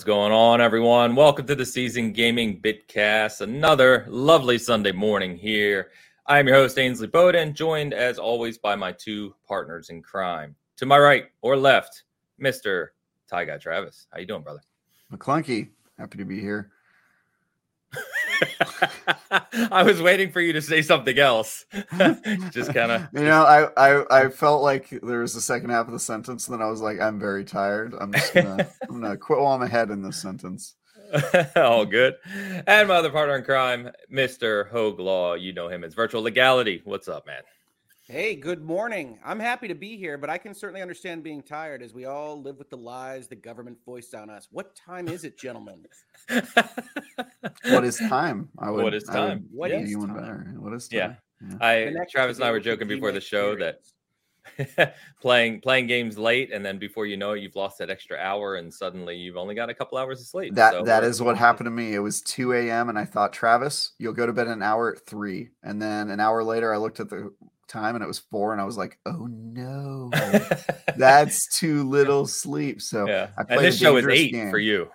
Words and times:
What's 0.00 0.06
going 0.06 0.32
on, 0.32 0.62
everyone? 0.62 1.14
Welcome 1.14 1.46
to 1.46 1.54
the 1.54 1.66
Seasoned 1.66 2.14
Gaming 2.14 2.58
Bitcast. 2.62 3.42
Another 3.42 4.06
lovely 4.08 4.56
Sunday 4.56 4.92
morning 4.92 5.36
here. 5.36 5.90
I 6.24 6.38
am 6.38 6.48
your 6.48 6.56
host, 6.56 6.78
Ainsley 6.78 7.06
Bowden, 7.06 7.52
joined 7.52 7.92
as 7.92 8.18
always 8.18 8.56
by 8.56 8.76
my 8.76 8.92
two 8.92 9.34
partners 9.46 9.90
in 9.90 10.00
crime. 10.00 10.56
To 10.78 10.86
my 10.86 10.98
right 10.98 11.26
or 11.42 11.54
left, 11.54 12.04
Mr. 12.42 12.86
Ty 13.28 13.44
Guy 13.44 13.58
Travis. 13.58 14.06
How 14.10 14.20
you 14.20 14.26
doing, 14.26 14.40
brother? 14.40 14.62
McClunky, 15.12 15.68
happy 15.98 16.16
to 16.16 16.24
be 16.24 16.40
here. 16.40 16.70
I 19.70 19.82
was 19.82 20.00
waiting 20.02 20.30
for 20.30 20.40
you 20.40 20.52
to 20.52 20.62
say 20.62 20.82
something 20.82 21.18
else. 21.18 21.64
just 22.50 22.74
kind 22.74 22.92
of, 22.92 23.08
you 23.14 23.22
know, 23.22 23.42
I, 23.42 23.68
I 23.76 24.22
I 24.24 24.28
felt 24.28 24.62
like 24.62 24.90
there 25.02 25.20
was 25.20 25.34
the 25.34 25.40
second 25.40 25.70
half 25.70 25.86
of 25.86 25.92
the 25.92 25.98
sentence, 25.98 26.48
and 26.48 26.54
then 26.58 26.66
I 26.66 26.70
was 26.70 26.80
like, 26.80 27.00
I'm 27.00 27.18
very 27.18 27.44
tired. 27.44 27.94
I'm 27.98 28.12
just 28.12 28.34
gonna 28.34 28.68
I'm 28.88 29.00
gonna 29.00 29.16
quit 29.16 29.38
while 29.38 29.54
I'm 29.54 29.62
ahead 29.62 29.90
in 29.90 30.02
this 30.02 30.20
sentence. 30.20 30.74
All 31.56 31.84
good. 31.84 32.14
And 32.66 32.88
my 32.88 32.94
other 32.94 33.10
partner 33.10 33.36
in 33.36 33.44
crime, 33.44 33.90
Mr. 34.12 34.68
Hogue 34.70 35.00
Law. 35.00 35.34
You 35.34 35.52
know 35.52 35.68
him 35.68 35.82
as 35.82 35.94
Virtual 35.94 36.22
Legality. 36.22 36.82
What's 36.84 37.08
up, 37.08 37.26
man? 37.26 37.42
Hey, 38.10 38.34
good 38.34 38.64
morning. 38.64 39.20
I'm 39.24 39.38
happy 39.38 39.68
to 39.68 39.74
be 39.76 39.96
here, 39.96 40.18
but 40.18 40.28
I 40.28 40.36
can 40.36 40.52
certainly 40.52 40.82
understand 40.82 41.22
being 41.22 41.42
tired 41.42 41.80
as 41.80 41.94
we 41.94 42.06
all 42.06 42.42
live 42.42 42.58
with 42.58 42.68
the 42.68 42.76
lies 42.76 43.28
the 43.28 43.36
government 43.36 43.78
foists 43.84 44.14
on 44.14 44.28
us. 44.28 44.48
What 44.50 44.74
time 44.74 45.06
is 45.06 45.22
it, 45.22 45.38
gentlemen? 45.38 45.84
what 47.68 47.84
is 47.84 47.98
time? 47.98 48.48
I 48.58 48.72
would, 48.72 48.82
what 48.82 48.94
is 48.94 49.04
time? 49.04 49.46
What 49.52 49.70
is 49.70 49.94
time? 49.94 50.12
Better. 50.12 50.54
What 50.58 50.72
is 50.72 50.88
time? 50.88 51.16
Yeah. 51.40 51.48
yeah. 51.60 52.00
I 52.00 52.04
Travis 52.10 52.38
and 52.38 52.46
I 52.46 52.50
were 52.50 52.58
joking 52.58 52.88
before 52.88 53.12
the 53.12 53.20
show 53.20 53.52
experience. 53.52 53.92
that 54.76 54.96
playing 55.22 55.60
playing 55.60 55.86
games 55.86 56.18
late 56.18 56.50
and 56.52 56.66
then 56.66 56.80
before 56.80 57.06
you 57.06 57.16
know 57.16 57.34
it 57.34 57.40
you've 57.40 57.54
lost 57.54 57.78
that 57.78 57.90
extra 57.90 58.18
hour 58.18 58.56
and 58.56 58.74
suddenly 58.74 59.14
you've 59.14 59.36
only 59.36 59.54
got 59.54 59.70
a 59.70 59.74
couple 59.74 59.96
hours 59.98 60.20
of 60.20 60.26
sleep 60.26 60.54
that 60.54 60.72
so 60.72 60.82
that 60.82 61.04
is 61.04 61.22
what 61.22 61.36
happened 61.36 61.66
to 61.66 61.70
me 61.70 61.94
it 61.94 61.98
was 61.98 62.22
2 62.22 62.54
a.m 62.54 62.88
and 62.88 62.98
i 62.98 63.04
thought 63.04 63.34
travis 63.34 63.92
you'll 63.98 64.14
go 64.14 64.24
to 64.24 64.32
bed 64.32 64.48
an 64.48 64.62
hour 64.62 64.94
at 64.94 65.06
3 65.06 65.50
and 65.62 65.80
then 65.80 66.08
an 66.08 66.20
hour 66.20 66.42
later 66.42 66.72
i 66.72 66.78
looked 66.78 67.00
at 67.00 67.10
the 67.10 67.30
time 67.70 67.94
and 67.94 68.04
it 68.04 68.08
was 68.08 68.18
four 68.18 68.52
and 68.52 68.60
I 68.60 68.64
was 68.64 68.76
like, 68.76 68.98
oh 69.06 69.26
no, 69.26 70.10
that's 70.96 71.58
too 71.58 71.88
little 71.88 72.26
sleep. 72.26 72.82
So 72.82 73.06
yeah. 73.06 73.28
I 73.38 73.44
played 73.44 73.58
and 73.58 73.66
this 73.66 73.78
show 73.78 73.96
is 73.96 74.06
eight 74.06 74.32
game. 74.32 74.50
for 74.50 74.58
you. 74.58 74.90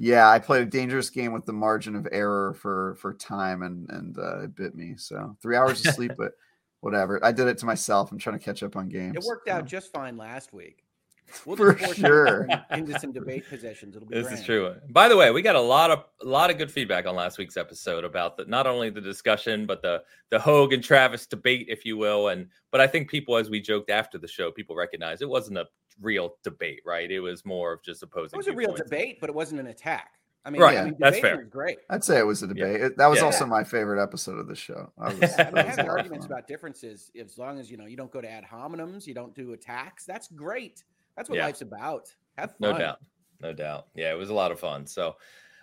Yeah, 0.00 0.28
I 0.28 0.38
played 0.38 0.62
a 0.62 0.66
dangerous 0.66 1.10
game 1.10 1.32
with 1.32 1.44
the 1.44 1.52
margin 1.52 1.96
of 1.96 2.06
error 2.12 2.54
for 2.54 2.94
for 3.00 3.14
time 3.14 3.62
and 3.62 3.88
and 3.90 4.18
uh, 4.18 4.42
it 4.42 4.54
bit 4.54 4.74
me. 4.74 4.94
So 4.96 5.36
three 5.42 5.56
hours 5.56 5.84
of 5.84 5.94
sleep, 5.94 6.12
but 6.18 6.32
whatever. 6.80 7.24
I 7.24 7.32
did 7.32 7.48
it 7.48 7.58
to 7.58 7.66
myself. 7.66 8.12
I'm 8.12 8.18
trying 8.18 8.38
to 8.38 8.44
catch 8.44 8.62
up 8.62 8.76
on 8.76 8.88
games. 8.88 9.16
It 9.16 9.24
worked 9.24 9.48
out 9.48 9.66
just 9.66 9.92
fine 9.92 10.16
last 10.16 10.52
week. 10.52 10.84
We'll 11.44 11.56
for 11.56 11.76
sure. 11.94 12.48
Into 12.70 12.98
some 12.98 13.12
debate 13.12 13.48
positions. 13.48 13.96
It'll 13.96 14.08
be 14.08 14.14
this 14.14 14.26
grand. 14.26 14.38
is 14.38 14.44
true. 14.44 14.74
By 14.90 15.08
the 15.08 15.16
way, 15.16 15.30
we 15.30 15.42
got 15.42 15.56
a 15.56 15.60
lot 15.60 15.90
of 15.90 16.04
a 16.22 16.26
lot 16.26 16.50
of 16.50 16.58
good 16.58 16.70
feedback 16.70 17.06
on 17.06 17.14
last 17.14 17.38
week's 17.38 17.56
episode 17.56 18.04
about 18.04 18.36
the 18.36 18.44
not 18.46 18.66
only 18.66 18.90
the 18.90 19.00
discussion 19.00 19.66
but 19.66 19.82
the 19.82 20.02
the 20.30 20.38
Hogue 20.38 20.72
and 20.72 20.82
Travis 20.82 21.26
debate, 21.26 21.66
if 21.68 21.84
you 21.84 21.96
will. 21.96 22.28
And 22.28 22.48
but 22.70 22.80
I 22.80 22.86
think 22.86 23.10
people, 23.10 23.36
as 23.36 23.50
we 23.50 23.60
joked 23.60 23.90
after 23.90 24.18
the 24.18 24.28
show, 24.28 24.50
people 24.50 24.76
recognize 24.76 25.22
it 25.22 25.28
wasn't 25.28 25.58
a 25.58 25.66
real 26.00 26.36
debate, 26.42 26.80
right? 26.84 27.10
It 27.10 27.20
was 27.20 27.44
more 27.44 27.72
of 27.72 27.82
just 27.82 28.02
opposing. 28.02 28.36
It 28.36 28.38
was 28.38 28.48
a 28.48 28.52
real 28.52 28.74
debate, 28.74 29.18
but 29.20 29.30
it 29.30 29.34
wasn't 29.34 29.60
an 29.60 29.68
attack. 29.68 30.12
I 30.44 30.50
mean, 30.50 30.62
right. 30.62 30.78
I 30.78 30.84
mean, 30.84 30.96
that's 30.98 31.18
fair. 31.18 31.42
great. 31.42 31.78
I'd 31.90 32.04
say 32.04 32.18
it 32.18 32.26
was 32.26 32.42
a 32.42 32.46
debate. 32.46 32.80
Yeah. 32.80 32.88
That 32.96 33.08
was 33.08 33.18
yeah. 33.18 33.26
also 33.26 33.44
my 33.44 33.64
favorite 33.64 34.02
episode 34.02 34.38
of 34.38 34.46
the 34.46 34.54
show. 34.54 34.90
I 34.98 35.12
was, 35.12 35.34
having 35.34 35.88
arguments 35.88 36.26
about 36.26 36.46
differences, 36.46 37.10
as 37.20 37.36
long 37.36 37.58
as 37.58 37.70
you 37.70 37.76
know 37.76 37.86
you 37.86 37.96
don't 37.96 38.10
go 38.10 38.20
to 38.20 38.30
ad 38.30 38.44
hominems, 38.50 39.06
you 39.06 39.14
don't 39.14 39.34
do 39.34 39.52
attacks. 39.52 40.06
That's 40.06 40.28
great. 40.28 40.84
That's 41.18 41.28
what 41.28 41.36
yeah. 41.36 41.46
life's 41.46 41.62
about. 41.62 42.14
Have 42.36 42.50
fun. 42.50 42.56
No 42.60 42.78
doubt. 42.78 42.98
No 43.42 43.52
doubt. 43.52 43.88
Yeah, 43.96 44.12
it 44.12 44.16
was 44.16 44.30
a 44.30 44.34
lot 44.34 44.52
of 44.52 44.60
fun. 44.60 44.86
So, 44.86 45.16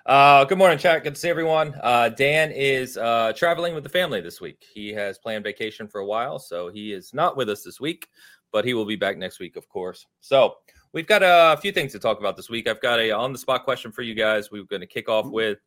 uh, 0.05 0.43
good 0.43 0.57
morning, 0.57 0.77
chat. 0.77 1.01
Good 1.01 1.15
to 1.15 1.21
see 1.21 1.29
everyone. 1.29 1.73
Uh, 1.81 2.09
Dan 2.09 2.51
is 2.51 2.97
uh, 2.97 3.31
traveling 3.37 3.73
with 3.73 3.83
the 3.83 3.89
family 3.89 4.19
this 4.19 4.41
week. 4.41 4.65
He 4.73 4.89
has 4.89 5.17
planned 5.17 5.45
vacation 5.45 5.87
for 5.87 6.01
a 6.01 6.05
while, 6.05 6.39
so 6.39 6.69
he 6.69 6.91
is 6.91 7.13
not 7.13 7.37
with 7.37 7.49
us 7.49 7.63
this 7.63 7.79
week, 7.79 8.09
but 8.51 8.65
he 8.65 8.73
will 8.73 8.83
be 8.83 8.97
back 8.97 9.17
next 9.17 9.39
week, 9.39 9.55
of 9.55 9.69
course. 9.69 10.05
So, 10.19 10.55
we've 10.91 11.07
got 11.07 11.21
a 11.23 11.57
few 11.61 11.71
things 11.71 11.93
to 11.93 11.99
talk 11.99 12.19
about 12.19 12.35
this 12.35 12.49
week. 12.49 12.67
I've 12.67 12.81
got 12.81 12.99
a 12.99 13.11
on 13.11 13.31
the 13.31 13.39
spot 13.39 13.63
question 13.63 13.93
for 13.93 14.01
you 14.01 14.13
guys. 14.13 14.51
We're 14.51 14.65
going 14.65 14.81
to 14.81 14.87
kick 14.87 15.07
off 15.07 15.25
with 15.27 15.59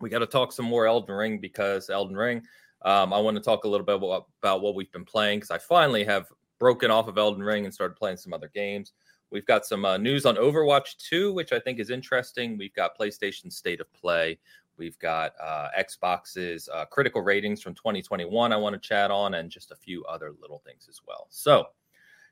we 0.00 0.10
got 0.10 0.18
to 0.18 0.26
talk 0.26 0.50
some 0.50 0.66
more 0.66 0.88
Elden 0.88 1.14
Ring 1.14 1.38
because 1.38 1.90
Elden 1.90 2.16
Ring. 2.16 2.42
Um, 2.84 3.12
I 3.12 3.20
want 3.20 3.36
to 3.36 3.42
talk 3.42 3.62
a 3.62 3.68
little 3.68 3.86
bit 3.86 3.94
about, 3.94 4.26
about 4.42 4.62
what 4.62 4.74
we've 4.74 4.90
been 4.90 5.04
playing 5.04 5.38
because 5.38 5.52
I 5.52 5.58
finally 5.58 6.02
have 6.02 6.26
broken 6.62 6.92
off 6.92 7.08
of 7.08 7.18
Elden 7.18 7.42
Ring 7.42 7.64
and 7.64 7.74
started 7.74 7.96
playing 7.96 8.16
some 8.16 8.32
other 8.32 8.48
games. 8.54 8.92
We've 9.32 9.46
got 9.46 9.64
some 9.64 9.84
uh, 9.84 9.96
news 9.96 10.26
on 10.26 10.36
Overwatch 10.36 10.96
2, 10.98 11.32
which 11.32 11.52
I 11.52 11.58
think 11.58 11.80
is 11.80 11.90
interesting. 11.90 12.58
We've 12.58 12.74
got 12.74 12.98
PlayStation 12.98 13.50
State 13.50 13.80
of 13.80 13.90
Play. 13.94 14.38
We've 14.76 14.98
got 14.98 15.32
uh, 15.42 15.68
Xbox's 15.78 16.68
uh, 16.72 16.84
critical 16.86 17.22
ratings 17.22 17.62
from 17.62 17.74
2021, 17.74 18.52
I 18.52 18.56
want 18.56 18.74
to 18.74 18.78
chat 18.78 19.10
on, 19.10 19.34
and 19.34 19.50
just 19.50 19.70
a 19.70 19.76
few 19.76 20.04
other 20.04 20.32
little 20.40 20.62
things 20.66 20.86
as 20.88 21.00
well. 21.06 21.26
So, 21.30 21.68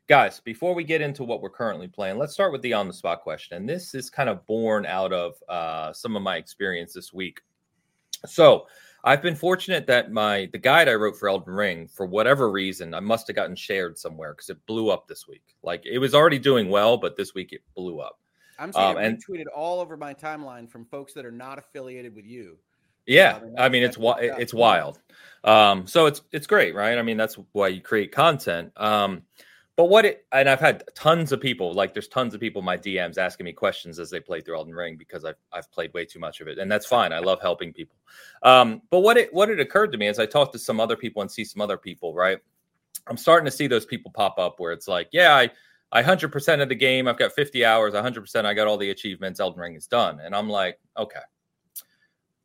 guys, 0.09 0.41
before 0.41 0.75
we 0.75 0.85
get 0.85 1.01
into 1.01 1.25
what 1.25 1.43
we're 1.43 1.51
currently 1.51 1.89
playing, 1.89 2.19
let's 2.19 2.33
start 2.33 2.53
with 2.53 2.63
the 2.63 2.75
on 2.75 2.87
the 2.87 2.95
spot 2.95 3.23
question. 3.23 3.57
And 3.57 3.69
this 3.69 3.95
is 3.95 4.11
kind 4.11 4.29
of 4.29 4.47
born 4.47 4.85
out 4.85 5.13
of 5.13 5.35
uh, 5.49 5.93
some 5.93 6.17
of 6.17 6.23
my 6.23 6.37
experience 6.37 6.93
this 6.93 7.13
week. 7.13 7.41
So, 8.27 8.67
I've 9.03 9.23
been 9.23 9.35
fortunate 9.35 9.87
that 9.87 10.13
my 10.13 10.49
the 10.53 10.59
guide 10.59 10.89
I 10.89 10.95
wrote 10.95 11.19
for 11.19 11.29
Elden 11.29 11.55
Ring, 11.55 11.89
for 11.89 12.07
whatever 12.07 12.51
reason, 12.51 12.95
I 12.95 13.01
must 13.01 13.27
have 13.29 13.37
gotten 13.37 13.57
shared 13.57 13.99
somewhere 13.99 14.35
because 14.35 14.51
it 14.51 14.65
blew 14.67 14.91
up 14.91 15.09
this 15.09 15.27
week. 15.27 15.43
Like 15.63 15.87
it 15.87 15.99
was 15.99 16.15
already 16.15 16.39
doing 16.39 16.69
well, 16.69 16.97
but 16.97 17.17
this 17.17 17.35
week 17.35 17.53
it 17.53 17.63
blew 17.75 18.01
up. 18.01 18.19
I'm 18.59 18.73
seeing 18.73 18.85
um, 18.85 18.97
and, 18.99 19.25
tweeted 19.27 19.47
all 19.55 19.81
over 19.81 19.97
my 19.97 20.13
timeline 20.13 20.69
from 20.69 20.85
folks 20.85 21.15
that 21.15 21.25
are 21.25 21.33
not 21.33 21.59
affiliated 21.59 22.15
with 22.15 22.27
you. 22.27 22.59
Yeah, 23.07 23.41
so, 23.41 23.55
I 23.59 23.71
mean, 23.71 23.83
it's 23.83 23.97
it's 24.01 24.53
wild. 24.53 25.01
Um, 25.45 25.87
so 25.87 26.07
it's 26.07 26.21
it's 26.33 26.47
great, 26.47 26.75
right? 26.75 26.99
I 26.99 27.03
mean 27.03 27.17
that's 27.17 27.37
why 27.53 27.69
you 27.69 27.81
create 27.81 28.13
content. 28.13 28.73
Um, 28.77 29.23
but 29.81 29.87
what 29.87 30.05
it 30.05 30.27
and 30.33 30.47
I've 30.47 30.61
had 30.61 30.85
tons 30.95 31.33
of 31.33 31.41
people 31.41 31.73
like 31.73 31.95
there's 31.95 32.07
tons 32.07 32.35
of 32.35 32.41
people 32.41 32.61
my 32.61 32.77
DMs 32.77 33.17
asking 33.17 33.45
me 33.45 33.55
questions 33.55 33.99
as 33.99 34.11
they 34.11 34.21
play 34.21 34.43
through 34.43 34.57
Elden 34.57 34.75
Ring 34.75 34.95
because 34.99 35.25
I've 35.25 35.39
I've 35.55 35.73
played 35.73 35.91
way 35.95 36.05
too 36.05 36.19
much 36.19 36.43
of 36.43 36.49
it, 36.49 36.59
and 36.59 36.71
that's 36.71 36.85
fine. 36.85 37.15
I 37.15 37.19
love 37.21 37.41
helping 37.41 37.73
people. 37.73 37.97
Um, 38.43 38.83
but 38.91 39.01
what 39.01 39.17
it 39.17 39.33
what 39.33 39.49
it 39.49 39.59
occurred 39.59 39.91
to 39.93 39.97
me 39.97 40.07
as 40.09 40.19
I 40.19 40.27
talked 40.27 40.53
to 40.53 40.59
some 40.59 40.81
other 40.81 40.97
people 40.97 41.23
and 41.23 41.31
see 41.31 41.47
some 41.47 41.63
other 41.63 41.79
people, 41.79 42.13
right? 42.13 42.37
I'm 43.07 43.17
starting 43.17 43.47
to 43.47 43.51
see 43.51 43.69
those 43.69 43.87
people 43.87 44.11
pop 44.11 44.39
up 44.39 44.61
where 44.61 44.73
it's 44.73 44.87
like, 44.87 45.09
yeah, 45.13 45.35
I 45.35 45.51
I 45.93 46.03
100% 46.03 46.61
of 46.61 46.69
the 46.69 46.75
game. 46.75 47.09
I've 47.09 47.17
got 47.17 47.33
50 47.33 47.65
hours, 47.65 47.95
100%. 47.95 48.45
I 48.45 48.53
got 48.53 48.67
all 48.67 48.77
the 48.77 48.91
achievements. 48.91 49.41
Elden 49.41 49.61
Ring 49.61 49.77
is 49.77 49.87
done, 49.87 50.21
and 50.23 50.35
I'm 50.35 50.51
like, 50.51 50.79
okay, 50.99 51.21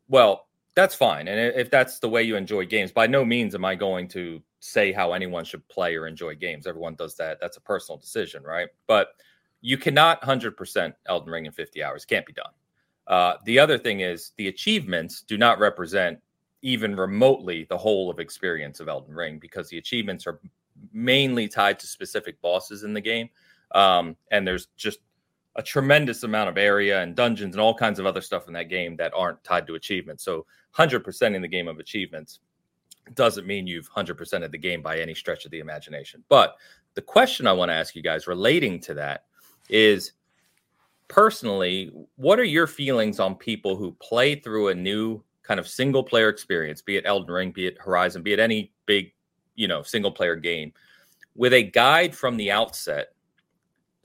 well, 0.08 0.45
that's 0.76 0.94
fine. 0.94 1.26
And 1.26 1.54
if 1.56 1.70
that's 1.70 1.98
the 1.98 2.08
way 2.08 2.22
you 2.22 2.36
enjoy 2.36 2.66
games, 2.66 2.92
by 2.92 3.06
no 3.08 3.24
means 3.24 3.54
am 3.54 3.64
I 3.64 3.74
going 3.74 4.06
to 4.08 4.40
say 4.60 4.92
how 4.92 5.12
anyone 5.12 5.44
should 5.44 5.66
play 5.68 5.96
or 5.96 6.06
enjoy 6.06 6.34
games. 6.34 6.66
Everyone 6.66 6.94
does 6.94 7.16
that. 7.16 7.38
That's 7.40 7.56
a 7.56 7.60
personal 7.60 7.98
decision, 7.98 8.42
right? 8.42 8.68
But 8.86 9.08
you 9.60 9.78
cannot 9.78 10.20
100% 10.22 10.92
Elden 11.06 11.30
Ring 11.32 11.46
in 11.46 11.52
50 11.52 11.82
hours. 11.82 12.04
Can't 12.04 12.26
be 12.26 12.32
done. 12.32 12.52
Uh, 13.06 13.34
the 13.44 13.58
other 13.58 13.78
thing 13.78 14.00
is 14.00 14.32
the 14.36 14.48
achievements 14.48 15.22
do 15.22 15.38
not 15.38 15.58
represent 15.58 16.18
even 16.62 16.96
remotely 16.96 17.64
the 17.68 17.78
whole 17.78 18.10
of 18.10 18.18
experience 18.18 18.80
of 18.80 18.88
Elden 18.88 19.14
Ring 19.14 19.38
because 19.38 19.68
the 19.68 19.78
achievements 19.78 20.26
are 20.26 20.40
mainly 20.92 21.48
tied 21.48 21.78
to 21.78 21.86
specific 21.86 22.40
bosses 22.42 22.82
in 22.82 22.92
the 22.92 23.00
game. 23.00 23.30
Um, 23.72 24.16
and 24.30 24.46
there's 24.46 24.66
just 24.76 24.98
a 25.56 25.62
tremendous 25.62 26.22
amount 26.22 26.48
of 26.48 26.58
area 26.58 27.02
and 27.02 27.16
dungeons 27.16 27.54
and 27.54 27.60
all 27.60 27.74
kinds 27.74 27.98
of 27.98 28.06
other 28.06 28.20
stuff 28.20 28.46
in 28.46 28.52
that 28.52 28.68
game 28.68 28.96
that 28.96 29.12
aren't 29.16 29.42
tied 29.42 29.66
to 29.66 29.74
achievements. 29.74 30.22
So 30.22 30.46
100% 30.76 31.34
in 31.34 31.42
the 31.42 31.48
game 31.48 31.66
of 31.66 31.78
achievements 31.78 32.40
doesn't 33.14 33.46
mean 33.46 33.66
you've 33.66 33.90
100% 33.90 34.44
of 34.44 34.52
the 34.52 34.58
game 34.58 34.82
by 34.82 34.98
any 34.98 35.14
stretch 35.14 35.44
of 35.44 35.50
the 35.50 35.60
imagination. 35.60 36.22
But 36.28 36.56
the 36.94 37.02
question 37.02 37.46
I 37.46 37.52
want 37.52 37.70
to 37.70 37.74
ask 37.74 37.96
you 37.96 38.02
guys 38.02 38.26
relating 38.26 38.80
to 38.80 38.94
that 38.94 39.24
is 39.68 40.12
personally, 41.08 41.90
what 42.16 42.38
are 42.38 42.44
your 42.44 42.66
feelings 42.66 43.18
on 43.18 43.34
people 43.34 43.76
who 43.76 43.92
play 43.92 44.34
through 44.34 44.68
a 44.68 44.74
new 44.74 45.22
kind 45.42 45.60
of 45.60 45.68
single 45.68 46.02
player 46.02 46.28
experience, 46.28 46.82
be 46.82 46.96
it 46.96 47.06
Elden 47.06 47.30
Ring, 47.32 47.50
be 47.52 47.66
it 47.66 47.78
Horizon, 47.80 48.22
be 48.22 48.32
it 48.32 48.40
any 48.40 48.72
big, 48.84 49.12
you 49.54 49.68
know, 49.68 49.82
single 49.82 50.10
player 50.10 50.36
game 50.36 50.72
with 51.34 51.52
a 51.52 51.62
guide 51.62 52.14
from 52.14 52.36
the 52.36 52.50
outset 52.50 53.08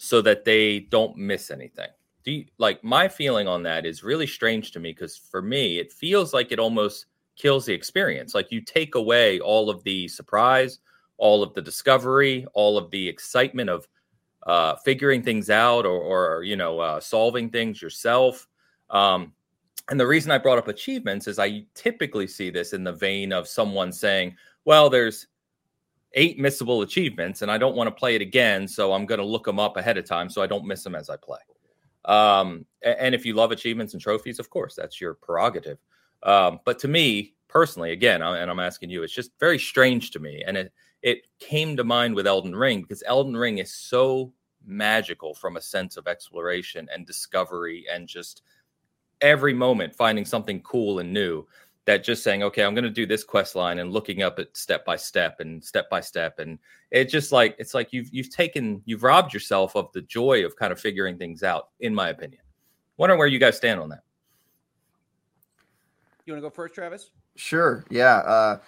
so 0.04 0.20
that 0.20 0.44
they 0.44 0.80
don't 0.80 1.16
miss 1.16 1.52
anything? 1.52 1.90
Do 2.24 2.32
you, 2.32 2.46
like 2.58 2.84
my 2.84 3.08
feeling 3.08 3.48
on 3.48 3.62
that 3.64 3.86
is 3.86 4.04
really 4.04 4.26
strange 4.26 4.72
to 4.72 4.80
me 4.80 4.94
because 4.94 5.16
for 5.16 5.44
me, 5.44 5.78
it 5.78 5.94
feels 5.94 6.34
like 6.34 6.52
it 6.52 6.58
almost 6.58 7.06
kills 7.36 7.68
the 7.68 7.74
experience. 7.74 8.34
Like 8.34 8.52
you 8.52 8.62
take 8.62 8.96
away 8.96 9.40
all 9.40 9.70
of 9.70 9.84
the 9.84 10.08
surprise, 10.08 10.80
all 11.18 11.44
of 11.44 11.54
the 11.54 11.62
discovery, 11.62 12.48
all 12.56 12.80
of 12.80 12.90
the 12.90 13.08
excitement 13.08 13.70
of 13.70 13.88
uh, 14.48 14.76
figuring 14.78 15.22
things 15.22 15.52
out 15.52 15.86
or, 15.86 16.02
or 16.02 16.44
you 16.44 16.56
know, 16.56 16.80
uh, 16.80 17.00
solving 17.00 17.52
things 17.52 17.80
yourself. 17.80 18.48
Um, 18.90 19.34
and 19.90 20.00
the 20.00 20.08
reason 20.08 20.32
I 20.32 20.40
brought 20.40 20.58
up 20.58 20.68
achievements 20.68 21.28
is 21.28 21.38
I 21.38 21.64
typically 21.76 22.26
see 22.26 22.50
this 22.50 22.74
in 22.74 22.84
the 22.84 22.92
vein 22.92 23.32
of 23.32 23.48
someone 23.48 23.92
saying, 23.92 24.36
well, 24.66 24.90
there's 24.90 25.28
eight 26.14 26.40
missable 26.40 26.84
achievements 26.84 27.42
and 27.42 27.52
I 27.52 27.58
don't 27.58 27.76
want 27.76 27.88
to 27.88 27.92
play 27.92 28.16
it 28.16 28.22
again. 28.22 28.68
So 28.68 28.94
I'm 28.94 29.06
going 29.06 29.20
to 29.20 29.26
look 29.26 29.46
them 29.46 29.60
up 29.60 29.78
ahead 29.78 29.98
of 29.98 30.06
time 30.06 30.30
so 30.30 30.42
I 30.42 30.48
don't 30.48 30.66
miss 30.66 30.84
them 30.84 30.96
as 30.96 31.10
I 31.10 31.16
play. 31.16 31.40
Um, 32.06 32.66
and 32.82 33.14
if 33.14 33.26
you 33.26 33.34
love 33.34 33.52
achievements 33.52 33.94
and 33.94 34.02
trophies, 34.02 34.40
of 34.40 34.50
course, 34.50 34.76
that's 34.76 35.00
your 35.00 35.14
prerogative. 35.14 35.78
Um, 36.24 36.60
but 36.66 36.80
to 36.80 36.88
me 36.88 37.36
personally, 37.48 37.92
again, 37.92 38.22
and 38.22 38.50
I'm 38.50 38.60
asking 38.60 38.90
you, 38.90 39.04
it's 39.04 39.14
just 39.14 39.32
very 39.40 39.60
strange 39.60 40.12
to 40.12 40.20
me. 40.20 40.44
And 40.46 40.58
it, 40.58 40.74
it 41.02 41.28
came 41.40 41.78
to 41.78 41.84
mind 41.84 42.16
with 42.16 42.28
Elden 42.28 42.56
Ring 42.56 42.82
because 42.82 43.04
Elden 43.06 43.36
Ring 43.36 43.60
is 43.60 43.74
so 43.74 44.34
magical 44.66 45.34
from 45.34 45.58
a 45.58 45.62
sense 45.62 45.98
of 45.98 46.08
exploration 46.08 46.88
and 46.94 47.06
discovery 47.06 47.86
and 47.92 48.08
just 48.08 48.44
every 49.22 49.54
moment 49.54 49.96
finding 49.96 50.26
something 50.26 50.62
cool 50.62 51.00
and 51.00 51.14
new 51.14 51.46
that 51.86 52.04
just 52.04 52.24
saying 52.24 52.44
okay 52.44 52.64
i'm 52.64 52.74
going 52.74 52.84
to 52.84 52.90
do 52.90 53.06
this 53.06 53.24
quest 53.24 53.56
line 53.56 53.80
and 53.80 53.92
looking 53.92 54.22
up 54.22 54.40
at 54.40 54.56
step 54.56 54.86
by 54.86 54.96
step 54.96 55.40
and 55.40 55.64
step 55.64 55.90
by 55.90 56.00
step 56.00 56.40
and 56.40 56.60
it's 56.92 57.12
just 57.12 57.32
like 57.32 57.56
it's 57.58 57.74
like 57.74 57.94
you've 57.94 58.10
you've 58.12 58.30
taken 58.30 58.82
you've 58.86 59.04
robbed 59.04 59.34
yourself 59.34 59.76
of 59.76 59.92
the 59.94 60.02
joy 60.02 60.46
of 60.46 60.56
kind 60.56 60.72
of 60.72 60.80
figuring 60.80 61.18
things 61.18 61.42
out 61.42 61.70
in 61.80 61.96
my 61.96 62.10
opinion. 62.10 62.42
Wondering 62.98 63.18
where 63.18 63.28
you 63.28 63.40
guys 63.40 63.58
stand 63.58 63.80
on 63.80 63.90
that. 63.90 64.04
You 66.26 66.34
want 66.34 66.44
to 66.44 66.50
go 66.50 66.54
first 66.54 66.76
travis? 66.76 67.10
Sure 67.36 67.86
yeah 67.90 68.18
uh 68.18 68.60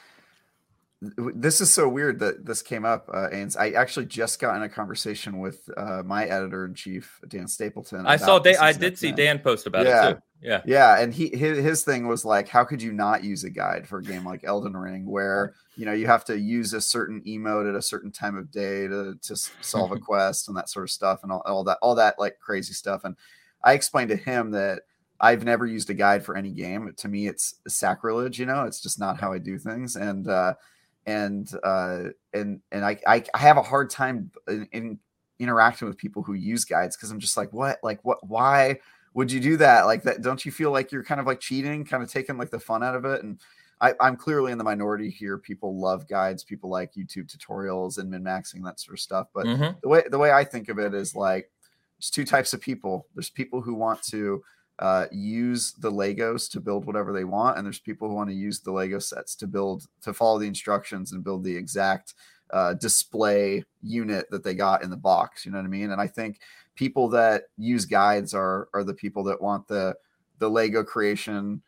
this 1.35 1.61
is 1.61 1.71
so 1.71 1.87
weird 1.89 2.19
that 2.19 2.45
this 2.45 2.61
came 2.61 2.85
up, 2.85 3.09
uh, 3.13 3.27
and 3.29 3.55
I 3.59 3.71
actually 3.71 4.05
just 4.05 4.39
got 4.39 4.55
in 4.55 4.63
a 4.63 4.69
conversation 4.69 5.39
with 5.39 5.67
uh, 5.75 6.03
my 6.05 6.25
editor 6.25 6.65
in 6.65 6.73
chief, 6.73 7.19
Dan 7.27 7.47
Stapleton. 7.47 8.05
I 8.05 8.17
saw 8.17 8.39
Dan. 8.39 8.55
I 8.59 8.73
did 8.73 8.97
see 8.97 9.11
Dan 9.11 9.39
post 9.39 9.67
about 9.67 9.85
yeah. 9.85 10.09
it 10.09 10.13
too. 10.13 10.21
Yeah, 10.41 10.61
yeah, 10.65 10.99
and 10.99 11.13
he 11.13 11.29
his, 11.29 11.57
his 11.57 11.83
thing 11.83 12.07
was 12.07 12.25
like, 12.25 12.49
how 12.49 12.65
could 12.65 12.81
you 12.81 12.91
not 12.91 13.23
use 13.23 13.45
a 13.45 13.49
guide 13.49 13.87
for 13.87 13.99
a 13.99 14.03
game 14.03 14.25
like 14.25 14.43
Elden 14.43 14.75
Ring, 14.75 15.05
where 15.05 15.53
you 15.77 15.85
know 15.85 15.93
you 15.93 16.05
have 16.05 16.25
to 16.25 16.37
use 16.37 16.73
a 16.73 16.81
certain 16.81 17.21
emote 17.21 17.69
at 17.69 17.75
a 17.75 17.81
certain 17.81 18.11
time 18.11 18.37
of 18.37 18.51
day 18.51 18.87
to 18.87 19.15
to 19.21 19.35
solve 19.61 19.91
a 19.91 19.99
quest 19.99 20.49
and 20.49 20.57
that 20.57 20.69
sort 20.69 20.83
of 20.83 20.91
stuff, 20.91 21.23
and 21.23 21.31
all, 21.31 21.41
all 21.45 21.63
that 21.63 21.77
all 21.81 21.95
that 21.95 22.19
like 22.19 22.39
crazy 22.39 22.73
stuff. 22.73 23.05
And 23.05 23.15
I 23.63 23.73
explained 23.73 24.09
to 24.09 24.17
him 24.17 24.51
that 24.51 24.81
I've 25.19 25.45
never 25.45 25.65
used 25.65 25.89
a 25.89 25.93
guide 25.93 26.25
for 26.25 26.35
any 26.35 26.51
game. 26.51 26.93
To 26.97 27.07
me, 27.07 27.27
it's 27.27 27.55
sacrilege. 27.65 28.37
You 28.37 28.45
know, 28.45 28.65
it's 28.65 28.81
just 28.81 28.99
not 28.99 29.21
how 29.21 29.31
I 29.31 29.37
do 29.37 29.57
things, 29.57 29.95
and 29.95 30.27
uh, 30.27 30.55
and 31.05 31.49
uh, 31.63 32.03
and 32.33 32.61
and 32.71 32.85
I, 32.85 32.97
I, 33.05 33.23
have 33.37 33.57
a 33.57 33.61
hard 33.61 33.89
time 33.89 34.31
in, 34.47 34.67
in 34.71 34.99
interacting 35.39 35.87
with 35.87 35.97
people 35.97 36.23
who 36.23 36.33
use 36.33 36.65
guides 36.65 36.95
because 36.95 37.11
I'm 37.11 37.19
just 37.19 37.37
like, 37.37 37.51
what, 37.51 37.79
like, 37.83 37.99
what, 38.03 38.25
why 38.27 38.79
would 39.13 39.31
you 39.31 39.39
do 39.39 39.57
that? 39.57 39.85
Like 39.85 40.03
that? 40.03 40.21
Don't 40.21 40.45
you 40.45 40.51
feel 40.51 40.71
like 40.71 40.91
you're 40.91 41.03
kind 41.03 41.19
of 41.19 41.27
like 41.27 41.39
cheating, 41.39 41.85
kind 41.85 42.03
of 42.03 42.11
taking 42.11 42.37
like 42.37 42.49
the 42.49 42.59
fun 42.59 42.83
out 42.83 42.95
of 42.95 43.05
it? 43.05 43.23
And 43.23 43.39
I, 43.81 43.93
I'm 43.99 44.15
clearly 44.15 44.51
in 44.51 44.57
the 44.57 44.63
minority 44.63 45.09
here. 45.09 45.37
People 45.37 45.79
love 45.79 46.07
guides. 46.07 46.43
People 46.43 46.69
like 46.69 46.93
YouTube 46.93 47.35
tutorials 47.35 47.97
and 47.97 48.09
min 48.09 48.23
maxing 48.23 48.63
that 48.63 48.79
sort 48.79 48.95
of 48.95 49.01
stuff. 49.01 49.27
But 49.33 49.45
mm-hmm. 49.45 49.77
the 49.81 49.89
way 49.89 50.03
the 50.09 50.19
way 50.19 50.31
I 50.31 50.43
think 50.43 50.69
of 50.69 50.79
it 50.79 50.93
is 50.93 51.15
like 51.15 51.51
there's 51.99 52.09
two 52.09 52.25
types 52.25 52.53
of 52.53 52.61
people. 52.61 53.07
There's 53.13 53.29
people 53.29 53.61
who 53.61 53.73
want 53.73 54.01
to 54.03 54.41
uh, 54.79 55.05
use 55.11 55.73
the 55.73 55.91
Legos 55.91 56.49
to 56.51 56.59
build 56.59 56.85
whatever 56.85 57.13
they 57.13 57.23
want, 57.23 57.57
and 57.57 57.65
there's 57.65 57.79
people 57.79 58.07
who 58.07 58.15
want 58.15 58.29
to 58.29 58.35
use 58.35 58.59
the 58.59 58.71
Lego 58.71 58.99
sets 58.99 59.35
to 59.35 59.47
build 59.47 59.87
to 60.01 60.13
follow 60.13 60.39
the 60.39 60.47
instructions 60.47 61.11
and 61.11 61.23
build 61.23 61.43
the 61.43 61.55
exact 61.55 62.15
uh, 62.51 62.73
display 62.73 63.63
unit 63.81 64.29
that 64.31 64.43
they 64.43 64.53
got 64.53 64.83
in 64.83 64.89
the 64.89 64.97
box. 64.97 65.45
You 65.45 65.51
know 65.51 65.57
what 65.59 65.65
I 65.65 65.69
mean? 65.69 65.91
And 65.91 66.01
I 66.01 66.07
think 66.07 66.39
people 66.75 67.07
that 67.09 67.43
use 67.57 67.85
guides 67.85 68.33
are 68.33 68.69
are 68.73 68.83
the 68.83 68.93
people 68.93 69.23
that 69.25 69.41
want 69.41 69.67
the 69.67 69.95
the 70.39 70.49
Lego 70.49 70.83
creation 70.83 71.61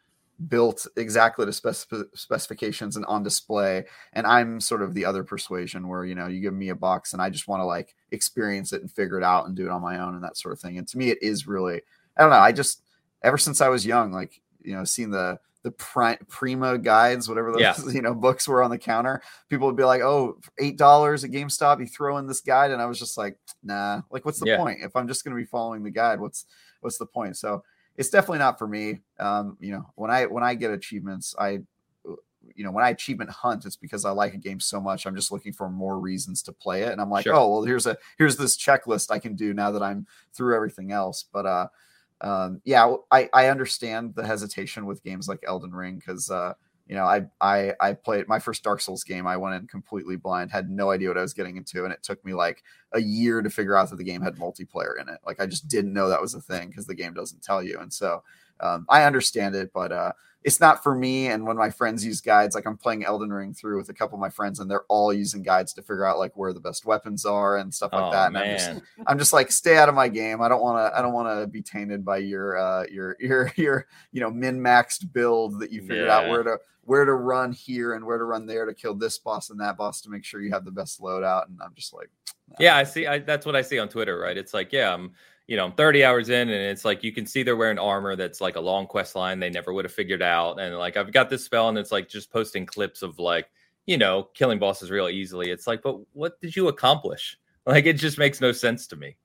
built 0.48 0.86
exactly 0.98 1.46
to 1.46 1.54
spec- 1.54 2.08
specifications 2.14 2.98
and 2.98 3.06
on 3.06 3.24
display 3.24 3.86
and 4.14 4.28
i'm 4.28 4.60
sort 4.60 4.82
of 4.82 4.94
the 4.94 5.06
other 5.06 5.24
persuasion 5.24 5.88
where 5.88 6.04
you 6.04 6.14
know 6.14 6.28
you 6.28 6.42
give 6.42 6.54
me 6.54 6.70
a 6.70 6.76
box 6.76 7.14
and 7.14 7.22
i 7.22 7.30
just 7.30 7.48
want 7.48 7.62
to 7.62 7.66
like 7.66 7.96
experience 8.12 8.74
it 8.74 8.82
and 8.82 8.92
figure 8.92 9.18
it 9.18 9.24
out 9.24 9.46
and 9.46 9.56
do 9.56 9.66
it 9.66 9.72
on 9.72 9.82
my 9.82 9.98
own 9.98 10.14
and 10.14 10.22
that 10.22 10.36
sort 10.36 10.52
of 10.52 10.60
thing 10.60 10.78
and 10.78 10.90
to 10.90 10.98
me 10.98 11.10
it 11.10 11.18
is 11.24 11.48
really 11.48 11.82
i 12.18 12.22
don't 12.22 12.32
know 12.32 12.36
i 12.36 12.52
just 12.52 12.82
ever 13.26 13.38
since 13.38 13.60
I 13.60 13.68
was 13.68 13.86
young, 13.86 14.14
like 14.14 14.40
you 14.62 14.74
know, 14.74 14.86
seeing 14.86 15.10
the 15.10 15.40
the 15.64 15.72
pri- 15.72 16.20
Prima 16.30 16.78
guides, 16.78 17.28
whatever 17.28 17.52
those 17.52 17.60
yeah. 17.62 17.76
you 17.92 18.02
know 18.02 18.14
books 18.14 18.48
were 18.48 18.64
on 18.64 18.70
the 18.70 18.78
counter, 18.78 19.22
people 19.50 19.68
would 19.68 19.76
be 19.76 19.84
like, 19.84 20.02
"Oh, 20.02 20.40
eight 20.60 20.78
dollars 20.78 21.24
at 21.24 21.32
GameStop, 21.32 21.80
you 21.80 21.88
throw 21.88 22.18
in 22.18 22.28
this 22.28 22.42
guide," 22.42 22.72
and 22.72 22.82
I 22.82 22.86
was 22.86 23.00
just 23.00 23.18
like, 23.18 23.38
"Nah, 23.64 24.02
like 24.12 24.24
what's 24.24 24.40
the 24.40 24.48
yeah. 24.48 24.58
point? 24.58 24.80
If 24.82 24.96
I'm 24.96 25.08
just 25.08 25.26
going 25.26 25.36
to 25.36 25.42
be 25.42 25.48
following 25.48 25.84
the 25.84 25.92
guide, 25.92 26.22
what's 26.22 26.46
what's 26.82 26.98
the 26.98 27.08
point?" 27.08 27.36
So 27.36 27.64
it's 27.98 28.10
definitely 28.10 28.40
not 28.40 28.60
for 28.60 28.68
me. 28.68 29.00
Um, 29.20 29.58
you 29.60 29.72
know, 29.72 29.92
when 29.96 30.12
I 30.12 30.28
when 30.28 30.44
I 30.44 30.54
get 30.54 30.72
achievements, 30.72 31.36
I 31.38 31.62
you 32.54 32.64
know, 32.64 32.72
when 32.72 32.86
I 32.86 32.90
achievement 32.92 33.32
hunt, 33.32 33.66
it's 33.66 33.76
because 33.76 34.06
I 34.06 34.12
like 34.12 34.36
a 34.36 34.38
game 34.38 34.60
so 34.60 34.80
much. 34.80 35.08
I'm 35.08 35.16
just 35.16 35.32
looking 35.32 35.52
for 35.52 35.68
more 35.68 36.00
reasons 36.00 36.44
to 36.44 36.52
play 36.54 36.84
it. 36.84 36.92
And 36.92 37.02
I'm 37.02 37.10
like, 37.10 37.24
sure. 37.24 37.34
oh, 37.34 37.50
well, 37.50 37.64
here's 37.64 37.88
a 37.88 37.98
here's 38.20 38.38
this 38.38 38.56
checklist 38.56 39.10
I 39.10 39.18
can 39.18 39.36
do 39.36 39.54
now 39.54 39.72
that 39.72 39.82
I'm 39.82 40.06
through 40.34 40.56
everything 40.56 40.92
else. 40.92 41.26
But 41.32 41.46
uh 41.46 41.68
um, 42.22 42.62
yeah, 42.64 42.96
I, 43.12 43.30
I 43.34 43.48
understand 43.48 44.16
the 44.16 44.26
hesitation 44.26 44.86
with 44.86 45.04
games 45.04 45.28
like 45.28 45.44
Elden 45.48 45.74
Ring 45.74 45.96
because 45.96 46.30
uh, 46.32 46.54
you 46.88 46.96
know 46.96 47.04
I, 47.04 47.26
I 47.42 47.74
I 47.80 47.94
played 47.94 48.28
my 48.28 48.40
first 48.40 48.64
Dark 48.64 48.82
Souls 48.82 49.04
game. 49.04 49.28
I 49.28 49.38
went 49.38 49.56
in 49.56 49.68
completely 49.68 50.16
blind, 50.16 50.52
had 50.52 50.70
no 50.70 50.92
idea 50.92 51.10
what 51.10 51.18
I 51.18 51.22
was 51.22 51.34
getting 51.34 51.58
into, 51.58 51.84
and 51.84 51.94
it 51.94 52.04
took 52.04 52.24
me 52.26 52.34
like 52.34 52.64
a 52.94 53.02
year 53.02 53.42
to 53.42 53.50
figure 53.50 53.76
out 53.76 53.90
that 53.90 53.98
the 53.98 54.04
game 54.04 54.22
had 54.22 54.36
multiplayer 54.36 55.00
in 55.00 55.10
it. 55.10 55.20
Like 55.26 55.42
I 55.42 55.46
just 55.46 55.68
didn't 55.68 55.94
know 55.94 56.10
that 56.10 56.22
was 56.22 56.34
a 56.34 56.42
thing 56.42 56.70
because 56.70 56.88
the 56.88 56.96
game 56.96 57.14
doesn't 57.14 57.44
tell 57.44 57.62
you, 57.62 57.80
and 57.80 57.92
so 57.92 58.24
um, 58.60 58.86
I 58.90 59.04
understand 59.04 59.56
it, 59.56 59.72
but 59.74 59.92
uh, 59.92 60.12
it's 60.46 60.60
not 60.60 60.84
for 60.84 60.94
me. 60.94 61.28
And 61.28 61.46
when 61.46 61.58
my 61.58 61.72
friends 61.72 62.06
use 62.06 62.22
guides, 62.22 62.54
like 62.54 62.68
I'm 62.68 62.78
playing 62.78 63.04
Elden 63.04 63.34
Ring 63.34 63.52
through 63.52 63.78
with 63.78 63.90
a 63.90 63.94
couple 63.94 64.16
of 64.16 64.22
my 64.22 64.30
friends, 64.30 64.60
and 64.60 64.70
they're 64.70 64.86
all 64.90 65.12
using 65.12 65.42
guides 65.42 65.74
to 65.74 65.82
figure 65.82 66.06
out 66.06 66.20
like 66.20 66.38
where 66.38 66.54
the 66.54 66.60
best 66.60 66.86
weapons 66.86 67.26
are 67.26 67.58
and 67.58 67.74
stuff 67.74 67.92
like 67.92 68.04
oh, 68.04 68.12
that. 68.12 68.26
And 68.28 68.34
man. 68.34 68.44
I'm 68.44 68.58
just, 68.58 68.82
I'm 69.08 69.18
just 69.18 69.34
like, 69.34 69.52
stay 69.52 69.76
out 69.76 69.90
of 69.90 69.96
my 69.96 70.08
game. 70.08 70.42
I 70.42 70.48
don't 70.48 70.62
want 70.62 70.78
to, 70.78 70.98
I 70.98 71.02
don't 71.02 71.14
want 71.14 71.28
to 71.40 71.48
be 71.48 71.64
tainted 71.64 72.06
by 72.06 72.18
your, 72.18 72.58
uh, 72.58 72.86
your, 72.92 73.18
your, 73.20 73.52
your, 73.56 73.88
you 74.12 74.22
know, 74.22 74.30
min 74.30 74.60
maxed 74.60 75.12
build 75.12 75.60
that 75.62 75.72
you 75.72 75.82
figured 75.82 76.08
yeah. 76.08 76.18
out 76.18 76.30
where 76.30 76.44
to, 76.44 76.58
where 76.84 77.06
to 77.06 77.14
run 77.14 77.52
here 77.52 77.94
and 77.94 78.06
where 78.06 78.20
to 78.20 78.26
run 78.26 78.46
there 78.46 78.68
to 78.68 78.74
kill 78.76 78.94
this 78.94 79.18
boss 79.18 79.50
and 79.50 79.60
that 79.60 79.78
boss 79.78 80.00
to 80.02 80.12
make 80.12 80.24
sure 80.24 80.42
you 80.42 80.52
have 80.52 80.64
the 80.64 80.72
best 80.72 81.02
loadout. 81.02 81.48
And 81.48 81.60
I'm 81.60 81.74
just 81.74 81.92
like, 81.92 82.12
nah. 82.50 82.58
yeah, 82.60 82.78
I 82.78 82.84
see. 82.84 83.08
I, 83.08 83.18
that's 83.18 83.48
what 83.48 83.56
I 83.56 83.64
see 83.64 83.80
on 83.80 83.90
Twitter, 83.90 84.20
right? 84.20 84.38
It's 84.38 84.54
like, 84.54 84.72
yeah, 84.72 84.94
I'm 84.94 85.14
you 85.48 85.58
know, 85.58 85.66
I'm 85.66 85.74
30 85.74 86.04
hours 86.04 86.30
in, 86.30 86.50
and 86.50 86.52
it's 86.52 86.86
like 86.86 87.04
you 87.04 87.12
can 87.12 87.26
see 87.26 87.44
they're 87.44 87.56
wearing 87.56 87.78
armor 87.78 88.16
that's 88.16 88.42
like 88.42 88.56
a 88.56 88.60
long 88.60 88.88
quest 88.88 89.16
line 89.16 89.40
they 89.40 89.50
never 89.50 89.74
would 89.74 89.86
have 89.86 89.94
figured 89.94 90.22
out. 90.22 90.60
And 90.60 90.76
like 90.78 90.98
I've 90.98 91.12
got 91.12 91.30
this 91.30 91.44
spell, 91.44 91.70
and 91.70 91.78
it's 91.78 91.92
like 91.92 92.10
just 92.10 92.32
posting 92.32 92.66
clips 92.66 93.02
of 93.02 93.20
like, 93.20 93.50
you 93.86 93.98
know, 93.98 94.24
killing 94.34 94.58
bosses 94.58 94.90
real 94.90 95.08
easily. 95.08 95.52
It's 95.52 95.68
like, 95.68 95.84
but 95.84 96.00
what 96.14 96.40
did 96.42 96.56
you 96.56 96.68
accomplish? 96.68 97.38
Like 97.68 97.88
it 97.88 97.94
just 97.94 98.20
makes 98.20 98.42
no 98.42 98.52
sense 98.52 98.86
to 98.86 98.96
me. 98.96 99.18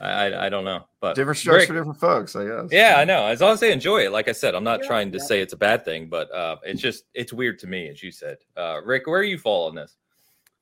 I 0.00 0.06
I, 0.06 0.46
I 0.46 0.48
don't 0.48 0.64
know, 0.64 0.86
but 1.00 1.16
different 1.16 1.38
strokes 1.38 1.66
for 1.66 1.74
different 1.74 1.98
folks, 1.98 2.36
I 2.36 2.44
guess. 2.44 2.68
Yeah, 2.70 2.94
I 2.96 3.04
know. 3.04 3.26
As 3.26 3.40
long 3.40 3.54
as 3.54 3.58
they 3.58 3.72
enjoy 3.72 4.04
it, 4.04 4.12
like 4.12 4.28
I 4.28 4.32
said, 4.32 4.54
I'm 4.54 4.62
not 4.62 4.82
yeah, 4.82 4.86
trying 4.86 5.10
to 5.10 5.18
yeah. 5.18 5.24
say 5.24 5.40
it's 5.40 5.52
a 5.52 5.56
bad 5.56 5.84
thing, 5.84 6.08
but 6.08 6.30
uh, 6.32 6.58
it's 6.62 6.80
just 6.80 7.06
it's 7.14 7.32
weird 7.32 7.58
to 7.58 7.66
me, 7.66 7.88
as 7.88 8.00
you 8.00 8.12
said. 8.12 8.38
Uh, 8.56 8.80
Rick, 8.84 9.08
where 9.08 9.18
are 9.18 9.24
you 9.24 9.36
fall 9.36 9.66
on 9.66 9.74
this? 9.74 9.96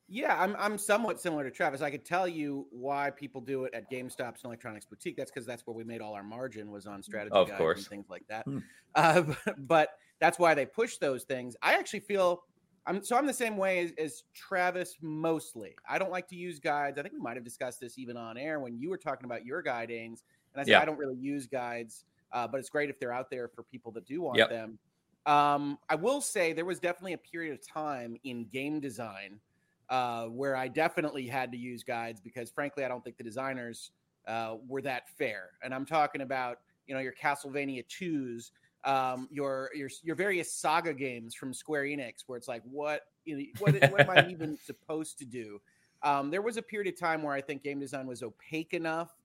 Yeah, 0.09 0.41
I'm 0.41 0.55
I'm 0.57 0.77
somewhat 0.77 1.19
similar 1.19 1.43
to 1.43 1.51
Travis. 1.51 1.81
I 1.81 1.91
could 1.91 2.05
tell 2.05 2.27
you 2.27 2.65
why 2.71 3.09
people 3.09 3.41
do 3.41 3.65
it 3.65 3.73
at 3.73 3.91
GameStop's 3.91 4.43
and 4.43 4.45
Electronics 4.45 4.85
Boutique. 4.85 5.17
That's 5.17 5.31
because 5.31 5.45
that's 5.45 5.67
where 5.67 5.75
we 5.75 5.83
made 5.83 5.99
all 5.99 6.13
our 6.13 6.23
margin 6.23 6.71
was 6.71 6.87
on 6.87 7.03
strategy 7.03 7.35
of 7.35 7.51
course. 7.55 7.79
and 7.79 7.87
things 7.87 8.09
like 8.09 8.23
that. 8.29 8.45
Hmm. 8.45 8.59
Uh, 8.95 9.23
but 9.57 9.89
that's 10.19 10.39
why 10.39 10.53
they 10.53 10.65
push 10.65 10.97
those 10.97 11.23
things. 11.23 11.57
I 11.61 11.73
actually 11.73 11.99
feel 11.99 12.43
I'm 12.85 13.03
so 13.03 13.17
I'm 13.17 13.25
the 13.25 13.33
same 13.33 13.57
way 13.57 13.79
as, 13.79 13.91
as, 13.97 14.23
Travis 14.33 14.95
mostly. 15.01 15.75
I 15.87 15.99
don't 15.99 16.11
like 16.11 16.27
to 16.29 16.35
use 16.35 16.59
guides. 16.59 16.97
I 16.97 17.01
think 17.01 17.13
we 17.13 17.19
might 17.19 17.35
have 17.35 17.43
discussed 17.43 17.81
this 17.81 17.97
even 17.97 18.15
on 18.15 18.37
air 18.37 18.61
when 18.61 18.77
you 18.77 18.89
were 18.89 18.97
talking 18.97 19.25
about 19.25 19.45
your 19.45 19.61
guidings, 19.61 20.23
and 20.53 20.61
I 20.61 20.63
said 20.63 20.71
yeah. 20.71 20.81
I 20.81 20.85
don't 20.85 20.97
really 20.97 21.17
use 21.17 21.47
guides, 21.47 22.05
uh, 22.31 22.47
but 22.47 22.59
it's 22.59 22.69
great 22.69 22.89
if 22.89 22.97
they're 22.97 23.11
out 23.11 23.29
there 23.29 23.49
for 23.49 23.63
people 23.63 23.91
that 23.91 24.05
do 24.05 24.21
want 24.21 24.37
yep. 24.37 24.49
them. 24.49 24.79
Um, 25.25 25.77
I 25.89 25.95
will 25.95 26.21
say 26.21 26.53
there 26.53 26.63
was 26.63 26.79
definitely 26.79 27.11
a 27.11 27.17
period 27.17 27.51
of 27.53 27.67
time 27.67 28.15
in 28.23 28.45
game 28.45 28.79
design 28.79 29.41
uh, 29.89 30.25
where 30.25 30.55
I 30.55 30.67
definitely 30.67 31.27
had 31.27 31.51
to 31.51 31.57
use 31.57 31.83
guides 31.83 32.19
because, 32.19 32.49
frankly, 32.49 32.83
I 32.83 32.87
don't 32.87 33.03
think 33.03 33.17
the 33.17 33.23
designers 33.23 33.91
uh, 34.27 34.55
were 34.67 34.81
that 34.81 35.09
fair. 35.17 35.51
And 35.63 35.73
I'm 35.73 35.85
talking 35.85 36.21
about 36.21 36.59
you 36.85 36.93
know 36.93 37.01
your 37.01 37.13
Castlevania 37.13 37.87
twos, 37.87 38.51
um, 38.83 39.27
your 39.31 39.69
your 39.73 39.89
your 40.03 40.15
various 40.15 40.53
saga 40.53 40.93
games 40.93 41.35
from 41.35 41.53
Square 41.53 41.83
Enix, 41.83 42.23
where 42.27 42.37
it's 42.37 42.47
like, 42.47 42.63
what 42.63 43.01
you 43.25 43.37
know, 43.37 43.43
what, 43.59 43.73
what 43.91 44.01
am 44.01 44.09
I 44.09 44.27
even 44.29 44.57
supposed 44.57 45.17
to 45.19 45.25
do? 45.25 45.61
Um, 46.03 46.29
there 46.29 46.41
was 46.41 46.57
a 46.57 46.61
period 46.61 46.93
of 46.93 46.99
time 46.99 47.23
where 47.23 47.33
I 47.33 47.41
think 47.41 47.63
game 47.63 47.79
design 47.79 48.07
was 48.07 48.21
opaque 48.21 48.73
enough 48.73 49.15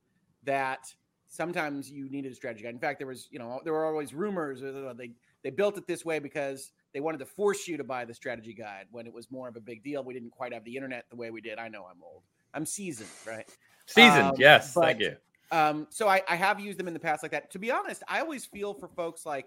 that 0.44 0.92
sometimes 1.28 1.90
you 1.90 2.08
needed 2.10 2.32
a 2.32 2.34
strategy 2.34 2.64
guide. 2.64 2.74
In 2.74 2.80
fact, 2.80 2.98
there 2.98 3.06
was 3.06 3.28
you 3.30 3.38
know 3.38 3.60
there 3.64 3.72
were 3.72 3.86
always 3.86 4.14
rumors 4.14 4.60
they 4.60 5.12
they 5.42 5.50
built 5.50 5.76
it 5.76 5.86
this 5.86 6.04
way 6.04 6.18
because 6.18 6.72
they 6.92 7.00
wanted 7.00 7.18
to 7.18 7.26
force 7.26 7.66
you 7.66 7.76
to 7.76 7.84
buy 7.84 8.04
the 8.04 8.14
strategy 8.14 8.52
guide 8.54 8.86
when 8.90 9.06
it 9.06 9.12
was 9.12 9.30
more 9.30 9.48
of 9.48 9.56
a 9.56 9.60
big 9.60 9.82
deal. 9.82 10.04
We 10.04 10.14
didn't 10.14 10.30
quite 10.30 10.52
have 10.52 10.64
the 10.64 10.76
internet 10.76 11.06
the 11.10 11.16
way 11.16 11.30
we 11.30 11.40
did. 11.40 11.58
I 11.58 11.68
know 11.68 11.86
I'm 11.90 12.02
old. 12.02 12.22
I'm 12.54 12.66
seasoned, 12.66 13.08
right? 13.26 13.48
Seasoned, 13.86 14.22
um, 14.22 14.34
yes. 14.38 14.74
But, 14.74 14.84
thank 14.84 15.00
you. 15.00 15.16
Um, 15.50 15.86
so 15.90 16.08
I, 16.08 16.22
I 16.28 16.36
have 16.36 16.60
used 16.60 16.78
them 16.78 16.88
in 16.88 16.94
the 16.94 17.00
past 17.00 17.22
like 17.22 17.32
that. 17.32 17.50
To 17.52 17.58
be 17.58 17.70
honest, 17.70 18.02
I 18.08 18.20
always 18.20 18.44
feel 18.44 18.74
for 18.74 18.88
folks 18.88 19.26
like 19.26 19.46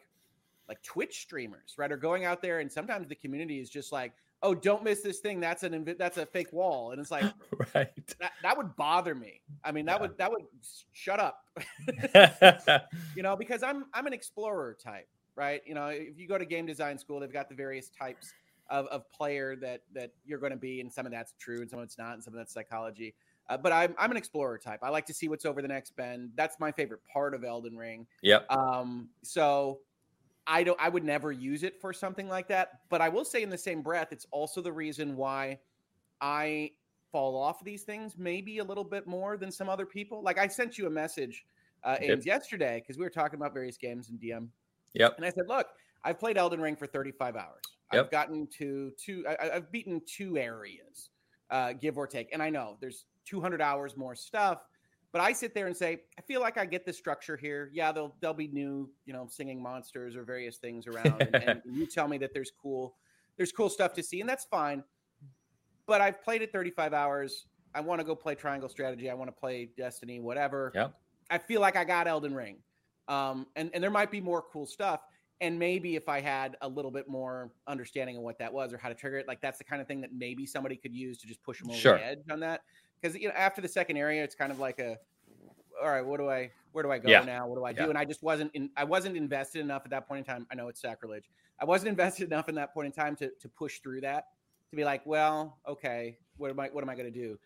like 0.68 0.82
Twitch 0.82 1.22
streamers, 1.22 1.76
right? 1.78 1.92
Are 1.92 1.98
going 1.98 2.26
out 2.26 2.42
there 2.42 2.60
and 2.60 2.72
sometimes 2.72 3.08
the 3.08 3.16
community 3.16 3.60
is 3.60 3.70
just 3.70 3.92
like, 3.92 4.14
oh, 4.42 4.54
don't 4.54 4.84
miss 4.84 5.02
this 5.02 5.20
thing. 5.20 5.40
That's 5.40 5.64
an 5.64 5.74
invi- 5.74 5.98
that's 5.98 6.18
a 6.18 6.26
fake 6.26 6.52
wall, 6.54 6.92
and 6.92 7.00
it's 7.00 7.12
like 7.12 7.26
right. 7.76 7.90
that, 8.20 8.34
that 8.44 8.58
would 8.58 8.76
bother 8.76 9.16
me. 9.16 9.42
I 9.64 9.72
mean, 9.72 9.86
that 9.86 9.98
Yeah. 9.98 10.02
would 10.02 10.18
that 10.18 10.32
would 10.32 10.46
shut 10.94 11.20
up. 11.20 11.44
you 13.16 13.24
know, 13.24 13.36
because 13.36 13.64
I'm 13.64 13.86
I'm 13.94 14.08
an 14.08 14.14
explorer 14.14 14.78
type, 14.82 15.08
right? 15.36 15.62
You 15.66 15.76
know, 15.76 15.88
if 15.88 16.20
you 16.20 16.28
go 16.28 16.38
to 16.38 16.46
game 16.46 16.66
design 16.66 16.98
school, 16.98 17.20
they've 17.20 17.32
got 17.32 17.50
the 17.50 17.56
various 17.56 17.90
types 17.90 18.34
of, 18.70 18.88
of 18.88 19.10
player 19.12 19.56
that 19.58 19.82
that 19.94 20.12
you're 20.26 20.40
going 20.40 20.52
to 20.52 20.58
be, 20.58 20.82
and 20.82 20.92
some 20.92 21.06
of 21.06 21.12
that's 21.12 21.34
true, 21.40 21.62
and 21.62 21.70
some 21.70 21.80
of 21.80 21.86
it's 21.86 21.98
not, 21.98 22.14
and 22.14 22.24
some 22.24 22.34
of 22.34 22.38
that's 22.38 22.54
psychology. 22.54 23.14
Uh, 23.50 23.58
but 23.58 23.72
I'm 23.72 23.94
I'm 23.98 24.12
an 24.12 24.18
explorer 24.18 24.58
type. 24.58 24.80
I 24.82 24.90
like 24.90 25.06
to 25.08 25.14
see 25.14 25.28
what's 25.28 25.46
over 25.46 25.62
the 25.62 25.68
next 25.68 25.96
bend. 25.96 26.32
That's 26.36 26.60
my 26.60 26.72
favorite 26.72 27.02
part 27.12 27.34
of 27.34 27.44
Elden 27.44 27.78
Ring. 27.78 28.08
yep. 28.22 28.46
Um, 28.50 29.10
so 29.24 29.80
I 30.48 30.64
don't 30.64 30.80
I 30.82 30.90
would 30.90 31.04
never 31.04 31.32
use 31.32 31.64
it 31.64 31.80
for 31.80 31.94
something 31.94 32.28
like 32.28 32.48
that. 32.48 32.80
But 32.90 33.02
I 33.02 33.10
will 33.10 33.26
say 33.26 33.44
in 33.44 33.50
the 33.50 33.58
same 33.58 33.82
breath, 33.82 34.12
it's 34.12 34.26
also 34.32 34.62
the 34.62 34.74
reason 34.74 35.16
why 35.16 35.60
I 36.22 36.72
fall 37.12 37.38
off 37.38 37.64
these 37.64 37.84
things 37.84 38.16
maybe 38.18 38.58
a 38.58 38.64
little 38.64 38.84
bit 38.84 39.08
more 39.08 39.38
than 39.38 39.52
some 39.52 39.70
other 39.70 39.86
people. 39.86 40.22
Like 40.24 40.38
I 40.38 40.48
sent 40.48 40.78
you 40.78 40.88
a 40.88 40.90
message, 40.90 41.46
uh, 41.84 41.98
Yep. 42.02 42.26
Yesterday 42.26 42.82
because 42.82 42.98
we 42.98 43.04
were 43.04 43.12
talking 43.12 43.38
about 43.38 43.54
various 43.54 43.78
games 43.78 44.10
and 44.10 44.20
DM, 44.20 44.48
Yep. 44.96 45.16
and 45.18 45.26
I 45.26 45.30
said, 45.30 45.48
look, 45.48 45.68
I've 46.04 46.20
played 46.20 46.38
Elden 46.38 46.62
Ring 46.62 46.76
for 46.76 46.88
35 46.88 47.36
hours. 47.36 47.62
Yep. 47.94 48.06
I've 48.06 48.12
gotten 48.12 48.48
to 48.58 48.92
two. 48.98 49.26
I, 49.28 49.50
I've 49.56 49.72
beaten 49.72 50.02
two 50.06 50.38
areas, 50.38 51.10
uh, 51.50 51.74
give 51.74 51.98
or 51.98 52.08
take. 52.08 52.30
And 52.34 52.42
I 52.42 52.50
know 52.50 52.78
there's 52.82 53.06
200 53.26 53.62
hours 53.62 53.96
more 53.96 54.16
stuff, 54.16 54.60
but 55.12 55.22
I 55.22 55.34
sit 55.34 55.54
there 55.54 55.68
and 55.68 55.76
say, 55.76 56.02
I 56.18 56.22
feel 56.22 56.42
like 56.42 56.58
I 56.58 56.66
get 56.66 56.86
the 56.86 56.94
structure 56.94 57.38
here. 57.38 57.70
Yeah, 57.74 57.92
there'll 57.92 58.16
there'll 58.20 58.34
be 58.34 58.48
new, 58.48 58.90
you 59.06 59.14
know, 59.14 59.28
singing 59.30 59.62
monsters 59.62 60.16
or 60.16 60.24
various 60.24 60.58
things 60.58 60.88
around, 60.88 61.22
and, 61.22 61.36
and 61.36 61.62
you 61.72 61.86
tell 61.86 62.08
me 62.08 62.18
that 62.18 62.34
there's 62.34 62.52
cool, 62.62 62.96
there's 63.38 63.52
cool 63.52 63.70
stuff 63.70 63.94
to 63.94 64.04
see, 64.04 64.20
and 64.20 64.30
that's 64.30 64.46
fine. 64.46 64.84
But 65.88 66.02
I've 66.02 66.24
played 66.24 66.42
it 66.42 66.52
35 66.52 66.94
hours. 66.94 67.46
I 67.74 67.82
want 67.82 68.00
to 68.00 68.06
go 68.06 68.16
play 68.16 68.36
Triangle 68.36 68.70
Strategy. 68.70 69.10
I 69.10 69.14
want 69.14 69.28
to 69.30 69.40
play 69.40 69.70
Destiny, 69.78 70.20
whatever. 70.20 70.72
Yep. 70.74 70.94
I 71.30 71.38
feel 71.38 71.62
like 71.62 71.76
I 71.76 71.84
got 71.84 72.08
Elden 72.08 72.34
Ring. 72.34 72.58
Um, 73.08 73.48
and, 73.56 73.70
and 73.74 73.84
there 73.84 73.92
might 73.92 74.12
be 74.12 74.22
more 74.22 74.42
cool 74.42 74.66
stuff. 74.66 75.02
And 75.42 75.60
maybe 75.60 75.96
if 75.96 76.08
I 76.08 76.22
had 76.22 76.56
a 76.62 76.68
little 76.68 76.92
bit 76.92 77.10
more 77.10 77.52
understanding 77.68 78.16
of 78.18 78.24
what 78.24 78.40
that 78.40 78.52
was 78.54 78.72
or 78.74 78.78
how 78.78 78.88
to 78.90 78.96
trigger 78.96 79.18
it, 79.18 79.28
like 79.28 79.42
that's 79.42 79.58
the 79.58 79.64
kind 79.66 79.82
of 79.82 79.88
thing 79.88 80.00
that 80.02 80.14
maybe 80.14 80.46
somebody 80.46 80.78
could 80.78 80.94
use 80.96 81.18
to 81.20 81.28
just 81.28 81.44
push 81.44 81.60
them 81.60 81.70
over 81.70 81.78
Sure. 81.80 81.98
the 81.98 82.06
edge 82.06 82.20
on 82.32 82.40
that. 82.40 82.62
Because 83.02 83.18
you 83.18 83.28
know, 83.28 83.34
after 83.36 83.62
the 83.62 83.68
second 83.68 83.98
area, 83.98 84.24
it's 84.24 84.34
kind 84.36 84.52
of 84.52 84.60
like 84.60 84.80
a, 84.80 84.98
all 85.82 85.90
right, 85.90 86.06
what 86.06 86.18
do 86.22 86.30
I, 86.30 86.52
where 86.72 86.84
do 86.84 86.92
I 86.92 87.00
go 87.00 87.10
Yeah. 87.10 87.22
now? 87.26 87.48
What 87.48 87.58
do 87.58 87.66
I 87.66 87.74
do? 87.74 87.84
Yeah. 87.84 87.90
And 87.90 87.98
I 87.98 88.06
just 88.06 88.24
wasn't 88.24 88.50
in, 88.54 88.70
I 88.78 88.86
wasn't 88.86 89.18
invested 89.18 89.60
enough 89.60 89.82
at 89.84 89.92
that 89.92 90.08
point 90.08 90.20
in 90.20 90.24
time. 90.26 90.48
I 90.52 90.56
know 90.56 90.70
it's 90.70 90.82
sacrilege. 90.82 91.30
I 91.60 91.66
wasn't 91.66 91.90
invested 92.00 92.28
enough 92.32 92.48
in 92.48 92.56
that 92.56 92.74
point 92.74 92.86
in 92.88 92.92
time 92.94 93.16
to 93.18 93.30
to 93.30 93.50
push 93.50 93.80
through 93.80 94.02
that 94.02 94.28
to 94.70 94.76
be 94.78 94.86
like, 94.86 95.06
well, 95.06 95.60
okay, 95.68 96.18
what 96.38 96.50
am 96.50 96.60
I, 96.60 96.70
what 96.70 96.82
am 96.84 96.90
I 96.90 96.96
going 96.96 97.12
to 97.12 97.20
do? 97.20 97.38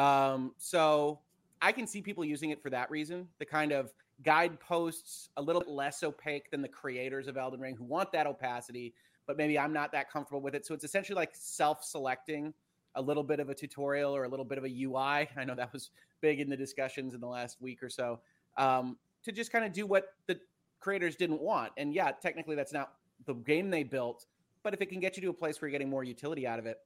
Um, 0.00 0.54
so 0.58 1.20
I 1.62 1.72
can 1.72 1.86
see 1.86 2.02
people 2.02 2.24
using 2.26 2.50
it 2.50 2.62
for 2.62 2.70
that 2.70 2.90
reason. 2.90 3.26
The 3.38 3.46
kind 3.46 3.72
of 3.72 3.92
guideposts 4.22 5.30
a 5.36 5.42
little 5.42 5.60
bit 5.60 5.70
less 5.70 6.02
opaque 6.02 6.50
than 6.50 6.62
the 6.62 6.68
creators 6.68 7.28
of 7.28 7.36
Elden 7.36 7.60
Ring 7.60 7.76
who 7.76 7.84
want 7.84 8.10
that 8.12 8.26
opacity, 8.26 8.94
but 9.26 9.36
maybe 9.36 9.58
I'm 9.58 9.72
not 9.72 9.92
that 9.92 10.10
comfortable 10.10 10.40
with 10.40 10.54
it. 10.54 10.66
So 10.66 10.74
it's 10.74 10.84
essentially 10.84 11.16
like 11.16 11.30
self-selecting 11.34 12.52
a 12.94 13.02
little 13.02 13.22
bit 13.22 13.38
of 13.38 13.48
a 13.48 13.54
tutorial 13.54 14.14
or 14.14 14.24
a 14.24 14.28
little 14.28 14.44
bit 14.44 14.58
of 14.58 14.64
a 14.64 14.82
UI. 14.82 15.28
I 15.36 15.44
know 15.44 15.54
that 15.54 15.72
was 15.72 15.90
big 16.20 16.40
in 16.40 16.48
the 16.48 16.56
discussions 16.56 17.14
in 17.14 17.20
the 17.20 17.28
last 17.28 17.60
week 17.60 17.82
or 17.82 17.88
so. 17.90 18.20
Um, 18.56 18.98
to 19.22 19.32
just 19.32 19.52
kind 19.52 19.64
of 19.64 19.72
do 19.72 19.86
what 19.86 20.14
the 20.26 20.40
creators 20.80 21.16
didn't 21.16 21.40
want. 21.40 21.72
And 21.76 21.92
yeah, 21.92 22.12
technically 22.12 22.56
that's 22.56 22.72
not 22.72 22.94
the 23.26 23.34
game 23.34 23.70
they 23.70 23.82
built, 23.82 24.26
but 24.62 24.74
if 24.74 24.80
it 24.80 24.86
can 24.86 25.00
get 25.00 25.16
you 25.16 25.22
to 25.22 25.28
a 25.28 25.34
place 25.34 25.60
where 25.60 25.68
you're 25.68 25.72
getting 25.72 25.90
more 25.90 26.04
utility 26.04 26.46
out 26.46 26.58
of 26.58 26.66
it, 26.66 26.78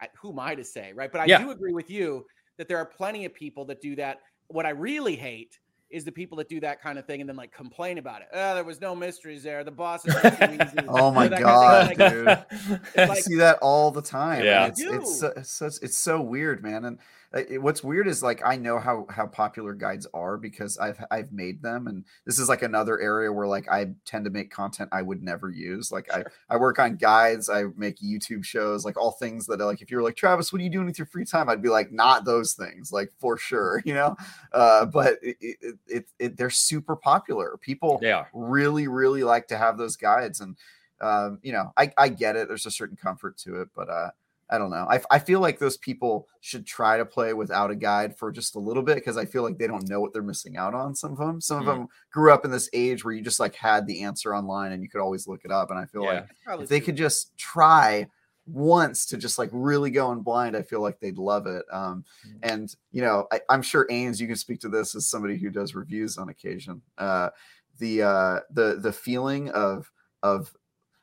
I, 0.00 0.08
who 0.16 0.30
am 0.30 0.38
I 0.38 0.54
to 0.54 0.64
say, 0.64 0.92
right? 0.92 1.10
But 1.10 1.20
I 1.20 1.26
Yeah. 1.26 1.38
do 1.38 1.50
agree 1.50 1.72
with 1.72 1.90
you 1.90 2.26
that 2.56 2.68
there 2.68 2.78
are 2.78 2.86
plenty 2.86 3.24
of 3.24 3.34
people 3.34 3.64
that 3.66 3.80
do 3.80 3.96
that. 3.96 4.20
What 4.48 4.66
I 4.66 4.70
really 4.70 5.16
hate 5.16 5.58
is 5.90 6.04
the 6.04 6.12
people 6.12 6.38
that 6.38 6.48
do 6.48 6.58
that 6.60 6.80
kind 6.82 6.98
of 6.98 7.06
thing 7.06 7.20
and 7.20 7.28
then 7.28 7.36
like 7.36 7.52
complain 7.52 7.98
about 7.98 8.20
it. 8.22 8.28
Oh, 8.32 8.54
there 8.54 8.64
was 8.64 8.80
no 8.80 8.94
mysteries 8.96 9.42
there. 9.42 9.62
The 9.64 9.70
boss 9.70 10.04
is 10.06 10.14
easy. 10.24 10.86
Oh 10.88 11.10
my 11.12 11.26
Or 11.26 11.28
that 11.28 11.42
kind 11.42 11.44
of 11.92 11.96
God. 11.98 11.98
Like, 11.98 11.98
dude. 12.12 12.78
It's 12.94 13.10
I 13.10 13.14
see 13.20 13.36
that 13.36 13.58
all 13.62 13.90
the 13.90 14.02
time. 14.02 14.42
Yeah. 14.44 14.66
it's, 14.66 14.80
You 14.80 14.94
it's, 14.94 15.20
so, 15.20 15.32
it's 15.36 15.50
so 15.52 15.66
it's 15.66 15.96
so 15.96 16.20
weird, 16.20 16.62
man. 16.62 16.84
And 16.84 16.98
uh, 17.34 17.40
it- 17.48 17.62
what's 17.62 17.84
weird 17.84 18.08
is 18.08 18.22
like 18.22 18.42
I 18.44 18.56
know 18.56 18.78
how 18.78 19.06
how 19.10 19.26
popular 19.26 19.72
guides 19.74 20.06
are 20.14 20.36
because 20.36 20.78
I've 20.78 21.04
I've 21.10 21.32
made 21.32 21.62
them, 21.62 21.86
and 21.86 22.04
this 22.26 22.38
is 22.38 22.48
like 22.48 22.62
another 22.62 22.98
area 23.00 23.32
where 23.32 23.46
like 23.46 23.68
I 23.68 23.92
tend 24.04 24.24
to 24.24 24.30
make 24.30 24.50
content 24.50 24.88
I 24.92 25.02
would 25.02 25.22
never 25.22 25.50
use. 25.50 25.92
Like 25.92 26.10
Sure. 26.12 26.24
I 26.48 26.54
I 26.54 26.56
work 26.58 26.78
on 26.78 26.96
guides, 26.96 27.48
I 27.50 27.64
make 27.76 27.98
YouTube 28.00 28.44
shows, 28.44 28.84
like 28.84 28.96
all 28.96 29.12
things 29.12 29.46
that 29.46 29.60
are 29.60 29.66
like 29.66 29.82
if 29.82 29.90
you 29.90 29.96
were 29.98 30.02
like 30.02 30.16
Travis, 30.16 30.52
what 30.52 30.60
are 30.60 30.64
you 30.64 30.70
doing 30.70 30.86
with 30.86 30.98
your 30.98 31.06
free 31.06 31.24
time? 31.24 31.48
I'd 31.48 31.62
be 31.62 31.68
like 31.68 31.92
not 31.92 32.24
those 32.24 32.54
things, 32.54 32.90
like 32.92 33.12
for 33.18 33.36
sure, 33.36 33.82
you 33.84 33.94
know. 33.94 34.16
Uh, 34.52 34.86
but 34.86 35.18
it, 35.22 35.36
it, 35.40 35.73
it, 35.86 36.06
it 36.18 36.36
they're 36.36 36.50
super 36.50 36.96
popular. 36.96 37.56
People 37.60 37.98
They 38.00 38.12
are. 38.12 38.28
really 38.32 38.88
really 38.88 39.22
like 39.24 39.46
to 39.48 39.56
have 39.58 39.78
those 39.78 39.96
guides 39.96 40.40
and 40.40 40.56
um 41.00 41.38
you 41.42 41.52
know 41.52 41.72
i 41.76 41.92
i 41.98 42.08
get 42.08 42.36
it 42.36 42.46
there's 42.46 42.66
a 42.66 42.70
certain 42.70 42.96
comfort 42.96 43.36
to 43.36 43.60
it 43.60 43.68
but 43.74 43.88
uh 43.90 44.10
i 44.48 44.56
don't 44.56 44.70
know 44.70 44.86
i, 44.88 45.00
I 45.10 45.18
feel 45.18 45.40
like 45.40 45.58
those 45.58 45.76
people 45.76 46.28
should 46.40 46.64
try 46.64 46.96
to 46.96 47.04
play 47.04 47.32
without 47.34 47.72
a 47.72 47.74
guide 47.74 48.16
for 48.16 48.30
just 48.30 48.54
a 48.54 48.60
little 48.60 48.82
bit 48.82 48.94
because 48.94 49.16
i 49.16 49.24
feel 49.24 49.42
like 49.42 49.58
they 49.58 49.66
don't 49.66 49.88
know 49.88 50.00
what 50.00 50.12
they're 50.12 50.22
missing 50.22 50.56
out 50.56 50.72
on 50.72 50.94
some 50.94 51.10
of 51.12 51.18
them 51.18 51.40
some 51.40 51.58
of 51.58 51.64
Mm. 51.64 51.78
them 51.80 51.88
grew 52.12 52.32
up 52.32 52.44
in 52.44 52.52
this 52.52 52.70
age 52.72 53.04
where 53.04 53.12
you 53.12 53.22
just 53.22 53.40
like 53.40 53.56
had 53.56 53.88
the 53.88 54.04
answer 54.04 54.34
online 54.36 54.70
and 54.70 54.84
you 54.84 54.88
could 54.88 55.00
always 55.00 55.26
look 55.26 55.40
it 55.44 55.50
up 55.50 55.70
and 55.70 55.78
i 55.80 55.84
feel 55.84 56.04
Yeah. 56.04 56.26
like 56.48 56.60
if 56.62 56.68
they 56.68 56.78
true. 56.78 56.86
could 56.86 56.96
just 56.96 57.36
try 57.36 58.06
once 58.46 59.06
to 59.06 59.16
just 59.16 59.38
like 59.38 59.48
really 59.52 59.90
go 59.90 60.12
in 60.12 60.20
blind, 60.20 60.56
I 60.56 60.62
feel 60.62 60.80
like 60.82 61.00
they'd 61.00 61.18
love 61.18 61.46
it. 61.46 61.64
Um, 61.72 62.04
Mm. 62.26 62.38
and 62.42 62.76
you 62.92 63.02
know, 63.02 63.26
I, 63.32 63.40
I'm 63.48 63.62
sure 63.62 63.86
Ains, 63.90 64.20
you 64.20 64.26
can 64.26 64.36
speak 64.36 64.60
to 64.60 64.68
this 64.68 64.94
as 64.94 65.06
somebody 65.08 65.36
who 65.38 65.50
does 65.50 65.74
reviews 65.74 66.18
on 66.18 66.28
occasion. 66.28 66.82
Uh, 66.98 67.30
the 67.78 68.02
uh, 68.02 68.40
the 68.50 68.78
the 68.80 68.92
feeling 68.92 69.50
of 69.50 69.90
of 70.22 70.52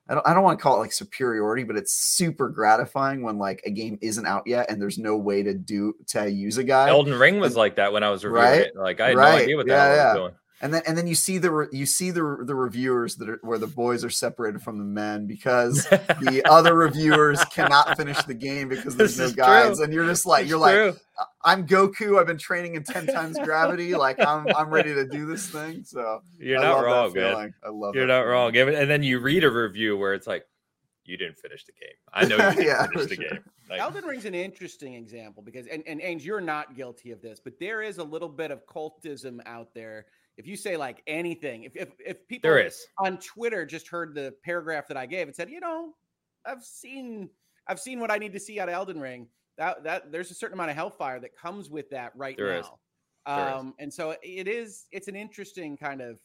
I 0.08 0.14
don't 0.16 0.28
I 0.28 0.34
don't 0.34 0.44
want 0.44 0.58
to 0.60 0.64
call 0.64 0.76
it 0.78 0.80
like 0.80 0.92
superiority, 0.94 1.64
but 1.64 1.76
it's 1.78 1.94
super 1.94 2.50
gratifying 2.50 3.22
when 3.24 3.38
like 3.38 3.62
a 3.66 3.72
game 3.72 3.98
isn't 4.02 4.26
out 4.26 4.44
yet 4.46 4.70
and 4.70 4.82
there's 4.82 4.98
no 4.98 5.16
way 5.18 5.42
to 5.44 5.54
do 5.54 5.94
to 6.08 6.30
use 6.30 6.58
a 6.58 6.64
guy. 6.64 6.90
Elden 6.90 7.18
Ring 7.18 7.40
was 7.40 7.54
and- 7.54 7.58
like 7.58 7.76
that 7.76 7.92
when 7.94 8.04
I 8.04 8.10
was 8.10 8.24
reviewing 8.24 8.44
Right? 8.46 8.62
it. 8.62 8.76
Like 8.76 9.00
I 9.02 9.10
had 9.10 9.18
Right. 9.18 9.38
no 9.38 9.44
idea 9.44 9.58
what 9.58 9.68
that 9.68 9.74
Yeah, 9.90 9.96
yeah. 9.96 10.14
was 10.14 10.18
doing. 10.22 10.34
And 10.62 10.74
then 10.74 10.84
and 10.86 10.98
then 10.98 11.08
you 11.08 11.16
see 11.16 11.38
the 11.40 11.52
re- 11.52 11.68
you 11.72 11.86
see 11.86 12.12
the 12.12 12.22
the 12.44 12.54
reviewers 12.56 13.16
that 13.18 13.30
are 13.30 13.40
where 13.42 13.58
the 13.58 13.68
boys 13.68 14.04
are 14.04 14.10
separated 14.12 14.62
from 14.62 14.78
the 14.78 14.84
men 14.86 15.26
because 15.26 15.88
the 16.22 16.44
other 16.48 16.76
reviewers 16.76 17.44
cannot 17.46 17.98
finish 17.98 18.22
the 18.24 18.34
game 18.36 18.70
because 18.70 18.96
there's 18.96 19.16
This 19.16 19.18
no 19.18 19.26
is 19.26 19.34
true. 19.42 19.44
guides 19.44 19.80
and 19.80 19.92
you're 19.94 20.06
just 20.06 20.26
like 20.26 20.44
It's 20.44 20.50
you're 20.50 20.60
like 20.60 20.74
true. 20.76 20.96
i'm 21.44 21.66
goku 21.68 22.20
i've 22.20 22.28
been 22.28 22.38
training 22.38 22.76
in 22.76 22.84
10 22.84 23.08
times 23.08 23.40
gravity 23.40 23.96
like 23.96 24.20
i'm 24.22 24.48
i'm 24.56 24.70
ready 24.70 24.94
to 24.94 25.06
do 25.06 25.26
this 25.26 25.48
thing 25.50 25.84
so 25.84 26.22
you're 26.40 26.60
I 26.60 26.62
not 26.62 26.86
love 26.86 27.14
that 27.14 27.22
wrong, 27.22 27.42
man. 27.44 27.54
i 27.64 27.70
love 27.70 27.96
You're 27.96 28.06
that 28.06 28.14
not 28.14 28.22
feeling. 28.22 28.30
wrong. 28.30 28.56
And 28.58 28.90
then 28.90 29.04
you 29.04 29.20
read 29.20 29.44
a 29.44 29.50
review 29.52 29.98
where 29.98 30.14
it's 30.14 30.28
like, 30.28 30.46
you 31.06 31.18
didn't 31.18 31.38
finish 31.40 31.66
the 31.66 31.72
game. 31.74 31.96
I 32.14 32.26
know 32.26 32.38
you 32.38 32.56
didn't 32.56 32.66
Yeah, 32.68 32.88
finish 32.88 33.08
the 33.10 33.16
sure. 33.16 33.30
game. 33.30 33.44
Like, 33.70 33.80
Elden 33.82 34.06
Ring's 34.06 34.26
an 34.26 34.36
interesting 34.36 34.94
example 34.94 35.42
because, 35.44 35.66
and, 35.68 35.84
and 35.88 36.00
Ains, 36.02 36.24
you're 36.24 36.42
not 36.42 36.76
guilty 36.76 37.12
of 37.12 37.22
this, 37.22 37.40
but 37.44 37.60
there 37.60 37.82
is 37.82 37.98
a 37.98 38.04
little 38.04 38.30
bit 38.30 38.52
of 38.52 38.66
cultism 38.68 39.40
out 39.46 39.74
there. 39.74 40.06
If 40.38 40.48
you 40.48 40.56
say 40.56 40.78
like 40.78 41.02
anything, 41.08 41.64
if 41.64 41.76
if, 41.76 41.90
if 42.06 42.28
people 42.28 42.50
there 42.50 42.60
is. 42.60 42.86
on 42.98 43.18
Twitter 43.18 43.66
just 43.66 43.88
heard 43.88 44.16
the 44.16 44.34
paragraph 44.44 44.88
that 44.88 44.98
I 44.98 45.06
gave 45.06 45.28
and 45.28 45.36
said, 45.36 45.50
you 45.50 45.60
know, 45.60 45.94
I've 46.46 46.64
seen 46.64 47.30
I've 47.68 47.80
seen 47.80 48.00
what 48.00 48.12
I 48.12 48.18
need 48.18 48.34
to 48.34 48.40
see 48.40 48.60
out 48.60 48.70
of 48.70 48.74
Elden 48.74 49.00
Ring. 49.00 49.28
That 49.58 49.84
that 49.84 50.12
there's 50.12 50.32
a 50.32 50.34
certain 50.34 50.54
amount 50.54 50.72
of 50.72 50.76
hellfire 50.76 51.20
that 51.20 51.36
comes 51.36 51.70
with 51.70 51.90
that 51.92 52.14
right 52.16 52.36
There 52.38 52.54
now. 52.54 52.60
Is. 52.60 52.66
Um, 53.28 53.76
and 53.78 53.94
so 53.94 54.16
it 54.24 54.48
is 54.48 54.88
it's 54.92 55.08
an 55.08 55.16
interesting 55.16 55.78
kind 55.78 56.02
of 56.02 56.18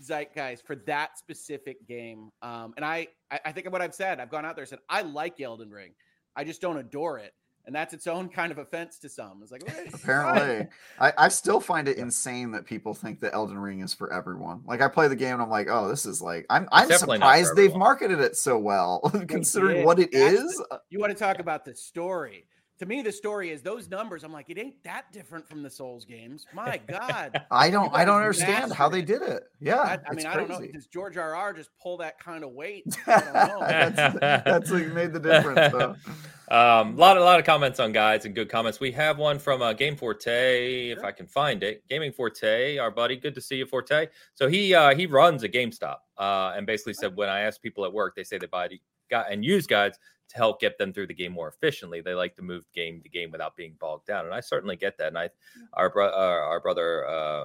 zeitgeist 0.00 0.66
for 0.66 0.76
that 0.86 1.18
specific 1.18 1.86
game. 1.86 2.30
Um, 2.40 2.72
and 2.76 2.84
I, 2.84 3.08
I 3.30 3.40
I 3.46 3.52
think 3.52 3.66
of 3.66 3.72
what 3.72 3.82
I've 3.82 3.94
said. 3.94 4.20
I've 4.20 4.30
gone 4.30 4.46
out 4.46 4.56
there 4.56 4.62
and 4.62 4.68
said 4.70 4.78
I 4.88 5.02
like 5.02 5.40
Elden 5.40 5.70
Ring. 5.70 5.92
I 6.34 6.44
just 6.44 6.62
don't 6.62 6.78
adore 6.78 7.18
it. 7.18 7.34
And 7.64 7.74
that's 7.74 7.94
its 7.94 8.08
own 8.08 8.28
kind 8.28 8.50
of 8.50 8.58
offense 8.58 8.98
to 8.98 9.08
some. 9.08 9.38
It's 9.42 9.52
like 9.52 9.62
okay, 9.62 9.88
apparently. 9.92 10.66
I, 11.00 11.12
I 11.16 11.28
still 11.28 11.60
find 11.60 11.86
it 11.86 11.96
insane 11.96 12.50
that 12.52 12.66
people 12.66 12.92
think 12.92 13.20
that 13.20 13.34
elden 13.34 13.58
ring 13.58 13.80
is 13.80 13.94
for 13.94 14.12
everyone. 14.12 14.62
Like 14.66 14.80
i 14.80 14.88
play 14.88 15.08
the 15.08 15.16
game 15.16 15.34
and 15.34 15.42
i'm 15.42 15.50
like 15.50 15.68
oh 15.70 15.88
this 15.88 16.06
is 16.06 16.20
like 16.20 16.46
i'm 16.50 16.68
i'm 16.72 16.88
definitely 16.88 17.18
not 17.18 17.36
for 17.36 17.44
surprised 17.44 17.56
they've 17.56 17.76
marketed 17.76 18.20
it 18.20 18.36
so 18.36 18.58
well 18.58 19.00
considering 19.28 19.76
did. 19.78 19.86
what 19.86 19.98
it 19.98 20.12
That's 20.12 20.34
is. 20.34 20.62
You 20.90 20.98
want 20.98 21.12
to 21.12 21.18
talk 21.18 21.38
about 21.38 21.64
the 21.64 21.74
story? 21.74 22.46
To 22.78 22.86
me, 22.86 23.02
the 23.02 23.12
story 23.12 23.50
is 23.50 23.62
those 23.62 23.88
numbers. 23.88 24.24
I'm 24.24 24.32
like, 24.32 24.50
it 24.50 24.58
ain't 24.58 24.82
that 24.82 25.12
different 25.12 25.48
from 25.48 25.62
the 25.62 25.70
Souls 25.70 26.04
games. 26.04 26.46
My 26.52 26.80
God. 26.88 27.40
i 27.50 27.70
don't 27.70 27.92
i 27.94 28.04
don't 28.04 28.20
guys 28.20 28.40
understand 28.40 28.72
how 28.72 28.88
they 28.88 29.02
did 29.02 29.22
it 29.22 29.44
yeah 29.60 29.76
I, 29.76 29.92
I 29.92 29.94
it's 29.94 30.16
mean, 30.16 30.26
I 30.26 30.34
don't 30.34 30.48
know. 30.48 30.56
crazy. 30.58 30.72
Does 30.72 30.86
George 30.86 31.16
R. 31.16 31.34
R. 31.34 31.52
just 31.52 31.70
pull 31.80 31.96
that 31.98 32.18
kind 32.18 32.44
of 32.44 32.52
weight? 32.52 32.84
I 33.06 33.20
don't 33.20 33.32
know. 33.32 33.60
that's, 33.60 34.18
that's 34.20 34.70
what 34.70 34.82
made 34.88 35.12
the 35.12 35.20
difference 35.20 35.72
though. 35.72 35.96
Um, 36.52 36.96
a 36.96 37.00
lot, 37.00 37.16
a 37.16 37.24
lot 37.24 37.38
of 37.38 37.46
comments 37.46 37.80
on 37.80 37.92
guides 37.92 38.26
and 38.26 38.34
good 38.34 38.50
comments. 38.50 38.78
We 38.78 38.92
have 38.92 39.16
one 39.16 39.38
from 39.38 39.62
uh, 39.62 39.72
Game 39.72 39.96
Forte, 39.96 40.90
if 40.90 41.02
I 41.02 41.10
can 41.10 41.26
find 41.26 41.62
it. 41.62 41.82
Gaming 41.88 42.12
Forte, 42.12 42.76
our 42.76 42.90
buddy. 42.90 43.16
Good 43.16 43.34
to 43.36 43.40
see 43.40 43.56
you, 43.56 43.64
Forte. 43.64 44.08
So 44.34 44.48
he 44.48 44.74
uh, 44.74 44.94
he 44.94 45.06
runs 45.06 45.44
a 45.44 45.48
GameStop, 45.48 45.96
uh, 46.18 46.52
and 46.54 46.66
basically 46.66 46.92
said 46.92 47.16
when 47.16 47.30
I 47.30 47.40
ask 47.40 47.62
people 47.62 47.86
at 47.86 47.92
work, 47.92 48.14
they 48.14 48.24
say 48.24 48.36
they 48.36 48.48
buy 48.48 48.68
got 49.08 49.32
and 49.32 49.42
use 49.42 49.66
guides 49.66 49.98
to 50.32 50.38
help 50.38 50.60
get 50.60 50.78
them 50.78 50.92
through 50.92 51.06
the 51.06 51.14
game 51.14 51.32
more 51.32 51.48
efficiently. 51.48 52.00
They 52.00 52.14
like 52.14 52.34
to 52.36 52.42
move 52.42 52.64
game 52.74 53.00
to 53.02 53.08
game 53.08 53.30
without 53.30 53.56
being 53.56 53.76
bogged 53.78 54.06
down, 54.06 54.24
and 54.24 54.34
I 54.34 54.40
certainly 54.40 54.76
get 54.76 54.98
that. 54.98 55.08
And 55.08 55.18
I, 55.18 55.30
our 55.74 55.90
bro- 55.90 56.12
our, 56.12 56.40
our 56.40 56.60
brother 56.60 57.06
uh, 57.06 57.44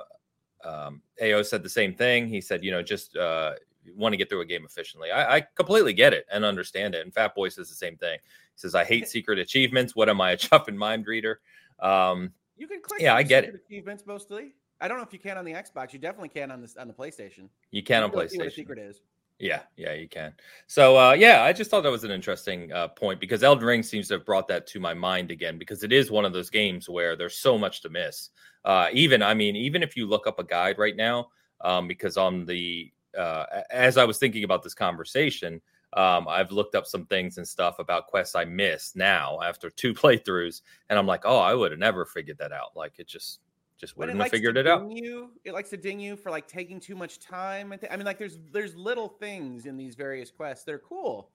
um, 0.64 1.02
Ao 1.22 1.42
said 1.42 1.64
the 1.64 1.70
same 1.70 1.94
thing. 1.94 2.28
He 2.28 2.42
said, 2.42 2.64
you 2.64 2.72
know, 2.72 2.82
just 2.82 3.16
uh, 3.18 3.54
want 3.96 4.14
to 4.14 4.18
get 4.18 4.30
through 4.30 4.42
a 4.42 4.46
game 4.46 4.66
efficiently. 4.66 5.12
I, 5.12 5.38
I, 5.38 5.42
completely 5.56 5.94
get 5.94 6.14
it 6.14 6.26
and 6.32 6.44
understand 6.44 6.96
it. 6.96 7.06
And 7.06 7.14
Fat 7.14 7.36
Boy 7.36 7.50
says 7.50 7.70
the 7.70 7.76
same 7.76 7.96
thing. 7.98 8.18
He 8.22 8.60
says, 8.60 8.76
I 8.76 8.84
hate 8.84 9.08
secret 9.08 9.40
achievements. 9.40 9.96
What 9.96 10.10
am 10.10 10.20
I, 10.20 10.32
a 10.32 10.38
chuffing 10.38 10.76
mind 10.76 11.08
reader? 11.08 11.42
Um, 11.80 12.32
you 12.58 12.68
can 12.68 12.82
click. 12.82 13.02
Yeah, 13.02 13.16
I 13.16 13.24
get 13.24 13.44
it. 13.44 13.56
Achievements 13.56 14.04
mostly. 14.06 14.54
I 14.80 14.88
don't 14.88 14.98
know 14.98 15.04
if 15.04 15.14
you 15.14 15.20
can 15.20 15.38
on 15.38 15.46
the 15.46 15.54
Xbox. 15.54 15.94
You 15.94 16.00
definitely 16.00 16.30
can 16.30 16.52
on 16.52 16.62
this 16.62 16.76
on 16.78 16.88
the 16.88 16.94
PlayStation. 16.94 17.50
You 17.72 17.84
can 17.84 18.02
you 18.02 18.06
on 18.06 18.12
PlayStation. 18.12 18.38
what 18.38 18.48
a 18.48 18.52
secret 18.52 18.80
is. 18.80 19.02
Yeah, 19.40 19.62
yeah, 19.76 19.94
you 19.94 20.08
can. 20.10 20.34
So, 20.66 20.98
uh, 20.98 21.14
yeah, 21.14 21.44
I 21.44 21.54
just 21.54 21.70
thought 21.70 21.82
that 21.82 21.92
was 21.92 22.04
an 22.04 22.10
interesting 22.10 22.72
uh, 22.72 22.88
point 22.88 23.20
because 23.20 23.44
Elden 23.44 23.66
Ring 23.66 23.84
seems 23.84 24.08
to 24.08 24.16
have 24.16 24.26
brought 24.26 24.48
that 24.48 24.66
to 24.68 24.80
my 24.80 24.96
mind 24.96 25.30
again 25.30 25.60
because 25.60 25.84
it 25.84 25.94
is 25.94 26.10
one 26.10 26.26
of 26.26 26.34
those 26.34 26.50
games 26.50 26.90
where 26.90 27.16
there's 27.16 27.38
so 27.38 27.56
much 27.56 27.82
to 27.82 27.90
miss. 27.90 28.30
Uh, 28.66 28.90
even, 28.94 29.22
I 29.22 29.36
mean, 29.36 29.56
even 29.56 29.84
if 29.84 29.96
you 29.96 30.08
look 30.08 30.26
up 30.26 30.40
a 30.40 30.44
guide 30.44 30.80
right 30.80 30.96
now, 30.96 31.28
um, 31.62 31.88
because 31.88 32.18
on 32.18 32.46
the 32.46 32.92
uh, 33.18 33.46
as 33.72 33.98
I 33.98 34.06
was 34.06 34.18
thinking 34.18 34.44
about 34.44 34.64
this 34.64 34.74
conversation, 34.74 35.62
um, 35.94 36.28
I've 36.28 36.52
looked 36.52 36.76
up 36.76 36.86
some 36.86 37.06
things 37.06 37.38
and 37.38 37.48
stuff 37.48 37.80
about 37.80 38.08
quests 38.08 38.36
I 38.36 38.44
missed 38.46 38.96
now 38.96 39.40
after 39.44 39.70
two 39.76 39.94
playthroughs, 39.94 40.62
and 40.90 40.98
I'm 40.98 41.08
like, 41.08 41.22
oh, 41.26 41.38
I 41.38 41.54
would 41.54 41.72
have 41.72 41.80
never 41.80 42.06
figured 42.06 42.40
that 42.40 42.52
out. 42.52 42.72
Like 42.76 42.94
it 42.98 43.08
just 43.08 43.40
just 43.78 43.98
wouldn't 43.98 44.20
have 44.20 44.32
figured 44.32 44.58
it 44.58 44.68
out. 44.68 44.90
You, 44.90 45.32
it 45.44 45.54
likes 45.54 45.70
to 45.70 45.78
ding 45.78 46.00
you 46.00 46.16
for 46.16 46.32
like 46.32 46.48
taking 46.48 46.80
too 46.80 46.96
much 46.96 47.20
time. 47.20 47.74
I 47.90 47.96
mean, 47.96 48.06
like 48.06 48.18
there's 48.18 48.40
there's 48.52 48.76
little 48.76 49.08
things 49.08 49.66
in 49.66 49.78
these 49.78 49.96
various 49.96 50.32
quests. 50.32 50.66
They're 50.66 50.80
cool, 50.80 51.30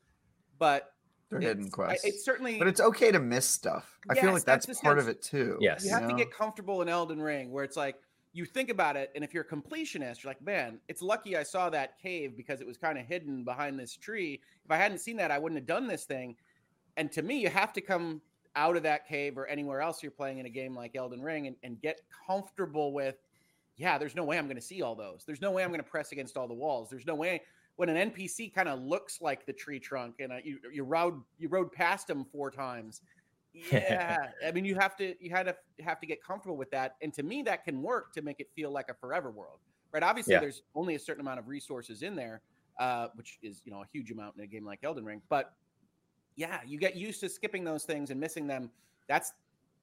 but 0.58 0.92
they're 1.30 1.40
hidden 1.40 1.70
quests. 1.70 2.04
It's 2.04 2.25
certainly, 2.25 2.58
but 2.58 2.68
it's 2.68 2.80
okay 2.80 3.12
to 3.12 3.20
miss 3.20 3.46
stuff. 3.46 3.99
I 4.11 4.14
yes, 4.14 4.25
feel 4.25 4.32
like 4.32 4.44
that's, 4.44 4.66
that's 4.66 4.80
part 4.80 4.99
of 4.99 5.08
it 5.08 5.22
too. 5.22 5.56
Yes, 5.61 5.84
you 5.84 5.90
have 5.90 6.02
you 6.02 6.08
know? 6.08 6.16
to 6.16 6.25
get 6.25 6.32
comfortable 6.32 6.82
in 6.82 6.88
Elden 6.88 7.22
Ring, 7.22 7.52
where 7.52 7.64
it's 7.64 7.76
like 7.76 7.96
you 8.32 8.44
think 8.44 8.70
about 8.70 8.96
it, 8.96 9.11
and 9.14 9.22
if 9.22 9.32
you're 9.32 9.44
a 9.44 9.46
completionist, 9.46 10.22
you're 10.22 10.30
like, 10.30 10.42
man, 10.42 10.78
it's 10.88 11.02
lucky 11.02 11.37
I 11.37 11.42
saw 11.42 11.70
that 11.70 11.99
cave 12.00 12.37
because 12.37 12.61
it 12.61 12.66
was 12.66 12.76
kind 12.76 12.99
of 12.99 13.06
hidden 13.06 13.44
behind 13.44 13.78
this 13.78 13.96
tree. 13.96 14.40
If 14.64 14.70
I 14.70 14.76
hadn't 14.76 14.99
seen 14.99 15.16
that, 15.18 15.30
I 15.30 15.38
wouldn't 15.38 15.58
have 15.58 15.66
done 15.66 15.87
this 15.87 16.04
thing. 16.04 16.37
And 16.96 17.11
to 17.12 17.22
me, 17.22 17.38
you 17.38 17.49
have 17.49 17.72
to 17.75 17.80
come 17.80 18.20
out 18.56 18.76
of 18.76 18.82
that 18.82 19.06
cave 19.06 19.38
or 19.38 19.47
anywhere 19.47 19.80
else 19.80 20.02
you're 20.02 20.12
playing 20.12 20.38
in 20.38 20.47
a 20.47 20.50
game 20.50 20.75
like 20.75 20.94
Elden 20.94 21.23
Ring 21.23 21.47
and, 21.47 21.56
and 21.62 21.80
get 21.80 22.00
comfortable 22.26 22.92
with, 22.92 23.16
yeah, 23.76 23.99
there's 23.99 24.14
no 24.14 24.25
way 24.25 24.38
I'm 24.38 24.47
going 24.47 24.56
to 24.56 24.62
see 24.62 24.82
all 24.82 24.94
those. 24.94 25.25
There's 25.26 25.40
no 25.40 25.50
way 25.50 25.62
I'm 25.62 25.71
going 25.71 25.82
to 25.82 25.88
press 25.88 26.12
against 26.12 26.37
all 26.37 26.47
the 26.47 26.54
walls. 26.54 26.90
There's 26.90 27.06
no 27.06 27.14
way 27.14 27.42
when 27.76 27.88
an 27.88 28.11
NPC 28.11 28.54
kind 28.54 28.68
of 28.68 28.80
looks 28.80 29.21
like 29.21 29.47
the 29.47 29.52
tree 29.52 29.80
trunk 29.80 30.16
and 30.21 30.32
uh, 30.32 30.37
you 30.44 30.59
you 30.73 30.85
rode 30.85 31.21
you 31.38 31.49
rode 31.49 31.73
past 31.73 32.09
him 32.09 32.25
four 32.25 32.50
times 32.50 33.00
yeah 33.54 34.28
i 34.47 34.50
mean 34.50 34.64
you 34.64 34.75
have 34.75 34.97
to 34.97 35.14
you 35.23 35.30
had 35.30 35.44
to 35.44 35.56
have 35.85 36.00
to 36.00 36.06
get 36.06 36.23
comfortable 36.23 36.56
with 36.56 36.71
that 36.71 36.97
and 37.02 37.12
to 37.12 37.23
me 37.23 37.42
that 37.42 37.64
can 37.64 37.82
work 37.82 38.12
to 38.12 38.23
make 38.23 38.40
it 38.40 38.49
feel 38.54 38.71
like 38.71 38.88
a 38.88 38.94
forever 38.94 39.30
world 39.30 39.59
right 39.92 40.02
obviously 40.02 40.35
yeah. 40.35 40.40
there's 40.40 40.62
only 40.75 40.94
a 40.94 40.99
certain 40.99 41.21
amount 41.21 41.38
of 41.38 41.49
resources 41.49 42.02
in 42.02 42.14
there 42.14 42.40
uh, 42.80 43.09
which 43.14 43.38
is 43.42 43.61
you 43.64 43.73
know 43.73 43.82
a 43.82 43.87
huge 43.92 44.11
amount 44.11 44.35
in 44.37 44.42
a 44.42 44.47
game 44.47 44.64
like 44.64 44.78
elden 44.82 45.04
ring 45.04 45.21
but 45.28 45.52
yeah 46.37 46.61
you 46.67 46.79
get 46.79 46.97
used 46.97 47.21
to 47.21 47.29
skipping 47.29 47.65
those 47.65 47.85
things 47.85 48.11
and 48.11 48.21
missing 48.21 48.47
them. 48.47 48.71
That's 49.09 49.33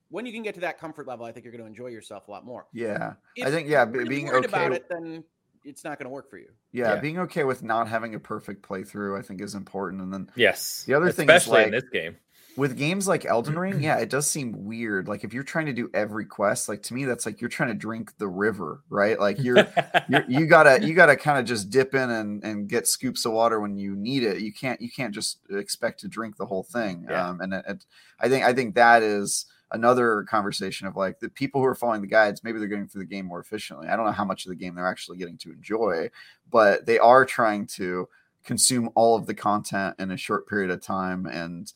when 0.09 0.25
you 0.25 0.31
can 0.31 0.41
get 0.41 0.55
to 0.55 0.61
that 0.61 0.79
comfort 0.79 1.07
level 1.07 1.25
i 1.25 1.31
think 1.31 1.45
you're 1.45 1.51
going 1.51 1.63
to 1.63 1.67
enjoy 1.67 1.87
yourself 1.87 2.27
a 2.27 2.31
lot 2.31 2.45
more. 2.45 2.65
Yeah. 2.73 3.13
If 3.35 3.47
i 3.47 3.51
think 3.51 3.67
yeah 3.67 3.85
really 3.89 4.09
being 4.09 4.29
okay 4.29 4.47
about 4.47 4.71
it 4.73 4.87
then 4.89 5.23
it's 5.65 5.83
not 5.83 5.99
going 5.99 6.05
to 6.05 6.09
work 6.09 6.29
for 6.29 6.37
you. 6.37 6.47
Yeah, 6.71 6.93
yeah, 6.93 7.01
being 7.01 7.19
okay 7.19 7.43
with 7.43 7.63
not 7.63 7.87
having 7.87 8.15
a 8.15 8.19
perfect 8.19 8.67
playthrough 8.67 9.17
i 9.17 9.21
think 9.21 9.41
is 9.41 9.55
important 9.55 10.01
and 10.01 10.13
then 10.13 10.31
yes. 10.35 10.83
the 10.85 10.93
other 10.93 11.07
especially 11.07 11.27
thing 11.27 11.35
especially 11.35 11.57
like, 11.57 11.67
in 11.67 11.71
this 11.71 11.89
game 11.91 12.17
with 12.59 12.77
games 12.77 13.07
like 13.07 13.25
Elden 13.25 13.57
Ring, 13.57 13.79
yeah, 13.81 13.97
it 13.97 14.09
does 14.09 14.29
seem 14.29 14.65
weird. 14.65 15.07
Like 15.07 15.23
if 15.23 15.33
you're 15.33 15.43
trying 15.43 15.65
to 15.67 15.73
do 15.73 15.89
every 15.93 16.25
quest, 16.25 16.67
like 16.67 16.83
to 16.83 16.93
me, 16.93 17.05
that's 17.05 17.25
like 17.25 17.39
you're 17.39 17.49
trying 17.49 17.69
to 17.69 17.75
drink 17.75 18.17
the 18.17 18.27
river, 18.27 18.83
right? 18.89 19.19
Like 19.19 19.41
you're, 19.41 19.65
you're 20.09 20.25
you 20.27 20.45
gotta 20.45 20.85
you 20.85 20.93
gotta 20.93 21.15
kind 21.15 21.39
of 21.39 21.45
just 21.45 21.69
dip 21.69 21.95
in 21.95 22.09
and 22.09 22.43
and 22.43 22.67
get 22.67 22.85
scoops 22.85 23.25
of 23.25 23.31
water 23.31 23.59
when 23.59 23.77
you 23.77 23.95
need 23.95 24.23
it. 24.23 24.41
You 24.41 24.53
can't 24.53 24.79
you 24.81 24.91
can't 24.91 25.13
just 25.13 25.39
expect 25.49 26.01
to 26.01 26.07
drink 26.07 26.35
the 26.35 26.45
whole 26.45 26.63
thing. 26.63 27.07
Yeah. 27.09 27.29
Um, 27.29 27.41
and 27.41 27.53
it, 27.53 27.65
it, 27.67 27.85
I 28.19 28.27
think 28.27 28.43
I 28.43 28.53
think 28.53 28.75
that 28.75 29.01
is 29.01 29.45
another 29.71 30.23
conversation 30.23 30.87
of 30.87 30.97
like 30.97 31.19
the 31.19 31.29
people 31.29 31.61
who 31.61 31.67
are 31.67 31.75
following 31.75 32.01
the 32.01 32.07
guides. 32.07 32.43
Maybe 32.43 32.59
they're 32.59 32.67
getting 32.67 32.87
through 32.87 33.03
the 33.03 33.15
game 33.15 33.25
more 33.25 33.39
efficiently. 33.39 33.87
I 33.87 33.95
don't 33.95 34.05
know 34.05 34.11
how 34.11 34.25
much 34.25 34.45
of 34.45 34.49
the 34.49 34.55
game 34.55 34.75
they're 34.75 34.87
actually 34.87 35.17
getting 35.17 35.37
to 35.39 35.51
enjoy, 35.51 36.09
but 36.51 36.85
they 36.85 36.99
are 36.99 37.23
trying 37.23 37.67
to 37.67 38.09
consume 38.43 38.89
all 38.95 39.15
of 39.15 39.27
the 39.27 39.33
content 39.33 39.95
in 39.99 40.11
a 40.11 40.17
short 40.17 40.47
period 40.47 40.71
of 40.71 40.81
time 40.81 41.25
and 41.25 41.71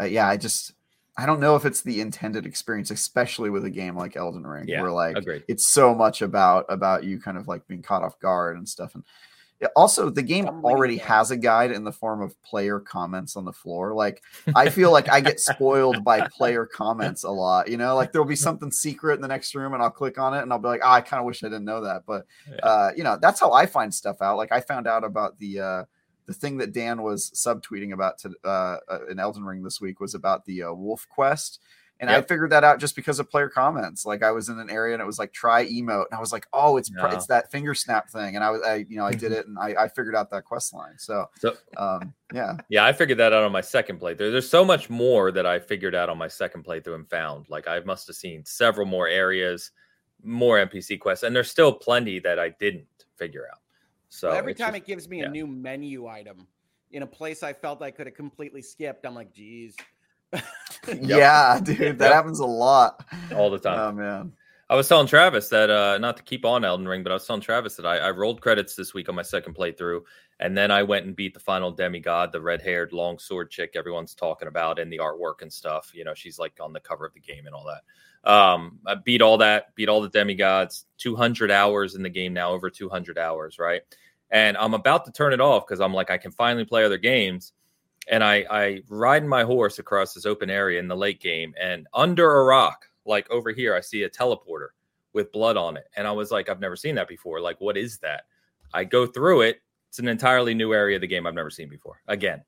uh, 0.00 0.04
yeah, 0.04 0.28
I 0.28 0.36
just 0.36 0.72
I 1.16 1.26
don't 1.26 1.40
know 1.40 1.56
if 1.56 1.64
it's 1.64 1.82
the 1.82 2.00
intended 2.00 2.46
experience, 2.46 2.90
especially 2.90 3.50
with 3.50 3.64
a 3.64 3.70
game 3.70 3.96
like 3.96 4.16
Elden 4.16 4.46
Ring, 4.46 4.66
yeah, 4.66 4.80
where 4.80 4.92
like 4.92 5.16
agreed. 5.16 5.44
it's 5.48 5.66
so 5.66 5.94
much 5.94 6.22
about 6.22 6.66
about 6.68 7.04
you 7.04 7.20
kind 7.20 7.36
of 7.36 7.46
like 7.48 7.66
being 7.66 7.82
caught 7.82 8.02
off 8.02 8.18
guard 8.20 8.56
and 8.56 8.68
stuff. 8.68 8.94
And 8.94 9.04
also, 9.76 10.08
the 10.08 10.22
game 10.22 10.46
already 10.64 10.96
has 10.96 11.30
a 11.30 11.36
guide 11.36 11.70
in 11.70 11.84
the 11.84 11.92
form 11.92 12.22
of 12.22 12.40
player 12.42 12.80
comments 12.80 13.36
on 13.36 13.44
the 13.44 13.52
floor. 13.52 13.92
Like 13.92 14.22
I 14.54 14.70
feel 14.70 14.90
like 14.90 15.10
I 15.10 15.20
get 15.20 15.38
spoiled 15.40 16.02
by 16.02 16.26
player 16.28 16.64
comments 16.64 17.24
a 17.24 17.30
lot. 17.30 17.68
You 17.68 17.76
know, 17.76 17.94
like 17.94 18.12
there'll 18.12 18.26
be 18.26 18.36
something 18.36 18.70
secret 18.70 19.16
in 19.16 19.20
the 19.20 19.28
next 19.28 19.54
room, 19.54 19.74
and 19.74 19.82
I'll 19.82 19.90
click 19.90 20.18
on 20.18 20.32
it, 20.32 20.40
and 20.40 20.50
I'll 20.50 20.58
be 20.58 20.68
like, 20.68 20.80
oh, 20.82 20.90
I 20.90 21.02
kind 21.02 21.20
of 21.20 21.26
wish 21.26 21.44
I 21.44 21.48
didn't 21.48 21.66
know 21.66 21.82
that. 21.82 22.04
But 22.06 22.24
uh, 22.62 22.92
you 22.96 23.04
know, 23.04 23.18
that's 23.20 23.40
how 23.40 23.52
I 23.52 23.66
find 23.66 23.92
stuff 23.92 24.22
out. 24.22 24.38
Like 24.38 24.52
I 24.52 24.60
found 24.60 24.86
out 24.86 25.04
about 25.04 25.38
the. 25.38 25.60
Uh, 25.60 25.84
the 26.30 26.34
thing 26.34 26.58
that 26.58 26.72
Dan 26.72 27.02
was 27.02 27.28
subtweeting 27.32 27.92
about 27.92 28.18
to 28.18 28.32
uh, 28.44 28.76
uh, 28.88 29.06
in 29.10 29.18
Elden 29.18 29.44
Ring 29.44 29.64
this 29.64 29.80
week 29.80 29.98
was 29.98 30.14
about 30.14 30.44
the 30.44 30.62
uh, 30.62 30.72
Wolf 30.72 31.08
Quest. 31.08 31.58
And 31.98 32.08
yep. 32.08 32.24
I 32.24 32.26
figured 32.26 32.50
that 32.50 32.62
out 32.62 32.78
just 32.78 32.94
because 32.94 33.18
of 33.18 33.28
player 33.28 33.48
comments. 33.48 34.06
Like 34.06 34.22
I 34.22 34.30
was 34.30 34.48
in 34.48 34.58
an 34.60 34.70
area 34.70 34.94
and 34.94 35.02
it 35.02 35.06
was 35.06 35.18
like 35.18 35.32
try 35.32 35.66
emote, 35.66 36.06
and 36.08 36.16
I 36.16 36.20
was 36.20 36.32
like, 36.32 36.46
oh, 36.52 36.76
it's 36.76 36.88
yeah. 36.96 37.12
it's 37.12 37.26
that 37.26 37.50
finger 37.50 37.74
snap 37.74 38.08
thing, 38.08 38.36
and 38.36 38.44
I 38.44 38.50
was, 38.50 38.62
I 38.62 38.86
you 38.88 38.96
know, 38.96 39.04
I 39.04 39.12
did 39.12 39.32
it, 39.38 39.48
and 39.48 39.58
I, 39.58 39.74
I 39.76 39.88
figured 39.88 40.14
out 40.14 40.30
that 40.30 40.44
quest 40.44 40.72
line. 40.72 40.94
So, 40.98 41.28
so 41.40 41.56
um, 41.76 42.14
yeah, 42.32 42.56
yeah, 42.68 42.84
I 42.84 42.92
figured 42.92 43.18
that 43.18 43.32
out 43.32 43.42
on 43.42 43.50
my 43.50 43.60
second 43.60 44.00
playthrough. 44.00 44.30
There's 44.30 44.48
so 44.48 44.64
much 44.64 44.88
more 44.88 45.32
that 45.32 45.46
I 45.46 45.58
figured 45.58 45.96
out 45.96 46.08
on 46.08 46.16
my 46.16 46.28
second 46.28 46.64
playthrough 46.64 46.94
and 46.94 47.10
found. 47.10 47.50
Like 47.50 47.66
I 47.66 47.80
must 47.80 48.06
have 48.06 48.16
seen 48.16 48.44
several 48.46 48.86
more 48.86 49.08
areas, 49.08 49.72
more 50.22 50.56
NPC 50.64 51.00
quests, 51.00 51.24
and 51.24 51.34
there's 51.34 51.50
still 51.50 51.72
plenty 51.72 52.20
that 52.20 52.38
I 52.38 52.50
didn't 52.60 52.86
figure 53.16 53.46
out. 53.52 53.58
So 54.10 54.28
well, 54.28 54.36
every 54.36 54.54
time 54.54 54.74
just, 54.74 54.82
it 54.82 54.86
gives 54.86 55.08
me 55.08 55.20
yeah. 55.20 55.26
a 55.26 55.30
new 55.30 55.46
menu 55.46 56.06
item 56.06 56.46
in 56.92 57.02
a 57.02 57.06
place 57.06 57.42
I 57.42 57.52
felt 57.52 57.80
I 57.82 57.90
could 57.90 58.06
have 58.06 58.16
completely 58.16 58.60
skipped, 58.60 59.06
I'm 59.06 59.14
like, 59.14 59.32
geez. 59.32 59.76
yeah, 61.00 61.60
dude, 61.62 61.98
that 61.98 62.06
yep. 62.06 62.12
happens 62.12 62.40
a 62.40 62.46
lot. 62.46 63.04
All 63.34 63.50
the 63.50 63.58
time. 63.58 63.78
Oh 63.78 63.92
man. 63.92 64.32
I 64.68 64.76
was 64.76 64.86
telling 64.86 65.08
Travis 65.08 65.48
that 65.48 65.68
uh 65.68 65.98
not 65.98 66.16
to 66.16 66.22
keep 66.22 66.44
on 66.44 66.64
Elden 66.64 66.86
Ring, 66.86 67.02
but 67.02 67.10
I 67.10 67.14
was 67.14 67.26
telling 67.26 67.42
Travis 67.42 67.74
that 67.76 67.86
I, 67.86 67.98
I 67.98 68.10
rolled 68.10 68.40
credits 68.40 68.76
this 68.76 68.94
week 68.94 69.08
on 69.08 69.16
my 69.16 69.22
second 69.22 69.56
playthrough, 69.56 70.02
and 70.38 70.56
then 70.56 70.70
I 70.70 70.84
went 70.84 71.06
and 71.06 71.16
beat 71.16 71.34
the 71.34 71.40
final 71.40 71.72
demigod, 71.72 72.30
the 72.30 72.40
red 72.40 72.62
haired 72.62 72.92
long 72.92 73.18
sword 73.18 73.50
chick 73.50 73.72
everyone's 73.74 74.14
talking 74.14 74.48
about 74.48 74.78
in 74.78 74.88
the 74.88 74.98
artwork 74.98 75.42
and 75.42 75.52
stuff. 75.52 75.90
You 75.92 76.04
know, 76.04 76.14
she's 76.14 76.38
like 76.38 76.58
on 76.60 76.72
the 76.72 76.80
cover 76.80 77.04
of 77.04 77.14
the 77.14 77.20
game 77.20 77.46
and 77.46 77.54
all 77.54 77.66
that. 77.66 77.82
Um, 78.30 78.78
I 78.86 78.94
beat 78.94 79.22
all 79.22 79.38
that, 79.38 79.74
beat 79.74 79.88
all 79.88 80.02
the 80.02 80.08
demigods, 80.08 80.84
200 80.98 81.50
hours 81.50 81.94
in 81.94 82.02
the 82.02 82.10
game 82.10 82.34
now, 82.34 82.52
over 82.52 82.68
200 82.68 83.18
hours, 83.18 83.58
right? 83.58 83.82
And 84.30 84.56
I'm 84.56 84.74
about 84.74 85.04
to 85.06 85.12
turn 85.12 85.32
it 85.32 85.40
off 85.40 85.66
because 85.66 85.80
I'm 85.80 85.94
like, 85.94 86.10
I 86.10 86.18
can 86.18 86.30
finally 86.30 86.64
play 86.64 86.84
other 86.84 86.98
games. 86.98 87.52
And 88.08 88.24
I, 88.24 88.46
I 88.50 88.82
ride 88.88 89.24
my 89.24 89.44
horse 89.44 89.78
across 89.78 90.14
this 90.14 90.26
open 90.26 90.50
area 90.50 90.80
in 90.80 90.88
the 90.88 90.96
late 90.96 91.20
game, 91.20 91.54
and 91.60 91.86
under 91.92 92.38
a 92.38 92.44
rock, 92.44 92.86
like 93.04 93.30
over 93.30 93.52
here, 93.52 93.74
I 93.74 93.80
see 93.80 94.02
a 94.02 94.10
teleporter 94.10 94.68
with 95.12 95.32
blood 95.32 95.56
on 95.56 95.76
it. 95.76 95.84
And 95.96 96.06
I 96.06 96.12
was 96.12 96.30
like, 96.30 96.48
I've 96.48 96.60
never 96.60 96.76
seen 96.76 96.94
that 96.94 97.08
before. 97.08 97.40
Like, 97.40 97.60
what 97.60 97.76
is 97.76 97.98
that? 97.98 98.24
I 98.72 98.84
go 98.84 99.06
through 99.06 99.42
it. 99.42 99.60
It's 99.88 99.98
an 99.98 100.08
entirely 100.08 100.54
new 100.54 100.72
area 100.72 100.96
of 100.96 101.00
the 101.00 101.08
game 101.08 101.26
I've 101.26 101.34
never 101.34 101.50
seen 101.50 101.68
before. 101.68 102.00
Again, 102.06 102.42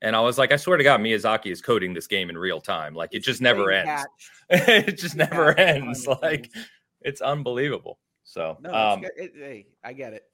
and 0.00 0.14
I 0.14 0.20
was 0.20 0.38
like, 0.38 0.52
I 0.52 0.56
swear 0.56 0.76
to 0.76 0.84
God, 0.84 1.00
Miyazaki 1.00 1.50
is 1.50 1.60
coding 1.60 1.92
this 1.92 2.06
game 2.06 2.30
in 2.30 2.38
real 2.38 2.60
time. 2.60 2.94
Like 2.94 3.10
it 3.12 3.20
just 3.20 3.40
never 3.40 3.70
ends. 3.70 4.06
it 4.50 4.98
just 4.98 5.16
never 5.16 5.58
ends. 5.58 6.06
Like 6.06 6.50
it's 7.00 7.20
unbelievable. 7.20 7.98
So, 8.24 8.58
no, 8.60 8.72
um, 8.72 9.04
it, 9.16 9.32
hey, 9.34 9.66
I 9.82 9.92
get 9.92 10.12
it. 10.12 10.24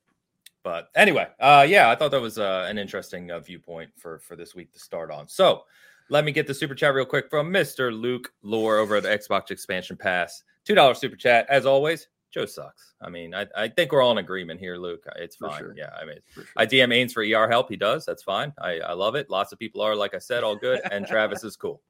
But 0.64 0.88
anyway, 0.96 1.28
uh, 1.38 1.64
yeah, 1.68 1.90
I 1.90 1.94
thought 1.94 2.10
that 2.10 2.20
was 2.20 2.38
uh, 2.38 2.66
an 2.68 2.78
interesting 2.78 3.30
uh, 3.30 3.38
viewpoint 3.38 3.90
for 3.96 4.18
for 4.18 4.34
this 4.34 4.54
week 4.54 4.72
to 4.72 4.80
start 4.80 5.10
on. 5.12 5.28
So, 5.28 5.64
let 6.08 6.24
me 6.24 6.32
get 6.32 6.46
the 6.46 6.54
super 6.54 6.74
chat 6.74 6.94
real 6.94 7.04
quick 7.04 7.30
from 7.30 7.52
Mister 7.52 7.92
Luke 7.92 8.32
Lore 8.42 8.78
over 8.78 8.96
at 8.96 9.04
Xbox 9.04 9.50
Expansion 9.50 9.96
Pass. 9.96 10.42
Two 10.64 10.74
dollar 10.74 10.94
super 10.94 11.16
chat 11.16 11.46
as 11.48 11.66
always. 11.66 12.08
Joe 12.32 12.46
sucks. 12.46 12.94
I 13.00 13.10
mean, 13.10 13.32
I, 13.32 13.46
I 13.56 13.68
think 13.68 13.92
we're 13.92 14.02
all 14.02 14.10
in 14.10 14.18
agreement 14.18 14.58
here, 14.58 14.76
Luke. 14.76 15.04
It's 15.14 15.36
fine. 15.36 15.56
Sure. 15.56 15.74
Yeah, 15.76 15.90
I 16.00 16.04
mean, 16.04 16.18
sure. 16.32 16.44
I 16.56 16.66
DM 16.66 16.88
Ains 16.88 17.12
for 17.12 17.22
ER 17.22 17.48
help. 17.48 17.68
He 17.68 17.76
does. 17.76 18.04
That's 18.04 18.24
fine. 18.24 18.52
I, 18.60 18.80
I 18.80 18.92
love 18.94 19.14
it. 19.14 19.30
Lots 19.30 19.52
of 19.52 19.60
people 19.60 19.82
are, 19.82 19.94
like 19.94 20.14
I 20.14 20.18
said, 20.18 20.42
all 20.42 20.56
good. 20.56 20.80
And 20.90 21.06
Travis 21.06 21.44
is 21.44 21.54
cool. 21.54 21.80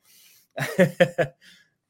there 0.76 1.32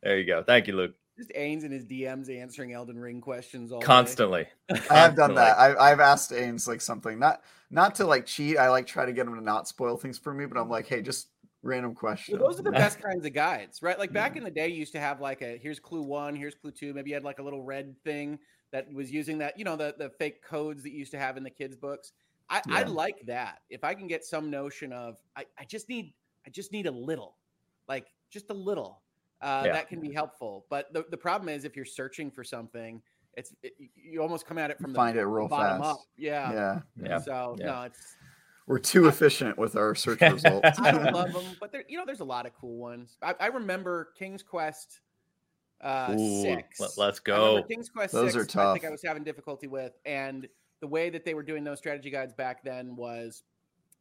you 0.05 0.25
go. 0.25 0.44
Thank 0.44 0.68
you, 0.68 0.77
Luke. 0.77 0.94
Just 1.16 1.31
Ains 1.31 1.64
in 1.64 1.70
his 1.70 1.85
DMs 1.85 2.29
answering 2.29 2.72
Elden 2.72 2.98
Ring 2.98 3.20
questions 3.20 3.70
all 3.70 3.81
day. 3.81 3.87
Constantly. 3.87 4.46
I 4.90 4.96
have 4.96 5.14
done 5.14 5.35
that. 5.35 5.57
I, 5.59 5.77
I've 5.77 6.00
asked 6.00 6.33
Ains 6.33 6.66
like 6.66 6.81
something, 6.81 7.18
not 7.18 7.42
not 7.70 7.94
to 7.96 8.07
like 8.07 8.27
cheat. 8.27 8.59
I 8.59 8.68
like 8.68 8.87
try 8.87 9.07
to 9.07 9.12
get 9.12 9.27
him 9.27 9.35
to 9.37 9.40
not 9.40 9.68
spoil 9.68 9.96
things 9.96 10.18
for 10.18 10.35
me, 10.35 10.46
but 10.46 10.59
I'm 10.59 10.68
like, 10.68 10.87
hey, 10.87 11.03
just 11.03 11.29
random 11.62 11.94
questions. 11.94 12.38
Well, 12.38 12.50
those 12.50 12.61
are 12.61 12.64
the 12.64 12.72
best 12.72 13.00
kinds 13.03 13.24
of 13.24 13.33
guides, 13.33 13.83
right? 13.83 13.98
Like 13.98 14.12
back 14.12 14.37
in 14.37 14.44
the 14.44 14.50
day, 14.50 14.68
you 14.68 14.77
used 14.77 14.92
to 14.92 15.00
have 15.00 15.20
like 15.20 15.42
a 15.42 15.57
here's 15.57 15.81
clue 15.81 16.03
one, 16.03 16.35
here's 16.37 16.55
clue 16.55 16.70
two. 16.70 16.92
Maybe 16.92 17.11
you 17.11 17.14
had 17.14 17.24
like 17.24 17.38
a 17.38 17.42
little 17.42 17.62
red 17.62 17.94
thing 18.05 18.38
that 18.72 18.92
was 18.92 19.11
using 19.11 19.38
that, 19.38 19.59
you 19.59 19.64
know, 19.64 19.77
the 19.77 19.94
the 19.98 20.11
fake 20.11 20.42
codes 20.42 20.83
that 20.83 20.90
you 20.90 20.98
used 20.98 21.12
to 21.12 21.18
have 21.18 21.37
in 21.37 21.42
the 21.42 21.50
kids' 21.50 21.77
books. 21.77 22.12
I, 22.50 22.61
Yeah. 22.68 22.79
I 22.79 22.83
like 22.83 23.24
that. 23.27 23.61
If 23.70 23.85
I 23.85 23.94
can 23.94 24.07
get 24.07 24.24
some 24.24 24.50
notion 24.50 24.92
of 24.92 25.16
I, 25.37 25.46
I 25.59 25.64
just 25.64 25.88
need 25.88 26.12
I 26.46 26.50
just 26.50 26.72
need 26.72 26.87
a 26.87 26.90
little, 26.90 27.37
like 27.88 28.09
just 28.31 28.50
a 28.50 28.55
little, 28.55 29.00
uh, 29.42 29.62
Yeah. 29.66 29.73
that 29.73 29.88
can 29.88 30.01
be 30.01 30.12
helpful. 30.12 30.66
But 30.70 30.92
the, 30.92 31.05
the 31.11 31.16
problem 31.16 31.49
is 31.49 31.64
if 31.64 31.77
you're 31.77 31.85
searching 31.85 32.31
for 32.31 32.44
something, 32.44 33.03
it's 33.37 33.55
it, 33.62 33.73
you 33.97 34.23
almost 34.23 34.47
come 34.47 34.59
at 34.59 34.70
it 34.70 34.79
from 34.79 34.92
the 34.92 34.97
Find 34.97 35.16
it 35.16 35.25
real 35.25 35.49
bottom 35.49 35.83
fast. 35.83 35.90
up. 35.94 36.01
Yeah. 36.16 36.53
Yeah, 36.53 36.81
Yeah. 37.03 37.18
So 37.18 37.57
Yeah. 37.59 37.66
no, 37.66 37.83
it's 37.83 38.16
we're 38.66 38.79
too 38.79 39.09
efficient 39.09 39.59
with 39.59 39.77
our 39.77 39.94
search 39.94 40.20
results. 40.23 40.79
I 40.79 40.90
don't 40.92 41.12
love 41.12 41.33
them, 41.33 41.44
but 41.61 41.70
there, 41.73 41.85
you 41.88 41.99
know, 41.99 42.05
there's 42.07 42.20
a 42.20 42.25
lot 42.25 42.47
of 42.47 42.55
cool 42.55 42.79
ones. 42.79 43.18
I, 43.23 43.35
I 43.40 43.47
remember 43.49 44.11
King's 44.18 44.42
Quest 44.42 45.01
uh, 45.83 46.14
Ooh, 46.18 46.42
six. 46.42 46.81
let- 46.81 46.97
let's 46.97 47.18
I 47.20 47.23
go. 47.25 47.62
King's 47.64 47.90
Quest 47.90 48.14
Those 48.14 48.33
six. 48.33 48.44
are 48.44 48.47
tough. 48.47 48.68
I 48.68 48.73
think. 48.75 48.85
I 48.87 48.90
was 48.90 49.03
having 49.05 49.23
difficulty 49.25 49.66
with, 49.66 49.92
and 50.07 50.49
the 50.81 50.87
way 50.87 51.11
that 51.11 51.25
they 51.27 51.35
were 51.35 51.42
doing 51.42 51.62
those 51.64 51.79
strategy 51.79 52.11
guides 52.11 52.33
back 52.33 52.62
then 52.64 52.97
was 52.97 53.42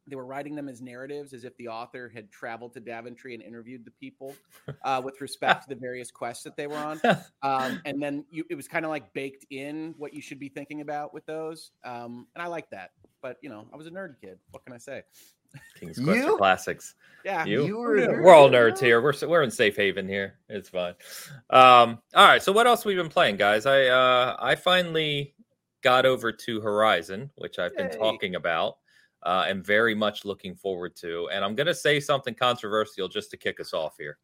they 0.08 0.16
were 0.16 0.26
writing 0.26 0.56
them 0.56 0.68
as 0.68 0.82
narratives, 0.82 1.34
as 1.34 1.44
if 1.46 1.56
the 1.58 1.68
author 1.68 2.10
had 2.13 2.30
traveled 2.32 2.74
to 2.74 2.80
Daventry 2.80 3.34
and 3.34 3.42
interviewed 3.42 3.86
the 3.86 3.92
people 3.92 4.36
uh, 4.84 5.02
with 5.04 5.22
respect 5.22 5.63
to 5.63 5.70
the 5.70 5.80
various 5.80 6.12
quests 6.12 6.44
that 6.44 6.58
they 6.58 6.68
were 6.68 6.76
on. 6.78 7.00
Um, 7.42 7.82
and 7.86 8.02
then 8.02 8.26
you, 8.30 8.44
it 8.50 8.56
was 8.56 8.68
kind 8.68 8.86
of 8.86 8.92
like 8.92 9.13
baked 9.13 9.46
in 9.50 9.96
what 9.98 10.13
you 10.13 10.22
should 10.22 10.39
be 10.39 10.50
thinking 10.50 10.82
about 10.82 11.13
with 11.13 11.26
those. 11.26 11.72
Um, 11.84 12.28
and 12.36 12.42
I 12.42 12.48
like 12.48 12.70
that. 12.72 12.92
But 13.22 13.38
you 13.42 13.50
know, 13.50 13.66
I 13.74 13.78
was 13.78 13.88
a 13.88 13.92
nerd 13.92 14.16
kid. 14.22 14.38
What 14.52 14.66
can 14.66 14.74
I 14.74 14.78
say? 14.78 15.04
King's 15.80 16.00
Quest 16.00 16.18
You? 16.20 16.36
classics. 16.38 16.96
Yeah, 17.24 17.46
You? 17.46 17.66
You 17.66 17.78
were 17.78 17.98
Yeah. 17.98 18.06
a 18.06 18.22
We're 18.22 18.34
all 18.34 18.50
nerds 18.50 18.80
here. 18.80 19.02
We're 19.02 19.13
we're 19.28 19.44
in 19.44 19.52
safe 19.52 19.76
haven 19.78 20.08
here. 20.08 20.39
It's 20.50 20.68
fine. 20.70 20.96
Um, 21.50 22.00
all 22.16 22.28
right. 22.28 22.42
So 22.42 22.52
what 22.52 22.66
else 22.68 22.84
we 22.86 22.96
been 22.96 23.08
playing, 23.10 23.38
guys? 23.38 23.66
I 23.66 23.86
uh, 23.86 24.36
I 24.39 24.56
finally 24.56 25.36
got 25.82 26.06
over 26.06 26.32
to 26.32 26.60
Horizon, 26.62 27.30
which 27.36 27.60
I've 27.60 27.76
been 27.78 27.92
talking 27.92 28.36
about. 28.36 28.78
Uh, 29.26 29.46
and 29.48 29.66
very 29.66 29.96
much 29.96 30.26
looking 30.26 30.56
forward 30.56 30.96
to. 30.98 31.30
And 31.32 31.44
I'm 31.44 31.56
gonna 31.56 31.74
say 31.74 32.00
something 32.00 32.36
controversial 32.36 33.08
just 33.08 33.32
to 33.32 33.38
kick 33.38 33.60
us 33.60 33.74
off 33.74 33.96
here. 33.98 34.18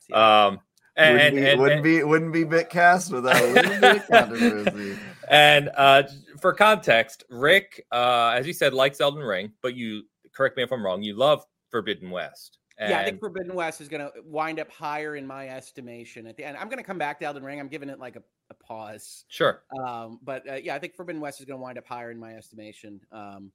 See, 0.00 0.12
Um, 0.12 0.60
and 0.96 1.14
wouldn't, 1.14 1.34
be, 1.36 1.50
and, 1.50 1.60
wouldn't 1.60 1.82
be 1.82 2.02
wouldn't 2.04 2.32
be 2.32 2.44
Bitcast 2.44 3.12
without 3.12 3.42
a 3.42 3.46
little 3.48 3.80
bit 3.80 3.96
of 3.96 4.08
controversy. 4.08 4.98
And 5.28 5.70
uh, 5.76 6.04
for 6.40 6.52
context, 6.52 7.24
Rick, 7.28 7.84
uh, 7.92 8.32
as 8.34 8.46
you 8.46 8.52
said, 8.52 8.72
likes 8.72 9.00
Elden 9.00 9.22
Ring, 9.22 9.52
but 9.60 9.74
you 9.74 10.04
correct 10.32 10.56
me 10.56 10.62
if 10.62 10.72
I'm 10.72 10.84
wrong. 10.84 11.02
You 11.02 11.14
love 11.14 11.44
Forbidden 11.70 12.10
West. 12.10 12.58
And 12.78 12.90
yeah, 12.90 13.00
I 13.00 13.04
think 13.04 13.20
Forbidden 13.20 13.54
West 13.54 13.80
is 13.80 13.88
going 13.88 14.02
to 14.02 14.12
wind 14.24 14.60
up 14.60 14.70
higher 14.70 15.16
in 15.16 15.26
my 15.26 15.48
estimation 15.48 16.26
at 16.26 16.36
the 16.36 16.44
end. 16.44 16.58
I'm 16.58 16.68
going 16.68 16.78
to 16.78 16.84
come 16.84 16.98
back 16.98 17.18
to 17.20 17.24
Elden 17.24 17.42
Ring. 17.42 17.58
I'm 17.58 17.68
giving 17.68 17.88
it 17.88 17.98
like 17.98 18.16
a, 18.16 18.22
a 18.50 18.54
pause. 18.54 19.24
sure. 19.28 19.62
Um, 19.82 20.20
but 20.22 20.48
uh, 20.48 20.54
yeah, 20.56 20.74
I 20.74 20.78
think 20.78 20.94
Forbidden 20.94 21.20
West 21.20 21.40
is 21.40 21.46
going 21.46 21.58
to 21.58 21.62
wind 21.62 21.78
up 21.78 21.86
higher 21.86 22.10
in 22.10 22.18
my 22.18 22.34
estimation 22.34 23.00
um, 23.12 23.50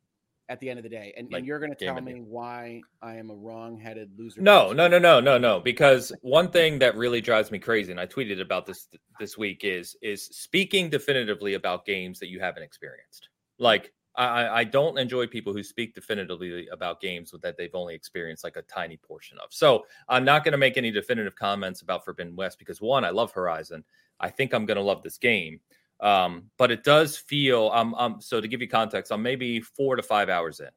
at 0.50 0.60
the 0.60 0.70
end 0.70 0.80
of 0.80 0.84
the 0.84 0.90
day. 0.90 1.14
And, 1.18 1.32
Like 1.32 1.40
and 1.40 1.48
you're 1.48 1.60
going 1.60 1.74
to 1.74 1.86
tell 1.86 2.00
me 2.02 2.22
why 2.22 2.82
I 3.02 3.16
am 3.16 3.30
a 3.30 3.36
wrong-headed 3.36 4.12
loser. 4.18 4.42
No, 4.42 4.64
person. 4.64 4.78
no, 4.78 4.88
no, 4.88 5.00
no, 5.00 5.20
no, 5.20 5.38
no. 5.38 5.60
Because 5.60 6.12
one 6.22 6.50
thing 6.50 6.80
that 6.80 6.96
really 6.98 7.22
drives 7.22 7.52
me 7.52 7.60
crazy, 7.60 7.92
and 7.92 8.00
I 8.00 8.06
tweeted 8.06 8.42
about 8.42 8.66
this 8.66 8.88
this 9.20 9.38
week, 9.38 9.64
is 9.64 9.96
is 10.02 10.24
speaking 10.26 10.90
definitively 10.90 11.54
about 11.54 11.86
games 11.86 12.20
that 12.20 12.30
you 12.30 12.40
haven't 12.40 12.64
experienced. 12.64 13.30
Like 13.60 13.94
I, 14.16 14.26
I- 14.26 14.58
I 14.60 14.64
don't 14.66 14.98
enjoy 14.98 15.26
people 15.28 15.54
who 15.54 15.64
speak 15.64 15.96
definitively 15.96 16.68
about 16.68 17.00
games 17.00 17.34
that 17.42 17.56
they've 17.58 17.74
only 17.76 17.96
experienced 17.96 18.44
like 18.44 18.58
a 18.58 18.62
tiny 18.64 18.98
portion 18.98 19.38
of. 19.38 19.54
So 19.54 19.86
I'm 20.10 20.26
not 20.26 20.44
going 20.44 20.52
to 20.52 20.58
make 20.58 20.76
any 20.78 20.92
definitive 20.92 21.36
comments 21.36 21.82
about 21.82 22.04
Forbidden 22.04 22.36
West 22.36 22.60
because 22.60 22.82
one, 22.82 23.06
I 23.06 23.10
love 23.12 23.32
Horizon. 23.32 23.84
I 24.20 24.30
think 24.30 24.54
I'm 24.54 24.66
going 24.66 24.76
to 24.78 24.84
love 24.84 25.02
this 25.02 25.18
game. 25.18 25.62
Um, 26.02 26.50
but 26.58 26.72
it 26.72 26.84
does 26.84 27.16
feel 27.18 27.70
um, 27.74 27.94
um 27.94 28.18
so 28.20 28.42
to 28.42 28.48
give 28.48 28.62
you 28.62 28.68
context, 28.68 29.12
I'm 29.12 29.22
maybe 29.22 29.62
four 29.62 29.96
to 29.96 30.04
five 30.04 30.30
hours 30.30 30.60
in. 30.60 30.70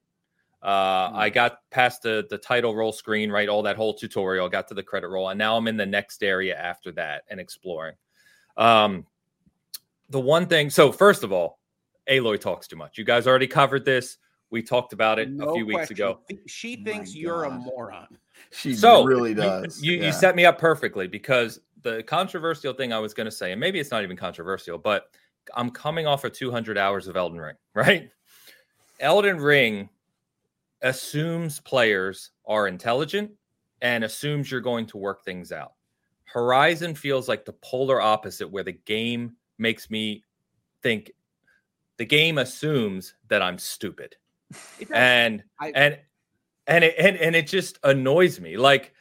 Uh, 0.63 1.11
I 1.13 1.31
got 1.31 1.59
past 1.71 2.03
the 2.03 2.27
the 2.31 2.39
title 2.39 2.75
roll 2.75 2.93
screen, 2.93 3.31
right? 3.31 3.49
All 3.49 3.63
that 3.63 3.77
whole 3.77 3.95
tutorial, 3.95 4.49
got 4.49 4.69
to 4.69 4.75
the 4.75 4.83
credit 4.83 5.09
roll, 5.09 5.29
and 5.29 5.39
now 5.39 5.57
I'm 5.57 5.69
in 5.69 5.77
the 5.77 5.87
next 5.87 6.23
area 6.23 6.57
after 6.57 6.93
that 6.93 7.25
and 7.29 7.39
exploring. 7.39 7.97
Um, 8.57 9.07
the 10.11 10.21
one 10.21 10.47
thing, 10.47 10.71
so 10.71 10.93
first 10.93 11.23
of 11.23 11.33
all, 11.33 11.59
Aloy 12.09 12.41
talks 12.41 12.67
too 12.67 12.77
much. 12.77 12.99
You 12.99 13.05
guys 13.05 13.27
already 13.27 13.47
covered 13.47 13.85
this. 13.85 14.19
We 14.51 14.63
talked 14.63 14.93
about 14.93 15.19
it 15.19 15.31
No 15.31 15.51
a 15.51 15.55
few 15.55 15.67
weeks 15.67 15.89
question. 15.89 15.97
ago. 15.97 16.21
She 16.47 16.77
My 16.77 16.85
thinks 16.85 17.15
you're 17.15 17.45
a 17.45 17.51
moron. 17.51 18.19
She 18.53 18.75
So 18.75 19.05
really 19.05 19.35
does. 19.35 19.83
You, 19.83 19.95
you, 19.95 20.03
yeah. 20.05 20.11
set 20.13 20.37
me 20.37 20.45
up 20.45 20.59
perfectly 20.59 21.09
because 21.09 21.61
the 21.85 22.03
controversial 22.03 22.73
thing 22.73 22.93
I 22.93 22.99
was 22.99 23.15
going 23.15 23.27
to 23.27 23.31
say, 23.31 23.53
and 23.53 23.61
maybe 23.61 23.79
it's 23.79 23.93
not 23.93 24.03
even 24.03 24.17
controversial, 24.17 24.79
but 24.79 25.11
I'm 25.55 25.71
coming 25.71 26.07
off 26.07 26.25
of 26.25 26.33
200 26.33 26.77
hours 26.77 27.07
of 27.07 27.17
Elden 27.17 27.39
Ring, 27.39 27.55
right? 27.75 28.11
Elden 28.99 29.39
Ring 29.39 29.89
assumes 30.83 31.61
players 31.61 32.31
are 32.47 32.67
intelligent 32.67 33.31
and 33.83 34.03
assumes 34.03 34.51
you're 34.51 34.61
going 34.61 34.87
to 34.87 34.97
work 34.97 35.25
things 35.25 35.53
out. 35.53 35.75
Horizon 36.25 36.95
feels 36.95 37.29
like 37.29 37.45
the 37.45 37.53
polar 37.63 38.01
opposite, 38.01 38.51
where 38.51 38.65
the 38.65 38.73
game 38.73 39.37
makes 39.59 39.91
me 39.91 40.25
think 40.83 41.13
the 41.99 42.05
game 42.05 42.39
assumes 42.39 43.15
that 43.29 43.43
I'm 43.43 43.59
stupid 43.59 44.17
and 44.93 45.45
I- 45.61 45.73
and 45.75 45.99
and 46.67 46.83
it 46.85 46.95
and, 46.99 47.17
and 47.17 47.37
it 47.37 47.47
just 47.47 47.79
annoys 47.85 48.41
me 48.41 48.57
like 48.57 48.94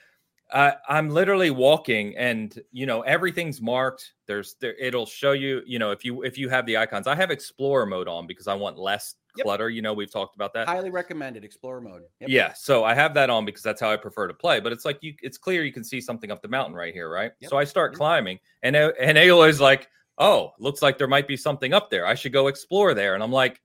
I 0.53 0.75
i'm 0.87 1.09
literally 1.09 1.49
walking 1.49 2.15
and 2.15 2.57
you 2.71 2.85
know 2.85 3.01
everything's 3.01 3.59
marked. 3.61 4.13
There's 4.27 4.55
there 4.61 4.75
it'll 4.75 5.05
show 5.07 5.31
you 5.31 5.61
you 5.65 5.79
know 5.79 5.91
if 5.91 6.05
you 6.05 6.23
if 6.23 6.37
you 6.37 6.47
have 6.49 6.65
the 6.65 6.77
icons. 6.77 7.07
I 7.07 7.15
have 7.15 7.31
explorer 7.31 7.85
mode 7.85 8.07
on 8.07 8.27
because 8.27 8.47
i 8.47 8.53
want 8.53 8.77
less 8.77 9.15
Yep. 9.35 9.45
clutter. 9.45 9.69
You 9.71 9.81
know 9.81 9.93
we've 9.95 10.11
talked 10.11 10.35
about 10.35 10.53
that. 10.53 10.67
Highly 10.67 10.91
recommended 10.91 11.43
Explorer 11.43 11.81
mode. 11.81 12.03
Yep. 12.19 12.29
yeah 12.29 12.53
so 12.53 12.83
i 12.83 12.93
have 12.93 13.15
that 13.15 13.31
on 13.31 13.45
because 13.45 13.63
that's 13.63 13.81
how 13.81 13.89
i 13.91 13.97
prefer 13.97 14.27
to 14.27 14.33
play 14.35 14.59
but 14.59 14.71
it's 14.71 14.85
like 14.85 14.99
you 15.01 15.15
it's 15.23 15.39
clear 15.39 15.63
you 15.63 15.73
can 15.73 15.83
see 15.83 15.99
something 15.99 16.29
up 16.29 16.43
the 16.43 16.47
mountain 16.47 16.75
right 16.75 16.93
here 16.93 17.09
right? 17.09 17.31
Yep. 17.39 17.49
so 17.49 17.57
i 17.57 17.63
start 17.63 17.95
climbing 17.95 18.37
and 18.61 18.75
and 18.75 19.17
Aloy's 19.17 19.59
like 19.59 19.89
oh 20.19 20.51
looks 20.59 20.83
like 20.83 20.99
there 20.99 21.07
might 21.07 21.27
be 21.27 21.35
something 21.35 21.73
up 21.73 21.89
there. 21.89 22.05
I 22.05 22.13
should 22.13 22.31
go 22.31 22.45
explore 22.47 22.93
there. 22.93 23.15
And 23.15 23.23
i'm 23.23 23.31
like 23.31 23.59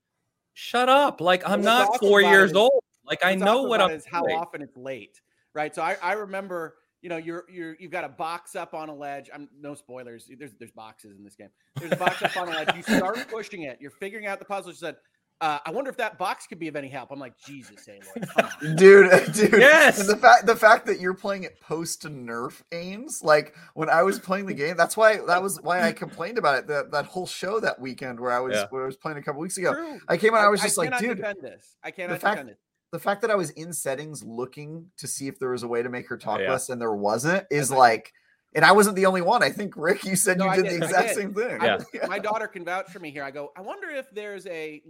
shut 0.54 0.88
up. 0.88 1.20
Like 1.20 1.42
i'm 1.44 1.60
what's 1.62 1.64
not 1.64 2.00
four 2.00 2.22
years 2.22 2.52
is- 2.52 2.56
old. 2.56 2.82
Like 3.04 3.22
i 3.22 3.34
know 3.34 3.62
what 3.64 3.82
i'm 3.82 3.90
is 3.90 4.06
how 4.06 4.22
doing. 4.22 4.36
often 4.38 4.62
it's 4.62 4.76
late, 4.78 5.20
right? 5.58 5.74
So 5.74 5.82
I, 5.82 5.96
I 6.02 6.12
remember, 6.12 6.76
you 7.02 7.08
know, 7.10 7.16
you're 7.16 7.44
you're 7.50 7.76
you've 7.78 7.90
got 7.90 8.04
a 8.04 8.08
box 8.08 8.54
up 8.56 8.72
on 8.74 8.88
a 8.88 8.94
ledge. 8.94 9.28
I'm 9.34 9.48
no 9.60 9.74
spoilers. 9.74 10.30
There's 10.38 10.52
there's 10.58 10.70
boxes 10.72 11.18
in 11.18 11.24
this 11.24 11.34
game. 11.34 11.48
There's 11.76 11.92
a 11.92 11.96
box 11.96 12.22
up 12.22 12.36
on 12.36 12.48
a 12.48 12.52
ledge. 12.52 12.70
You 12.76 12.82
start 12.82 13.26
pushing 13.28 13.62
it. 13.62 13.78
You're 13.80 13.90
figuring 13.90 14.26
out 14.26 14.38
the 14.38 14.44
puzzle. 14.44 14.70
She 14.72 14.78
said, 14.78 14.96
uh, 15.40 15.58
"I 15.66 15.70
wonder 15.70 15.90
if 15.90 15.96
that 15.98 16.18
box 16.18 16.46
could 16.46 16.58
be 16.58 16.66
of 16.68 16.74
any 16.76 16.88
help." 16.88 17.10
I'm 17.12 17.18
like, 17.20 17.38
Jesus, 17.38 17.86
Aloy, 17.88 18.76
dude, 18.76 19.32
dude. 19.34 19.60
Yes! 19.60 20.06
The 20.06 20.16
fact 20.16 20.46
the 20.46 20.56
fact 20.56 20.86
that 20.86 20.98
you're 21.00 21.14
playing 21.14 21.44
it 21.44 21.60
post 21.60 22.02
nerf 22.04 22.62
aims, 22.72 23.20
like 23.22 23.54
when 23.74 23.88
I 23.88 24.02
was 24.02 24.18
playing 24.18 24.46
the 24.46 24.54
game, 24.54 24.76
that's 24.76 24.96
why 24.96 25.18
that 25.26 25.42
was 25.42 25.60
why 25.62 25.82
I 25.82 25.92
complained 25.92 26.38
about 26.38 26.58
it. 26.58 26.66
That 26.68 26.90
that 26.92 27.04
whole 27.06 27.26
show 27.26 27.60
that 27.60 27.80
weekend 27.80 28.18
where 28.18 28.32
I 28.32 28.40
was 28.40 28.54
Yeah. 28.54 28.66
where 28.70 28.82
I 28.82 28.86
was 28.86 28.96
playing 28.96 29.18
a 29.18 29.22
couple 29.22 29.40
weeks 29.40 29.56
ago. 29.58 29.72
True. 29.74 30.00
I 30.08 30.16
came 30.16 30.34
out, 30.34 30.40
I 30.44 30.48
was 30.48 30.60
just 30.60 30.76
like, 30.78 30.86
cannot 30.88 31.00
dude, 31.00 31.16
defend 31.18 31.38
this. 31.42 31.76
I 31.84 31.90
cannot 31.92 32.20
fact- 32.20 32.34
defend 32.36 32.50
it. 32.50 32.58
The 32.90 32.98
fact 32.98 33.20
that 33.22 33.30
I 33.30 33.34
was 33.34 33.50
in 33.50 33.72
settings 33.72 34.24
looking 34.24 34.86
to 34.96 35.06
see 35.06 35.28
if 35.28 35.38
there 35.38 35.50
was 35.50 35.62
a 35.62 35.68
way 35.68 35.82
to 35.82 35.88
make 35.88 36.08
her 36.08 36.16
talk 36.16 36.40
Yeah. 36.40 36.52
less 36.52 36.68
and 36.68 36.80
there 36.80 36.94
wasn't 36.94 37.46
is 37.50 37.70
like, 37.70 38.12
and 38.54 38.64
I 38.64 38.72
wasn't 38.72 38.96
the 38.96 39.06
only 39.06 39.20
one. 39.20 39.42
I 39.42 39.50
think 39.50 39.74
Rick, 39.76 40.04
you 40.04 40.16
said 40.16 40.38
No, 40.38 40.46
you 40.46 40.62
did, 40.62 40.70
did, 40.70 40.80
the 40.80 40.84
exact 40.86 41.08
did. 41.08 41.16
same 41.16 41.34
thing. 41.34 41.60
Yeah. 41.92 42.06
My 42.08 42.18
daughter 42.18 42.46
can 42.48 42.64
vouch 42.64 42.90
for 42.90 42.98
me 42.98 43.10
here. 43.10 43.22
I 43.22 43.30
go, 43.30 43.52
I 43.56 43.60
wonder 43.60 43.90
if 43.90 44.10
there's 44.10 44.46
a 44.46 44.82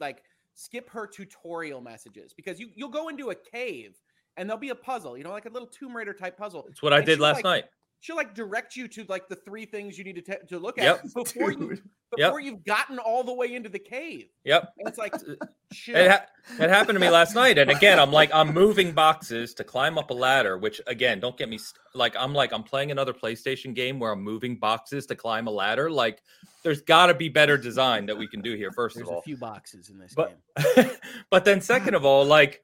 like 0.00 0.22
skip 0.54 0.90
her 0.90 1.06
tutorial 1.06 1.80
messages 1.80 2.32
because 2.32 2.58
you 2.58 2.70
you'll 2.74 2.88
go 2.88 3.08
into 3.08 3.30
a 3.30 3.34
cave 3.34 3.94
and 4.36 4.48
there'll 4.48 4.60
be 4.60 4.70
a 4.70 4.74
puzzle, 4.74 5.16
you 5.16 5.24
know, 5.24 5.30
like 5.30 5.46
a 5.46 5.50
little 5.50 5.68
Tomb 5.68 5.96
Raider 5.96 6.12
type 6.12 6.36
puzzle. 6.36 6.66
It's 6.68 6.82
what 6.82 6.92
I 6.92 7.00
did 7.00 7.20
last 7.20 7.36
like, 7.36 7.44
night. 7.44 7.64
She'll 8.00 8.16
like 8.16 8.34
direct 8.34 8.76
you 8.76 8.86
to 8.88 9.04
like 9.08 9.28
the 9.28 9.34
three 9.36 9.64
things 9.64 9.98
you 9.98 10.04
need 10.04 10.16
to 10.16 10.22
te- 10.22 10.46
to 10.48 10.58
look 10.58 10.78
at 10.78 10.84
Yep. 10.84 11.02
before 11.14 11.50
you 11.50 11.58
Dude. 11.70 11.82
Yep. 12.16 12.28
before 12.28 12.40
you've 12.40 12.64
gotten 12.64 12.98
all 12.98 13.24
the 13.24 13.32
way 13.34 13.54
into 13.54 13.68
the 13.68 13.78
cave. 13.78 14.26
Yep. 14.44 14.72
And 14.78 14.88
it's 14.88 14.98
like, 14.98 15.12
chill. 15.72 15.96
It, 15.96 16.10
ha- 16.10 16.26
it 16.60 16.70
happened 16.70 16.94
to 16.96 17.00
me 17.00 17.08
last 17.10 17.34
night. 17.34 17.58
And 17.58 17.70
again, 17.70 17.98
I'm 17.98 18.12
like, 18.12 18.30
I'm 18.32 18.52
moving 18.54 18.92
boxes 18.92 19.54
to 19.54 19.64
climb 19.64 19.98
up 19.98 20.10
a 20.10 20.14
ladder, 20.14 20.56
which 20.58 20.80
again, 20.86 21.18
don't 21.18 21.36
get 21.36 21.48
me 21.48 21.58
st- 21.58 21.78
like, 21.94 22.14
I'm 22.16 22.32
like, 22.32 22.52
I'm 22.52 22.62
playing 22.62 22.90
another 22.92 23.12
PlayStation 23.12 23.74
game 23.74 23.98
where 23.98 24.12
I'm 24.12 24.22
moving 24.22 24.56
boxes 24.56 25.06
to 25.06 25.16
climb 25.16 25.48
a 25.48 25.50
ladder. 25.50 25.90
Like, 25.90 26.22
there's 26.62 26.82
got 26.82 27.06
to 27.06 27.14
be 27.14 27.28
better 27.28 27.56
design 27.56 28.06
that 28.06 28.16
we 28.16 28.28
can 28.28 28.40
do 28.40 28.54
here, 28.54 28.70
first 28.72 28.94
There's 28.96 29.08
of 29.08 29.12
a 29.14 29.16
all. 29.16 29.22
few 29.22 29.36
boxes 29.36 29.88
in 29.90 29.98
this 29.98 30.14
But- 30.14 30.36
game. 30.76 30.90
but 31.30 31.44
then, 31.44 31.60
second 31.60 31.94
of 31.94 32.04
all, 32.04 32.24
like, 32.24 32.62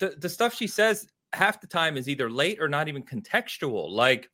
the, 0.00 0.14
the 0.18 0.28
stuff 0.28 0.54
she 0.54 0.66
says 0.66 1.06
half 1.32 1.60
the 1.60 1.66
time 1.66 1.96
is 1.96 2.08
either 2.08 2.30
late 2.30 2.58
or 2.60 2.68
not 2.68 2.88
even 2.88 3.02
contextual. 3.02 3.90
Like 3.90 4.28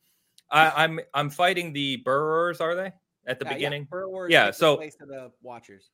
I, 0.53 0.83
I'm 0.83 0.99
I'm 1.13 1.29
fighting 1.29 1.73
the 1.73 1.97
burrowers, 1.97 2.61
are 2.61 2.75
they 2.75 2.91
at 3.27 3.39
the 3.39 3.47
Uh, 3.47 3.53
beginning? 3.53 3.81
Yeah, 3.81 3.87
Burrowers 3.89 4.31
Yeah, 4.31 4.51
so- 4.51 4.77
place 4.77 4.95
of 5.01 5.07
the 5.09 5.31
Watchers. 5.41 5.89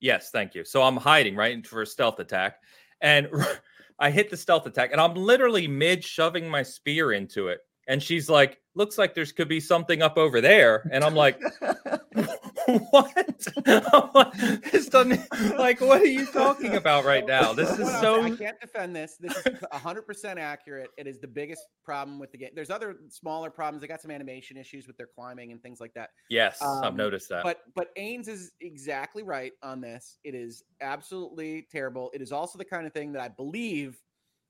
Yes, 0.00 0.30
thank 0.30 0.54
you. 0.54 0.64
So 0.64 0.82
I'm 0.82 0.96
hiding 0.96 1.34
right 1.36 1.64
for 1.66 1.82
a 1.82 1.86
stealth 1.86 2.18
attack, 2.18 2.56
and 3.00 3.28
I 3.98 4.10
hit 4.10 4.30
the 4.30 4.36
stealth 4.36 4.66
attack, 4.66 4.90
and 4.92 5.00
I'm 5.00 5.14
literally 5.14 5.66
mid 5.68 6.02
shoving 6.04 6.48
my 6.48 6.62
spear 6.62 7.12
into 7.12 7.48
it, 7.48 7.60
and 7.88 8.02
she's 8.02 8.28
like, 8.28 8.60
"Looks 8.74 8.98
like 8.98 9.14
there's 9.14 9.30
could 9.32 9.48
be 9.48 9.60
something 9.60 10.02
up 10.02 10.18
over 10.18 10.40
there," 10.40 10.88
and 10.92 11.04
I'm 11.04 11.14
like, 11.14 11.40
"What? 12.90 13.12
Like, 14.14 14.62
this 14.70 14.88
doesn't 14.88 15.20
like 15.58 15.80
what 15.80 16.00
are 16.00 16.06
you 16.06 16.26
talking 16.26 16.74
about 16.74 17.04
right 17.04 17.26
now? 17.26 17.52
This 17.52 17.78
is 17.78 17.88
so." 18.00 18.22
I 18.22 18.30
can't 18.30 18.60
defend 18.60 18.94
this. 18.94 19.16
This 19.18 19.36
is 19.36 19.44
100% 19.72 20.38
accurate. 20.38 20.90
It 20.98 21.06
is 21.06 21.20
the 21.20 21.28
biggest 21.28 21.62
problem 21.84 22.18
with 22.18 22.32
the 22.32 22.38
game. 22.38 22.50
There's 22.54 22.70
other 22.70 22.96
smaller 23.08 23.50
problems. 23.50 23.80
They 23.82 23.88
got 23.88 24.00
some 24.00 24.10
animation 24.10 24.56
issues 24.56 24.86
with 24.86 24.96
their 24.96 25.08
climbing 25.14 25.52
and 25.52 25.62
things 25.62 25.80
like 25.80 25.94
that. 25.94 26.10
Yes, 26.30 26.60
I've 26.62 26.84
Um, 26.84 26.96
noticed 26.96 27.28
that. 27.30 27.42
But 27.42 27.60
but 27.74 27.94
Ains 27.96 28.28
is 28.28 28.52
exactly 28.60 29.22
right 29.22 29.52
on 29.62 29.80
this. 29.80 30.18
It 30.24 30.34
is 30.34 30.62
absolutely 30.80 31.66
terrible. 31.70 32.10
It 32.14 32.22
is 32.22 32.32
also 32.32 32.58
the 32.58 32.64
kind 32.64 32.86
of 32.86 32.92
thing 32.92 33.12
that 33.12 33.22
I 33.22 33.28
believe 33.28 33.98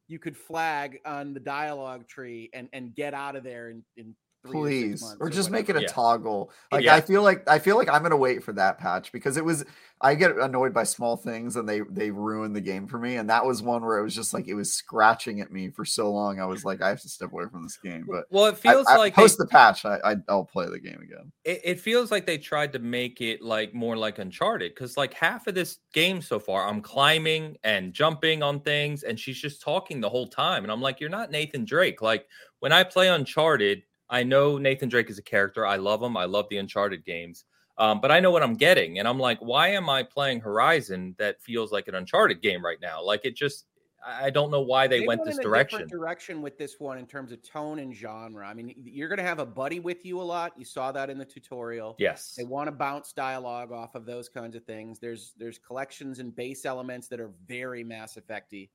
you 0.09 0.19
could 0.19 0.37
flag 0.37 0.99
on 1.07 1.33
the 1.33 1.41
dialogue 1.41 2.07
tree 2.09 2.51
and 2.53 2.69
and 2.73 2.95
get 2.95 3.15
out 3.15 3.37
of 3.37 3.45
there 3.45 3.71
in 3.71 3.85
in 3.97 4.15
three 4.47 4.59
or, 4.59 4.69
six 4.91 5.03
please 5.03 5.17
or 5.21 5.31
just 5.31 5.51
make 5.51 5.69
it 5.69 5.77
a 5.77 5.83
Yeah. 5.83 5.89
toggle 5.89 6.51
like 6.73 6.85
Yeah. 6.85 6.95
i 6.97 7.01
feel 7.01 7.23
like 7.23 7.49
i 7.49 7.59
feel 7.59 7.77
like 7.77 7.89
i'm 7.89 8.03
gonna 8.03 8.17
wait 8.17 8.43
for 8.43 8.53
that 8.55 8.79
patch 8.79 9.13
because 9.13 9.37
it 9.37 9.45
was 9.45 9.65
i 10.01 10.15
get 10.17 10.37
annoyed 10.37 10.75
by 10.75 10.83
small 10.83 11.17
things 11.17 11.55
and 11.57 11.69
they 11.69 11.81
they 11.91 12.11
ruin 12.11 12.53
the 12.53 12.61
game 12.61 12.89
for 12.89 12.99
me 12.99 13.17
and 13.17 13.31
that 13.31 13.47
was 13.47 13.63
one 13.63 13.85
where 13.85 13.99
it 13.99 14.03
was 14.03 14.15
just 14.15 14.35
like 14.35 14.49
it 14.49 14.55
was 14.55 14.73
scratching 14.73 15.41
at 15.41 15.53
me 15.53 15.71
for 15.71 15.85
so 15.85 16.11
long 16.11 16.41
i 16.41 16.45
was 16.45 16.65
like 16.65 16.83
i 16.83 16.89
have 16.89 17.01
to 17.01 17.09
step 17.09 17.33
away 17.33 17.45
from 17.51 17.63
this 17.63 17.77
game 17.77 18.05
but 18.09 18.25
well, 18.31 18.47
it 18.47 18.59
feels 18.59 18.87
I, 18.89 18.97
like 18.97 19.15
they- 19.15 19.23
post 19.23 19.39
the 19.39 19.47
patch 19.47 19.85
I, 19.85 19.99
I 20.05 20.17
i'll 20.29 20.45
play 20.45 20.67
the 20.69 20.81
game 20.81 21.01
again 21.03 21.31
it, 21.45 21.61
it 21.65 21.81
feels 21.81 22.11
like 22.11 22.27
they 22.27 22.39
tried 22.39 22.73
to 22.73 22.79
make 22.81 23.21
it 23.21 23.43
like 23.43 23.75
more 23.75 23.97
like 23.97 24.19
uncharted 24.19 24.75
because 24.75 24.97
like 24.97 25.15
half 25.15 25.47
of 25.47 25.55
this 25.55 25.79
game 25.93 26.21
so 26.21 26.41
far 26.41 26.67
i'm 26.69 26.81
climbing 26.81 27.57
and 27.63 27.93
jumping 27.93 28.43
on 28.43 28.61
things 28.61 29.05
and 29.05 29.21
she's 29.21 29.39
just 29.41 29.63
talking 29.63 30.01
the 30.01 30.09
whole 30.09 30.27
time 30.27 30.65
and 30.65 30.73
i'm 30.73 30.81
like 30.81 30.99
you're 30.99 31.09
not 31.11 31.31
nathan 31.31 31.65
drake 31.65 32.03
like 32.03 32.27
when 32.59 32.73
i 32.73 32.83
play 32.83 33.09
uncharted 33.09 33.83
i 34.13 34.23
know 34.23 34.59
nathan 34.59 34.89
drake 34.89 35.11
is 35.11 35.19
a 35.19 35.23
character 35.23 35.67
i 35.67 35.77
love 35.77 36.03
him 36.03 36.17
i 36.17 36.25
love 36.25 36.47
the 36.49 36.59
uncharted 36.59 37.05
games 37.05 37.45
um, 37.79 38.01
but 38.01 38.13
i 38.13 38.21
know 38.21 38.31
what 38.31 38.43
i'm 38.43 38.55
getting 38.55 38.99
and 38.99 39.09
i'm 39.09 39.19
like 39.19 39.39
why 39.41 39.69
am 39.69 39.89
i 39.91 40.03
playing 40.03 40.41
horizon 40.41 41.15
that 41.19 41.43
feels 41.43 41.73
like 41.73 41.89
an 41.89 41.97
uncharted 41.97 42.41
game 42.41 42.65
right 42.65 42.79
now 42.81 43.03
like 43.03 43.25
it 43.25 43.35
just 43.35 43.67
i 44.07 44.31
don't 44.31 44.51
know 44.51 44.61
why 44.61 44.87
they, 44.87 45.07
went, 45.07 45.25
this 45.25 45.35
in 45.35 45.41
a 45.41 45.43
direction 45.43 45.89
direction 45.89 46.43
with 46.43 46.59
this 46.59 46.79
one 46.79 46.99
in 46.99 47.07
terms 47.07 47.33
of 47.33 47.43
tone 47.43 47.79
and 47.79 47.95
genre. 47.95 48.47
I 48.47 48.55
mean, 48.55 48.75
you're 48.85 49.09
going 49.09 49.19
to 49.19 49.25
have 49.25 49.39
a 49.39 49.47
buddy 49.47 49.81
with 49.81 50.05
you 50.05 50.21
a 50.21 50.23
lot. 50.23 50.53
You 50.57 50.65
saw 50.65 50.93
that 50.93 51.11
in 51.11 51.19
the 51.19 51.25
tutorial. 51.25 51.95
yes 51.99 52.35
They 52.37 52.45
want 52.45 52.67
to 52.67 52.73
bounce 52.73 53.13
dialogue 53.13 53.73
off 53.73 53.95
of 53.95 54.05
those 54.05 54.29
kinds 54.29 54.57
of 54.57 54.65
things. 54.65 54.99
There's 54.99 55.35
there's 55.39 55.59
collections 55.59 56.19
and 56.19 56.35
base 56.35 56.65
elements 56.65 57.09
that 57.09 57.21
are 57.21 57.31
very 57.47 57.85
Mass 57.85 58.17
Effecty, 58.17 58.71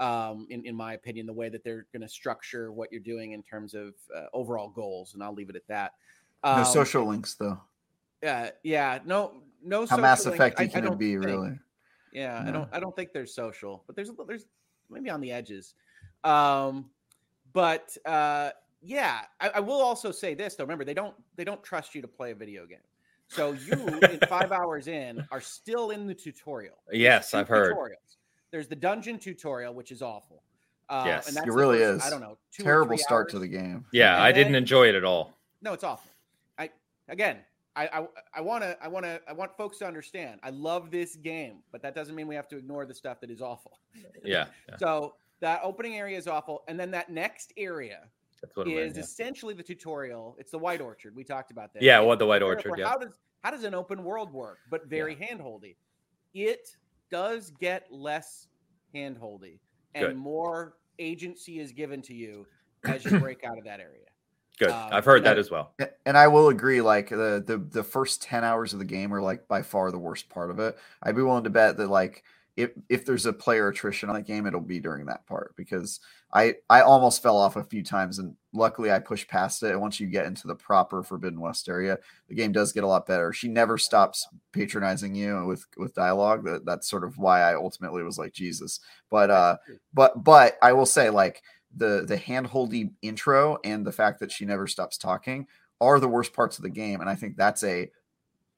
um, 0.00 0.46
in 0.50 0.64
in 0.66 0.74
my 0.74 0.94
opinion. 0.94 1.26
The 1.26 1.32
way 1.32 1.48
that 1.48 1.62
they're 1.62 1.86
going 1.92 2.02
to 2.02 2.08
structure 2.08 2.72
what 2.72 2.90
you're 2.90 3.00
doing 3.00 3.32
in 3.32 3.42
terms 3.42 3.74
of 3.74 3.94
uh, 4.16 4.24
overall 4.32 4.68
goals, 4.68 5.14
and 5.14 5.22
I'll 5.22 5.34
leave 5.34 5.50
it 5.50 5.56
at 5.56 5.66
that. 5.68 5.92
no 6.44 6.50
Um, 6.52 6.64
social 6.64 7.04
links 7.06 7.34
though 7.34 7.60
Uh, 8.26 8.48
yeah, 8.64 8.98
no, 9.04 9.42
no. 9.62 9.86
how 9.86 9.96
mass 9.98 10.24
social 10.24 10.38
links. 10.38 10.60
I- 10.60 10.66
can 10.66 10.84
it 10.86 10.98
be 10.98 11.12
think. 11.14 11.24
really 11.24 11.58
Yeah, 12.12 12.42
I 12.46 12.50
don't 12.50 12.68
I 12.72 12.80
don't 12.80 12.96
think 12.96 13.12
there's 13.12 13.32
social, 13.32 13.84
but 13.86 13.94
there's 13.94 14.08
a- 14.10 14.24
there's 14.26 14.46
maybe 14.88 15.10
on 15.10 15.20
the 15.20 15.30
edges. 15.30 15.74
Um 16.24 16.90
but 17.52 17.96
uh 18.06 18.50
yeah, 18.82 19.22
I, 19.40 19.48
I 19.56 19.60
will 19.60 19.80
also 19.82 20.10
say 20.10 20.32
this 20.34 20.54
though. 20.54 20.64
Remember, 20.64 20.84
they 20.84 20.94
don't 20.94 21.14
they 21.36 21.44
don't 21.44 21.62
trust 21.62 21.94
you 21.94 22.00
to 22.02 22.08
play 22.08 22.30
a 22.30 22.34
video 22.34 22.64
game. 22.66 22.86
So 23.28 23.52
you 23.52 23.72
in 24.10 24.18
five 24.28 24.50
hours 24.52 24.88
in 24.88 25.24
are 25.30 25.40
still 25.40 25.90
in 25.90 26.06
the 26.06 26.14
tutorial. 26.14 26.78
Yes, 26.90 27.34
I've 27.34 27.46
heard. 27.48 27.76
Tutorials. 27.76 28.16
There's 28.50 28.68
the 28.68 28.76
dungeon 28.76 29.18
tutorial, 29.18 29.74
which 29.74 29.92
is 29.92 30.02
awful. 30.02 30.42
Uh, 30.88 31.04
Yes. 31.06 31.28
and 31.28 31.36
that's 31.36 31.46
It 31.46 31.52
really 31.52 31.78
first, 31.78 32.04
is. 32.04 32.06
I 32.06 32.10
don't 32.10 32.20
know. 32.20 32.36
two 32.50 32.64
terrible 32.64 32.96
three 32.96 32.98
start 32.98 33.28
to 33.30 33.38
the 33.38 33.46
game 33.46 33.84
yeah 33.92 34.14
and 34.14 34.22
i 34.24 34.32
didn't 34.32 34.52
then- 34.54 34.62
enjoy 34.62 34.88
it 34.88 34.96
at 34.96 35.04
all 35.04 35.38
No, 35.62 35.72
it's 35.72 35.84
awful. 35.84 36.10
I 36.58 36.70
again, 37.08 37.38
I 37.76 37.86
I 37.86 38.06
I 38.34 38.40
want 38.40 38.64
to 38.64 38.76
I 38.82 38.88
want 38.88 39.04
to 39.06 39.20
I 39.28 39.32
want 39.32 39.56
folks 39.56 39.78
to 39.78 39.86
understand. 39.86 40.40
I 40.42 40.50
love 40.50 40.90
this 40.90 41.14
game, 41.14 41.62
but 41.70 41.80
that 41.82 41.94
doesn't 41.94 42.14
mean 42.16 42.26
we 42.26 42.34
have 42.34 42.48
to 42.48 42.56
ignore 42.56 42.86
the 42.86 42.94
stuff 42.94 43.20
that 43.20 43.30
is 43.30 43.40
awful. 43.40 43.78
yeah, 44.24 44.46
yeah 44.68 44.76
So 44.78 45.14
that 45.40 45.60
opening 45.62 45.96
area 45.96 46.18
is 46.18 46.26
awful, 46.26 46.64
and 46.66 46.78
then 46.80 46.90
that 46.90 47.08
next 47.08 47.52
area 47.56 48.08
is 48.42 48.50
what 48.56 48.66
it 48.66 48.72
is 48.72 48.76
meant, 48.86 48.96
yeah. 48.96 49.02
essentially 49.02 49.54
the 49.54 49.62
tutorial. 49.62 50.34
It's 50.40 50.50
the 50.50 50.58
White 50.58 50.80
Orchard. 50.80 51.14
We 51.14 51.22
talked 51.24 51.50
about 51.52 51.72
that. 51.74 51.82
Yeah, 51.82 52.00
It's 52.00 52.06
what 52.08 52.18
the 52.18 52.26
White 52.26 52.42
Orchard, 52.42 52.72
yeah. 52.78 52.88
How 52.88 52.98
does 52.98 53.12
how 53.44 53.50
does 53.52 53.62
an 53.64 53.74
open 53.74 54.02
world 54.02 54.32
work? 54.32 54.58
But 54.68 54.86
very 54.86 55.14
handholdy. 55.14 55.76
It 56.34 56.76
does 57.10 57.50
get 57.58 57.86
less 57.90 58.46
handholdy, 58.94 59.58
and 59.94 60.06
Good. 60.08 60.16
more 60.16 60.74
agency 60.98 61.60
is 61.60 61.72
given 61.72 62.02
to 62.02 62.14
you 62.14 62.46
as 62.84 63.04
you 63.04 63.18
break 63.18 63.44
out 63.44 63.58
of 63.58 63.64
that 63.64 63.80
area. 63.80 64.06
good 64.58 64.70
um, 64.70 64.88
i've 64.92 65.04
heard 65.04 65.16
you 65.16 65.20
know- 65.22 65.30
that 65.30 65.38
as 65.38 65.50
well 65.50 65.74
and 66.06 66.16
I 66.18 66.26
will 66.28 66.48
agree, 66.48 66.80
like 66.80 67.08
the, 67.10 67.42
the 67.46 67.58
the 67.70 67.84
first 67.84 68.20
ten 68.22 68.42
hours 68.42 68.72
of 68.72 68.78
the 68.80 68.84
game 68.84 69.14
are 69.14 69.20
like 69.22 69.46
by 69.46 69.62
far 69.62 69.90
the 69.92 69.98
worst 69.98 70.28
part 70.28 70.50
of 70.50 70.58
it. 70.58 70.76
I'd 71.02 71.14
be 71.14 71.22
willing 71.22 71.44
to 71.44 71.50
bet 71.50 71.76
that 71.76 71.88
like 71.88 72.24
if 72.62 72.70
if 72.88 73.04
there's 73.04 73.26
a 73.26 73.32
player 73.32 73.68
attrition 73.68 74.08
on 74.08 74.14
that 74.16 74.26
game, 74.26 74.46
it'll 74.46 74.60
be 74.60 74.80
during 74.80 75.06
that 75.06 75.26
part 75.26 75.54
because 75.56 76.00
I 76.32 76.54
I 76.68 76.82
almost 76.82 77.22
fell 77.22 77.36
off 77.36 77.56
a 77.56 77.64
few 77.64 77.82
times 77.82 78.18
and 78.18 78.36
luckily 78.52 78.90
I 78.90 78.98
pushed 78.98 79.28
past 79.28 79.62
it. 79.62 79.72
And 79.72 79.80
once 79.80 80.00
you 80.00 80.06
get 80.06 80.26
into 80.26 80.46
the 80.46 80.54
proper 80.54 81.02
Forbidden 81.02 81.40
West 81.40 81.68
area, 81.68 81.98
the 82.28 82.34
game 82.34 82.52
does 82.52 82.72
get 82.72 82.84
a 82.84 82.86
lot 82.86 83.06
better. 83.06 83.32
She 83.32 83.48
never 83.48 83.78
stops 83.78 84.26
patronizing 84.52 85.14
you 85.14 85.44
with 85.46 85.64
with 85.76 85.94
dialogue. 85.94 86.44
That 86.44 86.64
that's 86.64 86.88
sort 86.88 87.04
of 87.04 87.18
why 87.18 87.40
I 87.40 87.54
ultimately 87.54 88.02
was 88.02 88.18
like 88.18 88.32
Jesus. 88.32 88.80
But 89.10 89.30
uh 89.30 89.56
but 89.92 90.22
but 90.22 90.56
I 90.62 90.72
will 90.72 90.86
say 90.86 91.10
like 91.10 91.42
the 91.76 92.04
the 92.06 92.16
handholdy 92.16 92.92
intro 93.02 93.58
and 93.64 93.86
the 93.86 93.92
fact 93.92 94.20
that 94.20 94.32
she 94.32 94.44
never 94.44 94.66
stops 94.66 94.98
talking 94.98 95.46
are 95.80 95.98
the 95.98 96.08
worst 96.08 96.32
parts 96.32 96.58
of 96.58 96.62
the 96.62 96.70
game 96.70 97.00
and 97.00 97.08
I 97.08 97.14
think 97.14 97.36
that's 97.36 97.64
a 97.64 97.90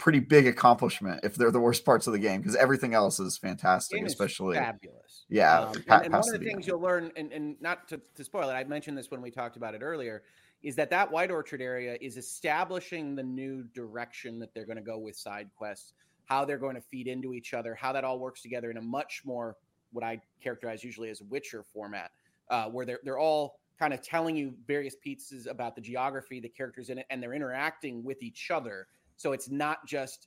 pretty 0.02 0.18
big 0.18 0.48
accomplishment 0.48 1.20
if 1.22 1.36
they're 1.36 1.52
the 1.52 1.60
worst 1.60 1.84
parts 1.84 2.08
of 2.08 2.12
the 2.12 2.18
game 2.18 2.40
because 2.40 2.56
everything 2.56 2.92
else 2.92 3.20
is 3.20 3.38
fantastic 3.38 4.02
is 4.02 4.10
especially 4.10 4.56
fabulous. 4.56 5.24
yeah, 5.28 5.60
Um, 5.60 5.72
pa- 5.86 5.98
and, 5.98 6.06
and 6.06 6.12
one 6.14 6.18
of 6.18 6.32
the 6.32 6.38
the 6.38 6.44
things 6.44 6.66
you'll 6.66 6.80
learn, 6.80 7.12
and, 7.16 7.32
and 7.32 7.54
not 7.60 7.86
to, 7.86 8.00
to 8.16 8.24
spoil 8.24 8.50
it, 8.50 8.52
I 8.52 8.64
mentioned 8.64 8.98
this 8.98 9.12
when 9.12 9.22
we 9.22 9.30
talked 9.30 9.56
about 9.56 9.76
it 9.76 9.80
earlier, 9.80 10.24
is 10.64 10.74
that 10.74 10.90
that 10.90 11.12
White 11.12 11.30
Orchard 11.30 11.62
area 11.62 11.96
is 12.00 12.16
establishing 12.16 13.14
the 13.14 13.22
new 13.22 13.62
direction 13.62 14.40
that 14.40 14.52
they're 14.52 14.66
going 14.66 14.76
to 14.76 14.82
go 14.82 14.98
with 14.98 15.14
side 15.14 15.48
quests, 15.54 15.92
how 16.24 16.44
they're 16.44 16.58
going 16.58 16.74
to 16.74 16.80
feed 16.80 17.06
into 17.06 17.32
each 17.32 17.54
other, 17.54 17.72
how 17.72 17.92
that 17.92 18.02
all 18.02 18.18
works 18.18 18.42
together 18.42 18.72
in 18.72 18.78
a 18.78 18.82
much 18.82 19.22
more 19.24 19.56
what 19.92 20.04
I 20.04 20.20
characterize 20.42 20.82
usually 20.82 21.10
as 21.10 21.22
Witcher 21.22 21.62
format, 21.62 22.10
uh, 22.50 22.64
where 22.64 22.84
they're 22.84 23.00
they're 23.04 23.20
all 23.20 23.60
kind 23.78 23.94
of 23.94 24.02
telling 24.02 24.34
you 24.34 24.52
various 24.66 24.96
pieces 24.96 25.46
about 25.46 25.76
the 25.76 25.80
geography, 25.80 26.40
the 26.40 26.48
characters 26.48 26.90
in 26.90 26.98
it, 26.98 27.06
and 27.08 27.22
they're 27.22 27.34
interacting 27.34 28.02
with 28.02 28.20
each 28.20 28.50
other. 28.50 28.88
So 29.22 29.32
it's 29.32 29.48
not 29.48 29.86
just 29.86 30.26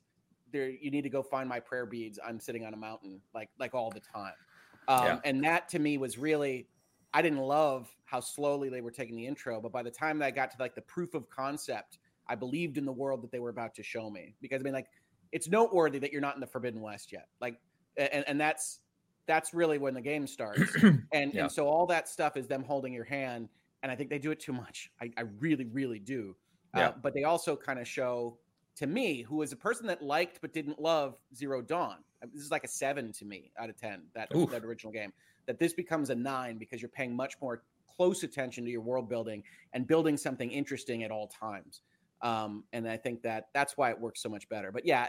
there. 0.52 0.70
You 0.70 0.90
need 0.90 1.02
to 1.02 1.10
go 1.10 1.22
find 1.22 1.48
my 1.48 1.60
prayer 1.60 1.84
beads. 1.84 2.18
I'm 2.26 2.40
sitting 2.40 2.64
on 2.64 2.72
a 2.72 2.76
mountain, 2.78 3.20
like 3.34 3.50
like 3.58 3.74
all 3.74 3.90
the 3.90 4.00
time. 4.00 4.32
Um, 4.88 5.04
Yeah. 5.04 5.18
And 5.24 5.44
that 5.44 5.68
to 5.70 5.78
me 5.78 5.98
was 5.98 6.16
really, 6.16 6.68
I 7.12 7.20
didn't 7.20 7.40
love 7.40 7.94
how 8.06 8.20
slowly 8.20 8.70
they 8.70 8.80
were 8.80 8.90
taking 8.90 9.16
the 9.16 9.26
intro, 9.26 9.60
but 9.60 9.70
by 9.72 9.82
the 9.82 9.90
time 9.90 10.18
that 10.20 10.26
I 10.26 10.30
got 10.30 10.50
to 10.52 10.56
like 10.58 10.74
the 10.74 10.82
proof 10.82 11.12
of 11.14 11.28
concept, 11.28 11.98
I 12.26 12.36
believed 12.36 12.78
in 12.78 12.84
the 12.86 12.92
world 12.92 13.22
that 13.22 13.30
they 13.30 13.38
were 13.38 13.50
about 13.50 13.74
to 13.74 13.82
show 13.82 14.08
me. 14.10 14.34
Because 14.40 14.60
I 14.60 14.64
mean, 14.64 14.72
like, 14.72 14.88
it's 15.32 15.48
noteworthy 15.48 15.98
that 15.98 16.10
you're 16.12 16.22
not 16.22 16.34
in 16.34 16.40
the 16.40 16.46
Forbidden 16.46 16.80
West 16.80 17.12
yet. 17.12 17.28
Like, 17.40 17.60
and 17.98 18.24
and 18.26 18.40
that's 18.40 18.80
that's 19.26 19.52
really 19.52 19.76
when 19.78 19.92
the 19.92 20.00
game 20.00 20.26
starts. 20.26 20.74
and 21.12 21.34
Yeah. 21.34 21.42
and 21.42 21.52
so 21.52 21.68
all 21.68 21.86
that 21.86 22.08
stuff 22.08 22.36
is 22.36 22.46
them 22.46 22.64
holding 22.64 22.94
your 22.94 23.04
hand, 23.04 23.48
and 23.82 23.92
I 23.92 23.96
think 23.96 24.08
they 24.08 24.18
do 24.18 24.30
it 24.30 24.40
too 24.40 24.52
much. 24.54 24.90
I, 25.02 25.10
I 25.18 25.22
really 25.38 25.66
really 25.66 25.98
do. 25.98 26.34
Yeah. 26.74 26.88
Uh, 26.88 26.92
but 27.02 27.12
they 27.14 27.24
also 27.24 27.56
kind 27.56 27.78
of 27.78 27.86
show 27.88 28.38
to 28.76 28.86
me, 28.86 29.22
who 29.22 29.36
was 29.36 29.52
a 29.52 29.56
person 29.56 29.86
that 29.86 30.02
liked 30.02 30.40
but 30.40 30.52
didn't 30.52 30.80
love 30.80 31.16
Zero 31.34 31.62
Dawn. 31.62 31.96
uh, 32.22 32.26
This 32.32 32.42
is 32.42 32.50
like 32.50 32.64
a 32.64 32.68
seven 32.68 33.12
to 33.12 33.24
me 33.24 33.50
out 33.58 33.68
of 33.70 33.76
ten. 33.76 34.02
That 34.14 34.28
Oof. 34.34 34.50
that 34.50 34.64
original 34.64 34.92
game. 34.92 35.12
That 35.46 35.58
this 35.58 35.72
becomes 35.72 36.10
a 36.10 36.14
nine 36.14 36.58
because 36.58 36.82
you're 36.82 36.88
paying 36.88 37.14
much 37.14 37.34
more 37.40 37.62
close 37.96 38.22
attention 38.22 38.64
to 38.64 38.70
your 38.70 38.80
world 38.82 39.08
building 39.08 39.42
and 39.72 39.86
building 39.86 40.16
something 40.16 40.50
interesting 40.50 41.04
at 41.04 41.10
all 41.10 41.28
times. 41.28 41.80
Um, 42.20 42.64
and 42.72 42.88
I 42.88 42.96
think 42.96 43.22
that 43.22 43.48
that's 43.54 43.76
why 43.76 43.90
it 43.90 43.98
works 44.00 44.22
so 44.22 44.28
much 44.28 44.48
better. 44.48 44.72
But 44.72 44.84
yeah, 44.84 45.08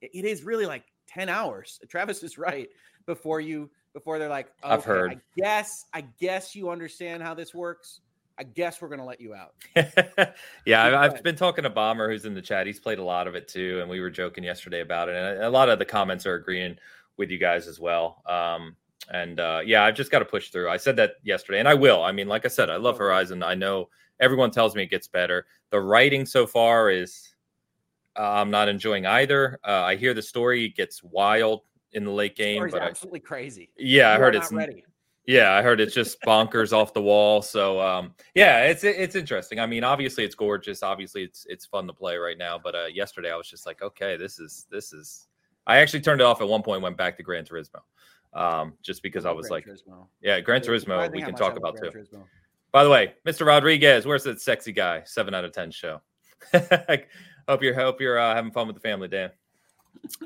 it, 0.00 0.10
it 0.12 0.24
is 0.24 0.42
really 0.42 0.66
like 0.66 0.84
ten 1.06 1.28
hours. 1.28 1.80
Travis 1.88 2.22
is 2.22 2.36
right. 2.38 2.68
Before 3.06 3.40
you, 3.40 3.70
before 3.94 4.18
they're 4.18 4.28
like, 4.28 4.48
I've 4.62 4.80
"Okay, 4.80 4.86
heard. 4.88 5.12
I 5.12 5.20
guess, 5.34 5.86
I 5.94 6.02
guess 6.20 6.54
you 6.54 6.68
understand 6.68 7.22
how 7.22 7.32
this 7.32 7.54
works. 7.54 8.00
I 8.38 8.44
guess 8.44 8.80
we're 8.80 8.88
gonna 8.88 9.04
let 9.04 9.20
you 9.20 9.34
out. 9.34 9.54
yeah, 10.64 10.84
I've, 10.84 11.14
I've 11.14 11.22
been 11.22 11.36
talking 11.36 11.64
to 11.64 11.70
Bomber, 11.70 12.08
who's 12.10 12.24
in 12.24 12.34
the 12.34 12.42
chat. 12.42 12.66
He's 12.66 12.78
played 12.78 12.98
a 12.98 13.04
lot 13.04 13.26
of 13.26 13.34
it 13.34 13.48
too, 13.48 13.80
and 13.80 13.90
we 13.90 14.00
were 14.00 14.10
joking 14.10 14.44
yesterday 14.44 14.80
about 14.80 15.08
it. 15.08 15.16
And 15.16 15.42
a, 15.42 15.48
a 15.48 15.50
lot 15.50 15.68
of 15.68 15.78
the 15.78 15.84
comments 15.84 16.24
are 16.24 16.34
agreeing 16.34 16.76
with 17.16 17.30
you 17.30 17.38
guys 17.38 17.66
as 17.66 17.80
well. 17.80 18.22
Um, 18.26 18.76
and 19.10 19.40
uh, 19.40 19.60
yeah, 19.64 19.84
I've 19.84 19.96
just 19.96 20.10
got 20.10 20.20
to 20.20 20.24
push 20.24 20.50
through. 20.50 20.70
I 20.70 20.76
said 20.76 20.96
that 20.96 21.14
yesterday, 21.24 21.58
and 21.58 21.68
I 21.68 21.74
will. 21.74 22.02
I 22.02 22.12
mean, 22.12 22.28
like 22.28 22.44
I 22.44 22.48
said, 22.48 22.70
I 22.70 22.76
love 22.76 22.98
Horizon. 22.98 23.42
I 23.42 23.54
know 23.54 23.88
everyone 24.20 24.50
tells 24.50 24.74
me 24.74 24.82
it 24.82 24.90
gets 24.90 25.08
better. 25.08 25.46
The 25.70 25.80
writing 25.80 26.24
so 26.24 26.46
far 26.46 26.90
is 26.90 27.34
uh, 28.18 28.22
I'm 28.22 28.50
not 28.50 28.68
enjoying 28.68 29.06
either. 29.06 29.58
Uh, 29.66 29.82
I 29.82 29.96
hear 29.96 30.14
the 30.14 30.22
story 30.22 30.68
gets 30.68 31.02
wild 31.02 31.62
in 31.92 32.04
the 32.04 32.10
late 32.10 32.36
game, 32.36 32.68
but 32.70 32.82
absolutely 32.82 33.20
I, 33.20 33.28
crazy. 33.28 33.70
Yeah, 33.76 34.10
you 34.10 34.16
I 34.16 34.18
heard 34.18 34.34
it's 34.34 34.52
ready. 34.52 34.84
Yeah, 35.28 35.52
I 35.52 35.60
heard 35.60 35.78
it's 35.78 35.92
just 35.92 36.22
bonkers 36.22 36.72
off 36.72 36.94
the 36.94 37.02
wall. 37.02 37.42
So 37.42 37.78
um, 37.82 38.14
yeah, 38.34 38.62
it's 38.62 38.82
it's 38.82 39.14
interesting. 39.14 39.60
I 39.60 39.66
mean, 39.66 39.84
obviously 39.84 40.24
it's 40.24 40.34
gorgeous. 40.34 40.82
Obviously 40.82 41.22
it's 41.22 41.44
it's 41.50 41.66
fun 41.66 41.86
to 41.86 41.92
play 41.92 42.16
right 42.16 42.38
now. 42.38 42.58
But 42.58 42.74
uh, 42.74 42.86
yesterday 42.86 43.30
I 43.30 43.36
was 43.36 43.46
just 43.46 43.66
like, 43.66 43.82
okay, 43.82 44.16
this 44.16 44.38
is 44.38 44.66
this 44.70 44.94
is. 44.94 45.28
I 45.66 45.80
actually 45.80 46.00
turned 46.00 46.22
it 46.22 46.24
off 46.24 46.40
at 46.40 46.48
one 46.48 46.62
point. 46.62 46.80
Went 46.80 46.96
back 46.96 47.18
to 47.18 47.22
Gran 47.22 47.44
Turismo, 47.44 47.80
um, 48.32 48.72
just 48.80 49.02
because 49.02 49.26
I, 49.26 49.30
was 49.30 49.48
Gran 49.48 49.56
like, 49.58 49.66
Turismo. 49.66 50.06
yeah, 50.22 50.40
Gran 50.40 50.62
Turismo. 50.62 51.12
We 51.12 51.20
can 51.20 51.34
talk 51.34 51.58
about 51.58 51.76
too. 51.76 51.90
Turismo. 51.90 52.22
By 52.72 52.82
the 52.82 52.88
way, 52.88 53.12
Mr. 53.26 53.46
Rodriguez, 53.46 54.06
where's 54.06 54.24
that 54.24 54.40
sexy 54.40 54.72
guy? 54.72 55.02
Seven 55.04 55.34
out 55.34 55.44
of 55.44 55.52
ten 55.52 55.70
show. 55.70 56.00
hope 57.48 57.62
you're 57.62 57.74
hope 57.74 58.00
you're 58.00 58.18
uh, 58.18 58.34
having 58.34 58.50
fun 58.50 58.66
with 58.66 58.76
the 58.76 58.80
family, 58.80 59.08
Dan. 59.08 59.30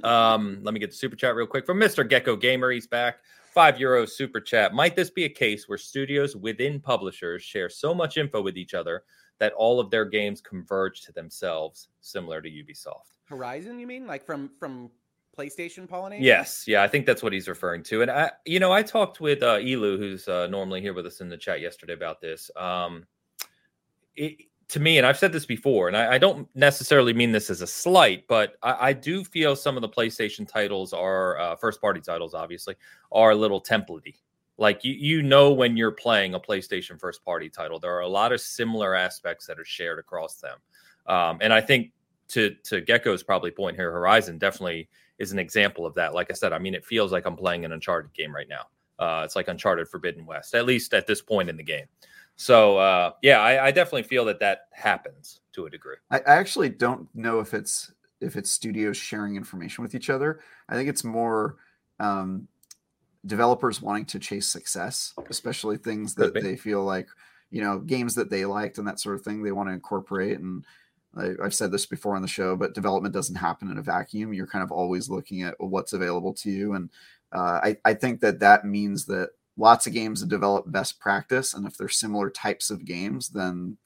Um, 0.05 0.61
let 0.63 0.73
me 0.73 0.79
get 0.79 0.91
the 0.91 0.97
super 0.97 1.17
chat 1.17 1.35
real 1.35 1.49
quick 1.49 1.67
from 1.67 1.81
Mr. 1.81 2.09
Gecko 2.09 2.37
Gamer. 2.37 2.71
He's 2.71 2.87
back. 2.87 3.17
Five 3.53 3.79
euro 3.79 4.07
super 4.07 4.41
chat. 4.41 4.73
Might 4.73 4.97
this 4.97 5.11
be 5.11 5.25
a 5.25 5.29
case 5.29 5.69
where 5.69 5.77
studios 5.79 6.35
within 6.35 6.81
publishers 6.81 7.43
share 7.43 7.69
so 7.69 7.95
much 7.95 8.17
info 8.17 8.41
with 8.41 8.57
each 8.57 8.73
other 8.73 9.05
that 9.39 9.53
all 9.53 9.79
of 9.79 9.91
their 9.91 10.07
games 10.07 10.41
converge 10.41 11.03
to 11.03 11.13
themselves, 11.13 11.89
similar 12.01 12.41
to 12.41 12.49
Ubisoft? 12.49 13.19
Horizon, 13.25 13.79
you 13.79 13.87
mean? 13.87 14.07
Like 14.07 14.25
from 14.25 14.51
from 14.59 14.91
PlayStation 15.37 15.89
pollination? 15.89 16.25
Yes, 16.25 16.65
yeah, 16.67 16.83
I 16.83 16.89
think 16.89 17.07
that's 17.07 17.23
what 17.23 17.33
he's 17.33 17.49
referring 17.49 17.83
to. 17.85 18.03
And 18.03 18.11
I, 18.11 18.31
you 18.45 18.61
know, 18.61 18.73
I 18.73 18.83
talked 18.83 19.21
with 19.21 19.43
uh, 19.43 19.59
Elu, 19.59 19.99
who's 19.99 20.29
uh, 20.29 20.47
normally 20.47 20.81
here 20.81 20.95
with 20.95 21.07
us 21.07 21.21
in 21.21 21.29
the 21.29 21.37
chat 21.37 21.61
yesterday 21.61 21.95
about 21.95 22.21
this. 22.21 22.51
Um, 22.57 23.07
it, 24.15 24.37
to 24.73 24.81
me, 24.81 24.97
and 24.97 25.07
I've 25.07 25.19
said 25.19 25.33
this 25.33 25.45
before, 25.45 25.89
and 25.89 25.97
I, 25.97 26.15
I, 26.15 26.19
don't 26.19 26.49
necessarily 26.55 27.13
mean 27.13 27.31
this 27.31 27.51
as 27.51 27.61
a 27.61 27.67
slight, 27.67 28.27
but 28.27 28.55
I, 28.63 28.89
I 28.89 28.93
do 28.95 29.23
feel 29.23 29.55
some 29.55 29.77
of 29.77 29.83
the 29.83 29.89
PlayStation 29.89 30.49
titles 30.49 30.95
are 30.95 31.39
uh, 31.39 31.57
first 31.57 31.79
party 31.79 32.01
titles, 32.01 32.33
obviously, 32.33 32.77
are 33.13 33.33
a 33.33 33.35
little 33.35 33.61
templatey. 33.61 34.17
Like 34.57 34.83
you, 34.83 34.95
you 34.95 35.23
know, 35.23 35.53
when 35.53 35.77
you're 35.77 35.93
playing 35.93 36.33
a 36.33 36.41
PlayStation 36.41 36.99
first 36.99 37.23
party 37.23 37.51
title, 37.51 37.79
there 37.79 37.95
are 37.95 38.01
a 38.01 38.09
lot 38.09 38.33
of 38.33 38.41
similar 38.41 38.95
aspects 38.95 39.47
that 39.47 39.61
are 39.61 39.65
shared 39.65 39.99
across 39.99 40.37
them. 40.37 40.57
Um, 41.07 41.39
and 41.43 41.53
I 41.53 41.61
think 41.61 41.93
to 42.29 42.55
to 42.65 42.81
Gecko's 42.81 43.23
probably 43.23 43.51
point 43.51 43.77
here, 43.77 43.93
Horizon 43.93 44.39
definitely 44.39 44.89
is 45.19 45.33
an 45.33 45.39
example 45.39 45.85
of 45.85 45.95
that. 45.97 46.15
Like 46.15 46.31
I 46.31 46.35
said, 46.35 46.55
I 46.55 46.59
mean, 46.59 46.75
it 46.75 46.85
feels 46.85 47.13
like 47.13 47.27
I'm 47.27 47.37
playing 47.37 47.67
an 47.67 47.73
Uncharted 47.73 48.15
game 48.15 48.35
right 48.35 48.49
now. 48.49 48.69
Uh, 48.99 49.23
it's 49.25 49.37
like 49.37 49.49
Uncharted 49.49 49.89
Forbidden 49.89 50.25
West, 50.25 50.55
at 50.55 50.65
least 50.65 50.95
at 50.95 51.07
this 51.07 51.21
point 51.21 51.51
in 51.51 51.59
the 51.59 51.63
game. 51.63 51.87
So 52.37 52.79
uh, 52.79 53.13
yeah, 53.23 53.41
I, 53.41 53.67
I, 53.67 53.71
definitely 53.71 54.05
feel 54.05 54.25
that 54.25 54.41
that 54.41 54.63
happens 54.73 55.41
to 55.53 55.67
a 55.67 55.71
degree. 55.71 55.97
I, 56.11 56.19
I 56.19 56.35
actually 56.37 56.71
don't 56.71 57.09
know 57.15 57.41
if 57.41 57.55
it's 57.55 57.93
if 58.21 58.37
it's 58.37 58.51
studios 58.51 58.97
sharing 58.97 59.37
information 59.37 59.83
with 59.83 59.95
each 59.95 60.11
other. 60.11 60.41
I 60.69 60.75
think 60.75 60.89
it's 60.89 61.05
more 61.05 61.57
um, 62.01 62.49
developers 63.27 63.83
wanting 63.83 64.07
to 64.07 64.19
chase 64.19 64.49
success, 64.49 65.13
especially 65.29 65.77
things 65.77 66.15
that 66.17 66.35
they 66.35 66.57
feel 66.57 66.83
like 66.83 67.09
you 67.51 67.63
know 67.63 67.79
games 67.79 68.15
that 68.15 68.31
they 68.31 68.45
liked 68.45 68.79
and 68.79 68.87
that 68.87 69.01
sort 69.01 69.15
of 69.15 69.23
thing 69.23 69.43
they 69.43 69.53
want 69.53 69.69
to 69.69 69.75
incorporate 69.75 70.39
and 70.39 70.65
I, 71.17 71.35
have 71.43 71.55
said 71.55 71.71
this 71.71 71.87
before 71.87 72.17
on 72.17 72.23
the 72.23 72.29
show, 72.29 72.57
but 72.57 72.75
development 72.75 73.15
doesn't 73.15 73.37
happen 73.37 73.71
in 73.71 73.79
a 73.79 73.83
vacuum. 73.83 74.33
You're 74.33 74.47
kind 74.47 74.65
of 74.65 74.73
always 74.73 75.11
looking 75.11 75.43
at 75.43 75.55
what's 75.59 75.93
available 75.93 76.33
to 76.35 76.51
you, 76.51 76.75
and 76.75 76.91
uh, 77.33 77.61
I, 77.63 77.77
I 77.85 77.95
think 77.95 78.21
that 78.21 78.41
that 78.41 78.65
means 78.65 79.05
that 79.07 79.31
lots 79.57 79.87
of 79.87 79.93
games 79.93 80.23
develop 80.25 80.71
best 80.71 80.99
practice 80.99 81.55
and 81.55 81.67
if 81.67 81.77
they're 81.77 81.89
similar 81.89 82.31
types 82.31 82.71
of 82.71 82.85
games 82.85 83.29
then 83.29 83.77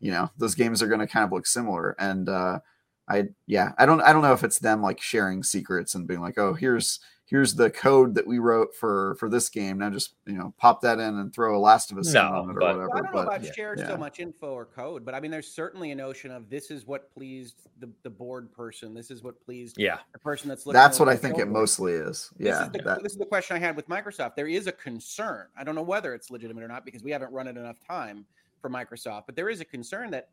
you 0.00 0.10
know 0.10 0.30
those 0.38 0.54
games 0.54 0.82
are 0.82 0.86
going 0.88 1.00
to 1.00 1.06
kind 1.06 1.24
of 1.24 1.32
look 1.32 1.46
similar. 1.46 1.96
And 1.98 2.28
uh 2.28 2.60
i 3.08 3.24
yeah 3.46 3.72
i 3.78 3.86
don't 3.86 4.02
i 4.02 4.12
don't 4.12 4.22
know 4.22 4.34
if 4.34 4.44
it's 4.44 4.58
them 4.58 4.82
like 4.82 5.00
sharing 5.00 5.42
secrets 5.42 5.94
and 5.94 6.06
being 6.06 6.20
like 6.20 6.38
oh 6.38 6.52
here's 6.52 7.00
here's 7.28 7.54
the 7.54 7.70
code 7.70 8.14
that 8.14 8.26
we 8.26 8.38
wrote 8.38 8.74
for 8.74 9.14
for 9.16 9.28
this 9.28 9.48
game. 9.48 9.78
Now 9.78 9.90
just 9.90 10.14
you 10.26 10.34
know 10.34 10.54
pop 10.56 10.80
that 10.80 10.98
in 10.98 11.18
and 11.18 11.32
throw 11.32 11.56
a 11.56 11.60
Last 11.60 11.92
of 11.92 11.98
Us 11.98 12.12
no, 12.12 12.22
on 12.22 12.50
it 12.50 12.56
or 12.56 12.60
whatever. 12.60 12.96
I 12.96 13.00
don't 13.02 13.14
know 13.14 13.20
about 13.20 13.44
yeah, 13.44 13.52
shared 13.52 13.78
yeah. 13.78 13.88
so 13.88 13.96
much 13.96 14.18
info 14.18 14.48
or 14.48 14.64
code, 14.64 15.04
but 15.04 15.14
I 15.14 15.20
mean, 15.20 15.30
there's 15.30 15.46
certainly 15.46 15.90
a 15.90 15.94
notion 15.94 16.30
of 16.30 16.48
this 16.48 16.70
is 16.70 16.86
what 16.86 17.12
pleased 17.12 17.68
the, 17.78 17.88
the 18.02 18.10
board 18.10 18.50
person. 18.50 18.94
This 18.94 19.10
is 19.10 19.22
what 19.22 19.40
pleased 19.44 19.76
yeah 19.78 19.98
the 20.12 20.18
person 20.18 20.48
that's 20.48 20.66
looking. 20.66 20.78
That's 20.78 20.98
what 20.98 21.08
I 21.08 21.16
think 21.16 21.38
it 21.38 21.48
mostly 21.48 21.92
is. 21.92 22.30
Yeah, 22.38 22.50
this 22.50 22.60
is, 22.60 22.72
the, 22.72 22.82
that. 22.82 23.02
this 23.02 23.12
is 23.12 23.18
the 23.18 23.26
question 23.26 23.56
I 23.56 23.60
had 23.60 23.76
with 23.76 23.88
Microsoft. 23.88 24.34
There 24.34 24.48
is 24.48 24.66
a 24.66 24.72
concern. 24.72 25.46
I 25.56 25.64
don't 25.64 25.74
know 25.74 25.82
whether 25.82 26.14
it's 26.14 26.30
legitimate 26.30 26.64
or 26.64 26.68
not 26.68 26.84
because 26.84 27.02
we 27.02 27.10
haven't 27.10 27.32
run 27.32 27.46
it 27.46 27.56
enough 27.56 27.78
time 27.86 28.24
for 28.60 28.70
Microsoft, 28.70 29.24
but 29.26 29.36
there 29.36 29.48
is 29.48 29.60
a 29.60 29.64
concern 29.64 30.10
that 30.10 30.30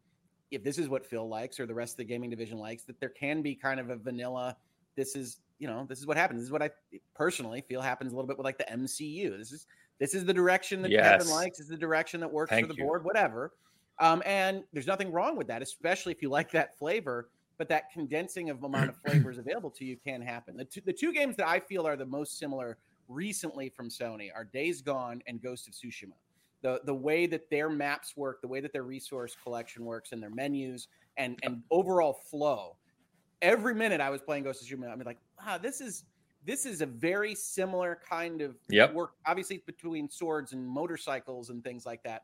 if 0.51 0.63
this 0.63 0.77
is 0.77 0.87
what 0.87 1.05
Phil 1.05 1.27
likes 1.27 1.59
or 1.59 1.65
the 1.65 1.73
rest 1.73 1.93
of 1.93 1.97
the 1.97 2.03
gaming 2.05 2.29
division 2.29 2.57
likes, 2.57 2.83
that 2.83 2.99
there 2.99 3.09
can 3.09 3.41
be 3.41 3.55
kind 3.55 3.79
of 3.79 3.89
a 3.89 3.95
vanilla. 3.95 4.55
This 4.95 5.15
is 5.15 5.39
you 5.59 5.67
know, 5.67 5.85
this 5.87 5.99
is 5.99 6.07
what 6.07 6.17
happens. 6.17 6.39
This 6.39 6.47
is 6.47 6.51
what 6.51 6.61
I 6.61 6.69
personally 7.13 7.63
feel 7.67 7.81
happens 7.81 8.11
a 8.11 8.15
little 8.15 8.27
bit 8.27 8.37
with 8.37 8.45
like 8.45 8.57
the 8.57 8.65
MCU. 8.65 9.37
This 9.37 9.51
is 9.51 9.67
this 9.99 10.13
is 10.13 10.25
the 10.25 10.33
direction 10.33 10.81
that 10.81 10.91
yes. 10.91 11.23
Kevin 11.23 11.29
likes. 11.29 11.57
This 11.57 11.65
is 11.65 11.71
the 11.71 11.77
direction 11.77 12.19
that 12.19 12.31
works 12.31 12.49
Thank 12.49 12.67
for 12.67 12.73
the 12.73 12.77
you. 12.77 12.83
board. 12.83 13.05
Whatever. 13.05 13.53
Um, 13.99 14.21
and 14.25 14.63
there's 14.73 14.87
nothing 14.87 15.11
wrong 15.11 15.37
with 15.37 15.47
that, 15.47 15.61
especially 15.61 16.11
if 16.11 16.21
you 16.21 16.29
like 16.29 16.51
that 16.51 16.77
flavor. 16.77 17.29
But 17.57 17.69
that 17.69 17.89
condensing 17.93 18.49
of 18.49 18.61
amount 18.63 18.89
of 18.89 18.97
flavors 19.05 19.37
available 19.37 19.69
to 19.71 19.85
you 19.85 19.95
can 19.95 20.21
happen. 20.21 20.57
The 20.57 20.65
two, 20.65 20.81
the 20.85 20.91
two 20.91 21.13
games 21.13 21.37
that 21.37 21.47
I 21.47 21.61
feel 21.61 21.87
are 21.87 21.95
the 21.95 22.05
most 22.05 22.37
similar 22.37 22.77
recently 23.07 23.69
from 23.69 23.89
Sony 23.89 24.29
are 24.35 24.43
Days 24.43 24.81
Gone 24.81 25.21
and 25.27 25.41
Ghost 25.41 25.69
of 25.69 25.73
Tsushima. 25.73 26.15
The 26.61 26.81
the 26.83 26.93
way 26.93 27.27
that 27.27 27.49
their 27.49 27.69
maps 27.69 28.17
work, 28.17 28.41
the 28.41 28.47
way 28.49 28.59
that 28.59 28.73
their 28.73 28.83
resource 28.83 29.37
collection 29.41 29.85
works, 29.85 30.11
and 30.11 30.21
their 30.21 30.31
menus 30.31 30.89
and 31.15 31.39
and 31.43 31.61
overall 31.71 32.19
flow 32.29 32.75
every 33.41 33.75
minute 33.75 34.01
I 34.01 34.09
was 34.09 34.21
playing 34.21 34.43
Ghost 34.43 34.61
of 34.61 34.67
Tsushima, 34.67 34.91
I'm 34.91 34.99
like, 34.99 35.19
wow, 35.43 35.57
this 35.57 35.81
is 35.81 36.05
this 36.45 36.65
is 36.65 36.81
a 36.81 36.85
very 36.85 37.33
similar 37.33 37.99
kind 38.07 38.41
of 38.41 38.55
yep. 38.69 38.93
work, 38.93 39.13
obviously 39.25 39.63
between 39.65 40.07
swords 40.09 40.53
and 40.53 40.67
motorcycles 40.67 41.49
and 41.49 41.63
things 41.63 41.85
like 41.85 42.03
that. 42.03 42.23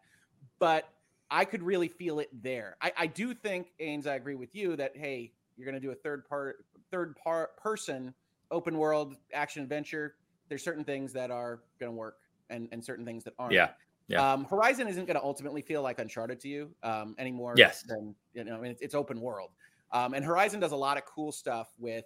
But 0.60 0.90
I 1.32 1.44
could 1.44 1.64
really 1.64 1.88
feel 1.88 2.20
it 2.20 2.30
there. 2.44 2.78
I, 2.82 2.92
I 2.98 3.08
do 3.08 3.34
think, 3.34 3.72
Ains, 3.82 4.06
I 4.06 4.16
agree 4.16 4.36
with 4.36 4.54
you 4.54 4.76
that 4.76 4.96
hey, 4.96 5.32
you're 5.58 5.66
going 5.66 5.80
to 5.80 5.86
do 5.86 5.92
a 5.92 5.96
third 5.96 6.28
part, 6.28 6.66
third 6.92 7.16
part 7.16 7.58
person 7.58 8.14
open 8.52 8.78
world 8.78 9.16
action 9.34 9.64
adventure. 9.64 10.16
There's 10.50 10.64
certain 10.64 10.84
things 10.84 11.14
that 11.14 11.32
are 11.32 11.62
going 11.80 11.92
to 11.92 11.96
work, 11.98 12.18
and 12.50 12.68
and 12.72 12.84
certain 12.84 13.06
things 13.06 13.24
that 13.24 13.34
aren't. 13.40 13.54
Yeah. 13.54 13.70
Yeah. 14.08 14.34
Um, 14.34 14.44
Horizon 14.44 14.88
isn't 14.88 15.06
going 15.06 15.16
to 15.16 15.24
ultimately 15.24 15.62
feel 15.62 15.82
like 15.82 16.00
Uncharted 16.00 16.40
to 16.42 16.50
you 16.50 16.72
um, 16.84 17.16
anymore. 17.18 17.54
Yes. 17.56 17.84
Than 17.84 18.14
you 18.34 18.44
know, 18.44 18.58
I 18.58 18.60
mean, 18.60 18.72
it's, 18.72 18.82
it's 18.82 18.96
open 18.96 19.22
world. 19.22 19.52
Um, 19.94 20.14
and 20.14 20.24
Horizon 20.24 20.60
does 20.60 20.72
a 20.72 20.78
lot 20.78 20.98
of 20.98 21.06
cool 21.06 21.32
stuff 21.32 21.70
with 21.78 22.06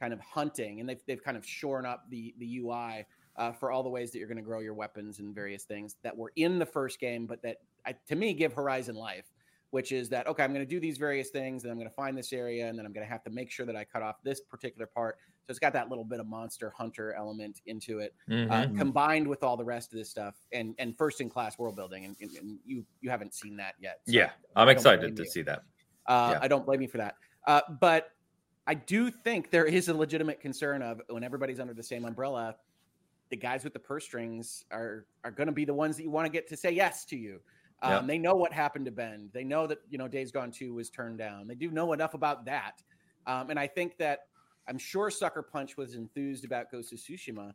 kind 0.00 0.12
of 0.12 0.20
hunting, 0.20 0.80
and 0.80 0.88
they've, 0.88 1.00
they've 1.06 1.22
kind 1.22 1.36
of 1.36 1.46
shorn 1.46 1.86
up 1.86 2.04
the 2.10 2.34
the 2.38 2.58
UI 2.58 3.06
uh, 3.36 3.52
for 3.52 3.70
all 3.70 3.82
the 3.82 3.88
ways 3.88 4.10
that 4.12 4.18
you're 4.18 4.28
going 4.28 4.36
to 4.36 4.42
grow 4.42 4.60
your 4.60 4.74
weapons 4.74 5.18
and 5.18 5.34
various 5.34 5.64
things 5.64 5.96
that 6.02 6.16
were 6.16 6.32
in 6.36 6.58
the 6.58 6.66
first 6.66 7.00
game, 7.00 7.26
but 7.26 7.42
that 7.42 7.58
I, 7.86 7.94
to 8.08 8.16
me 8.16 8.34
give 8.34 8.52
Horizon 8.52 8.94
life, 8.94 9.32
which 9.70 9.90
is 9.92 10.08
that 10.10 10.26
okay, 10.26 10.42
I'm 10.42 10.52
going 10.52 10.66
to 10.66 10.70
do 10.70 10.80
these 10.80 10.98
various 10.98 11.30
things, 11.30 11.64
and 11.64 11.70
I'm 11.70 11.78
going 11.78 11.88
to 11.88 11.94
find 11.94 12.16
this 12.16 12.32
area, 12.32 12.68
and 12.68 12.78
then 12.78 12.84
I'm 12.84 12.92
going 12.92 13.06
to 13.06 13.10
have 13.10 13.22
to 13.24 13.30
make 13.30 13.50
sure 13.50 13.64
that 13.64 13.76
I 13.76 13.84
cut 13.84 14.02
off 14.02 14.16
this 14.22 14.40
particular 14.40 14.86
part. 14.86 15.18
So 15.44 15.50
it's 15.50 15.58
got 15.58 15.72
that 15.72 15.88
little 15.88 16.04
bit 16.04 16.20
of 16.20 16.26
monster 16.26 16.70
hunter 16.70 17.14
element 17.14 17.62
into 17.66 17.98
it, 17.98 18.14
uh, 18.28 18.32
mm-hmm. 18.32 18.52
uh, 18.52 18.78
combined 18.78 19.26
with 19.26 19.42
all 19.42 19.56
the 19.56 19.64
rest 19.64 19.92
of 19.92 19.98
this 19.98 20.10
stuff, 20.10 20.34
and 20.52 20.74
and 20.78 20.96
first 20.96 21.20
in 21.20 21.30
class 21.30 21.58
world 21.58 21.74
building, 21.74 22.04
and, 22.04 22.16
and, 22.20 22.58
you 22.64 22.84
you 23.00 23.10
haven't 23.10 23.34
seen 23.34 23.56
that 23.56 23.74
yet. 23.80 24.00
So 24.06 24.12
yeah, 24.12 24.30
I'm 24.54 24.68
excited 24.68 25.16
to 25.16 25.22
you. 25.22 25.28
see 25.28 25.42
that. 25.42 25.62
Uh, 26.06 26.30
yeah. 26.32 26.38
I 26.42 26.48
don't 26.48 26.64
blame 26.64 26.82
you 26.82 26.88
for 26.88 26.98
that. 26.98 27.16
Uh, 27.46 27.60
but 27.80 28.10
I 28.66 28.74
do 28.74 29.10
think 29.10 29.50
there 29.50 29.64
is 29.64 29.88
a 29.88 29.94
legitimate 29.94 30.40
concern 30.40 30.82
of 30.82 31.00
when 31.08 31.24
everybody's 31.24 31.60
under 31.60 31.74
the 31.74 31.82
same 31.82 32.04
umbrella, 32.04 32.56
the 33.30 33.36
guys 33.36 33.64
with 33.64 33.72
the 33.72 33.78
purse 33.78 34.04
strings 34.04 34.64
are 34.70 35.06
are 35.24 35.30
going 35.30 35.46
to 35.46 35.52
be 35.52 35.64
the 35.64 35.74
ones 35.74 35.96
that 35.96 36.02
you 36.02 36.10
want 36.10 36.26
to 36.26 36.32
get 36.32 36.46
to 36.48 36.56
say 36.56 36.70
yes 36.70 37.04
to 37.06 37.16
you. 37.16 37.40
Um, 37.82 37.92
yep. 37.92 38.06
They 38.06 38.18
know 38.18 38.34
what 38.34 38.52
happened 38.52 38.84
to 38.84 38.92
Bend. 38.92 39.30
They 39.32 39.42
know 39.42 39.66
that 39.66 39.78
you 39.88 39.98
know 39.98 40.06
Days 40.06 40.30
Gone 40.30 40.52
Two 40.52 40.74
was 40.74 40.90
turned 40.90 41.18
down. 41.18 41.48
They 41.48 41.54
do 41.54 41.70
know 41.70 41.92
enough 41.92 42.14
about 42.14 42.44
that, 42.44 42.82
um, 43.26 43.50
and 43.50 43.58
I 43.58 43.66
think 43.66 43.96
that 43.98 44.20
I'm 44.68 44.78
sure 44.78 45.10
Sucker 45.10 45.42
Punch 45.42 45.76
was 45.76 45.94
enthused 45.94 46.44
about 46.44 46.70
Ghost 46.70 46.92
of 46.92 46.98
Tsushima, 46.98 47.52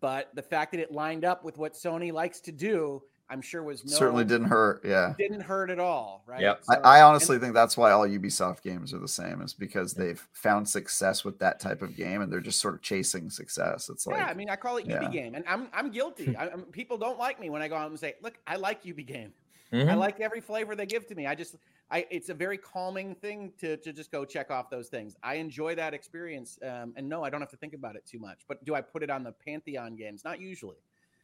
but 0.00 0.30
the 0.34 0.42
fact 0.42 0.72
that 0.72 0.80
it 0.80 0.92
lined 0.92 1.24
up 1.24 1.44
with 1.44 1.56
what 1.56 1.72
Sony 1.72 2.12
likes 2.12 2.40
to 2.40 2.52
do 2.52 3.02
I'm 3.28 3.40
sure 3.40 3.62
was 3.62 3.84
no, 3.84 3.90
certainly 3.90 4.24
didn't 4.24 4.46
hurt. 4.46 4.82
Yeah, 4.84 5.14
didn't 5.18 5.40
hurt 5.40 5.70
at 5.70 5.78
all. 5.78 6.22
Right. 6.26 6.40
Yep. 6.40 6.60
So, 6.62 6.74
I, 6.74 6.98
I, 6.98 7.02
honestly 7.02 7.36
and, 7.36 7.42
think 7.42 7.54
that's 7.54 7.76
why 7.76 7.90
all 7.90 8.06
Ubisoft 8.06 8.62
games 8.62 8.94
are 8.94 8.98
the 8.98 9.08
same, 9.08 9.42
is 9.42 9.52
because 9.52 9.96
yeah. 9.96 10.04
they've 10.04 10.28
found 10.32 10.68
success 10.68 11.24
with 11.24 11.38
that 11.40 11.58
type 11.58 11.82
of 11.82 11.96
game, 11.96 12.22
and 12.22 12.32
they're 12.32 12.40
just 12.40 12.60
sort 12.60 12.74
of 12.74 12.82
chasing 12.82 13.28
success. 13.30 13.88
It's 13.88 14.06
like, 14.06 14.16
yeah, 14.16 14.26
I 14.26 14.34
mean, 14.34 14.48
I 14.48 14.56
call 14.56 14.76
it 14.76 14.86
yeah. 14.86 15.02
Ubi 15.02 15.12
game, 15.12 15.34
and 15.34 15.44
I'm 15.48 15.68
I'm 15.72 15.90
guilty. 15.90 16.36
I, 16.38 16.50
I'm, 16.50 16.62
people 16.62 16.98
don't 16.98 17.18
like 17.18 17.40
me 17.40 17.50
when 17.50 17.62
I 17.62 17.68
go 17.68 17.76
out 17.76 17.90
and 17.90 17.98
say, 17.98 18.14
"Look, 18.22 18.38
I 18.46 18.56
like 18.56 18.84
Ubi 18.84 19.02
game. 19.02 19.32
Mm-hmm. 19.72 19.90
I 19.90 19.94
like 19.94 20.20
every 20.20 20.40
flavor 20.40 20.76
they 20.76 20.86
give 20.86 21.06
to 21.08 21.14
me. 21.14 21.26
I 21.26 21.34
just, 21.34 21.56
I, 21.90 22.06
it's 22.10 22.28
a 22.28 22.34
very 22.34 22.56
calming 22.56 23.14
thing 23.16 23.52
to 23.58 23.76
to 23.78 23.92
just 23.92 24.12
go 24.12 24.24
check 24.24 24.50
off 24.50 24.70
those 24.70 24.88
things. 24.88 25.16
I 25.22 25.34
enjoy 25.34 25.74
that 25.74 25.94
experience, 25.94 26.58
um, 26.62 26.94
and 26.96 27.08
no, 27.08 27.24
I 27.24 27.30
don't 27.30 27.40
have 27.40 27.50
to 27.50 27.56
think 27.56 27.74
about 27.74 27.96
it 27.96 28.06
too 28.06 28.18
much. 28.18 28.42
But 28.48 28.64
do 28.64 28.74
I 28.74 28.80
put 28.80 29.02
it 29.02 29.10
on 29.10 29.24
the 29.24 29.32
pantheon 29.32 29.96
games? 29.96 30.24
Not 30.24 30.40
usually. 30.40 30.76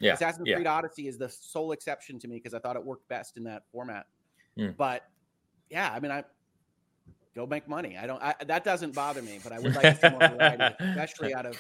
Yeah, 0.03 0.15
Assassin's 0.15 0.49
yeah. 0.49 0.57
Creed 0.57 0.67
Odyssey 0.67 1.07
is 1.07 1.17
the 1.17 1.29
sole 1.29 1.73
exception 1.73 2.19
to 2.19 2.29
me 2.29 2.37
because 2.37 2.55
I 2.55 2.59
thought 2.59 2.77
it 2.77 2.85
worked 2.85 3.09
best 3.09 3.37
in 3.37 3.45
that 3.45 3.63
format. 3.71 4.07
Mm. 4.59 4.77
But 4.77 5.05
yeah, 5.71 5.93
I 5.93 6.01
mean, 6.01 6.11
I 6.11 6.25
go 7.35 7.47
make 7.47 7.69
money. 7.69 7.97
I 7.97 8.07
don't. 8.07 8.21
I, 8.23 8.35
that 8.47 8.65
doesn't 8.65 8.95
bother 8.95 9.23
me, 9.23 9.39
but 9.43 9.53
I 9.53 9.61
would 9.61 9.75
like 9.75 10.01
to 10.01 10.11
see 10.11 10.11
more 10.11 10.29
variety, 10.29 10.75
especially 10.81 11.35
out 11.35 11.47
of 11.47 11.57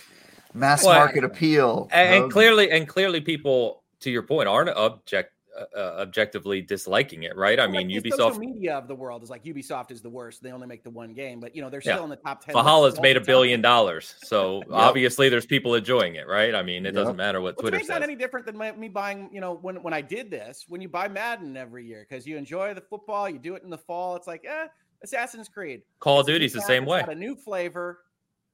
Mass 0.55 0.84
Well, 0.84 0.99
market 0.99 1.24
appeal. 1.24 1.88
and, 1.93 2.24
and 2.24 2.32
clearly 2.32 2.70
and 2.70 2.88
clearly 2.88 3.20
people 3.20 3.82
to 4.01 4.11
your 4.11 4.22
point 4.22 4.49
aren't 4.49 4.70
object 4.70 5.32
uh, 5.76 5.78
objectively 6.00 6.62
disliking 6.62 7.24
it 7.24 7.36
right 7.36 7.59
i 7.61 7.66
Well, 7.66 7.72
mean 7.84 7.88
like 7.90 8.03
the 8.03 8.11
ubisoft 8.11 8.16
social 8.16 8.38
media 8.38 8.76
of 8.78 8.88
the 8.88 8.94
world 8.94 9.22
is 9.22 9.30
like 9.30 9.44
Ubisoft 9.44 9.90
is 9.90 10.00
the 10.00 10.09
worst. 10.11 10.42
They 10.42 10.50
only 10.53 10.66
make 10.66 10.82
the 10.82 10.90
one 10.90 11.12
game, 11.12 11.40
but 11.40 11.55
you 11.55 11.61
know 11.62 11.68
they're 11.68 11.82
Yeah. 11.84 11.94
still 11.94 12.05
in 12.05 12.11
the 12.11 12.16
top 12.16 12.44
ten. 12.44 12.55
Valhalla's 12.55 13.00
made 13.00 13.16
a 13.16 13.20
billion 13.20 13.59
time. 13.59 13.70
dollars 13.70 14.14
so 14.22 14.62
obviously 14.72 15.28
there's 15.28 15.46
people 15.46 15.74
enjoying 15.74 16.14
it 16.14 16.26
right 16.26 16.55
i 16.55 16.62
mean 16.62 16.84
it 16.86 16.94
Yep. 16.94 16.94
doesn't 16.94 17.16
matter 17.16 17.40
what 17.40 17.57
Which 17.57 17.62
twitter 17.64 17.76
makes 17.76 17.88
says 17.88 17.94
not 18.00 18.03
any 18.03 18.14
different 18.16 18.46
than 18.46 18.57
my, 18.57 18.72
me 18.72 18.88
buying. 18.88 19.28
You 19.32 19.40
know, 19.40 19.55
when 19.55 19.82
when 19.82 19.92
I 19.94 20.00
did 20.00 20.30
this, 20.30 20.64
when 20.68 20.80
you 20.80 20.88
buy 20.88 21.09
Madden 21.09 21.57
every 21.57 21.84
year 21.86 22.07
because 22.09 22.26
you 22.26 22.36
enjoy 22.36 22.72
the 22.74 22.80
football, 22.80 23.28
you 23.28 23.38
do 23.38 23.55
it 23.55 23.62
in 23.62 23.70
the 23.70 23.78
fall. 23.78 24.16
It's 24.16 24.26
like, 24.26 24.44
eh, 24.46 24.66
Assassin's 25.05 25.48
Creed. 25.48 25.82
call 26.00 26.20
of 26.20 26.28
It's 26.28 26.34
duty's 26.34 26.53
the 26.53 26.61
same 26.62 26.84
way 26.86 27.00
got 27.00 27.11
a 27.11 27.14
new 27.14 27.34
flavor. 27.36 27.98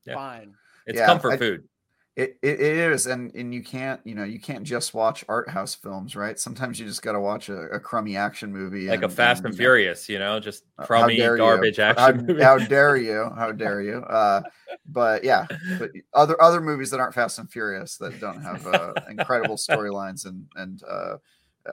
Yeah. 0.07 0.15
Fine. 0.15 0.55
it's 0.87 0.99
Yeah, 0.99 1.07
comfort 1.07 1.33
I- 1.35 1.37
food 1.37 1.69
It, 2.19 2.37
it, 2.43 2.61
it 2.61 2.77
is, 2.77 3.07
and 3.07 3.33
and 3.37 3.55
you 3.55 3.63
can't 3.63 4.01
you 4.03 4.17
know 4.17 4.25
you 4.25 4.41
can't 4.41 4.65
just 4.65 4.93
watch 4.93 5.25
art 5.29 5.49
house 5.49 5.77
films, 5.77 6.17
right? 6.17 6.37
Sometimes 6.37 6.81
you 6.81 6.85
just 6.85 7.01
got 7.01 7.13
to 7.13 7.21
watch 7.21 7.49
a, 7.49 7.57
a 7.69 7.79
crummy 7.79 8.17
action 8.17 8.53
movie, 8.53 8.89
like 8.89 9.05
a 9.05 9.09
fast 9.09 9.45
and 9.45 9.55
you 9.55 9.57
know, 9.57 9.63
furious 9.63 10.09
you 10.09 10.19
know 10.19 10.41
just 10.41 10.65
uh, 10.81 10.85
crummy 10.85 11.15
you. 11.15 11.37
garbage 11.37 11.77
How- 11.77 11.91
action 11.91 12.27
movie. 12.27 12.43
How, 12.43 12.59
dare 12.59 12.97
you? 12.97 13.31
How 13.37 13.53
dare 13.53 13.83
you? 13.83 13.99
Uh, 13.99 14.43
but 14.89 15.23
yeah, 15.23 15.47
but 15.79 15.91
other 16.13 16.43
other 16.43 16.61
movies 16.61 16.91
that 16.91 16.99
aren't 16.99 17.15
Fast 17.15 17.39
and 17.39 17.49
Furious 17.49 17.97
that 17.99 18.19
don't 18.19 18.43
have 18.43 18.67
uh, 18.67 18.95
incredible 19.09 19.55
storylines 19.71 20.27
and 20.27 20.45
and 20.57 20.83
uh, 20.91 21.19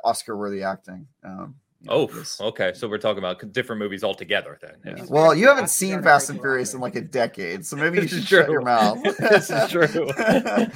Oscar 0.04 0.38
worthy 0.38 0.62
acting. 0.62 1.08
Um, 1.24 1.56
you 1.86 1.92
know, 1.92 1.98
oh 1.98 2.06
this- 2.08 2.42
okay 2.42 2.74
so 2.74 2.88
we're 2.90 2.98
talking 2.98 3.20
about 3.20 3.52
different 3.54 3.80
movies 3.80 4.04
altogether 4.04 4.58
then 4.62 4.74
yeah. 4.86 4.96
He's 5.02 5.10
Well, 5.10 5.34
you 5.34 5.48
haven't 5.48 5.70
seen 5.70 6.02
Fast 6.04 6.30
and 6.30 6.40
Furious 6.40 6.74
in 6.74 6.80
like 6.82 6.96
a 6.96 7.02
decade, 7.02 7.66
so 7.66 7.76
maybe 7.84 8.02
you 8.02 8.08
should 8.08 8.24
shut 8.24 8.50
your 8.50 8.62
mouth. 8.62 9.00
This 9.20 9.50
is 9.50 9.70
true. 9.70 10.10
I 10.18 10.70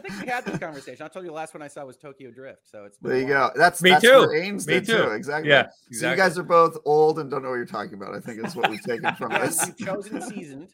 think 0.00 0.20
we 0.22 0.26
had 0.28 0.44
this 0.44 0.58
conversation. 0.58 1.04
I 1.04 1.08
told 1.08 1.24
you 1.24 1.30
the 1.30 1.36
last 1.36 1.54
one 1.54 1.62
I 1.62 1.68
saw 1.68 1.84
was 1.84 1.96
Tokyo 1.96 2.30
Drift. 2.30 2.68
So 2.70 2.84
it's 2.84 2.98
There 2.98 3.18
you 3.18 3.26
go. 3.26 3.50
That's 3.54 3.82
Me 3.82 3.90
that's 3.90 4.04
too. 4.04 4.18
What 4.20 4.30
Ains 4.30 4.66
Me 4.66 4.74
did 4.74 4.86
too. 4.86 5.10
Exactly. 5.10 5.50
Yeah, 5.50 5.66
So 5.92 6.10
you 6.10 6.16
guys 6.16 6.38
are 6.38 6.42
both 6.42 6.78
old 6.84 7.18
and 7.18 7.30
don't 7.30 7.42
know 7.42 7.50
what 7.50 7.56
you're 7.56 7.66
talking 7.66 7.94
about. 7.94 8.14
I 8.14 8.20
think 8.20 8.44
is 8.44 8.54
what 8.56 8.70
we've 8.70 8.82
taken 8.82 9.14
from 9.16 9.32
Yeah, 9.32 9.46
this. 9.46 9.66
you've 9.66 9.78
chosen 9.78 10.22
seasoned, 10.22 10.68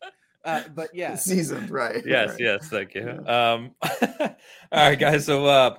uh, 0.45 0.63
but 0.75 0.95
yeah, 0.95 1.15
Seasoned, 1.17 1.71
right? 1.71 2.03
yes 2.07 2.31
right. 2.31 2.41
yes 2.41 2.69
thank 2.69 2.95
you 2.95 3.09
um 3.27 3.73
all 3.83 4.29
right 4.73 4.99
guys 4.99 5.25
so 5.27 5.47
uh 5.47 5.77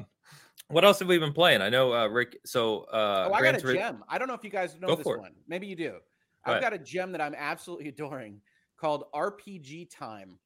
what 0.69 0.83
else 0.83 0.99
have 0.99 1.07
we 1.07 1.17
been 1.17 1.33
playing 1.33 1.61
i 1.61 1.69
know 1.69 1.93
uh 1.93 2.07
rick 2.07 2.37
so 2.45 2.81
uh 2.91 3.27
Oh, 3.29 3.33
I 3.33 3.39
Gran 3.39 3.53
got 3.53 3.61
a 3.63 3.65
Turismo- 3.65 3.73
gem. 3.75 4.03
I 4.09 4.17
don't 4.17 4.27
know 4.27 4.33
if 4.33 4.43
you 4.43 4.49
guys 4.49 4.77
know 4.79 4.87
Go 4.87 4.95
this 4.95 5.03
for 5.03 5.15
it. 5.17 5.21
one. 5.21 5.31
Maybe 5.47 5.67
you 5.67 5.75
do. 5.75 5.91
Go 5.91 5.99
I've 6.45 6.51
ahead. 6.57 6.61
got 6.63 6.73
a 6.73 6.77
gem 6.77 7.11
that 7.13 7.21
I'm 7.21 7.35
absolutely 7.37 7.87
adoring 7.93 8.41
called 8.77 9.05
RPG 9.13 9.89
Time: 9.89 10.37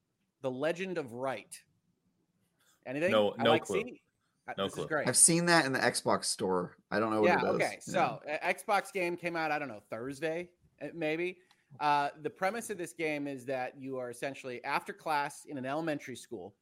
The 0.41 0.49
Legend 0.51 0.97
of 0.97 1.13
Wright. 1.13 1.59
Anything? 2.86 3.11
No- 3.11 3.34
I 3.38 3.43
no 3.43 3.49
like 3.51 3.63
clue. 3.63 3.82
see- 3.84 4.01
uh, 4.47 4.53
No 4.57 4.63
this 4.65 4.74
clue. 4.74 4.84
is 4.84 4.88
great. 4.89 5.07
I've 5.07 5.17
seen 5.17 5.45
that 5.47 5.65
in 5.65 5.72
the 5.74 5.80
Xbox 5.80 6.26
store. 6.26 6.76
I 6.89 6.99
don't 6.99 7.11
know 7.11 7.22
what 7.22 7.28
yeah. 7.28 7.39
it 7.45 7.49
is. 7.49 7.55
Okay. 7.55 7.78
So, 7.82 7.99
uh, 8.28 8.47
Xbox 8.47 8.91
game 8.91 9.15
came 9.15 9.36
out. 9.36 9.51
I 9.51 9.59
don't 9.59 9.67
know 9.67 9.82
Thursday, 9.89 10.49
uh, 10.82 10.88
maybe. 10.95 11.38
Uh, 11.80 12.09
the 12.24 12.30
premise 12.30 12.69
of 12.72 12.78
this 12.78 12.91
game 12.93 13.28
is 13.28 13.45
that 13.45 13.74
you 13.80 13.97
are 13.97 14.09
essentially 14.09 14.63
after 14.63 14.93
class 14.93 15.45
in 15.47 15.57
an 15.59 15.65
elementary 15.65 16.15
school, 16.15 16.55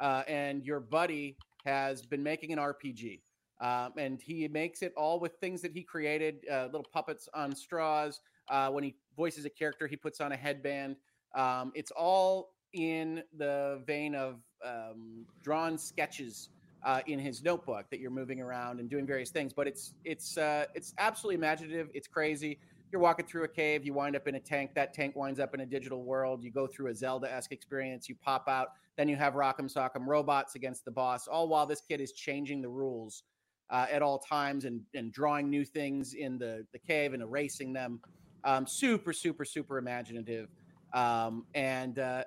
uh, 0.00 0.22
and 0.28 0.64
your 0.64 0.78
buddy 0.80 1.36
has 1.64 2.04
been 2.04 2.22
making 2.22 2.52
an 2.52 2.58
RPG. 2.58 3.20
Um, 3.60 3.92
and 3.96 4.20
he 4.20 4.46
makes 4.48 4.82
it 4.82 4.92
all 4.96 5.20
with 5.20 5.32
things 5.40 5.62
that 5.62 5.72
he 5.72 5.82
created, 5.82 6.44
uh, 6.50 6.66
little 6.66 6.86
puppets 6.92 7.28
on 7.34 7.54
straws. 7.54 8.20
Uh, 8.48 8.68
when 8.70 8.84
he 8.84 8.96
voices 9.16 9.44
a 9.44 9.50
character, 9.50 9.86
he 9.86 9.96
puts 9.96 10.20
on 10.20 10.32
a 10.32 10.36
headband. 10.36 10.96
Um, 11.34 11.72
it's 11.74 11.90
all 11.90 12.54
in 12.72 13.22
the 13.36 13.82
vein 13.86 14.14
of 14.14 14.40
um, 14.64 15.24
drawn 15.42 15.78
sketches 15.78 16.50
uh, 16.84 17.00
in 17.06 17.18
his 17.18 17.42
notebook 17.42 17.86
that 17.90 18.00
you're 18.00 18.10
moving 18.10 18.40
around 18.40 18.80
and 18.80 18.90
doing 18.90 19.06
various 19.06 19.30
things. 19.30 19.52
But 19.52 19.66
it's 19.66 19.94
it's 20.04 20.36
uh, 20.36 20.66
it's 20.74 20.92
absolutely 20.98 21.36
imaginative. 21.36 21.88
It's 21.94 22.08
crazy. 22.08 22.58
You're 22.94 23.00
walking 23.00 23.26
through 23.26 23.42
a 23.42 23.48
cave. 23.48 23.84
You 23.84 23.92
wind 23.92 24.14
up 24.14 24.28
in 24.28 24.36
a 24.36 24.40
tank. 24.40 24.70
That 24.76 24.94
tank 24.94 25.16
winds 25.16 25.40
up 25.40 25.52
in 25.52 25.58
a 25.58 25.66
digital 25.66 26.04
world. 26.04 26.44
You 26.44 26.52
go 26.52 26.68
through 26.68 26.92
a 26.92 26.94
Zelda-esque 26.94 27.50
experience. 27.50 28.08
You 28.08 28.14
pop 28.14 28.46
out. 28.46 28.68
Then 28.96 29.08
you 29.08 29.16
have 29.16 29.34
Rock'em 29.34 29.68
Sock'em 29.68 30.06
robots 30.06 30.54
against 30.54 30.84
the 30.84 30.92
boss. 30.92 31.26
All 31.26 31.48
while 31.48 31.66
this 31.66 31.80
kid 31.80 32.00
is 32.00 32.12
changing 32.12 32.62
the 32.62 32.68
rules 32.68 33.24
uh, 33.68 33.86
at 33.90 34.00
all 34.00 34.20
times 34.20 34.64
and 34.64 34.80
and 34.94 35.10
drawing 35.10 35.50
new 35.50 35.64
things 35.64 36.14
in 36.14 36.38
the 36.38 36.64
the 36.72 36.78
cave 36.78 37.14
and 37.14 37.20
erasing 37.20 37.72
them. 37.72 37.98
Um, 38.44 38.64
super 38.64 39.12
super 39.12 39.44
super 39.44 39.78
imaginative 39.78 40.48
um, 40.92 41.46
and 41.56 41.98
uh, 41.98 42.22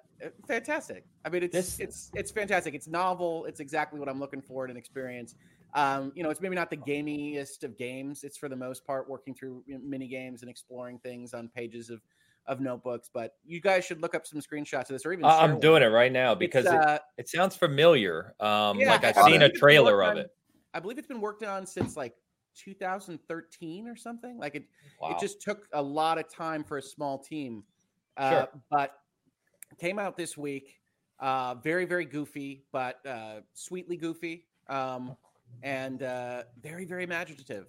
fantastic. 0.49 1.05
I 1.24 1.30
mean, 1.30 1.43
it's 1.43 1.53
This- 1.53 1.80
it's 1.80 2.11
it's 2.13 2.32
fantastic. 2.32 2.74
It's 2.74 2.89
novel. 2.89 3.45
It's 3.45 3.61
exactly 3.61 4.01
what 4.01 4.09
I'm 4.09 4.20
looking 4.20 4.41
for 4.41 4.65
in 4.65 4.72
an 4.72 4.76
experience. 4.76 5.36
Um, 5.74 6.11
you 6.15 6.24
know, 6.24 6.30
it's 6.30 6.41
maybe 6.41 6.55
not 6.55 6.70
the 6.70 6.78
gamiest 6.78 7.63
of 7.63 7.78
games. 7.78 8.24
It's 8.24 8.38
for 8.38 8.49
the 8.49 8.55
most 8.55 8.86
part 8.86 9.09
working 9.09 9.36
through 9.36 9.63
mini 9.68 10.07
games 10.07 10.41
and 10.41 10.49
exploring 10.49 10.99
things 10.99 11.34
on 11.34 11.49
pages 11.49 11.89
of 11.89 12.01
of 12.45 12.61
notebooks. 12.61 13.09
But 13.13 13.36
you 13.45 13.59
guys 13.59 13.84
should 13.86 14.01
look 14.01 14.15
up 14.15 14.26
some 14.26 14.39
screenshots 14.39 14.84
of 14.84 14.88
this, 14.89 15.05
or 15.05 15.11
even 15.11 15.26
share 15.26 15.32
i'm 15.34 15.51
one. 15.51 15.59
doing 15.59 15.84
it 15.84 15.88
right 15.88 16.11
now 16.11 16.34
because 16.34 16.65
It's, 16.65 16.74
it, 16.74 16.80
uh, 16.80 16.99
it 17.18 17.28
sounds 17.30 17.57
familiar 17.57 18.34
um 18.39 18.80
yeah, 18.80 18.91
like 18.91 19.03
i've 19.03 19.18
I 19.18 19.30
seen 19.30 19.41
a 19.41 19.49
trailer 19.49 20.01
of 20.01 20.11
on- 20.11 20.18
it 20.20 20.32
I 20.74 20.80
believe 20.80 20.97
it's 20.99 21.07
been 21.07 21.22
worked 21.22 21.43
on 21.43 21.65
since 21.65 21.97
like 21.97 22.13
2013 22.55 23.88
or 23.88 23.95
something. 23.95 24.38
Like 24.38 24.55
it, 24.55 24.65
wow. 25.01 25.09
it 25.09 25.20
just 25.20 25.41
took 25.41 25.68
a 25.74 25.82
lot 25.82 26.18
of 26.18 26.30
time 26.32 26.63
for 26.63 26.78
a 26.78 26.82
small 26.82 27.18
team. 27.18 27.63
Uh, 28.15 28.30
Sure. 28.30 28.49
But 28.70 28.91
came 29.80 29.99
out 29.99 30.18
this 30.18 30.38
week. 30.38 30.80
Uh, 31.20 31.55
very, 31.55 31.86
very 31.86 32.05
goofy, 32.05 32.63
but 32.72 33.03
uh, 33.07 33.41
sweetly 33.53 33.97
goofy, 33.97 34.45
um, 34.70 35.18
and 35.63 36.03
uh, 36.03 36.43
very, 36.61 36.85
very 36.85 37.03
imaginative. 37.03 37.67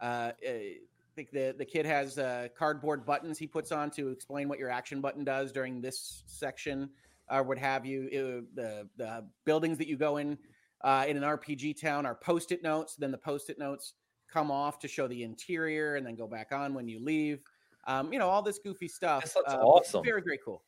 Uh, 0.00 0.32
I 0.46 0.76
think 1.14 1.30
the 1.30 1.54
the 1.56 1.64
kid 1.64 1.86
has 1.86 2.18
uh, 2.18 2.48
cardboard 2.56 3.04
buttons 3.04 3.38
he 3.38 3.46
puts 3.46 3.72
on 3.72 3.90
to 3.92 4.08
explain 4.08 4.48
what 4.48 4.58
your 4.58 4.70
action 4.70 5.00
button 5.00 5.24
does 5.24 5.52
during 5.52 5.80
this 5.80 6.22
section, 6.26 6.90
or 7.30 7.42
what 7.42 7.58
have 7.58 7.84
you. 7.84 8.04
Uh, 8.06 8.46
the 8.54 8.88
the 8.96 9.26
buildings 9.44 9.78
that 9.78 9.88
you 9.88 9.96
go 9.96 10.18
in 10.18 10.38
uh, 10.82 11.04
in 11.08 11.16
an 11.16 11.22
RPG 11.22 11.80
town 11.80 12.06
are 12.06 12.14
post-it 12.14 12.62
notes. 12.62 12.96
Then 12.96 13.10
the 13.10 13.18
post-it 13.18 13.58
notes 13.58 13.94
come 14.32 14.50
off 14.50 14.78
to 14.80 14.88
show 14.88 15.08
the 15.08 15.22
interior, 15.22 15.96
and 15.96 16.06
then 16.06 16.14
go 16.14 16.26
back 16.26 16.52
on 16.52 16.74
when 16.74 16.88
you 16.88 17.02
leave. 17.02 17.40
Um, 17.86 18.12
you 18.12 18.18
know 18.18 18.28
all 18.28 18.42
this 18.42 18.58
goofy 18.58 18.88
stuff. 18.88 19.34
Uh, 19.46 19.56
awesome. 19.56 20.04
Very, 20.04 20.22
very 20.22 20.38
cool. 20.44 20.62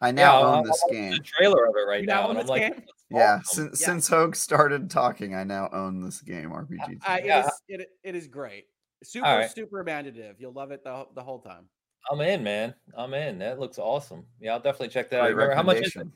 I 0.00 0.10
now 0.10 0.40
Yeah, 0.40 0.46
own 0.46 0.54
I'm 0.58 0.64
this 0.64 0.84
game. 0.90 1.10
the 1.12 1.18
trailer 1.20 1.66
of 1.66 1.74
it 1.76 1.86
right 1.88 2.00
You 2.00 2.06
now 2.06 2.22
now 2.24 2.30
and 2.30 2.38
i'm 2.40 2.46
like 2.46 2.62
game? 2.74 2.82
Yeah, 3.10 3.36
awesome." 3.36 3.68
since 3.68 3.80
Yeah. 3.80 3.86
since 3.86 4.08
Hogue 4.08 4.34
started 4.34 4.90
talking, 4.90 5.34
I 5.34 5.44
now 5.44 5.68
own 5.72 6.00
this 6.02 6.20
game 6.20 6.50
RPG. 6.50 6.98
Uh, 7.06 7.16
it 7.18 7.24
Yeah. 7.26 7.46
is 7.46 7.52
it, 7.68 7.90
it 8.02 8.14
is 8.14 8.26
great. 8.28 8.66
Super 9.02 9.24
right. 9.26 9.50
super 9.50 9.80
imaginative. 9.80 10.36
You'll 10.40 10.52
love 10.52 10.70
it 10.72 10.82
the, 10.82 11.06
the 11.14 11.22
whole 11.22 11.38
time. 11.40 11.68
i'm 12.10 12.20
in 12.20 12.42
man 12.42 12.74
i'm 12.98 13.14
in 13.14 13.38
that 13.38 13.58
looks 13.58 13.78
awesome 13.78 14.26
yeah 14.40 14.52
i'll 14.52 14.60
definitely 14.60 14.88
check 14.88 15.08
that 15.08 15.20
out 15.20 15.24
Great 15.24 15.34
Remember, 15.36 15.54
how 15.54 15.62
much 15.62 15.78
is 15.78 15.96
it. 15.96 16.06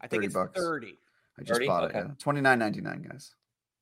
I 0.00 0.06
think 0.08 0.20
30 0.22 0.26
it's 0.26 0.34
bucks. 0.34 0.60
30. 0.60 0.98
I 1.38 1.42
just 1.42 1.52
30? 1.54 1.66
bought 1.66 1.84
Okay. 1.84 1.98
it. 2.00 2.04
Yeah, 2.06 2.14
twenty 2.18 2.40
nine 2.42 2.58
ninety 2.58 2.80
nine, 2.82 3.00
guys. 3.02 3.34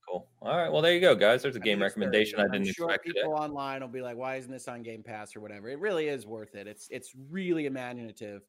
cool 0.08 0.28
all 0.42 0.56
right 0.56 0.70
well 0.70 0.80
there 0.82 0.92
you 0.94 1.00
go 1.00 1.14
guys 1.16 1.42
there's 1.42 1.56
a 1.56 1.60
I 1.60 1.62
game 1.62 1.78
think 1.80 1.92
30, 1.92 2.00
recommendation 2.00 2.38
i 2.40 2.42
didn't 2.44 2.54
I'm 2.68 2.72
sure 2.72 2.86
expect 2.86 3.06
today 3.06 3.20
people 3.22 3.34
online 3.34 3.80
will 3.80 3.88
be 3.88 4.00
like, 4.02 4.16
"Why 4.16 4.36
isn't 4.36 4.50
this 4.52 4.68
on 4.68 4.82
Game 4.82 5.02
Pass 5.02 5.34
or 5.34 5.40
whatever?" 5.40 5.68
It 5.68 5.78
really 5.80 6.06
is 6.08 6.24
worth 6.26 6.54
it. 6.54 6.66
It's 6.68 6.86
it's 6.90 7.12
really 7.30 7.66
imaginative, 7.66 8.42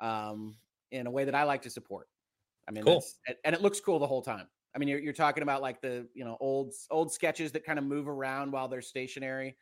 um, 0.00 0.58
in 0.90 1.06
a 1.06 1.10
way 1.10 1.24
that 1.24 1.34
I 1.34 1.44
like 1.44 1.62
to 1.62 1.70
support. 1.70 2.08
I 2.68 2.72
mean, 2.72 2.84
Cool. 2.84 3.02
and- 3.44 3.54
it 3.54 3.62
looks 3.62 3.80
cool 3.80 3.98
the 3.98 4.06
whole 4.06 4.22
time. 4.22 4.48
I 4.74 4.78
mean, 4.78 4.88
you're 4.88 4.98
you're 4.98 5.12
talking 5.14 5.42
about 5.42 5.62
like 5.62 5.80
the 5.80 6.08
you 6.14 6.24
know 6.24 6.36
old 6.40 6.74
old 6.90 7.12
sketches 7.12 7.52
that 7.52 7.64
kind 7.64 7.78
of 7.78 7.84
move 7.84 8.08
around 8.08 8.52
while 8.52 8.68
they're 8.68 8.82
stationary, 8.82 9.56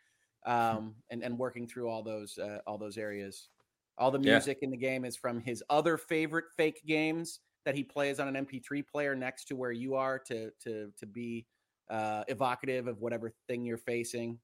um, 0.47 0.97
and 1.11 1.22
and 1.22 1.39
working 1.39 1.66
through 1.68 1.89
all 1.89 2.03
those 2.03 2.37
uh, 2.39 2.61
all 2.66 2.78
those 2.78 2.99
areas. 2.99 3.51
All 3.97 4.11
the 4.11 4.18
Yeah. 4.22 4.43
music 4.43 4.59
in 4.62 4.70
the 4.70 4.76
game 4.76 5.05
is 5.05 5.16
from 5.16 5.41
his 5.41 5.62
other 5.70 5.97
favorite 5.97 6.47
fake 6.57 6.82
games 6.85 7.41
that 7.64 7.76
he 7.76 7.85
plays 7.85 8.18
on 8.18 8.26
an 8.28 8.35
MP3 8.37 8.82
player 8.82 9.14
next 9.14 9.45
to 9.47 9.57
where 9.57 9.70
you 9.72 9.95
are 9.95 10.18
to 10.20 10.51
to 10.62 10.93
to 10.97 11.07
be 11.07 11.47
uh, 11.91 12.24
evocative 12.28 12.89
of 12.89 13.01
whatever 13.01 13.30
thing 13.47 13.64
you're 13.64 13.78
facing. 13.78 14.41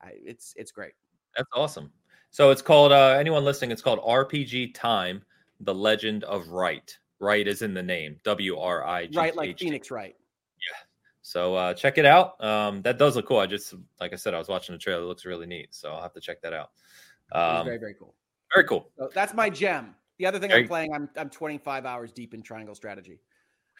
I, 0.00 0.12
it's 0.24 0.54
it's 0.56 0.72
great. 0.72 0.94
That's 1.36 1.48
awesome. 1.54 1.92
So 2.30 2.50
it's 2.50 2.62
called 2.62 2.92
uh 2.92 3.16
anyone 3.18 3.44
listening, 3.44 3.70
it's 3.70 3.82
called 3.82 4.00
RPG 4.00 4.74
Time, 4.74 5.22
The 5.60 5.74
Legend 5.74 6.24
of 6.24 6.48
Wright. 6.48 6.96
Wright 7.20 7.46
is 7.46 7.62
in 7.62 7.74
the 7.74 7.82
name. 7.82 8.18
W 8.24 8.58
R 8.58 8.84
I 8.84 9.06
G. 9.06 9.16
Wright, 9.16 9.36
like 9.36 9.58
Phoenix, 9.58 9.90
Wright? 9.90 10.16
Yeah. 10.56 10.78
So 11.22 11.54
uh 11.54 11.74
check 11.74 11.98
it 11.98 12.06
out. 12.06 12.42
Um 12.42 12.82
that 12.82 12.98
does 12.98 13.16
look 13.16 13.26
cool. 13.28 13.38
I 13.38 13.46
just 13.46 13.74
like 14.00 14.12
I 14.12 14.16
said, 14.16 14.34
I 14.34 14.38
was 14.38 14.48
watching 14.48 14.74
the 14.74 14.78
trailer. 14.78 15.02
It 15.02 15.06
looks 15.06 15.24
really 15.24 15.46
neat. 15.46 15.74
So 15.74 15.92
I'll 15.92 16.02
have 16.02 16.14
to 16.14 16.20
check 16.20 16.40
that 16.42 16.52
out. 16.52 16.70
Um 17.32 17.64
very 17.66 17.78
very 17.78 17.94
cool. 17.94 18.14
very 18.54 18.66
cool. 18.66 18.90
So 18.98 19.10
that's 19.14 19.34
my 19.34 19.48
gem. 19.50 19.94
The 20.18 20.26
other 20.26 20.38
thing 20.38 20.50
Very- 20.50 20.62
I'm 20.62 20.68
playing, 20.68 20.92
I'm 20.94 21.08
I'm 21.16 21.30
25 21.30 21.84
hours 21.86 22.12
deep 22.12 22.34
in 22.34 22.42
Triangle 22.42 22.74
Strategy. 22.74 23.18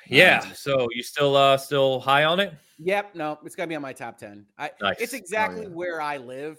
Yeah. 0.09 0.41
Um, 0.45 0.55
So 0.55 0.89
you 0.93 1.03
still 1.03 1.37
uh 1.37 1.57
still 1.57 2.01
high 2.01 2.25
on 2.25 2.41
it? 2.41 2.53
Yep, 2.79 3.15
no, 3.15 3.39
it's 3.45 3.55
gonna 3.55 3.67
be 3.69 3.77
on 3.77 3.83
my 3.83 3.93
top 3.93 4.19
ten. 4.19 4.47
I, 4.59 4.71
Nice. 4.81 4.97
It's 5.01 5.13
exactly 5.15 5.63
yeah. 5.63 5.69
where 5.69 6.01
I 6.01 6.17
live. 6.17 6.59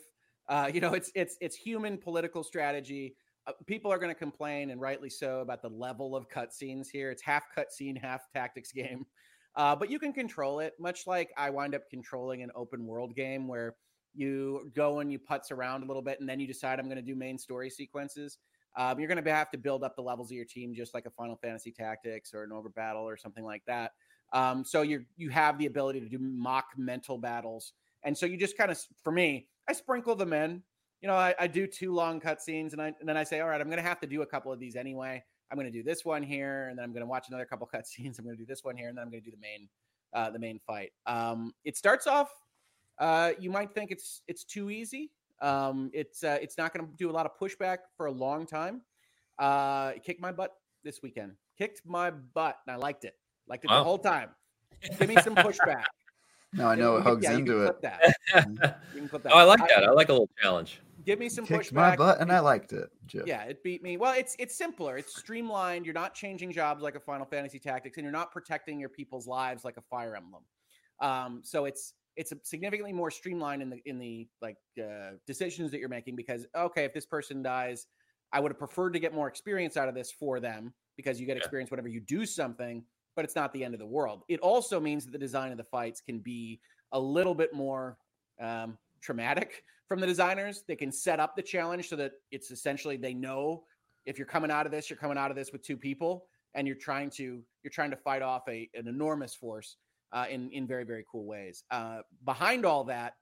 Uh, 0.54 0.70
you 0.72 0.80
know, 0.80 0.94
it's 0.94 1.12
it's 1.16 1.36
it's 1.42 1.56
human 1.56 1.98
political 1.98 2.44
strategy. 2.44 3.16
Uh, 3.48 3.54
people 3.66 3.92
are 3.92 3.98
going 3.98 4.14
to 4.14 4.20
complain, 4.20 4.70
and 4.70 4.80
rightly 4.80 5.10
so, 5.10 5.40
about 5.40 5.64
the 5.64 5.70
level 5.70 6.16
of 6.16 6.30
cutscenes 6.30 6.86
here. 6.92 7.10
It's 7.10 7.24
half 7.24 7.46
cutscene, 7.58 8.00
half 8.00 8.32
tactics 8.32 8.72
game, 8.72 9.04
uh, 9.56 9.76
but 9.76 9.90
you 9.90 9.98
can 9.98 10.14
control 10.14 10.60
it. 10.60 10.74
Much 10.80 11.08
like 11.08 11.32
I 11.38 11.50
wind 11.50 11.74
up 11.74 11.90
controlling 11.90 12.44
an 12.44 12.52
open 12.54 12.86
world 12.86 13.16
game 13.16 13.48
where 13.48 13.78
you 14.14 14.72
go 14.76 15.00
and 15.00 15.12
you 15.12 15.18
putz 15.18 15.52
around 15.52 15.82
a 15.82 15.88
little 15.88 16.04
bit, 16.04 16.20
and 16.20 16.30
then 16.30 16.40
you 16.40 16.46
decide 16.46 16.80
I'm 16.80 16.86
going 16.86 16.98
to 16.98 17.02
do 17.02 17.16
main 17.16 17.40
story 17.40 17.72
sequences. 17.72 18.38
Um, 18.78 19.00
you're 19.00 19.08
going 19.08 19.24
to 19.24 19.34
have 19.34 19.50
to 19.52 19.58
build 19.58 19.84
up 19.84 19.96
the 19.96 20.04
levels 20.04 20.30
of 20.30 20.36
your 20.36 20.46
team, 20.46 20.76
just 20.76 20.94
like 20.94 21.08
a 21.08 21.12
Final 21.12 21.36
Fantasy 21.36 21.72
Tactics 21.72 22.32
or 22.32 22.44
an 22.44 22.52
Ogre 22.52 22.70
Battle 22.70 23.10
or 23.10 23.18
something 23.18 23.44
like 23.44 23.64
that. 23.66 23.94
Um, 24.34 24.64
so 24.64 24.84
you 24.84 25.06
you 25.18 25.32
have 25.32 25.58
the 25.58 25.66
ability 25.66 26.02
to 26.02 26.10
do 26.10 26.20
mock 26.20 26.66
mental 26.78 27.18
battles, 27.18 27.74
and 28.04 28.16
so 28.16 28.28
you 28.28 28.38
just 28.38 28.56
kind 28.56 28.70
of, 28.70 28.80
for 29.04 29.12
me, 29.12 29.48
I 29.68 29.74
sprinkle 29.74 30.16
them 30.16 30.34
in. 30.34 30.62
You 31.02 31.08
know, 31.08 31.16
I, 31.16 31.36
I 31.40 31.48
do 31.48 31.68
two 31.68 31.94
long 31.94 32.22
cutscenes, 32.22 32.72
and, 32.74 32.82
I, 32.82 32.94
and 33.00 33.08
then 33.08 33.18
I 33.18 33.24
say, 33.24 33.42
all 33.42 33.50
right, 33.50 33.60
I'm 33.60 33.68
going 33.68 33.82
to 33.82 33.88
have 33.88 34.00
to 34.02 34.08
do 34.08 34.22
a 34.22 34.26
couple 34.26 34.52
of 34.54 34.60
these 34.60 34.76
anyway. 34.76 35.22
I'm 35.52 35.58
going 35.58 35.72
to 35.72 35.78
do 35.78 35.84
this 35.84 36.06
one 36.06 36.24
here, 36.24 36.68
and 36.70 36.78
then 36.78 36.84
I'm 36.86 36.92
going 36.94 37.02
to 37.02 37.08
watch 37.10 37.28
another 37.28 37.46
couple 37.46 37.70
cutscenes. 37.74 38.18
I'm 38.20 38.26
going 38.26 38.38
to 38.38 38.42
do 38.42 38.46
this 38.48 38.64
one 38.64 38.78
here, 38.78 38.88
and 38.90 38.98
then 38.98 39.04
I'm 39.04 39.12
going 39.12 39.22
to 39.24 39.30
do 39.30 39.36
the 39.36 39.42
main 39.42 39.68
uh, 40.14 40.30
the 40.30 40.40
main 40.40 40.60
fight. 40.66 40.92
Um, 41.08 41.54
it 41.66 41.76
starts 41.76 42.06
off. 42.08 42.30
Uh, 43.00 43.32
you 43.40 43.50
might 43.50 43.74
think 43.74 43.90
it's 43.92 44.22
it's 44.28 44.44
too 44.44 44.70
easy. 44.70 45.10
Um, 45.42 45.90
it's 45.94 46.24
uh, 46.24 46.38
it's 46.42 46.58
not 46.58 46.74
going 46.74 46.86
to 46.86 46.94
do 46.98 47.10
a 47.10 47.12
lot 47.12 47.26
of 47.26 47.32
pushback 47.40 47.80
for 47.98 48.06
a 48.06 48.12
long 48.12 48.46
time. 48.46 48.82
Uh, 49.40 49.94
it 49.96 50.04
kicked 50.04 50.22
my 50.22 50.32
butt 50.32 50.52
this 50.84 51.02
weekend. 51.02 51.34
Kicked 51.58 51.82
my 51.86 52.12
butt, 52.12 52.60
and 52.66 52.74
I 52.74 52.78
liked 52.78 53.04
it. 53.06 53.16
Liked 53.48 53.66
it 53.66 53.72
Wow. 53.72 53.80
the 53.80 53.84
whole 53.84 53.98
time. 53.98 54.30
Give 55.00 55.10
me 55.10 55.18
some 55.22 55.36
pushback. 55.36 55.84
No, 56.54 56.68
I 56.68 56.76
know 56.76 56.98
it 56.98 57.02
hugs 57.04 57.24
yeah, 57.24 57.32
you 57.32 57.38
into 57.40 57.54
can 57.54 57.62
it. 57.62 57.66
clip 57.66 57.82
that. 57.82 58.78
You 58.94 59.00
can 59.02 59.10
clip 59.10 59.24
that. 59.24 59.32
oh, 59.34 59.38
I 59.38 59.44
like 59.44 59.68
that. 59.70 59.84
I 59.84 59.92
like 59.92 60.10
a 60.10 60.14
little 60.14 60.30
challenge. 60.42 60.80
Give 61.06 61.20
me 61.20 61.28
some 61.28 61.46
Kicked 61.46 61.72
pushback. 61.72 61.74
my 61.74 61.96
butt, 61.96 62.22
and 62.22 62.32
I 62.32 62.40
liked 62.40 62.72
it. 62.72 62.90
Jeff. 63.08 63.28
Yeah, 63.28 63.44
it 63.44 63.62
beat 63.64 63.84
me. 63.84 63.98
Well, 63.98 64.14
it's 64.18 64.36
it's 64.40 64.56
simpler. 64.56 64.98
It's 64.98 65.16
streamlined. 65.18 65.86
You're 65.86 65.94
not 65.94 66.14
changing 66.14 66.52
jobs 66.54 66.82
like 66.82 66.96
a 66.96 67.00
Final 67.00 67.26
Fantasy 67.26 67.60
Tactics, 67.60 67.98
and 67.98 68.04
you're 68.06 68.12
not 68.14 68.32
protecting 68.32 68.80
your 68.80 68.90
people's 68.90 69.28
lives 69.28 69.66
like 69.66 69.76
a 69.78 69.82
Fire 69.82 70.16
Emblem. 70.16 70.44
Um, 71.02 71.42
so 71.44 71.66
it's 71.66 71.94
it's 72.16 72.32
significantly 72.44 72.94
more 72.94 73.10
streamlined 73.12 73.62
in 73.62 73.70
the 73.70 73.82
in 73.86 73.98
the 73.98 74.28
like 74.42 74.58
uh, 74.80 75.12
decisions 75.28 75.72
that 75.72 75.80
you're 75.80 75.90
making 75.90 76.16
because 76.16 76.46
okay, 76.56 76.86
if 76.86 76.94
this 76.94 77.06
person 77.06 77.42
dies, 77.44 77.88
I 78.32 78.40
would 78.40 78.52
have 78.52 78.60
preferred 78.60 78.94
to 78.94 79.00
get 79.00 79.14
more 79.14 79.28
experience 79.28 79.76
out 79.76 79.90
of 79.90 79.96
this 79.96 80.12
for 80.12 80.40
them 80.40 80.74
because 80.96 81.20
you 81.20 81.26
get 81.26 81.36
Yeah. 81.36 81.40
experience 81.40 81.70
whenever 81.72 81.90
you 81.90 82.00
do 82.00 82.26
something, 82.26 82.86
but 83.16 83.26
it's 83.26 83.36
not 83.36 83.54
the 83.54 83.64
end 83.64 83.74
of 83.74 83.80
the 83.80 83.86
world. 83.86 84.24
It 84.28 84.40
also 84.40 84.80
means 84.80 85.06
that 85.06 85.12
the 85.12 85.18
design 85.18 85.52
of 85.52 85.58
the 85.58 85.64
fights 85.64 86.02
can 86.02 86.20
be 86.20 86.60
a 86.92 87.00
little 87.00 87.36
bit 87.36 87.54
more 87.54 87.98
um, 88.42 88.78
traumatic 89.02 89.64
from 89.88 90.00
the 90.00 90.08
designers. 90.08 90.64
They 90.68 90.76
can 90.76 90.92
set 90.92 91.20
up 91.20 91.36
the 91.36 91.42
challenge 91.42 91.90
so 91.90 91.96
that 91.98 92.14
it's 92.32 92.52
essentially 92.52 92.98
they 92.98 93.14
know 93.14 93.64
if 94.06 94.18
you're 94.18 94.28
coming 94.28 94.52
out 94.52 94.66
of 94.66 94.72
this, 94.72 94.90
you're 94.90 94.98
coming 94.98 95.18
out 95.18 95.32
of 95.32 95.38
this 95.38 95.52
with 95.52 95.64
two 95.64 95.78
people, 95.78 96.26
and 96.56 96.68
you're 96.68 96.76
trying 96.76 97.10
to 97.12 97.42
you're 97.64 97.72
trying 97.72 97.92
to 97.92 97.98
fight 97.98 98.22
off 98.22 98.44
a 98.50 98.70
an 98.74 98.88
enormous 98.88 99.34
force 99.34 99.78
uh, 100.12 100.26
in 100.30 100.50
in 100.52 100.68
very 100.68 100.84
very 100.84 101.06
cool 101.12 101.26
ways. 101.26 101.64
Uh, 101.72 102.00
behind 102.26 102.66
all 102.66 102.84
that, 102.84 103.14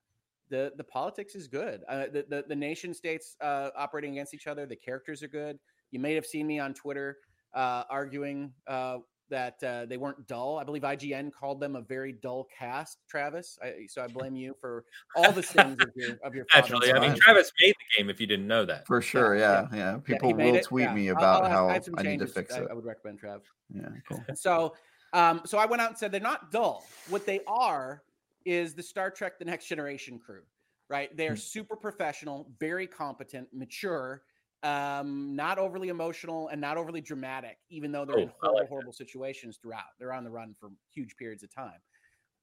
the 0.50 0.72
the 0.78 0.84
politics 0.84 1.36
is 1.36 1.48
good. 1.48 1.82
Uh, 1.88 2.06
the, 2.12 2.26
the 2.30 2.46
the 2.48 2.56
nation 2.56 2.94
states 2.94 3.36
uh, 3.42 3.70
operating 3.76 4.14
against 4.14 4.34
each 4.34 4.48
other. 4.48 4.66
The 4.66 4.76
characters 4.76 5.22
are 5.24 5.28
good. 5.28 5.60
You 5.92 6.00
may 6.00 6.14
have 6.16 6.26
seen 6.26 6.48
me 6.48 6.60
on 6.60 6.74
Twitter 6.74 7.18
uh, 7.54 7.84
arguing 7.90 8.54
uh, 8.68 8.98
that 9.32 9.64
uh, 9.64 9.86
they 9.88 9.98
weren't 9.98 10.28
dull. 10.28 10.60
I 10.60 10.64
believe 10.64 10.84
IGN 10.84 11.32
called 11.34 11.60
them 11.60 11.76
a 11.76 11.82
very 11.82 12.12
dull 12.14 12.48
cast. 12.56 13.00
Travis, 13.10 13.58
I, 13.64 13.88
so 13.90 14.04
I 14.04 14.08
blame 14.20 14.36
you 14.36 14.56
for 14.62 14.86
all 15.16 15.32
the 15.32 15.42
sins 15.42 15.82
of 15.82 15.90
your 15.96 16.20
of 16.24 16.36
your. 16.36 16.46
father's 16.52 16.70
Naturally. 16.72 16.94
I 16.94 17.00
mean. 17.00 17.18
Travis 17.20 17.52
made 17.60 17.74
the 17.74 17.98
game 17.98 18.10
if 18.12 18.22
you 18.22 18.28
didn't 18.28 18.48
know 18.48 18.64
that. 18.66 18.86
For 18.86 19.02
sure. 19.02 19.36
yeah. 19.36 19.68
Yeah. 19.72 19.78
Yeah. 19.78 19.92
Yeah, 19.94 19.98
People 19.98 20.28
he 20.30 20.34
made 20.36 20.52
will 20.52 20.58
it. 20.60 20.66
tweet 20.66 20.84
Yeah. 20.86 20.94
me 20.94 21.10
I'll- 21.10 21.18
about 21.18 21.44
I'll 21.46 21.50
how 21.50 21.70
I, 21.70 21.74
have 21.74 21.86
some 21.86 21.96
I 21.98 22.04
need 22.04 22.20
to 22.20 22.28
fix 22.28 22.54
I, 22.54 22.60
it. 22.62 22.68
I 22.70 22.74
would 22.74 22.86
recommend 22.86 23.18
Travis. 23.20 23.48
Yeah. 23.74 23.88
Cool. 24.08 24.24
So, 24.36 24.76
um, 25.14 25.42
so 25.46 25.58
I 25.58 25.66
went 25.66 25.82
out 25.82 25.90
and 25.90 25.98
said 25.98 26.12
they're 26.12 26.22
not 26.22 26.52
dull. 26.52 26.86
What 27.10 27.26
they 27.26 27.40
are 27.48 28.04
is 28.46 28.74
the 28.76 28.84
Star 28.84 29.10
Trek: 29.10 29.40
The 29.40 29.46
Next 29.46 29.66
Generation 29.68 30.20
crew, 30.20 30.42
right? 30.90 31.16
They 31.16 31.28
are 31.28 31.32
Hmm. 31.32 31.38
super 31.38 31.76
professional, 31.76 32.48
very 32.60 32.88
competent, 32.88 33.48
mature, 33.54 34.24
um, 34.64 35.36
not 35.36 35.58
overly 35.58 35.90
emotional, 35.90 36.50
and 36.50 36.62
not 36.62 36.78
overly 36.78 37.02
dramatic. 37.02 37.58
Even 37.70 37.92
though 37.92 38.06
they're 38.06 38.20
in 38.20 38.30
Oh, 38.30 38.32
I 38.32 38.46
horrible, 38.46 38.60
like 38.60 38.70
horrible 38.70 38.94
situations 38.94 39.58
throughout, 39.62 39.98
they're 40.00 40.14
on 40.14 40.24
the 40.24 40.30
run 40.30 40.56
for 40.60 40.70
huge 40.94 41.16
periods 41.18 41.44
of 41.44 41.54
time. 41.54 41.80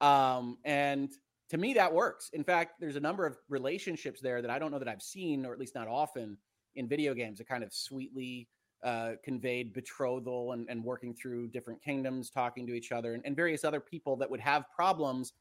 Um, 0.01 0.59
and 0.65 1.11
to 1.51 1.57
me, 1.57 1.73
that 1.75 1.93
works. 1.93 2.31
In 2.33 2.45
fact, 2.45 2.81
there's 2.81 2.97
a 2.97 3.01
number 3.01 3.27
of 3.27 3.37
relationships 3.49 4.21
there 4.21 4.43
that 4.43 4.51
I 4.51 4.59
don't 4.59 4.71
know 4.71 4.79
that 4.79 4.89
I've 4.89 5.03
seen, 5.03 5.47
or 5.47 5.53
at 5.53 5.59
least 5.59 5.75
not 5.75 5.89
often, 5.89 6.37
in 6.77 6.89
video 6.89 7.15
games. 7.15 7.41
A 7.41 7.45
kind 7.45 7.65
of 7.65 7.73
sweetly 7.73 8.49
uh, 8.85 9.13
conveyed 9.25 9.73
betrothal 9.73 10.53
and, 10.53 10.69
and 10.69 10.85
working 10.85 11.15
through 11.15 11.49
different 11.49 11.83
kingdoms, 11.83 12.31
talking 12.31 12.67
to 12.67 12.75
each 12.75 12.93
other, 12.93 13.15
and, 13.15 13.25
and 13.25 13.35
various 13.35 13.65
other 13.65 13.81
people 13.81 14.17
that 14.17 14.31
would 14.31 14.41
have 14.41 14.65
problems 14.75 15.33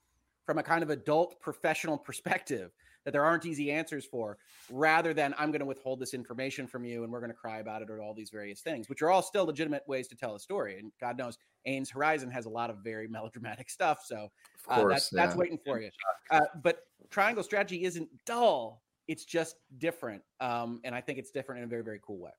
from 0.46 0.58
a 0.58 0.64
kind 0.64 0.82
of 0.82 0.90
adult 0.90 1.40
professional 1.42 1.98
perspective 1.98 2.72
that 3.08 3.14
there 3.14 3.24
aren't 3.24 3.46
easy 3.46 3.72
answers 3.72 4.06
for, 4.06 4.38
rather 4.70 5.14
than 5.14 5.34
I'm 5.40 5.50
going 5.50 5.62
to 5.62 5.66
withhold 5.66 6.02
this 6.02 6.14
information 6.14 6.68
from 6.68 6.84
you 6.84 7.06
and 7.06 7.14
we're 7.14 7.22
going 7.22 7.32
to 7.32 7.38
cry 7.38 7.60
about 7.60 7.82
it 7.82 7.90
or 7.90 8.02
all 8.02 8.14
these 8.14 8.30
various 8.30 8.60
things, 8.60 8.90
which 8.90 9.02
are 9.02 9.10
all 9.10 9.22
still 9.22 9.46
legitimate 9.46 9.84
ways 9.88 10.10
to 10.10 10.16
tell 10.18 10.36
a 10.36 10.40
story. 10.42 10.78
And 10.78 10.92
God 11.00 11.18
knows, 11.18 11.38
Ains 11.66 11.90
Horizon 11.90 12.30
has 12.32 12.48
a 12.48 12.50
lot 12.50 12.70
of 12.70 12.80
very 12.84 13.08
melodramatic 13.18 13.70
stuff. 13.70 14.00
So 14.06 14.28
uh, 14.70 14.82
course. 14.82 14.94
that's 14.94 15.10
that's 15.10 15.36
waiting 15.38 15.58
for 15.66 15.80
you. 15.80 15.90
Uh, 16.30 16.42
but 16.62 16.80
Triangle 17.10 17.46
Strategy 17.46 17.86
isn't 17.86 18.10
dull; 18.26 18.84
it's 19.08 19.24
just 19.24 19.56
different, 19.78 20.22
um, 20.42 20.82
and 20.84 20.94
I 20.94 21.00
think 21.00 21.18
it's 21.18 21.32
different 21.32 21.60
in 21.60 21.64
a 21.64 21.70
very 21.70 21.86
very 21.86 22.02
cool 22.06 22.20
way. 22.20 22.32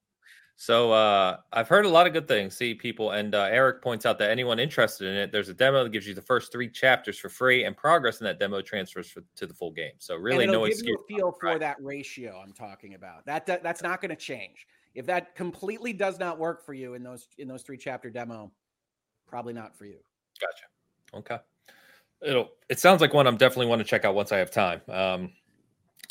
So 0.60 0.90
uh, 0.90 1.36
I've 1.52 1.68
heard 1.68 1.84
a 1.84 1.88
lot 1.88 2.08
of 2.08 2.12
good 2.12 2.26
things. 2.26 2.56
See 2.56 2.74
people, 2.74 3.12
and 3.12 3.32
uh, 3.32 3.44
Eric 3.44 3.80
points 3.80 4.04
out 4.04 4.18
that 4.18 4.30
anyone 4.30 4.58
interested 4.58 5.06
in 5.06 5.14
it, 5.14 5.30
there's 5.30 5.48
a 5.48 5.54
demo 5.54 5.84
that 5.84 5.90
gives 5.90 6.04
you 6.04 6.14
the 6.14 6.22
first 6.22 6.50
three 6.50 6.68
chapters 6.68 7.16
for 7.16 7.28
free, 7.28 7.62
and 7.64 7.76
progress 7.76 8.20
in 8.20 8.24
that 8.24 8.40
demo 8.40 8.60
transfers 8.60 9.08
for, 9.08 9.22
to 9.36 9.46
the 9.46 9.54
full 9.54 9.70
game. 9.70 9.92
So 9.98 10.16
really, 10.16 10.44
and 10.44 10.50
it'll 10.50 10.62
no 10.62 10.66
give 10.66 10.72
excuse. 10.72 10.96
you 11.08 11.16
a 11.16 11.16
feel 11.16 11.36
for 11.38 11.60
that 11.60 11.76
ratio 11.80 12.42
I'm 12.44 12.52
talking 12.52 12.94
about. 12.94 13.24
That, 13.24 13.46
that 13.46 13.62
that's 13.62 13.84
not 13.84 14.00
going 14.00 14.10
to 14.10 14.16
change. 14.16 14.66
If 14.96 15.06
that 15.06 15.36
completely 15.36 15.92
does 15.92 16.18
not 16.18 16.40
work 16.40 16.66
for 16.66 16.74
you 16.74 16.94
in 16.94 17.04
those 17.04 17.28
in 17.38 17.46
those 17.46 17.62
three 17.62 17.78
chapter 17.78 18.10
demo, 18.10 18.50
probably 19.28 19.52
not 19.52 19.76
for 19.76 19.84
you. 19.84 19.98
Gotcha. 20.40 20.64
Okay. 21.14 21.38
It'll. 22.20 22.50
It 22.68 22.80
sounds 22.80 23.00
like 23.00 23.14
one 23.14 23.28
I'm 23.28 23.36
definitely 23.36 23.66
want 23.66 23.78
to 23.78 23.84
check 23.84 24.04
out 24.04 24.16
once 24.16 24.32
I 24.32 24.38
have 24.38 24.50
time. 24.50 24.80
Um, 24.88 25.30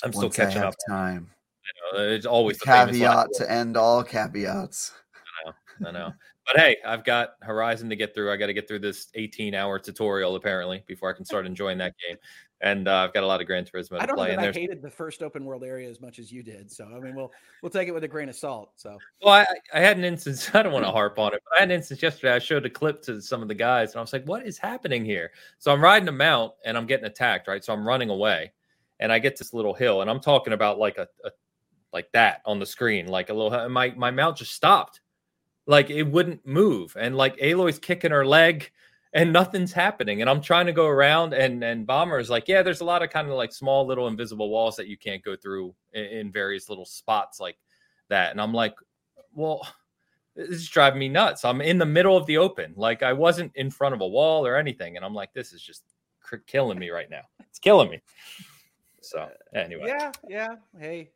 I'm 0.03 0.13
still 0.13 0.23
Once 0.23 0.39
I 0.39 0.45
catching 0.45 0.61
have 0.61 0.69
up. 0.69 0.75
time. 0.87 1.29
You 1.93 1.97
know, 1.97 2.03
it's 2.09 2.25
always 2.25 2.57
the. 2.59 2.65
Caveat 2.65 3.27
to 3.35 3.51
end 3.51 3.77
all 3.77 4.03
caveats. 4.03 4.93
I 5.85 5.91
know. 5.91 6.13
But 6.45 6.61
hey, 6.61 6.77
I've 6.85 7.03
got 7.03 7.31
Horizon 7.41 7.89
to 7.89 7.95
get 7.95 8.15
through. 8.15 8.31
I 8.31 8.37
got 8.37 8.47
to 8.47 8.53
get 8.53 8.67
through 8.67 8.79
this 8.79 9.09
18 9.15 9.53
hour 9.53 9.79
tutorial 9.79 10.35
apparently 10.35 10.83
before 10.87 11.09
I 11.09 11.13
can 11.13 11.25
start 11.25 11.45
enjoying 11.45 11.77
that 11.79 11.93
game. 12.07 12.17
And 12.61 12.87
uh, 12.87 12.95
I've 12.95 13.13
got 13.13 13.23
a 13.23 13.27
lot 13.27 13.41
of 13.41 13.47
Gran 13.47 13.65
Turismo 13.65 13.97
I 13.97 13.99
to 14.01 14.07
don't 14.07 14.15
know 14.15 14.23
play. 14.23 14.29
that 14.29 14.39
And 14.39 14.55
I 14.55 14.59
hated 14.59 14.81
the 14.81 14.89
first 14.89 15.21
open 15.21 15.45
world 15.45 15.63
area 15.63 15.89
as 15.89 16.01
much 16.01 16.17
as 16.19 16.31
you 16.31 16.41
did. 16.41 16.71
So 16.71 16.85
I 16.85 16.99
mean, 16.99 17.15
we'll 17.15 17.31
we'll 17.61 17.69
take 17.69 17.87
it 17.87 17.91
with 17.91 18.03
a 18.05 18.07
grain 18.07 18.29
of 18.29 18.35
salt. 18.35 18.71
So 18.77 18.97
well, 19.21 19.33
I, 19.33 19.45
I 19.73 19.81
had 19.81 19.97
an 19.97 20.05
instance. 20.05 20.49
I 20.55 20.63
don't 20.63 20.73
want 20.73 20.85
to 20.85 20.91
harp 20.91 21.19
on 21.19 21.33
it, 21.33 21.41
but 21.43 21.57
I 21.57 21.59
had 21.61 21.69
an 21.69 21.75
instance 21.75 22.01
yesterday. 22.01 22.33
I 22.33 22.39
showed 22.39 22.65
a 22.65 22.69
clip 22.69 23.01
to 23.03 23.21
some 23.21 23.41
of 23.41 23.47
the 23.49 23.55
guys, 23.55 23.91
and 23.91 23.97
I 23.97 24.01
was 24.01 24.13
like, 24.13 24.25
"What 24.25 24.45
is 24.47 24.57
happening 24.57 25.05
here?" 25.05 25.31
So 25.59 25.71
I'm 25.71 25.83
riding 25.83 26.07
a 26.07 26.13
mount, 26.13 26.53
and 26.65 26.77
I'm 26.77 26.87
getting 26.87 27.05
attacked. 27.05 27.47
Right, 27.47 27.63
so 27.63 27.73
I'm 27.73 27.85
running 27.85 28.09
away, 28.09 28.53
and 28.99 29.11
I 29.11 29.19
get 29.19 29.37
this 29.37 29.53
little 29.53 29.73
hill, 29.73 30.01
and 30.01 30.09
I'm 30.09 30.21
talking 30.21 30.53
about 30.53 30.79
like 30.79 30.97
a, 30.97 31.07
a 31.25 31.29
like 31.93 32.11
that 32.13 32.41
on 32.45 32.59
the 32.59 32.65
screen, 32.65 33.07
like 33.07 33.29
a 33.29 33.33
little. 33.33 33.69
My 33.69 33.91
my 33.91 34.11
mouth 34.11 34.37
just 34.37 34.53
stopped, 34.53 35.01
like 35.65 35.89
it 35.89 36.03
wouldn't 36.03 36.45
move, 36.45 36.95
and 36.99 37.15
like 37.15 37.37
Aloy's 37.41 37.79
kicking 37.79 38.11
her 38.11 38.25
leg, 38.25 38.71
and 39.13 39.31
nothing's 39.31 39.73
happening. 39.73 40.21
And 40.21 40.29
I'm 40.29 40.41
trying 40.41 40.65
to 40.65 40.73
go 40.73 40.87
around, 40.87 41.33
and 41.33 41.63
and 41.63 41.87
Bomber 41.87 42.19
is 42.19 42.29
like, 42.29 42.47
yeah, 42.47 42.61
there's 42.61 42.81
a 42.81 42.85
lot 42.85 43.03
of 43.03 43.09
kind 43.09 43.27
of 43.27 43.35
like 43.35 43.53
small 43.53 43.85
little 43.85 44.07
invisible 44.07 44.49
walls 44.49 44.75
that 44.75 44.87
you 44.87 44.97
can't 44.97 45.23
go 45.23 45.35
through 45.35 45.73
in, 45.93 46.05
in 46.05 46.31
various 46.31 46.69
little 46.69 46.85
spots 46.85 47.39
like 47.39 47.57
that. 48.09 48.31
And 48.31 48.41
I'm 48.41 48.53
like, 48.53 48.75
well, 49.33 49.67
this 50.35 50.49
is 50.49 50.69
driving 50.69 50.99
me 50.99 51.09
nuts. 51.09 51.45
I'm 51.45 51.61
in 51.61 51.77
the 51.77 51.85
middle 51.85 52.17
of 52.17 52.25
the 52.25 52.37
open, 52.37 52.73
like 52.75 53.01
I 53.01 53.13
wasn't 53.13 53.51
in 53.55 53.71
front 53.71 53.95
of 53.95 54.01
a 54.01 54.07
wall 54.07 54.45
or 54.45 54.57
anything, 54.57 54.97
and 54.97 55.05
I'm 55.05 55.13
like, 55.15 55.33
this 55.33 55.53
is 55.53 55.61
just 55.61 55.83
killing 56.45 56.77
me 56.77 56.89
right 56.89 57.09
now. 57.09 57.21
It's 57.39 57.59
killing 57.59 57.89
me. 57.89 58.01
So 59.01 59.29
anyway, 59.55 59.85
yeah, 59.87 60.11
yeah. 60.27 60.55
Hey. 60.77 61.11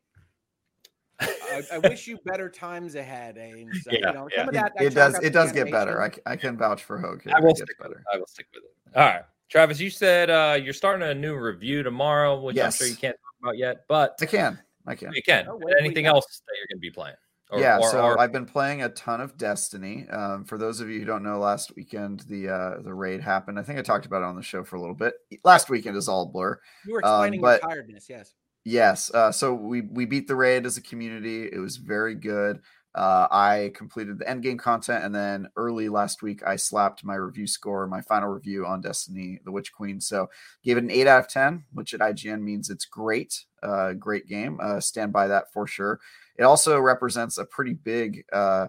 I, 1.21 1.61
I 1.73 1.77
wish 1.83 2.07
you 2.07 2.17
better 2.25 2.49
times 2.49 2.95
ahead, 2.95 3.35
Ains. 3.37 3.69
Uh, 3.87 3.91
Yeah, 3.91 3.97
you 4.07 4.13
know, 4.13 4.27
yeah. 4.31 4.37
some 4.39 4.49
of 4.49 4.55
It, 4.55 4.57
that, 4.57 4.71
that 4.77 4.85
it 4.85 4.93
does. 4.95 5.19
It 5.19 5.29
does 5.33 5.51
get 5.51 5.71
better. 5.71 6.01
I, 6.01 6.05
animation. 6.05 6.13
c- 6.15 6.21
I 6.25 6.35
can 6.35 6.57
vouch 6.57 6.83
for 6.83 6.97
Hogue. 6.99 7.21
Here. 7.23 7.33
I 7.35 7.39
will 7.39 7.49
It 7.49 7.57
gets 7.57 7.61
stick 7.61 7.79
better. 7.79 7.95
it. 7.95 8.03
I 8.13 8.17
will 8.17 8.27
stick 8.27 8.47
with 8.53 8.63
it. 8.63 8.97
All 8.97 9.05
right, 9.05 9.21
Travis, 9.49 9.79
you 9.79 9.89
said 9.89 10.29
uh, 10.29 10.57
you're 10.61 10.73
starting 10.73 11.07
a 11.07 11.13
new 11.13 11.35
review 11.35 11.83
tomorrow, 11.83 12.41
which 12.41 12.55
Yes. 12.55 12.75
I'm 12.75 12.77
sure 12.77 12.87
you 12.87 12.95
can't 12.97 13.15
talk 13.15 13.33
about 13.43 13.57
yet, 13.57 13.85
but 13.87 14.15
I 14.21 14.25
can. 14.25 14.59
I 14.87 14.95
can. 14.95 15.13
you 15.13 15.21
can. 15.21 15.45
Oh, 15.47 15.57
what 15.57 15.79
Anything 15.79 16.07
else 16.07 16.25
that 16.47 16.53
you're 16.57 16.67
going 16.67 16.77
to 16.77 16.81
be 16.81 16.89
playing? 16.91 17.15
Or, 17.51 17.59
yeah, 17.59 17.77
or- 17.79 17.89
so 17.91 18.01
or- 18.01 18.19
I've 18.19 18.31
been 18.31 18.45
playing 18.45 18.81
a 18.81 18.89
ton 18.89 19.19
of 19.21 19.37
Destiny. 19.37 20.07
Um, 20.09 20.45
for 20.45 20.57
those 20.57 20.79
of 20.79 20.89
you 20.89 20.99
who 20.99 21.05
don't 21.05 21.21
know, 21.21 21.37
last 21.37 21.75
weekend 21.75 22.21
the 22.21 22.47
uh, 22.49 22.81
the 22.81 22.93
raid 22.93 23.19
happened. 23.21 23.59
I 23.59 23.63
think 23.63 23.77
I 23.77 23.81
talked 23.81 24.05
about 24.05 24.21
it 24.21 24.25
on 24.25 24.35
the 24.37 24.41
show 24.41 24.63
for 24.63 24.77
a 24.77 24.79
little 24.79 24.95
bit. 24.95 25.15
Last 25.43 25.69
weekend 25.69 25.97
is 25.97 26.07
all 26.07 26.25
blur. 26.27 26.57
You 26.85 26.93
were 26.93 27.05
Um, 27.05 27.11
explaining 27.25 27.41
but- 27.41 27.61
your 27.61 27.69
tiredness, 27.71 28.07
yes. 28.09 28.33
Yes. 28.63 29.11
Uh, 29.13 29.31
so 29.31 29.53
we 29.53 29.81
we 29.81 30.05
beat 30.05 30.27
the 30.27 30.35
raid 30.35 30.65
as 30.65 30.77
a 30.77 30.81
community. 30.81 31.49
It 31.51 31.59
was 31.59 31.77
very 31.77 32.13
good. 32.15 32.61
Uh, 32.93 33.25
I 33.31 33.71
completed 33.73 34.19
the 34.19 34.29
end 34.29 34.43
game 34.43 34.57
content, 34.57 35.03
and 35.03 35.15
then 35.15 35.47
early 35.55 35.87
last 35.89 36.21
week 36.21 36.43
I 36.45 36.57
slapped 36.57 37.03
my 37.05 37.15
review 37.15 37.47
score, 37.47 37.87
my 37.87 38.01
final 38.01 38.29
review 38.29 38.65
on 38.67 38.81
Destiny: 38.81 39.39
The 39.45 39.51
Witch 39.51 39.71
Queen. 39.73 39.99
So 39.99 40.29
gave 40.63 40.77
it 40.77 40.83
an 40.83 40.91
eight 40.91 41.07
out 41.07 41.21
of 41.21 41.27
ten, 41.27 41.63
which 41.73 41.93
at 41.93 42.01
IGN 42.01 42.41
means 42.41 42.69
it's 42.69 42.85
great. 42.85 43.45
Uh, 43.63 43.93
great 43.93 44.27
game. 44.27 44.59
Uh, 44.61 44.79
stand 44.79 45.11
by 45.13 45.27
that 45.27 45.51
for 45.51 45.65
sure. 45.65 45.99
It 46.37 46.43
also 46.43 46.79
represents 46.79 47.37
a 47.37 47.45
pretty 47.45 47.73
big 47.73 48.25
uh, 48.31 48.67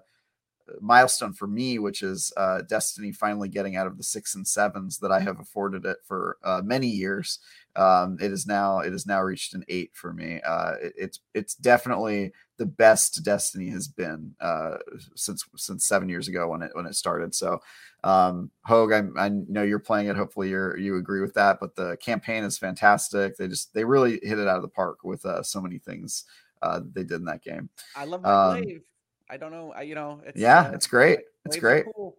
milestone 0.81 1.33
for 1.33 1.47
me, 1.47 1.79
which 1.79 2.03
is 2.03 2.33
uh, 2.37 2.63
Destiny 2.69 3.13
finally 3.13 3.49
getting 3.49 3.77
out 3.77 3.87
of 3.87 3.97
the 3.97 4.03
six 4.05 4.35
and 4.35 4.47
sevens 4.47 4.99
that 4.99 5.13
I 5.13 5.21
have 5.21 5.41
afforded 5.41 5.85
it 5.87 5.99
for 6.05 6.39
uh, 6.45 6.63
many 6.65 6.87
years. 6.89 7.39
Um, 7.75 8.19
it 8.21 8.33
is 8.33 8.47
now 8.47 8.81
it 8.81 8.93
has 8.93 9.07
now 9.07 9.23
reached 9.23 9.55
an 9.55 9.65
eight 9.69 9.91
for 9.95 10.13
me. 10.13 10.41
Uh, 10.43 10.73
it- 10.83 10.95
it's 10.97 11.21
it's 11.35 11.55
definitely 11.55 12.33
the 12.59 12.67
best 12.67 13.25
Destiny 13.25 13.71
has 13.71 13.89
been 13.89 14.35
uh, 14.41 14.77
since 15.17 15.45
since 15.57 15.87
seven 15.87 16.09
years 16.09 16.29
ago 16.29 16.49
when 16.49 16.63
it 16.63 16.71
when 16.75 16.87
it 16.87 16.95
started. 16.95 17.35
So, 17.35 17.61
um, 18.05 18.51
Hogue, 18.65 18.93
I, 18.93 19.03
I 19.19 19.29
know 19.31 19.63
you're 19.63 19.79
playing 19.79 20.09
it. 20.09 20.17
Hopefully, 20.17 20.51
you 20.51 20.77
you 20.77 20.97
agree 20.97 21.23
with 21.23 21.35
that. 21.35 21.59
But 21.61 21.75
the 21.75 21.97
campaign 21.97 22.45
is 22.45 22.59
fantastic. 22.59 23.37
They 23.37 23.49
just 23.49 23.73
they 23.75 23.85
really 23.85 24.21
hit 24.23 24.39
it 24.39 24.49
out 24.49 24.57
of 24.57 24.63
the 24.63 24.69
park 24.69 24.99
with 25.03 25.25
uh, 25.25 25.43
so 25.43 25.61
many 25.61 25.79
things 25.79 26.25
uh, 26.61 26.81
they 26.93 27.03
did 27.05 27.21
in 27.21 27.25
that 27.25 27.43
game. 27.43 27.69
I 27.97 28.05
love 28.05 28.23
my 28.23 28.31
Um, 28.31 28.63
glaive. 28.63 28.83
I 29.33 29.39
don't 29.39 29.51
know. 29.51 29.73
I, 29.75 29.83
you 29.83 29.95
know, 29.95 30.21
it's, 30.27 30.39
yeah, 30.39 30.61
uh, 30.61 30.73
it's 30.73 30.87
great. 30.87 31.21
It's 31.47 31.57
great. 31.57 31.87
cool. 31.97 32.19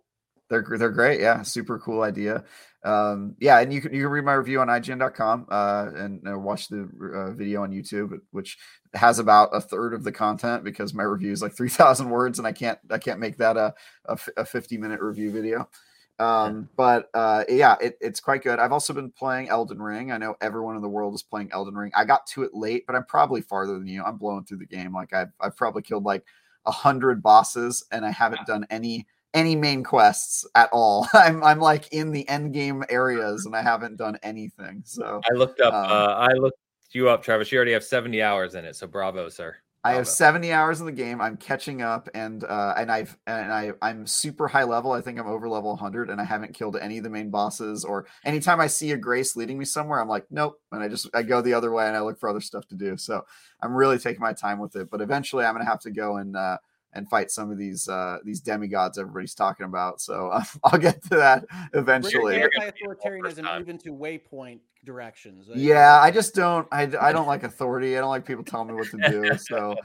They're 0.50 0.66
they're 0.78 0.90
great. 0.90 1.22
Yeah, 1.22 1.44
super 1.44 1.78
cool 1.78 2.02
idea. 2.02 2.44
Um, 2.84 3.36
yeah, 3.40 3.60
and 3.60 3.72
you 3.72 3.82
can 3.82 3.94
you 3.94 4.02
can 4.02 4.12
read 4.12 4.26
my 4.26 4.34
review 4.34 4.62
on 4.62 4.68
IGN.com 4.68 5.46
uh, 5.50 5.92
and 5.96 6.28
uh, 6.28 6.40
watch 6.40 6.70
the 6.70 6.90
uh, 7.14 7.32
video 7.34 7.62
on 7.62 7.72
YouTube, 7.72 8.20
which 8.32 8.58
has 8.96 9.20
about 9.20 9.50
a 9.54 9.62
third 9.62 9.94
of 9.94 10.04
the 10.04 10.12
content 10.12 10.64
because 10.64 10.96
my 10.96 11.04
review 11.04 11.32
is 11.32 11.44
like 11.44 11.56
three 11.56 11.70
thousand 11.70 12.10
words, 12.10 12.40
and 12.40 12.48
I 12.48 12.52
can't 12.52 12.80
I 12.90 12.98
can't 12.98 13.20
make 13.20 13.38
that 13.38 13.58
a 13.58 13.76
a 14.08 14.44
fifty 14.44 14.78
minute 14.78 15.00
review 15.00 15.32
video. 15.32 15.70
Um, 16.18 16.70
but 16.76 17.10
uh, 17.14 17.44
yeah, 17.48 17.76
it, 17.80 17.98
it's 18.02 18.20
quite 18.20 18.44
good. 18.44 18.58
I've 18.58 18.72
also 18.72 18.94
been 18.94 19.12
playing 19.12 19.50
Elden 19.50 19.82
Ring. 19.82 20.12
I 20.12 20.18
know 20.18 20.36
everyone 20.42 20.76
in 20.76 20.82
the 20.82 20.90
world 20.90 21.14
is 21.14 21.24
playing 21.24 21.50
Elden 21.52 21.76
Ring. 21.76 21.92
I 21.96 22.06
got 22.06 22.26
to 22.28 22.44
it 22.44 22.56
late, 22.56 22.86
but 22.88 22.96
I'm 22.96 23.06
probably 23.06 23.42
farther 23.42 23.74
than 23.74 23.88
you. 23.88 24.04
I'm 24.04 24.18
blowing 24.18 24.46
through 24.46 24.60
the 24.60 24.66
game. 24.66 24.94
Like 24.94 25.14
I've 25.14 25.32
I've 25.40 25.56
probably 25.56 25.84
killed 25.84 26.06
like 26.06 26.24
a 26.66 26.72
hundred 26.72 27.22
bosses, 27.22 27.86
and 27.92 28.06
I 28.06 28.12
haven't 28.12 28.46
done 28.48 28.66
any 28.70 29.08
any 29.34 29.56
main 29.56 29.84
quests 29.84 30.46
at 30.56 30.70
all. 30.72 31.08
I'm 31.14 31.44
I'm 31.44 31.60
like 31.60 31.92
in 31.92 32.12
the 32.12 32.28
end 32.30 32.54
game 32.54 32.84
areas 32.90 33.46
and 33.46 33.56
I 33.56 33.62
haven't 33.62 33.98
done 33.98 34.18
anything. 34.24 34.84
So 34.86 35.22
I 35.30 35.34
looked 35.34 35.60
up. 35.60 35.74
um, 35.74 35.92
uh, 35.92 36.14
I 36.14 36.34
looked 36.34 36.58
you 36.92 37.10
up, 37.10 37.24
Travis. 37.24 37.52
You 37.52 37.58
already 37.58 37.74
have 37.74 37.84
70 37.84 38.22
hours 38.22 38.56
in 38.56 38.66
it. 38.66 38.76
So 38.76 38.88
bravo, 38.88 39.30
sir. 39.30 39.56
I 39.86 39.94
have 39.94 40.08
70 40.08 40.54
hours 40.54 40.80
in 40.80 40.86
the 40.86 40.94
game. 40.94 41.20
I'm 41.20 41.36
catching 41.36 41.82
up 41.82 42.08
and 42.14 42.44
uh 42.46 42.74
and 42.78 42.90
I've 42.90 43.18
and 43.28 43.52
I 43.52 43.74
I'm 43.82 44.08
super 44.08 44.48
high 44.48 44.64
level. 44.64 44.94
I 44.94 45.02
think 45.02 45.20
I'm 45.20 45.28
over 45.28 45.50
level 45.50 45.72
100 45.72 46.10
and 46.10 46.22
I 46.22 46.24
haven't 46.24 46.54
killed 46.54 46.78
any 46.78 47.00
of 47.00 47.04
the 47.04 47.10
main 47.10 47.30
bosses 47.30 47.84
or 47.84 48.08
anytime 48.24 48.62
I 48.62 48.68
see 48.68 48.92
a 48.92 48.98
grace 48.98 49.36
leading 49.36 49.58
me 49.58 49.66
somewhere 49.66 50.00
I'm 50.00 50.08
like 50.08 50.26
nope 50.32 50.62
and 50.72 50.82
I 50.82 50.88
just 50.88 51.10
I 51.14 51.24
go 51.24 51.42
the 51.42 51.54
other 51.54 51.72
way 51.72 51.86
and 51.88 51.98
I 51.98 52.02
look 52.02 52.18
for 52.18 52.30
other 52.30 52.42
stuff 52.42 52.66
to 52.68 52.76
do. 52.76 52.96
So 52.96 53.26
I'm 53.62 53.76
really 53.76 53.98
taking 53.98 54.22
my 54.22 54.34
time 54.34 54.60
with 54.60 54.76
it, 54.78 54.90
but 54.90 55.02
eventually 55.02 55.46
I'm 55.46 55.54
going 55.54 55.66
to 55.66 55.70
have 55.70 55.82
to 55.82 55.92
go 55.92 56.18
and 56.18 56.36
uh 56.38 56.58
and 56.94 57.10
fight 57.10 57.32
some 57.32 57.52
of 57.52 57.58
these 57.58 57.88
uh 57.90 58.18
these 58.24 58.40
demigods 58.40 58.98
everybody's 58.98 59.34
talking 59.34 59.66
about. 59.66 60.02
So 60.02 60.30
uh, 60.30 60.44
I'll 60.64 60.80
get 60.80 61.04
to 61.04 61.10
that 61.10 61.46
eventually. 61.74 62.38
You're 62.38 62.50
gonna 62.50 62.72
be 62.72 62.84
the 62.84 62.88
first 62.88 63.06
Anti-authoritarianism 63.06 63.62
even 63.62 63.78
to 63.80 63.90
waypoint 63.94 64.60
directions. 64.86 65.48
Like, 65.48 65.60
Yeah, 65.60 66.00
I 66.00 66.12
just 66.12 66.36
don't. 66.36 66.68
I, 66.72 66.90
I 67.00 67.12
don't 67.12 67.28
like 67.28 67.44
authority. 67.44 67.98
I 67.98 68.02
don't 68.02 68.10
like 68.10 68.26
people 68.26 68.44
telling 68.44 68.68
me 68.68 68.74
what 68.76 68.90
to 68.92 69.00
do. 69.10 69.32
So, 69.38 69.78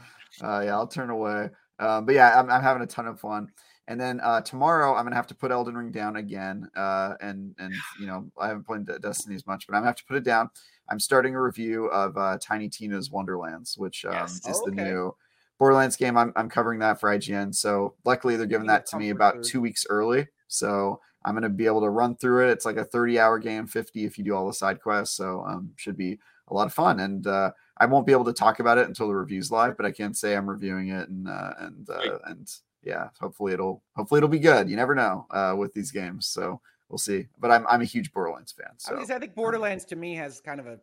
uh, 0.42 0.62
yeah, 0.64 0.74
I'll 0.74 0.86
turn 0.86 1.10
away. 1.10 1.50
Um, 1.80 2.06
but 2.06 2.14
yeah, 2.14 2.38
I'm, 2.38 2.50
I'm 2.50 2.62
having 2.62 2.82
a 2.82 2.86
ton 2.86 3.06
of 3.06 3.20
fun. 3.20 3.48
And 3.86 3.98
then 3.98 4.20
uh, 4.20 4.42
tomorrow, 4.42 4.94
I'm 4.94 5.04
gonna 5.04 5.16
have 5.16 5.26
to 5.28 5.34
put 5.34 5.50
Elden 5.50 5.76
Ring 5.76 5.90
down 5.90 6.16
again. 6.16 6.68
Uh, 6.76 7.14
and 7.20 7.54
and 7.58 7.72
you 8.00 8.06
know, 8.06 8.30
I 8.38 8.48
haven't 8.48 8.66
played 8.66 8.86
Destiny 9.00 9.34
as 9.34 9.46
much, 9.46 9.66
but 9.66 9.74
I'm 9.74 9.80
gonna 9.80 9.88
have 9.88 9.96
to 9.96 10.04
put 10.04 10.16
it 10.16 10.24
down. 10.24 10.50
I'm 10.90 11.00
starting 11.00 11.34
a 11.34 11.42
review 11.42 11.86
of 11.86 12.16
uh, 12.16 12.38
Tiny 12.40 12.68
Tina's 12.68 13.10
Wonderlands, 13.10 13.76
which 13.78 14.04
um, 14.04 14.12
Yes. 14.12 14.46
is 14.46 14.60
Oh, 14.62 14.70
the 14.70 14.72
new 14.72 15.14
Borderlands 15.58 15.96
game. 15.96 16.16
I'm 16.16 16.32
I'm 16.36 16.48
covering 16.48 16.78
that 16.80 17.00
for 17.00 17.10
IGN. 17.10 17.54
So 17.54 17.94
luckily, 18.04 18.36
they're 18.36 18.46
giving 18.46 18.68
that 18.68 18.86
to 18.86 18.98
me 18.98 19.10
about 19.10 19.42
two 19.42 19.60
weeks 19.60 19.86
early. 19.90 20.26
So 20.46 21.00
I'm 21.24 21.34
gonna 21.34 21.48
be 21.48 21.66
able 21.66 21.80
to 21.80 21.90
run 21.90 22.16
through 22.16 22.48
it. 22.48 22.52
It's 22.52 22.64
like 22.64 22.76
a 22.76 22.84
30 22.84 23.18
hour 23.18 23.38
game, 23.38 23.66
50 23.66 24.04
if 24.04 24.18
you 24.18 24.24
do 24.24 24.34
all 24.34 24.46
the 24.46 24.54
side 24.54 24.80
quests. 24.80 25.16
So 25.16 25.44
um, 25.46 25.72
should 25.76 25.96
be 25.96 26.18
a 26.48 26.54
lot 26.54 26.66
of 26.66 26.74
fun. 26.74 27.00
And 27.00 27.26
uh, 27.26 27.50
I 27.76 27.86
won't 27.86 28.06
be 28.06 28.12
able 28.12 28.24
to 28.24 28.32
talk 28.32 28.60
about 28.60 28.78
it 28.78 28.86
until 28.86 29.08
the 29.08 29.14
review's 29.14 29.50
live, 29.50 29.76
but 29.76 29.86
I 29.86 29.90
can 29.90 30.14
say 30.14 30.34
I'm 30.34 30.48
reviewing 30.48 30.88
it 30.88 31.08
and 31.08 31.28
uh, 31.28 31.54
and 31.58 31.90
uh, 31.90 32.18
and 32.26 32.50
yeah, 32.82 33.08
hopefully 33.20 33.52
it'll 33.52 33.82
hopefully 33.96 34.18
it'll 34.18 34.28
be 34.28 34.38
good. 34.38 34.68
You 34.70 34.76
never 34.76 34.94
know 34.94 35.26
uh, 35.30 35.54
with 35.56 35.74
these 35.74 35.90
games, 35.90 36.26
so 36.26 36.60
we'll 36.88 36.98
see. 36.98 37.26
But 37.38 37.50
I'm 37.50 37.66
I'm 37.66 37.82
a 37.82 37.84
huge 37.84 38.12
Borderlands 38.12 38.52
fan. 38.52 38.68
I, 38.88 38.94
mean, 38.94 39.10
I 39.10 39.18
think 39.18 39.34
Borderlands 39.34 39.84
to 39.86 39.96
me 39.96 40.14
has 40.14 40.40
kind 40.40 40.60
of 40.60 40.66
a 40.66 40.78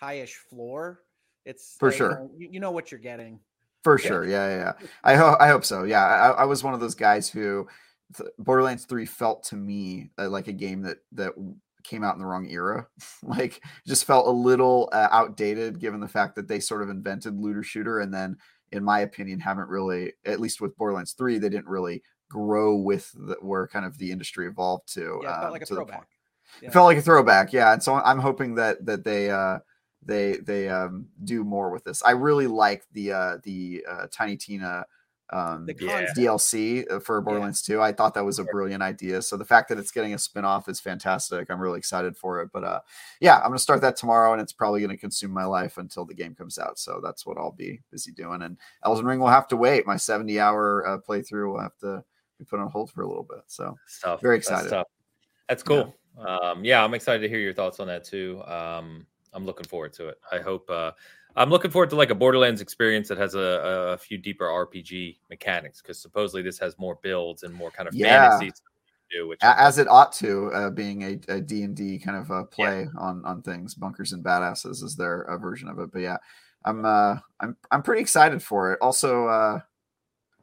highish 0.00 0.34
floor. 0.34 1.00
It's 1.44 1.76
For 1.78 1.88
like, 1.88 1.94
you 1.94 1.98
sure. 1.98 2.10
know, 2.10 2.30
You, 2.36 2.48
you 2.52 2.60
know 2.60 2.72
what 2.72 2.90
you're 2.90 3.00
getting. 3.00 3.40
For 3.96 3.98
sure. 3.98 4.26
Yeah, 4.26 4.48
yeah, 4.48 4.56
yeah. 4.56 4.88
I 5.04 5.16
hope 5.16 5.36
I 5.40 5.48
hope 5.48 5.64
so. 5.64 5.84
Yeah, 5.84 6.04
I, 6.04 6.42
I 6.42 6.44
was 6.44 6.62
one 6.62 6.74
of 6.74 6.80
those 6.80 6.94
guys 6.94 7.28
who 7.28 7.66
th- 8.16 8.30
Borderlands 8.38 8.84
3 8.84 9.06
felt 9.06 9.44
to 9.44 9.56
me 9.56 10.10
uh, 10.18 10.28
like 10.28 10.48
a 10.48 10.52
game 10.52 10.82
that 10.82 10.98
that 11.12 11.32
came 11.84 12.04
out 12.04 12.14
in 12.14 12.20
the 12.20 12.26
wrong 12.26 12.48
era. 12.50 12.86
like 13.22 13.62
just 13.86 14.04
felt 14.04 14.26
a 14.26 14.30
little 14.30 14.88
uh, 14.92 15.08
outdated 15.10 15.80
given 15.80 16.00
the 16.00 16.08
fact 16.08 16.36
that 16.36 16.48
they 16.48 16.60
sort 16.60 16.82
of 16.82 16.90
invented 16.90 17.38
looter 17.38 17.62
shooter 17.62 18.00
and 18.00 18.12
then 18.12 18.36
in 18.72 18.84
my 18.84 19.00
opinion 19.00 19.40
haven't 19.40 19.68
really 19.68 20.12
at 20.26 20.40
least 20.40 20.60
with 20.60 20.76
Borderlands 20.76 21.12
3 21.12 21.38
they 21.38 21.48
didn't 21.48 21.66
really 21.66 22.02
grow 22.28 22.76
with 22.76 23.10
the, 23.12 23.36
where 23.40 23.66
kind 23.66 23.86
of 23.86 23.96
the 23.98 24.10
industry 24.10 24.46
evolved 24.46 24.92
to 24.92 25.20
Yeah, 25.22 25.30
it 25.30 25.34
um, 25.34 25.40
felt 25.40 25.52
like 25.52 25.62
a 25.62 25.66
throwback. 25.66 26.08
Yeah. 26.60 26.68
It 26.68 26.72
felt 26.72 26.86
like 26.86 26.98
a 26.98 27.02
throwback, 27.02 27.52
yeah. 27.52 27.72
And 27.72 27.82
so 27.82 27.94
I'm 27.94 28.18
hoping 28.18 28.54
that 28.56 28.84
that 28.86 29.04
they 29.04 29.30
uh 29.30 29.58
they 30.02 30.36
they 30.36 30.68
um 30.68 31.06
do 31.24 31.44
more 31.44 31.70
with 31.70 31.84
this. 31.84 32.02
I 32.02 32.12
really 32.12 32.46
like 32.46 32.84
the 32.92 33.12
uh 33.12 33.38
the 33.42 33.84
uh 33.88 34.06
Tiny 34.10 34.36
Tina 34.36 34.86
um 35.30 35.66
The 35.66 35.74
Yeah. 35.78 36.06
DLC 36.16 36.90
uh, 36.90 37.00
for 37.00 37.20
Borderlands 37.20 37.60
2. 37.60 37.82
I 37.82 37.92
thought 37.92 38.14
that 38.14 38.24
was 38.24 38.38
a 38.38 38.44
brilliant 38.44 38.82
idea. 38.82 39.20
So 39.20 39.36
the 39.36 39.44
fact 39.44 39.68
that 39.68 39.78
it's 39.78 39.90
getting 39.90 40.14
a 40.14 40.18
spin-off 40.18 40.70
is 40.70 40.80
fantastic. 40.80 41.50
I'm 41.50 41.60
really 41.60 41.76
excited 41.78 42.16
for 42.16 42.40
it. 42.40 42.48
But 42.52 42.64
uh 42.64 42.80
yeah, 43.20 43.36
I'm 43.36 43.48
gonna 43.48 43.58
start 43.58 43.82
that 43.82 43.96
tomorrow 43.96 44.32
and 44.32 44.40
it's 44.40 44.54
probably 44.54 44.80
gonna 44.80 44.96
consume 44.96 45.30
my 45.32 45.44
life 45.44 45.76
until 45.76 46.06
the 46.06 46.14
game 46.14 46.34
comes 46.34 46.58
out. 46.58 46.78
So 46.78 47.00
that's 47.04 47.26
what 47.26 47.36
I'll 47.36 47.52
be 47.52 47.80
busy 47.90 48.12
doing. 48.12 48.40
And 48.42 48.56
Elden 48.84 49.04
Ring 49.04 49.20
will 49.20 49.28
have 49.28 49.48
to 49.48 49.56
wait. 49.56 49.86
My 49.86 49.96
70 49.96 50.40
hour 50.40 50.86
uh, 50.88 50.98
playthrough 50.98 51.52
will 51.52 51.60
have 51.60 51.76
to 51.78 52.02
be 52.38 52.44
put 52.46 52.60
on 52.60 52.70
hold 52.70 52.90
for 52.90 53.02
a 53.02 53.06
little 53.08 53.24
bit. 53.24 53.42
So 53.48 53.76
That's 53.84 54.00
tough. 54.00 54.22
Very 54.22 54.36
That's 54.38 54.48
excited. 54.48 54.70
tough. 54.70 54.86
That's 55.48 55.62
cool. 55.62 55.94
Um, 56.18 56.64
yeah, 56.64 56.82
I'm 56.82 56.94
excited 56.94 57.20
to 57.20 57.28
hear 57.28 57.38
your 57.38 57.52
thoughts 57.54 57.80
on 57.80 57.86
that 57.88 58.04
too. 58.04 58.42
Um, 58.46 59.06
I'm 59.32 59.44
looking 59.44 59.66
forward 59.66 59.92
to 59.94 60.08
it. 60.08 60.18
I 60.32 60.38
hope. 60.38 60.68
Uh, 60.70 60.92
I'm 61.36 61.50
looking 61.50 61.70
forward 61.70 61.90
to 61.90 61.96
like 61.96 62.10
a 62.10 62.14
Borderlands 62.14 62.60
experience 62.60 63.06
that 63.08 63.18
has 63.18 63.34
a, 63.34 63.92
a 63.94 63.98
few 63.98 64.18
deeper 64.18 64.46
RPG 64.46 65.18
mechanics 65.30 65.80
because 65.80 66.00
supposedly 66.00 66.42
this 66.42 66.58
has 66.58 66.76
more 66.78 66.98
builds 67.02 67.42
and 67.44 67.54
more 67.54 67.70
kind 67.70 67.88
of 67.88 67.94
Yeah. 67.94 68.30
fantasy 68.30 68.52
do. 69.10 69.28
Which 69.28 69.40
as 69.42 69.78
it 69.78 69.88
ought 69.88 70.12
to 70.14 70.50
uh, 70.52 70.70
being 70.70 71.02
a, 71.02 71.32
a 71.32 71.40
d&d 71.40 71.98
kind 71.98 72.16
of 72.16 72.30
a 72.30 72.44
play 72.44 72.88
on 72.98 73.24
on 73.24 73.42
things 73.42 73.74
bunkers 73.74 74.12
and 74.12 74.24
badasses 74.24 74.82
is 74.82 74.96
their 74.96 75.22
uh, 75.30 75.38
version 75.38 75.68
of 75.68 75.78
it 75.78 75.90
but 75.92 76.00
yeah 76.00 76.16
i'm 76.64 76.84
uh 76.84 77.16
i'm 77.40 77.56
i'm 77.70 77.82
pretty 77.82 78.02
excited 78.02 78.42
for 78.42 78.72
it 78.72 78.78
also 78.82 79.26
uh 79.26 79.60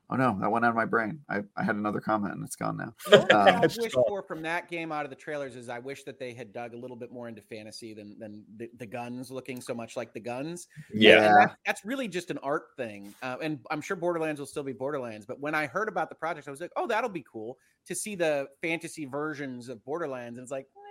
oh 0.10 0.16
no 0.16 0.38
that 0.40 0.52
went 0.52 0.64
out 0.64 0.70
of 0.70 0.76
my 0.76 0.86
brain 0.86 1.20
i 1.30 1.42
i 1.58 1.64
had 1.64 1.76
another 1.76 2.00
comment 2.00 2.34
and 2.34 2.44
it's 2.44 2.56
gone 2.56 2.78
now 2.78 2.94
The 3.10 3.18
only 3.18 3.28
thing 3.28 3.36
Um, 3.36 3.64
I 3.64 3.68
wish 3.68 3.94
for 4.08 4.22
from 4.24 4.42
that 4.44 4.70
game 4.70 4.92
out 4.92 5.04
of 5.06 5.10
the 5.10 5.16
trailers 5.16 5.56
is 5.56 5.70
I 5.70 5.80
wish 5.80 6.04
that 6.04 6.20
they 6.20 6.34
had 6.34 6.54
dug 6.54 6.74
a 6.74 6.78
little 6.78 6.96
bit 6.98 7.12
more 7.12 7.28
into 7.28 7.42
fantasy 7.42 7.94
than 7.94 8.18
than 8.20 8.44
the, 8.58 8.70
the 8.78 8.86
guns 8.86 9.32
looking 9.32 9.62
so 9.62 9.74
much 9.74 9.96
like 9.98 10.14
the 10.14 10.20
guns. 10.20 10.68
yeah. 10.94 11.12
Yeah. 11.16 11.26
And 11.26 11.36
that, 11.42 11.58
that's 11.66 11.86
really 11.86 12.08
just 12.08 12.30
an 12.32 12.38
art 12.44 12.68
thing. 12.78 13.14
Uh, 13.24 13.38
and 13.42 13.60
I'm 13.72 13.82
sure 13.82 13.96
Borderlands 13.96 14.40
will 14.40 14.48
still 14.48 14.64
be 14.64 14.74
Borderlands. 14.74 15.26
But 15.26 15.40
when 15.40 15.56
I 15.56 15.66
heard 15.68 15.88
about 15.88 16.10
the 16.10 16.16
project, 16.16 16.48
I 16.48 16.52
was 16.52 16.62
like, 16.62 16.72
oh, 16.76 16.88
that'll 16.88 17.10
be 17.10 17.26
cool 17.32 17.58
to 17.88 17.96
see 17.96 18.16
the 18.16 18.48
fantasy 18.62 19.06
versions 19.06 19.70
of 19.70 19.84
Borderlands. 19.86 20.38
And 20.38 20.44
it's 20.44 20.52
like, 20.52 20.68
eh, 20.76 20.85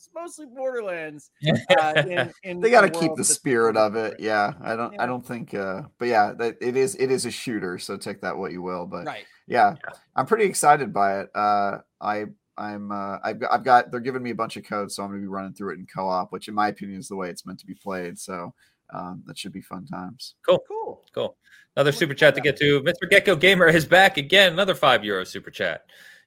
it's 0.00 0.08
mostly 0.14 0.46
Borderlands. 0.46 1.30
Uh, 1.78 2.02
in, 2.08 2.32
in 2.42 2.60
they 2.60 2.70
got 2.70 2.80
to 2.82 2.86
a 2.86 3.00
keep 3.00 3.14
the 3.16 3.24
spirit 3.24 3.76
of 3.76 3.92
totally 3.92 4.14
it 4.14 4.20
yeah 4.20 4.52
i 4.62 4.74
don't 4.74 4.98
i 5.00 5.06
don't 5.06 5.24
think 5.24 5.54
uh 5.54 5.82
but 5.98 6.08
yeah 6.08 6.32
that 6.36 6.56
it 6.60 6.76
is 6.76 6.94
it 6.96 7.10
is 7.10 7.24
a 7.26 7.30
shooter 7.30 7.78
so 7.78 7.96
take 7.96 8.20
that 8.20 8.36
what 8.36 8.50
you 8.52 8.60
will 8.62 8.86
but. 8.86 9.04
Right. 9.06 9.24
yeah, 9.46 9.74
Yeah. 9.84 9.92
i'm 10.16 10.26
pretty 10.26 10.44
excited 10.44 10.92
by 10.92 11.20
it 11.20 11.30
uh 11.34 11.78
i 12.00 12.24
i'm 12.58 12.90
uh 12.92 13.18
I've, 13.22 13.38
got- 13.40 13.52
I've 13.52 13.64
got 13.64 13.90
they're 13.90 14.00
giving 14.00 14.22
me 14.22 14.30
a 14.30 14.34
bunch 14.34 14.56
of 14.56 14.64
codes 14.64 14.96
so 14.96 15.02
i'm 15.02 15.10
gonna 15.10 15.20
be 15.20 15.26
running 15.26 15.52
through 15.54 15.74
it 15.74 15.78
in 15.78 15.86
co-op 15.86 16.32
which 16.32 16.48
in 16.48 16.54
my 16.54 16.68
opinion 16.68 16.98
is 16.98 17.08
the 17.08 17.16
way 17.16 17.28
it's 17.30 17.46
meant 17.46 17.60
to 17.60 17.66
be 17.66 17.74
played 17.74 18.18
so 18.18 18.52
um, 18.92 19.22
that 19.26 19.38
should 19.38 19.52
be 19.52 19.60
fun 19.60 19.86
times. 19.86 20.34
Cool, 20.44 20.58
Cool. 20.66 21.04
cool. 21.14 21.36
Another 21.76 21.92
super 21.92 22.12
chat 22.12 22.34
to 22.34 22.40
get 22.40 22.56
to. 22.56 22.80
Mr. 22.82 23.08
Gecko 23.08 23.36
Gamer 23.36 23.68
is 23.68 23.86
back 23.86 24.16
again. 24.16 24.52
Another 24.52 24.74
five 24.74 25.04
euro 25.04 25.22
super 25.22 25.52
chat. 25.52 25.84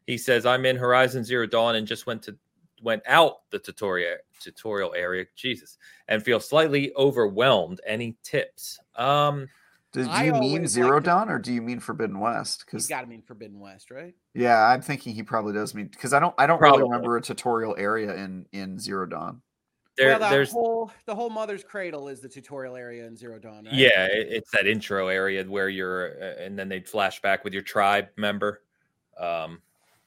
He 0.08 0.18
says, 0.18 0.46
"I'm 0.46 0.66
in 0.66 0.78
Horizon 0.78 1.26
Zero 1.26 1.46
Dawn 1.46 1.76
and 1.76 1.86
just 1.86 2.06
went 2.08 2.22
to 2.24 2.38
went 2.84 3.02
out 3.08 3.50
the 3.50 3.60
tutorial 3.60 4.18
tutorial 4.40 4.94
area. 4.94 5.26
Jesus, 5.36 5.78
and 6.08 6.22
feel 6.24 6.40
slightly 6.40 6.94
overwhelmed. 6.96 7.80
Any 7.88 8.18
tips? 8.24 8.80
Um, 8.96 9.48
Did 9.94 10.08
I 10.08 10.26
you 10.26 10.34
mean 10.34 10.68
Zero 10.68 10.96
like 10.96 11.04
Dawn 11.04 11.30
or 11.30 11.40
do 11.40 11.54
you 11.54 11.62
mean 11.62 11.80
Forbidden 11.80 12.20
West? 12.20 12.62
He's 12.62 12.66
Because 12.66 12.88
got 12.88 13.02
to 13.02 13.08
mean 13.08 13.22
Forbidden 13.22 13.60
West, 13.60 13.90
right? 13.92 14.14
yeah, 14.34 14.66
I'm 14.66 14.82
thinking 14.82 15.14
he 15.16 15.24
probably 15.24 15.54
does 15.54 15.74
mean 15.76 15.88
because 15.88 16.14
I 16.14 16.20
don't 16.20 16.34
I 16.38 16.46
don't 16.48 16.60
Probably. 16.60 16.80
really 16.82 16.92
remember 16.92 17.18
a 17.18 17.22
tutorial 17.22 17.76
area 17.78 18.14
in 18.16 18.46
in 18.52 18.78
Zero 18.80 19.06
Dawn. 19.06 19.42
there, 19.96 20.10
well, 20.10 20.20
the 20.20 20.30
there's 20.30 20.52
whole 20.52 20.92
the 21.06 21.14
whole 21.16 21.30
Mother's 21.30 21.64
Cradle 21.64 22.08
is 22.10 22.20
the 22.20 22.28
tutorial 22.30 22.76
area 22.76 23.06
in 23.06 23.16
Zero 23.16 23.38
Dawn. 23.40 23.66
Right? 23.66 23.74
yeah, 23.76 24.08
it's 24.10 24.50
that 24.52 24.66
intro 24.66 25.08
area 25.10 25.44
where 25.44 25.70
you're, 25.70 26.18
uh, 26.22 26.42
and 26.44 26.58
then 26.58 26.68
they'd 26.68 26.90
flash 26.90 27.22
back 27.22 27.44
with 27.44 27.54
your 27.54 27.62
tribe 27.62 28.08
member. 28.18 28.64
Um, 29.20 29.62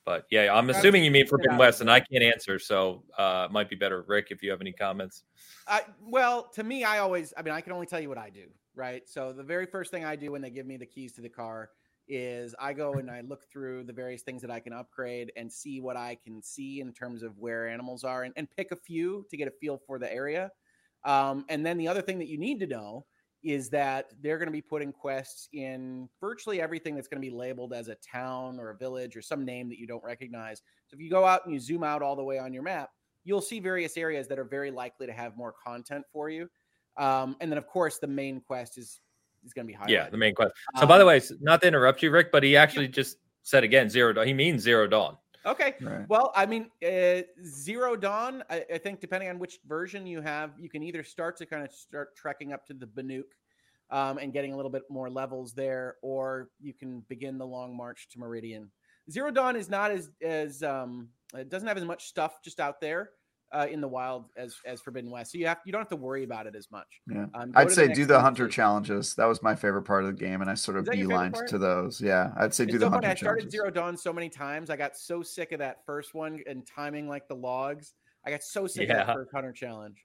but 0.06 0.24
yeah, 0.30 0.54
I'm 0.54 0.70
assuming 0.70 1.04
you 1.04 1.10
mean 1.10 1.26
Forbidden. 1.26 1.58
West, 1.58 1.80
and 1.80 1.90
I 1.90 1.98
can't 1.98 2.22
answer, 2.22 2.60
so 2.60 3.02
uh, 3.18 3.46
it 3.50 3.52
might 3.52 3.68
be 3.68 3.74
better, 3.74 4.04
Rick, 4.06 4.28
if 4.30 4.40
you 4.40 4.50
have 4.52 4.60
any 4.60 4.72
comments. 4.72 5.24
I, 5.66 5.82
well, 6.00 6.48
to 6.54 6.62
me, 6.62 6.84
I 6.84 7.00
always, 7.00 7.34
I 7.36 7.42
mean, 7.42 7.52
I 7.52 7.60
can 7.60 7.72
only 7.72 7.86
tell 7.86 7.98
you 7.98 8.08
what 8.08 8.16
I 8.16 8.30
do, 8.30 8.46
right? 8.76 9.02
So 9.08 9.32
the 9.32 9.42
very 9.42 9.66
first 9.66 9.90
thing 9.90 10.04
I 10.04 10.14
do 10.14 10.30
when 10.30 10.40
they 10.40 10.50
give 10.50 10.64
me 10.64 10.76
the 10.76 10.86
keys 10.86 11.12
to 11.14 11.20
the 11.20 11.28
car 11.28 11.70
is 12.08 12.54
I 12.60 12.72
go 12.72 12.94
and 12.94 13.10
I 13.10 13.22
look 13.22 13.50
through 13.50 13.82
the 13.82 13.92
various 13.92 14.22
things 14.22 14.40
that 14.42 14.50
I 14.50 14.60
can 14.60 14.72
upgrade 14.72 15.32
and 15.36 15.52
see 15.52 15.80
what 15.80 15.96
I 15.96 16.16
can 16.22 16.40
see 16.40 16.80
in 16.80 16.92
terms 16.92 17.24
of 17.24 17.36
where 17.36 17.68
animals 17.68 18.04
are 18.04 18.22
and, 18.22 18.32
and 18.36 18.48
pick 18.56 18.70
a 18.70 18.76
few 18.76 19.26
to 19.28 19.36
get 19.36 19.48
a 19.48 19.52
feel 19.60 19.80
for 19.88 19.98
the 19.98 20.12
area. 20.12 20.52
Um, 21.04 21.44
and 21.48 21.66
then 21.66 21.78
the 21.78 21.88
other 21.88 22.02
thing 22.02 22.20
that 22.20 22.28
you 22.28 22.38
need 22.38 22.60
to 22.60 22.66
know 22.68 23.06
is 23.46 23.70
that 23.70 24.06
they're 24.20 24.38
going 24.38 24.48
to 24.48 24.52
be 24.52 24.60
putting 24.60 24.92
quests 24.92 25.48
in 25.52 26.08
virtually 26.20 26.60
everything 26.60 26.96
that's 26.96 27.06
going 27.06 27.22
to 27.22 27.30
be 27.30 27.32
labeled 27.32 27.72
as 27.72 27.86
a 27.86 27.94
town 27.96 28.58
or 28.58 28.70
a 28.70 28.76
village 28.76 29.16
or 29.16 29.22
some 29.22 29.44
name 29.44 29.68
that 29.68 29.78
you 29.78 29.86
don't 29.86 30.02
recognize. 30.02 30.62
So 30.88 30.96
if 30.96 31.00
you 31.00 31.08
go 31.08 31.24
out 31.24 31.44
and 31.44 31.54
you 31.54 31.60
zoom 31.60 31.84
out 31.84 32.02
all 32.02 32.16
the 32.16 32.24
way 32.24 32.38
on 32.38 32.52
your 32.52 32.64
map, 32.64 32.90
you'll 33.22 33.40
see 33.40 33.60
various 33.60 33.96
areas 33.96 34.26
that 34.26 34.38
are 34.40 34.44
very 34.44 34.72
likely 34.72 35.06
to 35.06 35.12
have 35.12 35.36
more 35.36 35.54
content 35.64 36.04
for 36.12 36.28
you. 36.28 36.48
Um, 36.96 37.36
and 37.40 37.48
then, 37.48 37.56
of 37.56 37.68
course, 37.68 37.98
the 37.98 38.08
main 38.08 38.40
quest 38.40 38.78
is 38.78 39.00
is 39.44 39.52
going 39.52 39.64
to 39.64 39.72
be 39.72 39.78
highlighted. 39.78 39.90
Yeah, 39.90 40.10
the 40.10 40.16
main 40.16 40.34
quest. 40.34 40.52
So, 40.80 40.86
by 40.86 40.98
the 40.98 41.04
Um, 41.04 41.08
way, 41.08 41.22
not 41.40 41.60
to 41.60 41.68
interrupt 41.68 42.02
you, 42.02 42.10
Rick, 42.10 42.32
but 42.32 42.42
he 42.42 42.56
actually 42.56 42.88
just 42.88 43.18
said 43.42 43.62
again 43.62 43.88
zero 43.88 44.12
dawn. 44.12 44.26
He 44.26 44.34
means 44.34 44.62
zero 44.62 44.88
dawn. 44.88 45.16
Okay. 45.46 45.74
Right. 45.80 46.08
Well, 46.08 46.32
I 46.34 46.44
mean, 46.44 46.70
uh, 46.84 47.22
Zero 47.44 47.96
Dawn. 47.96 48.42
I, 48.50 48.64
I 48.74 48.78
think 48.78 49.00
depending 49.00 49.28
on 49.28 49.38
which 49.38 49.58
version 49.66 50.06
you 50.06 50.20
have, 50.20 50.52
you 50.58 50.68
can 50.68 50.82
either 50.82 51.04
start 51.04 51.36
to 51.38 51.46
kind 51.46 51.64
of 51.64 51.72
start 51.72 52.16
trekking 52.16 52.52
up 52.52 52.66
to 52.66 52.74
the 52.74 52.86
Banuk 52.86 53.24
um, 53.90 54.18
and 54.18 54.32
getting 54.32 54.52
a 54.52 54.56
little 54.56 54.70
bit 54.70 54.82
more 54.90 55.08
levels 55.08 55.52
there, 55.52 55.96
or 56.02 56.50
you 56.60 56.74
can 56.74 57.00
begin 57.08 57.38
the 57.38 57.46
long 57.46 57.76
march 57.76 58.08
to 58.10 58.18
Meridian. 58.18 58.70
Zero 59.10 59.30
Dawn 59.30 59.54
is 59.54 59.70
not 59.70 59.92
as 59.92 60.10
as 60.20 60.62
um, 60.62 61.08
it 61.34 61.48
doesn't 61.48 61.68
have 61.68 61.76
as 61.76 61.84
much 61.84 62.06
stuff 62.06 62.42
just 62.42 62.58
out 62.58 62.80
there 62.80 63.10
uh, 63.52 63.66
in 63.70 63.80
the 63.80 63.88
wild 63.88 64.26
as 64.36 64.56
as 64.64 64.80
Forbidden 64.80 65.10
West, 65.10 65.32
so 65.32 65.38
you 65.38 65.46
have 65.46 65.58
you 65.64 65.72
don't 65.72 65.80
have 65.80 65.88
to 65.90 65.96
worry 65.96 66.24
about 66.24 66.46
it 66.46 66.54
as 66.56 66.70
much. 66.70 66.86
Yeah. 67.08 67.26
Um, 67.34 67.52
I'd 67.54 67.70
say 67.70 67.86
next 67.86 67.98
do 67.98 68.04
the 68.06 68.20
hunter 68.20 68.46
please. 68.46 68.54
challenges. 68.54 69.14
That 69.14 69.26
was 69.26 69.42
my 69.42 69.54
favorite 69.54 69.82
part 69.82 70.04
of 70.04 70.08
the 70.16 70.24
game, 70.24 70.40
and 70.40 70.50
I 70.50 70.54
sort 70.54 70.76
of 70.76 70.82
Is 70.84 70.88
that 70.88 70.96
your 70.98 71.08
favorite 71.08 71.32
beelined 71.32 71.46
to 71.48 71.58
those. 71.58 72.00
Yeah, 72.00 72.32
I'd 72.36 72.52
say 72.54 72.64
It's 72.64 72.72
do 72.72 72.78
so 72.78 72.86
the 72.86 72.90
funny. 72.90 73.06
hunter 73.06 73.08
I 73.08 73.14
started 73.14 73.40
challenges. 73.40 73.52
Zero 73.52 73.70
Dawn 73.70 73.96
so 73.96 74.12
many 74.12 74.28
times. 74.28 74.68
I 74.70 74.76
got 74.76 74.96
so 74.96 75.22
sick 75.22 75.52
of 75.52 75.60
that 75.60 75.84
first 75.86 76.14
one 76.14 76.40
and 76.48 76.66
timing 76.66 77.08
like 77.08 77.28
the 77.28 77.36
logs. 77.36 77.94
I 78.26 78.30
got 78.30 78.42
so 78.42 78.66
sick 78.66 78.84
of 78.84 78.96
Yeah. 78.96 79.04
that 79.04 79.14
first 79.14 79.30
hunter 79.32 79.52
challenge. 79.52 80.04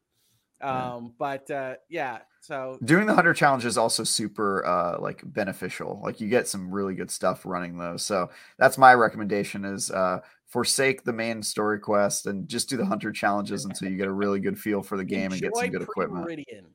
Yeah. 0.60 0.94
Um, 0.94 1.14
but 1.18 1.50
uh, 1.50 1.76
yeah, 1.90 2.20
so 2.42 2.78
Doing 2.84 3.08
the 3.08 3.16
hunter 3.16 3.34
challenge 3.34 3.66
is 3.66 3.80
also 3.80 4.04
super 4.04 4.64
uh 4.64 5.00
like 5.00 5.22
beneficial. 5.26 6.00
Like 6.04 6.22
you 6.22 6.28
get 6.30 6.48
some 6.48 6.72
really 6.72 6.94
good 6.94 7.10
stuff 7.10 7.46
running 7.48 7.80
those. 7.80 8.06
So 8.06 8.30
that's 8.60 8.78
my 8.78 8.94
recommendation 8.94 9.66
is 9.66 9.90
uh 9.90 10.20
forsake 10.52 11.04
the 11.04 11.14
main 11.14 11.42
story 11.42 11.80
quest 11.80 12.28
and 12.28 12.48
just 12.48 12.70
do 12.70 12.78
the 12.78 12.86
hunter 12.86 13.12
challenges 13.12 13.66
until 13.66 13.90
you 13.90 13.98
get 13.98 14.08
a 14.08 14.12
really 14.14 14.40
good 14.40 14.60
feel 14.60 14.84
for 14.84 14.98
the 14.98 15.06
game 15.06 15.32
and 15.32 15.42
get 15.42 15.56
some 15.56 15.70
good 15.70 15.82
equipment. 15.82 16.26
Pre-Meridian. 16.26 16.66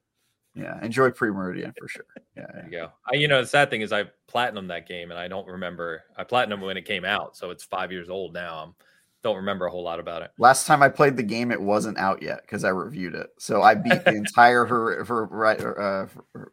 Yeah, 0.55 0.83
enjoy 0.83 1.11
pre-meridian 1.11 1.75
for 1.79 1.87
sure. 1.87 2.07
Yeah, 2.35 2.47
There 2.55 2.57
yeah. 2.57 2.65
you 2.65 2.71
go. 2.87 2.93
I, 3.13 3.17
you 3.17 3.29
know, 3.29 3.43
the 3.43 3.47
sad 3.47 3.69
thing 3.69 3.83
is 3.83 3.93
I 3.93 4.05
platinum 4.27 4.69
that 4.69 4.89
game, 4.89 5.11
and 5.11 5.21
I 5.21 5.29
don't 5.29 5.47
remember. 5.47 6.05
I 6.17 6.25
platinum 6.25 6.63
when 6.63 6.79
it 6.79 6.87
came 6.87 7.05
out, 7.05 7.37
so 7.37 7.51
it's 7.51 7.63
five 7.63 7.93
years 7.93 8.09
old 8.09 8.33
now. 8.33 8.55
I 8.57 8.73
don't 9.23 9.37
remember 9.37 9.67
a 9.67 9.71
whole 9.71 9.83
lot 9.83 10.01
about 10.01 10.23
it. 10.23 10.31
Last 10.39 10.67
time 10.67 10.83
I 10.83 10.89
played 10.89 11.19
the 11.19 11.23
game, 11.23 11.51
it 11.53 11.61
wasn't 11.61 11.99
out 11.99 12.23
yet 12.23 12.41
because 12.41 12.65
I 12.65 12.71
reviewed 12.71 13.15
it. 13.15 13.27
So 13.39 13.61
I 13.61 13.75
beat 13.75 14.03
the 14.07 14.15
entire 14.15 14.65
her, 14.65 15.05
her 15.05 15.27
right 15.27 15.61
uh, 15.61 16.07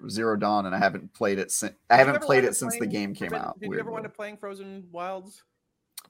Zero 0.10 0.36
Dawn, 0.36 0.66
and 0.66 0.76
I 0.76 0.80
haven't 0.80 1.14
played 1.14 1.40
it 1.40 1.52
since. 1.52 1.74
I 1.90 1.96
haven't 1.96 2.22
played 2.24 2.44
it 2.44 2.50
up 2.50 2.54
since 2.56 2.78
the 2.78 2.88
game 2.88 3.14
came 3.14 3.30
Forbidden- 3.30 3.48
out. 3.48 3.60
Did 3.62 3.68
you 3.68 3.74
ever 3.80 3.84
weirdly. 3.84 3.94
wind 3.94 4.06
up 4.08 4.16
playing 4.18 4.36
Frozen 4.36 4.84
Wilds? 4.92 5.44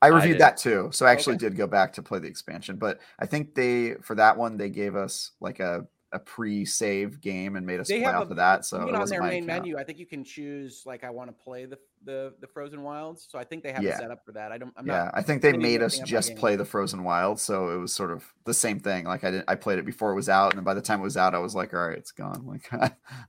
I 0.04 0.08
I 0.08 0.10
reviewed 0.10 0.34
did. 0.36 0.42
that 0.42 0.58
too. 0.58 0.90
So 0.92 1.06
I 1.06 1.12
actually 1.12 1.36
Okay. 1.36 1.50
did 1.50 1.56
go 1.58 1.68
back 1.68 1.94
to 1.94 2.04
play 2.04 2.20
the 2.20 2.28
expansion, 2.28 2.78
but 2.78 3.00
I 3.20 3.26
think 3.26 3.56
they 3.56 3.96
for 4.02 4.16
that 4.16 4.38
one 4.38 4.58
they 4.58 4.70
gave 4.70 4.96
us 4.96 5.32
like 5.40 5.60
a, 5.60 5.88
a 6.12 6.20
pre-save 6.20 7.20
game 7.22 7.56
and 7.56 7.66
made 7.66 7.80
us 7.80 7.88
They 7.88 8.02
play 8.04 8.12
off 8.14 8.28
a- 8.28 8.32
of 8.32 8.36
that. 8.38 8.66
So 8.66 8.78
Even 8.84 8.94
it 8.94 9.02
on 9.02 9.10
their 9.10 9.22
main 9.24 9.46
account. 9.46 9.64
menu, 9.64 9.78
I 9.80 9.84
think 9.84 9.98
you 9.98 10.06
can 10.06 10.24
choose 10.24 10.84
like 10.86 11.04
I 11.04 11.10
want 11.10 11.30
to 11.30 11.44
play 11.44 11.66
the 11.66 11.80
the 12.06 12.34
the 12.42 12.46
Frozen 12.48 12.84
Wilds. 12.84 13.26
So 13.32 13.40
I 13.40 13.44
think 13.46 13.64
they 13.64 13.72
have 13.72 13.82
Yeah. 13.82 13.96
a 13.96 13.98
setup 13.98 14.24
for 14.26 14.32
that. 14.34 14.52
I 14.52 14.58
don't. 14.60 14.72
I'm 14.78 14.86
yeah, 14.86 15.06
not. 15.06 15.12
I 15.18 15.22
think 15.24 15.42
they 15.42 15.54
made 15.54 15.82
us 15.82 15.94
mixing 15.98 16.04
up 16.04 16.08
my 16.08 16.10
just 16.12 16.36
play 16.36 16.56
the 16.56 16.66
Frozen 16.66 17.04
Wild, 17.04 17.40
so 17.40 17.70
it 17.70 17.78
was 17.78 17.94
sort 17.94 18.12
of 18.12 18.32
the 18.46 18.54
same 18.54 18.80
thing. 18.80 19.06
Like 19.06 19.24
I 19.24 19.32
didn't, 19.32 19.46
I 19.48 19.56
played 19.56 19.80
it 19.80 19.86
before 19.86 20.12
it 20.12 20.16
was 20.16 20.30
out, 20.30 20.52
and 20.52 20.58
then 20.60 20.64
by 20.66 20.74
the 20.76 20.82
time 20.82 21.00
it 21.00 21.04
was 21.04 21.18
out, 21.18 21.34
I 21.34 21.40
was 21.40 21.56
like, 21.56 21.74
all 21.74 21.88
right, 21.88 21.98
it's 21.98 22.12
gone. 22.12 22.46
Like 22.46 22.70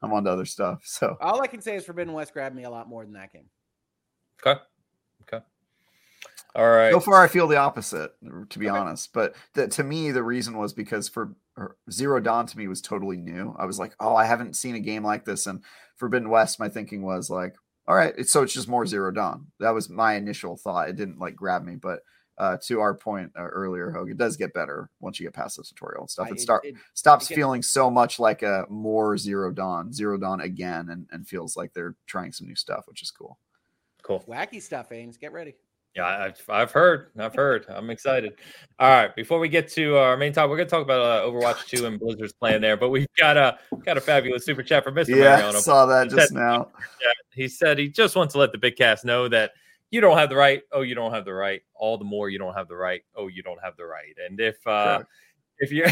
I'm 0.02 0.12
on 0.12 0.24
to 0.24 0.30
other 0.32 0.44
stuff. 0.44 0.82
So 0.84 1.16
All 1.22 1.40
I 1.40 1.46
can 1.46 1.62
say 1.62 1.76
is 1.76 1.84
Forbidden 1.86 2.12
West 2.12 2.32
grabbed 2.34 2.54
me 2.56 2.64
a 2.64 2.70
lot 2.70 2.88
more 2.88 3.04
than 3.04 3.14
that 3.14 3.32
game. 3.32 3.48
Okay. 4.44 4.60
Okay. 4.60 4.60
All 6.56 6.68
right. 6.70 6.92
so 6.92 7.00
far, 7.00 7.22
I 7.22 7.28
feel 7.28 7.48
the 7.48 7.56
opposite, 7.56 8.12
to 8.50 8.58
be 8.58 8.68
Okay. 8.70 8.78
honest. 8.78 9.12
But 9.12 9.34
the, 9.54 9.66
to 9.68 9.82
me, 9.84 10.10
the 10.12 10.22
reason 10.22 10.56
was 10.56 10.72
because 10.72 11.08
for 11.08 11.34
Zero 11.90 12.20
Dawn 12.20 12.46
to 12.46 12.58
me 12.58 12.68
was 12.68 12.80
totally 12.80 13.16
new. 13.16 13.54
I 13.58 13.64
was 13.66 13.78
like, 13.78 13.94
oh, 14.00 14.14
I 14.14 14.24
haven't 14.24 14.54
seen 14.56 14.74
a 14.76 14.80
game 14.80 15.04
like 15.04 15.24
this, 15.24 15.46
and 15.46 15.62
Forbidden 15.96 16.28
West, 16.30 16.60
my 16.60 16.68
thinking 16.68 17.02
was 17.02 17.28
like, 17.30 17.54
all 17.86 17.94
right, 17.96 18.14
it's, 18.16 18.32
so 18.32 18.42
it's 18.42 18.54
just 18.54 18.68
more 18.68 18.86
Zero 18.86 19.10
Dawn. 19.10 19.48
That 19.60 19.70
was 19.74 19.88
my 19.90 20.14
initial 20.14 20.56
thought. 20.56 20.88
It 20.88 20.96
didn't 20.96 21.18
like 21.18 21.36
grab 21.36 21.64
me, 21.64 21.76
but. 21.76 22.00
Uh, 22.36 22.56
to 22.60 22.80
our 22.80 22.94
point 22.94 23.30
uh, 23.38 23.42
earlier, 23.44 23.92
Hogue, 23.92 24.10
it 24.10 24.16
does 24.16 24.36
get 24.36 24.52
better 24.52 24.90
once 24.98 25.20
you 25.20 25.26
get 25.26 25.32
past 25.34 25.56
the 25.56 25.62
tutorial 25.62 26.00
and 26.00 26.10
stuff. 26.10 26.32
It 26.32 26.40
start 26.40 26.64
it- 26.64 26.74
stops 26.92 27.26
Again- 27.26 27.36
feeling 27.36 27.62
so 27.62 27.88
much 27.88 28.18
like 28.18 28.42
a 28.42 28.66
more 28.68 29.16
zero 29.16 29.52
dawn 29.52 29.92
zero 29.92 30.18
dawn 30.18 30.40
again 30.40 30.88
and, 30.90 31.06
and 31.12 31.28
feels 31.28 31.56
like 31.56 31.72
they're 31.74 31.94
trying 32.08 32.32
some 32.32 32.48
new 32.48 32.56
stuff 32.56 32.86
which 32.88 33.02
is 33.02 33.12
cool 33.12 33.38
Cool. 34.02 34.24
wacky 34.26 34.60
stuff, 34.60 34.88
Ains. 34.90 35.16
Get 35.16 35.32
ready. 35.32 35.54
Yeah, 35.94 36.06
I've, 36.06 36.44
I've 36.48 36.72
heard. 36.72 37.10
I've 37.18 37.34
heard. 37.36 37.66
I'm 37.68 37.88
excited. 37.90 38.32
All 38.80 38.90
right. 38.90 39.14
Before 39.14 39.38
we 39.38 39.48
get 39.48 39.68
to 39.72 39.96
our 39.96 40.16
main 40.16 40.32
topic, 40.32 40.50
we're 40.50 40.56
going 40.56 40.66
to 40.66 40.70
talk 40.70 40.82
about 40.82 41.00
uh, 41.00 41.24
Overwatch 41.24 41.66
2 41.68 41.86
and 41.86 42.00
Blizzard's 42.00 42.32
plan 42.32 42.60
there. 42.60 42.76
But 42.76 42.88
we've 42.90 43.06
got 43.16 43.36
a 43.36 43.58
got 43.84 43.96
a 43.96 44.00
fabulous 44.00 44.44
super 44.44 44.64
chat 44.64 44.82
from 44.82 44.96
Mr. 44.96 45.10
yeah 45.10 45.36
Mariano. 45.36 45.60
saw 45.60 45.86
that 45.86 46.10
He 46.10 46.16
just 46.16 46.28
said- 46.30 46.34
now 46.38 46.68
He 47.32 47.48
said 47.48 47.78
he 47.78 47.88
just 47.88 48.16
wants 48.16 48.32
to 48.34 48.38
let 48.38 48.50
the 48.52 48.58
big 48.58 48.76
cast 48.76 49.04
know 49.04 49.28
that 49.28 49.52
you 49.90 50.00
don't 50.00 50.16
have 50.18 50.28
the 50.30 50.36
right. 50.36 50.62
Oh, 50.72 50.82
you 50.82 50.96
don't 50.96 51.12
have 51.12 51.24
the 51.24 51.32
right. 51.34 51.62
All 51.74 51.96
the 51.96 52.04
more 52.04 52.28
you 52.28 52.38
don't 52.38 52.54
have 52.54 52.66
the 52.68 52.76
right. 52.76 53.02
Oh, 53.14 53.28
you 53.28 53.42
don't 53.44 53.62
have 53.62 53.76
the 53.76 53.84
right. 53.86 54.14
And 54.28 54.40
if 54.40 54.56
uh, 54.66 54.96
Correct. 54.98 55.10
if 55.58 55.70
you're 55.70 55.86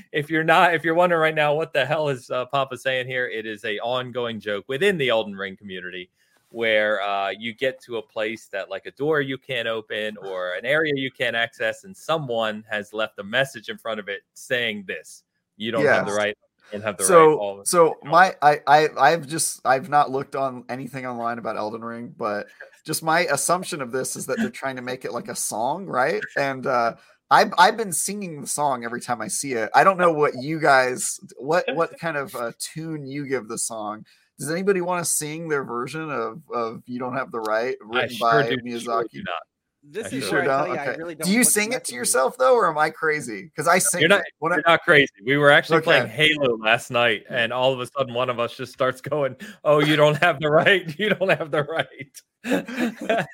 if 0.12 0.30
you're 0.30 0.44
not 0.44 0.74
if 0.74 0.82
you're 0.82 0.94
wondering 0.94 1.20
right 1.20 1.34
now 1.34 1.54
what 1.54 1.74
the 1.74 1.84
hell 1.84 2.08
is 2.08 2.30
uh, 2.30 2.46
Papa 2.46 2.78
saying 2.78 3.06
here, 3.06 3.28
it 3.28 3.44
is 3.44 3.64
a 3.66 3.78
ongoing 3.80 4.40
joke 4.40 4.64
within 4.68 4.96
the 4.96 5.10
Elden 5.10 5.34
Ring 5.36 5.56
community 5.58 6.08
where 6.52 7.02
uh, 7.02 7.30
you 7.30 7.54
get 7.54 7.80
to 7.82 7.96
a 7.96 8.02
place 8.02 8.46
that 8.52 8.70
like 8.70 8.86
a 8.86 8.90
door 8.92 9.20
you 9.20 9.38
can't 9.38 9.66
open 9.66 10.16
or 10.22 10.54
an 10.54 10.64
area 10.64 10.92
you 10.94 11.10
can't 11.10 11.36
access, 11.36 11.84
and 11.84 11.96
someone 11.96 12.64
has 12.70 12.92
left 12.92 13.18
a 13.18 13.24
message 13.24 13.68
in 13.68 13.78
front 13.78 13.98
of 13.98 14.08
it 14.08 14.22
saying 14.34 14.84
this: 14.86 15.24
you 15.56 15.72
don't 15.72 15.84
have 15.84 16.06
the 16.06 16.12
right. 16.12 16.36
Don't 16.70 16.82
have 16.82 16.96
the 16.96 17.04
right. 17.04 17.08
so 17.08 17.38
All, 17.38 17.64
so 17.64 17.98
my 18.02 18.34
I, 18.40 18.60
I 18.66 18.88
i've 18.98 19.26
just 19.26 19.60
i've 19.66 19.90
not 19.90 20.10
looked 20.10 20.34
on 20.34 20.64
anything 20.70 21.04
online 21.04 21.36
about 21.36 21.58
elden 21.58 21.84
ring 21.84 22.14
but 22.16 22.46
just 22.86 23.02
my 23.02 23.20
assumption 23.26 23.82
of 23.82 23.92
this 23.92 24.16
is 24.16 24.24
that 24.26 24.38
they're 24.38 24.48
trying 24.48 24.76
to 24.76 24.82
make 24.82 25.04
it 25.04 25.12
like 25.12 25.28
a 25.28 25.34
song 25.34 25.84
right 25.84 26.22
and 26.38 26.66
uh 26.66 26.94
I've, 27.32 27.54
I've 27.56 27.78
been 27.78 27.92
singing 27.92 28.42
the 28.42 28.46
song 28.46 28.84
every 28.84 29.00
time 29.00 29.22
I 29.22 29.28
see 29.28 29.54
it. 29.54 29.70
I 29.74 29.84
don't 29.84 29.96
know 29.96 30.12
what 30.12 30.34
you 30.34 30.60
guys, 30.60 31.18
what 31.38 31.64
what 31.74 31.98
kind 31.98 32.18
of 32.18 32.36
uh, 32.36 32.52
tune 32.58 33.06
you 33.06 33.26
give 33.26 33.48
the 33.48 33.56
song. 33.56 34.04
Does 34.42 34.50
anybody 34.50 34.80
want 34.80 35.04
to 35.04 35.10
sing 35.10 35.48
their 35.48 35.62
version 35.64 36.10
of, 36.10 36.42
of 36.52 36.82
"You 36.86 36.98
Don't 36.98 37.14
Have 37.14 37.30
the 37.30 37.38
Right" 37.40 37.76
I 37.80 37.86
written 38.02 38.16
sure 38.16 38.42
by 38.42 38.48
do, 38.50 38.56
Miyazaki? 38.58 38.82
sure 38.82 39.04
do 39.12 39.22
not. 39.22 39.42
This 39.84 40.12
I 40.12 40.16
is 40.16 40.28
sure 40.28 40.42
don't? 40.44 40.68
you, 40.68 40.74
Okay. 40.74 40.96
really 40.96 41.14
don't. 41.16 41.26
Do 41.26 41.32
you 41.32 41.42
sing 41.44 41.72
it 41.72 41.84
to 41.86 41.94
yourself 41.94 42.36
though, 42.38 42.54
or 42.54 42.68
am 42.68 42.78
I 42.78 42.90
crazy? 42.90 43.44
Because 43.44 43.66
I 43.68 43.78
sing 43.78 44.00
You're 44.00 44.08
not- 44.10 44.20
it. 44.20 44.26
When 44.38 44.52
I- 44.52 44.56
You're 44.56 44.64
not 44.66 44.82
crazy. 44.82 45.08
We 45.24 45.36
were 45.38 45.50
actually 45.50 45.78
Okay. 45.78 45.84
playing 45.84 46.06
Halo 46.08 46.56
last 46.56 46.90
night, 46.90 47.24
and 47.28 47.52
all 47.52 47.72
of 47.72 47.80
a 47.80 47.86
sudden, 47.86 48.14
one 48.14 48.30
of 48.30 48.38
us 48.40 48.56
just 48.56 48.72
starts 48.72 49.00
going, 49.00 49.36
"Oh, 49.64 49.78
you 49.80 49.96
don't 49.96 50.16
have 50.18 50.38
the 50.40 50.50
right. 50.50 50.92
You 50.98 51.10
don't 51.10 51.30
have 51.30 51.50
the 51.50 51.62
right." 51.64 52.20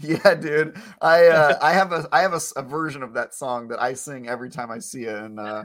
yeah, 0.00 0.34
dude. 0.34 0.76
I 1.00 1.26
uh, 1.26 1.58
I 1.62 1.72
have 1.72 1.92
a 1.92 2.08
I 2.12 2.20
have 2.22 2.32
a, 2.32 2.36
s- 2.36 2.52
a 2.56 2.62
version 2.62 3.02
of 3.02 3.14
that 3.14 3.34
song 3.34 3.68
that 3.68 3.80
I 3.80 3.94
sing 3.94 4.28
every 4.28 4.50
time 4.50 4.70
I 4.70 4.78
see 4.78 5.04
it, 5.04 5.14
and 5.14 5.38
uh, 5.40 5.64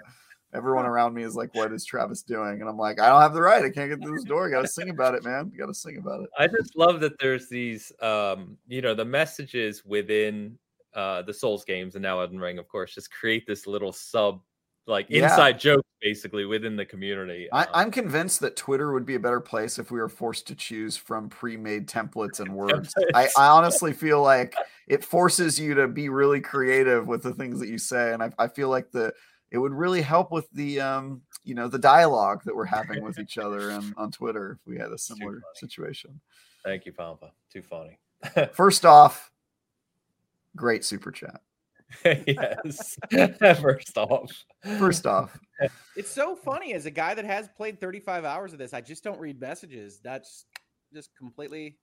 everyone 0.55 0.85
around 0.85 1.13
me 1.13 1.23
is 1.23 1.35
like, 1.35 1.53
"What 1.53 1.73
is 1.73 1.85
Travis 1.85 2.21
doing?" 2.23 2.61
And 2.61 2.69
I'm 2.69 2.77
like, 2.77 2.99
"I 2.99 3.09
don't 3.09 3.21
have 3.21 3.33
the 3.33 3.41
right. 3.41 3.63
I 3.63 3.69
can't 3.69 3.89
get 3.89 4.01
through 4.01 4.15
this 4.15 4.23
door. 4.23 4.47
I 4.47 4.51
got 4.51 4.61
to 4.61 4.67
sing 4.67 4.89
about 4.89 5.15
it, 5.15 5.23
man. 5.23 5.51
Got 5.57 5.67
to 5.67 5.73
sing 5.73 5.97
about 5.97 6.21
it." 6.21 6.29
I 6.37 6.47
just 6.47 6.75
love 6.75 6.99
that 7.01 7.19
there's 7.19 7.49
these, 7.49 7.91
um, 8.01 8.57
you 8.67 8.81
know, 8.81 8.93
the 8.93 9.05
messages 9.05 9.83
within 9.85 10.57
uh, 10.93 11.21
the 11.23 11.33
Souls 11.33 11.65
games 11.65 11.95
and 11.95 12.03
now 12.03 12.19
Elden 12.19 12.39
Ring, 12.39 12.57
of 12.57 12.67
course, 12.67 12.95
just 12.95 13.11
create 13.11 13.45
this 13.45 13.67
little 13.67 13.91
sub 13.91 14.41
like 14.87 15.07
Yeah. 15.09 15.23
inside 15.29 15.59
joke 15.59 15.83
basically 16.01 16.45
within 16.45 16.75
the 16.75 16.85
community. 16.85 17.51
I, 17.51 17.63
Um, 17.63 17.69
I'm 17.73 17.91
convinced 17.91 18.39
that 18.41 18.55
Twitter 18.55 18.93
would 18.93 19.05
be 19.05 19.15
a 19.15 19.19
better 19.19 19.41
place 19.41 19.79
if 19.79 19.89
we 19.89 19.99
were 19.99 20.09
forced 20.09 20.45
to 20.47 20.55
choose 20.55 20.95
from 20.95 21.29
pre-made 21.29 21.87
templates 21.87 22.39
and 22.39 22.53
words. 22.53 22.93
I, 23.15 23.27
I 23.37 23.47
honestly 23.47 23.91
feel 23.91 24.21
like 24.21 24.55
it 24.87 25.03
forces 25.03 25.59
you 25.59 25.73
to 25.73 25.87
be 25.87 26.09
really 26.09 26.39
creative 26.39 27.07
with 27.07 27.23
the 27.23 27.33
things 27.33 27.59
that 27.59 27.67
you 27.67 27.79
say, 27.79 28.13
and 28.13 28.21
I, 28.21 28.31
I 28.37 28.47
feel 28.47 28.69
like 28.69 28.91
the 28.91 29.13
it 29.55 29.59
would 29.59 29.71
really 29.71 30.01
help 30.01 30.33
with 30.33 30.49
the 30.51 30.81
um 30.81 31.21
you 31.45 31.55
know 31.55 31.69
the 31.69 31.79
dialogue 31.79 32.41
that 32.43 32.53
we're 32.53 32.65
having 32.65 33.01
with 33.01 33.17
each 33.17 33.37
other 33.37 33.69
and 33.71 33.93
on 33.95 34.11
Twitter 34.11 34.59
if 34.59 34.67
we 34.67 34.77
had 34.77 34.91
a 34.91 34.97
similar 34.97 35.41
situation. 35.53 36.19
Thank 36.65 36.85
you, 36.85 36.91
Pampa. 36.91 37.31
Too 37.51 37.61
funny. 37.61 37.97
First 38.53 38.85
off, 38.85 39.31
great 40.57 40.83
super 40.83 41.11
chat. 41.11 41.39
yes. 42.03 42.97
First 43.39 43.97
off. 43.97 44.45
First 44.77 45.05
off, 45.05 45.39
It's 45.95 46.11
so 46.11 46.35
funny 46.35 46.73
as 46.73 46.85
a 46.85 46.91
guy 46.91 47.13
that 47.13 47.23
has 47.23 47.47
played 47.55 47.79
35 47.79 48.25
hours 48.25 48.51
of 48.51 48.59
this, 48.59 48.73
I 48.73 48.81
just 48.81 49.03
don't 49.03 49.19
read 49.19 49.39
messages. 49.39 49.99
That's 50.03 50.47
just 50.93 51.15
completely, 51.15 51.77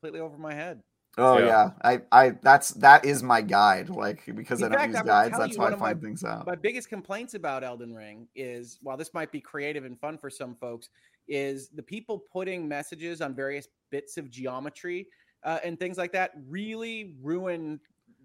completely 0.00 0.20
over 0.20 0.38
my 0.38 0.54
head. 0.54 0.82
Oh 1.18 1.38
Yeah. 1.38 1.46
yeah, 1.46 1.70
I 1.82 2.00
I 2.12 2.30
that's 2.42 2.70
that 2.72 3.04
is 3.04 3.22
my 3.22 3.42
guide. 3.42 3.90
Like 3.90 4.22
because 4.34 4.62
I 4.62 4.66
In 4.66 4.72
don't 4.72 4.80
fact, 4.80 4.90
use 4.92 5.00
I'm 5.00 5.06
guides, 5.06 5.38
that's 5.38 5.56
you 5.56 5.60
how 5.62 5.68
I 5.68 5.72
of 5.72 5.80
my- 5.80 5.86
find 5.88 6.00
things 6.02 6.24
out. 6.24 6.46
My 6.46 6.54
biggest 6.54 6.88
complaints 6.88 7.34
about 7.34 7.64
Elden 7.64 7.94
Ring 7.94 8.28
is, 8.34 8.78
while 8.82 8.96
this 8.96 9.12
might 9.14 9.30
be 9.32 9.40
creative 9.40 9.84
and 9.84 9.98
fun 10.00 10.16
for 10.18 10.30
some 10.30 10.54
folks, 10.54 10.88
is 11.28 11.68
the 11.68 11.82
people 11.82 12.18
putting 12.32 12.66
messages 12.66 13.20
on 13.20 13.34
various 13.34 13.68
bits 13.90 14.16
of 14.16 14.30
geometry 14.30 15.08
uh, 15.44 15.58
and 15.64 15.78
things 15.78 15.98
like 15.98 16.12
that 16.12 16.32
really 16.48 17.16
ruin 17.22 17.78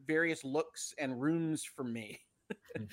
various 0.08 0.44
looks 0.44 0.94
and 1.00 1.22
runes 1.22 1.64
for 1.64 1.84
me. 1.84 2.20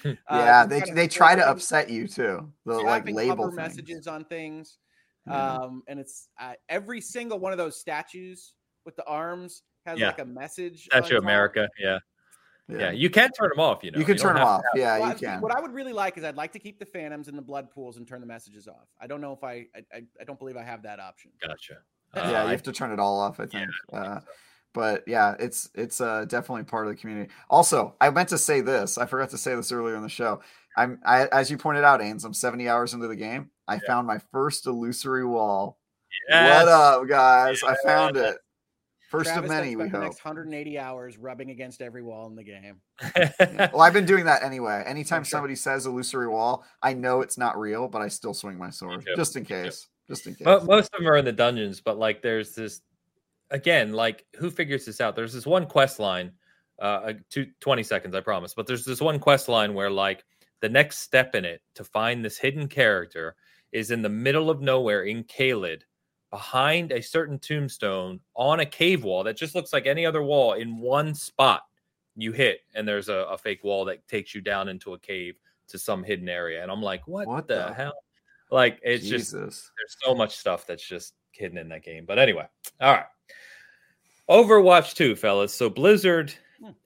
Uh, 0.05 0.15
yeah, 0.31 0.65
they 0.65 0.81
they 0.93 1.09
try 1.09 1.35
to 1.35 1.47
upset 1.47 1.91
you 1.91 2.07
too. 2.07 2.51
The 2.65 2.75
like 2.75 3.07
label 3.11 3.45
hover 3.47 3.51
messages 3.57 4.07
on 4.07 4.25
things. 4.25 4.79
Yeah. 5.27 5.55
Um, 5.55 5.83
and 5.89 5.99
it's 5.99 6.29
uh, 6.41 6.53
every 6.69 7.01
single 7.01 7.39
one 7.39 7.53
of 7.53 7.59
those 7.59 7.79
statues 7.79 8.55
with 8.87 8.95
the 8.97 9.05
arms 9.07 9.63
has 9.91 9.99
Yeah. 9.99 10.07
like 10.09 10.20
a 10.20 10.24
message. 10.24 10.84
Statue 10.84 11.14
on 11.14 11.18
of. 11.18 11.24
America. 11.24 11.68
Yeah. 11.78 11.99
yeah. 12.68 12.91
You 12.91 13.11
can 13.11 13.30
turn 13.32 13.49
them 13.51 13.61
off, 13.61 13.82
you 13.82 13.91
know. 13.91 13.99
you 13.99 14.05
can 14.05 14.16
don't 14.16 14.26
turn 14.26 14.34
them 14.36 14.45
off. 14.47 14.62
Yeah, 14.74 14.99
Well, 14.99 15.09
you 15.09 15.14
I- 15.14 15.18
can. 15.18 15.41
What 15.41 15.53
I 15.57 15.61
would 15.61 15.72
really 15.72 15.93
like 15.93 16.16
is 16.18 16.24
I'd 16.24 16.36
like 16.36 16.53
to 16.53 16.59
keep 16.59 16.78
the 16.78 16.86
phantoms 16.86 17.28
and 17.28 17.36
the 17.36 17.43
blood 17.43 17.70
pools 17.70 17.97
and 17.97 18.07
turn 18.07 18.20
the 18.20 18.26
messages 18.26 18.68
off. 18.68 18.88
I 19.01 19.07
don't 19.07 19.20
know 19.20 19.32
if 19.32 19.43
I 19.45 19.66
I, 19.74 19.84
I, 19.93 20.03
I 20.20 20.24
don't 20.24 20.38
believe 20.38 20.57
I 20.57 20.62
have 20.62 20.82
that 20.84 21.01
option. 21.01 21.32
to- 21.43 21.49
Gotcha. 21.49 21.74
yeah, 22.14 22.22
Uh, 22.22 22.45
you 22.45 22.51
have 22.51 22.62
to 22.64 22.72
turn 22.72 22.93
it 22.93 22.99
all 23.01 23.20
off. 23.20 23.41
I 23.41 23.45
yeah, 23.45 23.49
think. 23.61 23.70
I 23.93 23.97
uh, 23.97 24.20
so. 24.20 24.26
but 24.72 25.05
yeah, 25.09 25.34
it's 25.41 25.68
it's 25.74 26.01
uh, 26.01 26.24
definitely 26.26 26.64
part 26.64 26.86
of 26.86 26.93
the 26.95 27.01
community. 27.01 27.30
Also, 27.49 27.97
I 28.01 28.11
meant 28.11 28.28
to 28.30 28.38
say 28.38 28.61
this. 28.61 28.99
I 28.99 29.07
forgot 29.07 29.30
to 29.30 29.38
say 29.38 29.55
this 29.55 29.72
earlier 29.72 29.97
in 29.97 30.03
the 30.03 30.09
show. 30.09 30.41
I'm 30.76 31.01
I, 31.05 31.26
as 31.32 31.51
you 31.51 31.59
pointed 31.59 31.82
out, 31.82 32.01
Ains. 32.01 32.24
I'm 32.24 32.32
70 32.34 32.68
hours 32.68 32.95
into 32.95 33.09
the 33.09 33.16
game. 33.16 33.51
I 33.66 33.80
found 33.80 34.07
my 34.07 34.18
first 34.30 34.66
illusory 34.66 35.24
wall. 35.24 35.78
Yes. 36.28 36.64
What 36.64 36.68
up, 36.68 37.09
guys? 37.09 37.62
I 37.64 37.74
found 37.84 38.16
it. 38.16 38.36
First 39.11 39.33
Travis 39.33 39.51
of 39.51 39.57
many, 39.57 39.75
we 39.75 39.83
spent 39.83 39.93
the 39.93 39.99
hope. 39.99 40.05
next 40.05 40.25
180 40.25 40.79
hours 40.79 41.19
rubbing 41.19 41.51
against 41.51 41.83
every 41.83 42.01
wall 42.01 42.29
in 42.29 42.37
the 42.37 42.45
game. 42.45 42.81
Well, 43.73 43.81
I've 43.81 43.93
been 43.93 44.07
doing 44.07 44.25
that 44.27 44.45
anyway. 44.45 44.85
Anytime 44.87 45.25
sure. 45.25 45.31
somebody 45.31 45.57
says 45.57 45.85
illusory 45.85 46.29
wall, 46.29 46.65
I 46.81 46.95
know 46.95 47.21
it's 47.21 47.37
not 47.37 47.59
real, 47.59 47.89
but 47.89 48.03
I 48.03 48.09
still 48.09 48.35
swing 48.35 48.57
my 48.57 48.71
sword 48.71 49.05
just 49.17 49.35
in 49.35 49.45
case. 49.45 49.89
Just 50.07 50.29
in 50.29 50.37
case. 50.37 50.45
Mo- 50.45 50.61
most 50.61 50.95
of 50.95 51.01
them 51.01 51.09
are 51.09 51.17
in 51.17 51.25
the 51.25 51.33
dungeons, 51.33 51.81
but 51.81 51.99
like 51.99 52.23
there's 52.23 52.55
this 52.55 52.83
again, 53.51 53.93
like 53.93 54.25
who 54.37 54.49
figures 54.49 54.85
this 54.87 55.01
out? 55.01 55.17
There's 55.17 55.33
this 55.33 55.47
one 55.47 55.67
quest 55.67 55.99
line, 55.99 56.31
uh, 56.79 57.15
two, 57.31 57.49
20 57.59 57.83
seconds, 57.83 58.15
I 58.15 58.21
promise. 58.21 58.55
But 58.55 58.69
there's 58.69 58.85
this 58.85 59.01
one 59.01 59.19
quest 59.19 59.49
line 59.49 59.75
where 59.75 59.91
like 59.91 60.25
the 60.61 60.69
next 60.69 60.99
step 61.01 61.35
in 61.35 61.45
it 61.45 61.63
to 61.75 61.83
find 61.83 62.25
this 62.25 62.39
hidden 62.39 62.69
character 62.69 63.35
is 63.73 63.91
in 63.91 64.03
the 64.03 64.09
middle 64.09 64.51
of 64.51 64.61
nowhere 64.61 65.03
in 65.03 65.25
Caelid, 65.25 65.83
behind 66.31 66.93
a 66.93 67.03
certain 67.03 67.39
tombstone 67.39 68.20
on 68.35 68.61
a 68.61 68.66
cave 68.66 69.05
wall 69.05 69.24
that 69.24 69.37
just 69.37 69.55
looks 69.55 69.72
like 69.72 69.87
any 69.87 70.07
other 70.07 70.22
wall 70.22 70.55
in 70.55 70.78
one 70.78 71.14
spot. 71.14 71.62
You 72.16 72.33
hit, 72.33 72.61
and 72.74 72.87
there's 72.87 73.09
a, 73.09 73.14
a 73.31 73.39
fake 73.39 73.64
wall 73.64 73.85
that 73.87 74.07
takes 74.09 74.35
you 74.35 74.41
down 74.41 74.68
into 74.68 74.95
a 74.95 74.99
cave 74.99 75.37
to 75.68 75.78
some 75.78 76.03
hidden 76.03 76.28
area. 76.28 76.62
And 76.62 76.70
I'm 76.70 76.83
like, 76.83 77.07
what, 77.07 77.26
What 77.26 77.49
the, 77.49 77.55
the- 77.68 77.74
hell? 77.74 77.95
Like 78.51 78.81
it's 78.83 79.07
just 79.07 79.31
Jesus. 79.31 79.70
there's 79.78 79.97
so 80.03 80.12
much 80.14 80.37
stuff 80.37 80.66
that's 80.66 80.87
just 80.87 81.14
hidden 81.31 81.57
in 81.57 81.68
that 81.68 81.85
game. 81.85 82.05
But 82.05 82.18
anyway, 82.18 82.49
all 82.81 82.93
right. 82.93 83.05
Overwatch 84.28 84.95
2, 84.95 85.16
fellas. 85.16 85.55
So 85.55 85.70
Blizzard. 85.70 86.33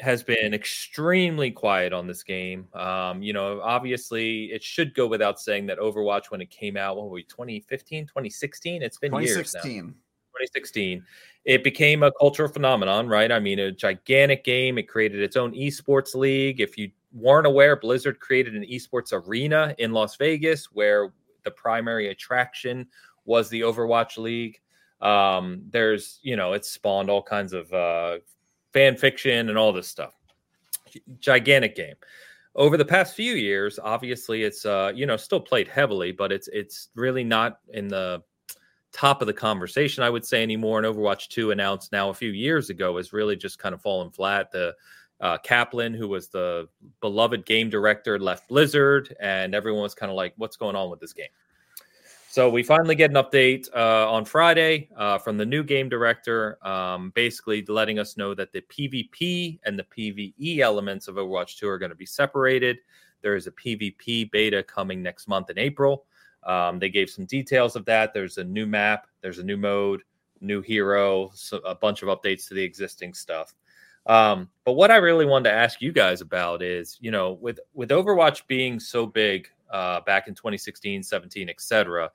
Has 0.00 0.22
been 0.22 0.54
extremely 0.54 1.50
quiet 1.50 1.92
on 1.92 2.06
this 2.06 2.22
game. 2.22 2.68
Um, 2.74 3.22
you 3.22 3.32
know, 3.32 3.60
obviously, 3.62 4.46
it 4.46 4.62
should 4.62 4.94
go 4.94 5.06
without 5.06 5.40
saying 5.40 5.66
that 5.66 5.78
Overwatch, 5.78 6.30
when 6.30 6.40
it 6.40 6.50
came 6.50 6.76
out, 6.76 6.96
what 6.96 7.06
were 7.06 7.12
we, 7.12 7.24
2015, 7.24 8.06
2016? 8.06 8.82
It's 8.82 8.98
been 8.98 9.12
years 9.14 9.54
now. 9.54 9.60
2016. 9.62 9.94
2016. 10.34 11.04
It 11.44 11.62
became 11.62 12.02
a 12.02 12.12
cultural 12.18 12.48
phenomenon, 12.48 13.08
right? 13.08 13.30
I 13.30 13.38
mean, 13.38 13.58
a 13.58 13.70
gigantic 13.70 14.44
game. 14.44 14.78
It 14.78 14.88
created 14.88 15.20
its 15.20 15.36
own 15.36 15.52
esports 15.52 16.14
league. 16.14 16.60
If 16.60 16.78
you 16.78 16.90
weren't 17.12 17.46
aware, 17.46 17.76
Blizzard 17.76 18.18
created 18.20 18.54
an 18.54 18.64
esports 18.64 19.12
arena 19.12 19.74
in 19.78 19.92
Las 19.92 20.16
Vegas 20.16 20.66
where 20.72 21.12
the 21.44 21.50
primary 21.50 22.08
attraction 22.08 22.86
was 23.24 23.48
the 23.48 23.60
Overwatch 23.60 24.18
League. 24.18 24.60
Um, 25.00 25.62
there's, 25.70 26.18
you 26.22 26.36
know, 26.36 26.54
it 26.54 26.64
spawned 26.64 27.10
all 27.10 27.22
kinds 27.22 27.52
of 27.52 27.72
uh, 27.72 28.18
fan 28.74 28.96
fiction 28.96 29.48
and 29.48 29.56
all 29.56 29.72
this 29.72 29.88
stuff. 29.88 30.12
Gigantic 31.20 31.74
game. 31.74 31.94
Over 32.56 32.76
the 32.76 32.84
past 32.84 33.14
few 33.14 33.32
years, 33.32 33.78
obviously, 33.82 34.42
it's 34.42 34.66
uh, 34.66 34.92
you 34.94 35.06
know 35.06 35.16
still 35.16 35.40
played 35.40 35.66
heavily, 35.66 36.12
but 36.12 36.30
it's 36.30 36.48
it's 36.48 36.90
really 36.94 37.24
not 37.24 37.60
in 37.72 37.88
the 37.88 38.22
top 38.92 39.20
of 39.20 39.26
the 39.26 39.32
conversation, 39.32 40.04
I 40.04 40.10
would 40.10 40.24
say 40.24 40.42
anymore. 40.42 40.78
And 40.78 40.86
Overwatch 40.86 41.28
2 41.28 41.50
announced 41.50 41.90
now 41.90 42.10
a 42.10 42.14
few 42.14 42.30
years 42.30 42.70
ago 42.70 42.96
has 42.96 43.12
really 43.12 43.34
just 43.34 43.58
kind 43.58 43.74
of 43.74 43.82
fallen 43.82 44.10
flat. 44.10 44.52
The 44.52 44.74
uh, 45.20 45.38
Kaplan, 45.38 45.94
who 45.94 46.06
was 46.06 46.28
the 46.28 46.68
beloved 47.00 47.44
game 47.44 47.70
director, 47.70 48.20
left 48.20 48.48
Blizzard, 48.48 49.14
and 49.20 49.52
everyone 49.52 49.82
was 49.82 49.94
kind 49.94 50.10
of 50.10 50.16
like, 50.16 50.32
what's 50.36 50.56
going 50.56 50.76
on 50.76 50.90
with 50.90 51.00
this 51.00 51.12
game? 51.12 51.26
So 52.34 52.50
we 52.50 52.64
finally 52.64 52.96
get 52.96 53.10
an 53.10 53.16
update 53.16 53.68
uh, 53.76 54.10
on 54.10 54.24
Friday 54.24 54.88
uh, 54.96 55.18
from 55.18 55.36
the 55.36 55.46
new 55.46 55.62
game 55.62 55.88
director, 55.88 56.58
um, 56.66 57.12
basically 57.14 57.64
letting 57.68 58.00
us 58.00 58.16
know 58.16 58.34
that 58.34 58.52
the 58.52 58.60
PvP 58.62 59.60
and 59.64 59.78
the 59.78 59.84
PvE 59.84 60.58
elements 60.58 61.06
of 61.06 61.14
Overwatch 61.14 61.58
2 61.58 61.68
are 61.68 61.78
going 61.78 61.92
to 61.92 61.94
be 61.94 62.04
separated. 62.04 62.78
There 63.22 63.36
is 63.36 63.46
a 63.46 63.52
PvP 63.52 64.32
beta 64.32 64.64
coming 64.64 65.00
next 65.00 65.28
month 65.28 65.48
in 65.48 65.60
April. 65.60 66.06
Um, 66.42 66.80
they 66.80 66.88
gave 66.88 67.08
some 67.08 67.24
details 67.24 67.76
of 67.76 67.84
that. 67.84 68.12
There's 68.12 68.36
a 68.38 68.42
new 68.42 68.66
map, 68.66 69.06
there's 69.20 69.38
a 69.38 69.44
new 69.44 69.56
mode, 69.56 70.02
new 70.40 70.60
hero, 70.60 71.30
so 71.34 71.58
a 71.58 71.76
bunch 71.76 72.02
of 72.02 72.08
updates 72.08 72.48
to 72.48 72.54
the 72.54 72.64
existing 72.64 73.14
stuff. 73.14 73.54
Um, 74.06 74.48
but 74.64 74.72
what 74.72 74.90
I 74.90 74.96
really 74.96 75.24
wanted 75.24 75.50
to 75.50 75.54
ask 75.54 75.80
you 75.80 75.92
guys 75.92 76.20
about 76.20 76.62
is, 76.64 76.98
you 77.00 77.12
know, 77.12 77.34
with 77.34 77.60
with 77.74 77.90
Overwatch 77.90 78.48
being 78.48 78.80
so 78.80 79.06
big 79.06 79.48
uh, 79.74 80.00
back 80.02 80.28
in 80.28 80.34
2016, 80.34 81.02
17, 81.02 81.48
etc. 81.48 82.08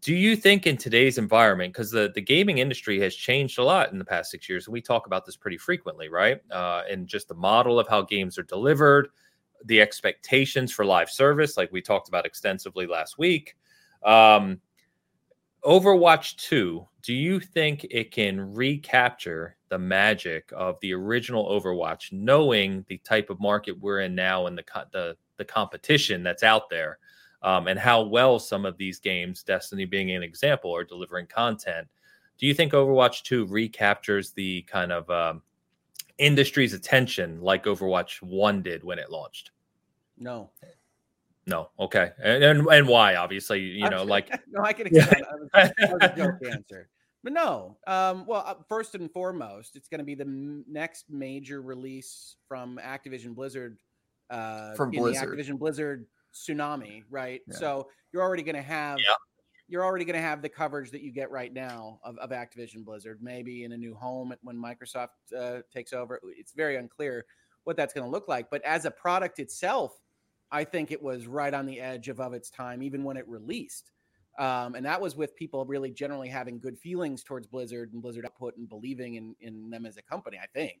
Do 0.00 0.14
you 0.14 0.34
think 0.34 0.66
in 0.66 0.78
today's 0.78 1.18
environment, 1.18 1.74
because 1.74 1.90
the, 1.90 2.10
the 2.14 2.20
gaming 2.22 2.58
industry 2.58 2.98
has 3.00 3.14
changed 3.14 3.58
a 3.58 3.62
lot 3.62 3.92
in 3.92 3.98
the 3.98 4.04
past 4.06 4.30
six 4.30 4.48
years, 4.48 4.66
and 4.66 4.72
we 4.72 4.80
talk 4.80 5.06
about 5.06 5.26
this 5.26 5.36
pretty 5.36 5.58
frequently, 5.58 6.08
right? 6.08 6.40
Uh, 6.50 6.80
and 6.90 7.06
just 7.06 7.28
the 7.28 7.34
model 7.34 7.78
of 7.78 7.86
how 7.88 8.00
games 8.00 8.38
are 8.38 8.42
delivered, 8.44 9.08
the 9.66 9.82
expectations 9.82 10.72
for 10.72 10.86
live 10.86 11.10
service, 11.10 11.58
like 11.58 11.70
we 11.72 11.82
talked 11.82 12.08
about 12.08 12.24
extensively 12.24 12.86
last 12.86 13.18
week. 13.18 13.54
Um, 14.02 14.58
Overwatch 15.62 16.36
2, 16.36 16.88
do 17.02 17.12
you 17.12 17.38
think 17.38 17.86
it 17.90 18.12
can 18.12 18.54
recapture 18.54 19.56
the 19.68 19.78
magic 19.78 20.50
of 20.56 20.78
the 20.80 20.94
original 20.94 21.48
Overwatch, 21.50 22.12
knowing 22.12 22.84
the 22.88 22.96
type 22.98 23.28
of 23.28 23.38
market 23.40 23.78
we're 23.78 24.00
in 24.00 24.14
now 24.14 24.46
and 24.46 24.56
the 24.56 24.64
the, 24.92 25.16
the 25.46 25.52
competition 25.52 26.22
that's 26.22 26.42
out 26.44 26.70
there, 26.70 26.98
um, 27.42 27.66
and 27.66 27.78
how 27.78 28.02
well 28.02 28.38
some 28.38 28.64
of 28.64 28.76
these 28.78 29.00
games, 29.00 29.42
Destiny 29.42 29.84
being 29.84 30.12
an 30.12 30.22
example, 30.22 30.74
are 30.74 30.84
delivering 30.84 31.26
content? 31.26 31.88
Do 32.38 32.46
you 32.46 32.54
think 32.54 32.72
Overwatch 32.72 33.22
2 33.22 33.46
recaptures 33.46 34.30
the 34.32 34.62
kind 34.62 34.92
of 34.92 35.10
um, 35.10 35.42
industry's 36.18 36.72
attention 36.74 37.40
like 37.40 37.64
Overwatch 37.64 38.22
1 38.22 38.62
did 38.62 38.84
when 38.84 38.98
it 38.98 39.10
launched? 39.10 39.50
No, 40.18 40.50
No. 41.46 41.70
Okay. 41.80 42.12
And 42.22 42.44
and, 42.44 42.66
and 42.68 42.86
why? 42.86 43.16
Obviously, 43.16 43.60
you 43.60 43.90
know, 43.90 44.04
like 44.04 44.30
no, 44.48 44.62
I 44.62 44.72
can 44.72 44.86
Yeah. 44.92 45.02
explain. 45.02 45.24
that 45.52 45.74
was 45.92 45.98
a 46.02 46.16
joke 46.16 46.34
answer. 46.48 46.88
But 47.24 47.32
no, 47.32 47.76
um, 47.86 48.26
well, 48.26 48.42
uh, 48.46 48.54
first 48.68 48.94
and 48.96 49.10
foremost, 49.10 49.76
it's 49.76 49.88
going 49.88 50.00
to 50.00 50.04
be 50.04 50.14
the 50.16 50.62
next 50.68 51.06
major 51.08 51.60
release 51.62 52.36
from 52.48 52.80
Activision 52.82 53.34
Blizzard. 53.34 53.78
Uh, 54.32 54.74
From 54.74 54.92
in 54.94 55.00
Blizzard. 55.02 55.36
the 55.36 55.42
Activision 55.42 55.58
Blizzard 55.58 56.06
tsunami, 56.32 57.04
right? 57.10 57.42
Yeah. 57.46 57.54
So 57.56 57.88
you're 58.12 58.22
already 58.22 58.42
going 58.42 58.56
to 58.56 58.62
have 58.62 58.98
Yeah. 58.98 59.14
you're 59.68 59.84
already 59.84 60.06
going 60.06 60.16
to 60.16 60.22
have 60.22 60.40
the 60.40 60.48
coverage 60.48 60.90
that 60.90 61.02
you 61.02 61.12
get 61.12 61.30
right 61.30 61.52
now 61.52 62.00
of, 62.02 62.16
of 62.16 62.30
Activision 62.30 62.84
Blizzard, 62.84 63.18
maybe 63.22 63.64
in 63.64 63.72
a 63.72 63.76
new 63.76 63.94
home 63.94 64.34
when 64.42 64.56
Microsoft 64.56 65.08
uh, 65.38 65.60
takes 65.72 65.92
over. 65.92 66.18
It's 66.24 66.52
very 66.52 66.76
unclear 66.76 67.26
what 67.64 67.76
that's 67.76 67.92
going 67.92 68.04
to 68.06 68.10
look 68.10 68.26
like. 68.26 68.50
But 68.50 68.62
as 68.64 68.86
a 68.86 68.90
product 68.90 69.38
itself, 69.38 70.00
I 70.50 70.64
think 70.64 70.90
it 70.90 71.02
was 71.02 71.26
right 71.26 71.54
on 71.54 71.64
the 71.66 71.80
edge 71.80 72.08
of, 72.08 72.18
of 72.18 72.32
its 72.34 72.50
time, 72.50 72.82
even 72.82 73.04
when 73.04 73.16
it 73.16 73.28
released. 73.28 73.92
Um, 74.38 74.74
and 74.74 74.84
that 74.86 75.00
was 75.00 75.14
with 75.14 75.36
people 75.36 75.64
really 75.66 75.90
generally 75.90 76.28
having 76.28 76.58
good 76.58 76.78
feelings 76.78 77.22
towards 77.22 77.46
Blizzard 77.46 77.92
and 77.92 78.00
Blizzard 78.00 78.24
output 78.24 78.56
and 78.56 78.66
believing 78.68 79.14
in, 79.14 79.36
in 79.40 79.68
them 79.70 79.84
as 79.84 79.98
a 79.98 80.02
company, 80.02 80.38
I 80.42 80.46
think. 80.46 80.80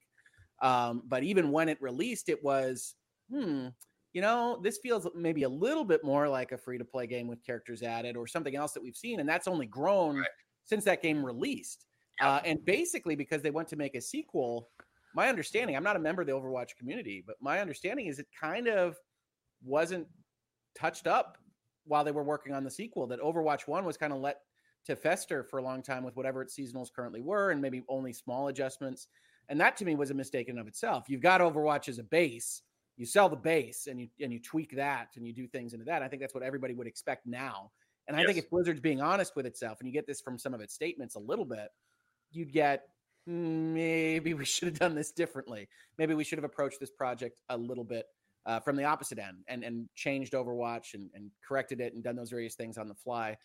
Um, 0.62 1.02
but 1.06 1.22
even 1.22 1.50
when 1.50 1.68
it 1.68 1.80
released, 1.82 2.28
it 2.30 2.42
was, 2.42 2.94
hmm, 3.30 3.68
you 4.12 4.20
know, 4.20 4.60
this 4.62 4.78
feels 4.82 5.08
maybe 5.14 5.42
a 5.44 5.48
little 5.48 5.84
bit 5.84 6.04
more 6.04 6.28
like 6.28 6.52
a 6.52 6.58
free 6.58 6.78
to 6.78 6.84
play 6.84 7.06
game 7.06 7.28
with 7.28 7.42
characters 7.44 7.82
added 7.82 8.16
or 8.16 8.26
something 8.26 8.54
else 8.56 8.72
that 8.72 8.82
we've 8.82 8.96
seen. 8.96 9.20
And 9.20 9.28
that's 9.28 9.48
only 9.48 9.66
grown 9.66 10.16
Right. 10.20 10.30
since 10.64 10.84
that 10.84 11.02
game 11.02 11.24
released. 11.24 11.86
Uh, 12.20 12.40
and 12.44 12.64
basically, 12.64 13.16
because 13.16 13.42
they 13.42 13.50
went 13.50 13.68
to 13.68 13.76
make 13.76 13.94
a 13.94 14.00
sequel, 14.00 14.70
my 15.14 15.28
understanding, 15.28 15.76
I'm 15.76 15.82
not 15.82 15.96
a 15.96 16.00
member 16.00 16.22
of 16.22 16.28
the 16.28 16.34
Overwatch 16.34 16.76
community, 16.76 17.22
but 17.26 17.36
my 17.40 17.60
understanding 17.60 18.06
is 18.06 18.18
it 18.18 18.28
kind 18.38 18.68
of 18.68 18.98
wasn't 19.62 20.08
touched 20.74 21.06
up 21.06 21.38
while 21.84 22.04
they 22.04 22.12
were 22.12 22.22
working 22.24 22.54
on 22.54 22.64
the 22.64 22.70
sequel, 22.70 23.06
that 23.08 23.20
Overwatch 23.20 23.66
1 23.66 23.84
was 23.84 23.96
kind 23.96 24.12
of 24.12 24.20
let 24.20 24.40
to 24.84 24.96
fester 24.96 25.44
for 25.44 25.58
a 25.58 25.62
long 25.62 25.82
time 25.82 26.04
with 26.04 26.16
whatever 26.16 26.42
its 26.42 26.56
seasonals 26.56 26.92
currently 26.92 27.20
were 27.20 27.50
and 27.50 27.60
maybe 27.60 27.82
only 27.88 28.12
small 28.12 28.48
adjustments. 28.48 29.08
And 29.48 29.60
that 29.60 29.76
to 29.78 29.84
me 29.84 29.94
was 29.94 30.10
a 30.10 30.14
mistake 30.14 30.48
in 30.48 30.58
of 30.58 30.66
itself. 30.68 31.08
You've 31.08 31.20
got 31.20 31.40
Overwatch 31.40 31.88
as 31.88 31.98
a 31.98 32.04
base, 32.04 32.62
you 32.96 33.06
sell 33.06 33.28
the 33.28 33.36
base 33.36 33.86
and 33.86 34.00
you 34.00 34.08
and 34.20 34.32
you 34.32 34.40
tweak 34.40 34.76
that 34.76 35.08
and 35.16 35.26
you 35.26 35.32
do 35.32 35.46
things 35.46 35.72
into 35.72 35.84
that. 35.86 36.02
I 36.02 36.08
think 36.08 36.20
that's 36.20 36.34
what 36.34 36.42
everybody 36.42 36.74
would 36.74 36.86
expect 36.86 37.26
now. 37.26 37.70
And 38.08 38.16
I 38.16 38.24
think 38.24 38.36
Yes. 38.36 38.44
if 38.44 38.50
Blizzard's 38.50 38.80
being 38.80 39.00
honest 39.00 39.36
with 39.36 39.46
itself, 39.46 39.78
and 39.80 39.86
you 39.88 39.92
get 39.92 40.06
this 40.06 40.20
from 40.20 40.38
some 40.38 40.54
of 40.54 40.60
its 40.60 40.74
statements 40.74 41.14
a 41.14 41.20
little 41.20 41.44
bit, 41.44 41.68
you'd 42.32 42.52
get 42.52 42.88
"Hmm, 43.26 43.72
maybe 43.74 44.34
we 44.34 44.44
should 44.44 44.68
have 44.68 44.78
done 44.78 44.94
this 44.94 45.12
differently. 45.12 45.68
Maybe 45.98 46.14
we 46.14 46.24
should 46.24 46.38
have 46.38 46.44
approached 46.44 46.80
this 46.80 46.90
project 46.90 47.40
a 47.48 47.56
little 47.56 47.84
bit 47.84 48.06
uh, 48.44 48.58
from 48.60 48.76
the 48.76 48.84
opposite 48.84 49.18
end 49.18 49.44
and 49.48 49.62
and 49.64 49.88
changed 49.94 50.32
Overwatch 50.32 50.94
and, 50.94 51.10
and 51.14 51.30
corrected 51.46 51.80
it 51.80 51.94
and 51.94 52.02
done 52.02 52.16
those 52.16 52.30
various 52.30 52.54
things 52.56 52.76
on 52.78 52.88
the 52.88 52.94
fly. 52.94 53.36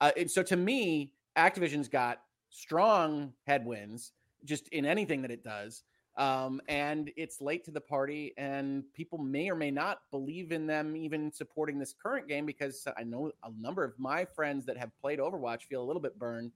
Uh, 0.00 0.10
and 0.16 0.30
so 0.30 0.42
to 0.42 0.56
me, 0.56 1.12
Activision's 1.36 1.88
got 1.88 2.22
strong 2.50 3.32
headwinds 3.46 4.12
just 4.44 4.68
in 4.68 4.86
anything 4.86 5.20
that 5.22 5.30
it 5.30 5.44
does. 5.44 5.82
Um, 6.18 6.60
and 6.68 7.12
it's 7.16 7.40
late 7.40 7.64
to 7.66 7.70
the 7.70 7.80
party, 7.80 8.34
and 8.36 8.82
people 8.92 9.18
may 9.18 9.48
or 9.48 9.54
may 9.54 9.70
not 9.70 10.00
believe 10.10 10.50
in 10.50 10.66
them 10.66 10.96
even 10.96 11.32
supporting 11.32 11.78
this 11.78 11.94
current 11.94 12.26
game 12.26 12.44
because 12.44 12.86
I 12.98 13.04
know 13.04 13.30
a 13.44 13.50
number 13.56 13.84
of 13.84 13.92
my 13.98 14.24
friends 14.24 14.66
that 14.66 14.76
have 14.76 14.90
played 15.00 15.20
Overwatch 15.20 15.62
feel 15.62 15.80
a 15.80 15.86
little 15.86 16.02
bit 16.02 16.18
burned 16.18 16.50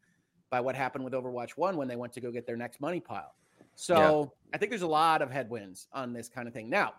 by 0.50 0.60
what 0.60 0.74
happened 0.74 1.04
with 1.04 1.12
Overwatch 1.12 1.52
1 1.52 1.76
when 1.76 1.86
they 1.86 1.94
went 1.94 2.12
to 2.14 2.20
go 2.20 2.32
get 2.32 2.44
their 2.44 2.56
next 2.56 2.80
money 2.80 2.98
pile. 2.98 3.36
So 3.76 4.32
I 4.52 4.58
think 4.58 4.70
there's 4.70 4.82
a 4.82 4.86
lot 4.86 5.22
of 5.22 5.30
headwinds 5.30 5.86
on 5.92 6.12
this 6.12 6.28
kind 6.28 6.48
of 6.48 6.52
thing. 6.52 6.68
Now, 6.68 6.94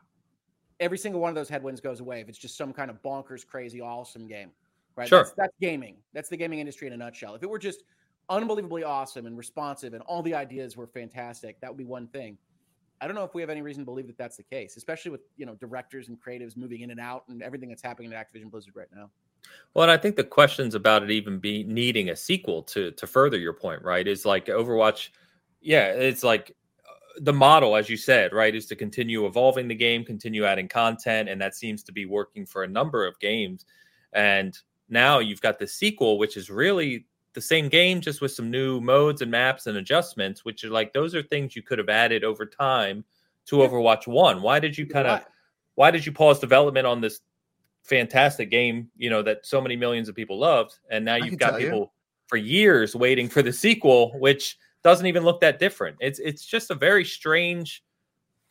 every 0.79 0.97
single 0.97 1.19
one 1.19 1.29
of 1.29 1.35
those 1.35 1.49
headwinds 1.49 1.81
goes 1.81 1.99
away 1.99 2.21
if 2.21 2.29
it's 2.29 2.37
just 2.37 2.57
some 2.57 2.71
kind 2.71 2.89
of 2.89 3.01
bonkers, 3.03 3.45
crazy, 3.45 3.81
awesome 3.81 4.25
game. 4.25 4.51
Right. 4.95 5.07
Sure. 5.09 5.19
That's, 5.19 5.33
that's 5.35 5.53
gaming. 5.59 5.97
That's 6.13 6.29
the 6.29 6.37
gaming 6.37 6.59
industry 6.59 6.87
in 6.87 6.93
a 6.93 6.97
nutshell. 6.97 7.35
If 7.35 7.43
it 7.43 7.49
were 7.49 7.59
just 7.59 7.83
unbelievably 8.29 8.83
awesome 8.83 9.25
and 9.25 9.37
responsive 9.37 9.93
and 9.93 10.01
all 10.03 10.23
the 10.23 10.33
ideas 10.33 10.77
were 10.77 10.87
fantastic, 10.87 11.59
that 11.59 11.69
would 11.69 11.77
be 11.77 11.83
one 11.83 12.07
thing. 12.07 12.37
I 13.01 13.07
don't 13.07 13.15
know 13.15 13.23
if 13.23 13.33
we 13.33 13.41
have 13.41 13.49
any 13.49 13.61
reason 13.61 13.81
to 13.81 13.85
believe 13.85 14.07
that 14.07 14.17
that's 14.17 14.37
the 14.37 14.43
case, 14.43 14.77
especially 14.77 15.11
with 15.11 15.21
you 15.35 15.45
know 15.45 15.55
directors 15.55 16.07
and 16.07 16.17
creatives 16.19 16.55
moving 16.55 16.81
in 16.81 16.91
and 16.91 16.99
out 16.99 17.23
and 17.27 17.41
everything 17.41 17.69
that's 17.69 17.81
happening 17.81 18.13
at 18.13 18.33
Activision 18.33 18.49
Blizzard 18.49 18.75
right 18.75 18.87
now. 18.95 19.09
Well, 19.73 19.83
and 19.83 19.91
I 19.91 19.97
think 19.97 20.15
the 20.15 20.23
questions 20.23 20.75
about 20.75 21.03
it 21.03 21.11
even 21.11 21.39
be 21.39 21.63
needing 21.63 22.09
a 22.09 22.15
sequel 22.15 22.63
to 22.63 22.91
to 22.91 23.07
further 23.07 23.37
your 23.37 23.53
point, 23.53 23.81
right? 23.83 24.07
Is 24.07 24.25
like 24.25 24.45
Overwatch. 24.47 25.09
Yeah, 25.61 25.87
it's 25.87 26.23
like 26.23 26.55
uh, 26.87 27.19
the 27.21 27.33
model, 27.33 27.75
as 27.75 27.89
you 27.89 27.97
said, 27.97 28.33
right, 28.33 28.53
is 28.53 28.65
to 28.67 28.75
continue 28.75 29.25
evolving 29.25 29.67
the 29.67 29.75
game, 29.75 30.03
continue 30.03 30.45
adding 30.45 30.67
content, 30.67 31.29
and 31.29 31.41
that 31.41 31.55
seems 31.55 31.83
to 31.83 31.91
be 31.91 32.05
working 32.05 32.45
for 32.45 32.63
a 32.63 32.67
number 32.67 33.05
of 33.05 33.19
games. 33.19 33.65
And 34.13 34.57
now 34.89 35.19
you've 35.19 35.41
got 35.41 35.59
the 35.59 35.67
sequel, 35.67 36.17
which 36.17 36.37
is 36.37 36.49
really 36.49 37.05
the 37.33 37.41
same 37.41 37.69
game, 37.69 38.01
just 38.01 38.21
with 38.21 38.31
some 38.31 38.51
new 38.51 38.79
modes 38.79 39.21
and 39.21 39.31
maps 39.31 39.67
and 39.67 39.77
adjustments, 39.77 40.45
which 40.45 40.63
are 40.63 40.69
like 40.69 40.93
those 40.93 41.15
are 41.15 41.23
things 41.23 41.55
you 41.55 41.61
could 41.61 41.79
have 41.79 41.89
added 41.89 42.23
over 42.23 42.45
time 42.45 43.03
to. 43.47 43.57
Overwatch 43.57 44.07
One. 44.07 44.41
Why 44.41 44.59
did 44.59 44.77
you 44.77 44.85
kind 44.85 45.07
of 45.07 45.25
Why? 45.75 45.91
did 45.91 46.05
you 46.05 46.11
pause 46.11 46.39
development 46.39 46.87
on 46.87 47.01
this 47.01 47.21
fantastic 47.83 48.49
game 48.49 48.89
you 48.95 49.09
know 49.09 49.21
that 49.21 49.45
so 49.45 49.59
many 49.59 49.75
millions 49.75 50.07
of 50.07 50.15
people 50.15 50.39
loved 50.39 50.79
and 50.89 51.03
now 51.03 51.15
you've 51.15 51.37
got 51.37 51.49
tell 51.49 51.59
you. 51.59 51.65
people 51.65 51.93
for 52.27 52.37
years 52.37 52.95
waiting 52.95 53.27
for 53.27 53.41
the 53.41 53.51
sequel 53.51 54.17
which 54.19 54.57
doesn't 54.85 55.05
even 55.05 55.21
look 55.25 55.41
that 55.41 55.59
different 55.59 55.97
it's 55.99 56.17
it's 56.19 56.45
just 56.45 56.71
a 56.71 56.75
very 56.75 57.03
strange 57.03 57.83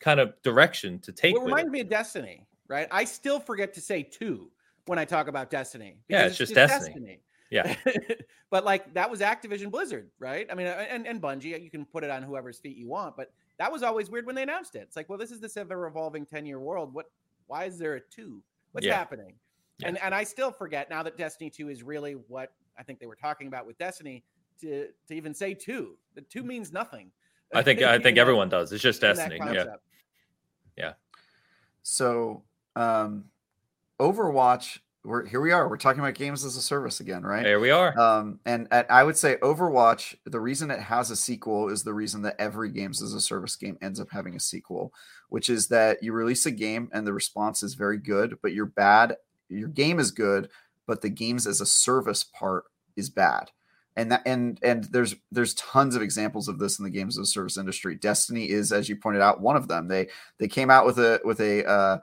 kind 0.03 0.19
of 0.19 0.33
direction 0.43 0.99
to 0.99 1.11
take 1.11 1.33
Well, 1.33 1.43
it 1.43 1.45
reminds 1.45 1.69
it. 1.69 1.71
me 1.71 1.79
of 1.79 1.89
Destiny, 1.89 2.45
right? 2.67 2.87
I 2.91 3.05
still 3.05 3.39
forget 3.39 3.73
to 3.75 3.81
say 3.81 4.03
two 4.03 4.51
when 4.85 4.99
I 4.99 5.05
talk 5.05 5.27
about 5.29 5.49
Destiny. 5.49 5.97
Yeah, 6.09 6.23
because 6.23 6.31
it's 6.31 6.37
just 6.37 6.53
Destiny. 6.53 7.21
Yeah. 7.53 7.75
but 8.49 8.65
like 8.65 8.93
that 8.95 9.09
was 9.11 9.19
Activision 9.19 9.69
Blizzard, 9.69 10.09
right? 10.19 10.47
I 10.51 10.55
mean, 10.55 10.67
and, 10.67 11.05
and 11.07 11.21
Bungie, 11.21 11.61
you 11.63 11.69
can 11.69 11.85
put 11.85 12.03
it 12.03 12.09
on 12.09 12.23
whoever's 12.23 12.57
feet 12.57 12.75
you 12.75 12.87
want, 12.87 13.15
but 13.15 13.31
that 13.59 13.71
was 13.71 13.83
always 13.83 14.09
weird 14.09 14.25
when 14.25 14.35
they 14.35 14.41
announced 14.43 14.75
it. 14.75 14.79
It's 14.79 14.95
like, 14.95 15.07
well, 15.07 15.19
this 15.19 15.29
is 15.31 15.39
this 15.39 15.55
ever 15.55 15.85
evolving 15.85 16.25
10 16.25 16.45
year 16.45 16.59
world. 16.59 16.93
What, 16.93 17.11
why 17.47 17.65
is 17.65 17.77
there 17.77 17.95
a 17.95 18.01
two? 18.01 18.41
What's 18.71 18.87
Yeah. 18.87 18.95
happening? 18.95 19.35
And, 19.83 19.97
and 20.01 20.15
I 20.15 20.23
still 20.23 20.51
forget 20.51 20.89
now 20.89 21.03
that 21.03 21.17
Destiny 21.17 21.49
2 21.49 21.69
is 21.69 21.83
really 21.83 22.13
what 22.13 22.53
I 22.77 22.83
think 22.83 22.99
they 22.99 23.05
were 23.05 23.15
talking 23.15 23.47
about 23.47 23.67
with 23.67 23.77
Destiny 23.77 24.23
to, 24.61 24.87
to 25.07 25.13
even 25.13 25.33
say 25.33 25.53
two. 25.53 25.97
The 26.15 26.21
two 26.21 26.43
means 26.43 26.71
nothing. 26.73 27.11
i 27.53 27.61
think 27.61 27.81
i 27.95 27.99
think 27.99 28.17
everyone 28.17 28.49
does 28.49 28.71
it's 28.71 28.81
just 28.81 29.01
destiny 29.01 29.37
yeah 29.39 29.65
Yeah. 30.75 30.93
So, 31.83 32.43
um, 32.75 33.25
Overwatch. 33.99 34.79
We're 35.05 35.25
here. 35.25 35.41
We 35.41 35.51
are. 35.51 35.67
We're 35.67 35.77
talking 35.77 35.99
about 35.99 36.13
games 36.13 36.45
as 36.45 36.55
a 36.55 36.61
service 36.61 37.01
again, 37.01 37.23
right? 37.23 37.43
there 37.43 37.59
we 37.59 37.71
are 37.71 37.97
Um, 37.99 38.39
and, 38.45 38.69
and 38.71 38.85
I 38.89 39.03
would 39.03 39.17
say 39.17 39.35
Overwatch, 39.41 40.15
the 40.25 40.39
reason 40.39 40.71
it 40.71 40.79
has 40.79 41.11
a 41.11 41.15
sequel 41.15 41.67
is 41.67 41.83
the 41.83 41.93
reason 41.93 42.21
that 42.21 42.37
every 42.39 42.69
games 42.69 43.01
as 43.01 43.13
a 43.13 43.19
service 43.19 43.57
game 43.57 43.77
ends 43.81 43.99
up 43.99 44.07
having 44.09 44.37
a 44.37 44.39
sequel, 44.39 44.93
which 45.27 45.49
is 45.49 45.67
that 45.67 46.01
you 46.01 46.13
release 46.13 46.45
a 46.45 46.51
game 46.51 46.89
and 46.93 47.05
the 47.05 47.11
response 47.11 47.63
is 47.63 47.73
very 47.73 47.97
good, 47.97 48.37
but 48.41 48.53
you're 48.53 48.65
bad. 48.65 49.17
Your 49.49 49.67
game 49.67 49.99
is 49.99 50.11
good, 50.11 50.49
but 50.87 51.01
the 51.01 51.09
games 51.09 51.47
as 51.47 51.59
a 51.59 51.65
service 51.65 52.23
part 52.23 52.63
is 52.95 53.09
bad. 53.09 53.51
And 53.97 54.11
that 54.11 54.23
and 54.25 54.57
and 54.63 54.85
there's 54.85 55.15
there's 55.31 55.53
tons 55.53 55.95
of 55.95 56.01
examples 56.01 56.47
of 56.47 56.57
this 56.57 56.79
in 56.79 56.83
the 56.83 56.89
games 56.89 57.19
as 57.19 57.27
a 57.27 57.31
service 57.31 57.57
industry. 57.57 57.93
Destiny 57.93 58.49
is, 58.49 58.71
as 58.71 58.89
you 58.89 58.95
pointed 58.95 59.21
out, 59.21 59.41
one 59.41 59.55
of 59.55 59.67
them. 59.67 59.87
They 59.87 60.07
they 60.39 60.47
came 60.47 60.71
out 60.71 60.85
with 60.85 60.97
a 60.97 61.19
with 61.23 61.39
a 61.41 61.63
uh, 61.67 61.97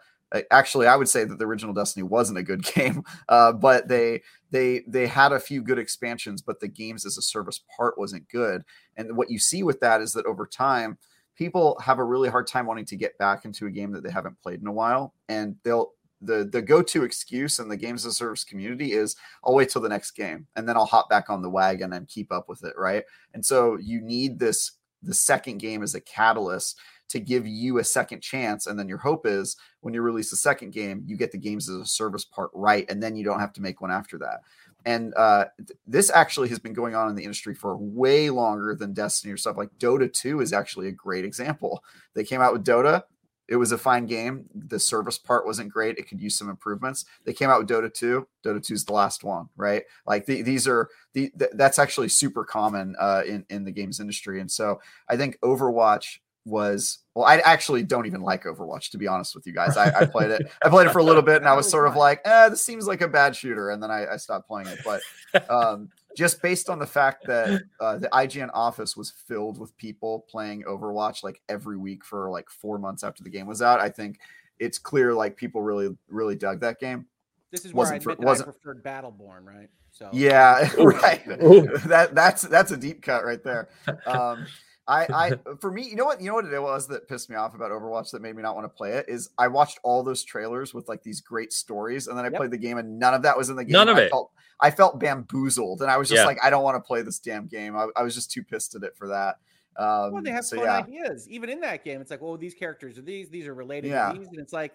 actually 0.50 0.86
I 0.86 0.96
would 0.96 1.08
say 1.08 1.24
that 1.24 1.38
the 1.38 1.46
original 1.46 1.74
Destiny 1.74 2.02
wasn't 2.02 2.38
a 2.38 2.42
good 2.42 2.62
game, 2.74 3.02
uh, 3.28 3.52
but 3.52 3.88
they 3.88 4.22
they 4.50 4.82
they 4.86 5.06
had 5.06 5.32
a 5.32 5.40
few 5.40 5.62
good 5.62 5.78
expansions 5.78 6.42
but 6.42 6.60
the 6.60 6.68
games 6.68 7.06
as 7.06 7.18
a 7.18 7.22
service 7.22 7.60
part 7.76 7.98
wasn't 7.98 8.28
good. 8.28 8.62
And 8.96 9.16
what 9.16 9.30
you 9.30 9.38
see 9.38 9.62
with 9.62 9.80
that 9.80 10.00
is 10.00 10.12
that 10.12 10.26
over 10.26 10.46
time 10.46 10.98
people 11.36 11.78
have 11.82 11.98
a 11.98 12.04
really 12.04 12.28
hard 12.28 12.46
time 12.46 12.66
wanting 12.66 12.84
to 12.84 12.96
get 12.96 13.16
back 13.18 13.44
into 13.44 13.66
a 13.66 13.70
game 13.70 13.92
that 13.92 14.02
they 14.02 14.10
haven't 14.10 14.40
played 14.42 14.60
in 14.60 14.66
a 14.66 14.72
while. 14.72 15.14
And 15.28 15.56
they'll 15.64 15.92
the 16.20 16.48
the 16.52 16.60
go-to 16.60 17.02
excuse 17.02 17.58
in 17.58 17.68
the 17.68 17.76
games 17.76 18.04
as 18.04 18.12
a 18.12 18.14
service 18.14 18.44
community 18.44 18.92
is 18.92 19.16
I'll 19.42 19.54
wait 19.54 19.70
till 19.70 19.80
the 19.80 19.88
next 19.88 20.10
game 20.10 20.46
and 20.54 20.68
then 20.68 20.76
I'll 20.76 20.84
hop 20.84 21.08
back 21.08 21.30
on 21.30 21.40
the 21.40 21.48
wagon 21.48 21.94
and 21.94 22.06
keep 22.08 22.30
up 22.30 22.48
with 22.48 22.62
it 22.64 22.74
right? 22.76 23.04
And 23.32 23.44
so 23.44 23.78
you 23.80 24.00
need 24.02 24.38
this 24.38 24.72
the 25.02 25.14
second 25.14 25.58
game 25.58 25.82
as 25.82 25.94
a 25.94 26.00
catalyst 26.00 26.78
to 27.10 27.20
give 27.20 27.46
you 27.46 27.78
a 27.78 27.84
second 27.84 28.20
chance 28.20 28.66
and 28.66 28.78
then 28.78 28.88
your 28.88 28.98
hope 28.98 29.26
is 29.26 29.56
when 29.80 29.92
you 29.92 30.00
release 30.00 30.30
the 30.30 30.36
second 30.36 30.72
game 30.72 31.02
you 31.06 31.16
get 31.16 31.32
the 31.32 31.38
games 31.38 31.68
as 31.68 31.76
a 31.76 31.86
service 31.86 32.24
part 32.24 32.50
right 32.54 32.88
and 32.88 33.02
then 33.02 33.16
you 33.16 33.24
don't 33.24 33.40
have 33.40 33.52
to 33.52 33.60
make 33.60 33.80
one 33.80 33.90
after 33.90 34.18
that. 34.18 34.40
And 34.86 35.12
uh, 35.14 35.46
th- 35.58 35.78
this 35.86 36.10
actually 36.10 36.48
has 36.48 36.58
been 36.58 36.72
going 36.72 36.94
on 36.94 37.10
in 37.10 37.14
the 37.14 37.24
industry 37.24 37.54
for 37.54 37.76
way 37.76 38.30
longer 38.30 38.74
than 38.74 38.94
destiny 38.94 39.32
or 39.32 39.36
stuff 39.36 39.58
like 39.58 39.70
dota 39.78 40.10
2 40.10 40.40
is 40.40 40.54
actually 40.54 40.88
a 40.88 40.92
great 40.92 41.24
example. 41.24 41.84
They 42.14 42.24
came 42.24 42.40
out 42.40 42.52
with 42.52 42.64
dota 42.64 43.02
it 43.48 43.56
was 43.56 43.72
a 43.72 43.78
fine 43.78 44.06
game 44.06 44.44
the 44.54 44.78
service 44.78 45.18
part 45.18 45.44
wasn't 45.44 45.68
great 45.68 45.98
it 45.98 46.08
could 46.08 46.20
use 46.20 46.38
some 46.38 46.48
improvements. 46.48 47.04
They 47.24 47.32
came 47.32 47.50
out 47.50 47.58
with 47.58 47.68
dota 47.68 47.92
2 47.92 48.26
dota 48.44 48.64
2 48.64 48.74
is 48.74 48.84
the 48.84 48.92
last 48.92 49.24
one 49.24 49.48
right? 49.56 49.82
Like 50.06 50.24
the, 50.26 50.42
these 50.42 50.68
are 50.68 50.88
the, 51.12 51.30
th- 51.36 51.50
that's 51.54 51.80
actually 51.80 52.08
super 52.08 52.44
common 52.44 52.94
uh, 52.98 53.22
in, 53.26 53.44
in 53.50 53.64
the 53.64 53.72
games 53.72 53.98
industry 53.98 54.40
and 54.40 54.50
so 54.50 54.80
i 55.08 55.16
think 55.16 55.38
overwatch 55.40 56.18
was 56.46 56.98
well 57.14 57.26
i 57.26 57.38
actually 57.40 57.82
don't 57.82 58.06
even 58.06 58.22
like 58.22 58.44
overwatch 58.44 58.90
to 58.90 58.98
be 58.98 59.06
honest 59.06 59.34
with 59.34 59.46
you 59.46 59.52
guys 59.52 59.76
i, 59.76 60.00
I 60.00 60.06
played 60.06 60.30
it 60.30 60.50
i 60.64 60.68
played 60.68 60.86
it 60.86 60.92
for 60.92 61.00
a 61.00 61.04
little 61.04 61.22
bit 61.22 61.36
and 61.36 61.48
i 61.48 61.52
was 61.52 61.68
sort 61.70 61.86
of 61.86 61.96
like 61.96 62.20
eh, 62.24 62.48
this 62.48 62.64
seems 62.64 62.86
like 62.86 63.02
a 63.02 63.08
bad 63.08 63.36
shooter 63.36 63.70
and 63.70 63.82
then 63.82 63.90
i, 63.90 64.06
I 64.06 64.16
stopped 64.16 64.48
playing 64.48 64.68
it 64.68 64.80
but 64.84 65.00
um, 65.50 65.90
just 66.16 66.42
based 66.42 66.70
on 66.70 66.78
the 66.78 66.86
fact 66.86 67.26
that 67.26 67.62
uh, 67.80 67.98
the 67.98 68.08
ign 68.08 68.48
office 68.54 68.96
was 68.96 69.10
filled 69.10 69.58
with 69.58 69.76
people 69.76 70.24
playing 70.30 70.62
overwatch 70.62 71.22
like 71.22 71.42
every 71.48 71.76
week 71.76 72.04
for 72.04 72.30
like 72.30 72.48
four 72.48 72.78
months 72.78 73.04
after 73.04 73.22
the 73.22 73.30
game 73.30 73.46
was 73.46 73.60
out 73.60 73.80
i 73.80 73.88
think 73.88 74.18
it's 74.58 74.78
clear 74.78 75.12
like 75.12 75.36
people 75.36 75.62
really 75.62 75.94
really 76.08 76.36
dug 76.36 76.60
that 76.60 76.80
game 76.80 77.06
This 77.50 77.64
is 77.64 77.74
where 77.74 77.88
I 77.88 77.96
admit 77.96 78.18
for, 78.18 78.24
that 78.24 78.40
I 78.40 78.42
preferred 78.44 78.84
Battleborn, 78.84 79.44
right? 79.44 79.68
So 79.90 80.08
yeah, 80.12 80.60
right. 80.78 81.04
I 81.04 81.18
preferred 81.18 81.26
Battleborn, 81.26 81.36
right? 81.36 81.60
So 81.62 81.68
yeah, 81.72 81.82
right. 81.82 81.82
that 81.88 82.14
that's 82.14 82.42
that's 82.42 82.70
a 82.70 82.76
deep 82.76 83.02
cut 83.02 83.24
right 83.24 83.42
there. 83.42 83.68
Um, 84.06 84.46
I, 84.90 85.06
I 85.14 85.32
for 85.60 85.70
me, 85.70 85.88
you 85.88 85.94
know 85.94 86.04
what, 86.04 86.20
you 86.20 86.26
know 86.26 86.34
what 86.34 86.44
it 86.44 86.60
was 86.60 86.88
that 86.88 87.08
pissed 87.08 87.30
me 87.30 87.36
off 87.36 87.54
about 87.54 87.70
Overwatch 87.70 88.10
that 88.10 88.20
made 88.20 88.34
me 88.34 88.42
not 88.42 88.56
want 88.56 88.64
to 88.64 88.68
play 88.68 88.92
it 88.92 89.08
is 89.08 89.30
I 89.38 89.46
watched 89.46 89.78
all 89.84 90.02
those 90.02 90.24
trailers 90.24 90.74
with 90.74 90.88
like 90.88 91.02
these 91.02 91.20
great 91.20 91.52
stories, 91.52 92.08
and 92.08 92.18
then 92.18 92.24
I 92.24 92.28
yep. 92.28 92.36
played 92.36 92.50
the 92.50 92.58
game, 92.58 92.78
and 92.78 92.98
none 92.98 93.14
of 93.14 93.22
that 93.22 93.38
was 93.38 93.50
in 93.50 93.56
the 93.56 93.64
game. 93.64 93.72
None 93.72 93.88
of 93.88 93.96
I 93.96 94.02
it. 94.02 94.10
Felt, 94.10 94.32
I 94.60 94.70
felt 94.70 94.98
bamboozled, 94.98 95.80
and 95.82 95.90
I 95.90 95.96
was 95.96 96.08
just 96.08 96.20
yeah. 96.20 96.26
like, 96.26 96.38
I 96.42 96.50
don't 96.50 96.64
want 96.64 96.76
to 96.76 96.86
play 96.86 97.02
this 97.02 97.20
damn 97.20 97.46
game. 97.46 97.76
I, 97.76 97.86
I, 97.96 98.02
was 98.02 98.14
just 98.14 98.30
too 98.32 98.42
pissed 98.42 98.74
at 98.74 98.82
it 98.82 98.96
for 98.96 99.08
that. 99.08 99.36
Um, 99.76 100.12
well, 100.12 100.22
they 100.22 100.30
have 100.30 100.44
so, 100.44 100.56
fun 100.56 100.66
yeah. 100.66 100.78
ideas, 100.78 101.28
even 101.28 101.48
in 101.48 101.60
that 101.60 101.84
game. 101.84 102.00
It's 102.00 102.10
like, 102.10 102.22
oh, 102.22 102.36
these 102.36 102.54
characters 102.54 102.98
are 102.98 103.02
these, 103.02 103.30
these 103.30 103.46
are 103.46 103.54
related 103.54 103.92
yeah. 103.92 104.12
to 104.12 104.18
these, 104.18 104.28
and 104.28 104.38
it's 104.38 104.52
like 104.52 104.74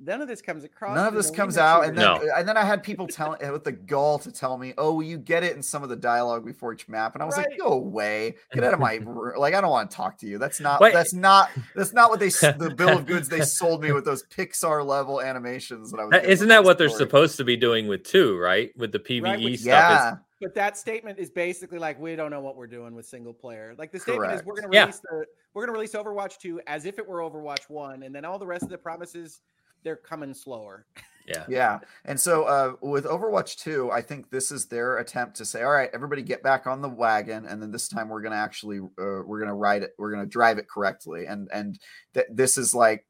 none 0.00 0.20
of 0.20 0.28
this 0.28 0.40
comes 0.40 0.64
across. 0.64 0.96
None 0.96 1.06
of 1.06 1.14
this 1.14 1.30
comes 1.30 1.58
out, 1.58 1.84
and 1.84 1.96
then 1.96 2.04
no. 2.04 2.30
and 2.36 2.48
then 2.48 2.56
I 2.56 2.64
had 2.64 2.82
people 2.82 3.06
telling 3.06 3.40
with 3.52 3.64
the 3.64 3.72
gall 3.72 4.18
to 4.20 4.32
tell 4.32 4.56
me, 4.58 4.74
"Oh, 4.78 5.00
you 5.00 5.18
get 5.18 5.42
it 5.42 5.56
in 5.56 5.62
some 5.62 5.82
of 5.82 5.88
the 5.88 5.96
dialogue 5.96 6.44
before 6.44 6.72
each 6.72 6.88
map," 6.88 7.14
and 7.14 7.22
I 7.22 7.26
was 7.26 7.36
right. 7.36 7.46
like, 7.48 7.58
"Go 7.58 7.72
away, 7.72 8.36
get 8.52 8.64
out 8.64 8.74
of 8.74 8.80
my 8.80 9.00
like. 9.36 9.54
I 9.54 9.60
don't 9.60 9.70
want 9.70 9.90
to 9.90 9.96
talk 9.96 10.18
to 10.18 10.26
you. 10.26 10.38
That's 10.38 10.60
not 10.60 10.80
Wait. 10.80 10.92
that's 10.92 11.14
not 11.14 11.50
that's 11.74 11.92
not 11.92 12.10
what 12.10 12.20
they 12.20 12.28
the 12.28 12.72
bill 12.76 12.98
of 12.98 13.06
goods 13.06 13.28
they 13.28 13.40
sold 13.42 13.82
me 13.82 13.92
with 13.92 14.04
those 14.04 14.24
Pixar 14.24 14.84
level 14.84 15.20
animations 15.20 15.90
that 15.90 16.00
I 16.00 16.04
was. 16.04 16.24
Isn't 16.24 16.48
that 16.48 16.64
what 16.64 16.76
story. 16.76 16.88
they're 16.88 16.98
supposed 16.98 17.36
to 17.38 17.44
be 17.44 17.56
doing 17.56 17.88
with 17.88 18.04
two, 18.04 18.38
right? 18.38 18.70
With 18.76 18.92
the 18.92 18.98
PVE 18.98 19.22
right, 19.22 19.42
with, 19.42 19.60
stuff. 19.60 19.66
Yeah. 19.66 20.16
but 20.40 20.54
that 20.54 20.76
statement 20.76 21.18
is 21.18 21.30
basically 21.30 21.78
like 21.78 22.00
we 22.00 22.14
don't 22.16 22.30
know 22.30 22.40
what 22.40 22.56
we're 22.56 22.66
doing 22.66 22.94
with 22.94 23.06
single 23.06 23.34
player. 23.34 23.74
Like 23.76 23.92
the 23.92 23.98
statement 23.98 24.28
Correct. 24.28 24.42
is 24.42 24.46
we're 24.46 24.54
going 24.54 24.70
to 24.70 24.78
release 24.78 25.00
yeah. 25.04 25.18
the 25.18 25.24
we're 25.54 25.66
going 25.66 25.74
to 25.74 25.80
release 25.80 25.94
Overwatch 25.94 26.38
2 26.38 26.60
as 26.66 26.84
if 26.84 26.98
it 26.98 27.08
were 27.08 27.18
Overwatch 27.18 27.68
1 27.68 28.04
and 28.04 28.14
then 28.14 28.24
all 28.24 28.38
the 28.38 28.46
rest 28.46 28.62
of 28.62 28.68
the 28.68 28.78
promises 28.78 29.40
they're 29.82 29.96
coming 29.96 30.34
slower. 30.34 30.86
Yeah. 31.28 31.44
Yeah. 31.46 31.78
And 32.06 32.18
so 32.18 32.44
uh, 32.44 32.72
with 32.80 33.04
Overwatch 33.04 33.56
2, 33.58 33.90
I 33.90 34.00
think 34.00 34.30
this 34.30 34.50
is 34.50 34.66
their 34.66 34.96
attempt 34.96 35.36
to 35.36 35.44
say, 35.44 35.62
all 35.62 35.72
right, 35.72 35.90
everybody 35.92 36.22
get 36.22 36.42
back 36.42 36.66
on 36.66 36.80
the 36.80 36.88
wagon. 36.88 37.44
And 37.44 37.60
then 37.60 37.70
this 37.70 37.86
time 37.86 38.08
we're 38.08 38.22
going 38.22 38.32
to 38.32 38.38
actually, 38.38 38.78
uh, 38.78 39.22
we're 39.26 39.38
going 39.38 39.48
to 39.48 39.54
ride 39.54 39.82
it. 39.82 39.90
We're 39.98 40.10
going 40.10 40.24
to 40.24 40.30
drive 40.30 40.56
it 40.56 40.68
correctly. 40.68 41.26
And, 41.26 41.48
and 41.52 41.78
th- 42.14 42.28
this 42.30 42.56
is 42.56 42.74
like, 42.74 43.04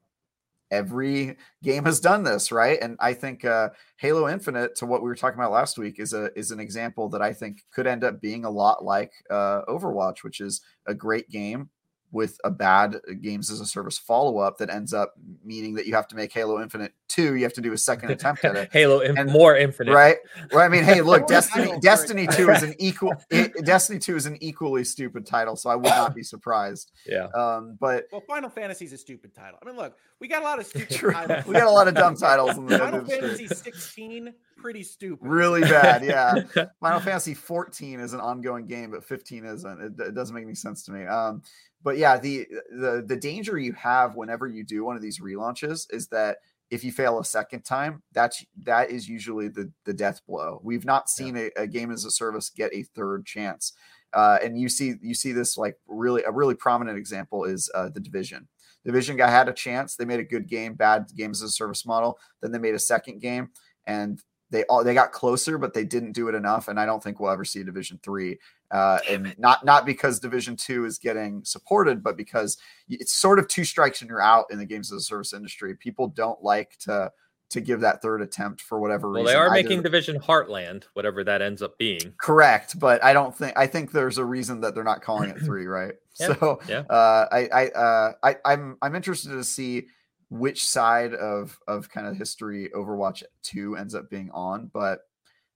every 0.71 1.35
game 1.63 1.83
has 1.83 1.99
done 1.99 2.23
this 2.23 2.51
right 2.51 2.77
and 2.83 2.95
i 2.99 3.11
think 3.11 3.43
uh, 3.43 3.69
halo 3.97 4.29
infinite 4.29 4.75
to 4.75 4.85
what 4.85 5.01
we 5.01 5.07
were 5.07 5.15
talking 5.15 5.39
about 5.39 5.51
last 5.51 5.79
week 5.79 5.99
is 5.99 6.13
a 6.13 6.29
is 6.37 6.51
an 6.51 6.59
example 6.59 7.09
that 7.09 7.23
i 7.23 7.33
think 7.33 7.63
could 7.73 7.87
end 7.87 8.03
up 8.03 8.21
being 8.21 8.45
a 8.45 8.49
lot 8.49 8.83
like 8.83 9.11
uh, 9.31 9.61
overwatch 9.67 10.23
which 10.23 10.39
is 10.39 10.61
a 10.85 10.93
great 10.93 11.27
game 11.29 11.69
with 12.11 12.39
a 12.43 12.49
bad 12.49 12.97
games 13.21 13.51
as 13.51 13.61
a 13.61 13.65
service 13.65 13.97
follow 13.97 14.39
up 14.39 14.57
that 14.57 14.69
ends 14.69 14.93
up 14.93 15.13
meaning 15.43 15.75
that 15.75 15.85
you 15.85 15.93
have 15.93 16.07
to 16.07 16.15
make 16.15 16.33
Halo 16.33 16.61
Infinite 16.61 16.93
2, 17.09 17.35
you 17.35 17.43
have 17.43 17.53
to 17.53 17.61
do 17.61 17.73
a 17.73 17.77
second 17.77 18.09
attempt 18.09 18.43
at 18.45 18.55
it. 18.55 18.69
Halo 18.73 19.01
and 19.01 19.31
more 19.31 19.55
Infinite. 19.55 19.93
Right? 19.93 20.17
Well, 20.51 20.61
I 20.61 20.69
mean, 20.69 20.83
hey, 20.83 21.01
look, 21.03 21.27
Destiny 21.27 21.73
Destiny 21.81 22.27
2 22.27 22.49
is 22.49 22.63
an 22.63 22.73
equal 22.79 23.13
it, 23.29 23.65
Destiny 23.65 23.99
2 23.99 24.15
is 24.15 24.25
an 24.25 24.37
equally 24.41 24.83
stupid 24.83 25.25
title, 25.25 25.55
so 25.55 25.69
I 25.69 25.75
would 25.75 25.85
not 25.85 26.15
be 26.15 26.23
surprised. 26.23 26.91
Yeah. 27.05 27.27
Um, 27.35 27.77
but 27.79 28.05
Well, 28.11 28.21
Final 28.27 28.49
Fantasy 28.49 28.85
is 28.85 28.93
a 28.93 28.97
stupid 28.97 29.35
title. 29.35 29.59
I 29.61 29.65
mean, 29.65 29.75
look, 29.75 29.95
we 30.19 30.27
got 30.27 30.41
a 30.41 30.45
lot 30.45 30.59
of 30.59 30.65
stupid 30.65 30.89
True. 30.89 31.11
titles. 31.11 31.45
We 31.45 31.53
got 31.53 31.67
a 31.67 31.71
lot 31.71 31.87
of 31.87 31.93
dumb 31.93 32.15
titles 32.15 32.57
in 32.57 32.65
the 32.65 32.77
Final 32.77 33.05
Fantasy 33.05 33.47
16 33.47 34.33
pretty 34.59 34.83
stupid. 34.83 35.25
Really 35.25 35.61
bad, 35.61 36.03
yeah. 36.03 36.67
Final 36.79 36.99
Fantasy 36.99 37.33
14 37.33 37.99
is 37.99 38.13
an 38.13 38.19
ongoing 38.19 38.65
game, 38.65 38.91
but 38.91 39.03
15 39.03 39.45
isn't. 39.45 39.81
It, 39.81 40.07
it 40.07 40.13
doesn't 40.13 40.35
make 40.35 40.43
any 40.43 40.55
sense 40.55 40.83
to 40.83 40.91
me. 40.91 41.05
Um, 41.05 41.41
but 41.83 41.97
yeah, 41.97 42.17
the 42.17 42.47
the 42.71 43.03
the 43.05 43.15
danger 43.15 43.57
you 43.57 43.73
have 43.73 44.15
whenever 44.15 44.47
you 44.47 44.63
do 44.63 44.83
one 44.83 44.95
of 44.95 45.01
these 45.01 45.19
relaunches 45.19 45.87
is 45.93 46.07
that 46.09 46.37
if 46.69 46.83
you 46.83 46.91
fail 46.91 47.19
a 47.19 47.25
second 47.25 47.63
time, 47.63 48.03
that's 48.13 48.45
that 48.63 48.91
is 48.91 49.07
usually 49.07 49.47
the 49.47 49.71
the 49.85 49.93
death 49.93 50.21
blow. 50.27 50.59
We've 50.63 50.85
not 50.85 51.09
seen 51.09 51.35
yeah. 51.35 51.49
a, 51.57 51.63
a, 51.63 51.67
game 51.67 51.91
as 51.91 52.05
a 52.05 52.11
service 52.11 52.49
get 52.49 52.73
a 52.73 52.83
third 52.83 53.25
chance, 53.25 53.73
uh, 54.13 54.39
and 54.43 54.59
you 54.59 54.69
see 54.69 54.95
you 55.01 55.13
see 55.13 55.31
this 55.31 55.57
like 55.57 55.77
really 55.87 56.23
a 56.23 56.31
really 56.31 56.55
prominent 56.55 56.97
example 56.97 57.45
is 57.45 57.71
uh, 57.73 57.89
the 57.89 57.99
division. 57.99 58.47
Division 58.85 59.17
guy 59.17 59.29
had 59.29 59.49
a 59.49 59.53
chance. 59.53 59.95
They 59.95 60.05
made 60.05 60.19
a 60.21 60.25
good 60.25 60.47
game, 60.47 60.73
bad 60.73 61.07
games 61.15 61.41
as 61.43 61.49
a 61.49 61.53
service 61.53 61.85
model. 61.85 62.17
Then 62.41 62.51
they 62.51 62.59
made 62.59 62.75
a 62.75 62.79
second 62.79 63.19
game, 63.19 63.49
and 63.87 64.21
they 64.51 64.63
all 64.63 64.83
they 64.83 64.93
got 64.93 65.11
closer, 65.11 65.57
but 65.57 65.73
they 65.73 65.85
didn't 65.85 66.13
do 66.13 66.27
it 66.27 66.35
enough. 66.35 66.67
And 66.67 66.79
I 66.79 66.85
don't 66.85 67.03
think 67.03 67.19
we'll 67.19 67.31
ever 67.31 67.45
see 67.45 67.63
Division 67.63 67.99
three. 68.01 68.39
Uh, 68.71 68.99
and 69.09 69.35
not 69.39 69.63
not 69.65 69.85
because 69.85 70.19
Division 70.19 70.55
two 70.55 70.85
is 70.85 70.97
getting 70.97 71.43
supported, 71.43 72.03
but 72.03 72.17
because 72.17 72.57
it's 72.89 73.13
sort 73.13 73.39
of 73.39 73.47
two 73.47 73.63
strikes 73.63 74.01
and 74.01 74.09
you're 74.09 74.21
out 74.21 74.45
in 74.51 74.57
the 74.57 74.65
games 74.65 74.91
of 74.91 74.97
the 74.97 75.03
service 75.03 75.33
industry. 75.33 75.75
People 75.75 76.07
don't 76.07 76.41
like 76.43 76.77
to 76.79 77.11
to 77.49 77.61
give 77.61 77.79
that 77.81 78.01
third 78.01 78.21
attempt 78.21 78.61
for 78.61 78.79
whatever 78.79 79.09
well, 79.09 79.23
reason. 79.23 79.25
Well, 79.25 79.33
they 79.33 79.39
are 79.39 79.57
either. 79.57 79.63
making 79.63 79.81
Division 79.81 80.19
Heartland, 80.19 80.83
whatever 80.93 81.23
that 81.23 81.41
ends 81.41 81.61
up 81.61 81.77
being. 81.77 82.13
Correct, 82.17 82.79
but 82.79 83.03
I 83.03 83.13
don't 83.13 83.35
think 83.35 83.57
I 83.57 83.67
think 83.67 83.91
there's 83.91 84.17
a 84.17 84.25
reason 84.25 84.61
that 84.61 84.75
they're 84.75 84.83
not 84.83 85.01
calling 85.01 85.29
it 85.29 85.39
three, 85.39 85.65
right? 85.65 85.93
yeah, 86.19 86.27
so 86.27 86.59
yeah. 86.67 86.79
Uh, 86.89 87.27
I 87.31 87.49
I, 87.53 87.67
uh, 87.69 88.11
I 88.23 88.35
I'm 88.45 88.77
I'm 88.81 88.95
interested 88.95 89.29
to 89.29 89.43
see 89.43 89.87
which 90.29 90.65
side 90.65 91.13
of 91.13 91.59
of 91.67 91.89
kind 91.89 92.07
of 92.07 92.15
history 92.15 92.69
Overwatch 92.75 93.23
2 93.43 93.75
ends 93.75 93.95
up 93.95 94.09
being 94.09 94.29
on, 94.31 94.69
but 94.73 95.01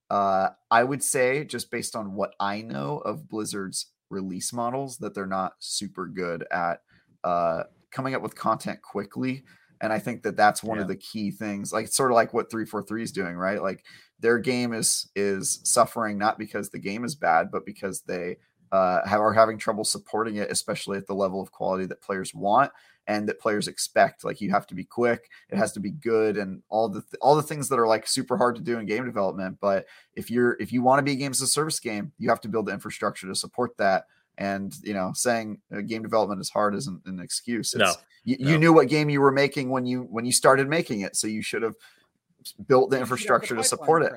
uh, 0.09 0.49
I 0.69 0.83
would 0.83 1.03
say 1.03 1.43
just 1.43 1.71
based 1.71 1.95
on 1.95 2.13
what 2.13 2.35
I 2.39 2.61
know 2.61 2.99
of 2.99 3.27
Blizzard's 3.27 3.87
release 4.09 4.53
models 4.53 4.97
that 4.97 5.15
they're 5.15 5.25
not 5.25 5.53
super 5.59 6.05
good 6.05 6.45
at 6.51 6.81
uh, 7.23 7.63
coming 7.91 8.15
up 8.15 8.21
with 8.21 8.35
content 8.35 8.81
quickly. 8.81 9.43
And 9.81 9.91
I 9.91 9.99
think 9.99 10.23
that 10.23 10.37
that's 10.37 10.63
one 10.63 10.77
yeah. 10.77 10.83
of 10.83 10.87
the 10.87 10.95
key 10.95 11.31
things. 11.31 11.73
Like 11.73 11.87
sort 11.87 12.11
of 12.11 12.15
like 12.15 12.33
what 12.33 12.51
343 12.51 13.03
is 13.03 13.11
doing, 13.11 13.35
right? 13.35 13.61
Like 13.61 13.83
their 14.19 14.37
game 14.37 14.73
is 14.73 15.09
is 15.15 15.59
suffering 15.63 16.17
not 16.17 16.37
because 16.37 16.69
the 16.69 16.79
game 16.79 17.03
is 17.03 17.15
bad, 17.15 17.49
but 17.51 17.65
because 17.65 18.01
they 18.01 18.37
uh, 18.71 19.05
have, 19.07 19.19
are 19.19 19.33
having 19.33 19.57
trouble 19.57 19.83
supporting 19.83 20.37
it, 20.37 20.51
especially 20.51 20.97
at 20.97 21.07
the 21.07 21.15
level 21.15 21.41
of 21.41 21.51
quality 21.51 21.85
that 21.85 22.01
players 22.01 22.33
want 22.33 22.71
and 23.07 23.27
that 23.27 23.39
players 23.39 23.67
expect. 23.67 24.23
Like 24.23 24.41
you 24.41 24.51
have 24.51 24.67
to 24.67 24.75
be 24.75 24.83
quick, 24.83 25.29
it 25.49 25.57
has 25.57 25.71
to 25.73 25.79
be 25.79 25.91
good, 25.91 26.37
and 26.37 26.61
all 26.69 26.89
the 26.89 27.01
th- 27.01 27.19
all 27.21 27.35
the 27.35 27.43
things 27.43 27.69
that 27.69 27.79
are 27.79 27.87
like 27.87 28.07
super 28.07 28.37
hard 28.37 28.55
to 28.55 28.61
do 28.61 28.79
in 28.79 28.85
game 28.85 29.05
development. 29.05 29.57
But 29.59 29.85
if 30.13 30.31
you're 30.31 30.57
if 30.59 30.71
you 30.71 30.81
want 30.81 30.99
to 30.99 31.03
be 31.03 31.13
a 31.13 31.15
games 31.15 31.41
as 31.41 31.49
a 31.49 31.51
service 31.51 31.79
game, 31.79 32.11
you 32.17 32.29
have 32.29 32.41
to 32.41 32.49
build 32.49 32.67
the 32.67 32.73
infrastructure 32.73 33.27
to 33.27 33.35
support 33.35 33.77
that. 33.77 34.05
And 34.37 34.73
you 34.81 34.93
know, 34.93 35.11
saying 35.13 35.59
uh, 35.75 35.81
game 35.81 36.01
development 36.01 36.41
is 36.41 36.49
hard 36.49 36.75
isn't 36.75 37.05
an 37.05 37.19
excuse. 37.19 37.73
It's, 37.73 37.79
no, 37.79 37.93
you, 38.23 38.37
no. 38.39 38.49
you 38.49 38.57
knew 38.57 38.73
what 38.73 38.89
game 38.89 39.09
you 39.09 39.21
were 39.21 39.31
making 39.31 39.69
when 39.69 39.85
you 39.85 40.03
when 40.03 40.25
you 40.25 40.31
started 40.31 40.67
making 40.67 41.01
it, 41.01 41.15
so 41.15 41.27
you 41.27 41.43
should 41.43 41.61
have 41.61 41.75
built 42.67 42.89
the 42.89 42.99
infrastructure 42.99 43.55
to 43.55 43.63
support 43.63 44.03
it. 44.03 44.11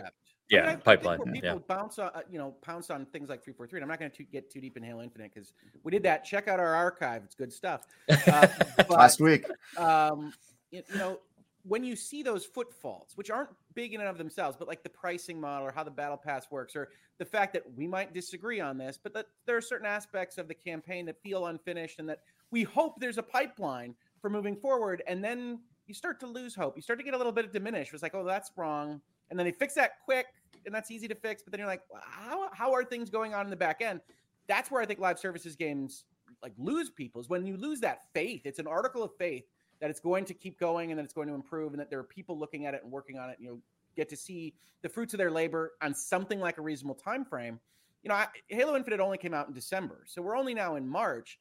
Yeah, 0.49 0.61
I 0.61 0.67
mean, 0.67 0.77
I, 0.77 0.77
pipeline. 0.77 1.21
I 1.21 1.31
people 1.33 1.49
yeah. 1.49 1.59
bounce 1.67 1.99
on, 1.99 2.11
uh, 2.15 2.21
you 2.31 2.39
know, 2.39 2.53
pounce 2.63 2.91
on 2.91 3.07
things 3.07 3.29
like 3.29 3.43
three 3.43 3.53
four 3.53 3.67
three. 3.67 3.79
And 3.79 3.85
I'm 3.85 3.89
not 3.89 3.99
going 3.99 4.11
to 4.11 4.25
get 4.25 4.51
too 4.51 4.61
deep 4.61 4.77
in 4.77 4.83
Halo 4.83 5.03
Infinite 5.03 5.33
because 5.35 5.53
we 5.83 5.91
did 5.91 6.05
that. 6.05 6.25
Check 6.25 6.47
out 6.47 6.61
our 6.61 6.75
archive; 6.75 7.23
it's 7.25 7.35
good 7.35 7.53
stuff. 7.53 7.87
Uh, 8.09 8.47
but, 8.77 8.91
Last 8.91 9.21
week, 9.21 9.47
um, 9.77 10.33
you, 10.71 10.83
you 10.93 10.99
know, 10.99 11.19
when 11.65 11.83
you 11.83 11.97
see 11.97 12.23
those 12.23 12.45
footfalls, 12.45 13.13
which 13.17 13.29
aren't 13.31 13.51
big 13.75 13.93
in 13.93 14.01
and 14.01 14.09
of 14.09 14.19
themselves, 14.19 14.57
but 14.57 14.69
like 14.69 14.85
the 14.85 14.89
pricing 14.89 15.41
model 15.41 15.67
or 15.67 15.73
how 15.73 15.83
the 15.83 15.91
battle 15.91 16.17
pass 16.17 16.47
works, 16.51 16.77
or 16.77 16.91
the 17.19 17.25
fact 17.25 17.53
that 17.53 17.65
we 17.75 17.89
might 17.89 18.15
disagree 18.15 18.61
on 18.61 18.79
this, 18.79 18.99
but 19.03 19.13
that 19.15 19.27
there 19.47 19.57
are 19.57 19.63
certain 19.63 19.87
aspects 19.87 20.39
of 20.39 20.47
the 20.47 20.55
campaign 20.55 21.07
that 21.07 21.21
feel 21.23 21.47
unfinished, 21.47 21.99
and 21.99 22.09
that 22.09 22.21
we 22.53 22.63
hope 22.63 23.01
there's 23.01 23.19
a 23.19 23.23
pipeline 23.23 23.97
for 24.21 24.31
moving 24.31 24.55
forward, 24.55 25.03
and 25.09 25.25
then 25.25 25.59
you 25.89 25.95
start 25.95 26.21
to 26.21 26.27
lose 26.27 26.55
hope. 26.55 26.77
You 26.77 26.83
start 26.83 27.01
to 27.01 27.05
get 27.05 27.15
a 27.15 27.17
little 27.17 27.33
bit 27.33 27.45
of 27.45 27.53
diminished. 27.53 27.93
It's 27.93 28.03
like, 28.03 28.15
oh, 28.15 28.25
that's 28.25 28.53
wrong 28.57 29.01
and 29.31 29.39
then 29.39 29.47
they 29.47 29.53
fix 29.53 29.75
that 29.75 30.01
quick, 30.05 30.27
and 30.65 30.75
that's 30.75 30.91
easy 30.91 31.09
to 31.09 31.15
fix. 31.15 31.43
But 31.43 31.53
then 31.53 31.59
you're 31.59 31.69
like, 31.69 31.83
how 32.03 32.51
how 32.53 32.73
are 32.73 32.85
things 32.85 33.11
going 33.11 33.35
on 33.35 33.45
in 33.45 33.51
the 33.51 33.57
back 33.57 33.81
end? 33.81 34.01
That's 34.47 34.71
where 34.71 34.81
I 34.81 34.87
think 34.87 35.01
live 35.01 35.19
services 35.19 35.57
games 35.57 36.05
like 36.43 36.53
lose 36.59 36.91
people 36.91 37.21
is 37.21 37.29
when 37.29 37.47
you 37.47 37.57
lose 37.57 37.81
that 37.81 38.01
faith. 38.13 38.43
It's 38.45 38.59
an 38.59 38.67
article 38.67 39.03
of 39.03 39.11
faith 39.19 39.45
that 39.81 39.91
it's 39.91 40.01
going 40.01 40.25
to 40.25 40.35
keep 40.35 40.59
going 40.59 40.91
and 40.91 40.99
that 40.99 41.05
it's 41.05 41.15
going 41.15 41.29
to 41.29 41.35
improve, 41.35 41.73
and 41.73 41.81
that 41.81 41.91
there 41.91 41.99
are 41.99 42.05
people 42.05 42.39
looking 42.39 42.67
at 42.67 42.75
it 42.75 42.83
and 42.83 42.93
working 42.93 43.19
on 43.19 43.31
it. 43.31 43.39
And 43.39 43.47
you 43.47 43.63
get 43.97 44.09
to 44.11 44.17
see 44.17 44.55
the 44.83 44.89
fruits 44.89 45.15
of 45.15 45.19
their 45.19 45.31
labor 45.31 45.73
on 45.83 45.95
something 45.95 46.41
like 46.41 46.59
a 46.59 46.63
reasonable 46.63 46.95
time 46.95 47.25
frame. 47.25 47.59
You 48.03 48.11
know, 48.11 48.15
I, 48.15 48.27
Halo 48.49 48.77
Infinite 48.77 49.01
only 49.01 49.19
came 49.19 49.35
out 49.35 49.49
in 49.49 49.55
December, 49.55 50.05
so 50.07 50.23
we're 50.23 50.37
only 50.37 50.55
now 50.55 50.77
in 50.77 50.87
March. 50.87 51.39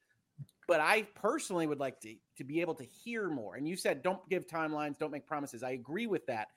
But 0.68 0.80
I 0.80 1.04
personally 1.14 1.68
would 1.68 1.80
like 1.80 2.00
to 2.02 2.16
to 2.38 2.44
be 2.44 2.60
able 2.60 2.74
to 2.76 2.84
hear 2.84 3.30
more. 3.30 3.56
And 3.56 3.68
you 3.68 3.78
said 3.78 4.02
don't 4.02 4.28
give 4.30 4.48
timelines, 4.48 4.98
don't 4.98 5.12
make 5.12 5.28
promises. 5.28 5.64
I 5.64 5.72
agree 5.72 6.08
with 6.08 6.26
that. 6.26 6.48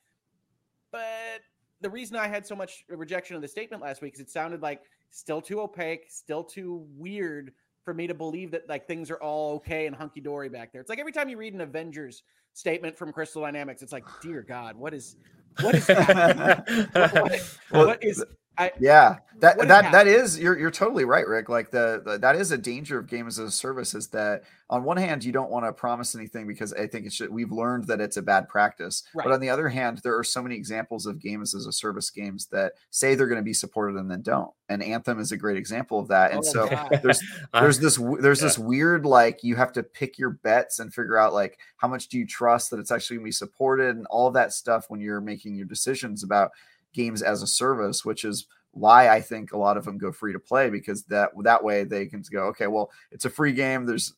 But 0.90 1.40
the 1.80 1.90
reason 1.90 2.16
I 2.16 2.26
had 2.26 2.46
so 2.46 2.56
much 2.56 2.84
rejection 2.88 3.36
of 3.36 3.42
the 3.42 3.48
statement 3.48 3.82
last 3.82 4.02
week 4.02 4.14
is 4.14 4.20
it 4.20 4.30
sounded 4.30 4.62
like 4.62 4.82
still 5.10 5.40
too 5.40 5.60
opaque, 5.60 6.06
still 6.08 6.42
too 6.42 6.86
weird 6.96 7.52
for 7.84 7.94
me 7.94 8.06
to 8.06 8.14
believe 8.14 8.50
that 8.50 8.68
like 8.68 8.86
things 8.86 9.10
are 9.10 9.16
all 9.16 9.54
okay 9.56 9.86
and 9.86 9.96
hunky 9.96 10.20
dory 10.20 10.48
back 10.48 10.72
there. 10.72 10.80
It's 10.80 10.90
like 10.90 10.98
every 10.98 11.12
time 11.12 11.28
you 11.28 11.36
read 11.36 11.54
an 11.54 11.60
Avengers 11.60 12.22
statement 12.52 12.96
from 12.96 13.12
Crystal 13.12 13.42
Dynamics, 13.42 13.82
it's 13.82 13.92
like, 13.92 14.04
dear 14.20 14.42
God, 14.42 14.76
what 14.76 14.92
is 14.92 15.16
what 15.60 15.74
is 15.74 15.86
that? 15.86 16.68
what, 16.92 17.40
what, 17.70 17.86
what 17.86 18.04
is 18.04 18.24
I, 18.58 18.72
yeah, 18.80 19.18
that 19.38 19.56
that 19.68 19.92
that 19.92 20.06
is 20.08 20.38
you're 20.38 20.58
you're 20.58 20.70
totally 20.72 21.04
right, 21.04 21.26
Rick. 21.26 21.48
Like 21.48 21.70
the, 21.70 22.02
the, 22.04 22.18
that 22.18 22.34
is 22.34 22.50
a 22.50 22.58
danger 22.58 22.98
of 22.98 23.06
games 23.06 23.38
as 23.38 23.48
a 23.48 23.52
service 23.52 23.94
is 23.94 24.08
that 24.08 24.42
on 24.68 24.82
one 24.82 24.96
hand 24.96 25.24
you 25.24 25.30
don't 25.30 25.50
want 25.50 25.64
to 25.64 25.72
promise 25.72 26.16
anything 26.16 26.46
because 26.46 26.72
I 26.72 26.88
think 26.88 27.06
it 27.06 27.12
should. 27.12 27.30
We've 27.30 27.52
learned 27.52 27.86
that 27.86 28.00
it's 28.00 28.16
a 28.16 28.22
bad 28.22 28.48
practice, 28.48 29.04
right. 29.14 29.22
but 29.22 29.32
on 29.32 29.38
the 29.38 29.48
other 29.48 29.68
hand, 29.68 29.98
there 29.98 30.18
are 30.18 30.24
so 30.24 30.42
many 30.42 30.56
examples 30.56 31.06
of 31.06 31.20
games 31.20 31.54
as 31.54 31.66
a 31.66 31.72
service 31.72 32.10
games 32.10 32.46
that 32.46 32.72
say 32.90 33.14
they're 33.14 33.28
going 33.28 33.40
to 33.40 33.44
be 33.44 33.54
supported 33.54 33.96
and 33.96 34.10
then 34.10 34.22
don't. 34.22 34.50
And 34.68 34.82
Anthem 34.82 35.20
is 35.20 35.30
a 35.30 35.36
great 35.36 35.56
example 35.56 36.00
of 36.00 36.08
that. 36.08 36.32
And 36.32 36.40
oh, 36.40 36.42
so 36.42 36.68
God. 36.68 36.98
there's 37.02 37.22
uh, 37.54 37.60
there's 37.60 37.78
this 37.78 37.96
there's 38.20 38.40
yeah. 38.40 38.46
this 38.48 38.58
weird 38.58 39.06
like 39.06 39.44
you 39.44 39.54
have 39.54 39.72
to 39.74 39.84
pick 39.84 40.18
your 40.18 40.30
bets 40.30 40.80
and 40.80 40.92
figure 40.92 41.16
out 41.16 41.32
like 41.32 41.60
how 41.76 41.86
much 41.86 42.08
do 42.08 42.18
you 42.18 42.26
trust 42.26 42.70
that 42.70 42.80
it's 42.80 42.90
actually 42.90 43.18
going 43.18 43.24
to 43.24 43.28
be 43.28 43.32
supported 43.32 43.96
and 43.96 44.06
all 44.06 44.32
that 44.32 44.52
stuff 44.52 44.86
when 44.88 45.00
you're 45.00 45.20
making 45.20 45.54
your 45.54 45.66
decisions 45.66 46.24
about 46.24 46.50
games 46.98 47.22
as 47.22 47.42
a 47.42 47.46
service, 47.46 48.04
which 48.04 48.24
is 48.24 48.46
why 48.72 49.08
I 49.08 49.20
think 49.20 49.52
a 49.52 49.58
lot 49.58 49.76
of 49.76 49.84
them 49.84 49.98
go 49.98 50.12
free 50.12 50.32
to 50.32 50.38
play 50.38 50.68
because 50.68 51.04
that 51.04 51.30
that 51.42 51.62
way 51.62 51.84
they 51.84 52.06
can 52.06 52.22
go, 52.30 52.44
okay, 52.48 52.66
well, 52.66 52.90
it's 53.10 53.24
a 53.24 53.30
free 53.30 53.52
game. 53.52 53.86
There's 53.86 54.14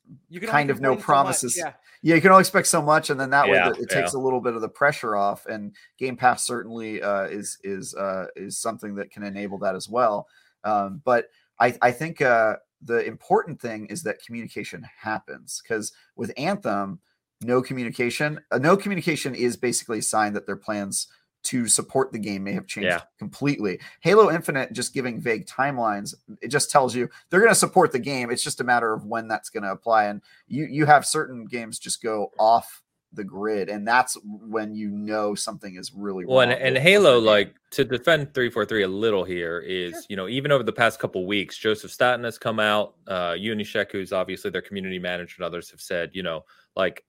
kind 0.47 0.71
of 0.71 0.81
no 0.81 0.97
promises. 0.97 1.57
So 1.57 1.67
yeah. 1.67 1.73
yeah. 2.03 2.15
you 2.17 2.21
can 2.21 2.31
only 2.31 2.41
expect 2.41 2.67
so 2.67 2.83
much, 2.83 3.11
and 3.11 3.21
then 3.21 3.31
that 3.31 3.49
yeah, 3.49 3.71
way 3.71 3.77
it 3.79 3.91
takes 3.91 4.15
a 4.15 4.19
little 4.19 4.41
bit 4.41 4.55
of 4.55 4.61
the 4.61 4.69
pressure 4.69 5.15
off. 5.15 5.47
And 5.47 5.75
Game 5.99 6.17
Pass 6.17 6.47
certainly 6.47 7.03
uh, 7.03 7.25
is 7.25 7.59
is 7.63 7.95
uh, 7.95 8.27
is 8.37 8.59
something 8.59 8.95
that 8.97 9.11
can 9.11 9.23
enable 9.23 9.59
that 9.59 9.75
as 9.75 9.89
well. 9.89 10.27
Um, 10.65 11.01
but 11.05 11.29
I 11.59 11.77
I 11.81 11.93
think 11.93 12.21
uh, 12.21 12.57
the 12.83 13.05
important 13.05 13.61
thing 13.61 13.87
is 13.87 14.03
that 14.03 14.25
communication 14.25 14.87
happens 14.99 15.63
because 15.63 15.93
with 16.17 16.33
Anthem, 16.37 17.01
no 17.43 17.63
communication, 17.63 18.41
uh, 18.51 18.59
no 18.59 18.77
communication 18.77 19.35
is 19.35 19.57
basically 19.57 20.01
a 20.01 20.03
sign 20.03 20.33
that 20.35 20.47
their 20.47 20.57
plans 20.57 21.07
to 21.43 21.69
support 21.69 22.13
the 22.13 22.19
game 22.19 22.45
may 22.45 22.53
have 22.53 22.67
changed 22.67 22.89
yeah. 22.89 23.01
completely. 23.19 23.81
Halo 24.01 24.31
Infinite 24.31 24.73
just 24.73 24.93
giving 24.93 25.21
vague 25.21 25.47
timelines, 25.47 26.15
it 26.41 26.49
just 26.49 26.71
tells 26.71 26.95
you 26.95 27.09
they're 27.29 27.41
going 27.41 27.51
to 27.51 27.55
support 27.55 27.93
the 27.93 27.99
game. 27.99 28.31
It's 28.31 28.45
just 28.45 28.61
a 28.61 28.65
matter 28.65 28.93
of 28.93 29.07
when 29.07 29.29
that's 29.29 29.51
going 29.51 29.63
to 29.63 29.71
apply. 29.71 30.05
And 30.05 30.23
you 30.49 30.67
you 30.67 30.87
have 30.87 31.07
certain 31.07 31.47
games 31.47 31.79
just 31.79 32.03
go 32.03 32.31
off 32.39 32.83
the 33.13 33.25
grid, 33.25 33.69
and 33.69 33.87
that's 33.87 34.17
when 34.25 34.75
you 34.75 34.89
know 34.89 35.35
something 35.35 35.77
is 35.77 35.93
really 35.93 36.25
well. 36.25 36.41
And, 36.41 36.53
and 36.53 36.79
Halo, 36.79 37.19
like 37.19 37.55
to 37.73 37.85
defend 37.85 38.35
three 38.35 38.51
four 38.51 38.65
three 38.65 38.83
a 38.83 38.89
little 38.89 39.25
here 39.25 39.59
is 39.61 39.93
sure. 39.93 40.03
you 40.09 40.17
know 40.17 40.29
even 40.29 40.53
over 40.53 40.63
the 40.63 40.73
past 40.73 41.01
couple 41.01 41.27
weeks, 41.27 41.57
Joseph 41.57 41.91
Staten 41.91 42.25
has 42.25 42.39
come 42.39 42.61
out, 42.61 42.95
uh, 43.09 43.33
Junyszek, 43.33 43.91
who's 43.93 44.13
obviously 44.13 44.51
their 44.51 44.63
community 44.63 44.99
manager, 44.99 45.37
and 45.39 45.45
others 45.45 45.71
have 45.71 45.81
said, 45.81 46.11
you 46.13 46.23
know, 46.23 46.45
like 46.77 47.05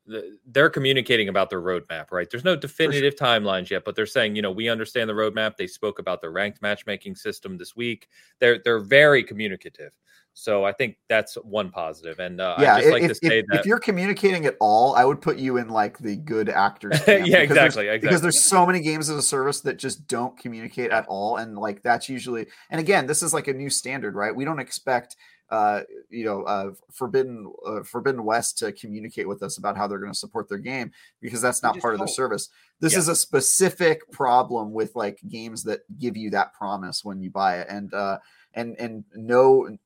they're 0.48 0.70
communicating 0.70 1.30
about 1.30 1.50
their 1.50 1.62
roadmap, 1.62 2.12
right? 2.12 2.30
There's 2.30 2.44
no 2.44 2.56
definitive 2.56 3.16
sure. 3.18 3.28
timelines 3.28 3.70
yet, 3.70 3.84
but 3.86 3.96
they're 3.96 4.06
saying, 4.06 4.36
you 4.36 4.42
know, 4.42 4.52
we 4.52 4.70
understand 4.70 5.10
the 5.10 5.14
roadmap. 5.14 5.56
They 5.56 5.68
spoke 5.68 6.00
about 6.00 6.22
the 6.22 6.30
ranked 6.30 6.62
matchmaking 6.62 7.16
system 7.16 7.58
this 7.58 7.76
week. 7.76 8.08
They're 8.40 8.60
they're 8.64 8.80
very 8.80 9.24
communicative. 9.24 9.92
So 10.34 10.64
I 10.64 10.72
think 10.72 10.96
that's 11.10 11.36
one 11.36 11.72
positive. 11.72 12.20
And 12.20 12.40
uh, 12.40 12.56
yeah, 12.58 12.76
I 12.76 12.80
just 12.82 12.92
like 12.92 13.04
if, 13.04 13.10
to 13.10 13.16
say 13.16 13.40
if, 13.40 13.46
that 13.48 13.60
if 13.60 13.66
you're 13.66 13.80
communicating 13.80 14.46
at 14.46 14.56
all, 14.60 14.96
I 14.96 15.04
would 15.04 15.22
put 15.22 15.38
you 15.38 15.58
in 15.58 15.68
like 15.68 15.98
the 15.98 16.16
good 16.16 16.48
actors. 16.50 17.00
yeah, 17.08 17.18
exactly, 17.18 17.88
exactly. 17.88 18.00
Because 18.00 18.22
there's 18.22 18.42
so 18.42 18.66
many 18.66 18.80
games 18.80 19.10
as 19.10 19.18
a 19.18 19.22
service 19.22 19.60
that 19.62 19.78
just 19.78 20.08
don't 20.08 20.38
communicate 20.38 20.92
at 20.92 21.06
all, 21.08 21.38
and 21.38 21.58
like 21.58 21.84
that's 21.84 22.08
usually. 22.08 22.48
And 22.70 22.80
again, 22.80 23.08
this 23.08 23.22
is 23.22 23.34
like 23.34 23.48
a 23.48 23.54
new 23.54 23.70
standard, 23.70 24.16
right? 24.16 24.34
We 24.34 24.46
don't 24.46 24.60
expect 24.60 25.18
uh, 25.52 25.82
you 26.10 26.24
know, 26.24 26.44
uh, 26.44 26.72
Forbidden 26.92 27.52
uh, 27.66 27.84
Forbidden 27.84 28.24
West 28.24 28.58
to 28.60 28.72
communicate 28.72 29.28
with 29.28 29.44
us 29.44 29.58
about 29.58 29.76
how 29.76 29.86
they're 29.86 30.00
going 30.00 30.12
to 30.12 30.18
support 30.18 30.48
their 30.48 30.58
game 30.58 30.92
because 31.20 31.42
that's 31.42 31.62
not 31.62 31.78
part 31.80 31.94
of 31.94 32.00
their 32.00 32.08
service. 32.08 32.50
This 32.80 32.94
yeah. 32.94 33.00
is 33.00 33.10
a 33.10 33.16
specific 33.16 34.10
problem 34.12 34.72
with 34.72 34.96
like 34.96 35.20
games 35.28 35.64
that 35.64 35.82
give 36.00 36.16
you 36.16 36.30
that 36.32 36.54
promise 36.54 37.04
when 37.04 37.22
you 37.22 37.30
buy 37.30 37.58
it, 37.60 37.68
and 37.70 37.94
uh, 37.94 38.20
and 38.54 38.78
and 38.80 39.04
no 39.14 39.78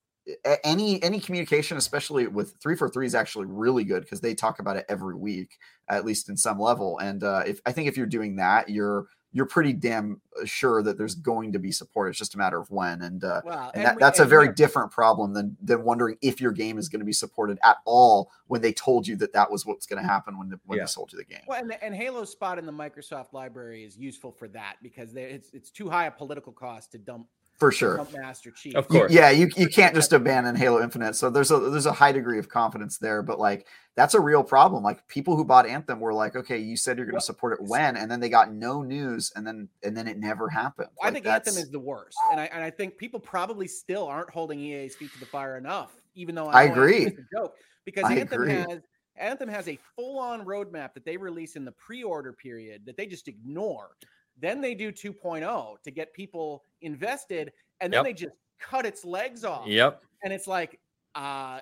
any 0.64 1.02
any 1.04 1.20
communication, 1.20 1.78
especially 1.78 2.28
with 2.28 2.56
343 2.62 3.06
is 3.06 3.16
actually 3.16 3.46
really 3.46 3.84
good 3.84 4.04
because 4.04 4.22
they 4.22 4.34
talk 4.34 4.60
about 4.60 4.76
it 4.76 4.86
every 4.90 5.16
week, 5.16 5.58
at 5.90 6.06
least 6.06 6.30
in 6.30 6.38
some 6.38 6.60
level. 6.60 7.00
And 7.00 7.24
uh, 7.24 7.44
if 7.46 7.60
I 7.66 7.72
think 7.72 7.88
if 7.88 7.98
you're 7.98 8.06
doing 8.06 8.36
that, 8.38 8.70
you're 8.70 9.08
you're 9.36 9.46
pretty 9.46 9.74
damn 9.74 10.22
uh, 10.42 10.46
sure 10.46 10.82
that 10.82 10.98
there's 10.98 11.14
going 11.14 11.52
to 11.52 11.60
be 11.60 11.70
support. 11.70 12.08
It's 12.08 12.18
just 12.18 12.36
a 12.36 12.38
matter 12.38 12.58
of 12.58 12.72
when, 12.72 13.02
and, 13.02 13.22
uh, 13.22 13.42
well, 13.44 13.72
and, 13.74 13.76
and 13.76 13.86
that, 13.86 13.96
we, 13.98 14.00
that's 14.00 14.20
and 14.20 14.28
a 14.28 14.30
very 14.30 14.54
different 14.54 14.92
problem 14.92 15.34
than 15.34 15.58
than 15.62 15.84
wondering 15.84 16.18
if 16.22 16.40
your 16.40 16.54
game 16.54 16.78
is 16.78 16.88
going 16.88 17.02
to 17.02 17.06
be 17.06 17.12
supported 17.12 17.60
at 17.62 17.76
all 17.84 18.32
when 18.48 18.62
they 18.62 18.72
told 18.72 19.06
you 19.06 19.18
that 19.18 19.34
that 19.34 19.52
was 19.52 19.66
what's 19.66 19.86
going 19.86 20.02
to 20.02 20.08
happen 20.08 20.40
when 20.40 20.48
the, 20.48 20.60
when 20.66 20.78
yeah. 20.78 20.86
they 20.86 20.88
sold 20.88 21.12
you 21.12 21.18
the 21.18 21.26
game. 21.26 21.44
Well, 21.48 21.62
and, 21.62 21.78
and 21.82 21.94
Halo's 21.94 22.32
spot 22.32 22.58
in 22.58 22.66
the 22.66 22.72
Microsoft 22.72 23.34
library 23.34 23.84
is 23.84 23.98
useful 23.98 24.32
for 24.32 24.48
that 24.48 24.78
because 24.82 25.12
they, 25.12 25.24
it's 25.24 25.50
it's 25.52 25.70
too 25.70 25.90
high 25.90 26.06
a 26.06 26.12
political 26.12 26.54
cost 26.54 26.94
to 26.94 26.98
dump 26.98 27.28
for 27.58 27.72
sure. 27.72 28.06
Master 28.14 28.52
Chief. 28.52 28.76
Of 28.76 28.88
course. 28.88 29.12
Yeah, 29.12 29.30
you, 29.30 29.50
you 29.56 29.68
can't 29.68 29.96
just 29.96 30.12
abandon 30.12 30.56
Halo 30.56 30.82
Infinite. 30.82 31.16
So 31.16 31.30
there's 31.30 31.52
a 31.52 31.60
there's 31.60 31.86
a 31.86 31.94
high 31.94 32.12
degree 32.12 32.38
of 32.38 32.50
confidence 32.50 32.98
there, 32.98 33.22
but 33.22 33.40
like 33.40 33.68
that's 33.96 34.14
a 34.14 34.20
real 34.20 34.44
problem. 34.44 34.84
Like 34.84 35.08
people 35.08 35.38
who 35.38 35.46
bought 35.46 35.66
Anthem 35.66 36.00
were 36.00 36.14
like, 36.14 36.36
okay, 36.36 36.58
you 36.58 36.76
said 36.76 36.98
you're 36.98 37.06
going 37.06 37.20
to 37.20 37.26
support 37.26 37.54
it 37.54 37.64
when, 37.64 37.96
and 37.96 38.12
then 38.12 38.20
they 38.20 38.30
got 38.30 38.54
no 38.54 38.82
news, 38.84 39.32
and 39.36 39.48
then 39.48 39.70
and 39.84 39.96
then 39.96 40.08
it 40.08 40.18
never 40.18 40.50
happened. 40.50 40.90
Like, 41.02 41.12
I 41.12 41.14
think 41.14 41.26
Anthem 41.26 41.56
is 41.56 41.70
the 41.70 41.80
worst, 41.80 42.18
and 42.32 42.42
I 42.42 42.46
and 42.46 42.64
I 42.64 42.70
think 42.70 42.98
people 42.98 43.20
probably 43.20 43.68
still 43.68 44.06
aren't 44.06 44.30
holding 44.30 44.60
EA's 44.60 44.96
feet 44.96 45.14
to 45.14 45.20
the 45.20 45.26
fire 45.26 45.58
enough. 45.58 45.94
Even 46.16 46.36
though 46.36 46.48
I, 46.48 46.62
I 46.62 46.64
agree, 46.64 47.06
it's 47.06 47.20
a 47.20 47.26
joke 47.34 47.56
because 47.86 48.04
I 48.04 48.16
Anthem 48.16 48.42
agree. 48.42 48.54
has 48.54 48.82
Anthem 49.18 49.50
has 49.50 49.68
a 49.68 49.80
full 49.96 50.20
on 50.20 50.46
roadmap 50.46 50.94
that 50.94 51.06
they 51.06 51.18
release 51.18 51.56
in 51.56 51.64
the 51.64 51.72
pre 51.72 52.04
order 52.04 52.34
period 52.34 52.86
that 52.86 52.98
they 52.98 53.06
just 53.06 53.28
ignore. 53.28 53.92
Then 54.38 54.60
they 54.60 54.76
do 54.76 54.92
2.0 54.92 55.82
to 55.82 55.92
get 55.92 56.14
people 56.14 56.64
invested, 56.86 57.52
and 57.82 57.92
then 57.92 58.00
yep. 58.00 58.06
they 58.06 58.14
just 58.14 58.36
cut 58.60 58.86
its 58.86 59.04
legs 59.04 59.44
off. 59.44 59.68
Yep. 59.68 60.02
And 60.24 60.32
it's 60.32 60.48
like, 60.48 60.80
uh, 61.14 61.60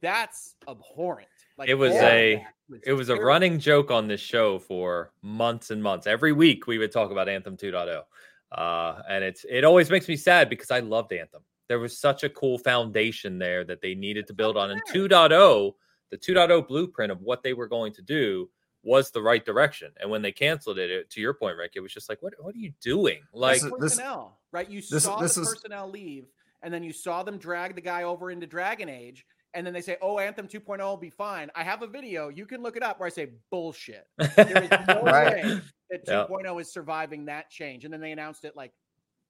that's 0.00 0.56
abhorrent. 0.68 1.28
Like 1.56 1.68
it 1.68 1.74
was 1.74 1.92
a 1.92 2.44
was 2.68 2.80
it 2.84 2.92
was 2.92 3.06
terrible. 3.06 3.24
a 3.24 3.26
running 3.26 3.58
joke 3.58 3.90
on 3.90 4.08
this 4.08 4.20
show 4.20 4.58
for 4.58 5.12
months 5.22 5.70
and 5.70 5.82
months. 5.82 6.06
Every 6.06 6.32
week 6.32 6.66
we 6.66 6.78
would 6.78 6.92
talk 6.92 7.10
about 7.10 7.28
Anthem 7.28 7.56
2.0. 7.56 8.02
Uh, 8.50 9.02
and 9.08 9.24
it's 9.24 9.46
it 9.48 9.64
always 9.64 9.90
makes 9.90 10.08
me 10.08 10.16
sad 10.16 10.48
because 10.48 10.70
I 10.70 10.80
loved 10.80 11.12
Anthem. 11.12 11.42
There 11.68 11.78
was 11.78 11.98
such 11.98 12.24
a 12.24 12.28
cool 12.28 12.58
foundation 12.58 13.38
there 13.38 13.64
that 13.64 13.80
they 13.80 13.94
needed 13.94 14.26
to 14.26 14.34
build 14.34 14.56
on. 14.56 14.70
And 14.70 14.82
2.0, 14.92 15.72
the 16.10 16.18
2.0 16.18 16.68
blueprint 16.68 17.12
of 17.12 17.22
what 17.22 17.42
they 17.42 17.54
were 17.54 17.68
going 17.68 17.94
to 17.94 18.02
do 18.02 18.50
was 18.82 19.10
the 19.10 19.22
right 19.22 19.44
direction. 19.44 19.92
And 20.00 20.10
when 20.10 20.22
they 20.22 20.32
canceled 20.32 20.78
it, 20.78 20.90
it 20.90 21.10
to 21.10 21.20
your 21.20 21.32
point, 21.32 21.56
Rick, 21.56 21.72
it 21.76 21.80
was 21.80 21.92
just 21.92 22.08
like, 22.08 22.20
what 22.20 22.34
what 22.40 22.54
are 22.54 22.58
you 22.58 22.72
doing? 22.80 23.20
Like 23.32 23.60
this, 23.60 23.70
personnel, 23.78 24.38
right? 24.52 24.68
You 24.68 24.80
this, 24.80 25.04
saw 25.04 25.20
this 25.20 25.34
the 25.34 25.42
is... 25.42 25.48
personnel 25.48 25.90
leave, 25.90 26.26
and 26.62 26.72
then 26.72 26.82
you 26.82 26.92
saw 26.92 27.22
them 27.22 27.38
drag 27.38 27.74
the 27.74 27.80
guy 27.80 28.04
over 28.04 28.30
into 28.30 28.46
Dragon 28.46 28.88
Age, 28.88 29.24
and 29.54 29.66
then 29.66 29.74
they 29.74 29.80
say, 29.80 29.96
"Oh, 30.00 30.18
Anthem 30.18 30.48
2.0 30.48 30.78
will 30.78 30.96
be 30.96 31.10
fine." 31.10 31.50
I 31.54 31.62
have 31.64 31.82
a 31.82 31.86
video. 31.86 32.28
You 32.28 32.46
can 32.46 32.62
look 32.62 32.76
it 32.76 32.82
up 32.82 33.00
where 33.00 33.06
I 33.06 33.10
say 33.10 33.32
bullshit. 33.50 34.06
There 34.18 34.62
is 34.64 34.70
no 34.88 35.02
right. 35.02 35.44
way 35.44 35.60
that 35.90 36.06
2.0 36.06 36.44
yep. 36.44 36.60
is 36.60 36.72
surviving 36.72 37.26
that 37.26 37.50
change. 37.50 37.84
And 37.84 37.92
then 37.92 38.00
they 38.00 38.12
announced 38.12 38.44
it 38.44 38.56
like 38.56 38.72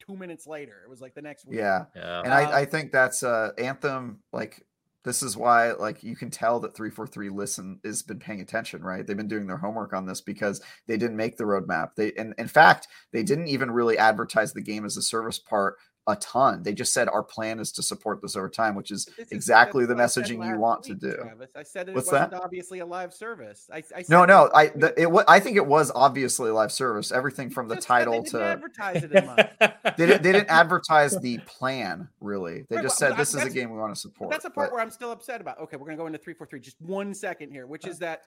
two 0.07 0.16
minutes 0.16 0.47
later. 0.47 0.82
It 0.85 0.90
was 0.90 1.01
like 1.01 1.15
the 1.15 1.23
next 1.23 1.47
week. 1.47 1.59
Yeah, 1.59 1.86
yeah. 1.94 2.20
and 2.20 2.32
um, 2.32 2.32
I, 2.32 2.61
I 2.61 2.65
think 2.65 2.93
that's 2.93 3.23
uh 3.23 3.51
Anthem 3.59 4.20
like 4.32 4.65
this 5.04 5.22
is 5.22 5.36
why 5.36 5.72
like 5.72 6.02
you 6.02 6.16
can 6.16 6.30
tell 6.30 6.60
that 6.60 6.74
343 6.74 7.28
listen 7.30 7.80
has 7.84 8.02
been 8.02 8.18
paying 8.18 8.40
attention 8.40 8.82
right? 8.82 9.06
They've 9.06 9.16
been 9.16 9.28
doing 9.28 9.46
their 9.46 9.56
homework 9.56 9.92
on 9.92 10.06
this 10.06 10.20
because 10.20 10.60
they 10.86 10.96
didn't 10.96 11.16
make 11.16 11.36
the 11.36 11.44
roadmap. 11.44 11.90
They 11.96 12.12
and 12.12 12.34
in 12.38 12.48
fact 12.48 12.88
they 13.12 13.22
didn't 13.22 13.48
even 13.48 13.70
really 13.70 13.98
advertise 13.98 14.52
the 14.52 14.62
game 14.62 14.84
as 14.84 14.96
a 14.96 15.02
service 15.02 15.38
part 15.38 15.76
a 16.08 16.16
ton. 16.16 16.62
They 16.62 16.72
just 16.72 16.92
said 16.92 17.08
our 17.08 17.22
plan 17.22 17.60
is 17.60 17.70
to 17.72 17.82
support 17.82 18.20
this 18.20 18.34
over 18.34 18.48
time, 18.48 18.74
which 18.74 18.90
is 18.90 19.08
exactly 19.30 19.86
the 19.86 19.94
messaging 19.94 20.44
you 20.44 20.58
want 20.58 20.88
week, 20.88 20.98
to 21.00 21.10
do. 21.10 21.16
Travis. 21.16 21.50
I 21.54 21.62
said 21.62 21.88
it 21.88 21.94
What's 21.94 22.10
that? 22.10 22.34
obviously 22.34 22.80
a 22.80 22.86
live 22.86 23.14
service. 23.14 23.68
I, 23.72 23.84
I 23.94 24.04
no, 24.08 24.24
no. 24.24 24.50
I 24.52 24.68
the, 24.68 24.92
it 25.00 25.24
I 25.28 25.38
think 25.38 25.56
it 25.56 25.66
was 25.66 25.92
obviously 25.94 26.50
a 26.50 26.54
live 26.54 26.72
service. 26.72 27.12
Everything 27.12 27.50
from 27.50 27.68
the 27.68 27.76
title 27.76 28.22
to 28.24 28.42
advertise 28.42 29.04
it. 29.04 29.12
they, 29.96 30.06
didn't, 30.06 30.22
they 30.22 30.32
didn't 30.32 30.48
advertise 30.48 31.16
the 31.20 31.38
plan 31.46 32.08
really. 32.20 32.64
They 32.68 32.76
right, 32.76 32.82
just 32.82 32.98
said 32.98 33.16
this 33.16 33.34
is 33.34 33.44
a 33.44 33.50
game 33.50 33.70
we 33.70 33.78
want 33.78 33.94
to 33.94 34.00
support. 34.00 34.30
That's 34.30 34.44
a 34.44 34.50
part 34.50 34.70
but, 34.70 34.74
where 34.74 34.82
I'm 34.82 34.90
still 34.90 35.12
upset 35.12 35.40
about. 35.40 35.60
Okay, 35.60 35.76
we're 35.76 35.86
gonna 35.86 35.96
go 35.96 36.06
into 36.06 36.18
three 36.18 36.34
four 36.34 36.48
three. 36.48 36.60
Just 36.60 36.80
one 36.80 37.14
second 37.14 37.52
here, 37.52 37.68
which 37.68 37.86
is 37.86 38.02
uh-huh. 38.02 38.16
that 38.16 38.22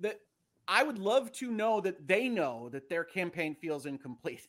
that 0.00 0.20
I 0.68 0.82
would 0.82 0.98
love 0.98 1.32
to 1.32 1.50
know 1.50 1.80
that 1.80 2.06
they 2.06 2.28
know 2.28 2.68
that 2.70 2.90
their 2.90 3.04
campaign 3.04 3.54
feels 3.54 3.86
incomplete. 3.86 4.46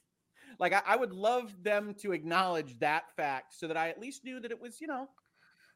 Like 0.59 0.73
I, 0.73 0.81
I 0.85 0.95
would 0.95 1.13
love 1.13 1.55
them 1.63 1.95
to 2.01 2.11
acknowledge 2.11 2.77
that 2.79 3.15
fact 3.15 3.53
so 3.53 3.67
that 3.67 3.77
I 3.77 3.89
at 3.89 3.99
least 3.99 4.23
knew 4.23 4.39
that 4.39 4.51
it 4.51 4.61
was, 4.61 4.79
you 4.81 4.87
know, 4.87 5.09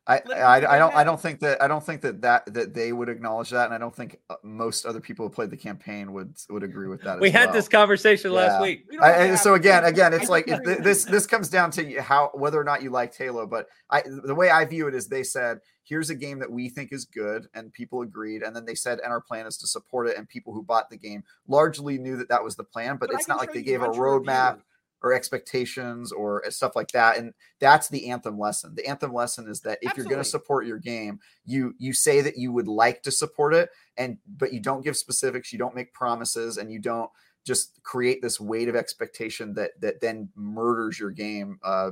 I, 0.10 0.22
I, 0.34 0.76
I, 0.76 0.80
don't 0.80 0.95
I 0.95 1.03
don't 1.03 1.22
think 1.22 1.40
that 1.41 1.61
I 1.61 1.68
don't 1.68 1.86
think 1.86 2.02
that 2.02 2.22
that 2.22 2.52
that 2.52 2.73
they 2.73 2.91
would 2.91 3.10
acknowledge 3.10 3.52
that, 3.52 3.65
and 3.65 3.73
I 3.76 3.77
don't 3.77 3.95
think 3.95 4.19
uh, 4.31 4.36
most 4.41 4.88
other 4.88 4.99
people 4.99 5.27
who 5.27 5.30
played 5.30 5.52
the 5.52 5.57
campaign 5.57 6.14
would 6.14 6.36
would 6.49 6.64
agree 6.64 6.88
with 6.88 7.03
that. 7.03 7.19
We 7.19 7.30
had 7.30 7.45
well. 7.45 7.53
this 7.53 7.68
conversation 7.68 8.31
yeah. 8.31 8.38
last 8.38 8.61
week. 8.64 8.88
I, 8.99 9.36
so 9.36 9.53
again, 9.53 9.86
again, 9.86 10.14
it's 10.14 10.27
like 10.27 10.48
it, 10.48 10.84
this 10.84 11.06
this 11.06 11.27
comes 11.27 11.48
down 11.48 11.69
to 11.72 12.02
how 12.02 12.31
whether 12.34 12.60
or 12.60 12.64
not 12.64 12.81
you 12.81 12.90
like 12.90 13.15
Halo. 13.15 13.45
But 13.45 13.68
I 13.91 14.02
the 14.23 14.34
way 14.34 14.49
I 14.49 14.65
view 14.65 14.88
it 14.88 14.95
is 14.95 15.07
they 15.07 15.22
said 15.22 15.60
here's 15.84 16.10
a 16.10 16.15
game 16.15 16.40
that 16.40 16.52
we 16.52 16.69
think 16.69 16.91
is 16.91 17.06
good, 17.06 17.45
and 17.53 17.72
people 17.72 18.02
agreed, 18.02 18.41
and 18.41 18.56
then 18.56 18.65
they 18.65 18.76
said 18.76 18.99
and 19.03 19.11
our 19.11 19.22
plan 19.22 19.45
is 19.45 19.57
to 19.57 19.68
support 19.68 20.07
it, 20.07 20.18
and 20.18 20.27
people 20.27 20.53
who 20.53 20.64
bought 20.64 20.90
the 20.90 20.98
game 20.98 21.23
largely 21.48 21.99
knew 21.99 22.18
that 22.18 22.30
that 22.30 22.44
was 22.44 22.56
the 22.56 22.64
plan. 22.64 22.98
But, 22.98 23.11
but 23.11 23.19
it's 23.19 23.27
not 23.27 23.38
like 23.38 23.53
they 23.53 23.61
gave 23.61 23.84
a 23.84 23.90
roadmap. 23.90 24.61
Or 25.01 25.13
expectations 25.13 26.11
or 26.11 26.43
stuff 26.49 26.76
like 26.76 26.89
that 26.91 27.17
and 27.17 27.34
that's 27.59 27.88
the 27.89 28.09
anthem 28.09 28.38
lesson. 28.38 28.76
The 28.76 28.85
anthem 28.85 29.13
lesson 29.13 29.47
is 29.47 29.61
that 29.61 29.80
if 29.81 29.89
Absolutely. 29.89 30.01
you're 30.01 30.15
going 30.15 30.23
to 30.23 30.30
support 30.30 30.65
your 30.65 30.80
game 30.80 31.19
you 31.45 31.73
you 31.77 31.93
say 31.93 32.21
that 32.21 32.38
you 32.38 32.51
would 32.51 32.67
like 32.67 33.01
to 33.03 33.11
support 33.11 33.53
it 33.53 33.69
and 33.97 34.17
but 34.38 34.53
you 34.53 34.59
don't 34.59 34.84
give 34.84 34.97
specifics 34.97 35.51
you 35.53 35.59
don't 35.59 35.76
make 35.76 35.93
promises 35.93 36.57
and 36.57 36.71
you 36.71 36.80
don't 36.80 37.09
just 37.45 37.81
create 37.84 38.21
this 38.21 38.39
weight 38.39 38.67
of 38.67 38.76
expectation 38.76 39.53
that 39.53 39.71
that 39.80 40.01
then 40.01 40.30
murders 40.35 40.99
your 40.99 41.11
game 41.11 41.59
uh 41.63 41.91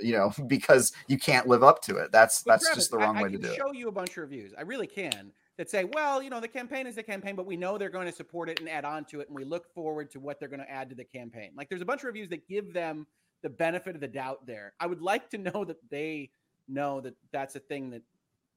you 0.00 0.12
know 0.12 0.32
because 0.46 0.92
you 1.08 1.18
can't 1.18 1.46
live 1.46 1.62
up 1.62 1.82
to 1.82 1.96
it. 1.96 2.12
That's 2.12 2.42
but 2.42 2.52
that's 2.52 2.64
Travis, 2.64 2.84
just 2.84 2.90
the 2.90 2.98
wrong 2.98 3.16
I, 3.16 3.22
way 3.24 3.30
to 3.30 3.38
do 3.38 3.48
it. 3.48 3.56
show 3.56 3.72
you 3.72 3.88
a 3.88 3.92
bunch 3.92 4.10
of 4.10 4.18
reviews. 4.18 4.52
I 4.56 4.62
really 4.62 4.86
can 4.86 5.32
that 5.58 5.70
say, 5.70 5.84
well, 5.84 6.22
you 6.22 6.30
know, 6.30 6.40
the 6.40 6.48
campaign 6.48 6.86
is 6.86 6.96
the 6.96 7.02
campaign, 7.02 7.34
but 7.34 7.46
we 7.46 7.56
know 7.56 7.78
they're 7.78 7.88
going 7.88 8.06
to 8.06 8.12
support 8.12 8.48
it 8.48 8.60
and 8.60 8.68
add 8.68 8.84
on 8.84 9.04
to 9.06 9.20
it, 9.20 9.28
and 9.28 9.36
we 9.36 9.44
look 9.44 9.72
forward 9.74 10.10
to 10.10 10.20
what 10.20 10.38
they're 10.38 10.48
going 10.48 10.60
to 10.60 10.70
add 10.70 10.88
to 10.90 10.94
the 10.94 11.04
campaign. 11.04 11.52
Like, 11.56 11.68
there's 11.68 11.82
a 11.82 11.86
bunch 11.86 12.02
of 12.02 12.06
reviews 12.06 12.28
that 12.30 12.46
give 12.48 12.72
them 12.72 13.06
the 13.42 13.48
benefit 13.48 13.94
of 13.94 14.00
the 14.00 14.08
doubt 14.08 14.46
there. 14.46 14.74
I 14.80 14.86
would 14.86 15.00
like 15.00 15.30
to 15.30 15.38
know 15.38 15.64
that 15.64 15.78
they 15.90 16.30
know 16.68 17.00
that 17.00 17.14
that's 17.32 17.56
a 17.56 17.60
thing 17.60 17.90
that 17.90 18.02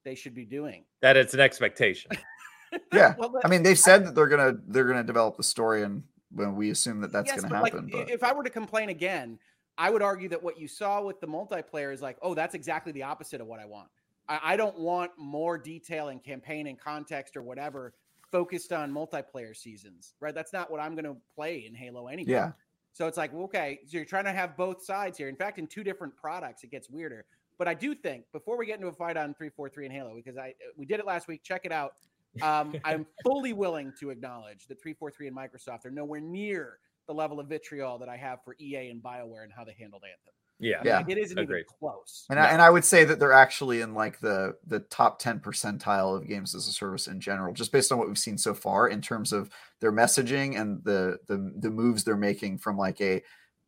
they 0.03 0.15
should 0.15 0.33
be 0.33 0.45
doing. 0.45 0.83
That 1.01 1.17
it's 1.17 1.33
an 1.33 1.39
expectation. 1.39 2.11
yeah, 2.93 3.15
well, 3.17 3.33
I 3.43 3.47
mean, 3.47 3.63
they've 3.63 3.79
said 3.79 4.05
that 4.05 4.15
they're 4.15 4.27
gonna 4.27 4.57
they're 4.67 4.85
gonna 4.85 5.03
develop 5.03 5.37
the 5.37 5.43
story, 5.43 5.83
and 5.83 6.03
when 6.31 6.55
we 6.55 6.69
assume 6.69 7.01
that 7.01 7.11
that's 7.11 7.27
yes, 7.27 7.41
gonna 7.41 7.55
happen. 7.55 7.85
Like, 7.85 7.91
but... 7.91 8.09
if 8.09 8.23
I 8.23 8.33
were 8.33 8.43
to 8.43 8.49
complain 8.49 8.89
again, 8.89 9.39
I 9.77 9.89
would 9.89 10.01
argue 10.01 10.29
that 10.29 10.41
what 10.41 10.59
you 10.59 10.67
saw 10.67 11.01
with 11.01 11.19
the 11.21 11.27
multiplayer 11.27 11.93
is 11.93 12.01
like, 12.01 12.17
oh, 12.21 12.33
that's 12.33 12.55
exactly 12.55 12.91
the 12.91 13.03
opposite 13.03 13.41
of 13.41 13.47
what 13.47 13.59
I 13.59 13.65
want. 13.65 13.87
I, 14.29 14.39
I 14.43 14.55
don't 14.55 14.77
want 14.79 15.11
more 15.17 15.57
detail 15.57 16.07
and 16.07 16.23
campaign 16.23 16.67
and 16.67 16.79
context 16.79 17.35
or 17.35 17.41
whatever 17.41 17.93
focused 18.31 18.71
on 18.71 18.91
multiplayer 18.91 19.55
seasons, 19.55 20.13
right? 20.19 20.35
That's 20.35 20.53
not 20.53 20.71
what 20.71 20.79
I'm 20.79 20.93
going 20.93 21.05
to 21.05 21.17
play 21.35 21.65
in 21.67 21.73
Halo 21.73 22.07
anyway. 22.07 22.31
Yeah. 22.31 22.51
So 22.93 23.07
it's 23.07 23.17
like, 23.17 23.33
okay, 23.33 23.79
so 23.85 23.97
you're 23.97 24.05
trying 24.05 24.25
to 24.25 24.31
have 24.31 24.55
both 24.55 24.83
sides 24.83 25.17
here. 25.17 25.29
In 25.29 25.35
fact, 25.35 25.57
in 25.57 25.67
two 25.67 25.83
different 25.83 26.15
products, 26.15 26.63
it 26.63 26.71
gets 26.71 26.89
weirder. 26.89 27.25
But 27.57 27.67
I 27.67 27.73
do 27.73 27.93
think 27.93 28.25
before 28.31 28.57
we 28.57 28.65
get 28.65 28.75
into 28.77 28.87
a 28.87 28.93
fight 28.93 29.17
on 29.17 29.33
343 29.33 29.85
and 29.85 29.93
Halo, 29.93 30.15
because 30.15 30.37
I 30.37 30.53
we 30.77 30.85
did 30.85 30.99
it 30.99 31.05
last 31.05 31.27
week, 31.27 31.43
check 31.43 31.65
it 31.65 31.71
out. 31.71 31.93
Um, 32.41 32.73
I'm 32.85 33.05
fully 33.23 33.53
willing 33.53 33.91
to 33.99 34.11
acknowledge 34.11 34.67
that 34.67 34.81
343 34.81 35.27
and 35.27 35.35
Microsoft 35.35 35.85
are 35.85 35.91
nowhere 35.91 36.21
near 36.21 36.79
the 37.07 37.13
level 37.13 37.39
of 37.39 37.47
vitriol 37.47 37.97
that 37.97 38.07
I 38.07 38.15
have 38.17 38.43
for 38.45 38.55
EA 38.59 38.89
and 38.89 39.03
BioWare 39.03 39.43
and 39.43 39.51
how 39.55 39.65
they 39.65 39.75
handled 39.77 40.03
Anthem. 40.03 40.33
Yeah, 40.59 40.81
yeah, 40.83 41.03
it 41.07 41.17
isn't 41.17 41.37
Agreed. 41.37 41.59
even 41.59 41.65
close. 41.79 42.25
And 42.29 42.37
I, 42.37 42.47
and 42.47 42.61
I 42.61 42.69
would 42.69 42.83
say 42.83 43.05
that 43.05 43.17
they're 43.17 43.31
actually 43.31 43.79
in 43.79 43.93
like 43.93 44.19
the 44.19 44.55
the 44.67 44.81
top 44.81 45.19
ten 45.19 45.39
percentile 45.39 46.17
of 46.17 46.27
games 46.27 46.53
as 46.53 46.67
a 46.67 46.71
service 46.71 47.07
in 47.07 47.21
general, 47.21 47.53
just 47.53 47.71
based 47.71 47.93
on 47.93 47.97
what 47.97 48.07
we've 48.07 48.19
seen 48.19 48.37
so 48.37 48.53
far 48.53 48.89
in 48.89 49.01
terms 49.01 49.31
of 49.31 49.49
their 49.79 49.93
messaging 49.93 50.59
and 50.59 50.83
the 50.83 51.17
the 51.27 51.53
the 51.59 51.69
moves 51.69 52.03
they're 52.03 52.17
making 52.17 52.57
from 52.57 52.77
like 52.77 52.99
a 52.99 53.21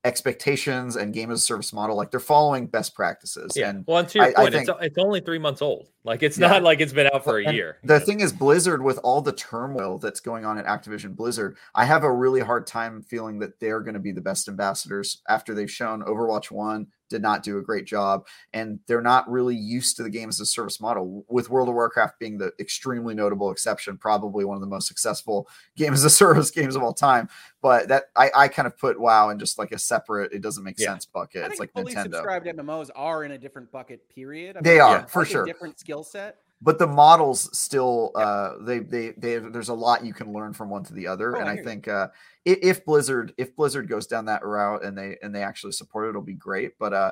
expectations 0.03 0.95
and 0.95 1.13
game 1.13 1.31
as 1.31 1.39
a 1.39 1.43
service 1.43 1.71
model. 1.71 1.95
Like 1.95 2.11
they're 2.11 2.19
following 2.19 2.67
best 2.67 2.95
practices. 2.95 3.53
Yeah. 3.55 3.69
And 3.69 3.85
well, 3.87 3.99
and 3.99 4.09
to 4.09 4.19
your 4.19 4.27
I, 4.27 4.33
point, 4.33 4.47
I 4.47 4.51
think, 4.51 4.69
it's, 4.69 4.77
it's 4.81 4.97
only 4.97 5.21
three 5.21 5.39
months 5.39 5.61
old. 5.61 5.87
Like 6.03 6.23
it's 6.23 6.37
yeah. 6.37 6.47
not 6.47 6.63
like 6.63 6.81
it's 6.81 6.93
been 6.93 7.09
out 7.13 7.23
for 7.23 7.37
a 7.39 7.53
year. 7.53 7.77
The 7.83 7.99
thing 7.99 8.21
is, 8.21 8.33
Blizzard, 8.33 8.81
with 8.81 8.99
all 9.03 9.21
the 9.21 9.33
turmoil 9.33 9.99
that's 9.99 10.19
going 10.19 10.45
on 10.45 10.57
at 10.57 10.65
Activision 10.65 11.15
Blizzard, 11.15 11.57
I 11.75 11.85
have 11.85 12.03
a 12.03 12.11
really 12.11 12.41
hard 12.41 12.65
time 12.65 13.03
feeling 13.03 13.37
that 13.39 13.59
they're 13.59 13.81
going 13.81 13.93
to 13.93 13.99
be 13.99 14.11
the 14.11 14.21
best 14.21 14.47
ambassadors 14.47 15.21
after 15.29 15.53
they've 15.53 15.69
shown 15.69 16.01
Overwatch 16.01 16.49
1 16.49 16.87
did 17.11 17.21
not 17.21 17.43
do 17.43 17.57
a 17.57 17.61
great 17.61 17.85
job 17.85 18.25
and 18.53 18.79
they're 18.87 19.01
not 19.01 19.29
really 19.29 19.55
used 19.55 19.97
to 19.97 20.03
the 20.03 20.09
game 20.09 20.29
as 20.29 20.39
a 20.39 20.45
service 20.45 20.79
model 20.79 21.25
with 21.27 21.49
world 21.49 21.67
of 21.67 21.75
warcraft 21.75 22.17
being 22.19 22.37
the 22.37 22.53
extremely 22.57 23.13
notable 23.13 23.51
exception 23.51 23.97
probably 23.97 24.45
one 24.45 24.55
of 24.55 24.61
the 24.61 24.67
most 24.67 24.87
successful 24.87 25.47
game 25.75 25.93
as 25.93 26.05
a 26.05 26.09
service 26.09 26.49
games 26.49 26.75
of 26.75 26.81
all 26.81 26.93
time 26.93 27.27
but 27.61 27.89
that 27.89 28.05
i, 28.15 28.31
I 28.33 28.47
kind 28.47 28.65
of 28.65 28.77
put 28.77 28.97
wow 28.99 29.29
in 29.29 29.37
just 29.37 29.59
like 29.59 29.73
a 29.73 29.77
separate 29.77 30.31
it 30.31 30.41
doesn't 30.41 30.63
make 30.63 30.79
yeah. 30.79 30.87
sense 30.87 31.05
bucket 31.05 31.45
it's 31.51 31.59
like 31.59 31.73
fully 31.73 31.93
nintendo 31.93 32.15
subscribed 32.15 32.47
mmos 32.47 32.89
are 32.95 33.25
in 33.25 33.31
a 33.31 33.37
different 33.37 33.69
bucket 33.73 34.07
period 34.09 34.55
I 34.55 34.59
mean, 34.59 34.63
they 34.63 34.79
are 34.79 34.99
yeah, 34.99 35.05
for 35.05 35.25
sure 35.25 35.45
different 35.45 35.77
skill 35.91 36.03
set. 36.03 36.37
But 36.63 36.77
the 36.77 36.87
models 36.87 37.57
still 37.57 38.11
uh 38.15 38.53
they, 38.61 38.79
they 38.79 39.11
they 39.17 39.37
there's 39.39 39.69
a 39.69 39.73
lot 39.73 40.05
you 40.05 40.13
can 40.13 40.31
learn 40.31 40.53
from 40.53 40.69
one 40.69 40.83
to 40.83 40.93
the 40.93 41.07
other. 41.07 41.35
Oh, 41.35 41.39
and 41.39 41.49
i, 41.49 41.53
I 41.53 41.63
think 41.63 41.87
uh 41.87 42.09
if 42.45 42.85
blizzard 42.85 43.33
if 43.37 43.55
blizzard 43.55 43.89
goes 43.89 44.05
down 44.05 44.25
that 44.25 44.45
route 44.45 44.83
and 44.83 44.95
they 44.95 45.17
and 45.23 45.33
they 45.33 45.41
actually 45.41 45.71
support 45.71 46.05
it 46.05 46.09
it'll 46.09 46.21
be 46.21 46.33
great. 46.33 46.77
But 46.77 46.93
uh 46.93 47.11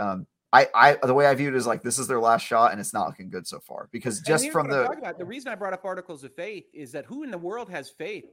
um 0.00 0.26
I, 0.52 0.66
I 0.74 0.96
the 1.06 1.14
way 1.14 1.26
I 1.26 1.34
view 1.34 1.48
it 1.48 1.54
is 1.54 1.66
like 1.66 1.82
this 1.82 1.98
is 1.98 2.08
their 2.08 2.20
last 2.20 2.42
shot 2.42 2.72
and 2.72 2.80
it's 2.80 2.94
not 2.94 3.06
looking 3.06 3.30
good 3.30 3.46
so 3.46 3.60
far. 3.60 3.88
Because 3.92 4.20
just 4.20 4.50
from 4.50 4.68
the 4.68 4.86
about, 4.86 5.18
the 5.18 5.24
reason 5.24 5.52
I 5.52 5.54
brought 5.54 5.74
up 5.74 5.84
articles 5.84 6.24
of 6.24 6.34
faith 6.34 6.64
is 6.72 6.90
that 6.92 7.04
who 7.04 7.22
in 7.22 7.30
the 7.30 7.38
world 7.38 7.70
has 7.70 7.90
faith 7.90 8.24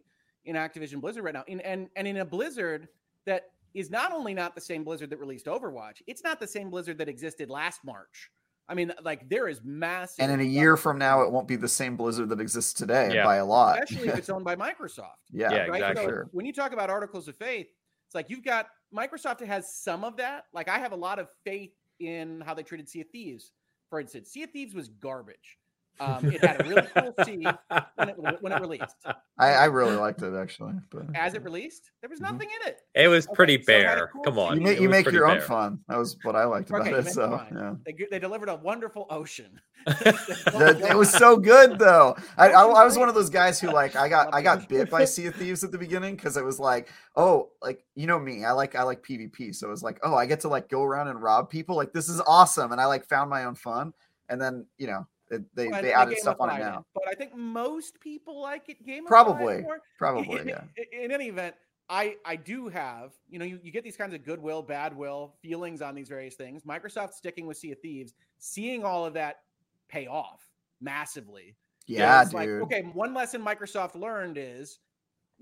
in 0.46 0.56
Activision 0.56 1.02
Blizzard 1.02 1.26
right 1.26 1.34
now? 1.34 1.44
In, 1.48 1.60
and 1.62 1.90
and 1.96 2.08
in 2.08 2.18
a 2.18 2.26
Blizzard 2.26 2.88
that 3.26 3.52
is 3.74 3.92
not 3.92 4.14
only 4.14 4.34
not 4.34 4.56
the 4.56 4.62
same 4.62 4.86
Blizzard 4.86 5.10
that 5.10 5.20
released 5.20 5.46
Overwatch 5.46 6.02
it's 6.08 6.24
not 6.24 6.40
the 6.40 6.48
same 6.48 6.70
Blizzard 6.72 6.98
that 6.98 7.10
existed 7.10 7.50
last 7.50 7.84
March 7.84 8.32
I 8.68 8.74
mean, 8.74 8.92
like 9.04 9.30
there 9.30 9.48
is 9.48 9.62
massive. 9.64 10.24
And 10.24 10.32
in 10.32 10.40
a 10.40 10.50
year 10.50 10.76
from 10.76 10.98
now, 10.98 11.22
it 11.22 11.32
won't 11.32 11.48
be 11.48 11.56
the 11.56 11.68
same 11.68 11.96
Blizzard 11.96 12.30
that 12.30 12.40
exists 12.40 12.74
today 12.74 13.14
yeah. 13.14 13.24
by 13.24 13.36
a 13.38 13.46
lot. 13.46 13.84
Especially 13.84 14.10
if 14.10 14.18
it's 14.18 14.30
owned 14.30 14.44
by 14.44 14.56
Microsoft. 14.56 15.22
Yeah, 15.32 15.52
yeah 15.52 15.58
right? 15.66 15.82
exactly. 15.82 16.06
So 16.06 16.24
when 16.32 16.46
you 16.46 16.54
talk 16.54 16.74
about 16.74 16.90
articles 16.90 17.28
of 17.28 17.36
faith, 17.36 17.68
it's 18.08 18.16
like 18.16 18.30
you've 18.30 18.44
got 18.44 18.68
Microsoft 18.94 19.46
has 19.46 19.74
some 19.74 20.04
of 20.04 20.18
that. 20.18 20.46
Like 20.54 20.68
I 20.68 20.80
have 20.80 20.94
a 20.94 20.96
lot 20.98 21.20
of 21.20 21.28
faith 21.44 21.74
in 22.00 22.42
how 22.42 22.54
they 22.54 22.64
treated 22.64 22.90
Sea 22.90 23.02
of 23.02 23.10
Thieves, 23.10 23.52
for 23.90 24.00
instance. 24.00 24.30
Sea 24.30 24.44
of 24.44 24.52
Thieves 24.52 24.74
was 24.74 24.90
garbage. 24.90 25.58
Um, 26.00 26.26
it 26.26 26.44
had 26.44 26.62
a 26.62 26.68
really 26.68 26.88
cool 26.96 27.14
scene 27.24 27.48
when 27.96 28.10
it, 28.10 28.16
when 28.42 28.52
it 28.52 28.60
released. 28.60 28.96
I, 29.38 29.48
I, 29.48 29.66
really 29.66 29.96
liked 29.96 30.22
it 30.22 30.36
actually. 30.36 30.74
But 30.90 31.16
as 31.16 31.36
it 31.36 31.44
released, 31.44 31.92
there 32.02 32.10
was 32.10 32.20
mm-hmm. 32.20 32.34
nothing 32.34 32.50
mm-hmm. 32.50 32.68
in 32.68 32.74
it. 32.74 32.82
It 32.96 33.08
was 33.08 33.28
pretty 33.28 33.58
bare. 33.58 33.98
So 33.98 34.06
cool 34.14 34.24
Come 34.24 34.40
on, 34.40 34.58
you 34.58 34.64
make, 34.64 34.80
you 34.82 34.90
make 34.90 35.12
your 35.12 35.26
bare. 35.26 35.38
own 35.38 35.42
fun. 35.42 35.80
That 35.88 35.98
was 35.98 36.18
what 36.24 36.36
I 36.36 36.44
liked 36.44 36.70
about 36.70 36.82
okay, 36.82 36.96
it. 36.96 37.08
So 37.08 37.42
yeah. 37.54 37.76
they, 37.86 37.96
they 38.12 38.20
delivered 38.20 38.50
a 38.50 38.56
wonderful 38.56 39.08
ocean. 39.10 39.62
it 39.88 40.98
was 40.98 41.12
so 41.12 41.38
good 41.38 41.80
though. 41.80 42.16
I, 42.38 42.50
I, 42.50 42.64
I, 42.64 42.84
was 42.84 42.98
one 42.98 43.08
of 43.08 43.16
those 43.16 43.30
guys 43.30 43.60
who 43.60 43.72
like 43.72 43.96
I 43.96 44.10
got 44.10 44.34
I 44.34 44.42
got 44.42 44.68
bit 44.68 44.90
by 44.90 45.06
Sea 45.06 45.28
of 45.28 45.36
Thieves 45.36 45.64
at 45.64 45.72
the 45.72 45.78
beginning 45.78 46.16
because 46.16 46.38
it 46.38 46.44
was 46.44 46.60
like 46.60 46.90
oh 47.16 47.50
like 47.62 47.86
you 47.94 48.08
know 48.08 48.20
me 48.20 48.44
I 48.44 48.52
like 48.52 48.76
I 48.76 48.84
like 48.84 49.04
PvP 49.04 49.54
so 49.54 49.68
it 49.68 49.72
was 49.72 49.84
like 49.84 50.00
oh 50.04 50.16
I 50.16 50.26
get 50.26 50.40
to 50.42 50.48
like 50.48 50.70
go 50.70 50.84
around 50.84 51.10
and 51.10 51.22
rob 51.22 51.50
people 51.50 51.76
like 51.76 51.94
this 51.94 52.10
is 52.10 52.20
awesome 52.26 52.72
and 52.72 52.82
I 52.82 52.86
like 52.86 53.06
found 53.06 53.30
my 53.30 53.46
own 53.46 53.54
fun 53.54 53.94
and 54.28 54.42
then 54.42 54.66
you 54.78 54.88
know 54.88 55.06
they 55.30 55.68
well, 55.68 55.82
they 55.82 55.94
added 55.94 56.18
stuff 56.18 56.38
on 56.40 56.50
it 56.50 56.60
now. 56.60 56.86
But 56.94 57.08
I 57.10 57.16
think 57.16 57.36
most 57.36 58.00
people 58.00 58.42
like 58.42 58.70
it. 58.70 58.86
Game 58.86 59.06
probably, 59.06 59.66
probably, 59.98 60.40
in, 60.40 60.48
yeah. 60.48 60.62
In, 60.78 61.06
in, 61.06 61.12
any 61.12 61.28
event, 61.28 61.56
I 61.90 62.18
I 62.26 62.36
do 62.36 62.68
have 62.68 63.14
you 63.30 63.40
know 63.40 63.46
you, 63.46 63.60
you 63.64 63.72
get 63.72 63.84
these 63.84 63.98
kinds 63.98 64.14
of 64.14 64.24
goodwill, 64.24 64.62
bad 64.62 64.96
will 64.96 65.34
feelings 65.42 65.82
on 65.82 65.96
these 65.96 66.10
various 66.10 66.36
things. 66.36 66.64
Microsoft 66.64 67.14
sticking 67.14 67.48
with 67.48 67.58
Sea 67.58 67.72
of 67.72 67.80
Thieves, 67.80 68.14
seeing 68.38 68.84
all 68.84 69.06
of 69.06 69.14
that 69.14 69.42
pay 69.88 70.08
off 70.08 70.48
massively. 70.82 71.56
Yeah, 71.88 72.24
dude. 72.24 72.34
Like, 72.34 72.50
okay, 72.50 72.82
one 72.94 73.14
lesson 73.14 73.44
Microsoft 73.44 73.96
learned 73.96 74.38
is 74.38 74.80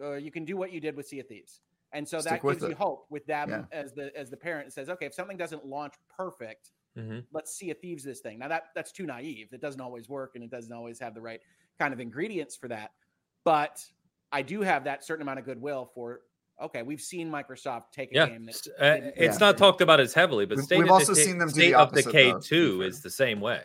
uh, 0.01 0.13
you 0.13 0.31
can 0.31 0.45
do 0.45 0.57
what 0.57 0.71
you 0.71 0.79
did 0.79 0.95
with 0.95 1.07
Sea 1.07 1.19
of 1.19 1.27
Thieves. 1.27 1.61
And 1.93 2.07
so 2.07 2.19
Stick 2.19 2.41
that 2.41 2.41
gives 2.41 2.63
it. 2.63 2.69
you 2.69 2.75
hope 2.75 3.05
with 3.09 3.25
them 3.27 3.49
yeah. 3.49 3.63
as 3.71 3.93
the 3.93 4.11
as 4.17 4.29
the 4.29 4.37
parent. 4.37 4.73
Says, 4.73 4.89
okay, 4.89 5.05
if 5.05 5.13
something 5.13 5.37
doesn't 5.37 5.65
launch 5.65 5.93
perfect, 6.15 6.71
Mm-hmm. 6.97 7.19
Let's 7.31 7.55
Sea 7.55 7.71
of 7.71 7.79
Thieves 7.79 8.03
this 8.03 8.19
thing. 8.19 8.39
Now 8.39 8.47
that 8.49 8.65
that's 8.75 8.91
too 8.91 9.05
naive. 9.05 9.47
It 9.51 9.61
doesn't 9.61 9.81
always 9.81 10.09
work, 10.09 10.33
and 10.35 10.43
it 10.43 10.51
doesn't 10.51 10.71
always 10.71 10.99
have 10.99 11.15
the 11.15 11.21
right 11.21 11.41
kind 11.79 11.93
of 11.93 11.99
ingredients 11.99 12.55
for 12.55 12.67
that. 12.67 12.91
But 13.43 13.83
I 14.31 14.41
do 14.41 14.61
have 14.61 14.83
that 14.83 15.03
certain 15.03 15.23
amount 15.23 15.39
of 15.39 15.45
goodwill 15.45 15.89
for. 15.93 16.21
Okay, 16.61 16.83
we've 16.83 17.01
seen 17.01 17.31
Microsoft 17.31 17.85
take 17.91 18.11
a 18.11 18.15
yeah. 18.15 18.25
game 18.27 18.45
that 18.45 18.67
uh, 18.79 19.11
it's 19.15 19.39
yeah. 19.39 19.47
not 19.47 19.57
talked 19.57 19.81
about 19.81 19.99
as 19.99 20.13
heavily, 20.13 20.45
but 20.45 20.57
we've, 20.57 20.79
we've 20.79 20.91
also 20.91 21.15
seen 21.15 21.39
them 21.39 21.49
State 21.49 21.73
of 21.73 21.91
Decay 21.91 22.35
two 22.43 22.83
is 22.83 23.01
the 23.01 23.09
same 23.09 23.41
way. 23.41 23.63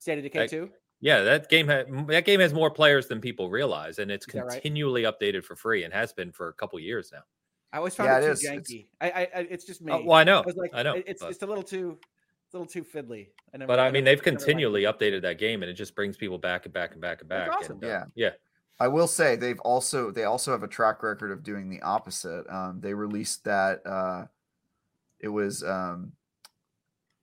State 0.00 0.18
of 0.18 0.24
Decay 0.24 0.48
two. 0.48 0.68
Yeah, 1.00 1.22
that 1.22 1.48
game 1.48 1.68
ha- 1.68 1.84
that 2.08 2.24
game 2.24 2.40
has 2.40 2.52
more 2.52 2.72
players 2.72 3.06
than 3.06 3.20
people 3.20 3.50
realize, 3.50 4.00
and 4.00 4.10
it's 4.10 4.26
continually 4.26 5.04
right? 5.04 5.14
updated 5.20 5.44
for 5.44 5.54
free, 5.54 5.84
and 5.84 5.94
has 5.94 6.12
been 6.12 6.32
for 6.32 6.48
a 6.48 6.52
couple 6.54 6.80
years 6.80 7.10
now. 7.12 7.22
I 7.72 7.78
always 7.78 7.94
found 7.94 8.08
yeah, 8.08 8.18
it, 8.18 8.22
it 8.22 8.26
too 8.26 8.32
is. 8.32 8.42
janky. 8.42 8.86
I, 9.00 9.08
I, 9.08 9.28
it's 9.50 9.64
just 9.64 9.80
me. 9.80 9.92
Oh, 9.92 10.02
well, 10.04 10.16
I 10.16 10.24
know. 10.24 10.38
I 10.38 10.46
was 10.46 10.56
like, 10.56 10.70
I 10.74 10.82
know. 10.82 10.94
It's, 10.94 11.22
it's 11.22 11.42
a 11.42 11.46
little 11.46 11.62
too 11.62 11.98
a 11.98 12.13
little 12.54 12.66
too 12.66 12.84
fiddly. 12.84 13.28
I 13.54 13.66
but 13.66 13.78
I 13.78 13.90
mean, 13.90 14.04
they've 14.04 14.22
continually 14.22 14.84
updated 14.84 15.22
that 15.22 15.38
game, 15.38 15.62
and 15.62 15.70
it 15.70 15.74
just 15.74 15.94
brings 15.94 16.16
people 16.16 16.38
back 16.38 16.64
and 16.64 16.72
back 16.72 16.92
and 16.92 17.00
back 17.00 17.20
and 17.20 17.28
back. 17.28 17.50
Awesome. 17.50 17.76
And, 17.76 17.84
uh, 17.84 17.86
yeah, 17.86 18.04
yeah. 18.14 18.30
I 18.80 18.88
will 18.88 19.06
say 19.06 19.36
they've 19.36 19.60
also 19.60 20.10
they 20.10 20.24
also 20.24 20.50
have 20.50 20.62
a 20.62 20.68
track 20.68 21.02
record 21.02 21.30
of 21.30 21.42
doing 21.42 21.68
the 21.68 21.82
opposite. 21.82 22.44
Um, 22.50 22.80
they 22.80 22.94
released 22.94 23.44
that 23.44 23.86
uh, 23.86 24.26
it 25.20 25.28
was 25.28 25.62
um, 25.62 26.12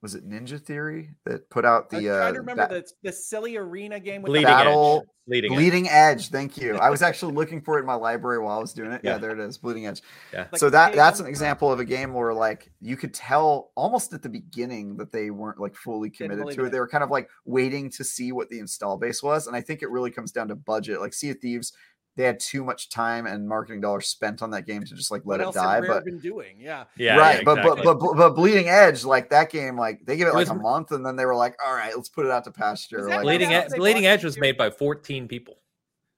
was 0.01 0.15
it 0.15 0.27
Ninja 0.27 0.59
Theory 0.59 1.11
that 1.25 1.47
put 1.51 1.63
out 1.63 1.89
the? 1.89 2.09
I 2.09 2.29
uh, 2.29 2.31
remember 2.31 2.67
the, 2.67 2.85
the 3.03 3.11
silly 3.11 3.55
arena 3.55 3.99
game 3.99 4.23
with 4.23 4.31
Bleeding 4.31 4.47
the 4.47 4.51
battle. 4.51 5.01
Edge. 5.03 5.09
Bleeding, 5.27 5.53
Bleeding 5.53 5.89
Edge. 5.89 6.17
Edge. 6.17 6.29
Thank 6.29 6.57
you. 6.57 6.75
I 6.77 6.89
was 6.89 7.03
actually 7.03 7.33
looking 7.35 7.61
for 7.61 7.77
it 7.77 7.81
in 7.81 7.85
my 7.85 7.93
library 7.93 8.39
while 8.39 8.57
I 8.57 8.61
was 8.61 8.73
doing 8.73 8.91
it. 8.91 9.01
Yeah, 9.03 9.11
yeah 9.11 9.17
there 9.19 9.31
it 9.31 9.39
is. 9.39 9.59
Bleeding 9.59 9.85
Edge. 9.85 10.01
Yeah. 10.33 10.47
so 10.55 10.71
that 10.71 10.95
that's 10.95 11.19
an 11.19 11.27
example 11.27 11.71
of 11.71 11.79
a 11.79 11.85
game 11.85 12.13
where 12.13 12.33
like 12.33 12.71
you 12.81 12.97
could 12.97 13.13
tell 13.13 13.71
almost 13.75 14.11
at 14.13 14.23
the 14.23 14.29
beginning 14.29 14.97
that 14.97 15.11
they 15.11 15.29
weren't 15.29 15.59
like 15.59 15.75
fully 15.75 16.09
committed 16.09 16.49
to 16.49 16.63
it. 16.63 16.67
it. 16.67 16.71
They 16.71 16.79
were 16.79 16.87
kind 16.87 17.03
of 17.03 17.11
like 17.11 17.29
waiting 17.45 17.91
to 17.91 18.03
see 18.03 18.31
what 18.31 18.49
the 18.49 18.57
install 18.57 18.97
base 18.97 19.21
was, 19.21 19.45
and 19.45 19.55
I 19.55 19.61
think 19.61 19.83
it 19.83 19.91
really 19.91 20.11
comes 20.11 20.31
down 20.31 20.47
to 20.47 20.55
budget. 20.55 20.99
Like 20.99 21.13
Sea 21.13 21.29
of 21.29 21.39
Thieves 21.39 21.73
they 22.17 22.23
had 22.23 22.39
too 22.39 22.63
much 22.63 22.89
time 22.89 23.25
and 23.25 23.47
marketing 23.47 23.79
dollars 23.81 24.07
spent 24.07 24.41
on 24.41 24.51
that 24.51 24.65
game 24.67 24.83
to 24.83 24.93
just 24.95 25.11
like 25.11 25.21
let 25.25 25.39
what 25.39 25.39
it 25.39 25.43
else 25.45 25.55
die. 25.55 25.75
have 25.75 25.87
But 25.87 26.03
been 26.05 26.19
doing? 26.19 26.57
Yeah. 26.59 26.83
Yeah, 26.97 27.15
right, 27.17 27.37
yeah, 27.37 27.43
but, 27.45 27.57
exactly. 27.59 27.83
but 27.85 27.99
but 27.99 28.13
but 28.17 28.29
Bleeding 28.35 28.67
Edge, 28.67 29.05
like 29.05 29.29
that 29.29 29.49
game, 29.49 29.77
like 29.77 30.05
they 30.05 30.17
gave 30.17 30.27
it 30.27 30.31
It 30.31 30.33
like 30.33 30.41
was- 30.41 30.49
a 30.49 30.55
month, 30.55 30.91
and 30.91 31.05
then 31.05 31.15
they 31.15 31.25
were 31.25 31.35
like, 31.35 31.55
"All 31.65 31.73
right, 31.73 31.95
let's 31.95 32.09
put 32.09 32.25
it 32.25 32.31
out 32.31 32.43
to 32.45 32.51
pasture." 32.51 33.07
Like, 33.07 33.21
Bleeding, 33.21 33.53
Ed- 33.53 33.69
Bleeding 33.75 34.05
Edge 34.07 34.23
was 34.25 34.37
made 34.37 34.57
by 34.57 34.69
14 34.69 35.27
people. 35.27 35.57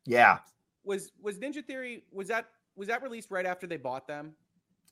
yeah, 0.06 0.40
Was 0.84 1.12
was 1.22 1.38
Ninja 1.38 1.64
Theory 1.64 2.04
was 2.12 2.28
that 2.30 2.48
was 2.76 2.88
that 2.88 3.04
released 3.04 3.30
right 3.32 3.46
after 3.46 3.68
they 3.68 3.78
bought 3.78 4.08
them? 4.08 4.34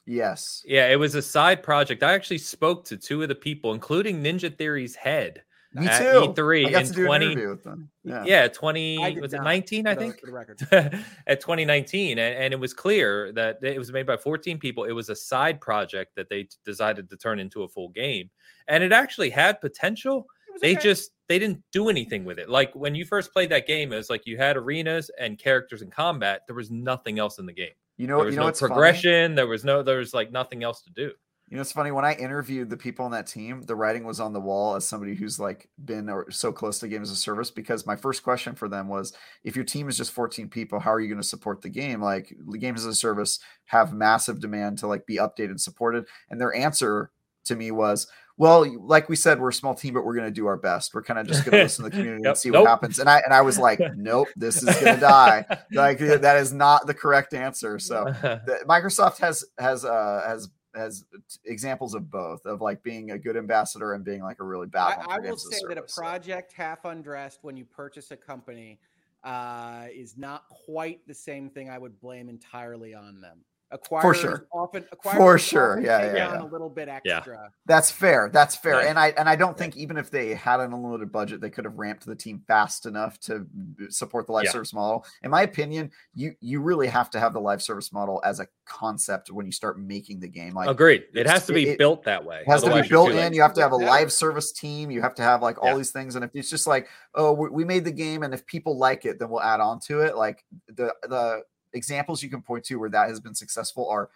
yes, 0.05 0.63
Yeah, 0.65 0.87
it 0.89 0.95
was 0.99 1.15
a 1.15 1.21
side 1.21 1.63
project. 1.63 2.03
I 2.03 2.13
actually 2.13 2.37
spoke 2.39 2.85
to 2.85 2.97
two 2.97 3.21
of 3.23 3.27
the 3.29 3.35
people, 3.35 3.73
including 3.73 4.23
Ninja 4.23 4.55
Theory's 4.55 4.95
head. 4.95 5.43
Me 5.73 5.87
At 5.87 5.99
too. 5.99 6.33
E3 6.33 6.67
I 6.67 6.71
got 6.71 6.81
in 6.81 6.87
to 6.87 6.93
do 6.93 7.05
20 7.05 7.25
an 7.25 7.31
interview 7.31 7.49
with 7.49 7.63
them. 7.63 7.89
Yeah, 8.03 8.23
Yeah, 8.25 8.47
20 8.47 9.03
I 9.03 9.19
was 9.21 9.33
it 9.33 9.41
19, 9.41 9.87
I 9.87 9.95
think. 9.95 10.19
for 10.19 10.25
the 10.25 10.33
record. 10.33 10.59
at 11.27 11.39
2019 11.39 12.17
and, 12.17 12.35
and 12.35 12.53
it 12.53 12.59
was 12.59 12.73
clear 12.73 13.31
that 13.33 13.59
it 13.63 13.77
was 13.77 13.91
made 13.91 14.05
by 14.05 14.17
14 14.17 14.57
people 14.57 14.83
it 14.83 14.91
was 14.91 15.09
a 15.09 15.15
side 15.15 15.61
project 15.61 16.15
that 16.15 16.29
they 16.29 16.43
t- 16.43 16.57
decided 16.65 17.09
to 17.09 17.17
turn 17.17 17.39
into 17.39 17.63
a 17.63 17.67
full 17.67 17.89
game 17.89 18.29
and 18.67 18.83
it 18.83 18.91
actually 18.91 19.29
had 19.29 19.61
potential 19.61 20.25
they 20.61 20.73
okay. 20.73 20.81
just 20.81 21.11
they 21.29 21.39
didn't 21.39 21.63
do 21.71 21.87
anything 21.89 22.25
with 22.25 22.37
it 22.37 22.49
like 22.49 22.73
when 22.75 22.93
you 22.93 23.05
first 23.05 23.31
played 23.31 23.49
that 23.49 23.65
game 23.65 23.93
it 23.93 23.95
was 23.95 24.09
like 24.09 24.25
you 24.25 24.37
had 24.37 24.57
arenas 24.57 25.09
and 25.19 25.37
characters 25.37 25.81
in 25.81 25.89
combat 25.89 26.41
there 26.47 26.55
was 26.55 26.69
nothing 26.69 27.19
else 27.19 27.39
in 27.39 27.45
the 27.45 27.53
game 27.53 27.71
you 27.97 28.07
know 28.07 28.17
there 28.17 28.25
was 28.25 28.33
you 28.33 28.37
know 28.37 28.43
no 28.43 28.47
what's 28.47 28.59
funny? 28.59 28.69
progression 28.69 29.35
there 29.35 29.47
was 29.47 29.63
no 29.63 29.81
there 29.81 29.97
was 29.97 30.13
like 30.13 30.31
nothing 30.31 30.63
else 30.63 30.81
to 30.81 30.89
do 30.91 31.11
You 31.51 31.57
know, 31.57 31.61
it's 31.61 31.73
funny 31.73 31.91
when 31.91 32.05
I 32.05 32.13
interviewed 32.13 32.69
the 32.69 32.77
people 32.77 33.03
on 33.03 33.11
that 33.11 33.27
team, 33.27 33.61
the 33.63 33.75
writing 33.75 34.05
was 34.05 34.21
on 34.21 34.31
the 34.31 34.39
wall 34.39 34.75
as 34.75 34.87
somebody 34.87 35.15
who's 35.15 35.37
like 35.37 35.67
been 35.83 36.09
or 36.09 36.31
so 36.31 36.53
close 36.53 36.79
to 36.79 36.87
games 36.87 37.11
as 37.11 37.17
a 37.17 37.19
service. 37.19 37.51
Because 37.51 37.85
my 37.85 37.97
first 37.97 38.23
question 38.23 38.55
for 38.55 38.69
them 38.69 38.87
was, 38.87 39.11
if 39.43 39.57
your 39.57 39.65
team 39.65 39.89
is 39.89 39.97
just 39.97 40.13
14 40.13 40.47
people, 40.47 40.79
how 40.79 40.93
are 40.93 41.01
you 41.01 41.09
going 41.09 41.21
to 41.21 41.27
support 41.27 41.61
the 41.61 41.67
game? 41.67 42.01
Like 42.01 42.33
the 42.47 42.57
games 42.57 42.79
as 42.85 42.85
a 42.85 42.95
service 42.95 43.39
have 43.65 43.91
massive 43.93 44.39
demand 44.39 44.77
to 44.77 44.87
like 44.87 45.05
be 45.05 45.17
updated 45.17 45.49
and 45.49 45.59
supported. 45.59 46.05
And 46.29 46.39
their 46.39 46.55
answer 46.55 47.11
to 47.43 47.55
me 47.57 47.71
was, 47.71 48.07
well, 48.37 48.65
like 48.87 49.09
we 49.09 49.17
said, 49.17 49.37
we're 49.41 49.49
a 49.49 49.53
small 49.53 49.75
team, 49.75 49.93
but 49.93 50.05
we're 50.05 50.15
going 50.15 50.27
to 50.27 50.31
do 50.31 50.47
our 50.47 50.55
best. 50.55 50.93
We're 50.93 51.03
kind 51.03 51.19
of 51.19 51.27
just 51.27 51.43
going 51.43 51.57
to 51.57 51.63
listen 51.63 51.83
to 51.83 51.89
the 51.89 51.95
community 51.97 52.23
Yep. 52.23 52.29
and 52.29 52.37
see 52.37 52.49
Nope. 52.49 52.61
what 52.63 52.69
happens. 52.69 52.97
And 52.99 53.09
I 53.09 53.19
and 53.25 53.33
I 53.33 53.41
was 53.41 53.59
like, 53.59 53.81
nope, 53.97 54.29
this 54.37 54.63
is 54.63 54.73
going 54.79 54.95
to 54.95 55.01
die. 55.01 55.45
Like 55.73 55.97
that 56.21 56.37
is 56.37 56.53
not 56.53 56.87
the 56.87 56.93
correct 56.93 57.33
answer. 57.33 57.77
So 57.77 58.05
the, 58.21 58.59
Microsoft 58.69 59.17
has 59.19 59.43
has 59.59 59.83
uh 59.83 60.23
has 60.25 60.47
has 60.75 61.05
examples 61.45 61.93
of 61.93 62.09
both 62.09 62.45
of 62.45 62.61
like 62.61 62.81
being 62.83 63.11
a 63.11 63.17
good 63.17 63.37
ambassador 63.37 63.93
and 63.93 64.03
being 64.03 64.21
like 64.21 64.39
a 64.39 64.43
really 64.43 64.67
bad. 64.67 64.99
I, 65.07 65.15
I 65.15 65.19
will 65.19 65.33
as 65.33 65.47
say 65.49 65.61
that 65.67 65.77
a 65.77 65.83
project 65.83 66.53
half 66.53 66.85
undressed 66.85 67.39
when 67.43 67.57
you 67.57 67.65
purchase 67.65 68.11
a 68.11 68.17
company 68.17 68.79
uh, 69.23 69.87
is 69.93 70.17
not 70.17 70.47
quite 70.49 71.05
the 71.07 71.13
same 71.13 71.49
thing. 71.49 71.69
I 71.69 71.77
would 71.77 71.99
blame 71.99 72.29
entirely 72.29 72.93
on 72.93 73.21
them. 73.21 73.39
Acquirers 73.73 74.15
sure. 74.15 74.47
often 74.51 74.83
For 75.01 75.37
sure. 75.37 75.71
often 75.73 75.85
Yeah, 75.85 76.05
yeah, 76.05 76.13
yeah. 76.15 76.41
a 76.41 76.45
little 76.45 76.69
bit 76.69 76.89
extra. 76.89 77.09
Yeah. 77.09 77.17
extra. 77.17 77.51
That's 77.65 77.89
fair. 77.91 78.29
That's 78.31 78.55
fair. 78.55 78.81
Yeah. 78.81 78.89
And 78.89 78.99
I 78.99 79.07
and 79.17 79.29
I 79.29 79.35
don't 79.35 79.57
think 79.57 79.77
even 79.77 79.97
if 79.97 80.09
they 80.11 80.33
had 80.33 80.59
an 80.59 80.73
unlimited 80.73 81.11
budget, 81.11 81.39
they 81.41 81.49
could 81.49 81.65
have 81.65 81.77
ramped 81.77 82.05
the 82.05 82.15
team 82.15 82.43
fast 82.47 82.85
enough 82.85 83.19
to 83.21 83.45
support 83.89 84.25
the 84.27 84.33
live 84.33 84.45
Yeah. 84.45 84.51
service 84.51 84.73
model. 84.73 85.05
In 85.23 85.31
my 85.31 85.43
opinion, 85.43 85.91
you 86.13 86.35
you 86.41 86.61
really 86.61 86.87
have 86.87 87.09
to 87.11 87.19
have 87.19 87.33
the 87.33 87.39
live 87.41 87.61
service 87.61 87.93
model 87.93 88.21
as 88.25 88.39
a 88.39 88.47
concept 88.65 89.31
when 89.31 89.45
you 89.45 89.51
start 89.51 89.79
making 89.79 90.19
the 90.19 90.27
game. 90.27 90.53
Like 90.53 90.69
agreed 90.69 91.05
it 91.13 91.27
has 91.27 91.45
to 91.47 91.53
be 91.53 91.69
it- 91.69 91.77
built 91.77 92.03
that 92.03 92.23
way 92.23 92.41
It 92.41 92.47
has 92.47 92.63
to 92.63 92.81
be 92.81 92.87
built 92.87 93.11
in. 93.11 93.15
late. 93.17 93.33
You 93.33 93.41
have 93.41 93.53
to 93.53 93.61
have 93.61 93.71
a 93.71 93.77
live 93.77 94.11
service 94.11 94.51
team. 94.51 94.91
You 94.91 95.01
have 95.01 95.15
to 95.15 95.23
have 95.23 95.41
like 95.41 95.61
all 95.61 95.69
Yeah. 95.71 95.77
these 95.77 95.91
things. 95.91 96.15
And 96.15 96.23
if 96.25 96.31
it's 96.33 96.49
just 96.49 96.67
like, 96.67 96.87
oh, 97.15 97.31
we, 97.33 97.49
we 97.49 97.63
made 97.65 97.83
the 97.85 97.91
game, 97.91 98.23
and 98.23 98.33
if 98.33 98.45
people 98.45 98.77
like 98.77 99.05
it, 99.05 99.19
then 99.19 99.29
we'll 99.29 99.41
add 99.41 99.59
on 99.59 99.79
to 99.81 100.01
it. 100.01 100.15
Like 100.17 100.43
the 100.67 100.93
the 101.03 101.43
examples 101.73 102.21
you 102.23 102.29
can 102.29 102.41
point 102.41 102.63
to 102.65 102.75
where 102.75 102.89
that 102.89 103.09
has 103.09 103.19
been 103.19 103.35
successful 103.35 103.89
are 103.89 104.09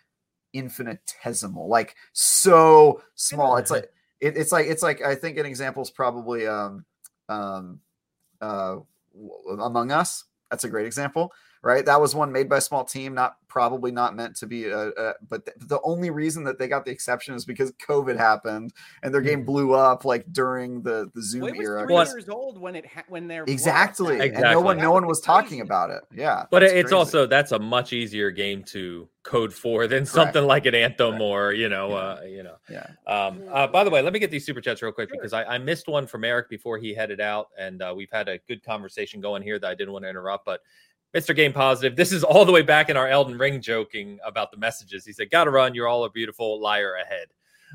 infinitesimal, 0.53 1.67
like 1.67 1.95
so 2.13 3.01
small. 3.15 3.57
It's 3.57 3.71
like 3.71 3.91
it, 4.19 4.37
it's 4.37 4.51
like 4.51 4.67
it's 4.67 4.83
like 4.83 5.01
I 5.01 5.15
think 5.15 5.37
an 5.37 5.45
example 5.45 5.83
is 5.83 5.89
probably 5.89 6.47
um 6.47 6.85
um 7.29 7.79
uh 8.41 8.77
Among 9.59 9.91
Us. 9.91 10.25
That's 10.49 10.63
a 10.63 10.69
great 10.69 10.85
example 10.85 11.31
right? 11.65 11.83
That 11.83 11.99
was 11.99 12.13
one 12.13 12.31
made 12.31 12.47
by 12.47 12.57
a 12.57 12.61
small 12.61 12.85
team, 12.85 13.15
not 13.15 13.37
probably 13.55 13.89
not 13.89 14.17
meant 14.17 14.35
to 14.35 14.45
be. 14.45 14.65
A, 14.65 14.89
a, 14.89 15.13
but 15.29 15.45
th- 15.45 15.55
the 15.69 15.79
only 15.85 16.09
reason 16.09 16.43
that 16.43 16.59
they 16.59 16.67
got 16.67 16.83
the 16.83 16.91
exception 16.91 17.33
is 17.35 17.45
because 17.45 17.71
COVID 17.87 18.17
happened 18.17 18.73
and 19.01 19.13
their 19.13 19.21
game 19.21 19.45
blew 19.45 19.71
up 19.73 20.03
like 20.03 20.25
during 20.33 20.81
the 20.81 21.09
the 21.15 21.21
Zoom 21.23 21.43
Well, 21.43 21.53
it 21.53 21.57
was 21.59 21.67
era. 21.69 21.85
three 21.87 21.95
years 22.19 22.27
old 22.27 22.59
when 22.59 22.75
it 22.75 22.85
ha- 22.85 23.05
when 23.07 23.29
their 23.29 23.45
Exactly. 23.47 24.17
broadcast- 24.17 24.33
and 24.35 24.51
no 24.51 24.59
one 24.59 24.75
Exactly. 24.75 24.81
no 24.83 24.91
one 24.91 25.07
was 25.07 25.21
talking 25.21 25.61
about 25.61 25.89
it. 25.89 26.03
Yeah, 26.13 26.43
But 26.51 26.63
it's 26.63 26.73
crazy. 26.73 26.93
also 26.95 27.25
that's 27.25 27.53
a 27.53 27.59
much 27.59 27.93
easier 27.93 28.29
game 28.29 28.61
to 28.73 29.07
code 29.23 29.53
for 29.53 29.87
than 29.87 30.05
something 30.05 30.43
like 30.45 30.65
an 30.65 30.75
Anthem 30.75 31.21
or 31.21 31.53
you 31.53 31.69
know, 31.69 31.89
Yeah. 31.91 31.95
uh, 31.95 32.21
you 32.27 32.43
know. 32.43 32.55
yeah. 32.69 32.87
Um, 33.07 33.41
uh, 33.49 33.67
by 33.67 33.85
the 33.85 33.89
way, 33.89 34.01
let 34.01 34.11
me 34.11 34.19
get 34.19 34.31
these 34.31 34.45
super 34.45 34.59
chats 34.59 34.81
real 34.81 34.91
quick 34.91 35.07
Sure. 35.09 35.17
because 35.17 35.31
I, 35.31 35.45
I 35.45 35.57
missed 35.59 35.87
one 35.87 36.07
from 36.07 36.25
Eric 36.25 36.49
before 36.49 36.77
he 36.77 36.93
headed 36.93 37.21
out, 37.21 37.47
and 37.57 37.81
uh, 37.81 37.93
we've 37.95 38.11
had 38.11 38.27
a 38.27 38.37
good 38.49 38.61
conversation 38.65 39.21
going 39.21 39.41
here 39.41 39.57
that 39.59 39.67
I 39.67 39.75
didn't 39.75 39.93
want 39.93 40.03
to 40.03 40.09
interrupt. 40.09 40.45
But 40.45 40.59
Mr. 41.15 41.35
Game 41.35 41.53
Positive, 41.53 41.95
this 41.95 42.11
is 42.11 42.23
all 42.23 42.43
the 42.45 42.51
way 42.51 42.61
back 42.61 42.89
in 42.89 42.97
our 42.97 43.07
Elden 43.07 43.37
Ring 43.37 43.61
joking 43.61 44.19
about 44.25 44.51
the 44.51 44.57
messages. 44.57 45.05
He 45.05 45.13
said, 45.13 45.29
"Gotta 45.31 45.49
run. 45.51 45.73
You're 45.73 45.87
all 45.87 46.03
a 46.03 46.09
beautiful 46.09 46.61
liar 46.61 46.95
ahead." 46.95 47.27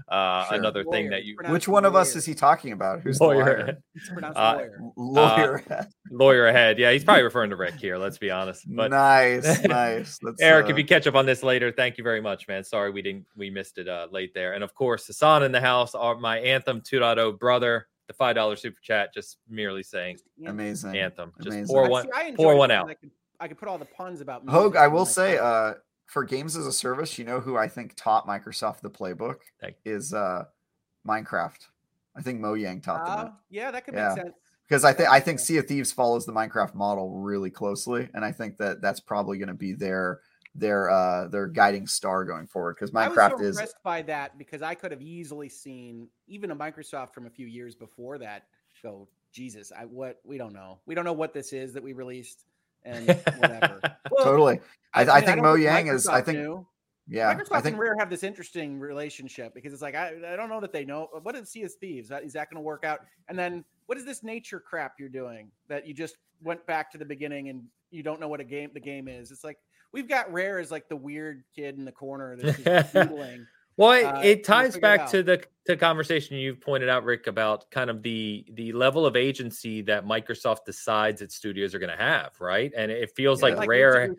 Uh, 0.09 0.47
Sure. 0.49 0.57
Another 0.59 0.85
thing 0.85 1.11
that 1.11 1.25
you 1.25 1.37
Which 1.49 1.69
one 1.69 1.85
of 1.85 1.95
us 1.95 2.17
is 2.17 2.25
he 2.25 2.33
talking 2.35 2.73
about? 2.73 3.01
Who's 3.01 3.19
the 3.19 3.25
lawyer 3.25 3.45
liar? 3.45 3.57
ahead. 3.63 3.83
It's 3.95 4.09
pronounced 4.09 4.39
Uh, 4.39 4.63
lawyer. 4.97 5.63
Lawyer. 5.69 5.89
lawyer 6.11 6.47
ahead. 6.47 6.79
Yeah, 6.79 6.93
he's 6.93 7.05
probably 7.05 7.23
referring 7.31 7.51
to 7.51 7.57
Rick 7.57 7.75
here. 7.75 7.99
Let's 7.99 8.17
be 8.17 8.31
honest. 8.31 8.65
But 8.69 8.91
nice, 8.93 9.63
nice. 9.65 10.19
That's, 10.23 10.41
Eric, 10.41 10.67
uh, 10.67 10.69
if 10.71 10.79
you 10.79 10.85
catch 10.85 11.07
up 11.07 11.15
on 11.17 11.27
this 11.27 11.43
later, 11.43 11.71
thank 11.71 11.99
you 11.99 12.05
very 12.05 12.21
much, 12.23 12.47
man. 12.49 12.65
Sorry 12.65 12.91
we 12.91 13.03
didn't 13.03 13.27
we 13.37 13.51
missed 13.51 13.77
it 13.79 13.89
uh, 13.89 14.07
late 14.11 14.33
there. 14.33 14.55
And 14.55 14.65
of 14.65 14.75
course, 14.75 15.07
Hassan 15.07 15.43
in 15.43 15.53
the 15.53 15.61
house, 15.61 15.95
our, 15.95 16.15
my 16.15 16.39
Anthem 16.39 16.81
2.0 16.81 17.39
brother, 17.39 17.87
the 18.07 18.15
five 18.15 18.37
dollar 18.37 18.57
super 18.57 18.81
chat, 18.83 19.13
just 19.13 19.37
merely 19.51 19.83
saying 19.83 20.19
amazing. 20.47 20.97
Anthem. 20.97 21.33
Just 21.43 21.49
Amazing. 21.49 21.75
pour 21.75 21.89
one 21.91 22.07
see, 22.27 22.33
pour 22.37 22.57
one 22.57 22.71
out. 22.71 22.89
I 22.89 22.95
could, 22.95 23.11
I 23.41 23.49
could 23.49 23.59
put 23.59 23.69
all 23.69 23.79
the 23.79 23.87
puns 23.87 24.21
about 24.21 24.49
Hogue, 24.49 24.77
I 24.77 24.87
will 24.89 25.07
say, 25.07 25.39
uh, 25.39 25.75
for 26.07 26.25
games 26.25 26.57
as 26.57 26.67
a 26.67 26.73
service, 26.73 27.19
you 27.19 27.25
know 27.25 27.41
who 27.41 27.57
I 27.57 27.69
think 27.69 27.95
taught 27.97 28.27
Microsoft 28.27 28.81
the 28.81 28.91
playbook 28.91 29.37
Thank 29.61 29.77
is 29.85 30.13
uh, 30.13 30.45
Minecraft. 31.09 31.67
I 32.17 32.23
think 32.23 32.41
Mojang 32.41 32.83
taught 32.83 33.07
them 33.07 33.19
it 33.19 33.23
Uh, 33.23 33.31
yeah, 33.49 33.71
that 33.71 33.85
could 33.85 33.95
Yeah. 33.95 34.15
make 34.15 34.25
sense. 34.25 34.37
because 34.69 34.85
I 34.85 34.93
think 34.93 35.09
I 35.09 35.21
think 35.21 35.41
Sea 35.41 35.59
of 35.59 35.67
Thieves 35.67 35.93
follows 35.93 36.27
the 36.27 36.33
Minecraft 36.33 36.75
model 36.75 37.11
really 37.21 37.51
closely, 37.51 38.09
and 38.15 38.25
I 38.25 38.33
think 38.33 38.59
that 38.59 38.81
that's 38.81 39.01
probably 39.01 39.39
going 39.39 39.49
to 39.49 39.55
be 39.55 39.73
their 39.73 40.21
their 40.57 40.91
uh 40.91 41.29
their 41.29 41.47
guiding 41.47 41.87
star 41.87 42.25
going 42.25 42.47
forward 42.47 42.75
because 42.75 42.93
I 42.95 43.09
was 43.09 43.17
Minecraft 43.17 43.39
so 43.39 43.41
is 43.41 43.51
impressed 43.51 43.83
by 43.85 44.03
that 44.03 44.37
because 44.37 44.63
I 44.63 44.75
could 44.75 44.91
have 44.91 45.01
easily 45.01 45.49
seen 45.49 46.09
even 46.27 46.51
a 46.51 46.57
Microsoft 46.57 47.15
from 47.15 47.27
a 47.27 47.31
few 47.31 47.47
years 47.47 47.77
before 47.77 48.19
that 48.19 48.47
go, 48.83 49.09
Jesus, 49.33 49.71
I 49.71 49.85
what 49.85 50.21
we 50.25 50.39
don't 50.39 50.53
know. 50.53 50.81
We 50.87 50.95
don't 50.95 51.05
know 51.05 51.13
what 51.13 51.33
this 51.33 51.53
is 51.53 51.73
that 51.75 51.83
we 51.83 51.93
released 51.93 52.47
and 52.85 53.07
whatever. 53.39 53.81
Well, 54.11 54.25
totally. 54.25 54.61
I, 54.93 55.03
I, 55.03 55.05
mean, 55.05 55.25
think 55.25 55.43
don't 55.43 55.45
Mojang 55.45 55.93
is. 55.93 56.07
I 56.07 56.21
think 56.21 56.39
knew. 56.39 56.67
yeah. 57.09 57.35
Microsoft 57.35 57.49
I 57.53 57.61
think 57.61 57.75
and 57.75 57.79
Rare 57.79 57.97
have 57.99 58.11
this 58.11 58.23
interesting 58.23 58.79
relationship 58.79 59.55
because 59.55 59.73
it's 59.73 59.83
like 59.83 59.95
I, 59.95 60.15
I 60.33 60.37
don't 60.37 60.49
know 60.49 60.61
that 60.61 60.73
they 60.73 60.85
know 60.85 61.09
what 61.23 61.37
is 61.37 61.49
Sea 61.51 61.63
of 61.65 61.73
Thieves 61.75 62.11
is 62.11 62.33
that 62.33 62.51
going 62.51 62.57
to 62.57 62.61
work 62.61 62.85
out? 62.85 63.01
And 63.29 63.39
then 63.39 63.65
what 63.87 63.99
is 63.99 64.05
this 64.05 64.23
nature 64.23 64.61
crap 64.61 64.95
you're 64.99 65.09
doing 65.09 65.51
that 65.69 65.87
you 65.87 65.95
just 65.95 66.17
went 66.43 66.65
back 66.67 66.91
to 66.93 66.99
the 66.99 67.05
beginning 67.05 67.49
and 67.49 67.63
you 67.91 68.03
don't 68.03 68.21
know 68.21 68.29
what 68.29 68.41
a 68.41 68.45
game 68.45 68.71
the 68.75 68.81
game 68.81 69.09
is? 69.09 69.31
It's 69.31 69.45
like 69.45 69.59
we've 69.93 70.09
got 70.09 70.33
Rare 70.33 70.59
as 70.59 70.71
like 70.71 70.89
the 70.89 70.97
weird 70.97 71.45
kid 71.55 71.77
in 71.79 71.85
the 71.85 71.93
corner 71.93 72.37
that's 72.37 72.59
just 72.59 72.93
doodling. 72.93 73.47
Well, 73.77 73.93
it, 73.93 74.05
Uh, 74.05 74.21
it 74.23 74.45
ties 74.45 74.75
figure 74.75 74.79
it 74.79 74.99
back 74.99 75.11
to 75.11 75.23
the 75.23 75.43
the 75.67 75.77
conversation 75.77 76.37
you've 76.37 76.61
pointed 76.61 76.89
out, 76.89 77.05
Rick, 77.05 77.27
about 77.29 77.71
kind 77.71 77.91
of 77.91 78.03
the 78.03 78.45
the 78.53 78.73
level 78.73 79.07
of 79.07 79.17
agency 79.17 79.83
that 79.83 80.05
Microsoft 80.05 80.65
decides 80.65 81.23
its 81.23 81.35
studios 81.37 81.75
are 81.75 81.79
going 81.79 81.97
to 81.97 82.03
have, 82.03 82.33
right? 82.41 82.73
And 82.77 82.91
it 82.91 83.15
feels 83.15 83.41
Yeah. 83.41 83.49
like 83.49 83.59
Like 83.59 83.69
Rare 83.69 84.17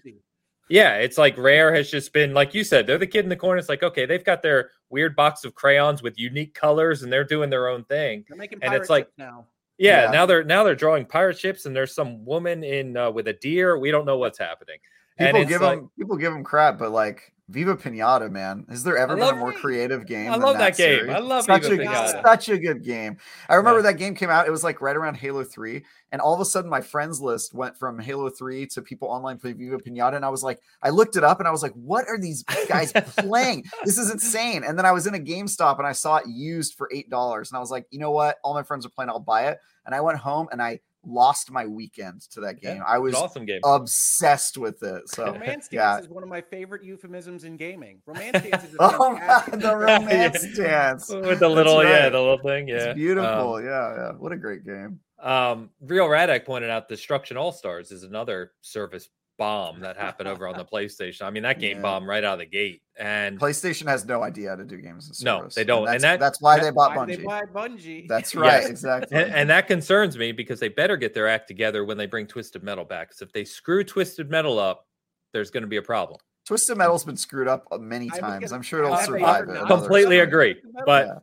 Yeah, 0.69 0.95
it's 0.97 1.17
like 1.17 1.37
Rare 1.37 1.73
has 1.75 1.91
just 1.91 2.13
been 2.13 2.33
like 2.33 2.53
you 2.53 2.63
said, 2.63 2.87
they're 2.87 2.97
the 2.97 3.05
kid 3.07 3.25
in 3.25 3.29
the 3.29 3.35
corner. 3.35 3.57
It's 3.57 3.67
like, 3.69 3.83
okay, 3.83 4.05
they've 4.05 4.23
got 4.23 4.41
their 4.41 4.69
weird 4.89 5.15
box 5.17 5.43
of 5.43 5.53
crayons 5.53 6.01
with 6.01 6.17
unique 6.17 6.53
colors 6.53 7.03
and 7.03 7.11
they're 7.11 7.25
doing 7.25 7.49
their 7.49 7.67
own 7.67 7.83
thing. 7.83 8.23
They're 8.29 8.37
making 8.37 8.59
And 8.61 8.73
it's 8.73 8.89
like- 8.89 9.05
ships 9.07 9.17
now. 9.17 9.47
Yeah, 9.77 10.05
Yeah. 10.05 10.11
now 10.11 10.25
they're 10.27 10.43
now 10.45 10.63
they're 10.63 10.75
drawing 10.75 11.05
pirate 11.05 11.37
ships 11.37 11.65
and 11.65 11.75
there's 11.75 11.93
some 11.93 12.23
woman 12.23 12.63
in 12.63 12.95
uh, 12.95 13.11
with 13.11 13.27
a 13.27 13.33
deer. 13.33 13.77
We 13.77 13.91
don't 13.91 14.05
know 14.05 14.17
what's 14.17 14.37
happening. 14.37 14.77
people 15.17 15.41
it's 15.41 15.49
give 15.49 15.61
like, 15.61 15.79
him 15.79 15.91
people 15.97 16.15
give 16.15 16.31
them 16.31 16.43
crap, 16.43 16.77
but 16.79 16.91
like 16.91 17.30
Viva 17.51 17.75
Pinata, 17.75 18.31
man, 18.31 18.65
has 18.69 18.83
there 18.83 18.97
ever 18.97 19.15
been 19.15 19.27
a 19.27 19.35
more 19.35 19.51
creative 19.51 20.05
game? 20.07 20.31
I 20.31 20.37
love 20.37 20.57
that 20.57 20.77
game. 20.77 20.99
series? 20.99 21.13
I 21.15 21.19
love 21.19 21.43
such 21.43 21.63
Viva 21.63 21.83
a 21.83 21.85
Pinata. 21.85 22.21
such 22.23 22.49
a 22.49 22.57
good 22.57 22.83
game. 22.83 23.17
I 23.49 23.55
remember 23.55 23.79
Yeah. 23.79 23.91
that 23.91 23.97
game 23.97 24.15
came 24.15 24.29
out. 24.29 24.47
It 24.47 24.51
was 24.51 24.63
like 24.63 24.81
right 24.81 24.95
around 24.95 25.15
Halo 25.17 25.43
Three, 25.43 25.83
and 26.11 26.21
all 26.21 26.33
of 26.33 26.39
a 26.39 26.45
sudden 26.45 26.69
my 26.69 26.81
friends 26.81 27.19
list 27.21 27.53
went 27.53 27.77
from 27.77 27.99
Halo 27.99 28.29
Three 28.29 28.65
to 28.67 28.81
people 28.81 29.09
online 29.09 29.37
playing 29.37 29.57
Viva 29.57 29.77
Pinata, 29.77 30.15
and 30.15 30.23
I 30.25 30.29
was 30.29 30.43
like, 30.43 30.59
I 30.81 30.89
looked 30.89 31.17
it 31.17 31.23
up, 31.23 31.39
and 31.39 31.47
I 31.47 31.51
was 31.51 31.61
like, 31.61 31.73
what 31.73 32.07
are 32.07 32.17
these 32.17 32.43
guys 32.69 32.91
playing? 33.17 33.65
This 33.83 33.97
is 33.97 34.09
insane. 34.09 34.63
And 34.63 34.77
then 34.77 34.85
I 34.85 34.91
was 34.93 35.05
in 35.07 35.13
a 35.15 35.19
GameStop 35.19 35.77
and 35.77 35.85
I 35.87 35.91
saw 35.91 36.17
it 36.17 36.27
used 36.27 36.75
for 36.75 36.89
eight 36.93 37.09
dollars, 37.09 37.51
and 37.51 37.57
I 37.57 37.59
was 37.59 37.69
like, 37.71 37.85
you 37.91 37.99
know 37.99 38.11
what? 38.11 38.37
All 38.43 38.53
my 38.53 38.63
friends 38.63 38.85
are 38.85 38.89
playing. 38.89 39.09
I'll 39.09 39.19
buy 39.19 39.47
it. 39.47 39.59
And 39.85 39.93
I 39.93 39.99
went 40.01 40.19
home 40.19 40.47
and 40.51 40.61
I 40.61 40.79
lost 41.05 41.51
my 41.51 41.65
weekend 41.65 42.21
to 42.31 42.41
that 42.41 42.61
game. 42.61 42.77
Yeah, 42.77 42.83
I 42.87 42.97
was 42.97 43.15
awesome 43.15 43.45
game. 43.45 43.61
obsessed 43.63 44.57
with 44.57 44.81
it. 44.83 45.09
So 45.09 45.25
Romance 45.25 45.67
dance 45.67 45.69
yeah. 45.71 45.99
is 45.99 46.09
one 46.09 46.23
of 46.23 46.29
my 46.29 46.41
favorite 46.41 46.83
euphemisms 46.83 47.43
in 47.43 47.57
gaming. 47.57 48.01
Romance 48.05 48.41
dance 48.43 48.63
is 48.63 48.73
a 48.79 48.81
Oh 48.81 49.47
the 49.51 49.75
romance 49.75 50.57
dance. 50.57 51.09
with 51.13 51.39
the 51.39 51.49
little 51.49 51.83
yeah, 51.83 52.09
the 52.09 52.19
little 52.19 52.39
thing. 52.39 52.67
Yeah, 52.67 52.75
It's 52.75 52.95
beautiful. 52.95 53.55
Um, 53.55 53.65
yeah, 53.65 53.95
yeah. 53.95 54.11
What 54.13 54.31
a 54.31 54.37
great 54.37 54.65
game. 54.65 54.99
Um, 55.21 55.69
Real 55.81 56.07
Radek 56.07 56.45
pointed 56.45 56.69
out 56.69 56.89
Destruction 56.89 57.37
All 57.37 57.51
Stars 57.51 57.91
is 57.91 58.03
another 58.03 58.53
service 58.61 59.09
bomb 59.41 59.79
that 59.79 59.97
happened 59.97 60.29
over 60.29 60.47
on 60.47 60.55
the 60.55 60.63
PlayStation. 60.63 61.23
I 61.23 61.31
mean, 61.31 61.41
that 61.41 61.59
game 61.59 61.77
Yeah. 61.77 61.81
bombed 61.81 62.05
right 62.05 62.23
out 62.23 62.33
of 62.33 62.39
the 62.39 62.45
gate, 62.45 62.83
and 62.95 63.39
PlayStation 63.39 63.87
has 63.87 64.05
no 64.05 64.21
idea 64.21 64.49
how 64.49 64.55
to 64.57 64.63
do 64.63 64.77
games 64.77 65.09
as 65.09 65.23
No, 65.23 65.47
they 65.55 65.63
don't. 65.63 65.85
That's, 65.85 65.95
And 65.95 66.03
that- 66.03 66.19
that's 66.19 66.39
why 66.39 66.59
they 66.59 66.69
bought 66.69 66.95
Why 66.95 67.05
Bungie. 67.07 67.17
they 67.17 67.23
buy 67.23 67.41
Bungie? 67.51 68.07
That's 68.07 68.35
right, 68.35 68.61
Yes. 68.61 68.69
exactly. 68.69 69.17
and, 69.17 69.33
and 69.33 69.49
that 69.49 69.65
concerns 69.67 70.15
me 70.15 70.31
because 70.31 70.59
they 70.59 70.67
better 70.69 70.95
get 70.95 71.15
their 71.15 71.27
act 71.27 71.47
together 71.47 71.83
when 71.83 71.97
they 71.97 72.05
bring 72.05 72.27
Twisted 72.27 72.61
Metal 72.61 72.85
back. 72.85 73.09
Because 73.09 73.23
if 73.23 73.31
they 73.33 73.43
screw 73.43 73.83
Twisted 73.83 74.29
Metal 74.29 74.59
up, 74.59 74.85
there's 75.33 75.49
going 75.49 75.63
to 75.63 75.67
be 75.67 75.77
a 75.77 75.81
problem. 75.81 76.19
Twisted 76.45 76.77
Metal's 76.77 77.03
been 77.03 77.17
screwed 77.17 77.47
up 77.47 77.65
many 77.79 78.09
times. 78.11 78.51
I'm 78.51 78.61
sure 78.61 78.83
it'll 78.83 78.93
I- 78.93 78.99
I 79.01 79.05
survive 79.05 79.49
it. 79.49 79.65
Completely 79.65 80.19
agree, 80.19 80.61
but 80.85 81.07
Yeah. 81.07 81.13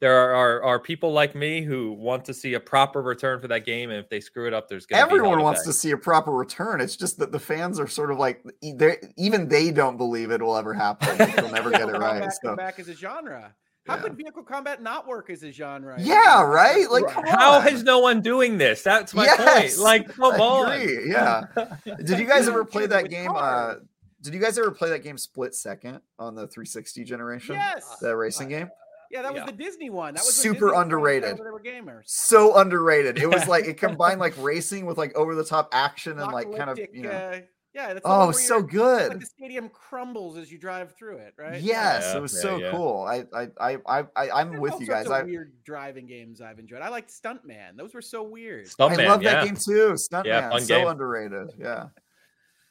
There 0.00 0.14
are, 0.18 0.34
are 0.34 0.62
are 0.62 0.78
people 0.80 1.12
like 1.12 1.34
me 1.34 1.62
who 1.62 1.92
want 1.92 2.24
to 2.26 2.34
see 2.34 2.54
a 2.54 2.60
proper 2.60 3.00
return 3.02 3.40
for 3.40 3.48
that 3.48 3.64
game, 3.64 3.90
and 3.90 3.98
if 3.98 4.08
they 4.10 4.20
screw 4.20 4.46
it 4.46 4.52
up, 4.54 4.68
there's 4.68 4.84
going 4.86 4.98
to 4.98 5.04
Everyone 5.06 5.38
be 5.38 5.42
wants 5.44 5.64
to 5.64 5.72
see 5.72 5.90
a 5.92 5.96
proper 5.96 6.32
return. 6.32 6.80
It's 6.80 6.96
just 6.96 7.18
that 7.18 7.32
the 7.32 7.38
fans 7.38 7.80
are 7.80 7.86
sort 7.86 8.10
of 8.10 8.18
like 8.18 8.42
they're- 8.76 9.00
even 9.16 9.48
they 9.48 9.70
don't 9.70 9.96
believe 9.96 10.30
it 10.30 10.42
will 10.42 10.56
ever 10.56 10.74
happen. 10.74 11.16
They'll 11.16 11.50
never 11.50 11.70
get 11.70 11.82
it 11.88 11.92
right. 11.92 12.00
combat 12.20 12.32
So 12.34 12.48
come 12.48 12.56
back 12.56 12.78
as 12.78 12.88
a 12.88 12.94
genre. 12.94 13.54
How 13.86 13.94
Yeah. 13.96 14.02
could 14.02 14.16
vehicle 14.16 14.42
combat 14.42 14.82
not 14.82 15.06
work 15.06 15.30
as 15.30 15.44
a 15.44 15.52
genre? 15.52 15.94
Yeah, 15.98 16.42
right? 16.42 16.90
Like, 16.90 17.06
come 17.06 17.24
How 17.24 17.60
on. 17.60 17.68
is 17.68 17.84
no 17.84 18.00
one 18.00 18.20
doing 18.20 18.58
this? 18.58 18.82
That's 18.82 19.14
my 19.14 19.24
Yes, 19.24 19.76
point. 19.76 19.82
Like, 19.84 20.08
come 20.08 20.40
on. 20.40 20.80
yeah. 21.06 21.42
Did 22.04 22.18
you 22.18 22.26
guys 22.28 22.48
ever 22.48 22.64
play 22.64 22.86
that 22.86 23.08
game? 23.08 23.30
Uh, 23.32 23.76
did 24.22 24.34
you 24.34 24.40
guys 24.40 24.58
ever 24.58 24.72
play 24.72 24.88
that 24.88 25.04
game 25.04 25.16
Split 25.16 25.54
Second 25.54 26.00
on 26.18 26.34
the 26.34 26.48
360 26.48 27.04
generation? 27.04 27.54
Yes. 27.54 27.96
That 28.00 28.16
racing 28.16 28.48
game? 28.48 28.68
Yeah, 29.10 29.22
that 29.22 29.32
was 29.32 29.40
Yeah. 29.40 29.46
the 29.46 29.52
Disney 29.52 29.90
one. 29.90 30.14
That 30.14 30.24
was 30.24 30.34
Super 30.34 30.52
Disney 30.54 30.64
was 30.66 30.72
trying 30.72 30.72
to 30.72 30.82
underrated. 30.96 31.36
They 31.38 31.42
were 31.42 31.60
gamers. 31.62 32.02
So 32.06 32.56
underrated. 32.56 33.18
It 33.18 33.28
was 33.28 33.46
like 33.48 33.66
it 33.66 33.78
combined 33.78 34.20
like 34.20 34.34
racing 34.42 34.86
with 34.86 34.98
like 34.98 35.14
over 35.16 35.34
the 35.34 35.44
top 35.44 35.68
action 35.72 36.18
and 36.18 36.32
like 36.32 36.46
kind 36.56 36.70
of 36.70 36.78
Apocalyptic, 36.78 36.90
you 36.94 37.02
know. 37.02 37.10
uh, 37.10 37.40
yeah, 37.74 37.92
that's 37.92 38.02
the 38.04 38.08
one 38.08 38.20
Oh, 38.20 38.24
where 38.26 38.32
so 38.32 38.62
good. 38.62 39.08
Like 39.10 39.20
the 39.20 39.26
stadium 39.26 39.68
crumbles 39.68 40.38
as 40.38 40.50
you 40.50 40.56
drive 40.58 40.94
through 40.96 41.18
it, 41.18 41.34
right? 41.38 41.60
Yes, 41.60 42.04
Yeah, 42.10 42.16
it 42.16 42.22
was 42.22 42.32
yeah, 42.34 42.40
so 42.40 42.56
yeah. 42.56 42.70
cool. 42.70 43.02
I 43.06 43.24
I 43.34 43.48
I 43.60 43.76
I, 43.86 44.04
I 44.16 44.30
I'm 44.40 44.58
with 44.60 44.72
all 44.72 44.80
you 44.80 44.86
sorts 44.86 45.00
guys. 45.02 45.06
of 45.06 45.12
I 45.12 45.22
weird 45.24 45.52
driving 45.62 46.06
games 46.06 46.40
I've 46.40 46.58
enjoyed. 46.58 46.80
I 46.80 46.88
liked 46.88 47.10
Stuntman. 47.10 47.76
Those 47.76 47.92
were 47.92 48.00
so 48.00 48.22
weird. 48.22 48.68
I 48.80 48.94
love 49.06 49.22
yeah. 49.22 49.32
that 49.34 49.44
game 49.44 49.56
too. 49.56 49.92
Stuntman, 49.94 50.24
Yeah, 50.24 50.58
so 50.58 50.66
game. 50.78 50.88
underrated. 50.88 51.52
Yeah. 51.58 51.88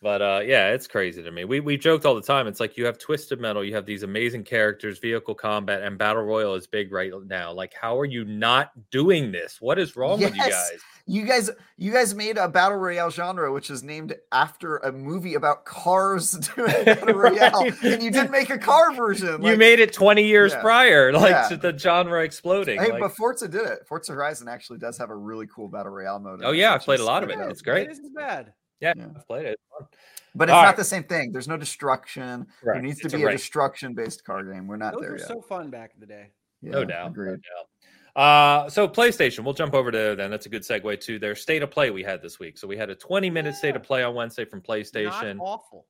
But 0.01 0.21
uh, 0.21 0.41
yeah, 0.45 0.69
it's 0.71 0.87
crazy 0.87 1.23
to 1.23 1.31
me. 1.31 1.45
We 1.45 1.61
we 1.61 1.77
joked 1.77 2.05
all 2.05 2.13
the 2.15 2.21
time. 2.21 2.45
It's 2.47 2.59
like 2.59 2.77
you 2.77 2.85
have 2.85 2.99
Twisted 2.99 3.39
Metal, 3.39 3.63
you 3.63 3.73
have 3.75 3.85
these 3.87 4.03
amazing 4.03 4.43
characters, 4.43 4.99
vehicle 4.99 5.33
combat, 5.33 5.81
and 5.81 5.97
battle 5.97 6.21
royal 6.21 6.53
is 6.53 6.67
big 6.67 6.91
right 6.91 7.11
now. 7.25 7.53
Like, 7.53 7.73
how 7.79 7.97
are 7.99 8.05
you 8.05 8.23
not 8.25 8.71
doing 8.91 9.31
this? 9.31 9.57
What 9.59 9.79
is 9.79 9.95
wrong 9.95 10.19
with 10.19 10.35
you 10.35 10.41
guys? 10.41 10.71
You 11.07 11.25
guys 11.25 11.49
you 11.77 11.91
guys 11.91 12.13
made 12.15 12.37
a 12.37 12.47
battle 12.47 12.77
royale 12.77 13.09
genre 13.11 13.51
which 13.53 13.69
is 13.69 13.83
named 13.83 14.15
after 14.31 14.77
a 14.77 14.91
movie 14.91 15.35
about 15.35 15.63
cars 15.65 16.31
doing 16.55 16.71
battle 16.85 17.13
royale. 17.15 17.61
Right. 17.63 17.83
And 17.83 18.03
you 18.03 18.11
did 18.11 18.29
make 18.31 18.49
a 18.49 18.57
car 18.71 18.93
version. 18.93 19.41
you 19.43 19.55
made 19.55 19.79
it 19.79 19.93
20 19.93 20.23
years 20.23 20.51
Yeah. 20.53 20.61
prior, 20.61 21.13
like 21.13 21.29
Yeah. 21.31 21.47
to 21.49 21.57
the 21.57 21.77
genre 21.77 22.23
exploding. 22.23 22.79
Hey, 22.79 22.91
like- 22.91 22.99
but 23.01 23.15
Forza 23.15 23.47
did 23.47 23.61
it. 23.65 23.79
Forza 23.87 24.13
Horizon 24.13 24.47
actually 24.47 24.79
does 24.79 24.97
have 24.97 25.09
a 25.09 25.15
really 25.15 25.47
cool 25.47 25.67
battle 25.67 25.91
royale 25.91 26.19
mode. 26.19 26.41
Oh, 26.43 26.51
yeah, 26.51 26.73
I've 26.73 26.81
which 26.81 26.85
played 26.85 26.99
a 27.01 27.05
lot 27.05 27.23
of 27.23 27.29
it. 27.29 27.37
Yeah, 27.37 27.49
It's 27.49 27.61
great. 27.61 27.87
It 27.87 27.91
isn't 27.93 28.13
bad. 28.15 28.53
Yeah, 28.79 28.93
yeah. 28.95 29.05
I've 29.15 29.27
played 29.27 29.45
it. 29.45 29.59
It's. 29.79 29.89
But 30.37 30.49
it's 30.49 30.53
All 30.53 30.61
not 30.63 30.67
right. 30.69 30.77
the 30.77 30.83
same 30.83 31.03
thing. 31.03 31.31
There's 31.31 31.47
no 31.47 31.55
destruction. 31.57 32.45
Right. 32.61 32.73
There 32.73 32.81
needs 32.81 32.99
to 32.99 33.05
It's 33.05 33.13
a 33.13 33.17
be 33.17 33.23
a, 33.23 33.27
race. 33.27 33.39
destruction 33.39 33.93
based 33.93 34.25
car 34.25 34.43
game. 34.43 34.67
We're 34.67 34.75
not 34.75 34.93
Those 34.93 35.01
there 35.01 35.11
were 35.11 35.17
yet. 35.17 35.27
so 35.27 35.41
fun 35.41 35.69
back 35.69 35.91
in 35.93 36.01
the 36.01 36.05
day. 36.05 36.31
No 36.61 36.83
doubt. 36.83 37.11
Agreed. 37.11 37.27
No 37.31 37.35
doubt. 37.35 37.69
Uh, 38.15 38.69
so 38.69 38.87
PlayStation, 38.87 39.43
we'll 39.43 39.53
jump 39.53 39.73
over 39.73 39.91
to 39.91 39.97
there 39.97 40.15
then. 40.15 40.31
That's 40.31 40.45
a 40.45 40.49
good 40.49 40.61
segue 40.63 40.99
to 41.01 41.19
their 41.19 41.35
state 41.35 41.63
of 41.63 41.71
play 41.71 41.89
we 41.89 42.03
had 42.03 42.21
this 42.21 42.39
week. 42.39 42.57
So 42.57 42.67
we 42.67 42.77
had 42.77 42.89
a 42.89 42.95
20 42.95 43.29
minute 43.29 43.55
state 43.55 43.75
of 43.75 43.83
play 43.83 44.03
on 44.03 44.13
Wednesday 44.15 44.45
from 44.45 44.61
PlayStation. 44.61 45.37
Not 45.37 45.43
awful. 45.45 45.85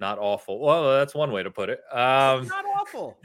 Not 0.00 0.18
awful. 0.20 0.60
Well, 0.60 0.96
that's 0.96 1.12
one 1.12 1.32
way 1.32 1.42
to 1.42 1.50
put 1.50 1.68
it. 1.70 1.80
Um, 1.92 2.46
not 2.46 2.64
awful. 2.78 3.18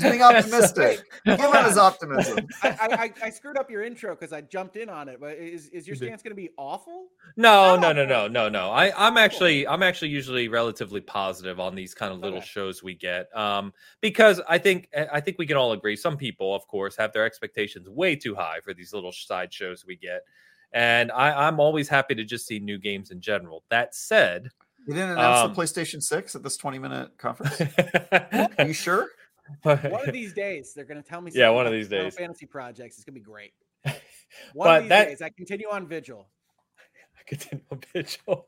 Being 0.00 0.22
optimistic. 0.22 1.00
Give 1.26 1.38
him 1.38 1.64
his 1.64 1.76
optimism. 1.76 2.46
I, 2.62 2.68
I, 2.68 2.88
I, 3.04 3.12
I 3.24 3.30
screwed 3.30 3.58
up 3.58 3.70
your 3.70 3.82
intro 3.82 4.14
because 4.14 4.32
I 4.32 4.40
jumped 4.40 4.76
in 4.76 4.88
on 4.88 5.06
it. 5.08 5.20
But 5.20 5.36
is, 5.36 5.68
is 5.68 5.86
your 5.86 5.96
stance 5.96 6.22
going 6.22 6.30
to 6.30 6.34
be 6.34 6.48
awful? 6.56 7.08
No, 7.36 7.76
no, 7.76 7.92
No. 7.92 8.04
no, 8.04 8.06
no, 8.06 8.28
no, 8.28 8.48
no. 8.48 8.70
I, 8.70 8.90
I'm 8.96 9.18
actually, 9.18 9.68
I'm 9.68 9.82
actually 9.82 10.08
usually 10.08 10.48
relatively 10.48 11.02
positive 11.02 11.60
on 11.60 11.74
these 11.74 11.92
kind 11.94 12.10
of 12.12 12.20
little 12.20 12.38
Okay. 12.38 12.46
shows 12.46 12.82
we 12.82 12.94
get, 12.94 13.28
um, 13.36 13.74
because 14.00 14.40
I 14.48 14.56
think, 14.56 14.88
I 15.12 15.20
think 15.20 15.38
we 15.38 15.46
can 15.46 15.58
all 15.58 15.72
agree. 15.72 15.96
Some 15.96 16.16
people, 16.16 16.54
of 16.54 16.66
course, 16.68 16.96
have 16.96 17.12
their 17.12 17.26
expectations 17.26 17.88
way 17.88 18.16
too 18.16 18.34
high 18.34 18.60
for 18.64 18.72
these 18.72 18.94
little 18.94 19.12
side 19.12 19.52
shows 19.52 19.84
we 19.86 19.96
get, 19.96 20.22
and 20.72 21.10
I, 21.12 21.46
I'm 21.46 21.60
always 21.60 21.88
happy 21.88 22.14
to 22.14 22.24
just 22.24 22.46
see 22.46 22.58
new 22.58 22.78
games 22.78 23.10
in 23.10 23.20
general. 23.20 23.64
That 23.70 23.94
said, 23.94 24.50
You 24.88 24.94
didn't 24.94 25.10
announce 25.10 25.40
Um, 25.40 25.52
the 25.54 25.60
PlayStation 25.62 26.02
6 26.02 26.34
at 26.34 26.42
this 26.42 26.56
20 26.56 26.78
minute 26.78 27.10
conference? 27.18 27.60
Are 28.58 28.66
you 28.66 28.72
sure? 28.72 29.08
One 29.62 29.78
of 30.08 30.12
these 30.14 30.32
days, 30.32 30.72
they're 30.74 30.86
going 30.86 31.02
to 31.02 31.06
tell 31.06 31.20
me. 31.20 31.30
Yeah, 31.34 31.50
one 31.50 31.66
of 31.66 31.72
these 31.72 31.88
days. 31.88 32.14
Fantasy 32.14 32.46
projects. 32.46 32.96
It's 32.96 33.04
going 33.04 33.14
to 33.14 33.20
be 33.20 33.24
great. 33.24 33.52
One 34.54 34.66
But 34.66 34.76
of 34.78 34.82
these 34.84 34.88
that- 34.88 35.04
days, 35.08 35.22
I 35.22 35.28
continue 35.28 35.68
on 35.70 35.86
Vigil. 35.86 36.26
continue 37.28 37.62
on 37.70 37.80
vigil. 37.92 38.46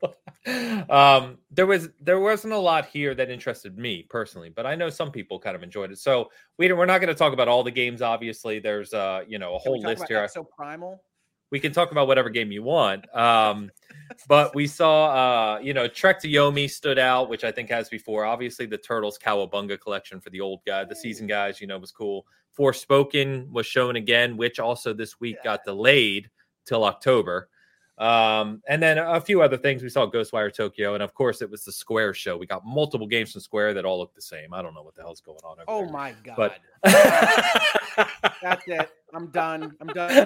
um, 0.89 1.37
there 1.51 1.67
was 1.67 1.89
there 2.01 2.19
wasn't 2.19 2.51
a 2.53 2.57
lot 2.57 2.87
here 2.87 3.13
that 3.13 3.29
interested 3.29 3.77
me 3.77 4.07
personally, 4.09 4.49
but 4.49 4.65
I 4.65 4.73
know 4.73 4.89
some 4.89 5.11
people 5.11 5.39
kind 5.39 5.55
of 5.55 5.61
enjoyed 5.61 5.91
it. 5.91 5.99
So 5.99 6.31
we 6.57 6.67
don't, 6.67 6.79
we're 6.79 6.87
not 6.87 6.97
going 6.99 7.09
to 7.09 7.15
talk 7.15 7.31
about 7.33 7.47
all 7.47 7.63
the 7.63 7.69
games. 7.69 8.01
Obviously, 8.01 8.57
there's 8.57 8.91
uh 8.93 9.21
you 9.27 9.37
know 9.37 9.55
a 9.55 9.61
Can 9.61 9.73
we 9.73 9.77
whole 9.77 9.81
talk 9.83 9.89
list 9.89 10.01
about 10.01 10.09
here. 10.09 10.27
So 10.29 10.43
Primal. 10.43 11.03
We 11.51 11.59
can 11.59 11.71
talk 11.71 11.91
about 11.91 12.07
whatever 12.07 12.29
game 12.29 12.51
you 12.51 12.63
want. 12.63 13.13
Um, 13.15 13.71
but 14.27 14.55
we 14.55 14.67
saw 14.67 15.55
uh 15.55 15.59
you 15.59 15.73
know 15.73 15.87
Trek 15.87 16.19
to 16.21 16.27
Yomi 16.27 16.69
stood 16.69 16.97
out, 16.97 17.29
which 17.29 17.43
I 17.43 17.51
think 17.51 17.69
has 17.69 17.89
before. 17.89 18.25
Obviously, 18.25 18.65
the 18.65 18.77
Turtles 18.77 19.17
Cowabunga 19.17 19.79
collection 19.79 20.19
for 20.19 20.29
the 20.29 20.41
old 20.41 20.61
guy, 20.65 20.83
the 20.85 20.95
season 20.95 21.27
guys, 21.27 21.61
you 21.61 21.67
know, 21.67 21.77
was 21.77 21.91
cool. 21.91 22.25
Forspoken 22.57 23.49
was 23.51 23.65
shown 23.65 23.95
again, 23.95 24.35
which 24.35 24.59
also 24.59 24.93
this 24.93 25.19
week 25.19 25.37
got 25.43 25.63
delayed 25.63 26.29
till 26.65 26.83
October. 26.83 27.49
Um, 28.01 28.63
and 28.67 28.81
then 28.81 28.97
a 28.97 29.21
few 29.21 29.43
other 29.43 29.57
things. 29.57 29.83
We 29.83 29.89
saw 29.89 30.09
Ghostwire 30.09 30.51
Tokyo, 30.53 30.95
and 30.95 31.03
of 31.03 31.13
course, 31.13 31.41
it 31.43 31.49
was 31.51 31.63
the 31.63 31.71
Square 31.71 32.15
show. 32.15 32.35
We 32.35 32.47
got 32.47 32.65
multiple 32.65 33.05
games 33.05 33.31
from 33.31 33.41
Square 33.41 33.75
that 33.75 33.85
all 33.85 33.99
look 33.99 34.15
the 34.15 34.21
same. 34.21 34.53
I 34.55 34.61
don't 34.63 34.73
know 34.73 34.81
what 34.81 34.95
the 34.95 35.03
hell's 35.03 35.21
going 35.21 35.37
on. 35.43 35.57
Over 35.59 35.65
Oh 35.67 35.83
there. 35.83 35.91
my 35.91 36.13
god! 36.23 36.35
But- 36.35 36.57
That's 38.41 38.63
it. 38.67 38.89
I'm 39.13 39.27
done. 39.27 39.75
I'm 39.81 39.87
done. 39.87 40.09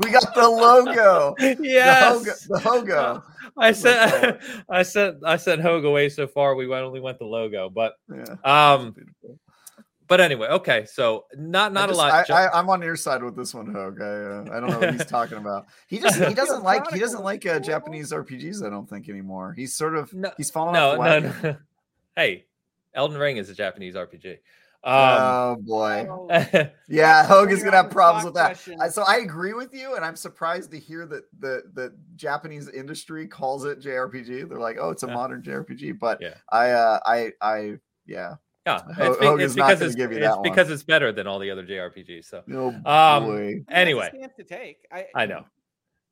we 0.00 0.10
got 0.10 0.34
the 0.34 0.46
logo. 0.48 1.34
yes, 1.62 2.24
The 2.48 2.58
Hogo. 2.58 2.82
The 2.84 2.92
Hogo. 2.92 3.22
I 3.56 3.66
Let's 3.68 3.80
said, 3.80 4.40
I 4.68 4.82
said, 4.82 5.20
I 5.24 5.36
said 5.36 5.60
Hogue 5.60 5.84
away 5.84 6.08
so 6.08 6.26
far. 6.26 6.54
We 6.54 6.66
went, 6.66 6.84
only 6.84 7.00
went 7.00 7.18
the 7.18 7.24
logo, 7.24 7.70
but 7.70 7.94
Yeah. 8.12 8.34
um, 8.74 8.94
but 10.08 10.20
anyway, 10.20 10.48
okay. 10.48 10.86
So 10.86 11.26
not 11.36 11.72
not 11.72 11.82
I 11.82 11.84
a 11.84 11.88
just- 11.88 11.98
lot. 11.98 12.30
I, 12.30 12.46
I, 12.46 12.58
I'm 12.58 12.68
on 12.70 12.82
your 12.82 12.96
side 12.96 13.22
with 13.22 13.36
this 13.36 13.54
one, 13.54 13.72
Hogue. 13.72 14.00
I, 14.00 14.04
uh, 14.04 14.44
I 14.56 14.60
don't 14.60 14.70
know 14.70 14.78
what 14.78 14.92
he's 14.92 15.04
talking 15.06 15.38
about. 15.38 15.66
He 15.88 15.98
just 15.98 16.22
he 16.22 16.34
doesn't 16.42 16.62
like 16.62 16.90
he 16.92 16.98
doesn't 16.98 17.22
like 17.24 17.44
uh, 17.46 17.58
Japanese 17.60 18.12
RPGs. 18.12 18.64
I 18.66 18.70
don't 18.70 18.88
think 18.88 19.08
anymore. 19.08 19.52
He's 19.56 19.74
sort 19.74 19.96
of 19.96 20.12
No, 20.14 20.30
he's 20.36 20.50
fallen 20.50 20.74
no, 20.74 20.90
off 20.90 20.92
the 20.92 20.96
no, 20.98 21.26
wagon. 21.28 21.34
no. 21.42 21.56
Hey, 22.16 22.46
Elden 22.94 23.18
Ring 23.18 23.36
is 23.36 23.50
a 23.50 23.54
Japanese 23.54 23.94
RPG. 23.94 24.38
Um, 24.84 24.92
oh 24.94 25.56
boy, 25.60 26.06
yeah, 26.88 27.26
Hogue 27.26 27.50
is 27.50 27.64
gonna 27.64 27.76
have 27.78 27.90
problems 27.90 28.24
with 28.24 28.34
that. 28.34 28.60
I- 28.80 28.88
So 28.88 29.02
I 29.02 29.16
agree 29.16 29.52
with 29.52 29.74
you, 29.74 29.96
and 29.96 30.04
I'm 30.04 30.14
surprised 30.14 30.70
to 30.70 30.78
hear 30.78 31.04
that 31.06 31.24
the 31.40 31.64
the 31.74 31.92
Japanese 32.14 32.68
industry 32.68 33.26
calls 33.26 33.64
it 33.64 33.80
JRPG. 33.80 34.48
They're 34.48 34.60
like, 34.60 34.76
oh, 34.80 34.90
it's 34.90 35.02
a 35.02 35.08
Yeah. 35.08 35.14
modern 35.14 35.42
JRPG, 35.42 35.98
but 35.98 36.22
Yeah. 36.22 36.34
I 36.50 36.70
uh, 36.70 37.00
I 37.04 37.32
I 37.42 37.78
yeah. 38.06 38.36
Yeah, 38.66 38.82
it's, 38.98 39.18
be- 39.18 39.44
it's 39.44 39.54
because 39.54 39.80
it's, 39.80 39.94
give 39.94 40.12
you 40.12 40.18
it's 40.18 40.34
one. 40.34 40.42
because 40.42 40.70
it's 40.70 40.82
better 40.82 41.12
than 41.12 41.26
all 41.26 41.38
the 41.38 41.50
other 41.50 41.64
JRPGs. 41.64 42.24
So 42.24 42.42
Oh 42.52 42.68
Um, 42.84 43.24
boy. 43.24 43.54
That's 43.68 43.70
a 43.70 43.74
anyway. 43.76 44.10
to 44.36 44.44
take. 44.44 44.86
I, 44.92 45.06
I 45.14 45.26
know. 45.26 45.44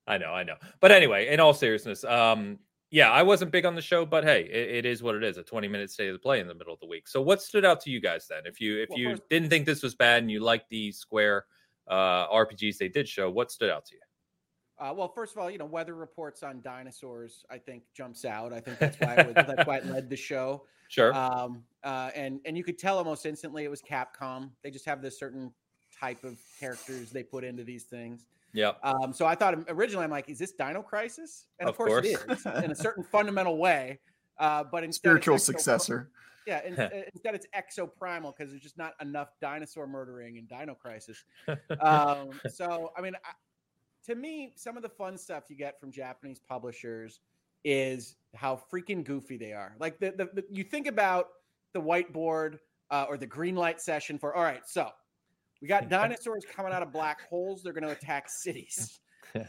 I 0.06 0.18
know, 0.18 0.32
I 0.32 0.42
know. 0.44 0.56
But 0.80 0.92
anyway, 0.92 1.28
in 1.28 1.40
all 1.40 1.54
seriousness, 1.54 2.04
um, 2.04 2.58
yeah, 2.90 3.10
I 3.10 3.22
wasn't 3.22 3.50
big 3.50 3.64
on 3.64 3.74
the 3.74 3.80
show, 3.82 4.04
but 4.06 4.22
hey, 4.22 4.42
it, 4.44 4.84
it 4.84 4.86
is 4.86 5.02
what 5.02 5.14
it 5.14 5.24
is. 5.24 5.36
A 5.38 5.42
20 5.42 5.66
minute 5.66 5.90
state 5.90 6.08
of 6.08 6.12
the 6.14 6.18
play 6.18 6.40
in 6.40 6.46
the 6.46 6.54
middle 6.54 6.74
of 6.74 6.80
the 6.80 6.86
week. 6.86 7.08
So 7.08 7.20
what 7.22 7.42
stood 7.42 7.64
out 7.64 7.80
to 7.82 7.90
you 7.90 8.00
guys 8.00 8.26
then? 8.28 8.42
If 8.44 8.60
you 8.60 8.80
if 8.82 8.90
Well, 8.90 8.98
you 8.98 9.10
first- 9.10 9.22
didn't 9.30 9.48
think 9.50 9.66
this 9.66 9.82
was 9.82 9.94
bad 9.94 10.22
and 10.22 10.30
you 10.30 10.40
liked 10.40 10.68
the 10.70 10.92
square 10.92 11.46
uh 11.88 12.28
RPGs 12.28 12.76
they 12.78 12.88
did 12.88 13.08
show, 13.08 13.30
what 13.30 13.50
stood 13.50 13.70
out 13.70 13.84
to 13.86 13.94
you? 13.94 14.00
Uh, 14.84 14.92
well, 14.92 15.08
first 15.08 15.32
of 15.32 15.38
all, 15.38 15.50
you 15.50 15.56
know, 15.56 15.64
weather 15.64 15.94
reports 15.94 16.42
on 16.42 16.60
dinosaurs, 16.60 17.46
I 17.50 17.56
think 17.56 17.84
jumps 17.94 18.26
out. 18.26 18.52
I 18.52 18.60
think 18.60 18.78
that's 18.78 18.98
why 19.00 19.14
it, 19.14 19.26
was, 19.26 19.34
that's 19.34 19.66
why 19.66 19.78
it 19.78 19.86
led 19.86 20.10
the 20.10 20.16
show. 20.16 20.64
Sure. 20.88 21.14
Um, 21.14 21.64
uh, 21.82 22.10
and 22.14 22.40
and 22.44 22.58
you 22.58 22.62
could 22.62 22.78
tell 22.78 22.98
almost 22.98 23.24
instantly 23.24 23.64
it 23.64 23.70
was 23.70 23.80
Capcom. 23.80 24.50
They 24.62 24.70
just 24.70 24.84
have 24.84 25.00
this 25.00 25.18
certain 25.18 25.50
type 25.98 26.22
of 26.22 26.38
characters 26.60 27.10
they 27.10 27.22
put 27.22 27.42
into 27.42 27.64
these 27.64 27.84
things. 27.84 28.26
Yeah. 28.52 28.72
Um, 28.82 29.12
so 29.14 29.24
I 29.24 29.34
thought 29.34 29.58
originally 29.70 30.04
I'm 30.04 30.10
like, 30.10 30.28
is 30.28 30.38
this 30.38 30.52
Dino 30.52 30.82
Crisis? 30.82 31.46
And 31.58 31.70
of, 31.70 31.72
Of 31.72 31.78
course, 31.78 32.16
course. 32.16 32.38
is 32.38 32.46
in 32.62 32.70
a 32.70 32.74
certain 32.86 33.02
fundamental 33.02 33.56
way. 33.56 33.98
Uh, 34.38 34.62
but 34.62 34.84
instead 34.84 35.08
Spiritual 35.08 35.36
Exo- 35.36 35.40
successor. 35.40 36.10
Yeah, 36.46 36.60
in, 36.64 36.74
uh, 36.78 36.90
instead 37.12 37.34
it's 37.34 37.46
exoprimal 37.56 38.36
because 38.36 38.52
there's 38.52 38.62
just 38.62 38.76
not 38.78 38.92
enough 39.00 39.30
dinosaur 39.40 39.86
murdering 39.86 40.36
in 40.36 40.44
Dino 40.44 40.74
Crisis. 40.74 41.24
Um, 41.80 42.30
so 42.50 42.92
I 42.96 43.00
mean, 43.00 43.14
I, 43.16 43.32
to 44.04 44.14
me, 44.14 44.52
some 44.56 44.76
of 44.76 44.82
the 44.82 44.88
fun 44.88 45.16
stuff 45.18 45.44
you 45.48 45.56
get 45.56 45.80
from 45.80 45.90
Japanese 45.90 46.40
publishers 46.40 47.20
is 47.64 48.16
how 48.34 48.60
freaking 48.72 49.04
goofy 49.04 49.36
they 49.36 49.52
are. 49.52 49.74
Like 49.78 49.98
the, 49.98 50.12
the, 50.16 50.26
the 50.34 50.44
you 50.50 50.64
think 50.64 50.86
about 50.86 51.28
the 51.72 51.80
whiteboard 51.80 52.58
uh, 52.90 53.06
or 53.08 53.16
the 53.16 53.26
green 53.26 53.56
light 53.56 53.80
session 53.80 54.18
for 54.18 54.34
all 54.34 54.42
right, 54.42 54.62
so 54.66 54.90
we 55.62 55.68
got 55.68 55.88
dinosaurs 55.88 56.44
coming 56.54 56.72
out 56.72 56.82
of 56.82 56.92
black 56.92 57.22
holes. 57.28 57.62
They're 57.62 57.72
going 57.72 57.84
to 57.84 57.90
attack 57.90 58.28
cities. 58.28 59.00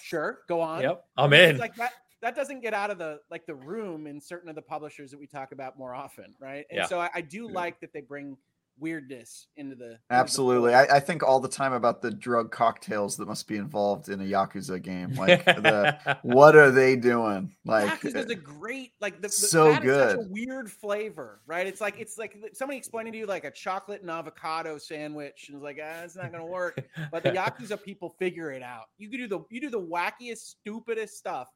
Sure, 0.00 0.40
go 0.48 0.60
on. 0.60 0.82
Yep. 0.82 1.04
I'm 1.18 1.32
It's 1.34 1.50
in. 1.50 1.58
like 1.58 1.76
that 1.76 1.92
that 2.22 2.34
doesn't 2.34 2.60
get 2.60 2.72
out 2.72 2.90
of 2.90 2.98
the 2.98 3.20
like 3.30 3.46
the 3.46 3.54
room 3.54 4.06
in 4.06 4.20
certain 4.20 4.48
of 4.48 4.54
the 4.54 4.62
publishers 4.62 5.10
that 5.10 5.18
we 5.20 5.26
talk 5.26 5.52
about 5.52 5.78
more 5.78 5.94
often, 5.94 6.34
right? 6.40 6.64
And 6.70 6.78
Yeah. 6.78 6.86
so 6.86 6.98
I, 6.98 7.10
I 7.14 7.20
do 7.20 7.44
Yeah. 7.44 7.52
like 7.52 7.80
that 7.80 7.92
they 7.92 8.00
bring 8.00 8.36
weirdness 8.80 9.48
into 9.56 9.74
the 9.74 9.84
into 9.84 9.96
the 10.08 10.14
Absolutely. 10.14 10.72
fold. 10.72 10.88
I, 10.90 10.96
I 10.96 11.00
think 11.00 11.22
all 11.22 11.40
the 11.40 11.48
time 11.48 11.72
about 11.72 12.02
the 12.02 12.10
drug 12.10 12.50
cocktails 12.50 13.16
that 13.16 13.26
must 13.26 13.46
be 13.48 13.56
involved 13.56 14.08
in 14.08 14.20
a 14.20 14.24
Yakuza 14.24 14.80
game. 14.82 15.14
Like, 15.14 15.44
the, 15.44 16.18
what 16.22 16.56
are 16.56 16.70
they 16.70 16.96
doing? 16.96 17.52
Like, 17.64 18.04
is 18.04 18.14
a 18.14 18.34
great 18.34 18.92
like 19.00 19.16
the, 19.16 19.28
the 19.28 19.32
so 19.32 19.72
that 19.72 19.84
is 19.84 19.96
such 19.96 20.12
a 20.12 20.16
good. 20.16 20.30
weird 20.30 20.70
flavor, 20.70 21.40
right? 21.46 21.66
It's 21.66 21.80
like 21.80 21.98
it's 21.98 22.18
like 22.18 22.36
somebody 22.52 22.78
explaining 22.78 23.12
to 23.12 23.18
you 23.18 23.26
like 23.26 23.44
a 23.44 23.50
chocolate 23.50 24.02
and 24.02 24.10
avocado 24.10 24.78
sandwich, 24.78 25.46
and 25.48 25.56
it's 25.56 25.64
like 25.64 25.78
ah, 25.82 26.02
it's 26.02 26.16
not 26.16 26.32
gonna 26.32 26.46
work. 26.46 26.78
But 27.10 27.22
the 27.22 27.30
Yakuza 27.32 27.82
people 27.82 28.10
figure 28.18 28.52
it 28.52 28.62
out. 28.62 28.84
You 28.98 29.08
can 29.08 29.20
do 29.20 29.28
the 29.28 29.40
you 29.50 29.60
do 29.60 29.70
the 29.70 29.80
wackiest, 29.80 30.38
stupidest 30.38 31.16
stuff, 31.16 31.48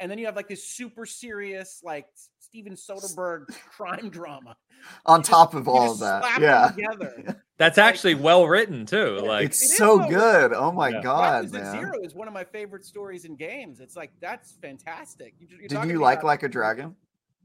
and 0.00 0.10
then 0.10 0.18
you 0.18 0.26
have 0.26 0.36
like 0.36 0.48
this 0.48 0.66
super 0.68 1.06
serious 1.06 1.80
like 1.84 2.06
Steven 2.40 2.74
Soderbergh 2.74 3.46
crime 3.70 4.08
drama. 4.10 4.56
on 5.06 5.20
You 5.20 5.22
just- 5.22 5.30
top 5.30 5.54
of 5.54 5.68
all 5.68 5.92
of 5.92 5.98
that. 6.00 6.40
Yeah. 6.40 6.68
together. 6.74 7.42
That's 7.58 7.76
like- 7.76 7.86
actually 7.86 8.14
well 8.14 8.46
written 8.48 8.86
too. 8.86 9.18
Like 9.18 9.46
It's 9.46 9.60
It 9.62 9.64
is 9.66 9.76
so 9.76 9.98
well 9.98 10.08
good. 10.08 10.52
Oh 10.54 10.72
my 10.72 10.88
Yeah. 10.88 11.02
god, 11.02 11.44
Yakuza 11.46 11.52
man. 11.52 11.72
Zero 11.72 11.92
is 12.02 12.14
one 12.14 12.26
of 12.28 12.34
my 12.34 12.44
favorite 12.44 12.84
stories 12.84 13.24
in 13.26 13.36
games. 13.36 13.80
It's 13.80 13.94
like 13.96 14.10
that's 14.20 14.52
fantastic. 14.62 15.34
You, 15.38 15.46
you're 15.50 15.68
Did 15.68 15.84
you 15.90 15.98
like 16.00 16.20
about- 16.20 16.26
Like 16.28 16.42
a 16.44 16.48
Dragon? 16.48 16.96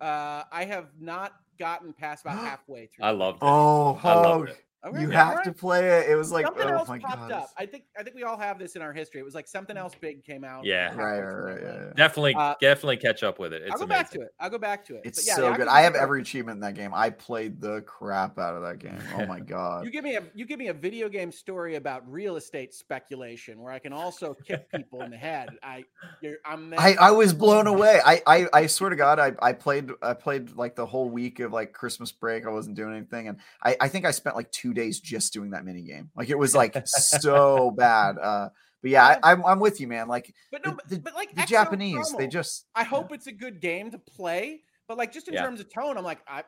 Uh, 0.01 0.43
I 0.51 0.65
have 0.65 0.87
not 0.99 1.33
gotten 1.59 1.93
past 1.93 2.25
about 2.25 2.37
halfway 2.45 2.87
through. 2.87 3.05
I 3.05 3.11
loved 3.11 3.37
it. 3.37 3.45
Oh, 3.45 3.99
I 4.03 4.13
loved 4.15 4.49
it. 4.49 4.64
Okay, 4.85 5.01
you 5.01 5.09
have 5.09 5.37
all 5.37 5.43
to 5.43 5.51
play 5.51 5.99
it. 5.99 6.09
It 6.09 6.15
was 6.15 6.31
like, 6.31 6.45
something 6.45 6.67
oh 6.67 6.73
else 6.77 6.87
my 6.87 6.99
popped 6.99 7.29
god. 7.29 7.31
up. 7.31 7.49
I 7.57 7.65
think 7.65 7.85
I 7.97 8.03
think 8.03 8.15
we 8.15 8.23
all 8.23 8.37
have 8.37 8.59
this 8.59 8.75
in 8.75 8.81
our 8.83 8.93
history. 8.93 9.19
It 9.19 9.23
was 9.23 9.33
like 9.33 9.47
something 9.47 9.75
else 9.77 9.93
big 9.99 10.23
came 10.23 10.43
out. 10.43 10.63
Yeah. 10.63 10.89
halfway 10.89 11.03
Right, 11.03 11.19
right, 11.21 11.53
right, 11.53 11.61
yeah, 11.63 11.85
yeah. 11.87 11.93
Definitely, 11.95 12.35
Uh, 12.35 12.53
definitely 12.61 12.97
catch 12.97 13.23
up 13.23 13.39
with 13.39 13.53
it. 13.53 13.63
It's 13.63 13.71
I'll 13.71 13.79
go 13.79 13.85
amazing. 13.85 14.03
back 14.03 14.11
to 14.11 14.21
it. 14.21 14.29
I'll 14.39 14.49
go 14.49 14.57
back 14.59 14.85
to 14.85 14.95
it. 14.95 15.01
It's 15.03 15.19
But 15.19 15.27
yeah, 15.27 15.35
so 15.35 15.55
good. 15.55 15.67
I 15.67 15.81
have 15.81 15.95
every 15.95 16.21
achievement 16.21 16.57
in 16.57 16.61
that 16.61 16.75
game. 16.75 16.91
I 16.93 17.09
played 17.09 17.59
the 17.59 17.81
crap 17.81 18.37
out 18.37 18.55
of 18.55 18.61
that 18.61 18.77
game. 18.77 18.99
Oh 19.17 19.25
my 19.25 19.39
god. 19.55 19.85
You 19.85 19.91
give 19.91 20.03
me 20.03 20.17
a 20.17 20.23
you 20.35 20.45
give 20.45 20.59
me 20.59 20.67
a 20.67 20.73
video 20.73 21.09
game 21.09 21.31
story 21.31 21.75
about 21.75 22.07
real 22.07 22.35
estate 22.35 22.73
speculation 22.73 23.59
where 23.61 23.73
I 23.73 23.79
can 23.79 23.91
also 23.93 24.35
kick 24.45 24.69
people 24.71 25.01
in 25.01 25.09
the 25.09 25.17
head. 25.17 25.49
I 25.63 25.85
you're, 26.21 26.35
I'm. 26.45 26.73
I, 26.77 26.95
I 26.99 27.11
was 27.11 27.33
blown 27.33 27.65
away. 27.65 27.99
I, 28.05 28.21
I 28.27 28.47
I 28.53 28.67
swear 28.67 28.91
to 28.91 28.95
God, 28.95 29.17
I, 29.17 29.33
I 29.41 29.53
played 29.53 29.89
I 30.03 30.13
played 30.13 30.55
like 30.55 30.75
the 30.75 30.85
whole 30.85 31.09
week 31.09 31.39
of 31.39 31.51
like 31.51 31.73
Christmas 31.73 32.11
break. 32.11 32.45
I 32.45 32.49
wasn't 32.49 32.75
doing 32.75 32.93
anything, 32.95 33.29
and 33.29 33.37
I, 33.63 33.75
I 33.81 33.87
think 33.87 34.05
I 34.05 34.11
spent 34.11 34.35
like 34.35 34.51
two 34.51 34.74
days 34.75 34.99
just 34.99 35.33
doing 35.33 35.49
that 35.51 35.65
mini 35.65 35.81
game. 35.81 36.11
Like 36.15 36.29
it 36.29 36.37
was 36.37 36.53
like 36.53 36.77
so 36.85 37.71
bad. 37.71 38.17
Uh, 38.19 38.49
but 38.81 38.91
yeah, 38.91 39.17
I, 39.23 39.31
I'm 39.31 39.43
I'm 39.45 39.59
with 39.59 39.81
you, 39.81 39.87
man. 39.87 40.07
Like 40.07 40.33
but 40.51 40.63
no, 40.63 40.77
the- 40.87 40.99
but, 40.99 41.15
like 41.15 41.33
the 41.33 41.41
Exo 41.41 41.47
Japanese, 41.47 42.13
they 42.17 42.27
just 42.27 42.67
I 42.75 42.83
hope 42.83 43.11
it's 43.11 43.25
a 43.27 43.31
good 43.31 43.59
game 43.59 43.89
to 43.91 43.97
play, 43.97 44.61
but 44.87 44.97
like 44.97 45.11
just 45.11 45.27
in 45.27 45.33
Yeah. 45.33 45.43
terms 45.43 45.59
of 45.59 45.73
tone, 45.73 45.97
I'm 45.97 46.03
like 46.03 46.19
I 46.27 46.43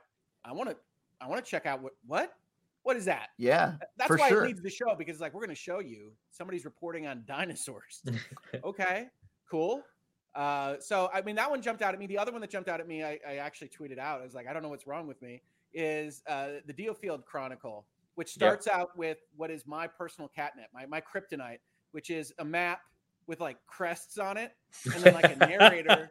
I 0.46 0.52
want 0.54 0.70
to 0.70 0.78
I 1.20 1.28
want 1.28 1.44
to 1.44 1.50
check 1.50 1.66
out 1.66 1.82
what 1.82 1.94
what 2.06 2.34
what 2.84 2.96
is 2.96 3.06
that? 3.06 3.30
yeah. 3.38 3.74
That's 3.98 4.08
For 4.08 4.18
why 4.18 4.30
sure. 4.30 4.44
it 4.44 4.48
leads 4.48 4.62
the 4.62 4.70
show 4.70 4.96
because 4.96 5.20
like 5.20 5.34
we're 5.34 5.42
going 5.42 5.50
to 5.50 5.56
show 5.56 5.80
you 5.80 6.14
somebody's 6.32 6.64
reporting 6.64 7.06
on 7.08 7.24
dinosaurs. 7.28 8.02
okay, 8.64 9.08
cool. 9.50 9.82
Uh, 10.36 10.76
so 10.80 11.10
I 11.14 11.22
mean 11.24 11.36
that 11.38 11.50
one 11.50 11.62
jumped 11.62 11.82
out 11.82 11.94
at 11.94 12.00
me. 12.00 12.06
The 12.08 12.18
other 12.20 12.32
one 12.32 12.40
that 12.42 12.52
jumped 12.52 12.70
out 12.70 12.80
at 12.80 12.88
me, 12.88 13.04
I, 13.04 13.20
I 13.28 13.38
actually 13.38 13.70
tweeted 13.70 13.98
out. 13.98 14.22
I 14.22 14.24
was 14.24 14.36
like, 14.36 14.48
I 14.48 14.54
don't 14.54 14.62
know 14.62 14.70
what's 14.70 14.86
wrong 14.88 15.08
with 15.08 15.22
me. 15.22 15.42
Is 15.74 16.24
uh, 16.28 16.48
the 16.66 16.74
DioField 16.74 17.26
Chronicle, 17.26 17.86
which 18.18 18.30
starts 18.30 18.68
out 18.68 18.98
with 18.98 19.20
what 19.36 19.52
is 19.52 19.68
my 19.68 19.86
personal 19.86 20.28
catnip, 20.28 20.66
my 20.74 20.88
my 20.88 21.00
kryptonite, 21.00 21.60
which 21.92 22.10
is 22.10 22.34
a 22.40 22.46
map 22.46 22.80
with 23.28 23.40
like 23.40 23.58
crests 23.68 24.18
on 24.18 24.38
it, 24.38 24.54
and 24.92 25.04
then 25.04 25.14
like 25.14 25.36
a 25.36 25.36
narrator 25.36 26.08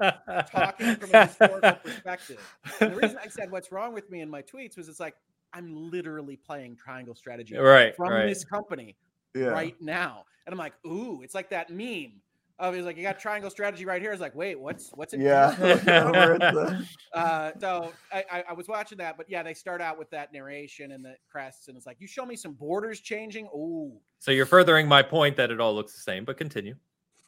talking 0.49 0.95
from 0.95 1.11
a 1.13 1.27
historical 1.27 1.73
perspective. 1.83 2.59
And 2.81 2.93
the 2.93 2.97
reason 2.97 3.19
I 3.23 3.27
said 3.27 3.51
what's 3.51 3.73
wrong 3.73 3.93
with 3.93 4.09
me 4.09 4.21
in 4.21 4.31
my 4.31 4.41
tweets 4.41 4.77
was 4.77 4.89
it's 4.89 5.01
like 5.01 5.17
I'm 5.53 5.91
literally 5.91 6.37
playing 6.37 6.77
Triangle 6.77 7.17
Strategy 7.17 7.57
right, 7.57 7.97
from 7.97 8.13
right. 8.13 8.27
this 8.27 8.45
company 8.45 8.97
Yeah. 9.35 9.47
right 9.47 9.75
now. 9.81 10.27
And 10.47 10.53
I'm 10.53 10.59
like, 10.59 10.75
ooh, 10.87 11.23
it's 11.23 11.35
like 11.35 11.51
that 11.51 11.71
meme 11.71 12.21
of 12.59 12.75
it's 12.75 12.87
like 12.87 12.97
you 12.97 13.03
got 13.03 13.19
triangle 13.19 13.51
strategy 13.51 13.85
right 13.85 14.01
here. 14.01 14.13
It's 14.13 14.21
like, 14.21 14.35
wait, 14.35 14.59
what's 14.59 14.91
what's 14.95 15.13
it? 15.13 15.21
Yeah. 15.21 15.55
doing? 15.57 15.89
Over 15.89 16.35
at 16.35 16.41
the- 16.55 16.87
uh, 17.13 17.53
so 17.61 17.93
I, 18.13 18.25
I, 18.31 18.45
I 18.51 18.53
was 18.55 18.67
watching 18.69 18.99
that, 18.99 19.17
but 19.17 19.29
yeah, 19.29 19.43
they 19.43 19.55
start 19.55 19.81
out 19.81 19.99
with 19.99 20.09
that 20.11 20.33
narration 20.33 20.93
and 20.93 21.05
the 21.05 21.17
crests, 21.31 21.69
and 21.69 21.77
it's 21.77 21.87
like, 21.87 21.97
you 22.01 22.07
show 22.07 22.25
me 22.25 22.37
some 22.37 22.53
borders 22.53 23.01
changing. 23.01 23.47
Ooh, 23.55 23.93
So 24.19 24.31
you're 24.31 24.47
furthering 24.47 24.89
my 24.89 25.03
point 25.03 25.37
that 25.37 25.51
it 25.51 25.61
all 25.61 25.75
looks 25.75 25.93
the 25.95 26.01
same, 26.01 26.25
but 26.25 26.37
continue. 26.39 26.75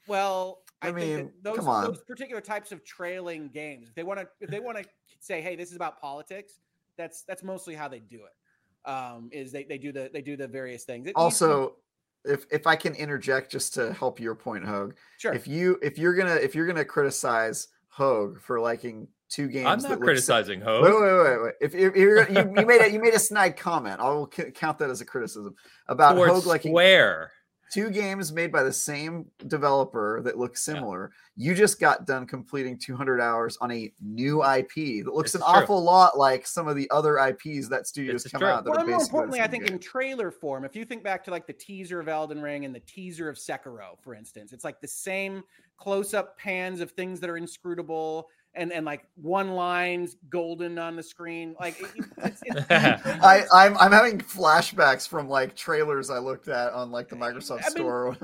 well, 0.07 0.63
I, 0.81 0.89
I 0.89 0.93
mean, 0.93 1.33
those 1.43 1.57
come 1.57 1.69
on. 1.69 1.85
those 1.85 2.01
particular 2.03 2.41
types 2.41 2.71
of 2.73 2.85
trailing 2.85 3.49
games, 3.49 3.89
if 3.89 3.95
they 3.95 4.05
want 4.05 4.21
to, 4.21 4.29
if 4.41 4.49
they 4.49 4.61
want 4.61 4.79
to 4.79 4.85
say, 5.21 5.41
hey, 5.41 5.57
this 5.57 5.71
is 5.71 5.77
about 5.77 6.01
politics, 6.01 6.61
that's 6.97 7.23
that's 7.25 7.43
mostly 7.43 7.75
how 7.75 7.89
they 7.89 7.99
do 8.01 8.21
it. 8.25 8.89
Um, 8.89 9.29
is 9.33 9.51
they, 9.53 9.65
they 9.65 9.77
do 9.77 9.91
the 9.93 10.09
they 10.13 10.23
do 10.23 10.37
the 10.37 10.47
various 10.49 10.85
things. 10.85 11.03
It 11.09 11.17
needs 11.17 11.39
to 11.41 11.45
also, 11.45 11.77
if 12.25 12.45
if 12.51 12.67
I 12.67 12.77
can 12.77 12.95
interject 12.95 13.51
just 13.51 13.75
to 13.75 13.93
help 13.93 14.21
your 14.21 14.35
point, 14.35 14.65
Hogue, 14.65 14.95
sure. 15.19 15.33
if 15.33 15.47
you 15.47 15.79
if 15.83 15.99
you're 15.99 16.15
gonna 16.15 16.35
if 16.35 16.55
you're 16.55 16.67
gonna 16.67 16.85
criticize 16.85 17.69
Hogue 17.89 18.41
for 18.41 18.61
liking 18.61 19.09
two 19.29 19.49
games, 19.49 19.85
I'm 19.85 19.91
not 19.91 20.01
criticizing 20.01 20.61
Wait, 20.61 20.67
Ho. 20.67 20.83
wait, 20.83 20.93
wait, 20.93 21.43
wait. 21.43 21.55
If, 21.61 21.75
if 21.75 21.97
you're, 21.97 22.29
you, 22.31 22.53
you 22.57 22.67
made 22.67 22.81
a, 22.81 22.91
you 22.91 23.01
made 23.01 23.15
a 23.15 23.19
snide 23.19 23.57
comment, 23.57 24.01
I 24.01 24.09
will 24.09 24.31
c- 24.35 24.51
count 24.53 24.79
that 24.79 24.91
as 24.91 25.01
a 25.01 25.05
criticism 25.05 25.55
about 25.87 26.17
Hogue 26.17 26.47
liking 26.47 26.73
Square. 26.73 27.33
Two 27.73 27.91
games 27.91 28.33
made 28.33 28.51
by 28.53 28.63
the 28.63 28.73
same 28.73 29.27
developer 29.47 30.21
that 30.23 30.39
look 30.39 30.57
similar. 30.57 31.11
You 31.37 31.55
just 31.55 31.79
got 31.81 32.07
done 32.07 32.27
completing 32.27 32.79
200 32.79 33.21
hours 33.21 33.57
on 33.61 33.71
a 33.71 33.93
new 34.01 34.43
IP 34.45 35.05
that 35.05 35.15
looks 35.15 35.33
This 35.33 35.43
an 35.43 35.47
true. 35.53 35.63
awful 35.63 35.83
lot 35.83 36.19
like 36.19 36.47
some 36.47 36.67
of 36.69 36.77
the 36.77 36.89
other 36.91 37.19
IPs 37.19 37.69
that 37.69 37.87
studios 37.87 38.23
This 38.25 38.33
come 38.33 38.41
true. 38.41 38.49
out. 38.49 38.65
That 38.65 38.71
Well, 38.71 38.81
are 38.81 38.87
more 38.87 39.01
importantly, 39.01 39.41
I 39.41 39.47
think 39.47 39.65
game. 39.67 39.75
in 39.75 39.79
trailer 39.79 40.31
form, 40.31 40.65
if 40.65 40.75
you 40.75 40.85
think 40.85 41.03
back 41.03 41.23
to 41.25 41.31
like 41.31 41.47
the 41.47 41.53
teaser 41.53 42.01
of 42.01 42.09
Elden 42.09 42.41
Ring 42.43 42.65
and 42.65 42.75
the 42.75 42.81
teaser 42.81 43.29
of 43.29 43.37
Sekiro, 43.37 43.99
for 44.01 44.15
instance, 44.15 44.53
it's 44.53 44.65
like 44.65 44.81
the 44.81 44.89
same 44.89 45.43
close-up 45.77 46.37
pans 46.39 46.81
of 46.81 46.91
things 46.93 47.21
that 47.21 47.31
are 47.31 47.37
inscrutable 47.37 48.29
and 48.59 48.73
and 48.73 48.85
like 48.85 49.07
one 49.17 49.53
lines 49.53 50.17
golden 50.29 50.79
on 50.79 50.97
the 50.97 51.03
screen. 51.03 51.55
Like 51.61 51.81
it- 51.81 52.05
it's, 52.19 52.43
it's, 52.45 52.67
I, 52.71 53.43
I'm 53.53 53.77
I'm 53.79 53.93
having 53.93 54.19
flashbacks 54.19 55.09
from 55.09 55.29
like 55.29 55.55
trailers 55.57 56.11
I 56.11 56.19
looked 56.19 56.49
at 56.49 56.73
on 56.73 56.91
like 56.91 57.09
the 57.09 57.17
eh, 57.17 57.21
Microsoft 57.21 57.61
I 57.65 57.69
mean, 57.69 57.71
Store. 57.71 58.17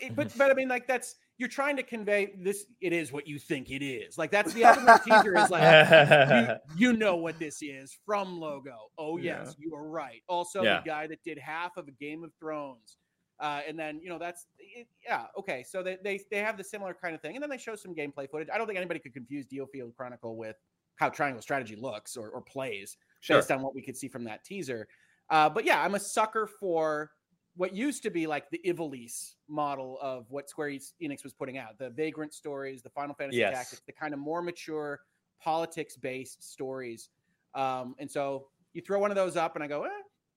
it- 0.00 0.14
but 0.16 0.36
but 0.36 0.50
I 0.50 0.54
mean 0.54 0.68
like 0.68 0.86
that's 0.86 1.14
you're 1.38 1.48
trying 1.50 1.76
to 1.76 1.82
convey 1.82 2.32
this. 2.38 2.64
It 2.80 2.92
is 2.94 3.12
what 3.12 3.26
you 3.26 3.38
think 3.38 3.70
it 3.70 3.84
is. 3.84 4.16
Like 4.16 4.30
that's 4.30 4.54
the 4.54 4.62
Ring 4.64 4.98
teaser 5.04 5.36
is 5.36 5.50
like. 5.50 6.58
You, 6.76 6.92
you 6.92 6.96
know 6.96 7.16
what 7.16 7.38
this 7.38 7.58
is 7.62 7.94
from 8.06 8.40
logo. 8.40 8.74
Oh 8.98 9.18
Yeah. 9.18 9.40
yes, 9.44 9.54
you 9.58 9.74
are 9.74 9.86
right. 9.88 10.22
Also, 10.28 10.62
Yeah. 10.62 10.80
the 10.80 10.86
guy 10.88 11.06
that 11.08 11.22
did 11.24 11.38
half 11.38 11.76
of 11.76 11.88
a 11.88 11.92
Game 11.92 12.24
of 12.24 12.30
Thrones, 12.40 12.96
uh, 13.40 13.60
and 13.66 13.78
then 13.78 14.00
you 14.02 14.08
know 14.08 14.18
that's 14.18 14.46
it, 14.58 14.86
yeah 15.06 15.24
okay. 15.38 15.64
So 15.68 15.82
they, 15.82 15.98
they 16.02 16.20
they 16.30 16.38
have 16.38 16.56
the 16.56 16.64
similar 16.64 16.94
kind 16.94 17.14
of 17.14 17.20
thing, 17.20 17.36
and 17.36 17.42
then 17.42 17.50
they 17.50 17.58
show 17.58 17.76
some 17.76 17.94
gameplay 17.94 18.30
footage. 18.30 18.48
I 18.52 18.58
don't 18.58 18.66
think 18.66 18.78
anybody 18.78 19.00
could 19.00 19.12
confuse 19.12 19.46
DioField 19.46 19.94
Chronicle 19.96 20.36
with 20.36 20.56
how 20.96 21.08
Triangle 21.08 21.42
Strategy 21.42 21.76
looks 21.76 22.16
or, 22.16 22.30
or 22.30 22.40
plays 22.40 22.96
sure. 23.20 23.36
based 23.36 23.50
on 23.50 23.62
what 23.62 23.74
we 23.74 23.82
could 23.82 23.96
see 23.96 24.08
from 24.08 24.24
that 24.24 24.44
teaser. 24.44 24.88
Uh, 25.28 25.48
but 25.48 25.64
yeah, 25.64 25.82
I'm 25.82 25.94
a 25.94 26.00
sucker 26.00 26.48
for 26.58 27.10
what 27.56 27.74
used 27.74 28.02
to 28.02 28.10
be 28.10 28.26
like 28.26 28.50
the 28.50 28.60
Ivalice 28.66 29.34
model 29.48 29.98
of 30.02 30.26
what 30.28 30.48
Square 30.48 30.70
Enix 31.02 31.24
was 31.24 31.32
putting 31.32 31.58
out 31.58 31.78
the 31.78 31.90
Vagrant 31.90 32.34
stories, 32.34 32.82
the 32.82 32.90
Final 32.90 33.14
Fantasy 33.14 33.38
Yes. 33.38 33.54
Tactics, 33.54 33.82
the 33.86 33.92
kind 33.92 34.12
of 34.12 34.20
more 34.20 34.42
mature 34.42 35.00
politics 35.42 35.96
based 35.96 36.42
stories. 36.42 37.08
Um, 37.54 37.94
and 37.98 38.10
so 38.10 38.48
you 38.74 38.82
throw 38.82 38.98
one 38.98 39.10
of 39.10 39.16
those 39.16 39.36
up, 39.36 39.54
and 39.54 39.64
I 39.64 39.68
go, 39.68 39.84
eh, 39.84 39.88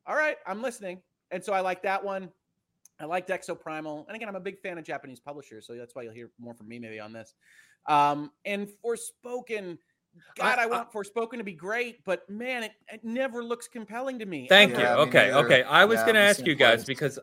all 0.07 0.15
right, 0.15 0.37
I'm 0.47 0.61
listening. 0.61 1.01
And 1.31 1.43
so 1.43 1.53
I 1.53 1.59
like 1.59 1.83
that 1.83 2.03
one. 2.03 2.29
I 2.99 3.05
like 3.05 3.27
Exoprimal. 3.27 4.05
And 4.07 4.15
again, 4.15 4.27
I'm 4.27 4.35
a 4.35 4.39
big 4.41 4.59
fan 4.59 4.77
of 4.77 4.83
Japanese 4.83 5.19
publishers, 5.19 5.65
so 5.65 5.73
that's 5.75 5.95
why 5.95 6.03
you'll 6.03 6.13
hear 6.13 6.29
more 6.39 6.53
from 6.53 6.67
me 6.67 6.79
maybe 6.79 6.99
on 6.99 7.13
this. 7.13 7.33
Um, 7.87 8.31
and 8.45 8.67
Forspoken, 8.85 9.77
God, 10.37 10.59
I, 10.59 10.63
I- 10.63 10.65
want 10.65 10.91
Forspoken 10.91 11.37
to 11.37 11.43
be 11.43 11.53
great, 11.53 12.03
but 12.03 12.29
man, 12.29 12.63
it, 12.63 12.71
it 12.91 13.03
never 13.03 13.43
looks 13.43 13.67
compelling 13.67 14.19
to 14.19 14.25
me. 14.25 14.47
Thank 14.49 14.71
ever. 14.73 14.81
you. 14.81 14.87
Yeah, 14.87 14.95
me 14.95 15.01
okay, 15.01 15.31
neither. 15.31 15.45
okay. 15.45 15.63
I 15.63 15.85
was 15.85 15.99
Yeah, 15.99 16.03
going 16.05 16.15
to 16.15 16.21
ask 16.21 16.45
you 16.45 16.55
guys 16.55 16.79
place. 16.79 16.87
because 16.87 17.19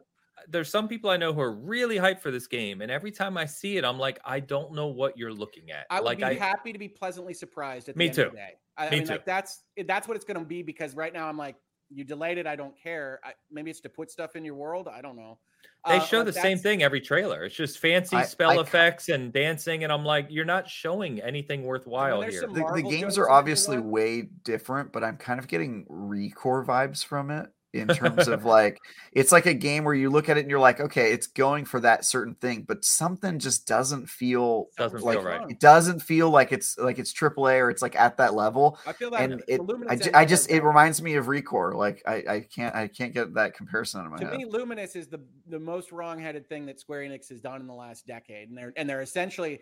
there's 0.48 0.70
some 0.70 0.86
people 0.88 1.10
I 1.10 1.16
know 1.16 1.32
who 1.32 1.40
are 1.40 1.52
really 1.52 1.96
hyped 1.96 2.20
for 2.20 2.30
this 2.30 2.46
game, 2.46 2.80
and 2.80 2.90
every 2.90 3.10
time 3.10 3.36
I 3.36 3.44
see 3.46 3.76
it, 3.76 3.84
I'm 3.84 3.98
like, 3.98 4.18
I 4.24 4.40
don't 4.40 4.72
know 4.72 4.86
what 4.86 5.18
you're 5.18 5.32
looking 5.32 5.70
at. 5.72 5.86
I 5.90 6.00
would 6.00 6.06
like 6.06 6.18
be 6.18 6.24
I, 6.24 6.34
happy 6.34 6.72
to 6.72 6.78
be 6.78 6.88
pleasantly 6.88 7.34
surprised. 7.34 7.88
At 7.88 7.96
the 7.96 7.98
Me 7.98 8.06
end 8.06 8.14
too. 8.14 8.22
Of 8.22 8.30
the 8.32 8.36
day. 8.36 8.52
I, 8.78 8.86
I 8.86 8.90
Me 8.90 8.98
mean, 8.98 9.06
too. 9.06 9.12
like 9.14 9.26
that's 9.26 9.62
that's 9.86 10.06
what 10.08 10.16
it's 10.16 10.24
going 10.24 10.38
to 10.38 10.44
be 10.44 10.62
because 10.62 10.94
right 10.94 11.12
now 11.12 11.28
I'm 11.28 11.36
like, 11.36 11.56
you 11.90 12.04
delayed 12.04 12.38
it. 12.38 12.46
I 12.46 12.56
don't 12.56 12.74
care. 12.80 13.20
I, 13.24 13.32
maybe 13.50 13.70
it's 13.70 13.80
to 13.80 13.88
put 13.88 14.10
stuff 14.10 14.36
in 14.36 14.44
your 14.44 14.54
world. 14.54 14.88
I 14.88 15.00
don't 15.00 15.16
know. 15.16 15.38
they 15.86 15.96
Uh, 15.96 16.00
show 16.00 16.18
but 16.24 16.34
the 16.34 16.40
same 16.40 16.58
thing 16.58 16.82
every 16.82 17.00
trailer. 17.00 17.44
It's 17.44 17.54
just 17.54 17.78
fancy 17.78 18.16
I- 18.16 18.24
spell 18.24 18.50
I 18.50 18.54
ca- 18.56 18.60
effects 18.62 19.08
and 19.08 19.32
dancing, 19.32 19.84
and 19.84 19.92
I'm 19.92 20.04
like, 20.04 20.26
you're 20.30 20.44
not 20.44 20.68
showing 20.68 21.20
anything 21.20 21.62
worthwhile 21.62 22.22
here. 22.22 22.40
the, 22.42 22.64
the 22.74 22.82
games 22.82 23.18
are 23.18 23.30
obviously 23.30 23.78
way 23.78 24.28
different, 24.44 24.92
but 24.92 25.04
I'm 25.04 25.16
kind 25.16 25.38
of 25.38 25.46
getting 25.48 25.86
Recore 25.88 26.64
vibes 26.66 27.04
from 27.04 27.30
it 27.30 27.48
in 27.80 27.88
terms 27.88 28.28
of 28.28 28.44
like 28.44 28.80
it's 29.12 29.32
like 29.32 29.46
a 29.46 29.54
game 29.54 29.84
where 29.84 29.94
you 29.94 30.10
look 30.10 30.28
at 30.28 30.36
it 30.36 30.40
and 30.40 30.50
you're 30.50 30.58
like, 30.60 30.80
okay, 30.80 31.12
it's 31.12 31.26
going 31.26 31.64
for 31.64 31.80
that 31.80 32.04
certain 32.04 32.34
thing, 32.34 32.62
but 32.66 32.84
something 32.84 33.38
just 33.38 33.66
doesn't 33.66 34.08
feel 34.08 34.66
Doesn't 34.76 35.02
like 35.02 35.18
feel 35.18 35.24
right. 35.26 35.50
it 35.50 35.60
doesn't 35.60 36.00
feel 36.00 36.30
like 36.30 36.52
it's 36.52 36.76
like 36.78 36.98
it's 36.98 37.12
AAA 37.12 37.60
or 37.60 37.70
it's 37.70 37.82
like 37.82 37.96
at 37.96 38.16
that 38.18 38.34
level. 38.34 38.78
I 38.86 38.92
feel 38.92 39.10
that 39.10 39.20
And 39.22 39.42
it, 39.48 39.60
Luminous 39.60 39.92
I, 39.92 39.96
ju- 40.04 40.10
I 40.14 40.24
just 40.24 40.50
it 40.50 40.62
reminds 40.62 41.02
me 41.02 41.14
of 41.14 41.26
Recore. 41.26 41.74
Like 41.74 42.02
I, 42.06 42.24
I 42.28 42.40
can't 42.40 42.74
I 42.74 42.88
can't 42.88 43.12
get 43.14 43.34
that 43.34 43.54
comparison 43.54 44.00
out 44.00 44.06
of 44.06 44.12
my 44.12 44.18
head. 44.18 44.24
to 44.24 44.30
head. 44.30 44.38
me, 44.38 44.44
Luminous 44.44 44.96
is 44.96 45.06
the 45.08 45.20
the 45.48 45.58
most 45.58 45.92
wrong-headed 45.92 46.48
thing 46.48 46.66
that 46.66 46.80
Square 46.80 47.02
Enix 47.02 47.28
has 47.28 47.40
done 47.40 47.60
in 47.60 47.66
the 47.66 47.74
last 47.74 48.06
decade, 48.06 48.48
and 48.48 48.56
they're 48.58 48.72
and 48.76 48.88
they're 48.88 49.02
essentially 49.02 49.60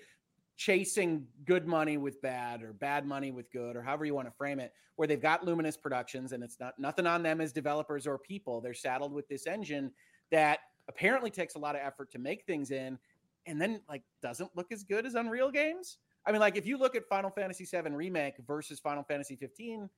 chasing 0.57 1.27
good 1.45 1.67
money 1.67 1.97
with 1.97 2.21
bad 2.23 2.63
or 2.63 2.73
bad 2.73 3.07
money 3.07 3.33
with 3.33 3.51
good 3.51 3.77
or 3.77 3.83
however 3.83 4.05
you 4.05 4.15
want 4.15 4.27
to 4.27 4.33
frame 4.33 4.61
it 4.61 4.73
where 4.97 5.09
they've 5.09 5.21
got 5.21 5.45
luminous 5.45 5.77
productions 5.77 6.33
and 6.33 6.45
it's 6.45 6.61
not 6.61 6.79
nothing 6.79 7.07
on 7.07 7.23
them 7.23 7.41
as 7.41 7.53
developers 7.53 8.07
or 8.07 8.19
people 8.19 8.61
they're 8.61 8.75
saddled 8.75 9.13
with 9.13 9.27
this 9.29 9.47
engine 9.47 9.91
that 10.31 10.61
apparently 10.89 11.31
takes 11.31 11.57
a 11.57 11.59
lot 11.59 11.75
of 11.75 11.81
effort 11.85 12.11
to 12.11 12.19
make 12.19 12.45
things 12.45 12.71
in 12.71 12.97
and 13.47 13.61
then 13.61 13.81
like 13.89 14.03
doesn't 14.23 14.51
look 14.55 14.71
as 14.71 14.85
good 14.85 15.05
as 15.05 15.17
unreal 15.17 15.51
games 15.51 15.99
i 16.25 16.31
mean 16.31 16.41
like 16.41 16.57
if 16.57 16.67
you 16.67 16.79
look 16.79 16.95
at 16.95 17.05
final 17.09 17.31
fantasy 17.31 17.65
7 17.65 17.95
remake 17.95 18.35
versus 18.47 18.79
final 18.79 19.03
fantasy 19.03 19.35
15 19.35 19.89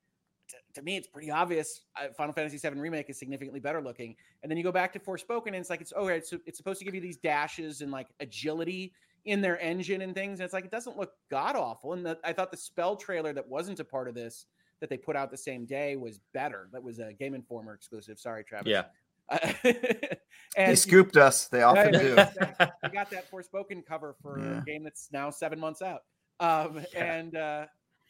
to, 0.49 0.55
to 0.75 0.81
me, 0.81 0.97
it's 0.97 1.07
pretty 1.07 1.29
obvious. 1.29 1.81
Uh, 1.95 2.07
Final 2.15 2.33
Fantasy 2.33 2.57
VII 2.57 2.79
Remake 2.79 3.09
is 3.09 3.19
significantly 3.19 3.59
better 3.59 3.81
looking, 3.81 4.15
and 4.41 4.49
then 4.49 4.57
you 4.57 4.63
go 4.63 4.71
back 4.71 4.93
to 4.93 4.99
Forspoken, 4.99 5.47
and 5.47 5.57
it's 5.57 5.69
like 5.69 5.81
it's 5.81 5.93
oh, 5.95 6.07
it's 6.07 6.33
it's 6.45 6.57
supposed 6.57 6.79
to 6.79 6.85
give 6.85 6.95
you 6.95 7.01
these 7.01 7.17
dashes 7.17 7.81
and 7.81 7.91
like 7.91 8.07
agility 8.19 8.93
in 9.27 9.41
their 9.41 9.59
engine 9.59 10.01
and 10.01 10.15
things, 10.15 10.39
and 10.39 10.45
it's 10.45 10.53
like 10.53 10.65
it 10.65 10.71
doesn't 10.71 10.97
look 10.97 11.11
god 11.29 11.55
awful. 11.55 11.93
And 11.93 12.05
the, 12.05 12.17
I 12.23 12.33
thought 12.33 12.49
the 12.51 12.57
spell 12.57 12.95
trailer 12.95 13.33
that 13.33 13.47
wasn't 13.47 13.79
a 13.79 13.85
part 13.85 14.07
of 14.07 14.15
this 14.15 14.45
that 14.79 14.89
they 14.89 14.97
put 14.97 15.15
out 15.15 15.29
the 15.31 15.37
same 15.37 15.65
day 15.65 15.95
was 15.95 16.19
better. 16.33 16.69
That 16.71 16.81
was 16.83 16.99
a 16.99 17.13
Game 17.13 17.33
Informer 17.33 17.73
exclusive. 17.73 18.19
Sorry, 18.19 18.43
Travis. 18.43 18.67
Yeah. 18.71 18.85
Uh, 20.57 20.67
they 20.67 20.75
scooped 20.75 21.17
us. 21.17 21.47
They 21.49 21.61
often 21.61 21.93
Right, 21.93 22.01
do. 22.01 22.15
right. 22.15 22.71
I 22.83 22.87
got 22.87 23.11
that 23.11 23.29
Forspoken 23.29 23.85
cover 23.85 24.15
for 24.23 24.39
Yeah. 24.39 24.59
a 24.59 24.61
game 24.63 24.83
that's 24.83 25.09
now 25.11 25.29
seven 25.29 25.59
months 25.59 25.81
out. 25.83 26.01
Um, 26.39 26.83
Yeah. 26.93 27.13
And 27.13 27.35
uh, 27.35 27.65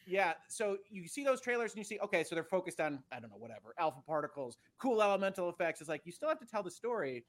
yeah, 0.06 0.34
so 0.48 0.78
you 0.90 1.08
see 1.10 1.26
those 1.26 1.42
trailers 1.42 1.72
and 1.72 1.80
you 1.80 1.84
see, 1.84 2.00
okay, 2.00 2.24
so 2.24 2.36
they're 2.36 2.44
focused 2.46 2.80
on, 2.80 3.04
I 3.12 3.20
don't 3.20 3.30
know, 3.32 3.38
whatever, 3.38 3.74
alpha 3.78 4.00
particles, 4.06 4.58
cool 4.78 5.02
elemental 5.02 5.50
effects. 5.50 5.82
It's 5.82 5.90
like 5.90 6.04
you 6.06 6.14
still 6.14 6.30
have 6.30 6.40
to 6.40 6.46
tell 6.46 6.64
the 6.64 6.72
story. 6.72 7.26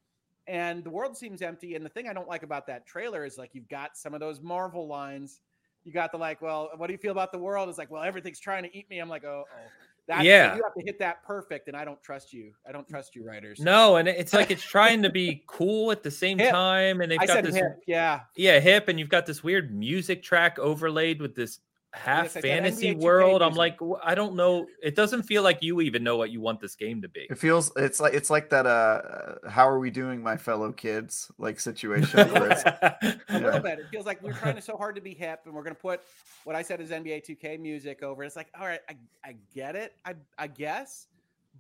And 0.49 0.83
the 0.83 0.91
world 0.91 1.17
seems 1.17 1.43
empty. 1.43 1.75
And 1.75 1.85
the 1.85 1.91
thing 1.91 2.09
I 2.09 2.15
don't 2.15 2.27
like 2.27 2.43
about 2.43 2.67
that 2.67 2.87
trailer 2.87 3.25
is 3.25 3.37
like 3.37 3.51
you've 3.53 3.69
got 3.69 3.97
some 3.97 4.15
of 4.15 4.21
those 4.21 4.41
Marvel 4.41 4.89
lines. 4.89 5.41
You 5.85 5.93
got 5.93 6.11
the 6.11 6.19
like, 6.19 6.43
well, 6.43 6.71
what 6.77 6.87
do 6.87 6.93
you 6.93 6.99
feel 6.99 7.13
about 7.13 7.33
the 7.33 7.39
world? 7.39 7.69
It's 7.69 7.79
like, 7.79 7.91
well, 7.91 8.03
everything's 8.03 8.41
trying 8.41 8.65
to 8.65 8.77
eat 8.77 8.89
me. 8.91 8.99
I'm 8.99 9.09
like, 9.09 9.25
oh, 9.25 9.45
oh. 9.47 9.61
That's, 10.09 10.25
Yeah. 10.25 10.57
You 10.57 10.63
have 10.65 10.75
to 10.75 10.83
hit 10.85 10.99
that 11.01 11.23
perfect, 11.23 11.69
and 11.69 11.77
I 11.77 11.85
don't 11.85 12.03
trust 12.03 12.33
you. 12.33 12.53
I 12.67 12.73
don't 12.73 12.89
trust 12.89 13.15
you, 13.15 13.27
writers. 13.27 13.61
No, 13.61 13.97
and 13.97 14.09
it's 14.09 14.33
like 14.33 14.51
it's 14.51 14.63
trying 14.63 15.03
to 15.03 15.11
be 15.11 15.45
cool 15.47 15.93
at 15.93 16.03
the 16.03 16.11
same 16.11 16.39
Hip. 16.39 16.51
time, 16.51 17.03
and 17.03 17.13
they've 17.13 17.21
I 17.21 17.27
got 17.27 17.45
this 17.45 17.55
hip. 17.55 17.79
Yeah. 17.87 18.21
yeah 18.35 18.59
hip, 18.59 18.89
and 18.89 18.99
you've 18.99 19.11
got 19.11 19.27
this 19.27 19.45
weird 19.45 19.75
music 19.75 20.23
track 20.23 20.59
overlaid 20.59 21.21
with 21.21 21.35
this 21.35 21.61
half 21.99 22.25
Yes, 22.25 22.37
I 22.37 22.41
said 22.41 22.43
fantasy 22.43 22.95
world. 22.95 23.43
I'm 23.43 23.55
like, 23.55 23.79
I 24.03 24.15
don't 24.15 24.35
know. 24.35 24.67
It 24.83 24.95
doesn't 24.95 25.25
feel 25.25 25.43
like 25.43 25.63
you 25.63 25.81
even 25.81 26.03
know 26.05 26.17
what 26.17 26.31
you 26.31 26.41
want 26.41 26.61
this 26.61 26.75
game 26.75 27.03
to 27.03 27.09
be. 27.09 27.27
It 27.31 27.39
feels 27.39 27.73
it's 27.77 28.01
like 28.01 28.15
it's 28.15 28.31
like 28.31 28.51
that 28.51 28.67
uh 28.67 29.49
how 29.49 29.69
are 29.69 29.79
we 29.79 29.91
doing 29.91 30.23
my 30.23 30.37
fellow 30.37 30.73
kids 30.73 31.31
like 31.39 31.61
situation 31.61 32.31
where 32.33 32.51
it's 32.51 32.65
A 32.65 33.39
little 33.41 33.61
bit. 33.61 33.79
It 33.81 33.87
feels 33.91 34.07
like 34.07 34.23
we're 34.23 34.33
trying 34.33 34.57
to 34.57 34.63
so 34.63 34.77
hard 34.77 34.95
to 34.95 35.01
be 35.01 35.15
hip, 35.15 35.41
and 35.45 35.55
we're 35.55 35.63
going 35.63 35.75
to 35.77 35.81
put 35.81 36.01
what 36.45 36.57
I 36.57 36.63
said 36.63 36.81
is 36.81 36.91
NBA 36.91 37.27
2K 37.29 37.59
music 37.61 38.03
over. 38.03 38.25
It's 38.25 38.37
like, 38.37 38.49
all 38.59 38.67
right, 38.67 38.81
I, 38.89 38.97
I 39.25 39.37
get 39.55 39.77
it, 39.77 39.95
I, 40.05 40.15
I 40.39 40.47
guess, 40.47 41.07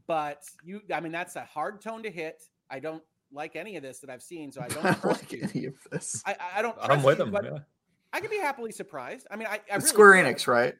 but 0.07 0.45
you, 0.65 0.81
I 0.95 1.01
mean, 1.01 1.13
that's 1.13 1.37
a 1.37 1.45
hard 1.45 1.81
tone 1.81 2.03
to 2.05 2.11
hit. 2.11 2.43
I 2.71 2.79
don't 2.81 3.03
like 3.33 3.57
any 3.57 3.77
of 3.77 3.83
this 3.83 3.99
that 4.01 4.11
I've 4.11 4.23
seen, 4.23 4.51
so 4.53 4.61
I 4.61 4.65
I 4.65 4.69
don't 4.69 4.83
don't 5.03 5.05
like 5.05 5.33
you. 5.33 5.49
any 5.55 5.67
of 5.67 5.75
this. 5.91 6.23
I, 6.27 6.33
I- 6.33 6.59
I 6.59 6.63
don't. 6.63 6.77
I'm 6.81 7.03
with 7.03 7.19
you, 7.19 7.25
them. 7.25 7.33
but 7.33 7.45
yeah. 7.45 7.59
I 8.13 8.21
could 8.21 8.31
be 8.31 8.39
happily 8.39 8.73
surprised. 8.73 9.27
I 9.31 9.37
mean, 9.37 9.49
I, 9.49 9.55
I 9.55 9.57
It's 9.57 9.71
really 9.71 9.87
Square 9.87 10.23
could. 10.25 10.37
Enix, 10.37 10.47
right? 10.47 10.75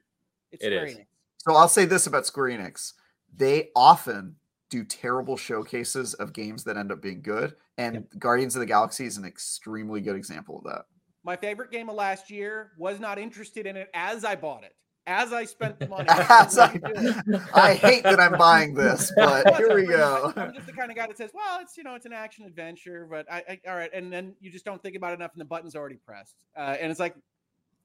It's 0.53 0.65
It 0.65 0.69
Square 0.69 0.87
is. 0.87 0.95
Enix. 0.97 1.07
So 1.47 1.55
I'll 1.55 1.69
say 1.69 1.85
this 1.85 2.07
about 2.07 2.27
Square 2.27 2.59
Enix. 2.59 2.93
They 3.35 3.71
often 3.77 4.37
do 4.71 4.85
terrible 4.85 5.37
showcases 5.37 6.15
of 6.15 6.33
games 6.33 6.65
that 6.65 6.77
end 6.77 6.93
up 6.93 7.01
being 7.01 7.23
good. 7.23 7.55
And 7.79 8.07
Guardians 8.19 8.57
of 8.57 8.61
the 8.61 8.67
Galaxy 8.67 9.07
is 9.07 9.17
an 9.17 9.25
extremely 9.25 10.01
good 10.01 10.17
example 10.17 10.59
of 10.59 10.65
that. 10.65 10.85
My 11.25 11.37
favorite 11.37 11.71
game 11.71 11.89
of 11.89 11.95
last 11.95 12.31
year 12.31 12.73
was 12.79 13.01
not 13.01 13.19
interested 13.19 13.67
in 13.67 13.77
it 13.77 13.89
as 13.95 14.25
I 14.25 14.35
bought 14.35 14.65
it, 14.65 14.75
as 15.09 15.33
I 15.33 15.45
spent 15.45 15.81
the 15.81 15.89
money. 15.89 16.07
As 16.09 16.59
I, 16.59 16.75
to 16.75 16.79
do 16.79 16.93
it. 17.35 17.41
I 17.55 17.75
hate 17.75 18.05
that 18.05 18.21
I'm 18.21 18.37
buying 18.39 18.75
this, 18.75 19.11
but 19.17 19.57
here 19.57 19.75
we 19.75 19.87
go. 19.87 20.33
I'm 20.37 20.53
just 20.55 20.67
the 20.67 20.73
kind 20.73 20.91
of 20.91 20.97
guy 20.97 21.07
that 21.07 21.17
says, 21.17 21.31
"Well, 21.33 21.61
it's 21.61 21.77
you 21.77 21.83
know, 21.83 21.95
it's 21.95 22.05
an 22.07 22.13
action 22.13 22.45
adventure, 22.45 23.09
but 23.11 23.27
I, 23.33 23.43
I 23.49 23.61
all 23.71 23.75
right." 23.77 23.91
And 23.93 24.13
then 24.13 24.35
you 24.41 24.51
just 24.51 24.65
don't 24.67 24.81
think 24.83 24.95
about 24.97 25.13
it 25.13 25.15
enough, 25.15 25.33
and 25.33 25.41
the 25.41 25.47
button's 25.47 25.75
already 25.75 25.97
pressed, 25.97 26.37
uh, 26.57 26.77
and 26.79 26.91
it's 26.91 27.01
like, 27.01 27.17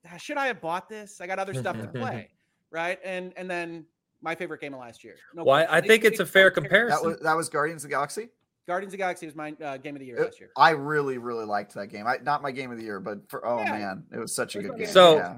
"Ah, 0.06 0.18
should 0.18 0.36
I 0.36 0.46
have 0.48 0.60
bought 0.60 0.88
this? 0.88 1.20
I 1.20 1.26
got 1.26 1.38
other 1.38 1.54
stuff 1.54 1.80
to 1.80 1.86
play, 1.88 2.28
right? 2.70 2.98
And 3.02 3.32
and 3.36 3.50
then 3.50 3.86
my 4.20 4.34
favorite 4.34 4.60
game 4.60 4.74
of 4.74 4.80
last 4.80 5.02
year. 5.02 5.16
No 5.34 5.44
Well, 5.44 5.56
I- 5.68 5.78
I 5.78 5.80
think 5.80 6.04
it's 6.04 6.20
a 6.20 6.26
fair 6.26 6.50
comparison. 6.50 6.98
That 7.02 7.08
was 7.08 7.20
that 7.20 7.36
was 7.36 7.48
Guardians 7.48 7.84
of 7.84 7.90
the 7.90 7.94
Galaxy. 7.94 8.28
Guardians 8.66 8.88
of 8.88 8.92
the 8.92 9.02
Galaxy 9.02 9.26
was 9.26 9.34
my 9.34 9.54
uh, 9.62 9.76
game 9.78 9.94
of 9.94 10.00
the 10.00 10.06
year 10.06 10.16
It- 10.16 10.24
last 10.24 10.40
year. 10.40 10.50
I 10.56 10.70
really, 10.70 11.18
really 11.18 11.44
liked 11.44 11.74
that 11.74 11.88
game. 11.88 12.06
I, 12.06 12.18
not 12.22 12.40
my 12.42 12.50
game 12.50 12.70
of 12.70 12.78
the 12.78 12.84
year, 12.84 13.00
but 13.00 13.28
for 13.30 13.46
oh 13.46 13.58
Yeah. 13.60 13.72
man, 13.72 14.04
it 14.12 14.18
was 14.18 14.34
such 14.34 14.56
a 14.56 14.62
good 14.62 14.76
game. 14.76 14.86
So- 14.86 15.16
yeah. 15.16 15.36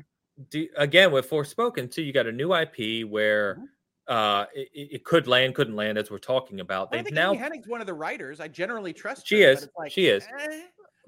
Do, 0.50 0.68
again 0.76 1.12
with 1.12 1.30
Forspoken 1.30 1.90
too, 1.90 2.02
you 2.02 2.12
got 2.12 2.26
a 2.26 2.32
new 2.32 2.52
IP 2.54 3.04
where 3.08 3.56
Mhm. 3.56 3.64
uh 4.08 4.46
it, 4.54 4.68
it 4.74 5.04
could 5.04 5.26
land, 5.26 5.54
couldn't 5.54 5.76
land, 5.76 5.96
as 5.96 6.10
we're 6.10 6.18
talking 6.18 6.60
about. 6.60 6.88
I 6.92 6.96
They've 6.96 7.04
think 7.06 7.14
now 7.14 7.32
Amy 7.32 7.42
Hennig's 7.42 7.68
one 7.68 7.80
of 7.80 7.86
the 7.86 7.94
writers. 7.94 8.38
I 8.38 8.48
generally 8.48 8.92
trust. 8.92 9.26
She 9.26 9.42
her, 9.42 9.50
is. 9.50 9.68
like, 9.78 9.90
She 9.92 10.08
is. 10.08 10.26
eh. 10.38 10.62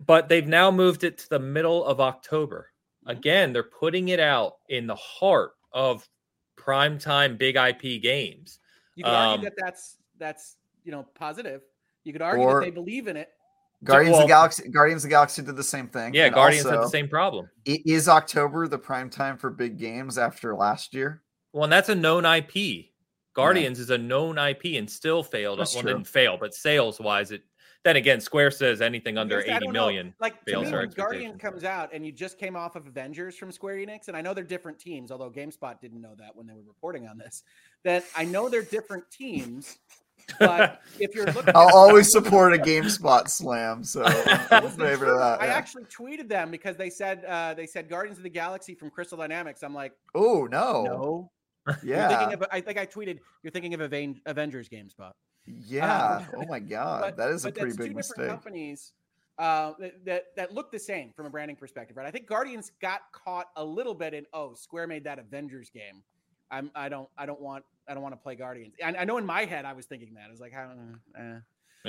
but 0.06 0.28
they've 0.28 0.46
now 0.46 0.70
moved 0.70 1.04
it 1.04 1.18
to 1.18 1.28
the 1.28 1.38
middle 1.38 1.84
of 1.84 2.00
October. 2.00 2.70
Mhm. 3.06 3.10
Again, 3.10 3.52
they're 3.52 3.62
putting 3.64 4.08
it 4.08 4.20
out 4.20 4.54
in 4.70 4.86
the 4.86 4.94
heart 4.96 5.52
of 5.72 6.08
primetime 6.56 7.36
big 7.36 7.56
IP 7.56 7.98
games. 8.00 8.60
You 8.94 9.04
could 9.04 9.10
argue 9.12 9.38
Um, 9.38 9.44
that 9.44 9.54
that's 9.58 9.98
that's 10.16 10.56
you 10.84 10.90
know 10.92 11.02
positive. 11.14 11.62
You 12.04 12.12
could 12.14 12.22
argue 12.22 12.44
Or- 12.46 12.60
that 12.60 12.64
they 12.66 12.70
believe 12.70 13.08
in 13.08 13.16
it. 13.18 13.28
Guardians 13.84 14.12
well- 14.14 14.22
of 14.22 14.28
the 14.28 14.32
Galaxy 14.32 14.68
Guardians 14.68 15.04
of 15.04 15.08
the 15.10 15.14
Galaxy 15.14 15.42
did 15.42 15.56
the 15.56 15.62
same 15.62 15.88
thing. 15.88 16.14
Yeah, 16.14 16.26
and 16.26 16.34
Guardians 16.34 16.68
had 16.68 16.80
the 16.80 16.88
same 16.88 17.08
problem. 17.08 17.48
i- 17.66 17.82
Is 17.86 18.08
October 18.08 18.66
the 18.68 18.78
prime 18.78 19.08
time 19.10 19.36
for 19.36 19.50
big 19.50 19.78
games 19.78 20.18
after 20.18 20.54
last 20.54 20.94
year? 20.94 21.22
Well, 21.52 21.64
and 21.64 21.72
that's 21.72 21.88
a 21.88 21.94
known 21.94 22.24
IP. 22.24 22.92
Guardians 23.34 23.78
is 23.78 23.90
a 23.90 23.98
known 23.98 24.36
IP 24.36 24.76
and 24.76 24.90
still 24.90 25.22
failed. 25.22 25.60
That's 25.60 25.74
well, 25.74 25.82
true. 25.82 25.92
didn't 25.92 26.08
fail, 26.08 26.36
but 26.36 26.54
sales 26.54 26.98
wise, 26.98 27.30
it. 27.30 27.42
Then 27.84 27.94
again, 27.94 28.20
Square 28.20 28.50
says 28.50 28.82
anything 28.82 29.16
under 29.16 29.38
Because 29.38 29.62
I 29.62 29.70
know. 29.70 29.86
Like 30.18 30.44
to 30.44 30.50
fails 30.50 30.66
me, 30.66 30.72
when 30.72 30.90
Guardian 30.90 31.38
comes 31.38 31.62
out 31.62 31.90
and 31.92 32.04
you 32.04 32.10
just 32.10 32.36
came 32.36 32.56
off 32.56 32.74
of 32.74 32.88
Avengers 32.88 33.36
from 33.36 33.52
Square 33.52 33.76
Enix, 33.76 34.08
and 34.08 34.16
I 34.16 34.20
know 34.20 34.34
they're 34.34 34.42
different 34.42 34.80
teams, 34.80 35.12
although 35.12 35.30
GameSpot 35.30 35.80
didn't 35.80 36.00
know 36.00 36.16
that 36.18 36.34
when 36.34 36.48
they 36.48 36.54
were 36.54 36.64
reporting 36.66 37.06
on 37.06 37.16
this. 37.16 37.44
That 37.84 38.04
I 38.16 38.24
know 38.24 38.48
they're 38.48 38.62
different 38.62 39.08
teams, 39.12 39.78
but 40.38 40.82
if 40.98 41.14
you're 41.14 41.26
looking, 41.26 41.54
I'll 41.54 41.74
always 41.74 42.10
support 42.10 42.54
a 42.54 42.58
GameSpot 42.58 43.28
slam. 43.28 43.84
So 43.84 44.04
I'm 44.04 44.68
favor 44.70 45.06
of 45.06 45.18
that. 45.18 45.40
I 45.40 45.46
yeah. 45.46 45.54
actually 45.54 45.84
tweeted 45.84 46.28
them 46.28 46.50
because 46.50 46.76
they 46.76 46.90
said 46.90 47.24
uh, 47.24 47.54
they 47.54 47.66
said 47.66 47.88
Guardians 47.88 48.18
of 48.18 48.24
the 48.24 48.30
Galaxy 48.30 48.74
from 48.74 48.90
Crystal 48.90 49.18
Dynamics. 49.18 49.62
I'm 49.62 49.74
like, 49.74 49.92
Oh 50.14 50.46
no. 50.50 50.82
no. 50.84 51.30
Yeah. 51.84 52.30
of, 52.30 52.44
I 52.50 52.60
think 52.60 52.78
I 52.78 52.86
tweeted, 52.86 53.18
you're 53.42 53.50
thinking 53.50 53.74
of 53.74 53.80
Aven- 53.82 54.20
Avengers 54.24 54.68
GameSpot. 54.68 55.12
Yeah. 55.46 56.24
oh 56.36 56.44
my 56.46 56.60
god. 56.60 57.00
but- 57.00 57.16
that 57.16 57.30
is 57.30 57.44
a 57.44 57.52
pretty 57.52 57.70
big 57.70 57.76
two 57.76 57.82
different 57.82 57.96
mistake. 57.96 58.28
companies 58.28 58.92
uh, 59.38 59.72
that, 59.78 60.04
that 60.04 60.24
that 60.36 60.52
look 60.52 60.72
the 60.72 60.78
same 60.78 61.12
from 61.14 61.26
a 61.26 61.30
branding 61.30 61.56
perspective, 61.56 61.96
right? 61.96 62.06
I 62.06 62.10
think 62.10 62.26
Guardians 62.26 62.72
got 62.82 63.02
caught 63.12 63.46
a 63.56 63.64
little 63.64 63.94
bit 63.94 64.12
in 64.12 64.26
oh, 64.32 64.54
Square 64.54 64.88
made 64.88 65.04
that 65.04 65.18
Avengers 65.18 65.70
game. 65.70 66.02
I'm 66.50 66.70
I 66.74 66.88
don't 66.88 67.08
I 67.16 67.26
don't 67.26 67.40
want 67.40 67.64
I 67.88 67.94
don't 67.94 68.02
want 68.02 68.14
to 68.14 68.20
play 68.20 68.34
Guardians. 68.34 68.74
And 68.82 68.96
I 68.96 69.04
know 69.04 69.16
in 69.18 69.26
my 69.26 69.44
head 69.44 69.64
I 69.64 69.72
was 69.72 69.86
thinking 69.86 70.14
that 70.14 70.24
I 70.26 70.30
was 70.30 70.40
like, 70.40 70.52
how, 70.52 70.70
eh. 71.18 71.38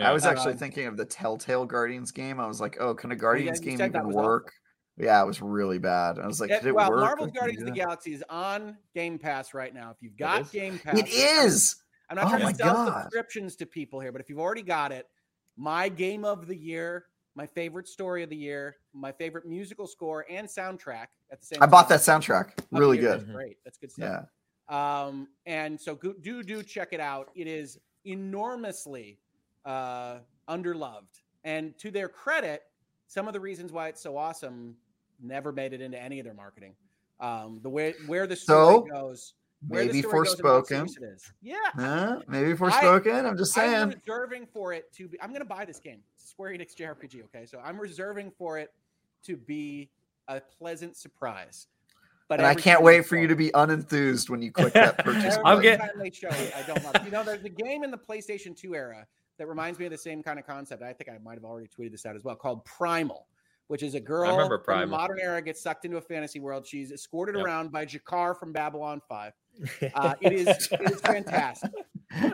I 0.01 0.11
was 0.13 0.26
Uh, 0.26 0.30
actually 0.30 0.53
thinking 0.55 0.85
of 0.88 0.95
the 0.97 1.05
Telltale 1.05 1.65
Guardians 1.65 2.11
game. 2.11 2.39
I 2.39 2.47
was 2.47 2.61
like, 2.61 2.77
oh, 2.80 2.93
can 2.93 3.11
a 3.11 3.15
Guardians 3.15 3.59
you 3.59 3.65
game 3.77 3.81
even 3.81 3.91
was 4.07 4.15
awful. 4.15 4.27
work? 4.27 4.53
Yeah, 4.97 5.21
it 5.21 5.26
was 5.26 5.41
really 5.41 5.80
bad. 5.80 6.19
I 6.19 6.27
was 6.27 6.39
like, 6.41 6.51
Eh, 6.51 6.59
could 6.59 6.67
it 6.67 6.76
well, 6.76 6.89
work? 6.89 6.99
Marvel's 7.01 7.31
Guardians 7.31 7.61
of 7.61 7.67
the 7.67 7.73
Galaxy 7.73 8.13
is 8.13 8.23
on 8.30 8.77
Game 8.93 9.17
Pass 9.17 9.53
right 9.53 9.73
now. 9.73 9.91
If 9.91 9.97
you've 10.01 10.17
got 10.17 10.51
Game? 10.51 10.77
Pass, 10.80 10.97
It 10.99 11.07
is. 11.09 11.76
I'm 12.09 12.15
not 12.15 12.26
oh 12.26 12.30
trying 12.38 12.51
to 12.53 12.55
sell 12.55 12.73
God. 12.73 13.01
subscriptions 13.03 13.55
to 13.57 13.65
people 13.65 13.99
here, 13.99 14.11
but 14.11 14.19
if 14.21 14.30
you've 14.30 14.39
already 14.39 14.61
got 14.63 14.91
it, 14.91 15.07
my 15.57 15.89
game 15.89 16.26
of 16.26 16.47
the 16.47 16.55
year, 16.55 17.05
my 17.35 17.45
favorite 17.45 17.88
story 17.88 18.23
of 18.23 18.30
the 18.30 18.35
year, 18.35 18.76
my 18.93 19.11
favorite 19.11 19.45
musical 19.45 19.88
score 19.88 20.26
and 20.30 20.47
soundtrack 20.47 21.07
at 21.31 21.39
the 21.39 21.45
same 21.45 21.59
time. 21.59 21.63
I 21.63 21.65
time. 21.65 21.69
bought 21.71 21.89
that 21.89 21.99
soundtrack. 22.01 22.51
Oh, 22.73 22.80
Really 22.80 22.97
you 22.97 23.03
good. 23.03 23.19
That's 23.21 23.31
great. 23.31 23.57
That's 23.63 23.77
good 23.77 23.91
stuff. 23.91 24.03
Yeah. 24.09 24.21
Um, 24.69 25.27
and 25.45 25.79
so 25.79 25.95
go, 25.95 26.13
do 26.13 26.43
do 26.43 26.61
check 26.63 26.89
it 26.91 26.99
out. 26.99 27.29
It 27.35 27.47
is 27.47 27.79
enormously 28.05 29.17
uh, 29.65 30.19
underloved, 30.47 31.21
and 31.43 31.77
to 31.79 31.91
their 31.91 32.07
credit, 32.09 32.63
some 33.07 33.27
of 33.27 33.33
the 33.33 33.39
reasons 33.39 33.71
why 33.71 33.87
it's 33.87 34.01
so 34.01 34.15
awesome 34.17 34.75
never 35.21 35.51
made 35.51 35.73
it 35.73 35.81
into 35.81 36.01
any 36.01 36.19
of 36.19 36.25
their 36.25 36.33
marketing. 36.33 36.73
Um, 37.19 37.59
the 37.63 37.69
way 37.69 37.95
where 38.07 38.27
the 38.27 38.35
story 38.35 38.75
So, 38.75 38.81
goes, 38.81 39.33
Maybe 39.67 40.01
Forspoken. 40.01 40.67
serious 40.67 40.97
it 40.97 41.03
is. 41.03 41.33
Yeah, 41.41 41.55
Huh? 41.75 42.19
Maybe 42.29 42.53
Forspoken. 42.53 43.25
I'm 43.25 43.37
just 43.37 43.57
I'm 43.57 43.69
saying. 43.89 44.01
reserving 44.05 44.47
for 44.53 44.71
it 44.71 44.91
to 44.93 45.09
be. 45.09 45.21
I'm 45.21 45.29
going 45.31 45.41
to 45.41 45.45
buy 45.45 45.65
this 45.65 45.79
game, 45.79 45.99
Square 46.15 46.51
Enix 46.53 46.75
JRPG. 46.75 47.23
Okay, 47.25 47.45
so 47.45 47.59
I'm 47.63 47.77
reserving 47.77 48.31
for 48.37 48.57
it 48.57 48.73
to 49.25 49.35
be 49.35 49.89
a 50.29 50.39
pleasant 50.39 50.95
surprise. 50.95 51.67
But 52.30 52.39
And 52.39 52.47
I 52.47 52.53
can't 52.56 52.81
wait 52.84 53.06
for 53.06 53.18
you 53.18 53.27
to 53.27 53.35
be 53.35 53.49
unenthused 53.49 54.30
when 54.30 54.41
you 54.41 54.51
click 54.51 54.72
that 54.73 54.99
purchase 55.03 55.35
Every 55.35 55.43
I'm 55.45 55.61
getting 55.61 55.80
get- 55.80 55.91
time 55.93 55.99
they 55.99 56.11
show 56.11 56.30
it, 56.30 56.53
I 56.56 56.61
don't 56.61 56.84
love 56.85 56.95
it. 56.95 57.03
You 57.03 57.11
know, 57.11 57.23
there's 57.23 57.43
a 57.43 57.49
game 57.49 57.84
in 57.84 57.89
the 57.91 57.97
PlayStation 57.97 58.56
2 58.56 58.76
era 58.76 59.06
that 59.39 59.47
reminds 59.47 59.80
me 59.80 59.85
of 59.85 59.91
the 59.91 59.97
same 59.97 60.22
kind 60.23 60.38
of 60.39 60.45
concept. 60.45 60.84
I 60.84 60.93
think 60.93 61.10
I 61.10 61.18
might 61.23 61.34
have 61.34 61.43
already 61.43 61.68
tweeted 61.68 61.91
this 61.91 62.06
out 62.06 62.15
as 62.15 62.23
well, 62.23 62.35
called 62.35 62.64
Primal, 62.65 63.26
which 63.68 63.81
is 63.84 63.95
a 63.95 63.99
girl 63.99 64.31
remember 64.31 64.60
from 64.60 64.81
the 64.81 64.85
modern 64.88 65.18
era 65.19 65.41
gets 65.41 65.60
sucked 65.61 65.85
into 65.85 65.97
a 65.97 66.01
fantasy 66.01 66.39
world. 66.39 66.68
She's 66.68 66.91
escorted 66.91 67.35
Yep. 67.35 67.45
around 67.45 67.72
by 67.72 67.85
G'Kar 67.85 68.38
from 68.39 68.53
Babylon 68.53 69.01
5. 69.10 69.34
Uh, 69.95 70.14
it 70.22 70.31
is 70.31 70.47
it 70.72 70.91
is 70.91 71.01
fantastic. 71.01 71.72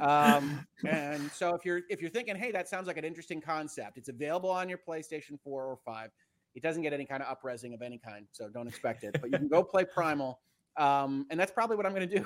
Um, 0.01 0.65
and 0.87 1.31
so 1.31 1.55
if 1.55 1.65
you're 1.65 1.81
if 1.89 2.01
you're 2.01 2.11
thinking, 2.11 2.35
hey, 2.35 2.51
that 2.51 2.67
sounds 2.67 2.85
like 2.87 2.97
an 2.97 3.05
interesting 3.05 3.41
concept, 3.41 3.97
it's 3.97 4.09
available 4.09 4.49
on 4.49 4.67
your 4.69 4.77
PlayStation 4.77 5.39
4 5.43 5.63
or 5.63 5.77
5. 5.85 6.09
It 6.55 6.63
doesn't 6.63 6.81
get 6.81 6.93
any 6.93 7.05
kind 7.05 7.21
of 7.21 7.37
upresing 7.37 7.73
of 7.73 7.81
any 7.81 7.97
kind, 7.97 8.25
so 8.31 8.49
don't 8.49 8.67
expect 8.67 9.03
it. 9.03 9.17
But 9.21 9.31
you 9.31 9.37
can 9.37 9.47
go 9.47 9.61
play 9.63 9.85
Primal, 9.93 10.39
um, 10.77 11.25
and 11.29 11.39
that's 11.39 11.51
probably 11.51 11.75
what 11.75 11.85
I'm 11.85 11.93
going 11.93 12.09
to 12.09 12.19
do 12.19 12.25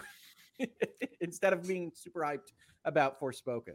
instead 1.21 1.51
of 1.53 1.67
being 1.67 1.91
super 1.95 2.21
hyped 2.21 2.51
about 2.85 3.19
Forspoken. 3.19 3.73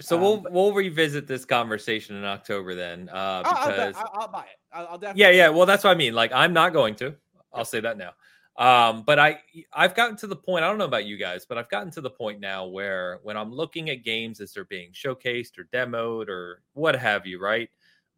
so 0.00 0.16
Um, 0.16 0.22
we'll 0.22 0.36
but- 0.38 0.52
we'll 0.52 0.72
revisit 0.72 1.26
this 1.26 1.44
conversation 1.44 2.16
in 2.16 2.24
October 2.24 2.74
then, 2.74 3.08
uh, 3.10 3.42
I'll, 3.44 3.54
I'll, 3.56 3.66
because 3.68 3.94
I'll, 3.96 4.10
I'll 4.14 4.28
buy 4.28 4.42
it. 4.42 4.58
I'll, 4.72 4.86
I'll 4.88 4.98
definitely. 4.98 5.22
yeah, 5.22 5.30
yeah. 5.30 5.48
Well, 5.48 5.66
that's 5.66 5.84
what 5.84 5.90
I 5.90 5.94
mean. 5.94 6.14
Like, 6.14 6.32
I'm 6.32 6.52
not 6.52 6.72
going 6.72 6.94
to. 6.96 7.14
I'll 7.52 7.64
say 7.64 7.80
that 7.80 7.96
now. 7.98 8.12
Um, 8.56 9.02
but 9.06 9.18
I 9.18 9.40
I've 9.72 9.94
gotten 9.94 10.14
to 10.18 10.26
the 10.26 10.36
point. 10.36 10.62
I 10.62 10.68
don't 10.68 10.76
know 10.76 10.84
about 10.84 11.06
you 11.06 11.16
guys, 11.16 11.46
but 11.46 11.56
I've 11.56 11.70
gotten 11.70 11.90
to 11.92 12.02
the 12.02 12.10
point 12.10 12.38
now 12.38 12.66
where 12.66 13.18
when 13.22 13.36
I'm 13.36 13.50
looking 13.50 13.88
at 13.88 14.04
games 14.04 14.40
as 14.40 14.52
they're 14.52 14.66
being 14.66 14.92
showcased 14.92 15.58
or 15.58 15.64
demoed 15.72 16.28
or 16.28 16.60
what 16.74 16.94
have 16.96 17.26
you, 17.26 17.40
right? 17.40 17.70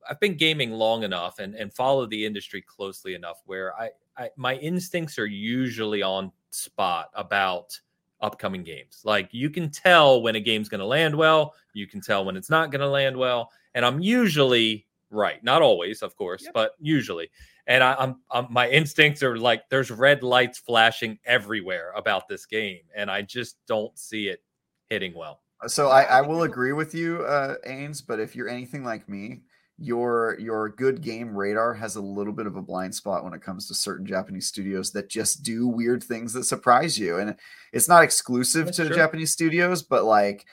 I've 0.09 0.21
been 0.21 0.37
gaming 0.37 0.73
long 0.73 1.03
enough 1.03 1.39
and 1.39 1.55
and 1.55 1.73
followed 1.73 2.11
the 2.11 2.25
industry 2.25 2.63
closely 2.63 3.15
enough 3.15 3.43
where 3.47 3.75
I, 3.79 3.91
I 4.17 4.31
my 4.37 4.55
instincts 4.57 5.19
are 5.19 5.27
usually 5.27 6.03
on 6.03 6.33
spot 6.51 7.11
about 7.15 7.79
upcoming 8.21 8.63
games. 8.65 9.03
Like 9.05 9.29
you 9.33 9.51
can 9.51 9.71
tell 9.71 10.23
when 10.23 10.37
a 10.37 10.41
game's 10.41 10.69
going 10.69 10.81
to 10.81 10.87
land 10.87 11.15
well, 11.15 11.55
you 11.73 11.87
can 11.87 12.01
tell 12.01 12.25
when 12.25 12.37
it's 12.37 12.51
not 12.51 12.71
going 12.71 12.81
to 12.81 12.89
land 12.89 13.17
well, 13.17 13.51
and 13.75 13.85
I'm 13.85 14.01
usually 14.01 14.87
right. 15.11 15.43
Not 15.45 15.63
always, 15.63 16.03
of 16.03 16.17
course, 16.17 16.45
Yep. 16.45 16.55
but 16.55 16.73
usually. 16.81 17.31
And 17.67 17.83
I, 17.83 17.95
I'm, 17.99 18.17
I'm 18.31 18.47
my 18.51 18.69
instincts 18.69 19.23
are 19.23 19.39
like 19.39 19.69
there's 19.71 19.91
red 19.91 20.23
lights 20.23 20.59
flashing 20.59 21.19
everywhere 21.25 21.93
about 21.97 22.29
this 22.29 22.47
game, 22.47 22.81
and 22.95 23.11
I 23.11 23.23
just 23.23 23.57
don't 23.67 23.97
see 23.99 24.29
it 24.29 24.43
hitting 24.89 25.15
well. 25.15 25.41
So 25.67 25.89
I, 25.89 26.03
I 26.03 26.21
will 26.21 26.43
agree 26.43 26.73
with 26.73 26.95
you, 26.95 27.23
uh, 27.23 27.55
Ains. 27.67 28.03
But 28.07 28.21
if 28.21 28.37
you're 28.37 28.51
anything 28.51 28.85
like 28.85 29.09
me, 29.09 29.41
your 29.79 30.39
your 30.39 30.69
good 30.69 31.01
game 31.01 31.37
radar 31.37 31.75
has 31.75 31.97
a 31.97 32.01
little 32.01 32.33
bit 32.33 32.47
of 32.47 32.57
a 32.57 32.63
blind 32.63 32.95
spot 32.95 33.25
when 33.25 33.35
it 33.35 33.43
comes 33.43 33.67
to 33.67 33.75
certain 33.75 34.07
Japanese 34.07 34.47
studios 34.47 34.93
that 34.93 35.09
just 35.09 35.43
do 35.43 35.67
weird 35.67 36.03
things 36.03 36.33
that 36.33 36.45
surprise 36.45 36.99
you. 36.99 37.19
And 37.19 37.37
it's 37.73 37.89
not 37.89 38.05
exclusive 38.05 38.67
That's 38.67 38.77
to 38.79 38.87
true. 38.87 38.97
Japanese 38.97 39.33
studios, 39.33 39.83
but 39.83 40.05
like 40.05 40.47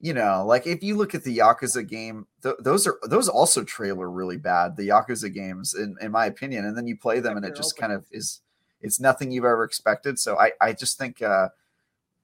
you 0.00 0.12
know, 0.12 0.44
like 0.46 0.66
if 0.66 0.82
you 0.82 0.96
look 0.96 1.14
at 1.14 1.24
the 1.24 1.38
Yakuza 1.38 1.88
game, 1.88 2.26
th- 2.42 2.56
those 2.60 2.86
are 2.86 2.98
those 3.04 3.28
also 3.28 3.64
trailer 3.64 4.10
really 4.10 4.36
bad. 4.36 4.76
The 4.76 4.88
Yakuza 4.88 5.32
games, 5.32 5.74
in, 5.74 5.96
in 6.00 6.10
my 6.10 6.26
opinion, 6.26 6.66
and 6.66 6.76
then 6.76 6.86
you 6.86 6.96
play 6.96 7.20
them, 7.20 7.36
and 7.36 7.46
it 7.46 7.54
just 7.54 7.76
they're 7.78 7.88
kind 7.88 7.98
of 7.98 8.06
is. 8.10 8.40
It's 8.80 9.00
nothing 9.00 9.30
you've 9.30 9.44
ever 9.44 9.64
expected. 9.64 10.18
So 10.18 10.38
I 10.38 10.52
I 10.60 10.72
just 10.72 10.98
think. 10.98 11.22
uh 11.22 11.48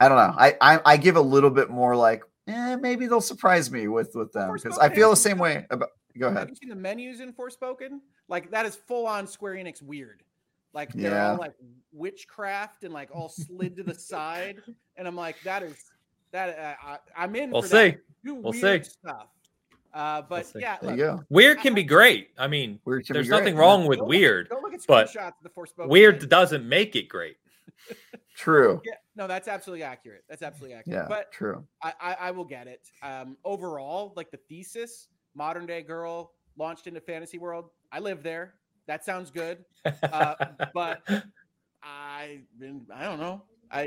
I 0.03 0.09
don't 0.09 0.17
know. 0.17 0.35
I, 0.37 0.57
I 0.63 0.81
I 0.85 0.97
give 0.97 1.17
a 1.17 1.21
little 1.21 1.51
bit 1.51 1.69
more 1.69 1.95
like, 1.95 2.23
eh, 2.49 2.77
maybe 2.77 3.07
they'll 3.07 3.21
surprise 3.21 3.71
me 3.71 3.87
with 3.87 4.15
with 4.15 4.33
them 4.33 4.53
because 4.55 4.79
I 4.79 4.89
feel 4.89 5.11
the 5.11 5.17
same 5.17 5.37
way 5.37 5.67
about. 5.71 5.91
Go 6.21 6.31
Have 6.31 6.49
you 6.51 6.55
seen 6.55 6.69
the 6.69 6.75
menus 6.77 7.21
in 7.21 7.33
Forspoken? 7.33 8.01
Like 8.29 8.51
that 8.51 8.67
is 8.67 8.77
full 8.77 9.07
on 9.07 9.27
Square 9.27 9.55
Enix 9.55 9.83
weird. 9.83 10.23
Like 10.73 10.93
they're 10.93 11.11
Yeah. 11.13 11.31
all 11.33 11.37
like 11.39 11.55
witchcraft 11.93 12.85
and 12.85 12.93
like 12.95 13.09
all 13.13 13.29
slid 13.29 13.77
to 13.77 13.83
the 13.83 13.95
side, 13.95 14.61
and 14.97 15.09
I'm 15.09 15.17
like, 15.17 15.37
that 15.45 15.63
is 15.63 15.77
that 16.33 16.59
uh, 16.59 16.75
I, 16.87 16.99
I'm 17.25 17.35
in. 17.35 17.51
We'll 17.51 17.63
for 17.63 17.69
see. 17.69 17.75
That. 17.91 18.01
Do 18.25 18.35
We'll 18.37 18.53
weird 18.53 18.85
see. 18.87 18.93
stuff. 19.03 19.27
Uh, 19.93 20.23
but 20.23 20.47
see. 20.47 20.61
yeah, 20.61 20.77
There 20.81 20.91
look, 20.91 20.99
you 20.99 21.05
go. 21.05 21.25
Weird 21.31 21.59
can 21.59 21.75
be 21.75 21.83
great. 21.83 22.29
I 22.39 22.47
mean, 22.47 22.79
Weird 22.85 23.07
there's 23.09 23.29
nothing 23.29 23.55
yeah. 23.55 23.61
wrong 23.61 23.87
with 23.87 23.99
Go 23.99 24.05
look- 24.05 24.11
weird. 24.11 24.49
Go 24.49 24.61
look 24.63 24.73
at 24.75 24.81
but 24.87 25.09
screenshots 25.09 25.27
of 25.29 25.33
the 25.43 25.49
Forspoken. 25.49 25.89
Weird 25.89 26.15
menus. 26.17 26.29
doesn't 26.29 26.69
make 26.69 26.95
it 26.95 27.09
great. 27.09 27.39
True. 28.37 28.81
Yeah, 28.85 28.93
no, 29.17 29.27
that's 29.27 29.49
absolutely 29.49 29.83
accurate. 29.83 30.23
That's 30.29 30.43
absolutely 30.43 30.77
accurate. 30.77 30.97
Yeah. 31.03 31.07
But 31.09 31.33
true. 31.33 31.67
I, 31.83 31.93
I, 32.01 32.15
I 32.15 32.31
will 32.31 32.45
get 32.45 32.69
it. 32.69 32.81
Um, 33.03 33.37
overall, 33.45 34.13
like 34.17 34.31
the 34.31 34.39
thesis, 34.49 35.09
modern 35.35 35.67
day 35.67 35.83
girl 35.83 36.33
launched 36.57 36.87
into 36.87 37.01
fantasy 37.01 37.39
world. 37.39 37.67
I 37.93 38.01
live 38.01 38.23
there. 38.23 38.55
That 38.87 39.05
sounds 39.05 39.31
good. 39.31 39.65
Uh, 40.03 40.35
but 40.75 41.03
I, 41.83 42.41
been, 42.59 42.83
I 42.95 43.05
don't 43.05 43.19
know. 43.19 43.43
I, 43.71 43.83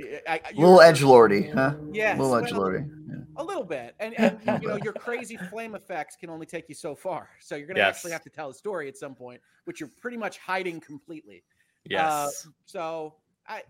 little 0.55 0.75
you're- 0.75 0.85
edge 0.85 1.03
lordy, 1.03 1.49
huh? 1.49 1.75
Yes, 1.91 2.17
A 2.17 2.21
little 2.21 2.37
edge 2.37 2.51
lordy. 2.51 2.85
Yeah. 3.09 3.15
A 3.35 3.43
little 3.43 3.63
bit, 3.63 3.95
and, 3.99 4.17
and 4.19 4.39
you 4.63 4.69
know 4.69 4.77
your 4.83 4.93
crazy 4.93 5.37
flame 5.49 5.75
effects 5.75 6.15
can 6.15 6.29
only 6.29 6.45
take 6.45 6.69
you 6.69 6.75
so 6.75 6.95
far. 6.95 7.29
So 7.41 7.55
you're 7.55 7.67
gonna 7.67 7.81
actually 7.81 8.11
have 8.11 8.23
to 8.23 8.29
tell 8.29 8.49
a 8.49 8.53
story 8.53 8.87
at 8.87 8.97
some 8.97 9.13
point, 9.13 9.41
which 9.65 9.79
you're 9.79 9.89
pretty 10.01 10.17
much 10.17 10.37
hiding 10.37 10.79
completely. 10.79 11.43
yes. 11.89 12.01
Uh, 12.47 12.49
so 12.65 13.15
I 13.47 13.63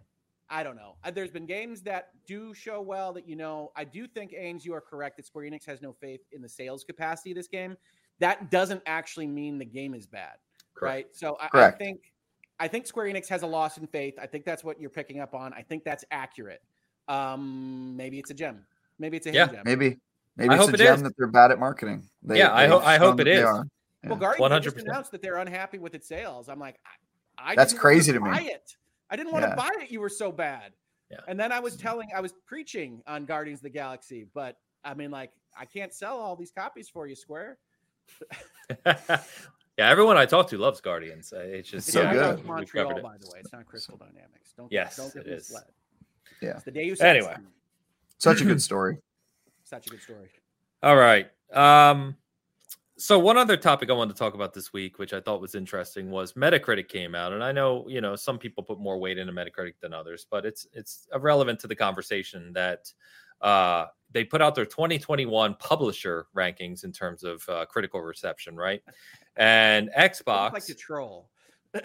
I 0.53 0.61
don't 0.61 0.75
know. 0.75 0.95
Uh, 1.03 1.09
There's 1.09 1.31
been 1.31 1.47
games 1.47 1.81
that 1.81 2.09
do 2.27 2.53
show 2.53 2.79
well 2.79 3.11
that 3.13 3.27
you 3.27 3.35
know. 3.35 3.71
I 3.75 3.83
do 3.85 4.05
think 4.07 4.33
Ains, 4.33 4.63
you 4.63 4.73
are 4.75 4.81
correct 4.81 5.17
that 5.17 5.25
Square 5.25 5.45
Enix 5.49 5.65
has 5.65 5.81
no 5.81 5.93
faith 5.93 6.21
in 6.31 6.41
the 6.43 6.47
sales 6.49 6.83
capacity 6.83 7.31
of 7.31 7.37
this 7.37 7.47
game. 7.47 7.75
That 8.19 8.51
doesn't 8.51 8.83
actually 8.85 9.25
mean 9.25 9.57
the 9.57 9.65
game 9.65 9.95
is 9.95 10.05
bad, 10.05 10.35
right? 10.79 11.07
So 11.11 11.37
I, 11.41 11.49
I 11.59 11.71
think 11.71 12.13
I 12.59 12.67
think 12.67 12.85
Square 12.85 13.07
Enix 13.07 13.27
has 13.29 13.41
a 13.41 13.47
loss 13.47 13.79
in 13.79 13.87
faith. 13.87 14.13
I 14.21 14.27
think 14.27 14.45
that's 14.45 14.63
what 14.63 14.79
you're 14.79 14.91
picking 14.91 15.19
up 15.19 15.33
on. 15.33 15.53
I 15.53 15.63
think 15.63 15.83
that's 15.83 16.05
accurate. 16.11 16.61
Um, 17.07 17.95
maybe 17.97 18.19
it's 18.19 18.29
a 18.31 18.33
gem. 18.35 18.65
Maybe 18.99 19.17
it's 19.17 19.25
a 19.27 19.31
Yeah, 19.31 19.45
hidden 19.47 19.55
gem. 19.55 19.63
Maybe. 19.65 19.99
Maybe 20.37 20.49
I 20.49 20.57
it's 20.59 20.67
a 20.67 20.73
it 20.73 20.77
gem 20.77 20.95
is. 20.95 21.03
that 21.03 21.13
they're 21.17 21.27
bad 21.27 21.51
at 21.51 21.59
marketing. 21.59 22.07
They, 22.21 22.37
Yeah, 22.37 22.53
I 22.53 22.61
they've 22.63 22.71
ho- 22.71 22.79
I 22.79 22.97
hope 22.97 23.19
it 23.19 23.27
is. 23.27 23.39
it 23.39 23.41
that 23.41 23.41
they 23.41 23.41
is. 23.41 23.45
are. 23.45 23.67
Well, 24.05 24.13
Yeah. 24.13 24.35
Guardians 24.37 24.65
100%. 24.75 24.81
announced 24.83 25.11
that 25.11 25.21
they're 25.21 25.37
unhappy 25.37 25.79
with 25.79 25.95
its 25.95 26.07
sales. 26.07 26.47
I'm 26.49 26.59
like, 26.59 26.79
I, 27.37 27.51
I 27.51 27.55
That's 27.55 27.73
didn't 27.73 27.81
crazy 27.81 28.17
wanna 28.17 28.39
me. 28.41 28.47
It. 28.49 28.75
I 29.13 29.15
didn't 29.15 29.31
want 29.31 29.45
to 29.45 29.55
buy 29.55 29.69
it. 29.79 29.91
You 29.91 29.99
were 30.01 30.09
so 30.09 30.31
bad. 30.31 30.73
Yeah. 31.11 31.19
And 31.27 31.39
then 31.39 31.51
I 31.51 31.59
was 31.59 31.75
telling, 31.77 32.09
I 32.15 32.19
was 32.19 32.33
preaching 32.47 33.03
on 33.05 33.25
Guardians 33.25 33.59
of 33.59 33.63
the 33.63 33.69
Galaxy, 33.69 34.25
but 34.33 34.57
I 34.83 34.95
mean, 34.95 35.11
like, 35.11 35.29
I 35.55 35.65
can't 35.65 35.93
sell 35.93 36.17
all 36.17 36.35
these 36.35 36.49
copies 36.49 36.89
for 36.89 37.05
you, 37.05 37.13
Square. 37.15 37.59
yeah, 38.87 39.19
everyone 39.77 40.17
I 40.17 40.25
talk 40.25 40.49
to 40.49 40.57
loves 40.57 40.81
Guardians. 40.81 41.31
It's 41.35 41.69
just 41.69 41.91
so 41.91 42.01
yeah, 42.01 42.13
good. 42.13 42.19
know 42.21 42.27
we- 42.27 42.31
it's 42.33 42.39
we've 42.39 42.47
Montreal, 42.47 42.97
it. 42.97 43.03
by 43.03 43.17
the 43.19 43.27
way. 43.31 43.39
It's 43.41 43.53
not 43.53 43.67
Crystal 43.67 43.97
Dynamics. 43.97 44.53
Don't 44.57 44.71
Yes, 44.71 44.97
don't 44.97 45.13
get 45.13 45.27
it 45.27 45.33
is. 45.33 45.49
misled. 45.51 45.63
Yeah. 46.41 46.49
It's 46.55 46.63
the 46.63 46.71
Deus 46.71 46.99
Anyway. 47.01 47.35
Such 48.17 48.41
a 48.41 48.45
good 48.45 48.61
story. 48.69 48.97
Such 49.63 49.85
a 49.85 49.89
good 49.91 50.01
story. 50.01 50.29
All 50.81 50.95
right. 50.95 51.29
Um, 51.53 52.17
so 52.97 53.17
one 53.17 53.37
other 53.37 53.57
topic 53.57 53.89
I 53.89 53.93
wanted 53.93 54.13
to 54.13 54.19
talk 54.19 54.33
about 54.35 54.53
this 54.53 54.71
week, 54.71 54.99
which 54.99 55.13
I 55.13 55.19
thought 55.19 55.41
was 55.41 55.55
interesting, 55.55 56.11
was 56.11 56.33
Metacritic 56.33 56.87
came 56.89 57.15
out, 57.15 57.33
and 57.33 57.43
I 57.43 57.51
know 57.51 57.85
you 57.87 58.01
know 58.01 58.15
some 58.15 58.37
people 58.37 58.63
put 58.63 58.79
more 58.79 58.99
weight 58.99 59.17
into 59.17 59.33
Metacritic 59.33 59.75
than 59.81 59.93
others, 59.93 60.27
but 60.29 60.45
it's 60.45 60.67
it's 60.73 61.07
relevant 61.19 61.59
to 61.61 61.67
the 61.67 61.75
conversation 61.75 62.53
that 62.53 62.91
uh, 63.41 63.85
they 64.11 64.23
put 64.23 64.41
out 64.41 64.55
their 64.55 64.65
2021 64.65 65.55
publisher 65.55 66.27
rankings 66.35 66.83
in 66.83 66.91
terms 66.91 67.23
of 67.23 67.47
uh, 67.49 67.65
critical 67.65 68.01
reception, 68.01 68.55
right? 68.55 68.81
And 69.35 69.89
Xbox, 69.97 70.53
like 70.53 70.65
to 70.65 70.75
troll. 70.75 71.29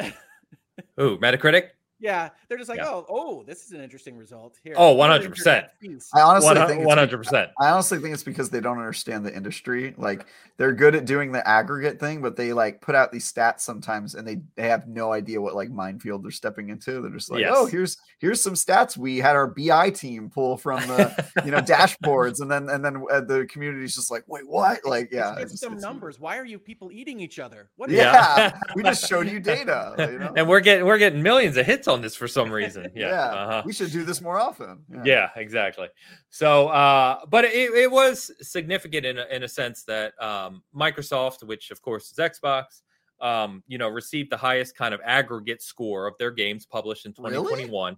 ooh, 1.01 1.19
Metacritic, 1.19 1.71
Yeah, 2.01 2.29
they're 2.49 2.59
just 2.59 2.69
like, 2.69 2.79
Yeah. 2.79 2.89
oh, 2.91 3.07
oh, 3.09 3.43
this 3.45 3.65
is 3.65 3.73
an 3.73 3.81
interesting 3.81 4.17
result 4.17 4.57
here. 4.63 4.75
Oh, 4.77 4.95
100%. 4.97 5.25
internet 5.25 5.81
piece. 5.81 6.11
I 6.15 6.21
honestly 6.21 6.55
think 6.55 6.81
it's 6.81 6.87
One 6.87 6.99
hundred 6.99 7.19
percent. 7.19 7.51
I 7.61 7.71
honestly 7.71 7.99
think 7.99 8.15
it's 8.15 8.23
because 8.23 8.51
they 8.51 8.61
don't 8.61 8.79
understand 8.79 9.27
the 9.27 9.35
industry. 9.35 9.95
Like 9.99 10.27
they're 10.59 10.73
good 10.73 10.95
at 10.95 11.05
doing 11.07 11.33
the 11.33 11.47
aggregate 11.47 11.99
thing, 11.99 12.23
but 12.23 12.37
they 12.37 12.53
like 12.53 12.81
put 12.81 12.95
out 12.95 13.11
these 13.11 13.31
stats 13.33 13.61
sometimes 13.61 14.15
and 14.15 14.27
they, 14.27 14.39
they 14.55 14.69
have 14.69 14.87
no 14.87 15.13
idea 15.13 15.41
what 15.41 15.55
like 15.57 15.71
minefield 15.71 16.23
they're 16.25 16.31
stepping 16.31 16.69
into. 16.69 17.01
They're 17.03 17.11
just 17.11 17.31
like, 17.33 17.41
Yes. 17.41 17.53
oh, 17.57 17.67
here's 17.67 17.97
here's 18.21 18.41
some 18.41 18.55
stats 18.55 18.97
we 18.97 19.19
had 19.19 19.35
our 19.35 19.49
BI 19.49 19.91
team 19.91 20.31
pull 20.31 20.57
from 20.57 20.81
the 20.83 21.33
you 21.45 21.51
know 21.51 21.59
dashboards, 21.61 22.41
and 22.41 22.51
then 22.51 22.69
and 22.69 22.85
then 22.85 23.03
uh, 23.11 23.21
the 23.23 23.45
community's 23.51 23.95
just 23.97 24.11
like, 24.11 24.23
wait, 24.29 24.49
what? 24.49 24.85
Like, 24.85 25.09
yeah, 25.11 25.31
Just 25.31 25.37
give 25.39 25.45
it's- 25.47 25.61
some 25.61 25.73
it's- 25.73 25.83
numbers. 25.83 26.21
Why 26.21 26.39
are 26.39 26.45
you 26.45 26.59
people 26.61 26.91
eating 26.93 27.19
each 27.21 27.39
other? 27.41 27.71
What? 27.77 27.91
Yeah. 27.91 28.13
Yeah, 28.13 28.61
we 28.77 28.83
just 28.85 29.09
showed 29.09 29.29
you 29.29 29.41
data. 29.41 29.95
You 29.99 30.19
know? 30.19 30.33
and 30.37 30.49
we're 30.49 30.61
getting 30.61 30.85
we're 30.87 30.99
getting 30.99 31.23
millions 31.23 31.57
of 31.57 31.67
hits 31.67 31.88
on 31.89 32.01
this 32.01 32.15
for 32.15 32.29
some 32.29 32.51
reason. 32.51 32.91
Yeah. 32.95 33.09
Yeah, 33.09 33.25
uh-huh. 33.25 33.63
we 33.65 33.73
should 33.73 33.93
do 33.93 34.05
this 34.05 34.21
more 34.21 34.39
often. 34.39 34.85
Yeah, 35.05 35.31
exactly. 35.37 35.89
So, 36.31 36.69
uh, 36.69 37.21
but 37.29 37.45
it, 37.45 37.73
it 37.75 37.91
was 37.91 38.31
significant 38.41 39.07
in 39.07 39.19
a, 39.19 39.27
in 39.27 39.43
a 39.43 39.49
sense 39.49 39.85
that 39.85 40.21
um, 40.23 40.63
Microsoft, 40.75 41.43
which 41.45 41.71
of 41.71 41.81
course 41.83 42.11
is 42.11 42.19
Xbox, 42.19 42.83
um, 43.21 43.63
you 43.67 43.79
know, 43.79 43.89
received 43.89 44.31
the 44.31 44.37
highest 44.37 44.77
kind 44.77 44.95
of 44.95 45.01
aggregate 45.05 45.63
score 45.63 46.07
of 46.07 46.15
their 46.19 46.31
games 46.31 46.67
published 46.67 47.07
in 47.07 47.13
2021. 47.13 47.97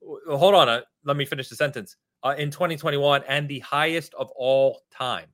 W- 0.00 0.20
Hold 0.36 0.54
on, 0.54 0.68
uh, 0.68 0.80
let 1.04 1.16
me 1.16 1.24
finish 1.24 1.48
the 1.48 1.56
sentence. 1.56 1.96
Uh, 2.22 2.34
in 2.38 2.50
2021, 2.50 3.22
and 3.26 3.48
the 3.48 3.58
highest 3.60 4.14
of 4.14 4.30
all 4.36 4.82
time 4.92 5.26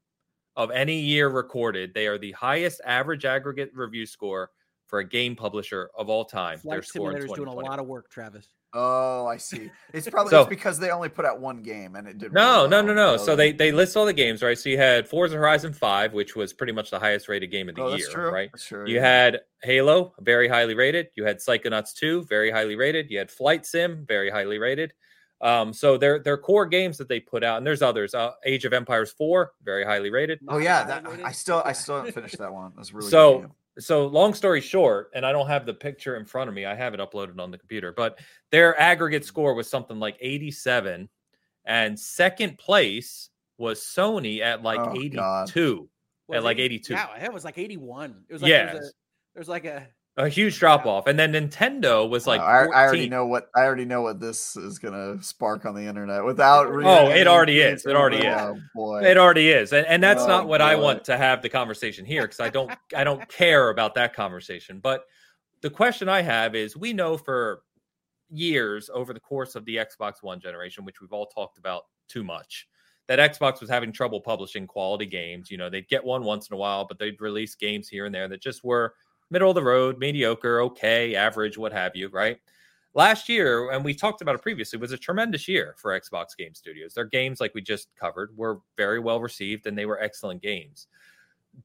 of 0.56 0.70
any 0.70 0.98
year 0.98 1.28
recorded, 1.28 1.92
they 1.94 2.06
are 2.06 2.18
the 2.18 2.32
highest 2.32 2.80
average 2.84 3.24
aggregate 3.24 3.70
review 3.74 4.06
score 4.06 4.50
for 4.88 4.98
a 4.98 5.04
game 5.04 5.36
publisher 5.36 5.90
of 5.96 6.08
all 6.08 6.24
time. 6.24 6.58
Flight 6.58 6.74
their 6.76 6.82
score 6.82 7.10
in 7.12 7.16
Simulator's 7.20 7.36
doing 7.36 7.48
a 7.48 7.52
2020. 7.52 7.68
lot 7.68 7.78
of 7.78 7.86
work, 7.86 8.10
Travis. 8.10 8.48
Oh, 8.74 9.26
I 9.26 9.36
see. 9.38 9.70
It's 9.94 10.08
probably 10.10 10.30
So- 10.30 10.40
it's 10.40 10.48
because 10.50 10.78
they 10.78 10.90
only 10.90 11.08
put 11.08 11.24
out 11.24 11.40
one 11.40 11.62
game 11.62 11.94
and 11.96 12.06
it 12.08 12.18
did. 12.18 12.32
No, 12.32 12.58
really 12.64 12.68
no, 12.70 12.82
no, 12.82 12.94
no. 12.94 13.16
So 13.16 13.24
So 13.26 13.36
they 13.36 13.52
they 13.52 13.72
list 13.72 13.96
all 13.96 14.04
the 14.04 14.12
games, 14.12 14.42
right? 14.42 14.58
So 14.58 14.68
you 14.68 14.76
had 14.76 15.08
Forza 15.08 15.36
Horizon 15.36 15.72
5, 15.72 16.12
which 16.12 16.34
was 16.36 16.52
pretty 16.52 16.72
much 16.72 16.90
the 16.90 16.98
highest 16.98 17.28
rated 17.28 17.50
game 17.50 17.68
of 17.68 17.76
the 17.76 17.82
Oh, 17.82 17.94
year, 17.94 18.08
true. 18.10 18.30
right? 18.30 18.50
That's 18.52 18.66
true. 18.66 18.86
You 18.86 18.96
yeah. 18.96 19.02
had 19.06 19.40
Halo, 19.62 20.14
very 20.20 20.48
highly 20.48 20.74
rated. 20.74 21.08
You 21.16 21.24
had 21.24 21.38
Psychonauts 21.38 21.94
2, 21.94 22.24
very 22.24 22.50
highly 22.50 22.76
rated. 22.76 23.10
You 23.10 23.18
had 23.18 23.30
Flight 23.30 23.64
Sim, 23.64 24.04
very 24.06 24.30
highly 24.30 24.58
rated. 24.58 24.92
Um, 25.40 25.72
so 25.72 25.96
they're 25.96 26.18
they're 26.18 26.36
core 26.36 26.66
games 26.66 26.98
that 26.98 27.08
they 27.08 27.20
put 27.20 27.44
out, 27.44 27.58
and 27.58 27.66
there's 27.66 27.80
others. 27.80 28.12
Uh, 28.12 28.32
Age 28.44 28.64
of 28.64 28.72
Empires 28.72 29.12
4, 29.12 29.52
very 29.62 29.84
highly 29.84 30.10
rated. 30.10 30.40
Oh 30.48 30.58
yeah, 30.58 30.82
that. 30.82 31.06
I 31.24 31.30
still 31.30 31.62
I 31.64 31.72
still 31.72 31.96
haven't 31.96 32.12
finished 32.12 32.38
that 32.38 32.52
one. 32.52 32.72
That's 32.76 32.92
really 32.92 33.08
So- 33.08 33.34
good 33.34 33.40
game. 33.42 33.52
So 33.78 34.06
long 34.06 34.34
story 34.34 34.60
short, 34.60 35.10
and 35.14 35.24
I 35.24 35.32
don't 35.32 35.46
have 35.46 35.66
the 35.66 35.74
picture 35.74 36.16
in 36.16 36.24
front 36.24 36.48
of 36.48 36.54
me. 36.54 36.64
I 36.66 36.74
have 36.74 36.94
it 36.94 37.00
uploaded 37.00 37.38
on 37.40 37.50
the 37.50 37.58
computer, 37.58 37.92
but 37.92 38.18
their 38.50 38.78
aggregate 38.80 39.22
mm-hmm. 39.22 39.28
score 39.28 39.54
was 39.54 39.70
something 39.70 39.98
like 39.98 40.16
87, 40.20 41.08
and 41.64 41.98
second 41.98 42.58
place 42.58 43.30
was 43.58 43.80
Sony 43.80 44.40
at 44.40 44.62
like 44.62 44.80
Oh, 44.80 44.92
82. 44.94 45.16
God. 45.16 46.36
At 46.36 46.44
like 46.44 46.58
it- 46.58 46.62
82. 46.62 46.92
Yeah, 46.92 47.24
it 47.24 47.32
was 47.32 47.44
like 47.44 47.58
81. 47.58 48.24
It 48.28 48.32
was 48.32 48.42
like, 48.42 48.50
Yeah. 48.50 48.66
There 48.66 48.74
was, 48.76 48.94
there 49.34 49.40
was 49.40 49.48
like 49.48 49.64
a 49.64 49.86
a 50.18 50.28
huge 50.28 50.58
drop 50.58 50.84
off, 50.84 51.06
and 51.06 51.16
then 51.16 51.32
Nintendo 51.32 52.08
was 52.08 52.26
uh, 52.26 52.30
like 52.30 52.40
Wow, 52.40 52.68
I, 52.72 52.82
I 52.82 52.86
already 52.86 53.08
know 53.08 53.24
what 53.24 53.48
I 53.54 53.62
already 53.62 53.84
know 53.84 54.02
what 54.02 54.18
this 54.18 54.56
is 54.56 54.78
gonna 54.78 55.22
spark 55.22 55.64
on 55.64 55.76
the 55.76 55.86
internet 55.86 56.24
without. 56.24 56.66
Oh, 56.66 57.08
it 57.08 57.28
already 57.28 57.60
is. 57.60 57.86
It 57.86 57.94
already 57.94 58.18
is. 58.18 58.40
Oh 58.40 58.58
boy. 58.74 59.04
It 59.04 59.16
already 59.16 59.50
is, 59.50 59.72
and, 59.72 59.86
and 59.86 60.02
that's 60.02 60.22
Oh, 60.22 60.26
not 60.26 60.48
what 60.48 60.60
I 60.60 60.74
want 60.74 61.04
to 61.04 61.16
have 61.16 61.40
the 61.40 61.48
conversation 61.48 62.04
here 62.04 62.22
because 62.22 62.40
I 62.40 62.50
don't 62.50 62.70
I 62.94 63.04
don't 63.04 63.26
care 63.28 63.70
about 63.70 63.94
that 63.94 64.12
conversation. 64.12 64.80
But 64.80 65.04
the 65.62 65.70
question 65.70 66.08
I 66.08 66.20
have 66.22 66.56
is, 66.56 66.76
we 66.76 66.92
know 66.92 67.16
for 67.16 67.62
years 68.28 68.90
over 68.92 69.14
the 69.14 69.20
course 69.20 69.54
of 69.54 69.64
the 69.64 69.76
Xbox 69.76 70.14
One 70.22 70.40
generation, 70.40 70.84
which 70.84 71.00
we've 71.00 71.12
all 71.12 71.26
talked 71.26 71.58
about 71.58 71.84
too 72.08 72.24
much, 72.24 72.66
that 73.06 73.20
Xbox 73.20 73.60
was 73.60 73.70
having 73.70 73.92
trouble 73.92 74.20
publishing 74.20 74.66
quality 74.66 75.06
games. 75.06 75.48
You 75.48 75.58
know, 75.58 75.70
they'd 75.70 75.88
get 75.88 76.04
one 76.04 76.24
once 76.24 76.50
in 76.50 76.54
a 76.54 76.58
while, 76.58 76.86
but 76.88 76.98
they'd 76.98 77.20
release 77.20 77.54
games 77.54 77.88
here 77.88 78.04
and 78.04 78.14
there 78.14 78.26
that 78.26 78.42
just 78.42 78.64
were 78.64 78.94
middle 79.30 79.50
of 79.50 79.54
the 79.54 79.62
road, 79.62 79.98
mediocre, 79.98 80.60
okay, 80.62 81.14
average, 81.14 81.58
what 81.58 81.72
have 81.72 81.94
you, 81.94 82.08
right? 82.08 82.38
Last 82.94 83.28
year, 83.28 83.70
and 83.70 83.84
we 83.84 83.94
talked 83.94 84.22
about 84.22 84.34
it 84.34 84.42
previously, 84.42 84.78
was 84.78 84.92
a 84.92 84.98
tremendous 84.98 85.46
year 85.46 85.74
for 85.78 85.98
Xbox 85.98 86.36
Game 86.36 86.54
Studios. 86.54 86.94
Their 86.94 87.04
games, 87.04 87.40
like 87.40 87.54
we 87.54 87.60
just 87.60 87.88
covered, 88.00 88.36
were 88.36 88.60
very 88.76 88.98
well 88.98 89.20
received 89.20 89.66
and 89.66 89.76
they 89.76 89.86
were 89.86 90.00
excellent 90.00 90.42
games. 90.42 90.86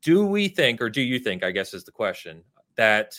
Do 0.02 0.26
we 0.26 0.48
think, 0.48 0.82
or 0.82 0.90
do 0.90 1.02
you 1.02 1.20
think, 1.20 1.44
I 1.44 1.52
guess 1.52 1.74
is 1.74 1.84
the 1.84 1.92
question, 1.92 2.44
that 2.76 3.16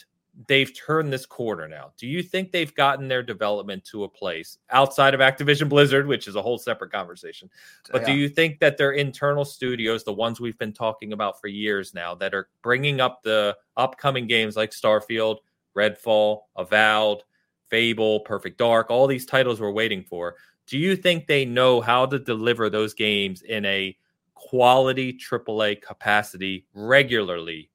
they've 0.49 0.73
turned 0.75 1.13
this 1.13 1.27
corner 1.27 1.69
now? 1.69 1.93
Do 1.97 2.07
you 2.07 2.23
think 2.23 2.51
they've 2.51 2.75
gotten 2.75 3.09
their 3.09 3.23
development 3.23 3.85
to 3.87 4.05
a 4.05 4.09
place 4.09 4.59
outside 4.71 5.15
of 5.15 5.21
Activision 5.21 5.69
Blizzard, 5.69 6.07
which 6.07 6.27
is 6.27 6.37
a 6.37 6.43
whole 6.43 6.59
separate 6.59 6.93
conversation? 6.93 7.49
But 7.91 8.05
do 8.05 8.13
you 8.13 8.29
think 8.29 8.59
that 8.61 8.77
their 8.77 8.93
internal 8.93 9.45
studios, 9.45 10.05
the 10.05 10.13
ones 10.13 10.41
we've 10.41 10.59
been 10.59 10.73
talking 10.73 11.13
about 11.13 11.41
for 11.41 11.49
years 11.49 11.95
now, 11.95 12.15
that 12.17 12.35
are 12.35 12.49
bringing 12.63 13.01
up 13.01 13.23
the 13.23 13.57
upcoming 13.77 14.27
games 14.27 14.57
like 14.57 14.71
Starfield, 14.71 15.39
Redfall, 15.77 16.43
Avowed, 16.57 17.23
Fable, 17.69 18.21
Perfect 18.21 18.59
Dark, 18.59 18.91
all 18.91 19.07
these 19.07 19.27
titles 19.27 19.61
we're 19.61 19.71
waiting 19.71 20.03
for, 20.03 20.37
do 20.67 20.79
you 20.79 20.97
think 20.97 21.27
they 21.27 21.45
know 21.45 21.81
how 21.81 22.07
to 22.07 22.19
deliver 22.19 22.71
those 22.71 22.95
games 22.95 23.43
in 23.43 23.65
a 23.67 23.97
quality 24.35 25.13
AAA 25.13 25.81
capacity 25.81 26.67
regularly 26.75 27.71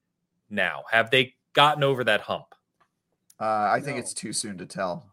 now? 0.49 0.83
Have 0.91 1.09
they 1.09 1.35
gotten 1.53 1.83
over 1.83 2.03
that 2.03 2.21
hump? 2.21 2.53
Uh, 3.39 3.69
I 3.71 3.79
think 3.81 3.95
No. 3.97 4.01
it's 4.01 4.13
too 4.13 4.33
soon 4.33 4.57
to 4.57 4.65
tell. 4.65 5.05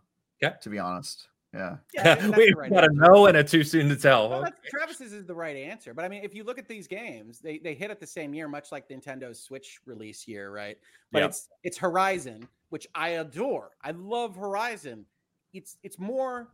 Yeah, 0.43 0.51
To 0.51 0.69
be 0.71 0.79
honest. 0.79 1.29
Yeah. 1.55 1.77
yeah, 1.95 2.03
I 2.03 2.23
mean, 2.23 2.31
that's 2.33 2.37
We've 2.37 2.49
the 2.55 2.61
right 2.61 2.71
got 2.71 2.81
to 2.83 2.87
answer. 2.89 3.01
know 3.01 3.27
and 3.27 3.37
a 3.39 3.45
too 3.45 3.65
soon 3.65 3.89
to 3.89 3.97
tell. 3.97 4.29
Well, 4.29 4.43
that's, 4.43 4.57
Travis's 4.69 5.15
is 5.15 5.25
the 5.25 5.35
right 5.35 5.57
answer. 5.57 5.95
But 5.95 6.05
I 6.05 6.09
mean, 6.09 6.23
if 6.23 6.35
you 6.35 6.45
look 6.45 6.59
at 6.59 6.69
these 6.69 6.87
games, 6.87 7.39
they, 7.39 7.57
they 7.59 7.73
hit 7.73 7.91
at 7.91 7.99
the 7.99 8.07
same 8.07 8.35
year, 8.35 8.47
much 8.47 8.73
like 8.73 8.87
Nintendo's 8.91 9.41
Switch 9.41 9.81
release 9.87 10.29
year, 10.29 10.51
right? 10.51 10.77
But 11.13 11.21
Yeah. 11.21 11.27
it's 11.27 11.49
it's 11.63 11.79
Horizon, 11.79 12.47
which 12.69 12.87
I 12.95 13.11
adore. 13.11 13.71
I 13.83 13.93
love 13.93 14.37
Horizon. 14.37 15.07
It's 15.55 15.79
it's 15.83 15.99
more 15.99 16.49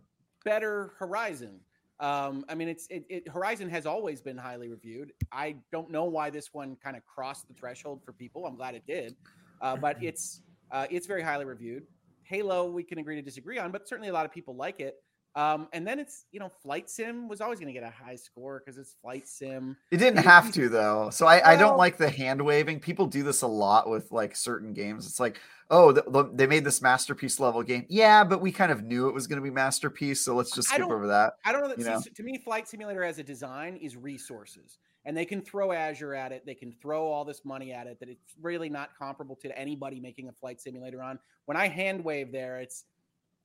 better 0.44 0.92
Horizon. 0.98 1.58
Um, 1.98 2.44
I 2.48 2.54
mean, 2.54 2.68
it's 2.68 2.86
it, 2.88 3.04
it 3.08 3.28
Horizon 3.28 3.68
has 3.70 3.86
always 3.86 4.20
been 4.20 4.36
highly 4.36 4.68
reviewed. 4.68 5.12
I 5.32 5.56
don't 5.72 5.90
know 5.90 6.04
why 6.04 6.30
this 6.30 6.52
one 6.54 6.76
kind 6.76 6.96
of 6.96 7.04
crossed 7.06 7.48
the 7.48 7.54
threshold 7.54 8.02
for 8.04 8.12
people. 8.12 8.46
I'm 8.46 8.54
glad 8.56 8.76
it 8.76 8.86
did, 8.86 9.16
uh, 9.62 9.76
but 9.76 10.02
it's 10.02 10.42
uh, 10.70 10.86
it's 10.90 11.06
very 11.06 11.22
highly 11.22 11.44
reviewed. 11.44 11.84
Halo, 12.24 12.70
we 12.70 12.82
can 12.82 12.98
agree 12.98 13.16
to 13.16 13.22
disagree 13.22 13.58
on, 13.58 13.70
but 13.72 13.88
certainly 13.88 14.08
a 14.08 14.12
lot 14.12 14.26
of 14.26 14.32
people 14.32 14.54
like 14.56 14.80
it. 14.80 14.96
Um, 15.34 15.68
and 15.72 15.86
then 15.86 15.98
it's 15.98 16.26
you 16.30 16.40
know, 16.40 16.50
Flight 16.62 16.90
Sim 16.90 17.26
was 17.26 17.40
always 17.40 17.58
going 17.58 17.72
to 17.72 17.78
get 17.78 17.88
a 17.88 17.90
high 17.90 18.16
score 18.16 18.62
because 18.62 18.76
it's 18.76 18.96
Flight 19.00 19.26
Sim. 19.26 19.76
It 19.90 19.96
didn't 19.96 20.22
have 20.22 20.52
to 20.52 20.68
though. 20.68 21.08
So 21.10 21.26
I, 21.26 21.52
I 21.52 21.56
don't 21.56 21.78
like 21.78 21.96
the 21.96 22.10
hand 22.10 22.42
waving. 22.44 22.80
People 22.80 23.06
do 23.06 23.22
this 23.22 23.40
a 23.40 23.46
lot 23.46 23.88
with 23.88 24.12
like 24.12 24.36
certain 24.36 24.74
games. 24.74 25.06
It's 25.06 25.18
like, 25.18 25.40
oh, 25.70 25.92
the, 25.92 26.04
the- 26.06 26.30
they 26.34 26.46
made 26.46 26.64
this 26.64 26.82
masterpiece 26.82 27.40
level 27.40 27.62
game. 27.62 27.86
Yeah, 27.88 28.24
but 28.24 28.42
we 28.42 28.52
kind 28.52 28.70
of 28.70 28.82
knew 28.82 29.08
it 29.08 29.14
was 29.14 29.26
going 29.26 29.38
to 29.38 29.42
be 29.42 29.50
masterpiece, 29.50 30.20
so 30.20 30.34
let's 30.34 30.50
just 30.50 30.68
skip 30.68 30.82
over 30.82 31.06
that. 31.06 31.34
I 31.46 31.52
don't 31.52 31.62
know. 31.62 31.74
That, 31.74 32.02
see, 32.02 32.10
to 32.10 32.22
me, 32.22 32.36
Flight 32.36 32.68
Simulator 32.68 33.02
as 33.02 33.18
a 33.18 33.22
design 33.22 33.76
is 33.76 33.96
resources, 33.96 34.78
and 35.04 35.16
they 35.16 35.24
can 35.24 35.42
throw 35.42 35.72
Azure 35.72 36.14
at 36.14 36.32
it. 36.32 36.46
They 36.46 36.54
can 36.54 36.72
throw 36.80 37.06
all 37.06 37.24
this 37.24 37.44
money 37.44 37.72
at 37.72 37.86
it. 37.86 37.98
That 38.00 38.08
it's 38.08 38.34
really 38.40 38.68
not 38.68 38.90
comparable 38.96 39.36
to 39.36 39.58
anybody 39.58 40.00
making 40.00 40.28
a 40.28 40.32
flight 40.32 40.60
simulator 40.60 41.02
on. 41.02 41.18
When 41.46 41.56
I 41.56 41.68
hand 41.68 42.04
wave 42.04 42.32
there, 42.32 42.60
it's 42.60 42.84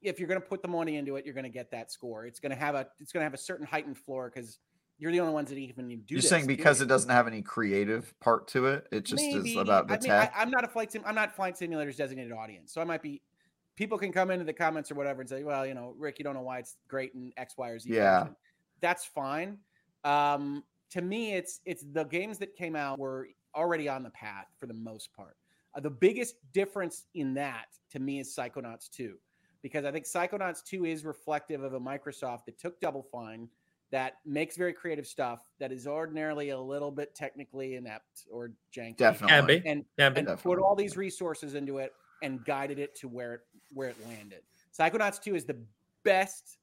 if 0.02 0.20
you're 0.20 0.28
going 0.28 0.42
to 0.42 0.48
put 0.48 0.62
the 0.62 0.68
money 0.68 0.98
into 0.98 1.16
it, 1.16 1.26
you're 1.26 1.34
going 1.34 1.44
to 1.44 1.50
get 1.50 1.72
that 1.72 1.92
score. 1.92 2.26
It's 2.26 2.40
going 2.40 2.52
to 2.52 2.58
have 2.58 2.76
a 2.76 2.88
it's 3.00 3.12
going 3.12 3.22
to 3.22 3.26
have 3.26 3.34
a 3.34 3.40
certain 3.40 3.66
heightened 3.66 3.98
floor 3.98 4.32
because 4.34 4.60
you're 5.00 5.12
the 5.12 5.20
only 5.20 5.34
ones 5.34 5.50
that 5.50 5.58
even 5.58 5.88
do. 5.88 5.96
You're 6.08 6.22
this, 6.22 6.30
saying 6.30 6.48
because 6.48 6.82
it 6.82 6.88
doesn't 6.88 7.10
have 7.10 7.28
any 7.28 7.42
creative 7.42 8.14
part 8.20 8.48
to 8.50 8.68
it, 8.68 8.88
it 8.92 9.06
just 9.06 9.24
Maybe. 9.24 9.52
is 9.52 9.58
about 9.58 9.88
the 9.88 9.96
I 9.96 9.98
mean, 9.98 10.10
tech. 10.10 10.34
I, 10.36 10.42
am 10.42 10.52
not 10.52 10.64
a 10.64 10.68
flight 10.68 10.92
sim. 10.92 11.04
I'm 11.06 11.16
not 11.16 11.36
flight 11.36 11.56
simulators 11.56 11.98
designated 11.98 12.32
audience, 12.32 12.74
so 12.74 12.82
I 12.82 12.84
might 12.84 13.02
be. 13.02 13.22
People 13.76 14.00
can 14.00 14.12
come 14.12 14.32
into 14.32 14.44
the 14.44 14.54
comments 14.54 14.90
or 14.90 14.96
whatever 14.96 15.22
and 15.22 15.30
say, 15.30 15.44
"Well, 15.44 15.66
you 15.66 15.76
know, 15.76 15.94
Rick, 16.00 16.18
you 16.18 16.26
don't 16.26 16.34
know 16.34 16.42
why 16.42 16.58
it's 16.60 16.78
great 16.88 17.14
in 17.14 17.32
X, 17.38 17.56
Y, 17.58 17.70
or 17.70 17.80
Z." 17.80 17.94
Yeah. 17.94 18.22
fashion." 18.22 18.36
that's 18.82 19.06
fine. 19.06 19.58
Um, 20.04 20.64
to 20.92 21.02
me, 21.02 21.34
it's 21.34 21.60
it's 21.66 21.84
the 21.94 22.04
games 22.04 22.38
that 22.40 22.56
came 22.56 22.76
out 22.76 23.00
were 23.00 23.28
already 23.56 23.90
on 23.90 24.04
the 24.04 24.10
path 24.12 24.48
for 24.58 24.68
the 24.68 24.74
most 24.74 25.14
part. 25.14 25.36
Uh, 25.76 25.80
the 25.80 25.90
biggest 25.90 26.36
difference 26.54 27.06
in 27.16 27.34
that, 27.34 27.66
to 27.92 28.00
me, 28.00 28.20
is 28.20 28.34
Psychonauts 28.36 28.90
2, 28.90 29.16
because 29.62 29.86
I 29.86 29.92
think 29.92 30.06
Psychonauts 30.06 30.64
2 30.64 30.86
is 30.86 31.04
reflective 31.06 31.64
of 31.64 31.74
a 31.74 31.80
Microsoft 31.80 32.46
that 32.46 32.58
took 32.58 32.80
Double 32.80 33.04
Fine, 33.04 33.50
that 33.92 34.14
makes 34.26 34.58
very 34.58 34.74
creative 34.74 35.08
stuff, 35.08 35.40
that 35.60 35.72
is 35.72 35.88
ordinarily 35.88 36.50
a 36.50 36.60
little 36.60 36.92
bit 36.92 37.16
technically 37.16 37.76
inept 37.76 38.26
or 38.32 38.52
janky, 38.76 38.98
Definitely. 38.98 39.36
Can 39.36 39.46
be. 39.46 39.54
and 39.56 39.64
Can 39.64 39.84
and 39.98 40.16
Definitely. 40.16 40.44
put 40.44 40.60
all 40.60 40.76
these 40.76 40.98
resources 40.98 41.54
into 41.54 41.78
it 41.80 41.94
and 42.22 42.44
guided 42.46 42.80
it 42.80 42.96
to 42.96 43.08
where 43.08 43.36
it 43.36 43.42
where 43.74 43.90
it 43.90 43.98
landed. 44.08 44.42
Psychonauts 44.78 45.22
2 45.22 45.36
is 45.36 45.46
the 45.46 45.58
best 46.04 46.58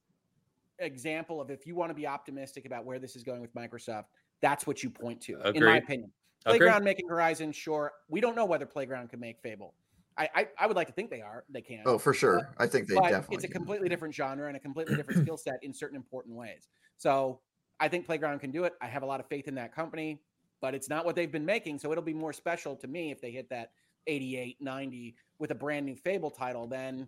example 0.79 1.41
of 1.41 1.49
if 1.49 1.65
you 1.65 1.75
want 1.75 1.89
to 1.89 1.93
be 1.93 2.07
optimistic 2.07 2.65
about 2.65 2.85
where 2.85 2.99
this 2.99 3.15
is 3.15 3.23
going 3.23 3.41
with 3.41 3.53
Microsoft, 3.53 4.05
that's 4.41 4.67
what 4.67 4.83
you 4.83 4.89
point 4.89 5.21
to, 5.21 5.33
in 5.33 5.41
my 5.41 5.49
Agreed. 5.49 5.83
opinion. 5.83 6.11
Agreed. 6.45 6.59
Playground 6.59 6.83
making 6.83 7.07
Horizon, 7.09 7.51
sure. 7.51 7.91
We 8.09 8.21
don't 8.21 8.35
know 8.35 8.45
whether 8.45 8.65
Playground 8.65 9.09
can 9.09 9.19
make 9.19 9.39
Fable. 9.41 9.73
I, 10.17 10.29
I, 10.33 10.47
I 10.59 10.67
would 10.67 10.75
like 10.75 10.87
to 10.87 10.93
think 10.93 11.09
they 11.09 11.21
are. 11.21 11.43
They 11.49 11.61
can. 11.61 11.81
Oh, 11.85 11.97
for 11.97 12.13
sure. 12.13 12.53
I 12.57 12.67
think 12.67 12.87
they 12.87 12.95
but 12.95 13.09
definitely. 13.09 13.35
it's 13.35 13.43
a 13.43 13.47
can. 13.47 13.57
completely 13.57 13.89
different 13.89 14.13
genre 14.13 14.47
and 14.47 14.55
a 14.55 14.59
completely 14.59 14.95
different 14.95 15.23
skill 15.23 15.37
set 15.37 15.55
in 15.61 15.73
certain 15.73 15.95
important 15.97 16.35
ways. 16.35 16.69
So 16.97 17.41
I 17.79 17.89
think 17.89 18.05
Playground 18.05 18.39
can 18.39 18.51
do 18.51 18.63
it. 18.63 18.73
I 18.81 18.87
have 18.87 19.03
a 19.03 19.05
lot 19.05 19.19
of 19.19 19.27
faith 19.27 19.47
in 19.47 19.55
that 19.55 19.75
company, 19.75 20.21
but 20.61 20.73
it's 20.73 20.87
not 20.89 21.05
what 21.05 21.15
they've 21.15 21.31
been 21.31 21.45
making. 21.45 21.79
So 21.79 21.91
it'll 21.91 22.03
be 22.03 22.13
more 22.13 22.31
special 22.31 22.75
to 22.77 22.87
me 22.87 23.11
if 23.11 23.19
they 23.19 23.31
hit 23.31 23.49
that 23.49 23.71
88, 24.07 24.57
90 24.61 25.15
with 25.39 25.51
a 25.51 25.55
brand 25.55 25.85
new 25.85 25.95
Fable 25.95 26.31
title. 26.31 26.67
Then 26.67 27.07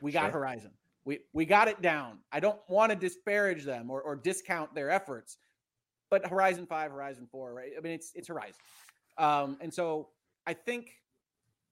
we 0.00 0.10
got 0.10 0.24
Sure. 0.32 0.40
Horizon. 0.40 0.72
We 1.04 1.20
we 1.32 1.44
got 1.46 1.68
it 1.68 1.80
down. 1.80 2.18
I 2.30 2.40
don't 2.40 2.60
want 2.68 2.90
to 2.90 2.96
disparage 2.96 3.64
them 3.64 3.90
or, 3.90 4.02
or 4.02 4.16
discount 4.16 4.74
their 4.74 4.90
efforts, 4.90 5.38
but 6.10 6.26
Horizon 6.26 6.66
Five, 6.66 6.92
Horizon 6.92 7.26
Four, 7.30 7.54
right? 7.54 7.72
I 7.76 7.80
mean, 7.80 7.92
it's 7.92 8.12
it's 8.14 8.28
Horizon, 8.28 8.60
um, 9.18 9.56
and 9.60 9.72
so 9.72 10.08
I 10.46 10.54
think 10.54 10.90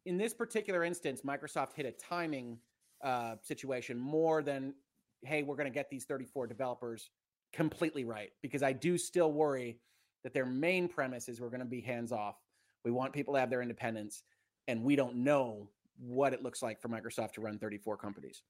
in 0.06 0.16
this 0.16 0.32
particular 0.32 0.84
instance, 0.84 1.20
Microsoft 1.20 1.74
hit 1.74 1.84
a 1.84 1.92
timing 1.92 2.58
uh, 3.04 3.34
situation 3.42 3.98
more 3.98 4.42
than, 4.42 4.74
hey, 5.22 5.42
we're 5.42 5.56
going 5.56 5.70
to 5.70 5.74
get 5.74 5.90
these 5.90 6.04
34 6.04 6.46
developers 6.46 7.10
completely 7.52 8.04
right. 8.04 8.30
Because 8.42 8.62
I 8.62 8.72
do 8.72 8.96
still 8.96 9.32
worry 9.32 9.78
that 10.24 10.32
their 10.32 10.46
main 10.46 10.88
premise 10.88 11.28
is 11.28 11.40
we're 11.40 11.50
going 11.50 11.60
to 11.60 11.66
be 11.66 11.80
hands 11.80 12.10
off. 12.10 12.36
We 12.84 12.90
want 12.90 13.12
people 13.12 13.34
to 13.34 13.40
have 13.40 13.50
their 13.50 13.60
independence, 13.60 14.22
and 14.66 14.82
we 14.82 14.96
don't 14.96 15.16
know 15.16 15.68
what 15.98 16.32
it 16.32 16.42
looks 16.42 16.62
like 16.62 16.80
for 16.80 16.88
Microsoft 16.88 17.32
to 17.32 17.40
run 17.40 17.58
34 17.58 17.96
companies. 17.96 18.42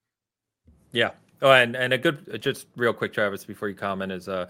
Yeah. 0.92 1.10
Oh, 1.40 1.52
and 1.52 1.76
and 1.76 1.92
a 1.92 1.98
good 1.98 2.28
uh, 2.32 2.38
just 2.38 2.66
real 2.76 2.92
quick, 2.92 3.12
Travis, 3.12 3.44
before 3.44 3.68
you 3.68 3.74
comment 3.74 4.10
is 4.12 4.28
uh, 4.28 4.46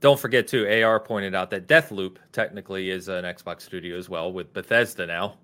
don't 0.00 0.18
forget 0.18 0.48
too. 0.48 0.66
Ar 0.84 0.98
pointed 1.00 1.34
out 1.34 1.50
that 1.50 1.66
Deathloop 1.66 2.16
technically 2.32 2.90
is 2.90 3.08
an 3.08 3.24
Xbox 3.24 3.62
studio 3.62 3.96
as 3.98 4.08
well 4.08 4.32
with 4.32 4.52
Bethesda 4.52 5.06
now. 5.06 5.36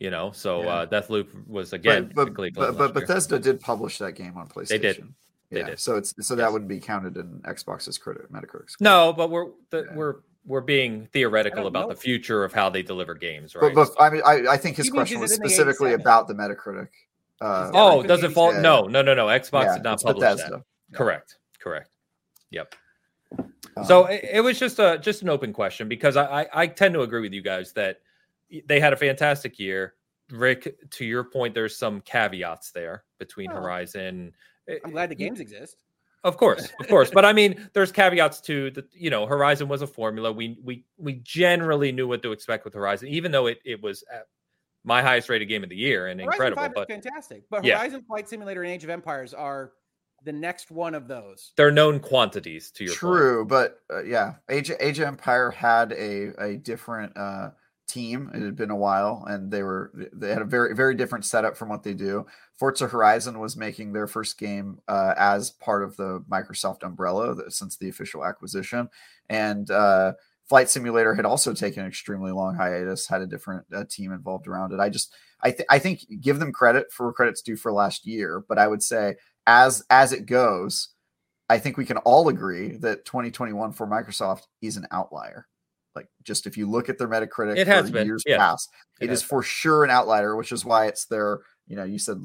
You 0.00 0.10
know, 0.10 0.32
so 0.32 0.62
Yeah. 0.62 0.68
uh, 0.68 0.86
Deathloop 0.86 1.46
was 1.46 1.72
again 1.72 2.10
but, 2.14 2.24
technically 2.24 2.50
but, 2.50 2.60
but, 2.60 2.66
last 2.66 2.78
but 2.78 3.00
year. 3.00 3.06
Bethesda 3.06 3.38
did 3.38 3.60
publish 3.60 3.98
that 3.98 4.12
game 4.12 4.36
on 4.36 4.48
PlayStation. 4.48 4.68
They 4.68 4.78
did. 4.78 5.14
They 5.50 5.60
Yeah, 5.60 5.66
did. 5.66 5.78
so 5.78 5.96
it's 5.96 6.14
so 6.26 6.34
that 6.34 6.42
Yes. 6.44 6.52
wouldn't 6.52 6.68
be 6.68 6.80
counted 6.80 7.16
in 7.16 7.40
Xbox's 7.44 7.96
credit 7.96 8.30
Metacritic. 8.32 8.70
score. 8.70 8.84
No, 8.84 9.12
but 9.12 9.30
we're 9.30 9.46
the, 9.70 9.84
Yeah. 9.88 9.94
we're 9.94 10.16
we're 10.46 10.60
being 10.60 11.06
theoretical 11.14 11.66
about 11.68 11.88
know. 11.88 11.94
the 11.94 12.00
future 12.00 12.44
of 12.44 12.52
how 12.52 12.68
they 12.68 12.82
deliver 12.82 13.14
games, 13.14 13.54
right? 13.54 13.74
but, 13.74 13.88
but 13.96 14.02
I 14.02 14.10
mean, 14.10 14.20
I, 14.26 14.46
I 14.52 14.56
think 14.58 14.76
his 14.76 14.86
He 14.86 14.92
question 14.92 15.18
was 15.20 15.32
it 15.32 15.36
in 15.36 15.42
the 15.42 15.48
specifically 15.48 15.94
about 15.94 16.28
the 16.28 16.34
Metacritic. 16.34 16.88
Uh, 17.44 17.70
oh, 17.74 18.02
does 18.02 18.22
it 18.22 18.32
fall? 18.32 18.52
yeah, 18.52 18.60
No, 18.60 18.82
no, 18.86 19.02
no, 19.02 19.14
no. 19.14 19.26
Xbox 19.26 19.64
yeah, 19.64 19.74
did 19.74 19.82
not 19.84 19.94
it's 19.94 20.02
publish 20.02 20.22
Bethesda. 20.22 20.50
that. 20.50 20.62
Yeah. 20.92 20.96
Correct. 20.98 21.38
Correct. 21.60 21.90
Yep. 22.50 22.74
Um, 23.76 23.84
So 23.84 24.06
it, 24.06 24.24
it 24.34 24.40
was 24.40 24.58
just 24.58 24.78
a 24.78 24.98
just 24.98 25.22
an 25.22 25.28
open 25.28 25.52
question 25.52 25.88
because 25.88 26.16
I, 26.16 26.42
I 26.42 26.46
I 26.62 26.66
tend 26.66 26.94
to 26.94 27.02
agree 27.02 27.20
with 27.20 27.32
you 27.32 27.42
guys 27.42 27.72
that 27.72 27.98
they 28.66 28.80
had 28.80 28.92
a 28.92 28.96
fantastic 28.96 29.58
year. 29.58 29.94
Rick, 30.30 30.90
to 30.92 31.04
your 31.04 31.24
point, 31.24 31.54
there's 31.54 31.76
some 31.76 32.00
caveats 32.00 32.70
there 32.70 33.04
between 33.18 33.50
Oh. 33.50 33.56
Horizon. 33.56 34.32
I'm 34.84 34.92
glad 34.92 35.10
the 35.10 35.14
games 35.14 35.40
exist. 35.40 35.82
Of 36.22 36.38
course, 36.38 36.70
of 36.80 36.88
course, 36.88 37.10
but 37.10 37.26
I 37.26 37.34
mean, 37.34 37.68
there's 37.74 37.92
caveats 37.92 38.40
to 38.42 38.70
the. 38.70 38.86
You 38.92 39.10
know, 39.10 39.26
Horizon 39.26 39.68
was 39.68 39.82
a 39.82 39.86
formula. 39.86 40.32
We 40.32 40.56
we 40.64 40.86
we 40.96 41.14
generally 41.22 41.92
knew 41.92 42.08
what 42.08 42.22
to 42.22 42.32
expect 42.32 42.64
with 42.64 42.72
Horizon, 42.72 43.08
even 43.08 43.30
though 43.30 43.46
it 43.48 43.58
it 43.66 43.82
was 43.82 44.02
my 44.84 45.02
highest 45.02 45.28
rated 45.28 45.48
game 45.48 45.62
of 45.64 45.70
the 45.70 45.76
year 45.76 46.06
and 46.08 46.20
Horizon 46.20 46.32
incredible. 46.32 46.62
5 46.62 46.74
But 46.74 46.88
fantastic. 46.88 47.44
But 47.50 47.64
Yeah. 47.64 47.78
Horizon 47.78 48.04
Flight 48.06 48.28
Simulator 48.28 48.62
and 48.62 48.70
Age 48.70 48.84
of 48.84 48.90
Empires 48.90 49.34
are 49.34 49.72
the 50.24 50.32
next 50.32 50.70
one 50.70 50.94
of 50.94 51.08
those. 51.08 51.52
they're 51.56 51.70
known 51.72 52.00
quantities. 52.00 52.70
To 52.72 52.84
your 52.84 52.92
point. 52.92 52.98
True, 52.98 53.44
but 53.44 53.80
uh, 53.92 54.04
yeah, 54.04 54.34
Age 54.48 54.70
Age 54.80 54.98
of 54.98 55.06
Empire 55.06 55.50
had 55.50 55.92
a 55.92 56.32
a 56.42 56.56
different 56.56 57.16
uh, 57.16 57.50
team. 57.86 58.30
It 58.34 58.42
had 58.42 58.56
been 58.56 58.70
a 58.70 58.76
while, 58.76 59.24
and 59.26 59.50
they 59.50 59.62
were 59.62 59.92
they 60.12 60.30
had 60.30 60.42
a 60.42 60.46
very 60.46 60.74
very 60.74 60.94
different 60.94 61.24
setup 61.24 61.56
from 61.56 61.68
what 61.68 61.82
they 61.82 61.94
do. 61.94 62.26
Forza 62.54 62.86
Horizon 62.86 63.38
was 63.38 63.56
making 63.56 63.92
their 63.92 64.06
first 64.06 64.38
game 64.38 64.78
uh, 64.88 65.14
as 65.16 65.50
part 65.50 65.82
of 65.82 65.96
the 65.96 66.24
Microsoft 66.30 66.82
umbrella 66.82 67.34
that, 67.34 67.52
since 67.52 67.76
the 67.76 67.88
official 67.88 68.24
acquisition, 68.24 68.88
and 69.28 69.70
uh, 69.70 70.12
Flight 70.48 70.68
Simulator 70.68 71.14
had 71.14 71.24
also 71.24 71.54
taken 71.54 71.82
an 71.82 71.88
extremely 71.88 72.32
long 72.32 72.54
hiatus, 72.54 73.08
had 73.08 73.22
a 73.22 73.26
different 73.26 73.64
uh, 73.74 73.84
team 73.88 74.12
involved 74.12 74.46
around 74.46 74.72
it. 74.72 74.80
I 74.80 74.88
just 74.90 75.14
I 75.42 75.50
th- 75.50 75.66
I 75.70 75.78
think 75.78 76.00
give 76.20 76.38
them 76.38 76.52
credit 76.52 76.92
for 76.92 77.12
credits 77.12 77.42
due 77.42 77.56
for 77.56 77.72
last 77.72 78.06
year, 78.06 78.44
but 78.48 78.58
I 78.58 78.66
would 78.68 78.82
say 78.82 79.16
as 79.46 79.84
as 79.90 80.12
it 80.12 80.26
goes. 80.26 80.90
I 81.50 81.58
think 81.58 81.76
we 81.76 81.84
can 81.84 81.98
all 81.98 82.28
agree 82.28 82.76
that 82.78 83.04
2021 83.04 83.72
for 83.72 83.86
Microsoft 83.86 84.44
is 84.62 84.78
an 84.78 84.86
outlier. 84.90 85.46
Like, 85.94 86.08
just 86.22 86.46
if 86.46 86.56
you 86.56 86.68
look 86.68 86.88
at 86.88 86.96
their 86.96 87.06
Metacritic 87.06 87.58
It 87.58 87.66
has 87.66 87.88
for 87.88 87.92
been, 87.92 88.06
years 88.06 88.22
yes. 88.26 88.38
past, 88.38 88.70
It 89.00 89.10
it 89.10 89.12
is 89.12 89.22
for 89.22 89.42
sure 89.42 89.84
an 89.84 89.90
outlier, 89.90 90.36
which 90.36 90.52
is 90.52 90.64
why 90.64 90.86
it's 90.86 91.04
their, 91.04 91.40
you 91.66 91.76
know, 91.76 91.84
you 91.84 91.98
said 91.98 92.16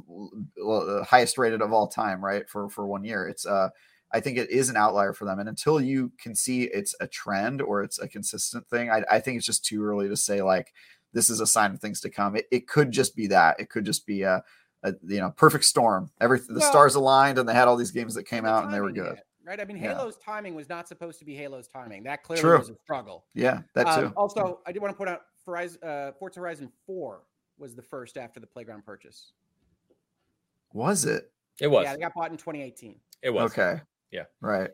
highest 1.06 1.38
rated 1.38 1.62
of 1.62 1.74
all 1.74 1.88
time, 1.88 2.24
right? 2.24 2.50
For 2.50 2.70
for 2.70 2.88
one 2.88 3.04
year, 3.04 3.28
it's 3.28 3.46
uh, 3.46 3.70
I 4.12 4.20
think 4.20 4.38
it 4.38 4.50
is 4.50 4.70
an 4.70 4.78
outlier 4.78 5.14
for 5.14 5.26
them. 5.26 5.40
And 5.40 5.48
until 5.50 5.80
you 5.80 6.12
can 6.20 6.34
see 6.36 6.64
it's 6.64 6.96
a 7.00 7.08
trend 7.08 7.62
or 7.62 7.84
it's 7.84 8.00
a 8.00 8.08
consistent 8.08 8.68
thing, 8.68 8.90
I, 8.90 9.04
I 9.10 9.20
think 9.20 9.38
it's 9.38 9.46
just 9.46 9.64
too 9.66 9.84
early 9.84 10.08
to 10.10 10.18
say 10.18 10.42
like 10.42 10.74
this 11.14 11.30
is 11.30 11.40
a 11.40 11.48
sign 11.48 11.72
of 11.74 11.80
things 11.80 12.02
to 12.02 12.10
come. 12.10 12.36
It, 12.36 12.46
it 12.52 12.68
could 12.68 12.92
just 12.92 13.16
be 13.16 13.28
that. 13.28 13.60
It 13.60 13.70
could 13.70 13.86
just 13.86 14.06
be 14.06 14.24
a, 14.24 14.44
a 14.84 14.94
you 15.06 15.20
know 15.20 15.32
perfect 15.32 15.66
storm. 15.66 16.10
Every 16.22 16.40
the 16.40 16.60
Well- 16.60 16.70
stars 16.72 16.96
aligned 16.96 17.38
and 17.38 17.48
they 17.48 17.54
had 17.54 17.68
all 17.68 17.76
these 17.78 17.92
games 17.92 18.14
that 18.16 18.24
came 18.24 18.46
out 18.46 18.64
and 18.64 18.74
they 18.74 18.80
were 18.82 18.92
good. 18.92 19.16
hit, 19.16 19.26
right? 19.46 19.60
I 19.60 19.66
mean, 19.66 19.78
Yeah. 19.78 19.94
Halo's 19.94 20.18
timing 20.18 20.56
was 20.56 20.70
not 20.70 20.88
supposed 20.88 21.20
to 21.20 21.26
be 21.26 21.36
Halo's 21.36 21.68
timing. 21.68 22.04
That 22.04 22.24
clearly 22.24 22.42
True. 22.42 22.58
was 22.60 22.70
a 22.70 22.76
struggle. 22.84 23.26
Yeah, 23.36 23.62
that 23.76 23.84
too. 23.96 24.08
Um, 24.08 24.14
also, 24.18 24.60
I 24.66 24.72
did 24.72 24.82
want 24.82 24.94
to 24.94 24.98
point 24.98 25.10
out 25.10 25.22
Horizon, 25.46 25.80
uh, 25.84 26.12
Forza 26.20 26.40
Horizon 26.40 26.72
4 26.86 27.22
was 27.58 27.76
the 27.76 27.82
first 27.82 28.18
after 28.18 28.40
the 28.40 28.48
Playground 28.48 28.86
purchase. 28.86 29.34
was 30.74 31.06
it? 31.06 31.32
It 31.60 31.68
was. 31.68 31.84
Yeah, 31.84 31.94
they 31.96 32.00
got 32.02 32.14
bought 32.14 32.32
in 32.32 32.38
2018. 32.38 32.96
It 33.22 33.32
was. 33.32 33.52
Okay. 33.52 33.82
Yeah. 34.12 34.26
Right. 34.42 34.72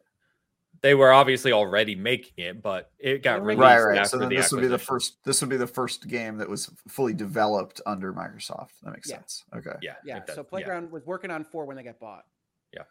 They 0.82 0.94
were 0.94 1.12
obviously 1.12 1.52
already 1.52 1.96
making 1.96 2.34
it, 2.46 2.62
but 2.62 2.92
it 3.00 3.24
got 3.24 3.40
Right, 3.42 3.58
released 3.58 3.62
Right. 3.62 3.84
Right. 3.84 3.98
after 4.00 4.10
So 4.10 4.18
then 4.20 4.30
the 4.30 4.36
this 4.36 4.52
would 4.52 4.62
be 4.62 4.68
the 4.68 4.78
first. 4.78 5.24
This 5.24 5.42
would 5.42 5.50
be 5.50 5.58
the 5.58 5.66
first 5.66 6.08
game 6.08 6.38
that 6.38 6.50
was 6.50 6.70
fully 6.88 7.14
developed 7.14 7.82
under 7.86 8.14
Microsoft. 8.14 8.70
That 8.84 8.92
makes 8.94 9.10
Yeah. 9.10 9.18
sense. 9.18 9.46
Okay. 9.56 9.72
Yeah. 9.82 9.96
Yeah, 10.04 10.18
it 10.18 10.28
does, 10.28 10.36
so 10.36 10.42
yeah. 10.42 10.50
Playground 10.50 10.92
was 10.92 11.06
working 11.06 11.32
on 11.32 11.44
4 11.44 11.66
when 11.66 11.76
they 11.78 11.84
got 11.84 12.00
bought. 12.00 12.26
Yeah. 12.74 12.84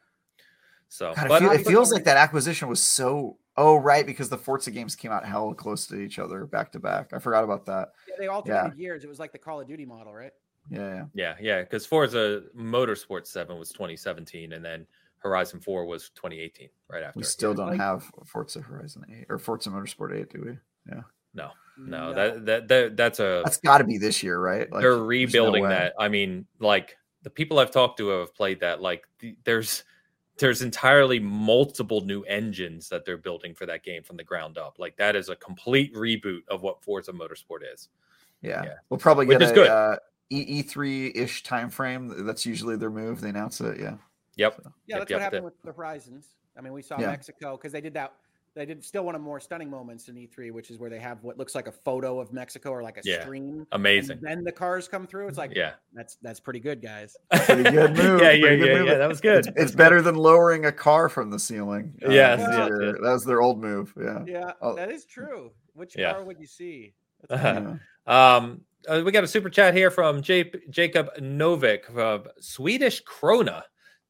So, 0.89 1.13
God, 1.15 1.29
but 1.29 1.43
it, 1.43 1.47
feel- 1.49 1.53
it 1.61 1.67
feels 1.67 1.93
like 1.93 2.05
that 2.05 2.17
acquisition 2.17 2.69
was 2.69 2.83
so. 2.83 3.39
Oh, 3.57 3.77
right, 3.77 4.05
because 4.05 4.29
the 4.29 4.39
Forza 4.39 4.73
games 4.73 4.97
came 4.97 5.13
out 5.13 5.25
hell 5.25 5.55
close 5.55 5.87
to 5.87 5.95
each 5.97 6.19
other 6.19 6.45
back 6.47 6.73
to 6.73 6.81
back. 6.81 7.13
I 7.13 7.21
forgot 7.21 7.45
about 7.45 7.67
that. 7.67 7.93
Yeah, 8.09 8.15
they 8.19 8.27
alternated 8.27 8.77
years. 8.77 9.05
It 9.05 9.09
was 9.09 9.21
like 9.21 9.31
the 9.31 9.39
Call 9.39 9.61
of 9.61 9.69
Duty 9.69 9.87
model, 9.87 10.13
right? 10.13 10.33
Yeah. 10.71 10.81
yeah. 10.81 11.05
yeah, 11.15 11.35
yeah, 11.41 11.61
because 11.63 11.87
Forza 11.87 12.43
Motorsport 12.57 13.27
Seven 13.29 13.57
was 13.59 13.71
2017, 13.71 14.55
and 14.55 14.65
then 14.65 14.87
Horizon 15.25 15.59
Four 15.61 15.87
was 15.87 16.11
2018, 16.11 16.69
right 16.89 17.03
after. 17.03 17.19
We 17.19 17.25
still 17.25 17.55
don't 17.55 17.71
Like- 17.71 17.81
have 17.81 18.05
Forza 18.27 18.61
Horizon 18.61 19.05
8 19.11 19.27
or 19.31 19.39
Forza 19.39 19.71
Motorsport 19.71 20.15
8, 20.15 20.31
do 20.31 20.43
we? 20.45 20.59
Yeah. 20.95 21.03
No, 21.33 21.51
no, 21.77 22.15
that, 22.15 22.47
that 22.47 22.69
that 22.69 22.97
that's 22.97 23.19
a 23.19 23.43
That's 23.45 23.57
got 23.57 23.79
to 23.79 23.85
be 23.85 23.99
this 23.99 24.23
year, 24.23 24.39
right? 24.39 24.71
Like, 24.71 24.83
they're 24.83 24.91
there's 24.93 25.01
no 25.01 25.05
rebuilding 25.07 25.65
that. 25.65 25.95
I 25.99 26.09
mean, 26.09 26.47
like 26.61 26.97
the 27.23 27.31
people 27.31 27.59
I've 27.59 27.73
talked 27.73 27.97
to 27.99 28.09
have 28.09 28.33
played 28.37 28.61
that. 28.61 28.81
Like 28.81 29.05
the, 29.19 29.37
there's 29.43 29.83
there's 30.39 30.63
entirely 30.63 31.19
multiple 31.19 32.03
new 32.03 32.23
engines 32.25 32.89
that 32.91 33.05
they're 33.05 33.17
building 33.17 33.55
for 33.55 33.67
that 33.67 33.83
game 33.83 34.03
from 34.05 34.17
the 34.17 34.23
ground 34.23 34.59
up. 34.59 34.77
Like 34.79 34.97
that 34.99 35.17
is 35.17 35.29
a 35.29 35.35
complete 35.37 35.93
reboot 35.95 36.41
of 36.49 36.63
what 36.63 36.83
Forza 36.85 37.13
Motorsport 37.13 37.61
is. 37.73 37.89
Yeah. 38.43 38.63
Yeah. 38.63 38.75
We'll 38.91 38.99
probably 39.01 39.27
Which 39.27 39.39
get 39.41 39.47
is 39.47 39.51
a 39.51 39.55
good. 39.55 39.69
uh, 39.69 39.97
E 40.31 40.63
E3 40.63 41.17
ish 41.17 41.43
time 41.43 41.71
frame. 41.71 42.25
That's 42.27 42.47
usually 42.47 42.77
their 42.77 42.91
move. 42.91 43.21
They 43.21 43.31
announce 43.31 43.61
it. 43.61 43.81
Yeah. 43.81 43.97
Yep. 44.37 44.61
Yeah, 44.63 44.71
Yep, 44.87 44.99
that's 45.01 45.11
yep, 45.11 45.17
what 45.17 45.23
happened 45.23 45.37
yep. 45.39 45.45
with 45.45 45.63
the 45.63 45.73
Horizons. 45.73 46.35
I 46.57 46.61
mean, 46.61 46.73
we 46.73 46.83
saw 46.83 46.99
Yeah. 47.01 47.09
Mexico 47.09 47.57
because 47.57 47.73
they 47.73 47.81
did 47.81 47.95
that. 47.95 48.15
They 48.55 48.65
did 48.65 48.85
still 48.85 49.05
one 49.05 49.17
of 49.17 49.21
more 49.21 49.41
stunning 49.41 49.69
moments 49.69 50.09
in 50.09 50.15
E3, 50.15 50.53
which 50.53 50.71
is 50.71 50.79
where 50.79 50.89
they 50.89 51.01
have 51.01 51.25
what 51.25 51.37
looks 51.37 51.57
like 51.57 51.67
a 51.67 51.73
photo 51.73 52.21
of 52.21 52.33
Mexico 52.33 52.71
or 52.71 52.85
like 52.85 52.99
a 52.99 53.01
Yeah. 53.03 53.23
stream. 53.23 53.67
Amazing. 53.73 54.19
And 54.19 54.27
then 54.27 54.45
the 54.45 54.53
cars 54.53 54.87
come 54.87 55.09
through. 55.09 55.27
It's 55.27 55.37
like, 55.39 55.53
Yeah. 55.57 55.73
that's 55.93 56.15
that's 56.23 56.39
pretty 56.39 56.61
good, 56.61 56.81
guys. 56.81 57.17
Pretty 57.47 57.65
good 57.65 57.97
move. 57.97 58.21
yeah, 58.21 58.31
yeah, 58.31 58.51
yeah, 58.53 58.75
move. 58.79 58.87
yeah. 58.87 58.95
That 58.95 59.09
was 59.09 59.21
good. 59.21 59.39
It's, 59.47 59.49
it's 59.57 59.73
better 59.75 60.01
than 60.01 60.15
lowering 60.15 60.67
a 60.67 60.73
car 60.73 61.09
from 61.09 61.31
the 61.31 61.39
ceiling. 61.41 61.95
Uh, 62.07 62.11
Yes, 62.13 62.39
that's 62.41 62.57
yes, 62.57 62.69
their- 62.79 62.93
That 62.93 63.01
was 63.13 63.25
their 63.25 63.43
old 63.43 63.61
move. 63.61 63.93
Yeah. 64.01 64.23
Yeah, 64.25 64.53
Oh. 64.63 64.75
that 64.77 64.93
is 64.93 65.05
true. 65.05 65.51
Which 65.73 65.97
Yeah. 65.99 66.13
car 66.13 66.23
would 66.23 66.39
you 66.39 66.47
see? 66.47 66.95
Uh-huh. 67.31 67.75
Um, 68.07 68.61
uh, 68.87 69.03
we 69.05 69.11
got 69.11 69.25
a 69.25 69.27
super 69.27 69.49
chat 69.51 69.75
here 69.75 69.91
from 69.91 70.23
J- 70.23 70.53
Jacob 70.71 71.09
Novik 71.19 71.87
from 71.87 72.27
Swedish 72.39 73.03
Krona, 73.03 73.63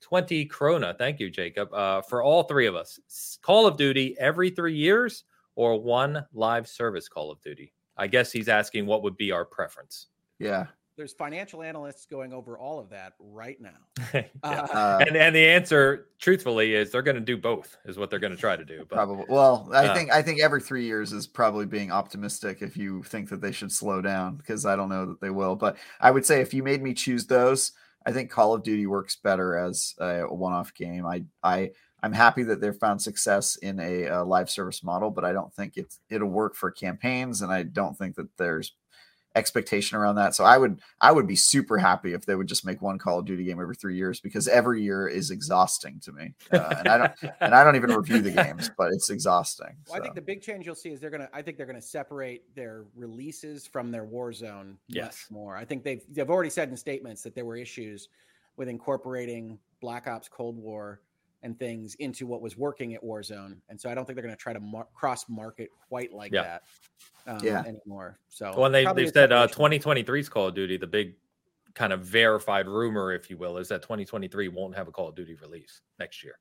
20 0.09 0.47
Krona. 0.49 0.97
Thank 0.99 1.19
you, 1.19 1.31
Jacob. 1.31 1.73
Uh, 1.73 2.03
for 2.03 2.23
all 2.23 2.43
three 2.43 2.67
of 2.67 2.75
us, 2.75 3.39
Call 3.43 3.67
of 3.67 3.79
Duty 3.79 4.15
every 4.21 4.51
three 4.51 4.75
years 4.77 5.25
or 5.57 5.81
one 5.81 6.27
live 6.35 6.69
service 6.69 7.09
Call 7.09 7.31
of 7.31 7.41
Duty? 7.41 7.73
I 7.97 8.07
guess 8.07 8.31
he's 8.31 8.49
asking 8.51 8.85
what 8.85 9.03
would 9.03 9.17
be 9.17 9.33
our 9.33 9.47
preference. 9.47 10.09
Yeah. 10.39 10.67
there's 10.97 11.15
financial 11.15 11.63
analysts 11.63 12.05
going 12.07 12.33
over 12.35 12.59
all 12.59 12.79
of 12.79 12.91
that 12.91 13.15
right 13.19 13.57
now. 13.61 13.71
yeah. 14.15 14.25
Uh, 14.43 14.99
and 15.07 15.17
and 15.17 15.35
the 15.35 15.45
answer, 15.49 16.09
truthfully, 16.19 16.75
is 16.75 16.91
they're 16.91 17.01
going 17.03 17.15
to 17.17 17.21
do 17.23 17.39
both. 17.39 17.79
Is 17.87 17.97
what 17.97 18.11
they're 18.11 18.19
going 18.19 18.35
to 18.35 18.39
try 18.39 18.57
to 18.57 18.65
do. 18.65 18.81
But 18.89 18.97
Probably. 18.97 19.25
Well, 19.29 19.71
I 19.73 19.87
Uh, 19.87 19.95
think 19.95 20.13
I 20.13 20.21
think 20.21 20.41
every 20.43 20.61
three 20.61 20.85
years 20.85 21.13
is 21.15 21.27
probably 21.27 21.65
being 21.67 21.91
optimistic 21.91 22.59
if 22.61 22.77
you 22.77 23.03
think 23.05 23.31
that 23.31 23.41
they 23.41 23.53
should 23.53 23.73
slow 23.73 24.03
down 24.03 24.37
because 24.37 24.67
I 24.67 24.77
don't 24.77 24.91
know 24.91 25.07
that 25.07 25.21
they 25.23 25.31
will. 25.31 25.57
But 25.57 25.77
I 25.99 26.11
would 26.11 26.27
say 26.27 26.43
if 26.43 26.53
you 26.53 26.63
made 26.63 26.83
me 26.83 26.93
choose 26.95 27.27
those, 27.27 27.73
I 28.07 28.13
think 28.13 28.31
Call 28.31 28.55
of 28.55 28.63
Duty 28.63 28.87
works 28.87 29.17
better 29.17 29.57
as 29.57 29.95
a, 29.99 30.25
a 30.27 30.35
one-off 30.35 30.75
game. 30.75 31.07
I 31.07 31.25
I 31.43 31.71
I'm 32.03 32.13
happy 32.13 32.43
that 32.45 32.61
they've 32.61 32.77
found 32.77 33.01
success 33.01 33.57
in 33.57 33.81
a, 33.81 34.09
uh 34.09 34.25
live 34.25 34.51
service 34.51 34.83
model, 34.85 35.11
but 35.11 35.25
I 35.25 35.33
don't 35.33 35.53
think 35.55 35.77
it's 35.77 36.01
it'll 36.11 36.29
work 36.29 36.55
for 36.55 36.71
campaigns, 36.71 37.43
and 37.43 37.53
I 37.53 37.63
don't 37.63 37.97
think 37.97 38.17
that 38.17 38.37
there's 38.37 38.75
expectation 39.35 39.99
around 39.99 40.15
that. 40.17 40.35
So 40.35 40.45
I 40.45 40.59
would 40.59 40.81
I 41.01 41.13
would 41.13 41.27
be 41.27 41.37
super 41.37 41.79
happy 41.79 42.13
if 42.15 42.25
they 42.27 42.35
would 42.35 42.47
just 42.47 42.65
make 42.65 42.81
one 42.83 42.99
Call 42.99 43.19
of 43.19 43.25
Duty 43.25 43.45
game 43.45 43.61
every 43.61 43.75
three 43.75 43.97
years 43.97 44.21
because 44.21 44.49
every 44.49 44.83
year 44.83 45.09
is 45.09 45.31
exhausting 45.31 46.01
to 46.01 46.13
me, 46.13 46.35
uh, 46.53 46.75
and 46.79 46.89
I 46.89 46.99
don't 46.99 47.35
and 47.41 47.55
I 47.55 47.65
don't 47.65 47.77
even 47.77 47.91
review 47.93 48.21
the 48.21 48.31
games, 48.31 48.71
but 48.79 48.93
it's 48.93 49.11
exhausting. 49.11 49.77
Well, 49.89 50.01
I 50.01 50.03
think 50.03 50.15
the 50.15 50.23
big 50.23 50.43
change 50.43 50.67
you'll 50.67 50.75
see 50.75 50.91
is 50.91 51.01
they're 51.01 51.11
gonna. 51.11 51.29
I 51.33 51.43
think 51.43 51.57
they're 51.57 51.67
gonna 51.67 51.83
separate 51.83 52.55
their 52.55 52.85
releases 52.95 53.67
from 53.67 53.91
their 53.91 54.07
Warzone 54.07 54.77
Yes. 54.89 55.05
much 55.07 55.31
more. 55.31 55.57
I 55.57 55.65
think 55.65 55.85
they've 55.85 56.03
they've 56.11 56.31
already 56.31 56.51
said 56.51 56.69
in 56.69 56.77
statements 56.77 57.23
that 57.23 57.35
there 57.35 57.45
were 57.45 57.57
issues 57.57 58.09
with 58.57 58.69
incorporating 58.69 59.59
Black 59.81 60.07
Ops 60.07 60.29
Cold 60.29 60.57
War 60.57 61.01
and 61.45 61.57
things 61.59 61.95
into 61.97 62.27
what 62.27 62.41
was 62.41 62.57
working 62.57 62.95
at 62.95 63.05
Warzone, 63.05 63.59
and 63.69 63.81
so 63.81 63.89
I 63.91 63.95
don't 63.95 64.05
think 64.07 64.17
they're 64.17 64.25
gonna 64.25 64.35
try 64.35 64.53
to 64.55 64.61
mar- 64.61 64.89
cross 64.95 65.29
market 65.29 65.69
quite 65.89 66.13
like 66.13 66.33
Yeah. 66.33 66.43
that 66.43 66.63
um, 67.27 67.45
Yeah. 67.45 67.63
anymore. 67.67 68.19
So 68.29 68.53
Well, 68.59 68.71
they 68.71 68.85
they 68.95 69.07
said 69.07 69.31
uh, 69.31 69.47
separation. 69.47 69.81
2023's 69.83 70.29
Call 70.29 70.49
of 70.49 70.55
Duty, 70.55 70.77
the 70.79 70.87
big 70.87 71.15
kind 71.75 71.93
of 71.93 72.01
verified 72.01 72.67
rumor, 72.67 73.13
if 73.13 73.29
you 73.31 73.37
will, 73.37 73.59
is 73.59 73.69
that 73.69 73.83
2023 73.83 74.49
won't 74.49 74.75
have 74.75 74.89
a 74.89 74.93
Call 74.93 75.09
of 75.09 75.15
Duty 75.15 75.35
release 75.35 75.83
next 75.99 76.25
year. 76.25 76.39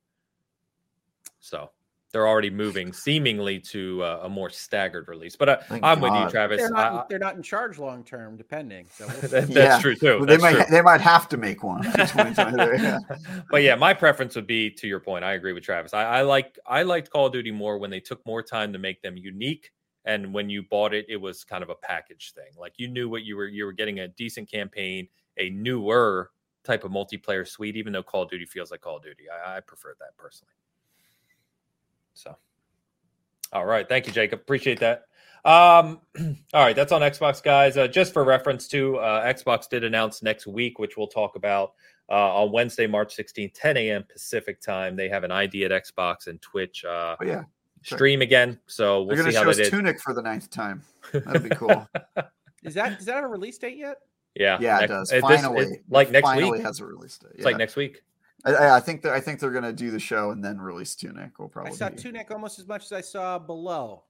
So 1.40 1.70
they're 2.14 2.27
already 2.27 2.52
moving 2.52 2.94
seemingly 2.94 3.60
to 3.60 4.03
uh, 4.03 4.19
a 4.23 4.30
more 4.30 4.49
staggered 4.52 5.07
release. 5.07 5.35
But 5.35 5.49
uh, 5.49 5.57
I'm 5.81 5.99
with 5.99 6.14
you, 6.14 6.30
Travis. 6.30 6.60
They're 6.60 6.69
not. 6.69 6.94
I- 6.94 7.03
they're 7.10 7.19
not 7.19 7.35
in 7.35 7.41
charge 7.41 7.80
long 7.80 8.03
term, 8.03 8.38
depending. 8.38 8.85
So 8.94 9.07
we'll 9.07 9.15
I- 9.15 9.19
see. 9.22 9.27
that- 9.27 9.49
Yeah. 9.49 9.53
that's 9.56 9.81
true 9.81 9.95
too. 9.95 10.18
Well, 10.19 10.26
they 10.27 10.38
might 10.38 10.53
true. 10.56 10.65
they 10.69 10.81
might 10.81 11.02
have 11.02 11.27
to 11.30 11.38
make 11.38 11.64
one. 11.64 11.84
yeah. 11.84 12.99
but 13.52 13.64
yeah, 13.64 13.76
my 13.76 13.94
preference 13.95 14.35
would 14.35 14.48
be 14.48 14.69
to 14.69 14.88
your 14.88 14.99
point. 14.99 15.26
I 15.26 15.34
agree 15.34 15.53
with 15.53 15.64
Travis. 15.64 15.94
I, 15.94 16.03
I 16.03 16.22
like 16.22 16.57
I 16.68 16.84
liked 16.84 17.10
Call 17.10 17.26
of 17.26 17.34
Duty 17.34 17.52
more 17.52 17.80
when 17.80 17.90
they 17.90 17.99
took 17.99 18.23
more 18.27 18.44
time 18.44 18.72
to 18.73 18.80
make 18.80 19.02
them 19.02 19.18
unique, 19.18 19.72
and 20.06 20.31
when 20.34 20.49
you 20.52 20.61
bought 20.64 20.94
it, 20.94 21.07
it 21.10 21.18
was 21.18 21.44
kind 21.44 21.64
of 21.64 21.69
a 21.69 21.76
package 21.76 22.34
thing. 22.35 22.52
Like 22.57 22.73
you 22.77 22.88
knew 22.88 23.10
what 23.10 23.23
you 23.23 23.35
were 23.35 23.48
you 23.48 23.65
were 23.65 23.73
getting 23.73 23.99
a 24.02 24.07
decent 24.07 24.49
campaign, 24.52 25.07
a 25.38 25.49
newer 25.49 26.30
type 26.64 26.84
of 26.84 26.91
multiplayer 26.91 27.48
suite. 27.48 27.76
Even 27.76 27.91
though 27.91 28.03
Call 28.03 28.22
of 28.22 28.30
Duty 28.30 28.45
feels 28.45 28.69
like 28.69 28.81
Call 28.81 28.98
of 28.98 29.03
Duty, 29.03 29.23
I, 29.31 29.57
I 29.57 29.60
prefer 29.61 29.95
that 29.99 30.15
personally. 30.15 30.53
So, 32.14 32.35
all 33.52 33.65
right, 33.65 33.88
thank 33.88 34.07
you, 34.07 34.14
Jacob. 34.14 34.40
Appreciate 34.40 34.80
that. 34.80 35.06
Um, 35.45 35.99
all 36.53 36.64
right, 36.64 36.76
that's 36.76 36.91
on 36.91 37.02
Xbox, 37.02 37.44
guys. 37.44 37.77
Uh, 37.77 37.88
just 37.88 38.14
for 38.14 38.23
reference, 38.23 38.68
too, 38.68 38.98
uh, 38.98 39.26
Xbox 39.34 39.68
did 39.69 39.84
announce 39.84 40.23
next 40.23 40.48
week, 40.48 40.80
which 40.80 40.95
we'll 40.98 41.07
talk 41.07 41.35
about 41.35 41.73
uh, 42.10 42.44
on 42.44 42.52
Wednesday, 42.52 42.88
March 42.88 43.15
16th, 43.15 43.52
10 43.53 43.77
a.m. 43.77 44.03
Pacific 44.10 44.61
time. 44.61 44.95
They 44.95 45.10
have 45.10 45.23
an 45.23 45.31
ID 45.31 45.65
at 45.65 45.72
Xbox 45.72 46.27
and 46.27 46.41
Twitch 46.41 46.85
uh, 46.85 47.15
But 47.19 47.27
yeah, 47.27 47.44
Sure. 47.81 47.98
stream 47.98 48.22
again. 48.22 48.57
So 48.65 48.99
they're 48.99 49.07
we'll 49.07 49.18
gonna 49.18 49.31
see 49.31 49.38
how 49.38 49.44
show 49.44 49.49
us 49.49 49.57
did. 49.57 49.69
Tunic 49.69 49.99
for 49.99 50.14
the 50.14 50.22
ninth 50.22 50.49
time. 50.49 50.81
That'd 51.14 51.44
be 51.44 51.49
cool. 51.49 51.85
Is 52.64 52.73
that 52.76 52.98
is 52.98 53.06
that 53.06 53.15
have 53.15 53.26
a 53.26 53.27
release 53.27 53.57
date 53.57 53.76
yet? 53.77 53.98
Yeah, 54.35 54.57
yeah, 54.61 54.77
next- 54.80 54.84
it 54.84 54.88
does. 54.88 55.10
this- 55.10 55.22
Finally, 55.22 55.65
it's 55.65 55.77
like 55.90 56.10
next 56.10 56.26
finally 56.26 56.52
week. 56.53 56.61
has 56.61 56.80
a 56.80 56.85
release 56.85 57.18
date. 57.18 57.31
It's 57.35 57.44
like 57.44 57.57
next 57.57 57.76
week. 57.76 58.02
I- 58.45 58.53
I, 58.53 58.76
I 58.78 58.80
think 58.80 59.02
that 59.03 59.14
I 59.14 59.20
think 59.20 59.40
they're 59.40 59.52
gonna 59.52 59.74
do 59.74 59.90
the 59.91 59.99
show 59.99 60.32
and 60.32 60.44
then 60.44 60.60
release 60.60 60.95
Tunic. 60.95 61.38
Will 61.40 61.48
probably. 61.49 61.72
I 61.74 61.78
probably 61.78 61.78
saw 61.78 61.90
be. 61.90 62.02
Tunic 62.11 62.32
almost 62.32 62.60
as 62.60 62.68
much 62.68 62.84
as 62.86 62.91
I 62.91 63.02
saw 63.02 63.40
Below. 63.40 64.03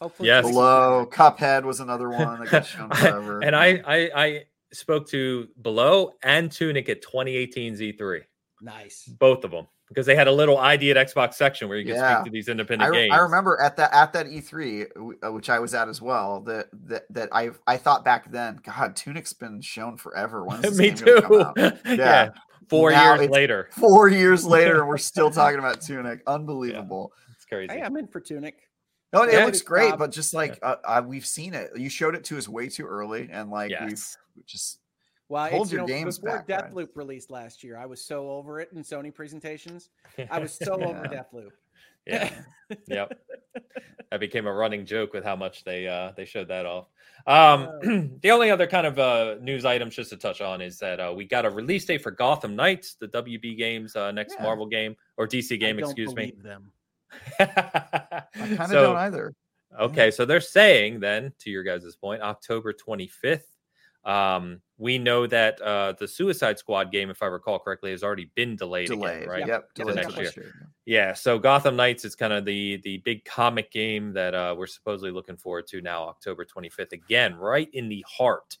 Hopefully, 0.00 0.28
Yes. 0.28 0.46
Below 0.46 1.06
better. 1.10 1.10
Cuphead 1.32 1.64
was 1.64 1.80
another 1.80 2.08
one 2.10 2.40
that 2.40 2.50
got 2.50 2.64
shown 2.66 2.88
forever. 2.90 3.40
and 3.42 3.54
I, 3.54 3.82
I, 3.86 4.10
I 4.14 4.42
spoke 4.72 5.06
to 5.08 5.48
Below 5.60 6.12
and 6.22 6.50
Tunic 6.50 6.88
at 6.88 7.02
2018 7.02 7.74
E3, 7.76 8.22
nice. 8.62 9.04
both 9.18 9.44
of 9.44 9.50
them, 9.50 9.66
because 9.88 10.06
they 10.06 10.14
had 10.16 10.26
a 10.26 10.32
little 10.32 10.56
ID 10.56 10.90
at 10.92 10.96
Xbox 11.08 11.34
section 11.34 11.68
where 11.68 11.76
you 11.76 11.84
could 11.84 11.96
Yeah. 11.96 12.20
speak 12.22 12.24
to 12.26 12.30
these 12.30 12.48
I, 12.48 12.52
independent 12.52 12.90
re- 12.90 12.96
games. 13.02 13.12
I 13.12 13.18
remember 13.18 13.60
at 13.60 13.76
that 13.76 13.92
at 13.92 14.12
that 14.14 14.26
E3, 14.26 14.94
w- 14.94 15.18
uh, 15.22 15.32
which 15.32 15.50
I 15.50 15.58
was 15.58 15.74
at 15.74 15.88
as 15.88 16.00
well. 16.00 16.40
That 16.42 16.68
that 16.86 17.02
that 17.10 17.28
I 17.32 17.50
I 17.66 17.76
thought 17.76 18.02
back 18.04 18.30
then, 18.32 18.58
God, 18.64 18.96
Tunic's 18.96 19.32
been 19.34 19.60
shown 19.60 19.96
forever. 19.98 20.44
When's 20.44 20.62
this 20.62 20.78
Me 20.78 20.90
game 20.92 21.04
gonna 21.04 21.20
come 21.22 21.30
too. 21.30 21.40
out? 21.42 21.56
yeah. 21.86 21.94
Yeah. 21.94 22.30
Four 22.70 22.92
Now 22.92 23.16
years 23.16 23.28
later. 23.30 23.68
Four 23.78 24.08
years 24.08 24.44
later, 24.46 24.80
and 24.80 24.88
we're 24.88 24.96
still 25.12 25.30
talking 25.30 25.58
about 25.58 25.80
Tunic. 25.82 26.22
Unbelievable. 26.26 27.12
It's 27.34 27.44
crazy. 27.44 27.72
Hey, 27.74 27.82
I'm 27.82 27.96
in 27.96 28.06
for 28.06 28.20
Tunic. 28.20 28.56
No, 29.12 29.24
it 29.24 29.32
Yeah. 29.32 29.44
looks 29.44 29.60
great, 29.62 29.98
but 29.98 30.12
just 30.12 30.32
like 30.32 30.58
uh, 30.62 30.76
uh, 30.84 31.02
we've 31.04 31.26
seen 31.26 31.52
it, 31.52 31.70
you 31.76 31.90
showed 31.90 32.14
it 32.14 32.22
to 32.24 32.38
us 32.38 32.48
way 32.48 32.68
too 32.68 32.86
early, 32.86 33.28
and 33.30 33.50
like 33.50 33.70
Yes. 33.70 34.16
we've 34.36 34.46
just 34.46 34.78
Well, 35.28 35.48
Hold 35.50 35.62
it's, 35.66 35.72
you 35.72 35.78
your 35.78 35.86
know, 35.88 35.92
games 35.92 36.18
before 36.20 36.38
back, 36.38 36.46
guys. 36.46 36.72
Deathloop 36.72 36.88
released 36.94 37.30
last 37.30 37.64
year, 37.64 37.76
I 37.76 37.86
was 37.86 38.04
so 38.04 38.30
over 38.30 38.60
it 38.60 38.70
in 38.72 38.82
Sony 38.82 39.12
presentations. 39.12 39.90
I 40.30 40.38
was 40.38 40.52
so 40.52 40.74
over 40.74 41.08
Yeah. 41.10 41.22
Deathloop. 41.24 41.50
Yeah. 42.10 42.30
Yep. 42.86 43.18
That 44.12 44.20
became 44.20 44.46
a 44.46 44.52
running 44.52 44.86
joke 44.86 45.12
with 45.12 45.24
how 45.24 45.34
much 45.34 45.64
they 45.64 45.88
uh 45.88 46.12
they 46.16 46.24
showed 46.24 46.46
that 46.48 46.66
off. 46.66 46.86
Um 47.26 48.18
the 48.22 48.30
only 48.30 48.50
other 48.50 48.68
kind 48.68 48.86
of 48.86 48.96
uh 48.98 49.34
news 49.40 49.64
items 49.64 49.96
just 49.96 50.10
to 50.10 50.16
touch 50.16 50.40
on 50.40 50.60
is 50.60 50.78
that 50.78 51.00
uh 51.00 51.12
we 51.16 51.24
got 51.24 51.44
a 51.44 51.50
release 51.50 51.84
date 51.84 52.00
for 52.02 52.12
Gotham 52.12 52.54
Knights, 52.54 52.94
the 52.94 53.08
WB 53.08 53.58
games 53.58 53.96
uh 53.96 54.12
next 54.12 54.36
Yeah. 54.38 54.44
Marvel 54.44 54.66
game 54.66 54.94
or 55.16 55.26
DC 55.26 55.58
game, 55.58 55.80
excuse 55.80 56.14
me. 56.14 56.32
Them. 56.42 56.70
I 57.40 57.46
kind 58.34 58.60
of 58.60 58.68
So- 58.68 58.82
don't 58.82 58.96
either. 58.96 59.34
Okay, 59.80 60.10
so 60.10 60.24
they're 60.24 60.40
saying 60.40 60.98
then, 60.98 61.32
to 61.40 61.50
your 61.50 61.62
guys' 61.62 61.94
point, 61.94 62.22
October 62.22 62.72
25th. 62.72 63.42
Um, 64.04 64.60
we 64.80 64.96
know 64.96 65.26
that 65.26 65.60
uh, 65.60 65.92
the 65.98 66.08
Suicide 66.08 66.58
Squad 66.58 66.90
game, 66.90 67.10
if 67.10 67.22
I 67.22 67.26
recall 67.26 67.58
correctly, 67.58 67.90
has 67.90 68.02
already 68.02 68.30
been 68.34 68.56
delayed, 68.56 68.88
Delayed, 68.88 69.18
again, 69.18 69.28
right? 69.28 69.46
Yep, 69.46 69.74
To 69.74 69.84
delayed 69.84 69.96
next 69.96 70.36
year. 70.36 70.72
Yeah, 70.86 71.12
so 71.12 71.38
Gotham 71.38 71.76
Knights 71.76 72.06
is 72.06 72.16
kind 72.16 72.32
of 72.32 72.46
the 72.46 72.80
the 72.82 72.96
big 72.98 73.24
comic 73.26 73.70
game 73.70 74.14
that 74.14 74.34
uh, 74.34 74.54
we're 74.56 74.66
supposedly 74.66 75.10
looking 75.10 75.36
forward 75.36 75.66
to 75.68 75.82
now, 75.82 76.04
October 76.04 76.46
25th, 76.46 76.92
again, 76.92 77.36
right 77.36 77.68
in 77.74 77.90
the 77.90 78.04
heart 78.08 78.56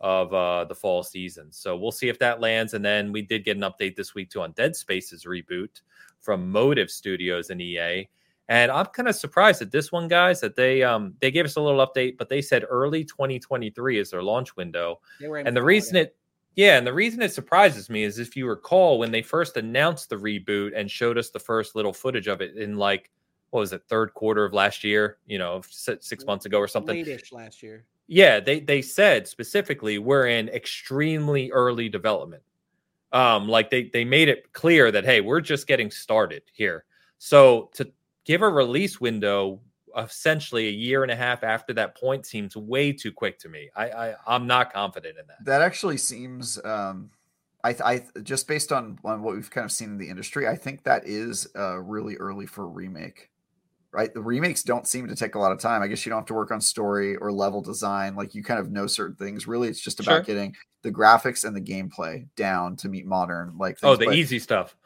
of 0.00 0.32
uh, 0.32 0.64
the 0.64 0.74
fall 0.74 1.02
season. 1.02 1.50
So 1.50 1.76
we'll 1.76 1.90
see 1.90 2.08
if 2.08 2.18
that 2.20 2.40
lands. 2.40 2.74
And 2.74 2.84
then 2.84 3.10
we 3.10 3.22
did 3.22 3.44
get 3.44 3.56
an 3.56 3.62
update 3.64 3.96
this 3.96 4.14
week 4.14 4.30
too 4.30 4.42
on 4.42 4.52
Dead 4.52 4.76
Space's 4.76 5.24
reboot 5.24 5.80
from 6.20 6.48
Motive 6.50 6.90
Studios 6.90 7.50
and 7.50 7.60
EA. 7.60 8.08
And 8.48 8.70
I'm 8.70 8.86
kind 8.86 9.08
of 9.08 9.16
surprised 9.16 9.60
at 9.60 9.72
this 9.72 9.90
one, 9.90 10.08
guys, 10.08 10.40
that 10.40 10.54
they 10.54 10.82
um 10.82 11.14
they 11.20 11.30
gave 11.30 11.44
us 11.44 11.56
a 11.56 11.60
little 11.60 11.84
update, 11.84 12.16
but 12.16 12.28
they 12.28 12.40
said 12.40 12.64
early 12.68 13.04
2023 13.04 13.98
is 13.98 14.10
their 14.10 14.22
launch 14.22 14.56
window. 14.56 15.00
They 15.20 15.28
were 15.28 15.38
aiming 15.38 15.48
And 15.48 15.56
the 15.56 15.62
reason 15.62 15.96
it, 15.96 16.16
yeah, 16.54 16.78
and 16.78 16.86
the 16.86 16.92
reason 16.92 17.20
it 17.22 17.32
surprises 17.32 17.90
me 17.90 18.04
is 18.04 18.18
if 18.18 18.34
you 18.34 18.48
recall 18.48 18.98
when 18.98 19.10
they 19.10 19.22
first 19.22 19.56
announced 19.56 20.08
the 20.08 20.16
reboot 20.16 20.72
and 20.74 20.90
showed 20.90 21.18
us 21.18 21.30
the 21.30 21.38
first 21.38 21.76
little 21.76 21.92
footage 21.92 22.28
of 22.28 22.40
it 22.40 22.56
in 22.56 22.76
like, 22.76 23.10
what 23.50 23.60
was 23.60 23.72
it, 23.72 23.82
third 23.88 24.14
quarter 24.14 24.44
of 24.44 24.54
last 24.54 24.82
year, 24.82 25.18
you 25.26 25.38
know, 25.38 25.60
six 25.68 26.24
months 26.24 26.46
ago 26.46 26.58
or 26.58 26.66
something. 26.66 26.96
late-ish 26.96 27.30
last 27.32 27.62
year. 27.62 27.84
Yeah, 28.08 28.40
they 28.40 28.60
they 28.60 28.82
said 28.82 29.26
specifically 29.26 29.98
we're 29.98 30.28
in 30.28 30.48
extremely 30.48 31.50
early 31.50 31.88
development. 31.88 32.42
Um, 33.12 33.48
like 33.48 33.70
they 33.70 33.90
they 33.92 34.04
made 34.04 34.28
it 34.28 34.52
clear 34.52 34.90
that 34.92 35.04
hey, 35.04 35.20
we're 35.20 35.40
just 35.40 35.66
getting 35.66 35.90
started 35.90 36.42
here. 36.52 36.84
So 37.18 37.70
to 37.74 37.90
give 38.26 38.42
a 38.42 38.48
release 38.48 39.00
window 39.00 39.60
essentially 39.96 40.68
a 40.68 40.72
year 40.72 41.02
and 41.02 41.10
a 41.10 41.16
half 41.16 41.42
after 41.42 41.72
that 41.72 41.96
point 41.96 42.26
seems 42.26 42.54
way 42.54 42.92
too 42.92 43.10
quick 43.10 43.38
to 43.38 43.48
me. 43.48 43.70
I, 43.74 43.88
I 43.88 44.14
I'm 44.26 44.46
not 44.46 44.72
confident 44.72 45.16
in 45.18 45.26
that. 45.28 45.42
That 45.44 45.62
actually 45.62 45.96
seems, 45.96 46.62
um, 46.64 47.08
I, 47.64 47.72
th- 47.72 47.82
I 47.82 48.20
just 48.20 48.46
based 48.46 48.72
on, 48.72 48.98
on 49.04 49.22
what 49.22 49.34
we've 49.34 49.50
kind 49.50 49.64
of 49.64 49.72
seen 49.72 49.88
in 49.90 49.98
the 49.98 50.08
industry, 50.10 50.46
I 50.46 50.54
think 50.54 50.82
that 50.84 51.06
is 51.06 51.48
uh, 51.56 51.78
really 51.78 52.16
early 52.16 52.44
for 52.44 52.64
a 52.64 52.68
remake. 52.68 53.30
Right, 53.92 54.12
the 54.12 54.20
remakes 54.20 54.62
don't 54.62 54.86
seem 54.86 55.08
to 55.08 55.16
take 55.16 55.36
a 55.36 55.38
lot 55.38 55.52
of 55.52 55.58
time. 55.58 55.80
I 55.80 55.86
guess 55.86 56.04
you 56.04 56.10
don't 56.10 56.18
have 56.18 56.26
to 56.26 56.34
work 56.34 56.50
on 56.50 56.60
story 56.60 57.16
or 57.16 57.32
level 57.32 57.62
design. 57.62 58.14
Like 58.14 58.34
you 58.34 58.42
kind 58.42 58.60
of 58.60 58.70
know 58.70 58.86
certain 58.86 59.16
things. 59.16 59.46
Really, 59.46 59.68
it's 59.68 59.80
just 59.80 60.00
about 60.00 60.16
Sure. 60.16 60.34
getting 60.34 60.54
the 60.82 60.92
graphics 60.92 61.46
and 61.46 61.56
the 61.56 61.62
gameplay 61.62 62.26
down 62.36 62.76
to 62.76 62.90
meet 62.90 63.06
modern. 63.06 63.56
Like 63.56 63.78
Oh, 63.82 63.96
the 63.96 64.10
easy 64.10 64.38
stuff. 64.38 64.76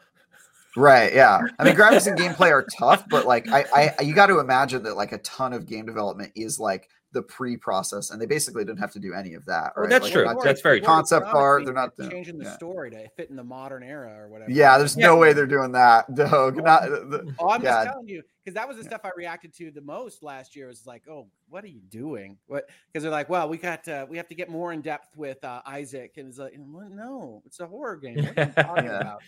Right. 0.77 1.13
Yeah. 1.13 1.41
I 1.59 1.63
mean, 1.63 1.75
graphics 1.75 2.07
and 2.07 2.17
gameplay 2.19 2.49
are 2.51 2.65
tough, 2.77 3.07
but 3.09 3.25
like, 3.25 3.49
I, 3.49 3.93
I, 3.99 4.01
you 4.03 4.13
got 4.15 4.27
to 4.27 4.39
imagine 4.39 4.83
that 4.83 4.95
like 4.95 5.11
a 5.11 5.17
ton 5.19 5.53
of 5.53 5.65
game 5.65 5.85
development 5.85 6.31
is 6.35 6.59
like 6.59 6.89
the 7.13 7.21
pre-process, 7.21 8.11
and 8.11 8.21
they 8.21 8.25
basically 8.25 8.63
didn't 8.63 8.79
have 8.79 8.93
to 8.93 8.99
do 8.99 9.13
any 9.13 9.33
of 9.33 9.43
that. 9.43 9.73
Well, 9.75 9.89
that's 9.89 10.03
Like, 10.05 10.13
true. 10.13 10.23
not 10.23 10.41
That's 10.41 10.61
very 10.61 10.77
taking 10.77 10.85
true. 10.85 10.93
Concept 10.95 11.27
art. 11.27 11.65
They're 11.65 11.73
not 11.73 11.97
They're 11.97 12.09
changing 12.09 12.37
the 12.37 12.45
yeah. 12.45 12.55
story 12.55 12.89
to 12.91 13.09
fit 13.17 13.29
in 13.29 13.35
the 13.35 13.43
modern 13.43 13.83
era 13.83 14.13
or 14.17 14.29
whatever. 14.29 14.49
Yeah, 14.49 14.77
there's 14.77 14.95
Yeah. 14.95 15.07
no 15.07 15.17
way 15.17 15.33
they're 15.33 15.45
doing 15.45 15.73
that, 15.73 16.15
Doug. 16.15 16.55
Not 16.63 16.83
the, 16.83 17.35
Oh, 17.37 17.49
I'm 17.49 17.61
yeah. 17.61 17.83
just 17.83 17.87
telling 17.87 18.07
you 18.07 18.23
because 18.45 18.55
that 18.55 18.65
was 18.65 18.77
the 18.77 18.83
Yeah. 18.83 18.89
stuff 18.91 19.01
I 19.03 19.11
reacted 19.17 19.53
to 19.55 19.71
the 19.71 19.81
most 19.81 20.23
last 20.23 20.55
year. 20.55 20.67
Was 20.67 20.87
like, 20.87 21.03
oh, 21.09 21.27
what 21.49 21.65
are 21.65 21.67
you 21.67 21.81
doing? 21.89 22.37
What? 22.47 22.69
Because 22.87 23.03
they're 23.03 23.11
like, 23.11 23.27
well, 23.27 23.49
we 23.49 23.57
got 23.57 23.85
uh, 23.89 24.05
we 24.09 24.15
have 24.15 24.29
to 24.29 24.35
get 24.35 24.49
more 24.49 24.71
in 24.71 24.79
depth 24.79 25.09
with 25.17 25.43
uh, 25.43 25.61
Isaac, 25.65 26.13
and 26.15 26.29
it's 26.29 26.37
like, 26.37 26.57
no, 26.57 27.43
it's 27.45 27.59
a 27.59 27.67
horror 27.67 27.97
game. 27.97 28.23
What 28.23 28.37
are 28.37 28.45
you 28.45 28.51
talking 28.63 28.85
Yeah. 28.85 28.99
about? 29.01 29.21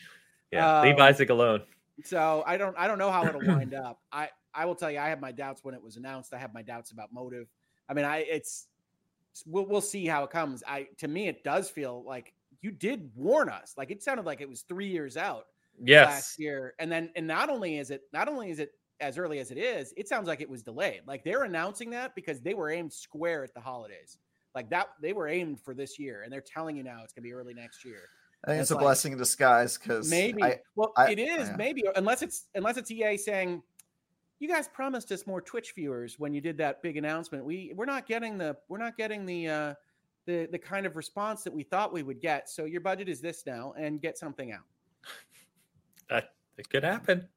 Yeah, 0.54 0.82
leave 0.82 0.96
Um, 0.96 1.02
Isaac 1.02 1.30
alone. 1.30 1.64
So 2.04 2.44
I 2.46 2.58
don't 2.58 2.76
I 2.78 2.88
don't 2.88 2.98
know 2.98 3.12
how 3.12 3.26
it'll 3.26 3.42
wind 3.42 3.74
up. 3.74 4.00
I 4.12 4.30
I 4.54 4.66
will 4.66 4.76
tell 4.76 4.92
you, 4.92 5.00
I 5.00 5.10
have 5.10 5.20
my 5.22 5.32
doubts 5.32 5.64
when 5.64 5.74
it 5.76 5.82
was 5.82 5.98
announced. 5.98 6.34
I 6.34 6.38
have 6.38 6.54
my 6.54 6.62
doubts 6.62 6.92
about 6.92 7.12
motive. 7.14 7.48
I 7.90 7.94
mean, 7.94 8.06
I 8.06 8.18
it's 8.20 8.68
we'll 9.46 9.66
we'll 9.66 9.82
see 9.82 10.06
how 10.06 10.24
it 10.24 10.30
comes. 10.30 10.64
I 10.68 10.88
to 11.00 11.08
me, 11.08 11.28
it 11.28 11.44
does 11.44 11.70
feel 11.70 12.04
like 12.06 12.34
you 12.62 12.72
did 12.72 13.12
warn 13.16 13.50
us. 13.50 13.74
Like 13.78 13.92
it 13.92 14.02
sounded 14.04 14.26
like 14.26 14.42
it 14.42 14.50
was 14.50 14.62
three 14.62 14.88
years 14.88 15.18
out 15.18 15.46
Yes. 15.84 16.08
last 16.08 16.40
year. 16.40 16.76
And 16.80 16.92
then 16.92 17.12
and 17.16 17.26
not 17.28 17.50
only 17.50 17.78
is 17.78 17.90
it 17.92 18.04
not 18.14 18.28
only 18.28 18.50
is 18.52 18.60
it 18.60 18.72
as 19.00 19.18
early 19.18 19.40
as 19.40 19.52
it 19.52 19.58
is, 19.58 19.94
it 19.98 20.08
sounds 20.08 20.28
like 20.28 20.40
it 20.40 20.50
was 20.50 20.64
delayed. 20.64 21.02
Like 21.08 21.24
they're 21.24 21.44
announcing 21.44 21.90
that 21.92 22.16
because 22.16 22.42
they 22.42 22.54
were 22.54 22.70
aimed 22.70 22.94
square 22.94 23.44
at 23.44 23.54
the 23.54 23.60
holidays. 23.60 24.18
Like 24.56 24.70
that 24.70 24.90
they 25.02 25.14
were 25.14 25.28
aimed 25.28 25.60
for 25.60 25.74
this 25.74 25.98
year 26.00 26.22
and 26.22 26.32
they're 26.32 26.42
telling 26.42 26.76
you 26.78 26.84
now 26.84 27.02
it's 27.04 27.12
gonna 27.12 27.24
be 27.24 27.34
early 27.34 27.54
next 27.56 27.84
year. 27.84 28.02
I 28.44 28.48
think 28.52 28.62
It's 28.62 28.70
it's 28.70 28.72
a 28.72 28.76
like- 28.76 28.84
blessing 28.84 29.12
in 29.14 29.18
disguise 29.18 29.78
because 29.78 30.10
Maybe 30.10 30.44
I, 30.44 30.60
well 30.76 30.92
I- 30.98 31.12
it 31.12 31.20
is 31.20 31.50
yeah. 31.50 31.56
maybe 31.58 31.84
unless 31.96 32.22
it's 32.22 32.48
unless 32.56 32.78
it's 32.78 32.92
EA 32.92 33.18
saying 33.18 33.62
you 34.40 34.50
guys 34.50 34.68
promised 34.68 35.12
us 35.14 35.26
more 35.26 35.40
Twitch 35.42 35.74
viewers 35.74 36.20
when 36.20 36.34
you 36.34 36.42
did 36.42 36.58
that 36.58 36.82
big 36.82 36.98
announcement. 36.98 37.46
We 37.46 37.72
we're 37.76 37.86
not 37.86 38.06
getting 38.06 38.38
the 38.38 38.58
we're 38.68 38.78
not 38.80 38.98
getting 38.98 39.26
the 39.26 39.48
uh 39.48 39.74
the 40.26 40.48
the 40.52 40.60
kind 40.60 40.86
of 40.86 40.96
response 40.98 41.44
that 41.44 41.54
we 41.54 41.64
thought 41.64 41.94
we 41.94 42.04
would 42.04 42.20
get. 42.22 42.50
So 42.50 42.66
your 42.66 42.82
budget 42.82 43.08
is 43.08 43.22
this 43.22 43.46
now 43.46 43.74
and 43.78 44.02
get 44.02 44.18
something 44.18 44.52
out. 44.52 44.64
That 46.10 46.34
it 46.58 46.70
could 46.70 46.84
happen. 46.84 47.28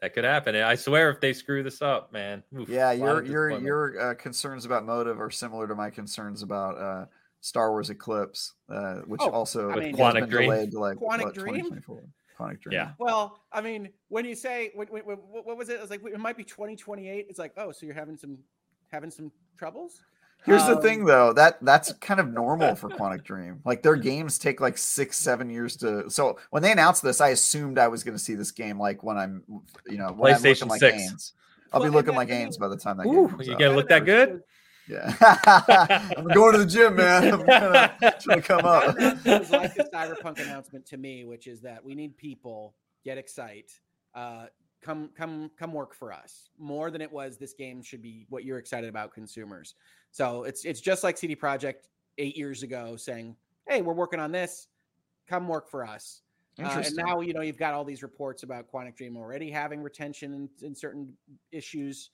That 0.00 0.14
could 0.14 0.24
happen. 0.24 0.54
And 0.54 0.64
I 0.64 0.74
swear, 0.74 1.10
if 1.10 1.20
they 1.20 1.32
screw 1.34 1.62
this 1.62 1.80
up, 1.82 2.12
man. 2.12 2.42
oof, 2.58 2.68
yeah, 2.68 2.92
your 2.92 3.22
your 3.24 3.58
your 3.60 4.00
uh, 4.00 4.14
concerns 4.14 4.64
about 4.64 4.84
motive 4.86 5.20
are 5.20 5.30
similar 5.30 5.68
to 5.68 5.74
my 5.74 5.90
concerns 5.90 6.42
about 6.42 6.78
uh, 6.78 7.04
Star 7.46 7.70
Wars 7.70 7.90
Eclipse, 7.90 8.54
uh, 8.68 8.96
which 9.06 9.20
Oh, 9.22 9.30
also 9.30 9.70
I 9.70 9.74
has 9.74 9.80
mean- 9.84 9.96
been 9.96 10.00
Quantic 10.04 10.28
Dream. 10.28 10.50
delayed 10.50 10.70
to 10.72 10.80
like 10.80 10.96
Quantic 10.98 11.22
what, 11.26 11.34
Dream? 11.34 11.54
2024. 11.64 12.02
Quantic 12.38 12.60
Dream. 12.60 12.72
Yeah. 12.72 12.90
Well, 12.98 13.40
I 13.52 13.60
mean, 13.60 13.88
when 14.08 14.24
you 14.24 14.34
say 14.34 14.72
when, 14.74 14.88
when, 14.88 15.04
when- 15.04 15.16
what 15.18 15.46
what 15.46 15.56
was 15.56 15.68
it? 15.68 15.74
It 15.74 15.80
was 15.80 15.90
like 15.90 16.00
it 16.04 16.18
might 16.18 16.36
be 16.36 16.42
2028. 16.44 17.26
It's 17.30 17.38
like, 17.38 17.52
oh, 17.56 17.70
so 17.70 17.86
you're 17.86 17.94
having 17.94 18.16
some 18.16 18.38
having 18.90 19.10
some 19.12 19.30
troubles? 19.56 20.02
Here's 20.44 20.66
the 20.66 20.76
Um, 20.76 20.82
thing, 20.82 21.04
though 21.04 21.32
that 21.34 21.58
that's 21.64 21.92
kind 22.08 22.18
of 22.20 22.28
normal 22.32 22.74
for 22.74 22.88
Quantic 22.90 23.22
Dream. 23.22 23.60
Like 23.64 23.82
their 23.82 23.96
games 23.96 24.38
take 24.38 24.60
like 24.60 24.76
six, 24.76 25.16
seven 25.16 25.48
years 25.48 25.76
to. 25.76 26.10
So 26.10 26.38
when 26.50 26.62
they 26.64 26.72
announced 26.72 27.02
this, 27.02 27.20
I 27.20 27.28
assumed 27.28 27.78
I 27.78 27.86
was 27.88 28.02
going 28.04 28.16
to 28.16 28.22
see 28.22 28.34
this 28.34 28.50
game 28.50 28.78
like 28.78 29.02
when 29.04 29.16
I'm, 29.16 29.42
you 29.86 29.98
know, 29.98 30.08
when 30.12 30.34
I'm 30.34 30.40
PlayStation 30.40 30.68
looking 30.68 30.68
like 30.68 30.80
6. 30.80 30.96
Ains. 31.12 31.32
I'll 31.72 31.80
Well, 31.80 31.90
be 31.90 31.94
looking 31.94 32.10
and 32.10 32.16
like 32.16 32.28
that- 32.28 32.48
Ains 32.48 32.58
by 32.58 32.68
the 32.68 32.76
time 32.76 32.96
that 32.98 33.06
Ooh, 33.06 33.12
game 33.26 33.28
comes 33.28 33.46
you 33.46 33.54
out. 33.54 33.58
gotta 33.60 33.74
look 33.74 33.88
that 33.88 34.04
good? 34.04 34.42
Yeah, 34.88 35.14
I'm 36.16 36.28
going 36.28 36.52
to 36.52 36.58
the 36.58 36.66
gym, 36.66 36.96
man. 36.96 37.34
I'm 37.34 37.46
gonna, 37.46 37.96
gonna 38.26 38.42
come 38.42 38.64
up. 38.64 38.96
announcement 39.24 39.40
was 39.40 39.50
like 39.50 39.74
the 39.74 39.84
cyberpunk 39.92 40.40
announcement 40.40 40.86
to 40.86 40.96
me, 40.96 41.24
which 41.24 41.46
is 41.46 41.60
that 41.62 41.84
we 41.84 41.94
need 41.94 42.16
people 42.16 42.74
get 43.04 43.18
excite, 43.18 43.72
uh, 44.14 44.46
come 44.82 45.10
come 45.16 45.50
come 45.58 45.72
work 45.72 45.94
for 45.94 46.12
us 46.12 46.50
more 46.58 46.90
than 46.90 47.00
it 47.00 47.10
was. 47.10 47.36
This 47.36 47.52
game 47.52 47.82
should 47.82 48.02
be 48.02 48.26
what 48.28 48.44
you're 48.44 48.58
excited 48.58 48.88
about, 48.88 49.12
consumers. 49.12 49.74
So 50.12 50.44
it's 50.44 50.64
it's 50.64 50.80
just 50.80 51.02
like 51.02 51.18
CD 51.18 51.34
Projekt 51.34 51.88
eight 52.18 52.36
years 52.36 52.62
ago 52.62 52.96
saying, 52.96 53.36
"Hey, 53.68 53.82
we're 53.82 53.94
working 53.94 54.20
on 54.20 54.30
this. 54.30 54.68
Come 55.28 55.48
work 55.48 55.68
for 55.68 55.84
us." 55.84 56.22
Uh, 56.62 56.82
and 56.84 56.96
now 56.96 57.20
you 57.20 57.34
know 57.34 57.42
you've 57.42 57.58
got 57.58 57.74
all 57.74 57.84
these 57.84 58.02
reports 58.02 58.42
about 58.42 58.70
Quantic 58.72 58.96
Dream 58.96 59.16
already 59.16 59.50
having 59.50 59.82
retention 59.82 60.48
in 60.62 60.74
certain 60.74 61.12
issues, 61.52 62.10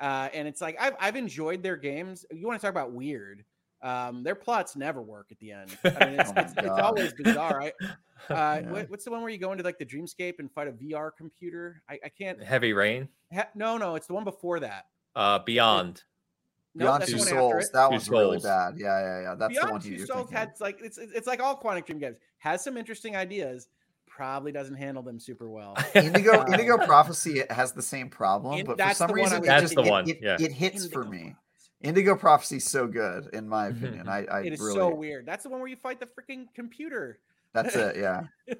uh, 0.00 0.28
and 0.34 0.46
it's 0.48 0.60
like 0.60 0.76
I've 0.80 0.94
I've 1.00 1.16
enjoyed 1.16 1.62
their 1.62 1.76
games. 1.76 2.24
You 2.30 2.46
want 2.46 2.60
to 2.60 2.64
talk 2.66 2.70
about 2.72 2.92
weird? 2.92 3.44
Um, 3.82 4.22
their 4.22 4.34
plots 4.34 4.74
never 4.74 5.02
work 5.02 5.26
at 5.30 5.38
the 5.38 5.52
end. 5.52 5.76
I 5.84 5.88
mean, 6.06 6.18
it's, 6.20 6.30
Oh 6.34 6.40
it's, 6.40 6.52
it's 6.56 6.68
always 6.68 7.12
bizarre. 7.12 7.60
I, 7.62 7.66
uh, 7.80 7.90
Yeah. 8.30 8.60
what, 8.70 8.90
what's 8.90 9.04
the 9.04 9.10
one 9.10 9.20
where 9.20 9.30
you 9.30 9.38
go 9.38 9.52
into 9.52 9.62
like 9.62 9.78
the 9.78 9.84
dreamscape 9.86 10.38
and 10.38 10.50
fight 10.50 10.66
a 10.68 10.72
VR 10.72 11.10
computer? 11.16 11.82
I, 11.88 11.98
I 12.04 12.08
can't. 12.08 12.42
Heavy 12.42 12.72
Rain, 12.72 13.08
Ha, 13.34 13.46
no, 13.54 13.76
no, 13.76 13.94
it's 13.94 14.06
the 14.06 14.14
one 14.14 14.24
before 14.24 14.60
that. 14.60 14.86
uh, 15.14 15.38
Beyond. 15.40 16.02
No, 16.74 16.84
Beyond 16.86 17.02
that's 17.02 17.12
Two 17.12 17.18
Souls, 17.18 17.70
that 17.70 17.84
Two 17.86 17.90
one's 17.92 18.08
really 18.10 18.38
bad. 18.38 18.74
Yeah, 18.78 18.98
yeah, 19.00 19.20
yeah. 19.22 19.34
That's 19.34 19.58
the 19.58 19.66
one 19.70 19.80
you- 19.82 19.98
Two 19.98 20.06
Souls 20.06 20.18
thinking. 20.30 20.36
had 20.36 20.52
like 20.60 20.78
it's 20.82 20.98
it's 20.98 21.12
it's 21.12 21.26
like 21.26 21.40
all 21.40 21.58
Quantic 21.58 21.86
Dream 21.86 21.98
games 21.98 22.18
has 22.38 22.64
some 22.64 22.76
interesting 22.76 23.14
ideas. 23.16 23.68
Probably 24.16 24.50
doesn't 24.50 24.76
handle 24.76 25.02
them 25.02 25.20
super 25.20 25.50
well. 25.50 25.76
Indigo 25.94 26.40
Uh, 26.40 26.46
Indigo 26.50 26.78
Prophecy 26.78 27.42
has 27.50 27.72
the 27.72 27.82
same 27.82 28.08
problem, 28.08 28.60
In- 28.60 28.64
but 28.64 28.80
for 28.80 28.94
some 28.94 29.08
the 29.08 29.12
one 29.12 29.20
I 29.20 29.24
reason 29.24 29.42
it 29.44 29.46
That's 29.46 29.62
just 29.62 29.74
the 29.74 29.82
it, 29.82 29.90
one, 29.90 30.08
It, 30.08 30.18
yeah. 30.22 30.36
it 30.40 30.52
hits 30.52 30.86
for 30.86 31.02
Indigo 31.02 31.10
me. 31.10 31.18
Prophecy. 31.34 31.36
Indigo 31.82 32.16
Prophecy's 32.16 32.64
so 32.70 32.86
good, 32.86 33.28
in 33.34 33.46
my 33.46 33.66
opinion. 33.66 34.08
I, 34.08 34.24
I 34.24 34.40
It 34.40 34.54
is 34.54 34.60
really 34.60 34.74
so 34.74 34.94
weird. 34.94 35.26
That's 35.26 35.42
the 35.42 35.50
one 35.50 35.60
where 35.60 35.68
you 35.68 35.76
fight 35.76 36.00
the 36.00 36.06
freaking 36.06 36.46
computer. 36.54 37.18
that's 37.52 37.76
it. 37.76 37.96
Yeah, 37.96 38.22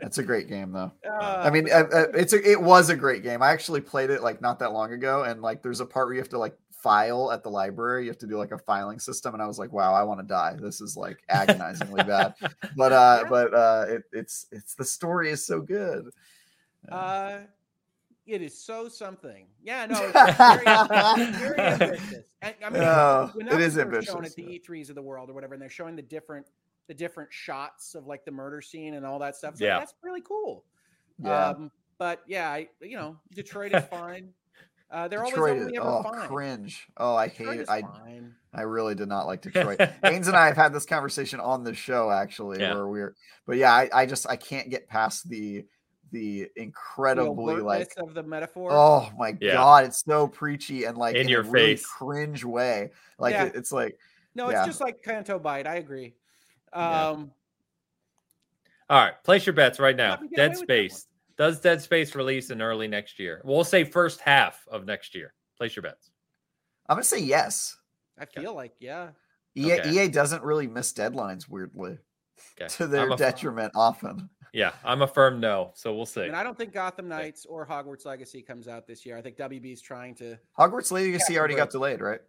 that's 0.00 0.18
a 0.18 0.22
great 0.22 0.48
game 0.48 0.70
though. 0.70 0.92
Uh, 1.04 1.42
I 1.44 1.50
mean, 1.50 1.64
but 1.64 1.72
uh, 1.72 1.86
yeah, 1.90 1.98
uh, 2.02 2.06
it's 2.14 2.32
a, 2.32 2.48
it 2.50 2.62
was 2.62 2.88
a 2.88 2.94
great 2.96 3.24
game. 3.24 3.42
I 3.42 3.50
actually 3.50 3.80
played 3.80 4.10
it 4.10 4.22
like 4.22 4.40
not 4.40 4.60
that 4.60 4.72
long 4.72 4.92
ago, 4.92 5.24
and 5.24 5.42
like 5.42 5.62
there's 5.64 5.80
a 5.80 5.86
part 5.86 6.06
where 6.06 6.14
you 6.14 6.20
have 6.20 6.28
to 6.30 6.38
like 6.38 6.56
file 6.82 7.30
at 7.32 7.42
the 7.42 7.48
library. 7.50 8.04
You 8.04 8.10
have 8.10 8.18
to 8.18 8.26
do 8.26 8.36
like 8.36 8.52
a 8.52 8.58
filing 8.58 8.98
system, 8.98 9.34
and 9.34 9.42
I 9.42 9.46
was 9.46 9.58
like, 9.58 9.72
wow, 9.72 9.94
I 9.94 10.02
want 10.02 10.20
to 10.20 10.26
die. 10.26 10.56
This 10.60 10.80
is 10.80 10.96
like 10.96 11.22
agonizingly 11.28 12.02
bad. 12.04 12.34
But 12.76 12.92
uh, 12.92 13.24
but 13.28 13.54
uh, 13.54 13.84
it, 13.88 14.02
it's 14.12 14.46
it's 14.50 14.74
the 14.74 14.84
story 14.84 15.30
is 15.30 15.44
so 15.46 15.60
good. 15.60 16.06
Uh, 16.90 17.38
it 18.26 18.40
is 18.42 18.56
so 18.58 18.88
something. 18.88 19.46
Yeah, 19.62 19.86
no, 19.86 19.98
it's 20.00 20.36
very, 20.38 21.32
very 21.32 21.60
ambitious. 21.60 22.14
And, 22.40 22.54
I 22.64 22.70
mean, 22.70 22.82
Oh, 22.82 23.30
when 23.34 23.46
it 23.48 23.50
that 23.50 23.60
is 23.60 23.76
was 23.76 23.84
first 23.84 24.06
shown 24.08 24.24
at 24.24 24.34
the 24.34 24.42
yeah. 24.42 24.58
E3s 24.58 24.88
of 24.88 24.94
the 24.94 25.02
world 25.02 25.28
or 25.30 25.32
whatever, 25.34 25.54
and 25.54 25.62
they're 25.62 25.68
showing 25.68 25.96
the 25.96 26.02
different 26.02 26.46
the 26.88 26.94
different 26.94 27.32
shots 27.32 27.94
of 27.94 28.06
like 28.06 28.24
the 28.24 28.30
murder 28.32 28.60
scene 28.60 28.94
and 28.94 29.04
all 29.06 29.18
that 29.20 29.36
stuff. 29.36 29.52
It's 29.52 29.60
like, 29.60 29.66
Yeah. 29.68 29.78
that's 29.80 29.94
really 30.02 30.22
cool. 30.22 30.64
yeah. 31.22 31.48
Um, 31.48 31.70
but 31.98 32.22
yeah, 32.26 32.50
I 32.50 32.68
you 32.80 32.96
know, 32.96 33.16
Detroit 33.34 33.72
is 33.74 33.84
fine. 33.84 34.30
Uh, 34.92 35.08
they're 35.08 35.24
Detroit 35.24 35.50
always 35.50 35.62
only 35.64 35.76
ever 35.78 35.86
oh 35.88 36.02
fine. 36.02 36.28
cringe. 36.28 36.86
Oh, 36.98 37.16
I 37.16 37.28
hate 37.28 37.38
Detroit 37.38 37.56
it. 37.58 37.62
is 37.62 37.68
I 37.70 37.80
fine. 37.80 38.34
I 38.52 38.62
really 38.62 38.94
did 38.94 39.08
not 39.08 39.26
like 39.26 39.40
Detroit. 39.42 39.80
Haynes 40.04 40.28
and 40.28 40.36
I 40.36 40.46
have 40.46 40.56
had 40.56 40.74
this 40.74 40.84
conversation 40.84 41.40
on 41.40 41.64
the 41.64 41.72
show 41.74 42.10
actually, 42.10 42.60
Yeah. 42.60 42.74
where 42.74 42.86
we're 42.86 43.14
but 43.46 43.56
yeah, 43.56 43.72
I, 43.72 43.88
I 43.92 44.06
just 44.06 44.28
I 44.28 44.36
can't 44.36 44.68
get 44.70 44.88
past 44.88 45.28
the 45.28 45.64
the 46.10 46.42
The 46.54 46.62
incredibly 46.62 47.56
like 47.62 47.90
of 47.96 48.12
the 48.12 48.22
metaphor. 48.22 48.68
oh 48.70 49.10
my 49.16 49.34
Yeah. 49.40 49.54
god, 49.54 49.84
it's 49.86 50.04
so 50.04 50.28
preachy 50.28 50.84
and 50.84 50.98
like 50.98 51.16
In 51.16 51.26
a 51.26 51.30
your 51.30 51.42
really 51.42 51.76
face. 51.76 51.86
cringe 51.86 52.44
way. 52.44 52.90
Like 53.18 53.32
Yeah. 53.32 53.44
it- 53.46 53.54
it's 53.56 53.72
like 53.72 53.96
no, 54.34 54.48
it's 54.50 54.66
just 54.66 54.80
like 54.82 55.02
Kanto 55.02 55.38
Bite. 55.38 55.66
I 55.66 55.76
agree. 55.76 56.14
Yeah. 56.74 57.08
Um, 57.08 57.30
All 58.90 58.98
right, 59.02 59.14
place 59.24 59.46
your 59.46 59.52
bets 59.54 59.78
right 59.78 59.96
now. 59.96 60.16
Dead 60.16 60.20
away 60.20 60.28
with 60.28 60.36
that 60.36 60.48
one. 60.50 60.56
Space. 60.66 61.06
Does 61.36 61.60
Dead 61.60 61.80
Space 61.82 62.14
release 62.14 62.50
in 62.50 62.60
early 62.62 62.88
next 62.88 63.18
year? 63.18 63.40
We'll 63.44 63.64
say 63.64 63.84
first 63.84 64.20
half 64.20 64.66
of 64.70 64.84
next 64.86 65.14
year. 65.14 65.34
Place 65.56 65.74
your 65.76 65.82
bets. 65.82 66.10
I'm 66.88 66.96
gonna 66.96 67.04
say 67.04 67.20
yes. 67.20 67.76
I 68.18 68.26
feel 68.26 68.54
like 68.54 68.74
yeah. 68.80 69.10
EA, 69.56 69.80
Okay. 69.80 69.90
EA 70.04 70.08
doesn't 70.08 70.42
really 70.42 70.66
miss 70.66 70.92
deadlines 70.92 71.48
weirdly 71.48 71.98
Okay. 72.60 72.68
to 72.74 72.86
their 72.86 73.10
I'm 73.10 73.16
detriment 73.16 73.72
often. 73.74 74.28
yeah, 74.52 74.72
I'm 74.84 75.02
a 75.02 75.06
firm 75.06 75.40
no. 75.40 75.72
So 75.74 75.94
we'll 75.94 76.06
see. 76.06 76.22
And 76.22 76.34
I 76.36 76.42
don't 76.42 76.56
think 76.56 76.72
Gotham 76.72 77.08
Knights 77.08 77.46
or 77.46 77.66
Hogwarts 77.66 78.04
Legacy 78.06 78.42
comes 78.42 78.68
out 78.68 78.86
this 78.86 79.04
year. 79.06 79.16
I 79.16 79.22
think 79.22 79.36
WB 79.36 79.72
is 79.72 79.80
trying 79.82 80.14
to. 80.16 80.38
Hogwarts 80.58 80.90
Legacy 80.90 81.34
Yeah, 81.34 81.38
already 81.38 81.54
got 81.54 81.70
delayed, 81.70 82.00
right? 82.00 82.20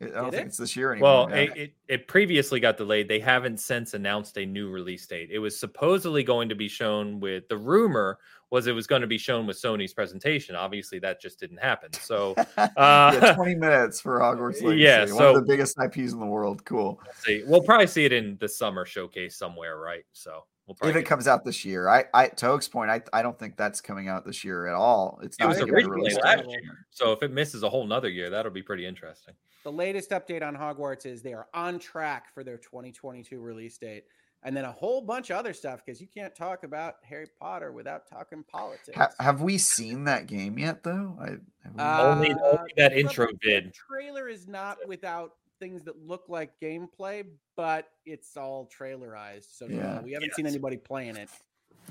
I 0.00 0.04
don't 0.06 0.24
Did 0.24 0.32
think 0.32 0.42
it? 0.42 0.46
it's 0.48 0.56
this 0.58 0.76
year 0.76 0.92
anymore. 0.92 1.26
Well, 1.26 1.30
yeah. 1.30 1.36
it, 1.36 1.56
it, 1.56 1.72
it 1.88 2.08
previously 2.08 2.60
got 2.60 2.76
delayed. 2.76 3.08
They 3.08 3.18
haven't 3.18 3.58
since 3.58 3.94
announced 3.94 4.36
a 4.36 4.46
new 4.46 4.70
release 4.70 5.06
date. 5.06 5.30
It 5.32 5.40
was 5.40 5.58
supposedly 5.58 6.22
going 6.22 6.48
to 6.50 6.54
be 6.54 6.68
shown 6.68 7.18
with 7.18 7.48
the 7.48 7.56
rumor 7.56 8.18
was 8.50 8.66
it 8.66 8.72
was 8.72 8.86
going 8.86 9.02
to 9.02 9.08
be 9.08 9.18
shown 9.18 9.46
with 9.46 9.60
Sony's 9.60 9.92
presentation. 9.92 10.54
Obviously, 10.54 10.98
that 11.00 11.20
just 11.20 11.40
didn't 11.40 11.58
happen. 11.58 11.92
So 11.92 12.34
yeah, 12.58 12.68
uh, 12.76 13.34
20 13.34 13.56
minutes 13.56 14.00
for 14.00 14.20
Hogwarts 14.20 14.62
Legacy. 14.62 14.76
yeah, 14.76 15.00
one 15.00 15.08
so- 15.08 15.28
of 15.30 15.34
the 15.34 15.42
biggest 15.42 15.76
IPs 15.82 16.12
in 16.12 16.20
the 16.20 16.26
world. 16.26 16.64
Cool. 16.64 17.00
we'll 17.04 17.14
see. 17.14 17.42
We'll 17.46 17.62
probably 17.62 17.88
see 17.88 18.04
it 18.04 18.12
in 18.12 18.36
the 18.40 18.48
summer 18.48 18.84
showcase 18.86 19.36
somewhere, 19.36 19.78
right? 19.78 20.04
So 20.12 20.44
We'll 20.68 20.90
if 20.90 20.96
it 20.96 21.04
comes 21.04 21.26
out 21.26 21.46
this 21.46 21.64
year. 21.64 21.88
I, 21.88 22.04
I 22.12 22.28
to 22.28 22.48
Oak's 22.48 22.68
point, 22.68 22.90
I, 22.90 23.00
I 23.14 23.22
don't 23.22 23.38
think 23.38 23.56
that's 23.56 23.80
coming 23.80 24.08
out 24.08 24.26
this 24.26 24.44
year 24.44 24.66
at 24.66 24.74
all. 24.74 25.18
It's 25.22 25.38
it 25.40 25.46
was 25.46 25.60
originally 25.60 26.12
last 26.22 26.44
year, 26.46 26.86
so 26.90 27.12
if 27.12 27.22
it 27.22 27.32
misses 27.32 27.62
a 27.62 27.70
whole 27.70 27.86
nother 27.86 28.10
year, 28.10 28.28
that'll 28.28 28.52
be 28.52 28.62
pretty 28.62 28.84
interesting. 28.84 29.32
The 29.64 29.72
latest 29.72 30.10
update 30.10 30.42
on 30.42 30.56
Hogwarts 30.56 31.04
is 31.06 31.22
they 31.22 31.34
are 31.34 31.48
on 31.52 31.78
track 31.78 32.32
for 32.32 32.44
their 32.44 32.58
2022 32.58 33.40
release 33.40 33.76
date 33.78 34.04
and 34.42 34.56
then 34.56 34.64
a 34.64 34.72
whole 34.72 35.00
bunch 35.00 35.30
of 35.30 35.36
other 35.36 35.52
stuff 35.52 35.82
because 35.84 36.00
you 36.00 36.06
can't 36.06 36.34
talk 36.34 36.62
about 36.62 36.96
Harry 37.02 37.26
Potter 37.40 37.72
without 37.72 38.06
talking 38.06 38.44
politics. 38.44 38.96
Ha- 38.96 39.10
have 39.18 39.42
we 39.42 39.58
seen 39.58 40.04
that 40.04 40.26
game 40.26 40.58
yet, 40.58 40.82
though? 40.82 41.16
I, 41.20 41.80
uh, 41.80 42.14
only, 42.14 42.34
only, 42.34 42.72
that 42.76 42.92
intro 42.92 43.28
vid. 43.42 43.74
trailer 43.74 44.28
is 44.28 44.46
not 44.46 44.78
without 44.86 45.32
things 45.58 45.82
that 45.84 46.06
look 46.06 46.24
like 46.28 46.52
gameplay, 46.62 47.24
but 47.56 47.88
it's 48.06 48.36
all 48.36 48.70
trailerized, 48.78 49.56
so 49.56 49.66
yeah. 49.66 49.76
no, 49.76 50.02
we 50.04 50.12
haven't 50.12 50.28
yes. 50.28 50.36
seen 50.36 50.46
anybody 50.46 50.76
playing 50.76 51.16
it. 51.16 51.28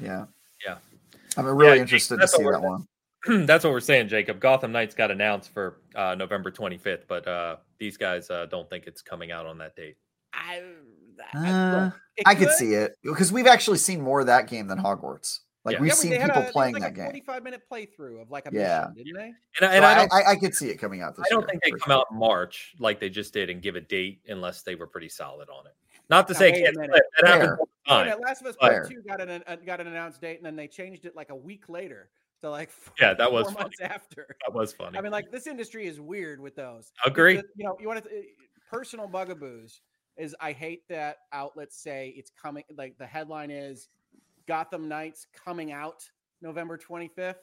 Yeah, 0.01 0.25
yeah. 0.65 0.77
I'm 1.35 1.45
really 1.45 1.75
yeah, 1.75 1.81
interested 1.81 2.19
to 2.21 2.27
see 2.27 2.43
that 2.43 2.61
one. 2.61 2.87
that's 3.27 3.63
what 3.63 3.73
we're 3.73 3.79
saying, 3.79 4.07
Jacob. 4.07 4.39
Gotham 4.39 4.71
Knights 4.71 4.95
got 4.95 5.11
announced 5.11 5.53
for 5.53 5.79
uh, 5.95 6.15
November 6.15 6.51
25th, 6.51 7.03
but 7.07 7.27
uh, 7.27 7.57
these 7.79 7.97
guys 7.97 8.29
uh, 8.29 8.45
don't 8.45 8.69
think 8.69 8.87
it's 8.87 9.01
coming 9.01 9.31
out 9.31 9.45
on 9.45 9.57
that 9.57 9.75
date. 9.75 9.97
I 10.33 10.61
uh, 11.33 11.89
I 12.25 12.35
could 12.35 12.51
see 12.51 12.73
it 12.73 12.95
because 13.03 13.31
we've 13.31 13.47
actually 13.47 13.79
seen 13.79 14.01
more 14.01 14.19
of 14.19 14.27
that 14.27 14.47
game 14.47 14.67
than 14.67 14.77
Hogwarts. 14.77 15.39
Like 15.65 15.75
yeah. 15.75 15.81
we've 15.81 15.89
yeah, 15.89 15.95
seen 15.95 16.21
people 16.21 16.43
a, 16.43 16.51
playing 16.51 16.75
like 16.75 16.83
that 16.83 16.93
game. 16.93 17.05
Forty-five 17.05 17.43
minute 17.43 17.63
playthrough 17.69 18.21
of 18.21 18.31
like 18.31 18.47
a 18.47 18.51
yeah. 18.53 18.87
mission, 18.95 19.03
didn't 19.03 19.13
they? 19.15 19.33
And, 19.65 19.73
and 19.73 19.83
so 19.83 19.83
I, 19.83 19.95
don't, 19.95 20.13
I, 20.13 20.31
I, 20.31 20.35
could 20.37 20.55
see 20.55 20.69
it 20.69 20.77
coming 20.77 21.01
out. 21.01 21.17
This 21.17 21.25
I 21.25 21.29
don't 21.29 21.41
year, 21.41 21.47
think 21.49 21.63
they 21.63 21.71
come 21.71 21.79
sure. 21.87 21.93
out 21.93 22.05
in 22.09 22.17
March 22.17 22.73
like 22.79 23.01
they 23.01 23.09
just 23.09 23.33
did 23.33 23.49
and 23.49 23.61
give 23.61 23.75
a 23.75 23.81
date 23.81 24.21
unless 24.29 24.61
they 24.61 24.75
were 24.75 24.87
pretty 24.87 25.09
solid 25.09 25.49
on 25.49 25.65
it. 25.65 25.73
Not 26.09 26.27
to 26.29 26.35
say 26.35 26.51
it 26.53 26.73
can't 26.73 26.77
That 26.77 27.27
happens 27.27 27.59
all 27.59 27.99
the 27.99 28.05
time. 28.05 28.21
Last 28.21 28.41
of 28.41 28.47
Us 28.47 28.55
Part 28.55 28.89
Two 28.89 29.01
got 29.05 29.19
an 29.19 29.43
uh, 29.45 29.55
got 29.57 29.81
an 29.81 29.87
announced 29.87 30.21
date 30.21 30.37
and 30.37 30.45
then 30.45 30.55
they 30.55 30.67
changed 30.67 31.05
it 31.05 31.17
like 31.17 31.31
a 31.31 31.35
week 31.35 31.67
later. 31.67 32.11
So 32.41 32.51
like 32.51 32.69
four, 32.71 32.93
yeah, 32.99 33.13
that 33.13 33.31
was 33.31 33.53
months 33.53 33.79
after. 33.81 34.35
That 34.45 34.53
was 34.53 34.73
funny. 34.73 34.97
I 34.97 35.01
mean, 35.01 35.11
like 35.11 35.31
this 35.31 35.47
industry 35.47 35.87
is 35.87 35.99
weird 35.99 36.39
with 36.39 36.55
those. 36.55 36.91
Agree. 37.05 37.35
You 37.55 37.65
know, 37.65 37.77
you 37.79 37.87
want 37.87 38.03
to 38.03 38.09
uh, 38.09 38.21
personal 38.69 39.07
bugaboos 39.07 39.81
is 40.17 40.35
I 40.39 40.51
hate 40.51 40.87
that 40.89 41.17
outlets 41.33 41.81
say 41.81 42.13
it's 42.17 42.31
coming. 42.41 42.63
Like 42.75 42.97
the 42.97 43.05
headline 43.05 43.51
is 43.51 43.89
Gotham 44.47 44.87
Knights 44.87 45.27
coming 45.45 45.71
out 45.71 46.03
November 46.41 46.77
25th. 46.77 47.35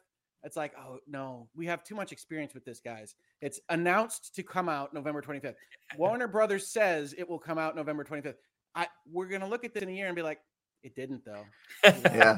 It's 0.42 0.56
like, 0.56 0.72
oh 0.78 0.98
no, 1.08 1.48
we 1.56 1.66
have 1.66 1.82
too 1.84 1.94
much 1.94 2.12
experience 2.12 2.52
with 2.52 2.64
this, 2.64 2.78
guys. 2.78 3.14
It's 3.40 3.60
announced 3.70 4.34
to 4.34 4.42
come 4.42 4.68
out 4.68 4.92
November 4.92 5.22
25th. 5.22 5.54
Warner 5.96 6.28
Brothers 6.28 6.68
says 6.68 7.14
it 7.16 7.28
will 7.28 7.38
come 7.38 7.58
out 7.58 7.74
November 7.74 8.04
25th. 8.04 8.34
I 8.74 8.86
we're 9.10 9.28
gonna 9.28 9.48
look 9.48 9.64
at 9.64 9.72
this 9.72 9.82
in 9.82 9.88
a 9.88 9.92
year 9.92 10.06
and 10.06 10.16
be 10.16 10.22
like, 10.22 10.40
it 10.82 10.94
didn't 10.94 11.24
though. 11.24 11.44
yeah. 11.84 12.36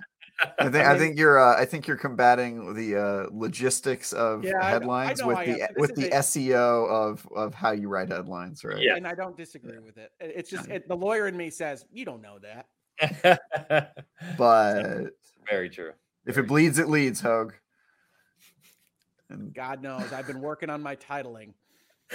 I 0.58 0.68
think 0.68 0.86
I 0.86 0.98
think 0.98 1.18
you're 1.18 1.38
uh, 1.38 1.60
I 1.60 1.64
think 1.64 1.86
you're 1.86 1.96
combating 1.96 2.74
the 2.74 2.96
uh, 2.96 3.26
logistics 3.30 4.12
of 4.12 4.44
yeah, 4.44 4.62
headlines 4.62 5.24
with 5.24 5.38
the 5.46 5.68
with 5.76 5.94
the 5.94 6.08
a, 6.08 6.18
SEO 6.18 6.88
of 6.88 7.26
of 7.34 7.54
how 7.54 7.70
you 7.72 7.88
write 7.88 8.10
headlines, 8.10 8.62
right? 8.64 8.78
Yeah, 8.78 8.96
and 8.96 9.06
I 9.06 9.14
don't 9.14 9.36
disagree 9.36 9.78
with 9.78 9.96
it. 9.96 10.12
It's 10.20 10.50
just 10.50 10.68
it, 10.68 10.88
the 10.88 10.96
lawyer 10.96 11.26
in 11.28 11.36
me 11.36 11.50
says 11.50 11.86
you 11.92 12.04
don't 12.04 12.22
know 12.22 12.38
that. 12.40 12.66
but 14.38 15.06
very 15.48 15.70
true. 15.70 15.92
If 16.26 16.38
it 16.38 16.46
bleeds, 16.46 16.78
it 16.78 16.88
leads, 16.88 17.22
Hoeg. 17.22 17.52
And 19.28 19.54
God 19.54 19.82
knows, 19.82 20.12
I've 20.12 20.26
been 20.26 20.40
working 20.40 20.70
on 20.70 20.82
my 20.82 20.96
titling. 20.96 21.52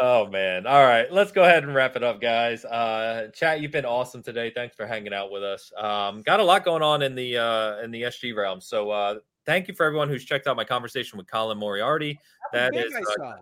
oh 0.00 0.26
man. 0.28 0.66
All 0.66 0.84
right. 0.84 1.10
Let's 1.12 1.32
go 1.32 1.42
ahead 1.44 1.64
and 1.64 1.74
wrap 1.74 1.96
it 1.96 2.02
up, 2.02 2.20
guys. 2.20 2.64
Uh 2.64 3.28
chat, 3.34 3.60
you've 3.60 3.72
been 3.72 3.84
awesome 3.84 4.22
today. 4.22 4.50
Thanks 4.54 4.76
for 4.76 4.86
hanging 4.86 5.14
out 5.14 5.30
with 5.30 5.42
us. 5.42 5.72
Um, 5.76 6.22
got 6.22 6.40
a 6.40 6.44
lot 6.44 6.64
going 6.64 6.82
on 6.82 7.02
in 7.02 7.14
the 7.14 7.38
uh 7.38 7.78
in 7.78 7.90
the 7.90 8.02
SG 8.02 8.34
realm. 8.36 8.60
So 8.60 8.90
uh 8.90 9.16
thank 9.46 9.68
you 9.68 9.74
for 9.74 9.84
everyone 9.84 10.08
who's 10.08 10.24
checked 10.24 10.46
out 10.46 10.56
my 10.56 10.64
conversation 10.64 11.18
with 11.18 11.30
Colin 11.30 11.58
Moriarty. 11.58 12.18
That 12.52 12.74
is 12.76 12.94
uh, 13.22 13.34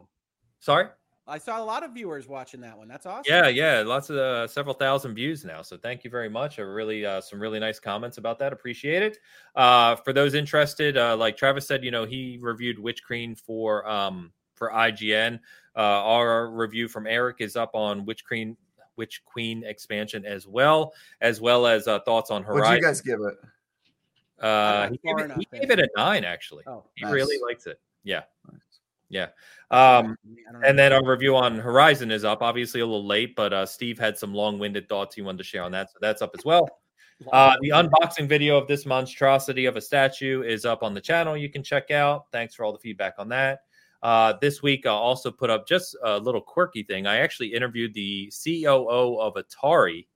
sorry. 0.60 0.88
I 1.26 1.38
saw 1.38 1.62
a 1.62 1.64
lot 1.64 1.84
of 1.84 1.92
viewers 1.92 2.26
watching 2.26 2.60
that 2.62 2.76
one. 2.76 2.88
That's 2.88 3.06
awesome. 3.06 3.24
Yeah, 3.28 3.46
yeah, 3.46 3.82
lots 3.86 4.10
of 4.10 4.16
uh, 4.16 4.48
several 4.48 4.74
thousand 4.74 5.14
views 5.14 5.44
now. 5.44 5.62
So 5.62 5.76
thank 5.76 6.02
you 6.02 6.10
very 6.10 6.28
much. 6.28 6.58
I 6.58 6.62
really 6.62 7.06
uh, 7.06 7.20
some 7.20 7.40
really 7.40 7.60
nice 7.60 7.78
comments 7.78 8.18
about 8.18 8.40
that. 8.40 8.52
Appreciate 8.52 9.02
it. 9.02 9.18
Uh, 9.54 9.94
for 9.96 10.12
those 10.12 10.34
interested, 10.34 10.96
uh, 10.96 11.16
like 11.16 11.36
Travis 11.36 11.66
said, 11.66 11.84
you 11.84 11.92
know 11.92 12.04
he 12.04 12.38
reviewed 12.40 12.78
Witch 12.78 13.04
Queen 13.04 13.36
for 13.36 13.88
um, 13.88 14.32
for 14.62 14.70
IGN. 14.70 15.40
Uh, 15.74 15.80
our 15.80 16.48
review 16.48 16.86
from 16.86 17.08
Eric 17.08 17.38
is 17.40 17.56
up 17.56 17.70
on 17.74 18.04
Witch 18.04 18.24
Queen 18.24 18.56
Witch 18.96 19.22
Queen 19.24 19.64
expansion 19.64 20.24
as 20.24 20.46
well, 20.46 20.94
as 21.20 21.40
well 21.40 21.66
as 21.66 21.88
uh, 21.88 21.98
thoughts 22.00 22.30
on 22.30 22.44
Horizon. 22.44 22.70
What 22.70 22.76
you 22.76 22.82
guys 22.82 23.00
give 23.00 23.18
it? 23.20 24.44
Uh, 24.44 24.90
he, 24.90 25.00
gave 25.04 25.18
it, 25.18 25.30
he 25.50 25.58
gave 25.58 25.70
it 25.70 25.80
a 25.80 25.88
nine. 25.96 26.24
Actually, 26.24 26.62
oh, 26.68 26.84
he 26.94 27.04
nice. 27.04 27.12
really 27.12 27.38
likes 27.44 27.66
it. 27.66 27.80
Yeah. 28.04 28.22
Nice. 28.48 28.60
Yeah. 29.08 29.28
Um, 29.72 30.16
and 30.64 30.78
then 30.78 30.92
our 30.92 31.04
review 31.04 31.34
on 31.34 31.58
Horizon 31.58 32.12
is 32.12 32.24
up. 32.24 32.40
Obviously, 32.40 32.80
a 32.80 32.86
little 32.86 33.06
late, 33.06 33.34
but 33.34 33.52
uh, 33.52 33.66
Steve 33.66 33.98
had 33.98 34.16
some 34.16 34.32
long 34.32 34.60
winded 34.60 34.88
thoughts 34.88 35.16
he 35.16 35.22
wanted 35.22 35.38
to 35.38 35.44
share 35.44 35.64
on 35.64 35.72
that. 35.72 35.90
So 35.90 35.98
that's 36.00 36.22
up 36.22 36.30
as 36.38 36.44
well. 36.44 36.68
Uh, 37.32 37.54
the 37.60 37.68
unboxing 37.68 38.28
video 38.28 38.58
of 38.58 38.66
this 38.66 38.84
monstrosity 38.84 39.66
of 39.66 39.76
a 39.76 39.80
statue 39.80 40.42
is 40.42 40.64
up 40.64 40.82
on 40.82 40.92
the 40.92 41.00
channel. 41.00 41.36
You 41.36 41.48
can 41.48 41.62
check 41.62 41.92
out. 41.92 42.26
Thanks 42.32 42.52
for 42.52 42.64
all 42.64 42.72
the 42.72 42.80
feedback 42.80 43.14
on 43.16 43.28
that. 43.28 43.60
Uh, 44.02 44.34
this 44.40 44.62
week, 44.62 44.84
I'll 44.84 44.94
also 44.94 45.30
put 45.30 45.50
up 45.50 45.66
just 45.66 45.96
a 46.02 46.18
little 46.18 46.40
quirky 46.40 46.82
thing. 46.82 47.06
I 47.06 47.18
actually 47.18 47.54
interviewed 47.54 47.94
the 47.94 48.32
COO 48.44 49.20
of 49.20 49.34
Atari 49.34 50.06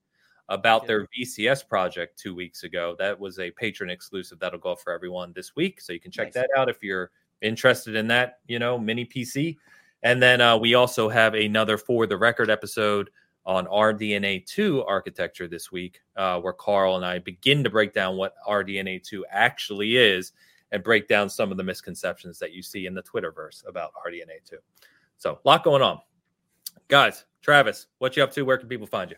about 0.49 0.87
their 0.87 1.07
VCS 1.07 1.67
project 1.67 2.19
two 2.19 2.35
weeks 2.35 2.63
ago. 2.63 2.95
That 2.99 3.19
was 3.19 3.39
a 3.39 3.51
patron 3.51 3.89
exclusive 3.89 4.39
that'll 4.39 4.59
go 4.59 4.75
for 4.75 4.93
everyone 4.93 5.33
this 5.35 5.55
week. 5.55 5.81
So 5.81 5.93
you 5.93 5.99
can 5.99 6.11
check 6.11 6.27
nice. 6.27 6.33
that 6.35 6.49
out 6.57 6.69
if 6.69 6.83
you're 6.83 7.11
interested 7.41 7.95
in 7.95 8.07
that, 8.07 8.39
you 8.47 8.59
know, 8.59 8.77
mini 8.77 9.05
PC. 9.05 9.57
And 10.03 10.21
then 10.21 10.41
uh, 10.41 10.57
we 10.57 10.73
also 10.75 11.09
have 11.09 11.33
another 11.33 11.77
for 11.77 12.07
the 12.07 12.17
record 12.17 12.49
episode 12.49 13.09
on 13.45 13.65
RDNA 13.67 14.45
2 14.45 14.83
architecture 14.83 15.47
this 15.47 15.71
week, 15.71 16.01
uh, 16.17 16.39
where 16.39 16.53
Carl 16.53 16.97
and 16.97 17.05
I 17.05 17.19
begin 17.19 17.63
to 17.63 17.69
break 17.69 17.93
down 17.93 18.17
what 18.17 18.35
RDNA 18.47 19.03
2 19.03 19.25
actually 19.29 19.95
is 19.95 20.33
and 20.71 20.83
break 20.83 21.07
down 21.07 21.29
some 21.29 21.51
of 21.51 21.57
the 21.57 21.63
misconceptions 21.63 22.39
that 22.39 22.51
you 22.53 22.61
see 22.61 22.85
in 22.85 22.93
the 22.93 23.03
Twitterverse 23.03 23.67
about 23.67 23.91
RDNA 24.05 24.43
2. 24.49 24.57
So, 25.17 25.39
a 25.43 25.47
lot 25.47 25.63
going 25.63 25.81
on. 25.81 25.99
Guys, 26.87 27.25
Travis, 27.41 27.87
what 27.99 28.15
you 28.15 28.23
up 28.23 28.31
to? 28.33 28.43
Where 28.43 28.57
can 28.57 28.69
people 28.69 28.87
find 28.87 29.11
you? 29.11 29.17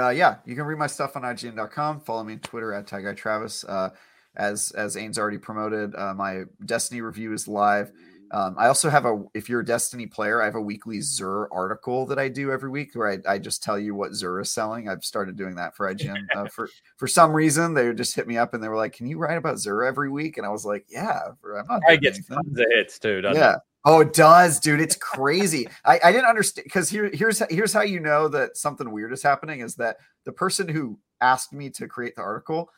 Uh, 0.00 0.10
yeah, 0.10 0.36
you 0.44 0.54
can 0.54 0.64
read 0.64 0.78
my 0.78 0.86
stuff 0.86 1.16
on 1.16 1.22
IGN.com. 1.22 2.00
Follow 2.00 2.24
me 2.24 2.34
on 2.34 2.38
Twitter 2.40 2.72
at 2.72 2.86
Tag 2.86 3.16
Travis. 3.16 3.64
Uh, 3.64 3.90
as 4.36 4.70
as 4.72 4.96
Ains 4.96 5.18
already 5.18 5.38
promoted. 5.38 5.94
Uh, 5.94 6.14
my 6.14 6.44
Destiny 6.64 7.00
review 7.00 7.32
is 7.32 7.46
live. 7.48 7.92
Um, 8.32 8.54
I 8.58 8.68
also 8.68 8.88
have 8.88 9.04
a 9.04 9.22
if 9.34 9.48
you're 9.48 9.60
a 9.60 9.64
Destiny 9.64 10.06
player, 10.06 10.40
I 10.40 10.46
have 10.46 10.54
a 10.54 10.60
weekly 10.60 10.98
Xur 10.98 11.48
article 11.52 12.06
that 12.06 12.18
I 12.18 12.28
do 12.28 12.50
every 12.50 12.70
week 12.70 12.94
where 12.94 13.10
I, 13.10 13.18
I 13.34 13.38
just 13.38 13.62
tell 13.62 13.78
you 13.78 13.94
what 13.94 14.12
Xur 14.12 14.40
is 14.40 14.50
selling. 14.50 14.88
I've 14.88 15.04
started 15.04 15.36
doing 15.36 15.54
that 15.56 15.76
for 15.76 15.92
IGN. 15.94 16.24
Uh, 16.34 16.46
for 16.46 16.68
for 16.96 17.06
some 17.06 17.32
reason, 17.32 17.74
they 17.74 17.92
just 17.92 18.16
hit 18.16 18.26
me 18.26 18.38
up 18.38 18.54
and 18.54 18.62
they 18.62 18.68
were 18.68 18.76
like, 18.76 18.94
"Can 18.94 19.06
you 19.06 19.18
write 19.18 19.36
about 19.36 19.56
Xur 19.56 19.86
every 19.86 20.10
week?" 20.10 20.38
And 20.38 20.46
I 20.46 20.50
was 20.50 20.64
like, 20.64 20.86
"Yeah, 20.88 21.20
I'm 21.44 21.66
not." 21.68 21.82
I 21.86 21.96
get 21.96 22.16
tons 22.26 22.58
of 22.58 22.66
hits 22.74 22.98
too. 22.98 23.20
yeah. 23.22 23.54
It? 23.54 23.58
Oh, 23.84 24.00
it 24.00 24.12
does, 24.12 24.60
dude. 24.60 24.80
It's 24.80 24.96
crazy. 24.96 25.68
I, 25.84 25.98
I 26.04 26.12
didn't 26.12 26.28
understand 26.28 26.64
because 26.64 26.88
here 26.88 27.10
here's 27.12 27.42
here's 27.50 27.72
how 27.72 27.82
you 27.82 28.00
know 28.00 28.28
that 28.28 28.56
something 28.56 28.90
weird 28.90 29.12
is 29.12 29.22
happening 29.22 29.60
is 29.60 29.74
that 29.76 29.96
the 30.24 30.32
person 30.32 30.68
who 30.68 30.98
asked 31.20 31.52
me 31.52 31.68
to 31.70 31.88
create 31.88 32.14
the 32.14 32.22
article 32.22 32.70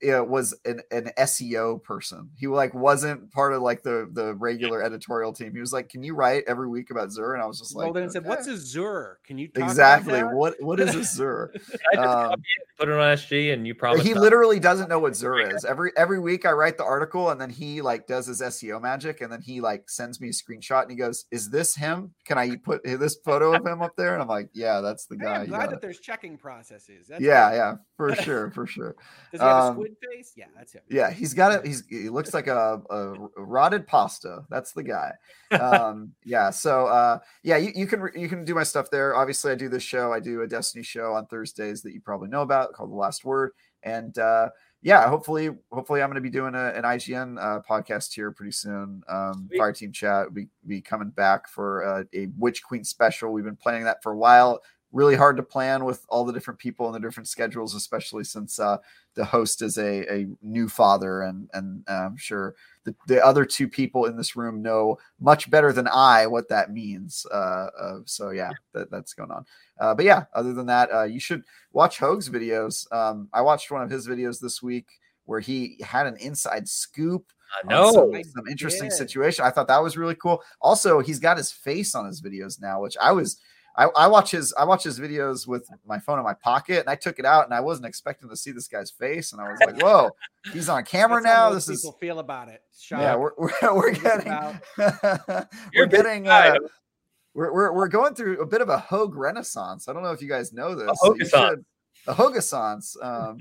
it 0.00 0.26
was 0.26 0.54
an, 0.64 0.80
an 0.90 1.10
SEO 1.18 1.82
person. 1.82 2.30
He 2.36 2.46
like 2.46 2.74
wasn't 2.74 3.30
part 3.32 3.52
of 3.52 3.62
like 3.62 3.82
the 3.82 4.08
the 4.12 4.34
regular 4.34 4.82
editorial 4.82 5.32
team. 5.32 5.52
He 5.52 5.60
was 5.60 5.72
like, 5.72 5.88
"Can 5.88 6.02
you 6.02 6.14
write 6.14 6.44
every 6.46 6.68
week 6.68 6.90
about 6.90 7.08
Xur?" 7.08 7.34
And 7.34 7.42
I 7.42 7.46
was 7.46 7.58
just 7.58 7.74
like, 7.74 7.84
"Well, 7.84 7.92
then 7.92 8.04
okay. 8.04 8.12
said, 8.12 8.26
what's 8.26 8.46
a 8.46 8.54
Xur? 8.54 9.14
Can 9.24 9.38
you 9.38 9.48
exactly 9.54 10.20
what 10.20 10.54
what 10.60 10.80
is 10.80 10.94
a 10.94 10.98
Xur?" 11.22 11.54
um, 11.98 12.32
it, 12.34 12.40
put 12.78 12.88
it 12.88 12.92
on 12.92 13.16
SG, 13.16 13.52
and 13.52 13.66
you 13.66 13.74
probably 13.74 14.02
he 14.02 14.14
literally 14.14 14.60
doesn't 14.60 14.88
know 14.88 14.98
what 14.98 15.12
Xur 15.12 15.54
is. 15.54 15.64
Every 15.64 15.92
every 15.96 16.20
week 16.20 16.46
I 16.46 16.52
write 16.52 16.76
the 16.76 16.84
article, 16.84 17.30
and 17.30 17.40
then 17.40 17.50
he 17.50 17.82
like 17.82 18.06
does 18.06 18.26
his 18.26 18.40
SEO 18.40 18.80
magic, 18.80 19.20
and 19.20 19.32
then 19.32 19.40
he 19.40 19.60
like 19.60 19.88
sends 19.88 20.20
me 20.20 20.28
a 20.28 20.32
screenshot, 20.32 20.82
and 20.82 20.90
he 20.90 20.96
goes, 20.96 21.26
"Is 21.30 21.50
this 21.50 21.74
him? 21.74 22.14
Can 22.24 22.38
I 22.38 22.56
put 22.56 22.84
this 22.84 23.16
photo 23.24 23.54
of 23.54 23.66
him 23.66 23.82
up 23.82 23.96
there?" 23.96 24.14
And 24.14 24.22
I'm 24.22 24.28
like, 24.28 24.50
"Yeah, 24.52 24.80
that's 24.80 25.06
the 25.06 25.16
guy." 25.16 25.40
I'm 25.40 25.46
glad 25.46 25.70
that 25.70 25.80
there's 25.80 26.00
checking 26.00 26.36
processes. 26.36 27.08
That's 27.08 27.22
yeah, 27.22 27.52
yeah, 27.52 27.74
for 27.96 28.14
sure, 28.22 28.50
for 28.50 28.66
sure. 28.66 28.96
Does 29.32 29.40
he 29.40 29.46
have 29.46 29.64
um, 29.64 29.78
a 29.78 29.85
squid 29.86 30.12
face? 30.12 30.32
Yeah, 30.36 30.46
that's 30.56 30.72
him. 30.72 30.82
Yeah, 30.88 31.10
he's 31.10 31.34
got 31.34 31.52
it. 31.52 31.66
He's 31.66 31.84
he 31.88 32.08
looks 32.08 32.34
like 32.34 32.46
a, 32.46 32.80
a 32.90 33.14
rotted 33.36 33.86
pasta. 33.86 34.44
That's 34.50 34.72
the 34.72 34.82
guy. 34.82 35.12
Um, 35.52 36.12
yeah. 36.24 36.50
So 36.50 36.86
uh, 36.86 37.18
yeah, 37.42 37.56
you, 37.56 37.72
you 37.74 37.86
can 37.86 38.08
you 38.14 38.28
can 38.28 38.44
do 38.44 38.54
my 38.54 38.62
stuff 38.62 38.90
there. 38.90 39.14
Obviously, 39.14 39.52
I 39.52 39.54
do 39.54 39.68
this 39.68 39.82
show. 39.82 40.12
I 40.12 40.20
do 40.20 40.42
a 40.42 40.46
Destiny 40.46 40.84
show 40.84 41.12
on 41.12 41.26
Thursdays 41.26 41.82
that 41.82 41.92
you 41.92 42.00
probably 42.00 42.28
know 42.28 42.42
about 42.42 42.72
called 42.72 42.90
The 42.90 42.96
Last 42.96 43.24
Word, 43.24 43.52
and 43.82 44.16
uh, 44.18 44.48
yeah, 44.82 45.08
hopefully, 45.08 45.50
hopefully, 45.72 46.02
I'm 46.02 46.08
going 46.10 46.16
to 46.16 46.20
be 46.20 46.30
doing 46.30 46.54
a, 46.54 46.68
an 46.68 46.84
IGN 46.84 47.42
uh, 47.42 47.60
podcast 47.68 48.14
here 48.14 48.30
pretty 48.30 48.52
soon. 48.52 49.02
Um, 49.08 49.48
Fireteam 49.58 49.92
Chat 49.92 50.26
will 50.26 50.34
be, 50.34 50.48
be 50.66 50.80
coming 50.80 51.10
back 51.10 51.48
for 51.48 51.84
uh, 51.84 52.04
a 52.14 52.28
Witch 52.38 52.62
Queen 52.62 52.84
special. 52.84 53.32
We've 53.32 53.44
been 53.44 53.56
planning 53.56 53.84
that 53.84 54.02
for 54.02 54.12
a 54.12 54.16
while 54.16 54.60
really 54.96 55.14
hard 55.14 55.36
to 55.36 55.42
plan 55.42 55.84
with 55.84 56.04
all 56.08 56.24
the 56.24 56.32
different 56.32 56.58
people 56.58 56.86
and 56.86 56.94
the 56.94 57.06
different 57.06 57.28
schedules, 57.28 57.74
especially 57.74 58.24
since 58.24 58.58
uh, 58.58 58.78
the 59.14 59.24
host 59.24 59.60
is 59.60 59.76
a, 59.76 60.10
a 60.12 60.26
new 60.42 60.68
father, 60.68 61.22
and 61.22 61.48
and 61.52 61.84
I'm 61.86 62.16
sure 62.16 62.56
the, 62.84 62.94
the 63.06 63.24
other 63.24 63.44
two 63.44 63.68
people 63.68 64.06
in 64.06 64.16
this 64.16 64.36
room 64.36 64.62
know 64.62 64.98
much 65.20 65.50
better 65.50 65.72
than 65.72 65.86
I 65.86 66.26
what 66.26 66.48
that 66.48 66.72
means. 66.72 67.26
Uh, 67.30 67.68
uh, 67.78 67.98
so 68.06 68.30
yeah, 68.30 68.50
that, 68.72 68.90
that's 68.90 69.12
going 69.12 69.30
on. 69.30 69.44
Uh, 69.78 69.94
but 69.94 70.06
yeah, 70.06 70.24
other 70.34 70.54
than 70.54 70.66
that, 70.66 70.92
uh, 70.92 71.04
you 71.04 71.20
should 71.20 71.44
watch 71.72 71.98
Hoeg's 71.98 72.30
videos. 72.30 72.90
Um, 72.92 73.28
I 73.32 73.42
watched 73.42 73.70
one 73.70 73.82
of 73.82 73.90
his 73.90 74.08
videos 74.08 74.40
this 74.40 74.62
week 74.62 74.86
where 75.26 75.40
he 75.40 75.78
had 75.84 76.06
an 76.06 76.16
inside 76.16 76.68
scoop 76.68 77.32
I 77.62 77.66
know 77.68 77.92
some, 77.92 78.24
some, 78.24 78.48
interesting 78.48 78.90
situation. 78.90 79.44
I 79.44 79.50
thought 79.50 79.68
that 79.68 79.82
was 79.82 79.96
really 79.96 80.16
cool. 80.16 80.42
Also, 80.60 81.00
he's 81.00 81.20
got 81.20 81.36
his 81.36 81.52
face 81.52 81.94
on 81.94 82.04
his 82.06 82.20
videos 82.20 82.60
now, 82.60 82.82
which 82.82 82.96
I 83.00 83.12
was 83.12 83.40
I, 83.76 83.84
I, 83.96 84.06
watch 84.06 84.30
his 84.30 84.54
I 84.58 84.64
watch 84.64 84.84
his 84.84 84.98
videos 84.98 85.46
with 85.46 85.68
my 85.86 85.98
phone 85.98 86.18
in 86.18 86.24
my 86.24 86.34
pocket, 86.34 86.80
and 86.80 86.88
I 86.88 86.94
took 86.94 87.18
it 87.18 87.24
out, 87.24 87.44
and 87.44 87.52
I 87.52 87.60
wasn't 87.60 87.86
expecting 87.86 88.28
to 88.28 88.36
see 88.36 88.50
this 88.50 88.68
guy's 88.68 88.90
face, 88.90 89.32
and 89.32 89.40
I 89.40 89.50
was 89.50 89.60
like, 89.60 89.82
"Whoa, 89.82 90.10
he's 90.52 90.68
on 90.68 90.84
camera 90.84 91.20
now." 91.20 91.50
This 91.50 91.68
is 91.68 91.82
people 91.82 91.98
feel 91.98 92.18
about 92.18 92.48
it. 92.48 92.62
Shock. 92.78 93.00
Yeah, 93.00 93.16
we're 93.16 93.32
we're, 93.36 93.52
we're 93.74 93.92
getting 93.92 94.32
we're 95.76 95.86
getting 95.86 96.28
uh, 96.28 96.56
we're, 97.34 97.52
we're 97.52 97.72
we're 97.72 97.88
going 97.88 98.14
through 98.14 98.40
a 98.40 98.46
bit 98.46 98.60
of 98.60 98.68
a 98.68 98.78
Hoeg 98.78 99.14
renaissance. 99.14 99.88
I 99.88 99.92
don't 99.92 100.02
know 100.02 100.12
if 100.12 100.22
you 100.22 100.28
guys 100.28 100.52
know 100.52 100.74
this. 100.74 100.98
A 101.34 101.56
a 102.06 102.14
Hogassance. 102.14 102.96
Um, 103.02 103.38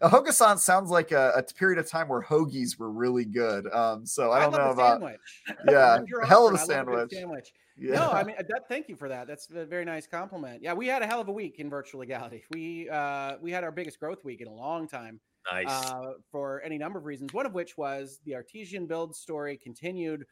a 0.00 0.08
Hogassance 0.08 0.60
sounds 0.60 0.90
like 0.90 1.12
a, 1.12 1.32
a, 1.36 1.42
period 1.42 1.78
of 1.78 1.88
time 1.88 2.08
where 2.08 2.22
hoagies 2.22 2.78
were 2.78 2.90
really 2.90 3.24
good. 3.24 3.70
Um, 3.72 4.06
so 4.06 4.32
I 4.32 4.40
don't 4.40 4.54
I 4.54 4.58
know 4.58 4.70
about. 4.70 5.00
Sandwich. 5.00 5.20
Yeah, 5.70 5.98
hell 6.26 6.48
of 6.48 6.54
a 6.54 6.58
sandwich. 6.58 7.12
sandwich. 7.12 7.52
Yeah. 7.76 7.94
No, 7.94 8.10
I 8.10 8.24
mean, 8.24 8.36
that, 8.36 8.68
thank 8.68 8.88
you 8.88 8.96
for 8.96 9.08
that. 9.08 9.26
That's 9.26 9.48
a 9.54 9.64
very 9.64 9.84
nice 9.84 10.06
compliment. 10.06 10.62
Yeah, 10.62 10.74
we 10.74 10.86
had 10.86 11.02
a 11.02 11.06
hell 11.06 11.20
of 11.20 11.28
a 11.28 11.32
week 11.32 11.58
in 11.58 11.70
virtual 11.70 12.00
legality. 12.00 12.44
We 12.50 12.88
uh, 12.88 13.36
we 13.40 13.50
had 13.50 13.64
our 13.64 13.72
biggest 13.72 14.00
growth 14.00 14.24
week 14.24 14.40
in 14.40 14.48
a 14.48 14.54
long 14.54 14.88
time. 14.88 15.20
Nice. 15.50 15.66
Uh, 15.68 16.12
for 16.30 16.60
any 16.62 16.76
number 16.76 16.98
of 16.98 17.06
reasons. 17.06 17.32
One 17.32 17.46
of 17.46 17.54
which 17.54 17.78
was 17.78 18.20
the 18.24 18.34
artesian 18.34 18.86
build 18.86 19.16
story 19.16 19.56
continued 19.56 20.26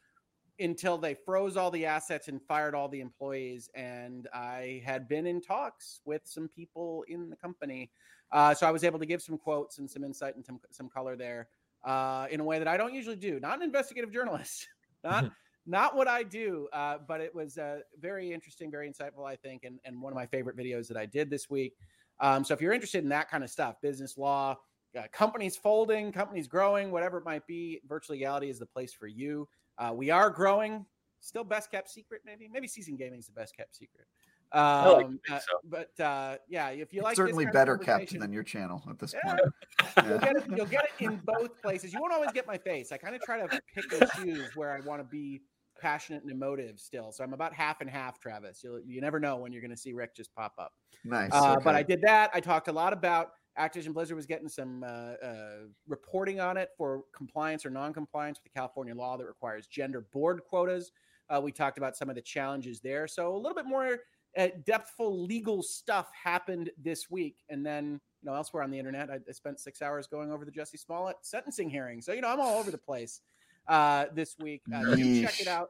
until 0.59 0.97
they 0.97 1.13
froze 1.13 1.57
all 1.57 1.71
the 1.71 1.85
assets 1.85 2.27
and 2.27 2.41
fired 2.41 2.75
all 2.75 2.89
the 2.89 2.99
employees. 2.99 3.69
And 3.75 4.27
I 4.33 4.81
had 4.85 5.07
been 5.07 5.25
in 5.25 5.41
talks 5.41 6.01
with 6.05 6.21
some 6.25 6.47
people 6.47 7.05
in 7.07 7.29
the 7.29 7.35
company. 7.35 7.89
Uh, 8.31 8.53
so 8.53 8.67
I 8.67 8.71
was 8.71 8.83
able 8.83 8.99
to 8.99 9.05
give 9.05 9.21
some 9.21 9.37
quotes 9.37 9.79
and 9.79 9.89
some 9.89 10.03
insight 10.03 10.35
and 10.35 10.45
some, 10.45 10.59
some 10.69 10.89
color 10.89 11.15
there 11.15 11.47
uh, 11.83 12.27
in 12.29 12.39
a 12.39 12.43
way 12.43 12.59
that 12.59 12.67
I 12.67 12.77
don't 12.77 12.93
usually 12.93 13.15
do. 13.15 13.39
Not 13.39 13.57
an 13.57 13.63
investigative 13.63 14.11
journalist, 14.11 14.67
not 15.03 15.25
not 15.65 15.95
what 15.95 16.07
I 16.07 16.23
do, 16.23 16.67
uh, 16.73 16.97
but 17.07 17.21
it 17.21 17.33
was 17.33 17.57
uh, 17.57 17.79
very 17.99 18.31
interesting, 18.31 18.71
very 18.71 18.89
insightful, 18.89 19.27
I 19.27 19.35
think, 19.35 19.63
and, 19.63 19.79
and 19.85 20.01
one 20.01 20.11
of 20.11 20.15
my 20.15 20.25
favorite 20.25 20.57
videos 20.57 20.87
that 20.87 20.97
I 20.97 21.05
did 21.05 21.29
this 21.29 21.49
week. 21.49 21.75
Um, 22.19 22.43
so 22.43 22.53
if 22.53 22.61
you're 22.61 22.73
interested 22.73 23.03
in 23.03 23.09
that 23.09 23.29
kind 23.29 23.43
of 23.43 23.49
stuff, 23.49 23.75
business 23.81 24.17
law, 24.17 24.57
uh, 24.97 25.03
companies 25.11 25.55
folding, 25.55 26.11
companies 26.11 26.47
growing, 26.47 26.91
whatever 26.91 27.17
it 27.19 27.25
might 27.25 27.45
be, 27.45 27.79
virtual 27.87 28.15
legality 28.15 28.49
is 28.49 28.59
the 28.59 28.65
place 28.65 28.93
for 28.93 29.07
you. 29.07 29.47
Uh, 29.77 29.91
we 29.93 30.09
are 30.09 30.29
growing, 30.29 30.85
still 31.19 31.43
best 31.43 31.71
kept 31.71 31.89
secret, 31.89 32.21
maybe. 32.25 32.49
Maybe 32.51 32.67
Seasoned 32.67 32.97
Gaming 32.97 33.19
is 33.19 33.27
the 33.27 33.33
best 33.33 33.55
kept 33.55 33.75
secret. 33.75 34.05
Um, 34.51 35.19
uh, 35.29 35.39
so. 35.39 35.53
But 35.63 35.99
uh, 35.99 36.37
yeah, 36.47 36.69
if 36.69 36.93
you 36.93 37.01
like, 37.01 37.15
certainly 37.15 37.45
better 37.45 37.77
kept 37.77 38.17
than 38.17 38.33
your 38.33 38.43
channel 38.43 38.83
at 38.89 38.99
this 38.99 39.13
yeah. 39.13 39.33
point. 39.33 39.41
Yeah. 39.97 40.07
You'll, 40.07 40.19
get 40.19 40.35
it, 40.35 40.43
you'll 40.55 40.65
get 40.67 40.85
it 40.85 41.03
in 41.03 41.21
both 41.25 41.61
places. 41.61 41.91
You 41.91 41.99
won't 41.99 42.13
always 42.13 42.31
get 42.31 42.47
my 42.47 42.57
face. 42.57 42.91
I 42.91 42.97
kind 42.97 43.15
of 43.15 43.21
try 43.21 43.39
to 43.39 43.47
pick 43.47 43.91
and 43.99 44.09
choose 44.15 44.55
where 44.55 44.71
I 44.71 44.79
want 44.81 45.01
to 45.01 45.03
be 45.03 45.41
passionate 45.81 46.21
and 46.21 46.31
emotive 46.31 46.79
still. 46.79 47.11
So 47.11 47.23
I'm 47.23 47.33
about 47.33 47.53
half 47.53 47.81
and 47.81 47.89
half, 47.89 48.19
Travis. 48.19 48.61
You'll, 48.63 48.79
you 48.85 49.01
never 49.01 49.19
know 49.19 49.37
when 49.37 49.51
you're 49.51 49.61
going 49.61 49.71
to 49.71 49.77
see 49.77 49.91
Rick 49.91 50.15
just 50.15 50.33
pop 50.35 50.53
up. 50.59 50.71
Nice. 51.03 51.31
Uh, 51.33 51.53
okay. 51.53 51.63
But 51.63 51.75
I 51.75 51.83
did 51.83 52.01
that. 52.03 52.29
I 52.33 52.39
talked 52.39 52.67
a 52.67 52.71
lot 52.71 52.93
about 52.93 53.31
Activision 53.57 53.93
Blizzard 53.93 54.15
was 54.15 54.25
getting 54.25 54.47
some 54.47 54.83
uh, 54.83 55.13
uh, 55.25 55.57
reporting 55.87 56.39
on 56.39 56.55
it 56.55 56.69
for 56.77 57.03
compliance 57.13 57.65
or 57.65 57.69
non-compliance 57.69 58.39
with 58.41 58.53
the 58.53 58.57
California 58.57 58.95
law 58.95 59.17
that 59.17 59.25
requires 59.25 59.67
gender 59.67 60.05
board 60.13 60.41
quotas. 60.47 60.91
Uh, 61.29 61.41
we 61.41 61.51
talked 61.51 61.77
about 61.77 61.97
some 61.97 62.09
of 62.09 62.15
the 62.15 62.21
challenges 62.21 62.79
there. 62.79 63.07
So 63.07 63.35
a 63.35 63.37
little 63.37 63.55
bit 63.55 63.65
more 63.65 63.99
uh, 64.37 64.47
depthful 64.63 65.27
legal 65.27 65.63
stuff 65.63 66.09
happened 66.23 66.69
this 66.81 67.09
week, 67.09 67.37
and 67.49 67.65
then 67.65 67.99
you 68.21 68.29
know 68.29 68.35
elsewhere 68.35 68.63
on 68.63 68.71
the 68.71 68.77
internet, 68.77 69.09
I, 69.09 69.19
I 69.27 69.31
spent 69.31 69.59
six 69.59 69.81
hours 69.81 70.07
going 70.07 70.31
over 70.31 70.45
the 70.45 70.51
Jussie 70.51 70.79
Smollett 70.79 71.17
sentencing 71.21 71.69
hearing. 71.69 72.01
So 72.01 72.13
you 72.13 72.21
know 72.21 72.29
I'm 72.29 72.39
all 72.39 72.59
over 72.59 72.71
the 72.71 72.77
place 72.77 73.21
uh, 73.67 74.05
this 74.13 74.35
week. 74.39 74.61
Uh, 74.73 74.95
you 74.95 75.23
check 75.23 75.41
it 75.41 75.47
out. 75.47 75.69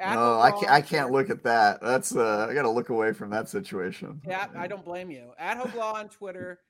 no, 0.00 0.40
I 0.40 0.50
can't. 0.50 0.70
I 0.70 0.80
can't 0.80 1.10
look 1.10 1.30
at 1.30 1.42
that. 1.44 1.80
That's 1.80 2.14
uh, 2.14 2.46
I 2.48 2.54
got 2.54 2.62
to 2.62 2.70
look 2.70 2.88
away 2.88 3.12
from 3.12 3.30
that 3.30 3.48
situation. 3.48 4.20
Yeah, 4.26 4.46
I 4.56 4.66
don't 4.66 4.84
blame 4.84 5.10
you. 5.10 5.32
At 5.38 5.58
Hoeglaw 5.58 5.94
on 5.94 6.08
Twitter, 6.08 6.60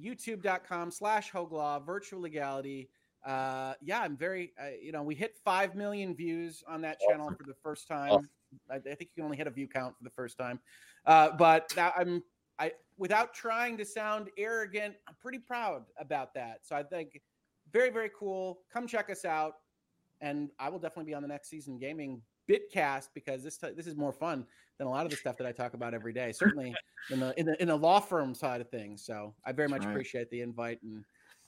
youtube.com 0.00 0.90
slash 0.90 1.32
Hoeglaw, 1.32 1.84
virtual 1.84 2.20
legality. 2.20 2.90
Uh, 3.24 3.74
yeah, 3.82 4.00
I'm 4.00 4.16
very, 4.16 4.52
uh, 4.60 4.68
you 4.80 4.92
know, 4.92 5.02
we 5.02 5.16
hit 5.16 5.36
5 5.44 5.74
million 5.74 6.14
views 6.14 6.62
on 6.68 6.80
that 6.82 6.98
channel 7.08 7.28
for 7.36 7.42
the 7.42 7.56
first 7.60 7.88
time. 7.88 8.28
I, 8.70 8.76
I, 8.76 8.80
think 8.80 9.00
you 9.00 9.16
can 9.16 9.24
only 9.24 9.36
hit 9.36 9.46
a 9.46 9.50
view 9.50 9.68
count 9.68 9.96
for 9.96 10.04
the 10.04 10.10
first 10.10 10.38
time. 10.38 10.60
Uh, 11.06 11.30
but 11.36 11.70
I'm, 11.78 12.22
I, 12.58 12.72
without 12.96 13.34
trying 13.34 13.76
to 13.78 13.84
sound 13.84 14.30
arrogant, 14.38 14.94
I'm 15.08 15.14
pretty 15.20 15.38
proud 15.38 15.84
about 15.98 16.34
that. 16.34 16.60
So 16.62 16.76
I 16.76 16.82
think 16.82 17.20
very, 17.72 17.90
very 17.90 18.10
cool. 18.18 18.60
Come 18.72 18.86
check 18.86 19.10
us 19.10 19.24
out. 19.24 19.54
And 20.20 20.50
I 20.58 20.70
will 20.70 20.78
definitely 20.78 21.10
be 21.10 21.14
on 21.14 21.22
the 21.22 21.28
next 21.28 21.50
Seasoned 21.50 21.80
Gaming 21.80 22.22
bitcast 22.50 23.08
because 23.14 23.42
this 23.42 23.58
t- 23.58 23.72
this 23.76 23.86
is 23.86 23.96
more 23.96 24.12
fun 24.12 24.46
than 24.78 24.86
a 24.86 24.90
lot 24.90 25.04
of 25.04 25.10
the 25.10 25.16
stuff 25.16 25.36
that 25.36 25.46
I 25.46 25.52
talk 25.52 25.74
about 25.74 25.92
every 25.92 26.14
day. 26.14 26.32
Certainly 26.32 26.74
in 27.10 27.20
the 27.20 27.38
in 27.38 27.44
the 27.44 27.60
in 27.60 27.68
the 27.68 27.76
law 27.76 28.00
firm 28.00 28.34
side 28.34 28.62
of 28.62 28.70
things. 28.70 29.04
So 29.04 29.34
I 29.44 29.52
very 29.52 29.68
much 29.68 29.82
right. 29.82 29.90
appreciate 29.90 30.30
the 30.30 30.40
invite 30.40 30.82
and 30.82 31.04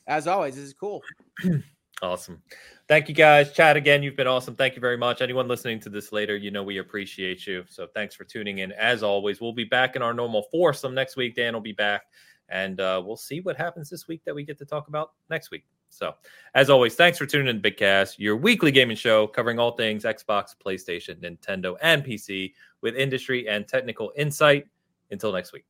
as 0.08 0.26
always, 0.26 0.56
this 0.56 0.64
is 0.64 0.72
cool. 0.72 1.02
Awesome. 2.00 2.40
Thank 2.86 3.08
you 3.08 3.14
guys. 3.14 3.52
Chat 3.52 3.76
again. 3.76 4.02
You've 4.02 4.16
been 4.16 4.28
awesome. 4.28 4.54
Thank 4.54 4.76
you 4.76 4.80
very 4.80 4.96
much. 4.96 5.20
Anyone 5.20 5.48
listening 5.48 5.80
to 5.80 5.90
this 5.90 6.12
later, 6.12 6.36
you 6.36 6.50
know 6.50 6.62
we 6.62 6.78
appreciate 6.78 7.46
you. 7.46 7.64
So 7.68 7.88
thanks 7.92 8.14
for 8.14 8.24
tuning 8.24 8.58
in. 8.58 8.70
As 8.72 9.02
always, 9.02 9.40
we'll 9.40 9.52
be 9.52 9.64
back 9.64 9.96
in 9.96 10.02
our 10.02 10.14
normal 10.14 10.44
foursome 10.52 10.94
next 10.94 11.16
week. 11.16 11.34
Dan 11.34 11.54
will 11.54 11.60
be 11.60 11.72
back, 11.72 12.02
and 12.48 12.80
uh, 12.80 13.02
we'll 13.04 13.16
see 13.16 13.40
what 13.40 13.56
happens 13.56 13.90
this 13.90 14.06
week 14.06 14.22
that 14.24 14.34
we 14.34 14.44
get 14.44 14.58
to 14.58 14.64
talk 14.64 14.86
about 14.86 15.12
next 15.28 15.50
week. 15.50 15.64
So, 15.90 16.14
as 16.54 16.70
always, 16.70 16.94
thanks 16.94 17.18
for 17.18 17.26
tuning 17.26 17.48
in 17.48 17.60
to 17.60 17.70
Bitcast, 17.70 18.18
your 18.18 18.36
weekly 18.36 18.70
gaming 18.70 18.96
show 18.96 19.26
covering 19.26 19.58
all 19.58 19.72
things 19.72 20.04
Xbox, 20.04 20.54
PlayStation, 20.64 21.16
Nintendo, 21.20 21.76
and 21.82 22.04
PC 22.04 22.52
with 22.80 22.94
industry 22.94 23.48
and 23.48 23.66
technical 23.66 24.12
insight. 24.16 24.66
Until 25.10 25.32
next 25.32 25.52
week. 25.54 25.64